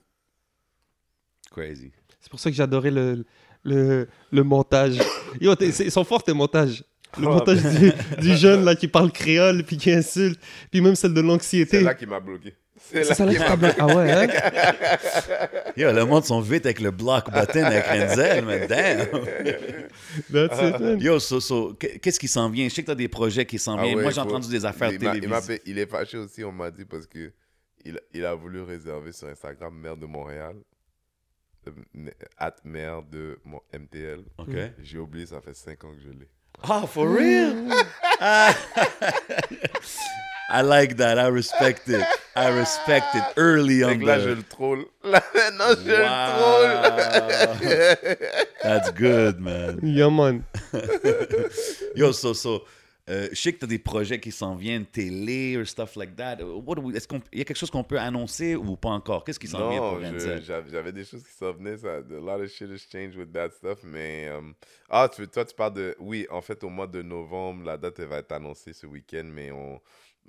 Crazy. 1.50 1.90
C'est 2.20 2.30
pour 2.30 2.38
ça 2.38 2.50
que 2.50 2.56
j'adorais 2.56 2.90
le, 2.90 3.24
le, 3.64 4.08
le 4.30 4.42
montage. 4.44 4.98
Yo, 5.40 5.54
t'es- 5.56 5.72
c'est- 5.72 5.84
ils 5.86 5.90
sont 5.90 6.04
forts 6.04 6.22
tes 6.22 6.32
montages. 6.32 6.84
Le 7.18 7.26
Ah, 7.26 7.30
montage 7.30 7.60
du, 7.62 7.92
du 8.20 8.36
jeune 8.36 8.64
là 8.64 8.76
qui 8.76 8.86
parle 8.86 9.10
créole 9.10 9.64
puis 9.64 9.76
qui 9.76 9.90
insulte. 9.90 10.40
Puis 10.70 10.80
même 10.80 10.94
celle 10.94 11.12
de 11.12 11.20
C'est 11.20 11.26
l'anxiété. 11.26 11.80
là 11.80 11.94
qui 11.94 12.06
m'a 12.06 12.20
bloqué. 12.20 12.54
C'est 12.80 13.04
ça 13.04 13.14
t'a 13.14 13.56
bloqué. 13.56 13.74
Ah 13.78 13.86
ouais, 13.86 14.10
hein? 14.10 14.26
Yo, 15.76 15.92
le 15.92 16.04
monde 16.04 16.24
sont 16.24 16.40
vite 16.40 16.66
avec 16.66 16.80
le 16.80 16.90
block 16.90 17.30
button 17.30 17.62
avec 17.64 17.84
Renzel, 17.84 18.44
mais 18.44 18.66
damn. 18.66 19.06
That's 20.32 20.60
it, 20.60 20.80
man. 20.80 21.00
Yo, 21.00 21.18
so, 21.20 21.38
so, 21.40 21.74
qu- 21.74 21.98
qu'est-ce 22.00 22.18
qui 22.18 22.26
s'en 22.28 22.48
vient? 22.50 22.68
Je 22.68 22.74
sais 22.74 22.82
que 22.82 22.88
t'as 22.88 22.94
des 22.96 23.08
projets 23.08 23.46
qui 23.46 23.58
s'en 23.58 23.76
Ah 23.78 23.82
viennent. 23.82 23.96
ouais, 23.96 24.02
Moi, 24.02 24.10
j'ai 24.12 24.20
entendu 24.20 24.48
des 24.48 24.64
affaires 24.64 24.90
il 24.90 24.94
il 24.94 24.98
télévisées. 24.98 25.40
fait- 25.40 25.62
il 25.66 25.78
est 25.78 25.86
fâché 25.86 26.18
aussi, 26.18 26.42
on 26.42 26.50
m'a 26.52 26.70
dit, 26.70 26.84
parce 26.84 27.06
que 27.06 27.32
il, 27.84 27.98
il 28.12 28.24
a 28.26 28.34
voulu 28.34 28.60
réserver 28.62 29.12
sur 29.12 29.28
Instagram 29.28 29.72
maire 29.74 29.96
de 29.96 30.06
Montréal, 30.06 30.56
euh, 31.68 32.10
at 32.38 32.56
maire 32.64 33.02
de 33.02 33.38
mon 33.44 33.60
MTL. 33.72 34.24
OK. 34.38 34.48
J'ai 34.82 34.98
oublié, 34.98 35.26
ça 35.26 35.40
fait 35.40 35.54
5 35.54 35.84
ans 35.84 35.92
que 35.94 36.00
je 36.02 36.10
l'ai. 36.10 36.28
Ah, 36.62 36.82
for 36.86 37.06
real? 37.08 37.54
I 40.52 40.62
like 40.62 40.96
that. 40.96 41.16
I 41.18 41.28
respect 41.28 41.88
it. 41.88 42.04
I 42.34 42.48
respect 42.48 43.14
it. 43.14 43.22
Early 43.36 43.84
on 43.84 44.00
là, 44.00 44.18
the- 44.18 44.22
je 44.24 44.28
le 44.30 44.42
troll. 44.42 44.84
Là, 45.04 45.22
maintenant, 45.34 45.74
je 45.76 45.90
le 45.90 46.06
troll. 47.60 48.40
That's 48.62 48.90
good, 48.92 49.38
man. 49.40 49.78
Yeah, 49.82 50.10
man. 50.10 50.44
Yo, 51.94 52.12
so, 52.12 52.34
so, 52.34 52.64
euh, 53.08 53.28
je 53.32 53.40
sais 53.40 53.52
que 53.52 53.58
tu 53.60 53.64
as 53.64 53.68
des 53.68 53.78
projets 53.78 54.20
qui 54.20 54.30
s'en 54.30 54.54
viennent, 54.54 54.84
télé 54.86 55.56
or 55.56 55.66
stuff 55.66 55.96
like 55.96 56.14
that. 56.16 56.38
What 56.44 56.76
do 56.76 56.82
we- 56.82 56.96
Est-ce 56.96 57.08
qu'il 57.08 57.20
y 57.32 57.40
a 57.40 57.44
quelque 57.44 57.56
chose 57.56 57.70
qu'on 57.70 57.82
peut 57.84 57.98
annoncer 57.98 58.54
ou 58.56 58.76
pas 58.76 58.90
encore? 58.90 59.24
Qu'est-ce 59.24 59.38
qui 59.40 59.48
s'en 59.48 59.68
vient 59.70 59.78
pour 59.80 60.00
j'avais 60.00 60.70
j'avais 60.70 60.92
des 60.92 61.04
choses 61.04 61.22
qui 61.22 61.32
s'en 61.36 61.52
venaient. 61.52 61.76
Ça, 61.78 61.96
a 61.96 62.00
lot 62.20 62.42
of 62.42 62.48
shit 62.50 62.70
has 62.70 62.86
changed 62.90 63.16
with 63.16 63.32
that 63.32 63.50
stuff. 63.50 63.78
Mais, 63.82 64.28
euh, 64.28 64.40
ah, 64.88 65.08
tu, 65.14 65.26
toi, 65.28 65.44
tu 65.44 65.54
parles 65.54 65.74
de. 65.74 65.96
Oui, 65.98 66.26
en 66.30 66.40
fait, 66.42 66.62
au 66.64 66.68
mois 66.68 66.86
de 66.86 67.02
novembre, 67.02 67.64
la 67.66 67.76
date 67.76 67.98
elle 67.98 68.06
va 68.08 68.18
être 68.18 68.32
annoncée 68.32 68.72
ce 68.72 68.86
week-end. 68.86 69.24
Mais 69.24 69.50
on, 69.50 69.80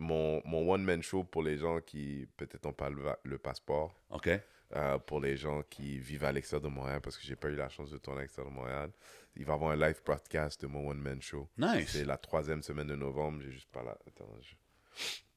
mon, 0.02 0.42
mon 0.46 0.70
one-man 0.74 1.02
show 1.02 1.24
pour 1.24 1.44
les 1.44 1.58
gens 1.58 1.80
qui, 1.82 2.28
peut-être, 2.38 2.66
n'ont 2.66 2.74
pas 2.74 2.90
le, 2.90 3.04
le 3.24 3.38
passeport. 3.38 3.94
OK. 4.10 4.30
euh, 4.74 4.98
pour 5.00 5.20
les 5.20 5.36
gens 5.38 5.64
qui 5.70 6.00
vivent 6.00 6.24
à 6.24 6.32
l'extérieur 6.32 6.62
de 6.70 6.74
Montréal, 6.74 7.02
parce 7.02 7.18
que 7.18 7.24
j'ai 7.24 7.36
pas 7.36 7.50
eu 7.50 7.56
la 7.56 7.68
chance 7.70 7.90
de 7.92 7.98
tourner 7.98 8.20
à 8.20 8.22
l'extérieur 8.24 8.52
de 8.52 8.56
Montréal. 8.58 8.92
Il 9.36 9.46
va 9.46 9.54
y 9.54 9.56
avoir 9.56 9.72
un 9.72 9.76
live 9.76 10.02
podcast 10.04 10.62
de 10.62 10.68
mon 10.68 10.90
one-man 10.90 11.22
show. 11.22 11.50
Nice. 11.58 11.90
C'est 11.92 12.06
la 12.06 12.18
troisième 12.18 12.62
semaine 12.62 12.88
de 12.88 12.96
novembre. 12.96 13.42
J'ai 13.42 13.52
juste 13.52 13.70
pas 13.72 13.84
la. 13.84 13.92
Attends, 14.08 14.30
je... 14.42 14.56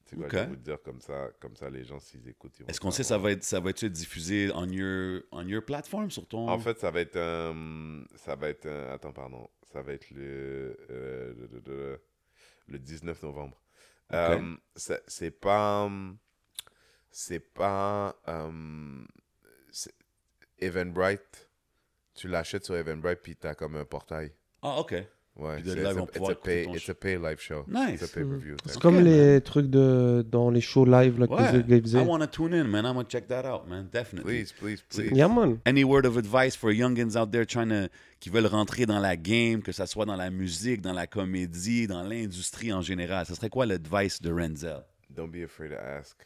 C'est 0.07 0.17
quoi, 0.17 0.27
Ok. 0.27 0.33
je 0.33 0.39
vais 0.39 0.47
vous 0.47 0.57
dire 0.57 0.83
comme 0.83 1.01
ça, 1.01 1.31
comme 1.41 1.57
ça, 1.57 1.71
les 1.71 1.83
gens, 1.85 1.99
s'ils 1.99 2.29
écoutent. 2.29 2.61
Est-ce 2.69 2.79
qu'on 2.81 2.91
sait 2.91 3.03
ça 3.05 3.17
va 3.19 3.31
être 3.33 3.43
ça 3.43 3.59
va 3.61 3.71
être 3.71 3.87
diffusé 3.87 4.51
on 4.55 4.67
your 4.69 5.23
on 5.33 5.47
your 5.49 5.65
platform 5.65 6.11
sur 6.11 6.27
ton 6.29 6.49
En 6.49 6.59
fait, 6.59 6.79
ça 6.79 6.91
va 6.91 7.01
être 7.01 7.17
un. 7.17 8.05
Ça 8.17 8.37
va 8.37 8.49
être 8.51 8.67
un. 8.67 8.91
Attends, 8.93 9.13
pardon. 9.13 9.49
Ça 9.73 9.81
va 9.83 9.93
être 9.95 10.11
le. 10.11 10.77
euh, 10.91 11.35
le, 11.35 11.47
le- 11.53 11.63
le- 11.67 12.01
le 12.67 12.79
19 12.79 13.23
novembre. 13.23 13.61
Euh, 14.15 14.57
c'est 15.07 15.31
pas. 15.31 15.83
hum, 15.85 16.19
C'est 17.11 17.41
pas. 17.41 18.17
c'est- 19.71 19.95
Eventbrite. 20.59 21.49
Tu 22.15 22.29
l'achètes 22.29 22.65
sur 22.65 22.77
Eventbrite, 22.77 23.21
puis 23.23 23.37
t'as 23.37 23.55
comme 23.55 23.77
un 23.77 23.85
portail. 23.85 24.33
Ah 24.63 24.79
OK. 24.79 24.95
Ouais, 25.37 25.57
c'est- 25.65 25.73
écouter 25.73 26.35
pay, 26.45 26.65
ton 26.65 26.75
it's 26.75 26.83
show. 26.85 26.93
a 26.93 26.95
pay 26.95 27.17
live 27.19 27.41
show. 27.41 27.65
Nice. 27.67 28.01
It's 28.01 28.05
a 28.05 28.07
pay-per-view. 28.21 28.57
C'est 28.67 28.81
comme 28.81 29.01
les 29.01 29.41
trucs 29.41 29.69
de, 29.69 30.25
dans 30.31 30.49
les 30.49 30.61
shows 30.61 30.85
live 30.85 31.19
là, 31.19 31.27
que 31.27 31.33
Ouais. 31.33 31.53
les 31.53 31.63
gars 31.65 31.83
faisaient. 31.83 32.05
I 32.05 32.07
want 32.07 32.21
to 32.21 32.27
tune 32.29 32.55
in, 32.55 32.65
man. 32.65 32.85
I'm 32.85 32.93
going 32.95 33.05
to 33.05 33.11
check 33.11 33.27
that 33.27 33.45
out, 33.45 33.67
man. 33.69 33.89
Definitely. 33.93 34.45
Please, 34.45 34.53
please, 34.57 34.83
please. 34.89 35.11
Yeah, 35.13 35.27
man. 35.29 35.59
Any 35.67 35.83
word 35.83 36.07
of 36.07 36.17
advice 36.17 36.55
for 36.57 36.73
youngins 36.73 37.17
out 37.17 37.33
there 37.33 37.45
trying 37.45 37.71
to, 37.71 37.89
qui 38.21 38.31
veulent 38.31 38.47
rentrer 38.47 38.87
dans 38.87 39.01
la 39.01 39.17
game, 39.17 39.61
que 39.61 39.73
ce 39.73 39.85
soit 39.87 40.05
dans 40.07 40.15
la 40.17 40.31
musique, 40.31 40.81
dans 40.83 40.93
la 40.93 41.09
comédie, 41.09 41.89
dans 41.89 42.05
l'industrie 42.05 42.73
en 42.73 42.81
général? 42.81 43.27
Ce 43.27 43.35
serait 43.35 43.51
quoi 43.51 43.67
l'advice 43.67 44.23
de 44.23 44.31
Renzel? 44.33 44.85
Don't 45.11 45.31
be 45.33 45.43
afraid 45.45 45.71
to 45.73 45.77
ask. 45.77 46.17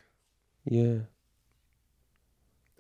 Yeah. 0.70 0.98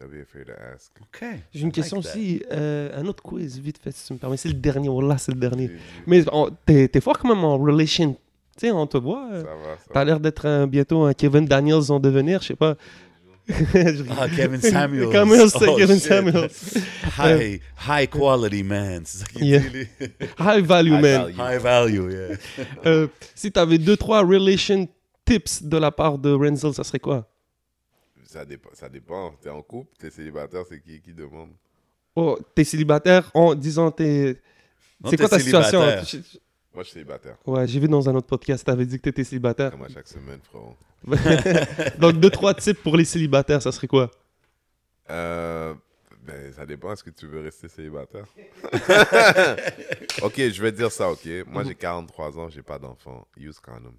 Don't 0.00 0.10
be 0.10 0.22
afraid 0.22 0.46
to 0.46 0.52
ask. 0.74 0.92
OK. 1.00 1.24
J'ai 1.52 1.62
une 1.62 1.68
I 1.68 1.72
question 1.72 1.96
like 1.96 2.06
aussi, 2.06 2.42
euh, 2.52 3.00
un 3.00 3.06
autre 3.06 3.22
quiz, 3.22 3.58
vite 3.58 3.78
fait, 3.82 3.90
si 3.92 4.06
tu 4.06 4.12
me 4.12 4.18
permets. 4.18 4.36
C'est 4.36 4.48
le 4.48 4.54
dernier, 4.54 4.88
voilà, 4.88 5.18
c'est 5.18 5.32
le 5.32 5.38
dernier. 5.40 5.70
Mais 6.06 6.22
t'es 6.66 6.86
t'es 6.88 7.00
fort 7.00 7.18
quand 7.18 7.28
même 7.28 7.44
en 7.44 7.58
relation. 7.58 8.12
Tu 8.56 8.66
sais, 8.66 8.70
on 8.72 8.86
te 8.86 8.96
voit. 8.96 9.28
euh, 9.32 9.42
Ça 9.42 9.48
va, 9.50 9.76
ça 9.76 9.90
T'as 9.92 10.04
l'air 10.04 10.20
d'être 10.20 10.66
bientôt 10.66 11.02
un 11.04 11.14
Kevin 11.14 11.44
Daniels 11.46 11.90
en 11.90 11.98
devenir, 12.00 12.42
je 12.42 12.48
sais 12.48 12.56
pas. 12.56 12.76
Ah, 13.50 14.26
Kevin 14.28 14.60
Samuels. 14.60 15.10
Samuels, 15.10 15.50
c'est 15.50 15.68
Oh, 15.68 15.76
Kevin 15.76 15.96
shit. 15.98 16.04
Samuels. 16.08 16.50
High, 17.18 17.60
high 17.88 18.08
quality 18.10 18.62
man. 18.62 19.02
C'est 19.04 19.18
ça 19.18 19.24
qu'il 19.26 19.46
Yeah. 19.46 19.60
dit, 19.60 19.68
lui. 19.70 19.88
High 20.38 20.64
value, 20.64 20.92
High 20.92 21.00
man. 21.02 21.32
value. 21.32 21.34
High 21.56 21.60
value, 21.62 22.10
yeah. 22.12 22.36
Euh, 22.86 23.06
si 23.34 23.50
t'avais 23.50 23.78
deux, 23.78 23.96
trois 23.96 24.20
relation 24.20 24.86
tips 25.24 25.62
de 25.62 25.76
la 25.78 25.90
part 25.90 26.18
de 26.18 26.30
Renzel, 26.32 26.74
ça 26.74 26.84
serait 26.84 26.98
quoi? 27.00 27.26
Ça 28.28 28.44
dépend. 28.44 28.68
Ça 28.74 28.90
dépend. 28.90 29.32
T'es 29.40 29.48
en 29.48 29.62
couple, 29.62 29.90
t'es 29.98 30.10
célibataire, 30.10 30.62
c'est 30.68 30.80
qui 30.80 31.00
qui 31.00 31.14
demande? 31.14 31.48
Oh, 32.14 32.38
t'es 32.54 32.62
célibataire 32.62 33.30
en 33.32 33.54
disant 33.54 33.90
t'es. 33.90 34.38
C'est 35.08 35.16
quoi 35.16 35.30
ta 35.30 35.38
situation? 35.38 35.80
Moi, 35.80 36.02
je 36.02 36.82
suis 36.82 36.92
célibataire. 36.92 37.38
Ouais, 37.46 37.66
j'ai 37.66 37.80
vu 37.80 37.88
dans 37.88 38.06
un 38.06 38.14
autre 38.14 38.26
podcast, 38.26 38.66
t'avais 38.66 38.84
dit 38.84 38.98
que 38.98 39.02
t'étais 39.02 39.24
célibataire. 39.24 39.70
Comme 39.70 39.84
à 39.84 39.88
chaque 39.88 40.06
semaine, 40.06 40.40
frérot. 40.42 40.76
Donc, 41.98 42.20
deux, 42.20 42.28
trois 42.28 42.52
tips 42.52 42.80
pour 42.82 42.98
les 42.98 43.06
célibataires, 43.06 43.62
ça 43.62 43.72
serait 43.72 43.86
quoi? 43.86 44.10
Euh, 45.08 45.74
ben, 46.22 46.52
ça 46.52 46.66
dépend. 46.66 46.92
Est-ce 46.92 47.02
que 47.02 47.10
tu 47.10 47.26
veux 47.26 47.40
rester 47.40 47.68
célibataire? 47.68 48.26
Ok, 50.22 50.34
je 50.36 50.62
vais 50.62 50.72
te 50.72 50.76
dire 50.76 50.92
ça, 50.92 51.10
ok. 51.10 51.26
Moi, 51.46 51.64
j'ai 51.64 51.74
43 51.74 52.38
ans, 52.38 52.48
j'ai 52.50 52.62
pas 52.62 52.78
d'enfant. 52.78 53.26
Use 53.38 53.58
condoms. 53.60 53.94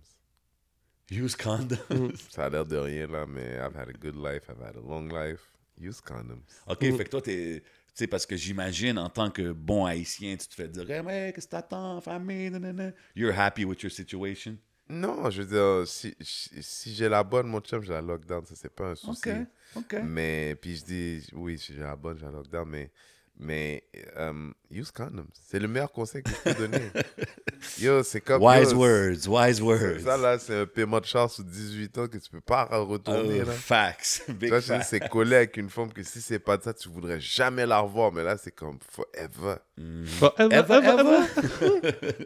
Use 1.12 1.36
condom. 1.36 1.78
Ça 2.30 2.46
a 2.46 2.50
l'air 2.50 2.66
de 2.66 2.78
rien, 2.78 3.08
là, 3.08 3.26
mais 3.28 3.56
I've 3.58 3.76
had 3.76 3.90
a 3.90 3.94
good 3.94 4.16
life, 4.16 4.44
I've 4.50 4.62
had 4.62 4.76
a 4.78 4.82
long 4.82 5.10
life. 5.10 5.42
Use 5.80 6.02
condoms. 6.02 6.42
OK, 6.68 6.82
Mm. 6.84 6.98
fait 6.98 7.04
que 7.06 7.10
toi, 7.10 7.22
t'es... 7.22 7.64
Tu 7.96 8.04
sais, 8.06 8.08
parce 8.08 8.26
que 8.26 8.36
j'imagine, 8.38 8.98
en 9.00 9.10
tant 9.10 9.30
que 9.32 9.52
bon 9.52 9.86
haïtien, 9.86 10.38
tu 10.38 10.48
te 10.48 10.54
fais 10.54 10.68
dire 10.68 10.90
hey, 10.90 11.02
mais 11.04 11.34
qu'est-ce 11.34 11.48
que 11.48 11.52
t'attends, 11.52 12.00
famille, 12.02 12.50
nanana. 12.50 12.92
You're 13.16 13.38
happy 13.38 13.66
with 13.66 13.82
your 13.82 13.92
situation? 13.92 14.58
Non, 14.88 15.30
je 15.30 15.42
veux 15.42 15.48
dire, 15.82 15.88
si, 15.88 16.16
si, 16.22 16.64
si 16.64 16.94
j'ai 16.96 17.10
la 17.10 17.24
bonne, 17.24 17.48
mon 17.48 17.60
chum, 17.60 17.82
j'ai 17.84 17.92
la 17.94 18.02
lockdown, 18.02 18.46
ça, 18.46 18.56
c'est 18.56 18.74
pas 18.74 18.90
un 18.92 18.96
souci. 18.96 19.30
OK, 19.30 19.36
OK. 19.78 19.96
Mais, 20.04 20.56
puis 20.56 20.78
je 20.78 20.86
dis, 20.86 21.28
oui, 21.34 21.58
si 21.60 21.74
j'ai 21.74 21.80
la 21.82 21.96
bonne, 21.96 22.18
j'ai 22.18 22.26
la 22.26 22.32
lockdown, 22.32 22.68
mais, 22.70 22.92
mais 23.40 23.84
euh, 24.18 24.52
use 24.70 24.92
condoms. 24.92 25.28
C'est 25.34 25.60
le 25.60 25.68
meilleur 25.68 25.92
conseil 25.92 26.22
que 26.24 26.30
je 26.30 26.52
peux 26.52 26.54
donner. 26.60 26.92
Yo, 27.80 28.04
c'est 28.04 28.22
comme. 28.22 28.42
Wise 28.44 28.72
yo, 28.72 28.78
words, 28.78 29.28
wise 29.28 29.62
words. 29.62 30.02
Ça, 30.02 30.18
là, 30.18 30.38
c'est 30.40 30.62
un 30.62 30.66
paiement 30.66 31.00
de 31.00 31.06
charge 31.06 31.32
sous 31.32 31.44
18 31.44 31.98
ans 31.98 32.08
que 32.08 32.18
tu 32.18 32.30
peux 32.30 32.42
pas 32.42 32.66
retourner, 32.66 33.42
Oh, 33.42 33.46
là. 33.46 33.54
facts. 33.54 34.24
Tu 34.26 34.34
Big 34.34 34.50
vois, 34.50 34.82
c'est 34.82 35.08
collé 35.10 35.36
avec 35.38 35.58
une 35.58 35.70
femme 35.70 35.92
que 35.92 36.04
si 36.04 36.22
c'est 36.22 36.40
pas 36.40 36.58
de 36.58 36.64
ça, 36.64 36.74
tu 36.74 36.90
voudrais 36.90 37.20
jamais 37.20 37.66
la 37.66 37.80
revoir. 37.80 38.12
Mais 38.12 38.24
là, 38.24 38.38
c'est 38.38 38.52
comme 38.52 38.80
forever. 38.90 39.56
Bon, 39.78 40.32
Eva, 40.38 40.78
Ever, 40.78 40.88
ever? 40.88 41.00
Eva. 41.00 42.12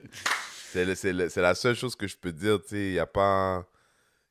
C'est 0.73 0.85
le- 0.85 0.95
c'est 0.95 1.13
le- 1.13 1.29
c'est 1.29 1.41
la 1.41 1.53
seule 1.53 1.75
chose 1.75 1.95
que 1.95 2.07
je 2.07 2.17
peux 2.17 2.31
dire, 2.31 2.59
tu 2.61 2.69
sais, 2.69 2.85
il 2.87 2.91
n'y 2.93 2.99
a 2.99 3.05
pas... 3.05 3.63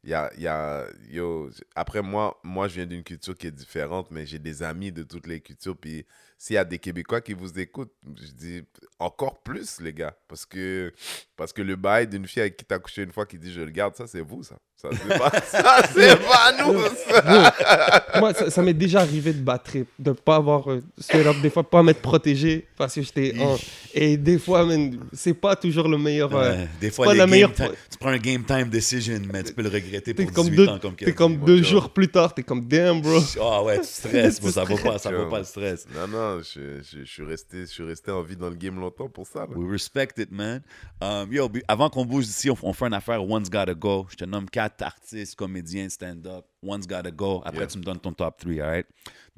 Y 0.05 0.13
a, 0.15 0.31
y 0.37 0.49
a- 0.49 0.87
yo, 1.09 1.49
après, 1.77 2.03
moi, 2.03 2.37
moi, 2.43 2.67
je 2.67 2.75
viens 2.75 2.87
d'une 2.87 3.05
culture 3.05 3.37
qui 3.39 3.47
est 3.47 3.53
différente, 3.53 4.11
mais 4.11 4.27
j'ai 4.27 4.41
des 4.41 4.65
amis 4.65 4.91
de 4.91 5.05
toutes 5.05 5.29
les 5.29 5.41
cultures. 5.41 5.77
Puis 5.77 6.05
s'il 6.43 6.55
y 6.55 6.59
a 6.59 6.65
des 6.65 6.81
Québécois 6.81 7.21
qui 7.21 7.35
vous 7.35 7.57
écoutent, 7.61 7.95
je 8.21 8.33
dis 8.33 8.63
encore 9.03 9.43
plus, 9.43 9.81
les 9.81 9.93
gars. 9.93 10.15
Parce 10.29 10.47
que, 10.47 10.93
parce 11.37 11.53
que 11.53 11.63
le 11.63 11.77
bail 11.77 12.07
d'une 12.09 12.27
fille 12.27 12.43
avec 12.43 12.57
qui 12.57 12.65
t'as 12.65 12.79
couché 12.79 13.03
une 13.03 13.13
fois 13.13 13.27
qui 13.27 13.39
dit 13.39 13.53
je 13.53 13.61
le 13.61 13.71
garde, 13.71 13.95
ça, 13.97 14.07
c'est 14.07 14.21
vous, 14.21 14.43
ça. 14.43 14.57
Ça, 14.77 14.89
c'est 14.91 15.17
pas, 15.19 15.31
ça, 15.47 15.83
c'est 15.95 16.17
pas 16.27 16.53
nous, 16.65 16.81
ça. 17.09 18.05
Moi, 18.19 18.35
ça, 18.35 18.51
ça 18.51 18.63
m'est 18.63 18.75
déjà 18.75 19.01
arrivé 19.01 19.33
de 19.33 19.41
battre, 19.41 19.73
de 19.99 20.11
pas 20.13 20.37
avoir, 20.37 20.69
euh, 20.73 20.83
up, 21.15 21.37
des 21.41 21.51
fois, 21.51 21.63
pas 21.63 21.83
m'être 21.85 22.03
protégé 22.03 22.67
parce 22.77 22.95
que 22.97 23.03
j'étais 23.03 23.35
en. 23.41 23.57
Et 23.95 24.17
des 24.17 24.39
fois, 24.39 24.67
c'est 25.13 25.35
pas 25.35 25.55
toujours 25.55 25.87
le 25.89 25.99
meilleur. 25.99 26.35
euh, 26.35 26.53
Ouais, 26.57 26.69
des 26.81 26.91
fois, 26.91 27.07
pas 27.07 27.13
la 27.15 27.19
game 27.21 27.31
meilleure 27.31 27.53
time- 27.55 27.71
tu 27.91 27.99
prends 27.99 28.09
un 28.11 28.19
game 28.19 28.45
time 28.45 28.69
decision, 28.71 29.21
mais 29.33 29.45
tu 29.45 29.53
peux 29.53 29.63
le 29.63 29.69
regretter 29.69 30.15
pour 30.15 30.33
comme 30.33 30.47
18 30.49 30.57
deux, 30.57 30.69
ans 30.69 30.79
comme 30.81 30.93
t'es 30.97 31.05
Kevin. 31.05 31.15
comme 31.15 31.37
deux 31.37 31.63
jours 31.63 31.91
plus 31.91 32.09
tard, 32.09 32.35
t'es 32.35 32.43
comme 32.43 32.67
damn, 32.67 33.01
bro. 33.01 33.21
Ah 33.41 33.63
ouais, 33.63 33.79
tu 33.81 33.87
stresses, 33.87 34.41
ça 34.41 34.65
vaut 34.65 34.79
pas, 34.79 34.99
ça 34.99 35.13
vaut 35.13 35.29
pas 35.29 35.39
le 35.39 35.45
stress. 35.45 35.87
Non, 35.95 36.09
non, 36.09 36.41
je, 36.43 36.81
je, 36.83 37.05
je 37.05 37.11
suis 37.13 37.23
resté, 37.25 37.61
je 37.61 37.67
suis 37.67 37.85
resté 37.85 38.11
en 38.11 38.23
vie 38.23 38.37
dans 38.37 38.49
le 38.49 38.57
game 38.57 38.81
longtemps 38.81 38.92
pour 38.93 39.27
ça. 39.27 39.41
là. 39.41 39.57
We 39.57 39.69
respect 39.71 40.15
it, 40.19 40.31
man. 40.31 40.63
Um, 41.01 41.33
yo, 41.33 41.49
avant 41.69 41.89
qu'on 41.91 42.05
bouge 42.05 42.27
d'ici, 42.27 42.51
on, 42.51 42.57
on 42.63 42.73
fait 42.73 42.87
une 42.87 42.95
affaire 42.95 43.23
One's 43.29 43.49
Gotta 43.51 43.75
Go. 43.75 44.07
Je 44.11 44.17
te 44.17 44.25
nomme 44.25 44.49
quatre 44.49 44.83
artistes, 44.83 45.35
comédiens, 45.37 45.89
stand-up. 45.89 46.45
One's 46.63 46.87
Gotta 46.87 47.11
Go. 47.11 47.43
Après, 47.45 47.61
Yeah. 47.63 47.67
tu 47.69 47.79
me 47.79 47.83
donnes 47.85 48.01
ton 48.01 48.13
top 48.13 48.39
3, 48.39 48.61
all 48.61 48.71
right? 48.71 48.87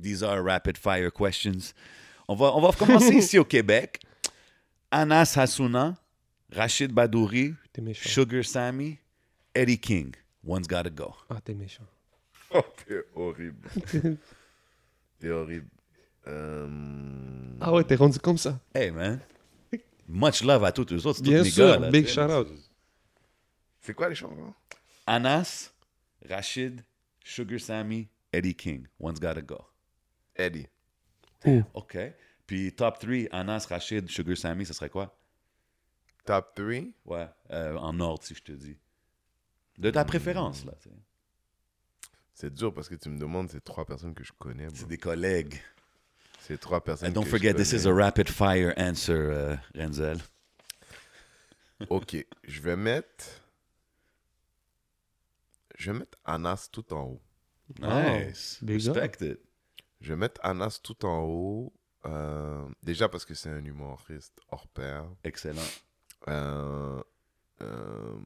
These 0.00 0.22
are 0.22 0.42
rapid 0.42 0.76
fire 0.78 1.10
questions. 1.12 1.72
On 2.28 2.34
va, 2.34 2.54
on 2.56 2.60
va 2.60 2.72
commencer 2.72 3.14
ici 3.16 3.38
au 3.38 3.44
Québec. 3.44 4.00
Anas 4.90 5.34
Hassouna, 5.36 5.94
Rachid 6.52 6.92
Badouri. 6.92 7.54
Sugar 7.94 8.44
Sammy, 8.44 8.98
Eddie 9.54 9.78
King. 9.78 10.14
One's 10.44 10.66
Gotta 10.68 10.90
Go. 10.90 11.14
Ah, 11.30 11.40
t'es 11.44 11.54
méchant. 11.54 11.84
Oh, 12.52 12.60
t'es 12.86 13.00
horrible. 13.16 13.68
t'es 15.18 15.30
horrible. 15.30 15.66
Euh, 16.26 16.68
Ah 17.60 17.72
ouais, 17.72 17.84
t'es 17.84 17.96
rendu 17.96 18.18
comme 18.18 18.38
ça. 18.38 18.58
Hey, 18.74 18.90
man. 18.90 19.20
Much 20.06 20.42
love 20.42 20.64
à 20.64 20.72
tous 20.72 20.92
eux 20.92 21.06
autres. 21.06 21.18
c'est 21.18 21.22
tous 21.24 21.30
Bien 21.30 21.42
mes 21.42 21.50
sûr, 21.50 21.66
gars, 21.66 21.78
là, 21.78 21.90
big 21.90 22.06
tu 22.06 22.12
sais. 22.12 22.14
shout 22.14 22.32
out. 22.32 22.48
C'est 23.80 23.94
quoi 23.94 24.08
les 24.08 24.14
changements 24.14 24.54
Anas, 25.06 25.72
Rachid, 26.28 26.84
Sugar 27.22 27.60
Sammy, 27.60 28.08
Eddie 28.32 28.54
King. 28.54 28.86
One's 28.98 29.20
Gotta 29.20 29.42
Go. 29.42 29.58
Eddie. 30.36 30.66
OK. 31.74 31.98
Puis 32.46 32.72
top 32.72 32.98
3, 32.98 33.28
Anas, 33.32 33.66
Rachid, 33.68 34.08
Sugar 34.08 34.36
Sammy, 34.36 34.64
ce 34.66 34.72
serait 34.72 34.88
quoi? 34.90 35.16
Top 36.24 36.54
3 36.54 36.66
Ouais, 37.04 37.28
euh, 37.50 37.76
en 37.76 37.98
ordre, 38.00 38.22
si 38.24 38.34
je 38.34 38.42
te 38.42 38.52
dis. 38.52 38.76
De 39.78 39.90
ta 39.90 40.04
préférence, 40.04 40.64
là. 40.64 40.72
tu 40.80 40.88
sais. 40.88 40.94
C'est 42.32 42.52
dur 42.52 42.72
parce 42.74 42.88
que 42.88 42.94
tu 42.96 43.08
me 43.10 43.18
demandes, 43.18 43.48
c'est 43.50 43.62
trois 43.62 43.84
personnes 43.84 44.14
que 44.14 44.24
je 44.24 44.32
connais. 44.38 44.66
bro. 44.66 44.74
C'est 44.76 44.88
des 44.88 44.98
collègues. 44.98 45.60
C'est 46.46 46.58
trois 46.60 46.82
personnes 46.82 47.08
And 47.08 47.12
don't 47.12 47.24
que 47.24 47.30
forget, 47.30 47.52
je 47.52 47.56
this 47.56 47.72
is 47.72 47.86
a 47.86 47.92
rapid 47.92 48.28
fire 48.28 48.74
answer, 48.76 49.12
euh, 49.14 49.56
Renzel. 49.74 50.18
Ok, 51.88 52.16
je 52.44 52.60
vais 52.60 52.76
mettre. 52.76 53.24
Je 55.76 55.90
vais 55.90 55.98
mettre 55.98 56.18
Anas 56.24 56.68
tout 56.70 56.92
en 56.92 57.02
haut. 57.04 57.22
Nice. 57.80 58.58
up. 58.62 58.68
Respect 58.68 59.24
it. 59.24 59.40
Je 60.00 60.10
vais 60.10 60.16
mettre 60.16 60.40
Anas 60.44 60.80
tout 60.82 61.04
en 61.04 61.22
haut. 61.22 61.72
euh, 62.06 62.68
déjà 62.82 63.08
parce 63.08 63.24
que 63.24 63.34
c'est 63.34 63.48
un 63.48 63.64
humoriste 63.64 64.38
hors 64.50 64.68
pair. 64.68 65.06
Excellent. 65.24 65.62
euh, 66.28 67.02
euh, 67.62 68.18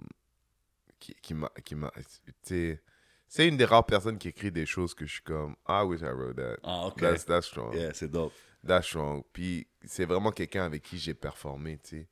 qui, 0.98 1.14
qui 1.22 1.34
m'a. 1.34 1.50
Qui 1.64 1.74
m'a 1.76 1.92
tu 1.92 2.02
sais, 2.42 2.82
c'est 3.28 3.46
une 3.46 3.56
des 3.56 3.64
rares 3.64 3.86
personnes 3.86 4.18
qui 4.18 4.28
écrit 4.28 4.50
des 4.50 4.66
choses 4.66 4.94
que 4.94 5.04
je 5.06 5.12
suis 5.12 5.22
comme 5.22 5.54
I 5.68 5.82
wish 5.84 6.00
I 6.00 6.04
wrote 6.06 6.36
that. 6.36 6.56
Ah, 6.62 6.86
OK. 6.86 7.00
That's, 7.00 7.24
that's 7.24 7.46
strong. 7.46 7.74
Yeah, 7.74 7.92
c'est 7.94 8.08
dope. 8.10 8.32
That's 8.66 8.86
strong. 8.86 9.22
Puis 9.32 9.66
c'est 9.84 10.04
vraiment 10.06 10.32
quelqu'un 10.32 10.64
avec 10.64 10.82
qui 10.82 10.98
j'ai 10.98 11.14
performé, 11.14 11.78
tu 11.78 11.88
sais. 12.00 12.08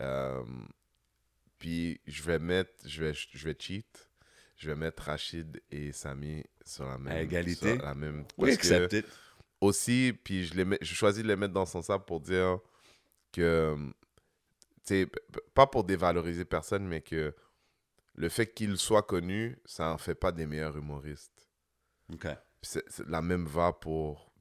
Euh, 0.00 0.42
puis 1.58 2.00
je 2.06 2.22
vais 2.22 2.38
mettre, 2.38 2.72
je 2.86 3.04
vais, 3.04 3.12
je 3.14 3.44
vais 3.44 3.56
cheat. 3.58 4.08
Je 4.56 4.68
vais 4.70 4.76
mettre 4.76 5.02
Rachid 5.04 5.60
et 5.72 5.90
Samy 5.90 6.44
sur 6.64 6.84
la 6.86 6.96
même. 6.98 7.16
égalité? 7.18 7.74
sur 7.74 7.82
la 7.84 7.94
même 7.96 8.24
We 8.38 8.56
parce 8.56 8.68
que- 8.68 8.74
accept 8.74 8.92
it. 8.92 9.06
aussi, 9.60 10.12
puis 10.22 10.44
je, 10.44 10.54
les 10.54 10.64
mets- 10.64 10.78
je 10.80 10.94
choisis 10.94 11.22
de 11.22 11.26
les 11.28 11.34
mettre 11.36 11.52
dans 11.54 11.66
son 11.66 11.82
sac 11.82 12.04
pour 12.06 12.20
dire 12.20 12.58
que, 13.32 13.74
tu 13.76 13.92
sais, 14.84 15.08
pas 15.54 15.66
pour 15.66 15.82
dévaloriser 15.82 16.44
personne, 16.44 16.86
mais 16.86 17.00
que 17.00 17.34
le 18.14 18.28
fait 18.28 18.52
qu'ils 18.52 18.76
soient 18.78 19.02
connus, 19.02 19.56
ça 19.64 19.92
en 19.92 19.98
fait 19.98 20.14
pas 20.14 20.32
des 20.32 20.46
meilleurs 20.46 20.76
humoristes. 20.76 21.48
OK. 22.12 22.26
C'est- 22.60 22.84
la 23.08 23.22
même 23.22 23.46
va 23.46 23.72
pour 23.72 24.32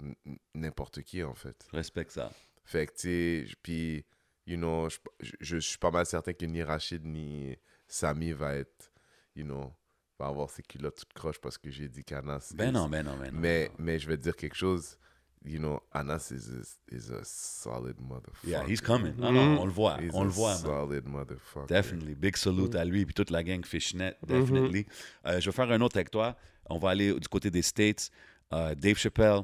n'importe 0.54 1.02
qui, 1.02 1.24
en 1.24 1.34
fait. 1.34 1.66
Respecte 1.72 2.12
ça. 2.12 2.32
Fait 2.64 2.86
que, 2.88 2.94
tu 2.94 3.00
sais, 3.48 3.56
puis, 3.64 4.06
you 4.46 4.58
know, 4.58 4.90
je, 4.90 4.98
je, 5.22 5.36
je 5.40 5.58
suis 5.60 5.78
pas 5.78 5.92
mal 5.92 6.06
certain 6.06 6.34
que 6.34 6.46
ni 6.46 6.62
Rachid 6.62 7.06
ni 7.06 7.58
Samy 7.88 8.32
va 8.32 8.56
être, 8.56 8.92
you 9.36 9.44
know, 9.44 9.74
va 10.20 10.28
avoir 10.28 10.50
ses 10.50 10.62
culottes 10.62 10.98
toutes 11.00 11.14
croches 11.14 11.40
parce 11.40 11.58
que 11.58 11.72
j'ai 11.72 11.90
dit 11.90 12.04
qu'Anas. 12.04 12.54
Ben 12.56 12.72
non, 12.72 12.88
ben 12.90 13.04
non, 13.04 13.18
ben 13.18 13.32
non. 13.34 13.40
Mais, 13.40 13.72
mais 13.80 13.98
je 13.98 14.08
vais 14.08 14.18
te 14.18 14.24
dire 14.24 14.36
quelque 14.36 14.56
chose. 14.56 14.98
You 15.44 15.60
know, 15.60 15.82
Anas 15.94 16.32
is 16.32 16.50
a, 16.50 16.96
is 16.96 17.10
a 17.10 17.24
solid 17.24 17.98
motherfucker. 17.98 18.44
Yeah, 18.44 18.64
he's 18.66 18.82
coming. 18.82 19.16
Non, 19.18 19.34
non, 19.34 19.58
on 19.58 19.66
le 19.66 19.72
voit. 19.72 20.00
He's 20.00 20.14
on 20.14 20.22
a 20.22 20.26
le 20.26 20.30
voit, 20.30 20.62
man. 20.64 21.02
motherfucker. 21.08 21.68
Definitely. 21.68 22.16
Big 22.16 22.38
salute 22.38 22.76
à 22.76 22.86
lui 22.86 23.02
et 23.02 23.06
toute 23.06 23.32
la 23.32 23.44
gang 23.44 23.66
Fishnet. 23.66 24.16
Mm-hmm. 24.26 24.40
Definitely. 24.40 24.86
Euh, 25.26 25.40
je 25.40 25.50
vais 25.50 25.56
faire 25.56 25.72
un 25.72 25.82
autre 25.82 25.98
avec 25.98 26.12
toi. 26.12 26.36
On 26.70 26.78
va 26.78 26.90
aller 26.92 27.14
du 27.14 27.28
côté 27.28 27.50
des 27.50 27.64
States. 27.64 28.12
Euh, 28.54 28.76
Dave 28.76 28.98
Chappelle, 28.98 29.44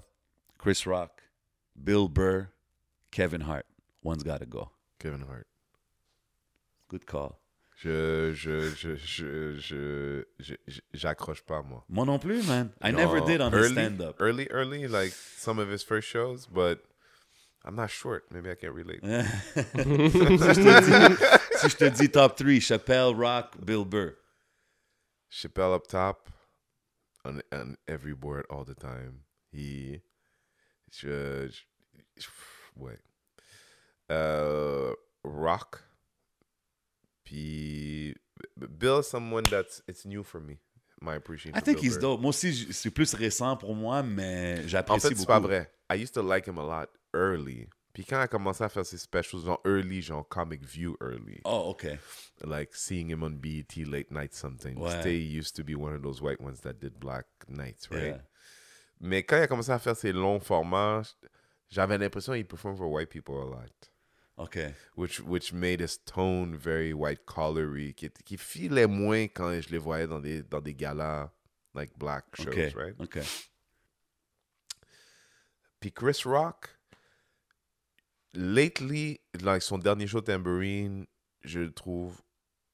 Chris 0.57 0.83
Rock, 0.85 1.21
Bill 1.75 2.07
Burr, 2.09 2.47
Kevin 3.11 3.41
Hart. 3.41 3.65
One's 4.03 4.23
gotta 4.23 4.45
go. 4.45 4.69
Kevin 4.99 5.23
Hart. 5.23 5.47
Good 6.89 7.05
call. 7.05 7.39
Je, 7.79 8.33
je, 8.33 8.69
je, 8.75 8.95
je, 8.95 9.53
je, 9.59 10.25
je- 10.39 10.57
je- 10.67 10.81
j'accroche 10.95 11.43
pas, 11.43 11.61
moi. 11.61 11.83
Moi 11.87 12.05
non 12.05 12.17
plus, 12.17 12.43
man. 12.47 12.71
I 12.81 12.91
never 12.91 13.21
did 13.21 13.39
on 13.39 13.51
stand-up. 13.63 14.15
Early, 14.19 14.47
early, 14.49 14.87
like 14.87 15.11
some 15.13 15.59
of 15.59 15.69
his 15.69 15.83
first 15.83 16.07
shows, 16.07 16.47
but 16.47 16.79
I'm 17.63 17.75
not 17.75 17.91
short. 17.91 18.31
Maybe 18.31 18.49
I 18.49 18.55
can't 18.55 18.73
relate. 18.73 19.01
si, 19.03 19.09
je 19.13 20.53
te 20.55 20.81
dis, 20.81 21.59
si 21.59 21.69
je 21.69 21.75
te 21.75 21.89
dis 21.91 22.09
top 22.09 22.35
3, 22.35 22.59
Chappelle, 22.59 23.13
Rock, 23.15 23.55
Bill 23.63 23.85
Burr. 23.85 24.15
Chappelle 25.29 25.75
up 25.75 25.85
top 25.87 26.29
on, 27.23 27.41
on 27.51 27.77
every 27.87 28.15
board 28.15 28.45
all 28.49 28.63
the 28.63 28.73
time. 28.73 29.21
He, 29.51 30.01
je, 30.89 31.49
uh, 34.09 34.93
Rock? 35.23 35.83
Puis 37.27 38.15
Bill 38.55 39.03
someone 39.03 39.43
that's 39.43 39.83
it's 39.87 40.05
new 40.05 40.23
for 40.23 40.39
me. 40.39 40.59
My 41.01 41.15
appreciation. 41.15 41.57
I 41.57 41.61
think 41.61 41.77
Bill 41.77 41.85
he's 41.85 41.95
Burr. 41.95 42.01
dope. 42.01 42.21
Moi 42.21 42.29
aussi, 42.29 42.73
c'est 42.73 42.89
plus 42.89 43.13
récent 43.13 43.57
pour 43.57 43.75
moi, 43.75 44.01
mais 44.01 44.61
En 44.63 44.67
j'apprécie 44.67 45.01
fait, 45.01 45.15
c'est 45.15 45.15
beaucoup. 45.15 45.27
pas 45.27 45.39
vrai. 45.41 45.69
I 45.91 45.95
used 46.01 46.13
to 46.13 46.21
like 46.23 46.47
him 46.47 46.57
a 46.57 46.63
lot 46.63 46.87
early. 47.13 47.67
Puis 47.93 48.05
quand 48.05 48.17
il 48.19 48.23
a 48.23 48.27
commencé 48.27 48.63
à 48.63 48.69
faire 48.69 48.85
ses 48.85 48.97
specials, 48.97 49.43
genre 49.43 49.59
early, 49.65 50.01
genre 50.01 50.25
Comic 50.29 50.63
View 50.63 50.95
early. 51.01 51.41
Oh, 51.43 51.71
OK. 51.71 51.97
like 52.45 52.73
seeing 52.73 53.09
him 53.11 53.23
on 53.23 53.31
BET 53.31 53.75
late 53.85 54.09
night 54.11 54.33
something. 54.33 54.77
Ouais. 54.79 55.01
Stay 55.01 55.17
used 55.17 55.55
to 55.57 55.63
be 55.63 55.75
one 55.75 55.93
of 55.93 56.01
those 56.01 56.21
white 56.21 56.39
ones 56.39 56.61
that 56.61 56.79
did 56.79 56.97
black 56.99 57.25
nights, 57.49 57.89
right? 57.91 58.15
Yeah. 58.15 58.21
Mais 59.01 59.23
quand 59.23 59.37
il 59.37 59.43
a 59.43 59.47
commencé 59.47 59.71
à 59.71 59.79
faire 59.79 59.95
ses 59.95 60.13
longs 60.13 60.39
formats, 60.39 61.01
j'avais 61.69 61.97
l'impression 61.97 62.33
qu'il 62.33 62.45
performed 62.47 62.77
for 62.77 62.89
white 62.89 63.09
people 63.09 63.35
a 63.35 63.45
lot. 63.45 63.89
OK. 64.37 64.73
Which, 64.95 65.19
which 65.19 65.51
made 65.51 65.79
his 65.79 65.97
tone 66.05 66.55
very 66.55 66.93
white 66.93 67.25
collary, 67.25 67.93
qui, 67.93 68.09
qui 68.23 68.37
filait 68.37 68.87
moins 68.87 69.27
quand 69.27 69.59
je 69.61 69.69
les 69.69 69.79
voyais 69.79 70.07
dans 70.07 70.19
des, 70.19 70.43
dans 70.43 70.61
des 70.61 70.75
galas, 70.75 71.31
like 71.73 71.97
black 71.97 72.23
shows, 72.35 72.49
OK. 72.51 72.73
right? 72.75 72.95
OK. 72.99 73.19
Puis 75.79 75.91
Chris 75.91 76.21
Rock, 76.25 76.69
lately, 78.33 79.19
like 79.41 79.61
son 79.61 79.77
dernier 79.79 80.07
show 80.07 80.21
Tambourine, 80.21 81.05
je 81.43 81.59
le 81.59 81.71
trouve 81.71 82.21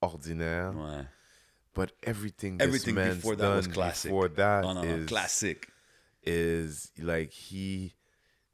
ordinaire. 0.01 0.73
Ouais. 0.75 1.05
But 1.73 1.93
everything, 2.03 2.61
Everything 2.61 2.95
before 2.95 3.35
that 3.35 3.55
was 3.55 3.67
classic. 3.67 4.11
before 4.11 4.29
that 4.35 4.61
non, 4.61 4.75
non. 4.75 4.83
is- 4.85 5.05
Classique. 5.07 5.67
is 6.25 6.91
like 6.99 7.31
he 7.31 7.95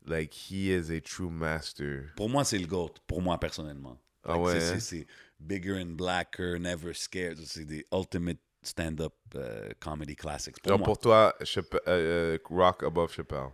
like 0.09 0.33
he 0.33 0.69
is 0.71 0.89
a 0.91 0.99
true 0.99 1.29
master. 1.29 2.11
Pour 2.15 2.29
moi, 2.29 2.43
c'est 2.43 2.57
le 2.57 2.67
GOAT. 2.67 2.95
Pour 3.07 3.21
moi, 3.21 3.39
personnellement. 3.39 3.97
Ah 4.23 4.33
Like, 4.33 4.41
ouais, 4.45 4.59
c'est- 4.59 4.73
hein? 4.73 4.79
c'est- 4.79 5.07
bigger 5.39 5.79
and 5.81 5.95
blacker, 5.95 6.59
never 6.59 6.93
scared. 6.93 7.39
C'est 7.45 7.65
des 7.65 7.85
ultimate 7.93 8.39
stand-up 8.61 9.13
euh, 9.35 9.69
comedy 9.79 10.15
classics. 10.15 10.59
Pour 10.61 10.77
moi. 10.77 10.85
pour 10.85 10.97
toi, 10.97 11.33
euh, 11.41 11.61
euh, 11.87 12.37
Rock 12.49 12.83
above 12.83 13.13
Chappelle. 13.13 13.51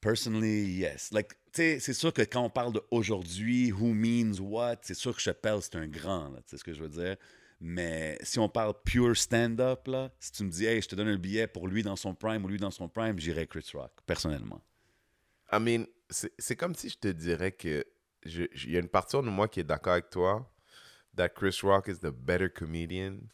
Personally, 0.00 0.64
yes. 0.78 1.10
Like, 1.12 1.28
tu 1.52 1.62
sais, 1.62 1.78
c'est 1.80 1.92
sûr 1.94 2.12
que 2.12 2.22
quand 2.22 2.42
on 2.42 2.50
parle 2.50 2.72
d'aujourd'hui, 2.72 3.70
who 3.72 3.92
means 3.92 4.38
what, 4.40 4.76
c'est 4.82 4.94
sûr 4.94 5.14
que 5.14 5.20
Chappelle, 5.20 5.58
c'est 5.60 5.76
un 5.76 5.86
grand, 5.88 6.30
tu 6.36 6.42
sais 6.46 6.56
ce 6.58 6.64
que 6.64 6.72
je 6.72 6.82
veux 6.82 6.88
dire. 6.88 7.16
Mais 7.60 8.16
si 8.22 8.38
on 8.38 8.48
parle 8.48 8.72
pure 8.84 9.14
stand-up, 9.14 9.86
là, 9.86 10.10
si 10.18 10.32
tu 10.32 10.44
me 10.44 10.50
dis, 10.50 10.64
hey, 10.64 10.80
je 10.80 10.88
te 10.88 10.94
donne 10.94 11.08
un 11.08 11.18
billet 11.18 11.46
pour 11.46 11.68
lui 11.68 11.82
dans 11.82 11.96
son 11.96 12.14
prime 12.14 12.42
ou 12.44 12.48
lui 12.48 12.58
dans 12.58 12.70
son 12.70 12.88
prime, 12.88 13.18
j'irais 13.18 13.46
Chris 13.46 13.66
Rock, 13.74 13.92
personnellement. 14.06 14.62
I 15.52 15.58
mean, 15.58 15.86
c'est 16.10 16.32
c'est 16.38 16.56
comme 16.56 16.74
si 16.74 16.88
je 16.88 16.98
te 16.98 17.08
dirais 17.08 17.52
que 17.52 17.84
il 18.24 18.70
y 18.70 18.76
a 18.76 18.80
une 18.80 18.88
partie 18.88 19.16
de 19.16 19.22
moi 19.22 19.48
qui 19.48 19.60
est 19.60 19.64
d'accord 19.64 19.94
avec 19.94 20.10
toi 20.10 20.46
that 21.16 21.30
Chris 21.30 21.60
Rock 21.62 21.88
is 21.88 21.98
the 22.00 22.10
better 22.12 22.48
comedian, 22.48 23.30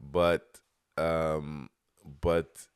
but 0.00 0.60
um, 0.96 1.68
but 2.22 2.66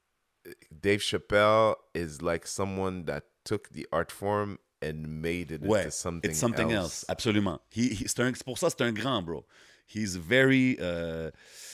Dave 0.70 1.00
Chappelle 1.00 1.74
is 1.94 2.22
like 2.22 2.46
someone 2.46 3.04
that 3.06 3.24
took 3.44 3.68
the 3.70 3.86
art 3.92 4.10
form 4.12 4.58
and 4.80 5.08
made 5.22 5.50
it 5.50 5.62
Ouais, 5.62 5.80
into 5.84 5.90
something, 5.90 6.30
it's 6.30 6.38
something 6.38 6.70
else. 6.70 7.04
Absolument. 7.08 7.60
He, 7.70 7.88
he- 7.94 8.06
un- 8.18 8.32
c'est 8.34 8.44
pour 8.44 8.58
ça 8.58 8.70
c'est 8.70 8.82
un 8.82 8.92
grand, 8.92 9.22
bro. 9.24 9.44
He's 9.86 10.16
very, 10.16 10.76
euh, 10.80 11.30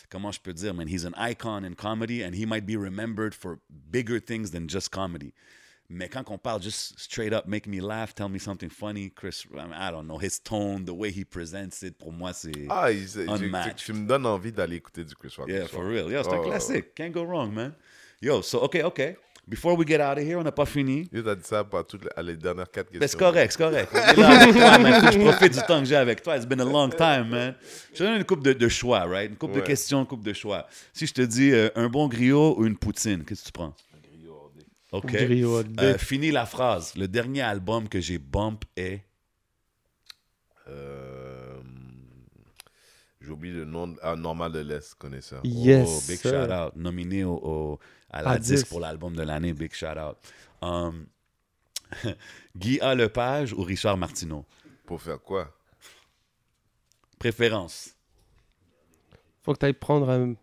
comment 0.09 0.31
je 0.33 0.41
peux 0.41 0.53
dire, 0.55 0.73
man, 0.73 0.87
he's 0.87 1.05
an 1.05 1.15
icon 1.17 1.65
in 1.65 1.75
comedy 1.75 2.23
and 2.23 2.33
he 2.35 2.47
might 2.47 2.65
be 2.65 2.77
remembered 2.77 3.35
for 3.35 3.59
bigger 3.91 4.21
things 4.21 4.53
than 4.53 4.69
just 4.69 4.91
comedy. 4.93 5.35
Mais 5.91 6.09
quand 6.09 6.25
on 6.31 6.39
parle 6.39 6.63
just 6.63 6.99
straight 6.99 7.33
up, 7.33 7.47
make 7.47 7.67
me 7.67 7.81
laugh, 7.81 8.15
tell 8.15 8.29
me 8.31 8.39
something 8.39 8.71
funny, 8.71 9.11
Chris, 9.15 9.45
I, 9.55 9.91
don't 9.91 10.07
know, 10.07 10.19
his 10.19 10.41
tone, 10.43 10.85
the 10.87 10.91
way 10.95 11.11
he 11.11 11.25
presents 11.25 11.83
it, 11.83 11.99
pour 11.99 12.11
moi, 12.11 12.33
c'est... 12.33 12.53
Ah, 12.71 12.89
tu- 12.91 13.07
tu, 13.07 13.29
Unmatched. 13.29 13.77
tu 13.85 13.93
me 13.93 14.07
donnes 14.07 14.25
envie 14.27 14.51
d'aller 14.51 14.77
écouter 14.77 15.05
du 15.05 15.15
Chris 15.15 15.35
Rock. 15.37 15.49
Yeah, 15.49 15.67
for 15.69 15.85
real. 15.85 16.11
Yo, 16.11 16.23
c'est 16.23 16.33
un 16.33 16.39
Oh. 16.39 16.49
classique. 16.49 16.95
Can't 16.95 17.11
go 17.11 17.23
wrong, 17.25 17.53
man. 17.53 17.75
Yo, 18.23 18.41
so, 18.41 18.61
OK, 18.63 18.81
OK. 18.83 19.17
Before 19.47 19.77
we 19.77 19.87
get 19.87 20.01
out 20.01 20.17
of 20.17 20.25
here, 20.25 20.39
on 20.39 20.43
n'a 20.43 20.53
pas 20.53 20.65
fini. 20.65 21.07
Yo, 21.13 21.21
t'as 21.23 21.35
dit 21.35 21.45
ça 21.45 21.63
pour 21.63 21.87
toutes 21.87 22.09
les, 22.17 22.35
dernières 22.39 22.71
quatre 22.71 22.87
questions. 22.91 23.01
Ben, 23.01 23.07
c'est 23.07 23.19
correct, 23.19 23.53
c'est 23.53 23.59
correct. 23.59 23.91
On 23.93 23.99
est 24.13 24.17
là 24.17 24.41
avec 24.41 24.55
toi, 24.55 24.79
man. 24.79 25.01
Faut 25.03 25.07
que 25.07 25.13
je 25.13 25.19
profite 25.19 25.53
du 25.53 25.61
temps 25.67 25.79
que 25.81 25.85
j'ai 25.85 25.97
avec 25.97 26.23
toi. 26.23 26.37
It's 26.39 26.47
been 26.47 26.63
a 26.63 26.65
long 26.65 26.89
time, 26.89 27.29
man. 27.29 27.55
Je 27.93 27.99
te 27.99 28.03
donne 28.05 28.15
une 28.17 28.25
coupe 28.25 28.43
de, 28.43 28.55
de 28.55 28.69
choix, 28.71 29.01
right? 29.05 29.29
Une 29.31 29.37
coupe 29.37 29.53
de 29.53 29.61
questions, 29.61 30.01
une 30.01 30.07
coupe 30.07 30.25
de 30.25 30.33
choix. 30.33 30.67
Si 30.95 31.07
je 31.07 31.13
te 31.13 31.21
dis 31.21 31.53
euh, 31.53 31.69
un 31.75 31.91
bon 31.91 32.09
griot 32.09 32.59
ou 32.59 32.65
une 32.65 32.79
poutine, 32.79 33.23
qu'est-ce 33.23 33.43
que 33.43 33.47
tu 33.49 33.53
prends? 33.53 33.75
OK. 34.95 35.15
Euh, 35.15 35.99
fini 35.99 36.31
la 36.31 36.47
phrase. 36.47 36.95
Le 36.95 37.09
dernier 37.09 37.41
album 37.43 37.89
que 37.89 38.01
j'ai 38.01 38.19
bump 38.19 38.65
est... 38.77 39.01
Euh, 40.69 41.61
J'oublie 43.21 43.51
le 43.51 43.65
nom 43.65 43.95
ah, 44.03 44.17
normal 44.17 44.53
de 44.53 44.61
l'Est, 44.61 44.95
connaisseur. 44.95 45.41
Yes. 45.45 45.89
Oh, 45.89 46.01
big 46.09 46.19
sir. 46.19 46.31
shout 46.47 46.53
out. 46.53 46.77
Nominé 46.77 47.25
au, 47.25 47.35
au- 47.43 47.79
à 48.11 48.23
la 48.23 48.31
À 48.31 48.39
disque 48.39 48.65
10. 48.65 48.71
pour 48.71 48.81
l'album 48.81 49.17
de 49.17 49.23
l'année. 49.23 49.53
Big 49.53 49.73
shout 49.75 49.99
out. 49.99 50.17
Um, 50.63 51.07
Guy 52.57 52.79
A. 52.81 52.95
Lepage 52.95 53.53
ou 53.53 53.63
Richard 53.63 53.97
Martineau? 53.97 54.45
Pour 54.87 55.01
faire 55.03 55.21
quoi? 55.21 55.53
Préférence. 57.19 57.95
Faut 59.43 59.55
que 59.55 59.59
tu 59.59 59.67
ailles 59.67 59.73
prendre 59.73 60.09
un, 60.11 60.35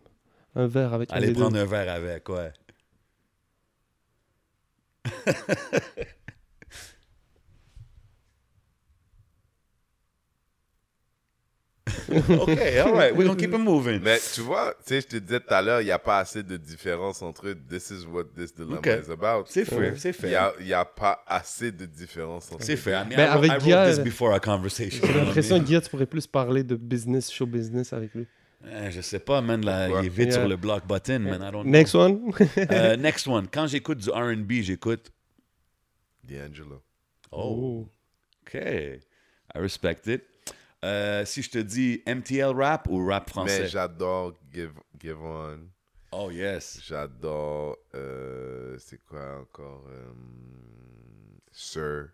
un 0.56 0.66
verre 0.66 0.92
avec 0.92 1.10
deux. 1.10 1.32
prendre 1.32 1.56
un 1.58 1.64
verre 1.64 1.92
avec, 1.92 2.28
ouais. 2.28 2.52
OK, 12.08 12.78
all 12.78 12.92
right. 12.94 13.14
We're 13.14 13.26
gonna 13.26 13.36
keep 13.36 13.52
it 13.52 13.58
moving. 13.58 14.00
Mais 14.02 14.18
tu 14.34 14.40
vois, 14.42 14.74
tu 14.78 14.94
sais, 14.94 15.00
je 15.00 15.06
te 15.06 15.16
disais 15.16 15.40
tout 15.40 15.52
à 15.52 15.62
l'heure, 15.62 15.80
il 15.80 15.84
n'y 15.86 15.90
a 15.90 15.98
pas 15.98 16.18
assez 16.18 16.42
de 16.42 16.56
différence 16.56 17.22
entre 17.22 17.52
this 17.68 17.90
is 17.90 18.06
what 18.06 18.24
this 18.36 18.54
dilemma 18.54 18.78
Ok. 18.78 18.86
is 18.86 19.10
about. 19.10 19.44
C'est 19.48 19.64
fair, 19.64 19.94
c'est 19.96 20.10
Il 20.10 20.14
fair. 20.14 20.52
n'y 20.60 20.72
a, 20.72 20.82
il 20.82 20.86
pas 20.96 21.22
assez 21.26 21.72
de 21.72 21.84
différence 21.86 22.50
entre 22.52 22.64
C'est 22.64 22.76
fait. 22.76 22.92
I 22.92 23.04
mean, 23.08 23.16
Ben, 23.16 23.26
I 23.26 23.34
wrote, 23.34 23.36
avec 23.38 23.50
I 23.50 23.54
wrote 23.54 23.86
Guy, 23.86 23.90
this 23.96 23.98
before 24.04 24.30
our 24.32 24.40
conversation. 24.40 25.06
J'ai 25.06 25.12
l'impression 25.12 25.58
que 25.58 25.64
Guy, 25.64 25.80
tu 25.80 25.90
pourrais 25.90 26.06
plus 26.06 26.26
parler 26.26 26.62
de 26.62 26.76
business, 26.76 27.30
show 27.30 27.46
business 27.46 27.92
avec 27.92 28.14
lui. 28.14 28.26
Know? 28.62 28.70
Eh, 28.86 28.90
je 28.90 29.00
sais 29.00 29.18
pas, 29.20 29.40
man. 29.40 29.64
Là, 29.64 29.88
il 29.88 30.06
est 30.06 30.08
vite 30.08 30.28
Yeah. 30.28 30.32
sur 30.40 30.48
le 30.48 30.56
block 30.56 30.86
button, 30.86 31.18
man. 31.20 31.42
I 31.42 31.50
don't 31.50 31.62
know. 31.64 31.70
Next 31.70 31.94
one? 31.94 32.32
Euh, 32.70 32.96
next 32.98 33.26
one. 33.26 33.48
Quand 33.48 33.66
j'écoute 33.66 33.98
du 33.98 34.10
R&B, 34.10 34.52
j'écoute... 34.62 35.10
D'Angelo. 36.24 36.82
Oh, 37.32 37.88
OK. 38.46 38.54
I 38.54 39.00
respect 39.58 40.06
it. 40.06 40.22
Euh, 40.84 41.24
si 41.24 41.42
je 41.42 41.50
te 41.50 41.58
dis 41.58 42.02
MTL 42.06 42.54
rap 42.54 42.88
ou 42.90 43.06
rap 43.06 43.28
français? 43.30 43.60
Mais 43.62 43.68
j'adore 43.68 44.32
Give, 44.52 44.72
Give 45.00 45.20
On. 45.20 45.58
Oh, 46.12 46.30
yes. 46.30 46.80
J'adore. 46.86 47.76
euh, 47.94 48.76
c'est 48.78 48.98
quoi 49.04 49.40
encore 49.40 49.84
euh, 49.90 50.12
Sir. 51.52 52.08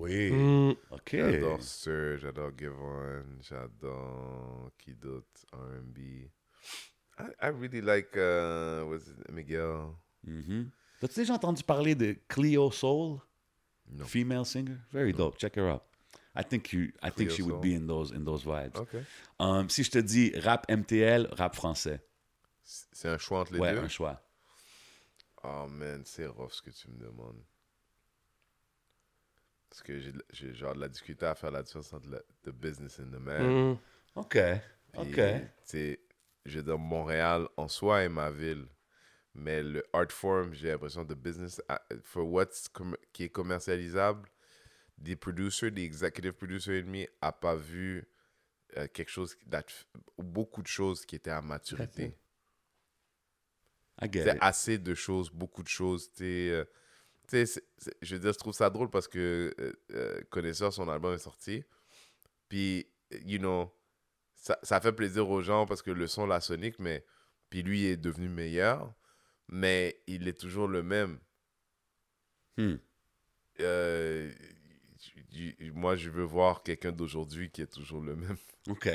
Oui. 0.00 0.30
Mm, 0.32 0.74
OK. 0.90 1.10
J'adore 1.12 1.62
Sir. 1.62 2.18
J'adore 2.18 2.52
Give 2.58 2.72
On. 2.72 3.22
J'adore. 3.42 4.70
Qui 4.78 4.94
d'autre? 4.94 5.26
RB. 5.52 5.98
I, 7.18 7.24
I 7.42 7.48
really 7.48 7.82
like. 7.82 8.16
Uh, 8.16 8.86
was 8.88 9.08
it 9.08 9.30
Miguel? 9.30 9.94
Mhm. 10.26 10.70
T'as-tu 11.00 11.20
déjà 11.20 11.34
entendu 11.34 11.62
parler 11.62 11.94
de 11.94 12.16
Cleo 12.28 12.70
Soul? 12.70 13.20
No. 13.90 14.04
Female 14.06 14.46
singer? 14.46 14.78
Very 14.90 15.12
dope. 15.12 15.36
Check 15.36 15.56
her 15.56 15.68
out. 15.70 15.82
I 16.34 16.44
think 16.44 16.72
you 16.72 16.92
I 17.02 17.10
think 17.10 17.30
she 17.30 17.42
would 17.42 17.60
be 17.60 17.74
in 17.74 17.86
those 17.86 18.12
in 18.12 18.24
those 18.24 18.44
vibes. 18.44 18.78
Ok. 18.78 18.96
Um, 19.38 19.68
si 19.68 19.82
je 19.82 19.90
te 19.90 19.98
dis 19.98 20.32
rap 20.36 20.66
MTL, 20.70 21.28
rap 21.32 21.54
français. 21.54 22.00
C'est 22.62 23.08
un 23.08 23.18
choix 23.18 23.40
entre 23.40 23.54
les 23.54 23.60
ouais, 23.60 23.72
deux? 23.72 23.80
un 23.80 23.88
choix. 23.88 24.22
Oh 25.42 25.66
man, 25.68 26.02
c'est 26.04 26.26
rough 26.26 26.52
ce 26.52 26.62
que 26.62 26.70
tu 26.70 26.88
me 26.90 26.98
demandes. 26.98 27.42
Parce 29.70 29.82
que 29.82 29.98
j'ai 30.00 30.12
j'ai 30.32 30.52
genre 30.52 30.74
de 30.74 30.80
la 30.80 30.88
difficulté 30.88 31.26
à 31.26 31.34
faire 31.34 31.52
la 31.52 31.62
différence 31.62 31.92
entre 31.92 32.08
le 32.08 32.24
the 32.42 32.50
business 32.50 32.98
and 32.98 33.10
the 33.16 33.20
man. 33.20 33.72
Mm. 33.72 33.78
OK. 34.16 34.38
Puis, 34.92 35.00
OK. 35.00 35.14
tu 35.14 35.42
sais, 35.64 36.00
je 36.44 36.58
veux 36.58 36.64
dire, 36.64 36.78
Montréal 36.78 37.48
en 37.56 37.68
soi 37.68 38.02
est 38.02 38.08
ma 38.08 38.30
ville. 38.30 38.66
Mais 39.32 39.62
le 39.62 39.84
art 39.92 40.10
form, 40.10 40.52
j'ai 40.52 40.72
l'impression 40.72 41.04
de 41.04 41.14
business, 41.14 41.62
for 42.02 42.28
what's 42.28 42.68
qui 43.12 43.24
est 43.24 43.28
commercialisable, 43.28 44.28
des 44.98 45.14
producers, 45.14 45.70
des 45.70 45.84
executive 45.84 46.32
producers 46.32 46.74
et 46.74 46.82
demi, 46.82 47.06
a 47.20 47.30
pas 47.30 47.54
vu 47.54 48.04
euh, 48.76 48.88
quelque 48.88 49.08
chose, 49.08 49.36
that- 49.48 49.86
beaucoup 50.18 50.62
de 50.62 50.66
choses 50.66 51.06
qui 51.06 51.14
étaient 51.14 51.30
à 51.30 51.40
maturité. 51.40 52.12
C'est 54.12 54.38
assez 54.40 54.78
de 54.78 54.94
choses, 54.94 55.30
beaucoup 55.30 55.62
de 55.62 55.68
choses. 55.68 56.10
tu 56.12 56.24
euh, 56.24 56.64
tu 57.30 57.46
sais, 57.46 57.62
je 58.02 58.14
veux 58.14 58.20
dire, 58.20 58.32
je 58.32 58.38
trouve 58.38 58.52
ça 58.52 58.70
drôle 58.70 58.90
parce 58.90 59.06
que 59.06 59.54
euh, 59.60 59.72
euh, 59.92 60.20
Connaisseur, 60.30 60.72
son 60.72 60.88
album 60.88 61.14
est 61.14 61.18
sorti. 61.18 61.62
Puis, 62.48 62.86
you 63.24 63.38
know, 63.38 63.72
ça, 64.34 64.58
ça 64.62 64.80
fait 64.80 64.92
plaisir 64.92 65.28
aux 65.28 65.42
gens 65.42 65.66
parce 65.66 65.82
que 65.82 65.90
le 65.90 66.06
son, 66.06 66.26
la 66.26 66.40
sonique, 66.40 66.78
mais. 66.78 67.04
Puis 67.48 67.62
lui 67.64 67.86
est 67.86 67.96
devenu 67.96 68.28
meilleur, 68.28 68.94
mais 69.48 70.00
il 70.06 70.28
est 70.28 70.38
toujours 70.38 70.68
le 70.68 70.84
même. 70.84 71.18
Hmm. 72.56 72.76
Euh, 73.58 74.30
moi, 75.74 75.96
je 75.96 76.10
veux 76.10 76.22
voir 76.22 76.62
quelqu'un 76.62 76.92
d'aujourd'hui 76.92 77.50
qui 77.50 77.62
est 77.62 77.72
toujours 77.72 78.00
le 78.00 78.14
même. 78.14 78.36
OK. 78.68 78.88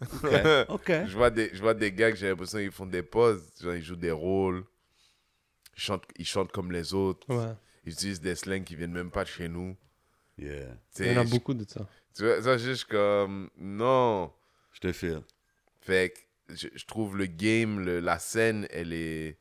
OK. 0.00 0.68
OK. 0.68 0.88
Je 1.06 1.16
vois 1.16 1.30
des, 1.30 1.50
je 1.52 1.60
vois 1.60 1.74
des 1.74 1.92
gars 1.92 2.10
que 2.10 2.16
j'ai 2.16 2.28
l'impression 2.28 2.58
qu'ils 2.58 2.72
font 2.72 2.86
des 2.86 3.02
pauses, 3.02 3.48
genre, 3.60 3.74
ils 3.74 3.82
jouent 3.82 3.94
des 3.94 4.10
rôles, 4.10 4.64
ils 5.76 5.80
chantent, 5.80 6.04
ils 6.16 6.26
chantent 6.26 6.50
comme 6.50 6.72
les 6.72 6.94
autres, 6.94 7.28
Ouais. 7.32 7.54
Ils 7.84 7.92
utilisent 7.92 8.20
des 8.20 8.34
slangs 8.34 8.62
qui 8.64 8.76
viennent 8.76 8.92
même 8.92 9.10
pas 9.10 9.24
de 9.24 9.28
chez 9.28 9.48
nous. 9.48 9.76
Yeah. 10.38 10.76
Il 10.98 11.06
y 11.12 11.18
en 11.18 11.20
a 11.20 11.24
beaucoup 11.24 11.54
de 11.54 11.64
ça. 11.68 11.86
Tu 12.16 12.24
vois, 12.24 12.42
ça, 12.42 12.56
juste 12.58 12.84
comme, 12.84 13.50
non. 13.56 14.32
Je 14.72 14.80
te 14.80 14.92
file. 14.92 15.22
Fait 15.80 16.14
que 16.48 16.54
je, 16.56 16.68
je 16.74 16.84
trouve 16.86 17.16
le 17.16 17.26
game, 17.26 17.80
le- 17.80 18.00
la 18.00 18.18
scène, 18.18 18.66
elle 18.70 18.92
est, 18.92 19.38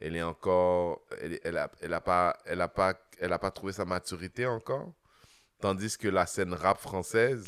elle 0.00 0.16
est 0.16 0.22
encore, 0.22 1.00
elle, 1.20 1.38
elle, 1.44 1.56
a, 1.56 1.70
elle, 1.80 1.92
a 1.94 2.00
pas, 2.00 2.36
elle, 2.44 2.60
a 2.60 2.68
pas, 2.68 2.94
elle 3.18 3.32
a 3.32 3.38
pas 3.38 3.50
trouvé 3.50 3.72
sa 3.72 3.84
maturité 3.84 4.46
encore. 4.46 4.92
Tandis 5.60 5.96
que 5.98 6.08
la 6.08 6.24
scène 6.26 6.54
rap 6.54 6.78
française, 6.78 7.44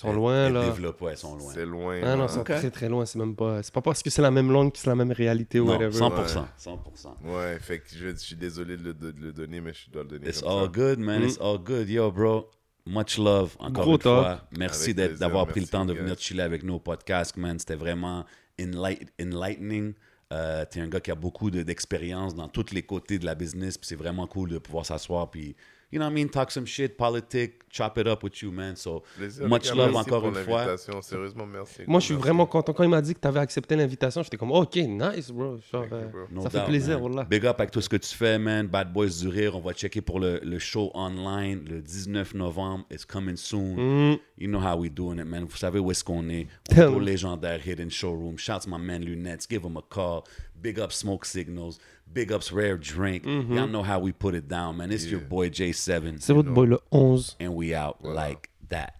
sont 0.00 0.12
loin, 0.12 0.46
Elles 0.46 0.52
là. 0.52 0.64
développent, 0.66 1.00
ouais, 1.02 1.16
sont 1.16 1.36
loin. 1.36 1.52
c'est 1.52 1.66
loin. 1.66 2.00
Ah 2.04 2.16
non, 2.16 2.26
ils 2.26 2.30
sont 2.30 2.44
très 2.44 2.70
très 2.70 2.88
loin. 2.88 3.04
C'est 3.06 3.18
même 3.18 3.34
pas. 3.34 3.62
C'est 3.62 3.72
pas 3.74 3.80
parce 3.82 4.02
que 4.02 4.10
c'est 4.10 4.22
la 4.22 4.30
même 4.30 4.50
langue 4.50 4.72
que 4.72 4.78
c'est 4.78 4.88
la 4.88 4.94
même 4.96 5.12
réalité 5.12 5.60
ou 5.60 5.66
Non, 5.66 5.72
whatever. 5.72 5.98
100%. 5.98 6.44
100%. 6.58 6.76
Ouais, 7.24 7.58
fait 7.60 7.80
que 7.80 7.86
je, 7.94 8.08
je 8.10 8.16
suis 8.16 8.36
désolé 8.36 8.76
de 8.76 8.82
le, 8.84 8.94
de 8.94 9.14
le 9.20 9.32
donner, 9.32 9.60
mais 9.60 9.72
je 9.74 9.90
dois 9.90 10.02
le 10.02 10.08
donner 10.10 10.28
It's 10.28 10.40
comme 10.42 10.50
all 10.52 10.64
ça. 10.64 10.68
good, 10.72 10.98
man. 10.98 11.22
It's 11.22 11.38
all 11.40 11.58
good. 11.58 11.88
Yo, 11.88 12.10
bro. 12.10 12.48
Much 12.86 13.18
love, 13.18 13.54
encore 13.58 13.84
Gros 13.84 13.92
une 13.92 13.98
talk. 13.98 14.22
fois. 14.24 14.40
Merci 14.56 14.94
d'avoir 14.94 15.46
pris 15.46 15.60
le 15.60 15.66
temps 15.66 15.84
de 15.84 15.92
venir 15.92 16.16
chiller 16.18 16.42
avec 16.42 16.62
nous 16.62 16.74
au 16.74 16.78
podcast, 16.80 17.36
man. 17.36 17.58
C'était 17.58 17.74
vraiment 17.74 18.24
enlight- 18.58 19.08
enlightening. 19.20 19.92
Euh, 20.32 20.64
T'es 20.70 20.80
un 20.80 20.88
gars 20.88 21.00
qui 21.00 21.10
a 21.10 21.14
beaucoup 21.14 21.50
de- 21.50 21.62
d'expérience 21.62 22.34
dans 22.34 22.48
tous 22.48 22.72
les 22.72 22.82
côtés 22.82 23.18
de 23.18 23.26
la 23.26 23.34
business, 23.34 23.76
puis 23.78 23.86
c'est 23.88 23.96
vraiment 23.96 24.26
cool 24.26 24.50
de 24.50 24.58
pouvoir 24.58 24.84
s'asseoir, 24.86 25.30
puis, 25.30 25.54
you 25.90 25.98
know 25.98 26.06
what 26.06 26.12
I 26.12 26.14
mean, 26.14 26.28
talk 26.28 26.50
some 26.50 26.66
shit, 26.66 26.96
politique, 26.96 27.62
chop 27.70 27.96
it 27.98 28.06
up 28.06 28.22
with 28.22 28.42
you, 28.42 28.50
man. 28.50 28.76
So, 28.76 29.02
Plaisir, 29.16 29.48
much 29.48 29.70
love 29.74 29.92
Merci 29.92 29.96
encore 30.10 30.20
pour 30.22 30.28
une 30.36 30.44
fois. 30.44 30.64
l'invitation. 30.66 31.02
Sérieusement, 31.02 31.46
merci. 31.46 31.82
Moi, 31.86 32.00
je 32.00 32.04
suis 32.06 32.14
vraiment 32.14 32.46
content. 32.46 32.72
Quand 32.72 32.84
il 32.84 32.90
m'a 32.90 33.00
dit 33.02 33.14
que 33.14 33.20
tu 33.20 33.28
avais 33.28 33.40
accepté 33.40 33.76
l'invitation, 33.76 34.22
j'étais 34.22 34.36
comme, 34.36 34.52
OK, 34.52 34.76
nice, 34.76 35.30
bro. 35.30 35.58
Genre, 35.72 35.82
Thank 35.82 35.90
you, 35.90 35.96
euh, 35.96 36.06
bro. 36.08 36.20
No 36.30 36.42
ça 36.42 36.50
fait 36.50 36.64
plaisir, 36.64 37.00
man. 37.00 37.10
wallah. 37.12 37.24
Big 37.24 37.46
up 37.46 37.58
avec 37.58 37.70
tout 37.70 37.80
ce 37.80 37.88
que 37.88 37.96
tu 37.96 38.14
fais, 38.14 38.38
man. 38.38 38.66
Bad 38.66 38.92
Boys 38.92 39.08
du 39.20 39.28
Rire. 39.28 39.56
On 39.56 39.60
va 39.60 39.72
checker 39.72 40.00
pour 40.00 40.20
le, 40.20 40.40
le 40.42 40.58
show 40.58 40.90
online 40.94 41.64
le 41.68 41.80
19 41.80 42.34
novembre. 42.34 42.84
It's 42.90 43.04
coming 43.04 43.36
soon. 43.36 43.76
Mm. 43.76 44.18
You 44.38 44.48
know 44.48 44.60
how 44.60 44.76
we 44.78 44.90
doing 44.90 45.18
it, 45.18 45.26
man. 45.26 45.44
Vous 45.44 45.56
savez 45.56 45.78
où 45.78 45.90
est-ce 45.90 46.04
qu'on 46.04 46.28
est. 46.28 46.46
Tell 46.64 46.88
Au 46.88 47.00
légendaire 47.00 47.66
Hidden 47.66 47.90
Showroom. 47.90 48.38
Shouts 48.38 48.66
my 48.66 48.78
man 48.78 49.02
Lunettes. 49.04 49.46
Give 49.48 49.64
him 49.64 49.76
a 49.76 49.82
call. 49.82 50.22
Big 50.60 50.78
up 50.80 50.92
Smoke 50.92 51.24
Signals. 51.24 51.78
Big 52.12 52.32
ups 52.32 52.52
Rare 52.52 52.76
Drink. 52.76 53.24
Mm-hmm. 53.24 53.54
Y'all 53.54 53.66
know 53.66 53.82
how 53.82 53.98
we 53.98 54.12
put 54.12 54.34
it 54.34 54.48
down, 54.48 54.78
man. 54.78 54.90
It's 54.90 55.06
your 55.06 55.20
boy 55.20 55.50
J7. 55.50 56.20
C'est 56.20 56.32
votre 56.34 56.50
boy 56.52 56.66
le 56.66 56.78
11. 56.90 57.36
And 57.40 57.54
we 57.54 57.74
out 57.74 58.02
like 58.02 58.50
that. 58.68 58.94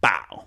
Bow. 0.00 0.44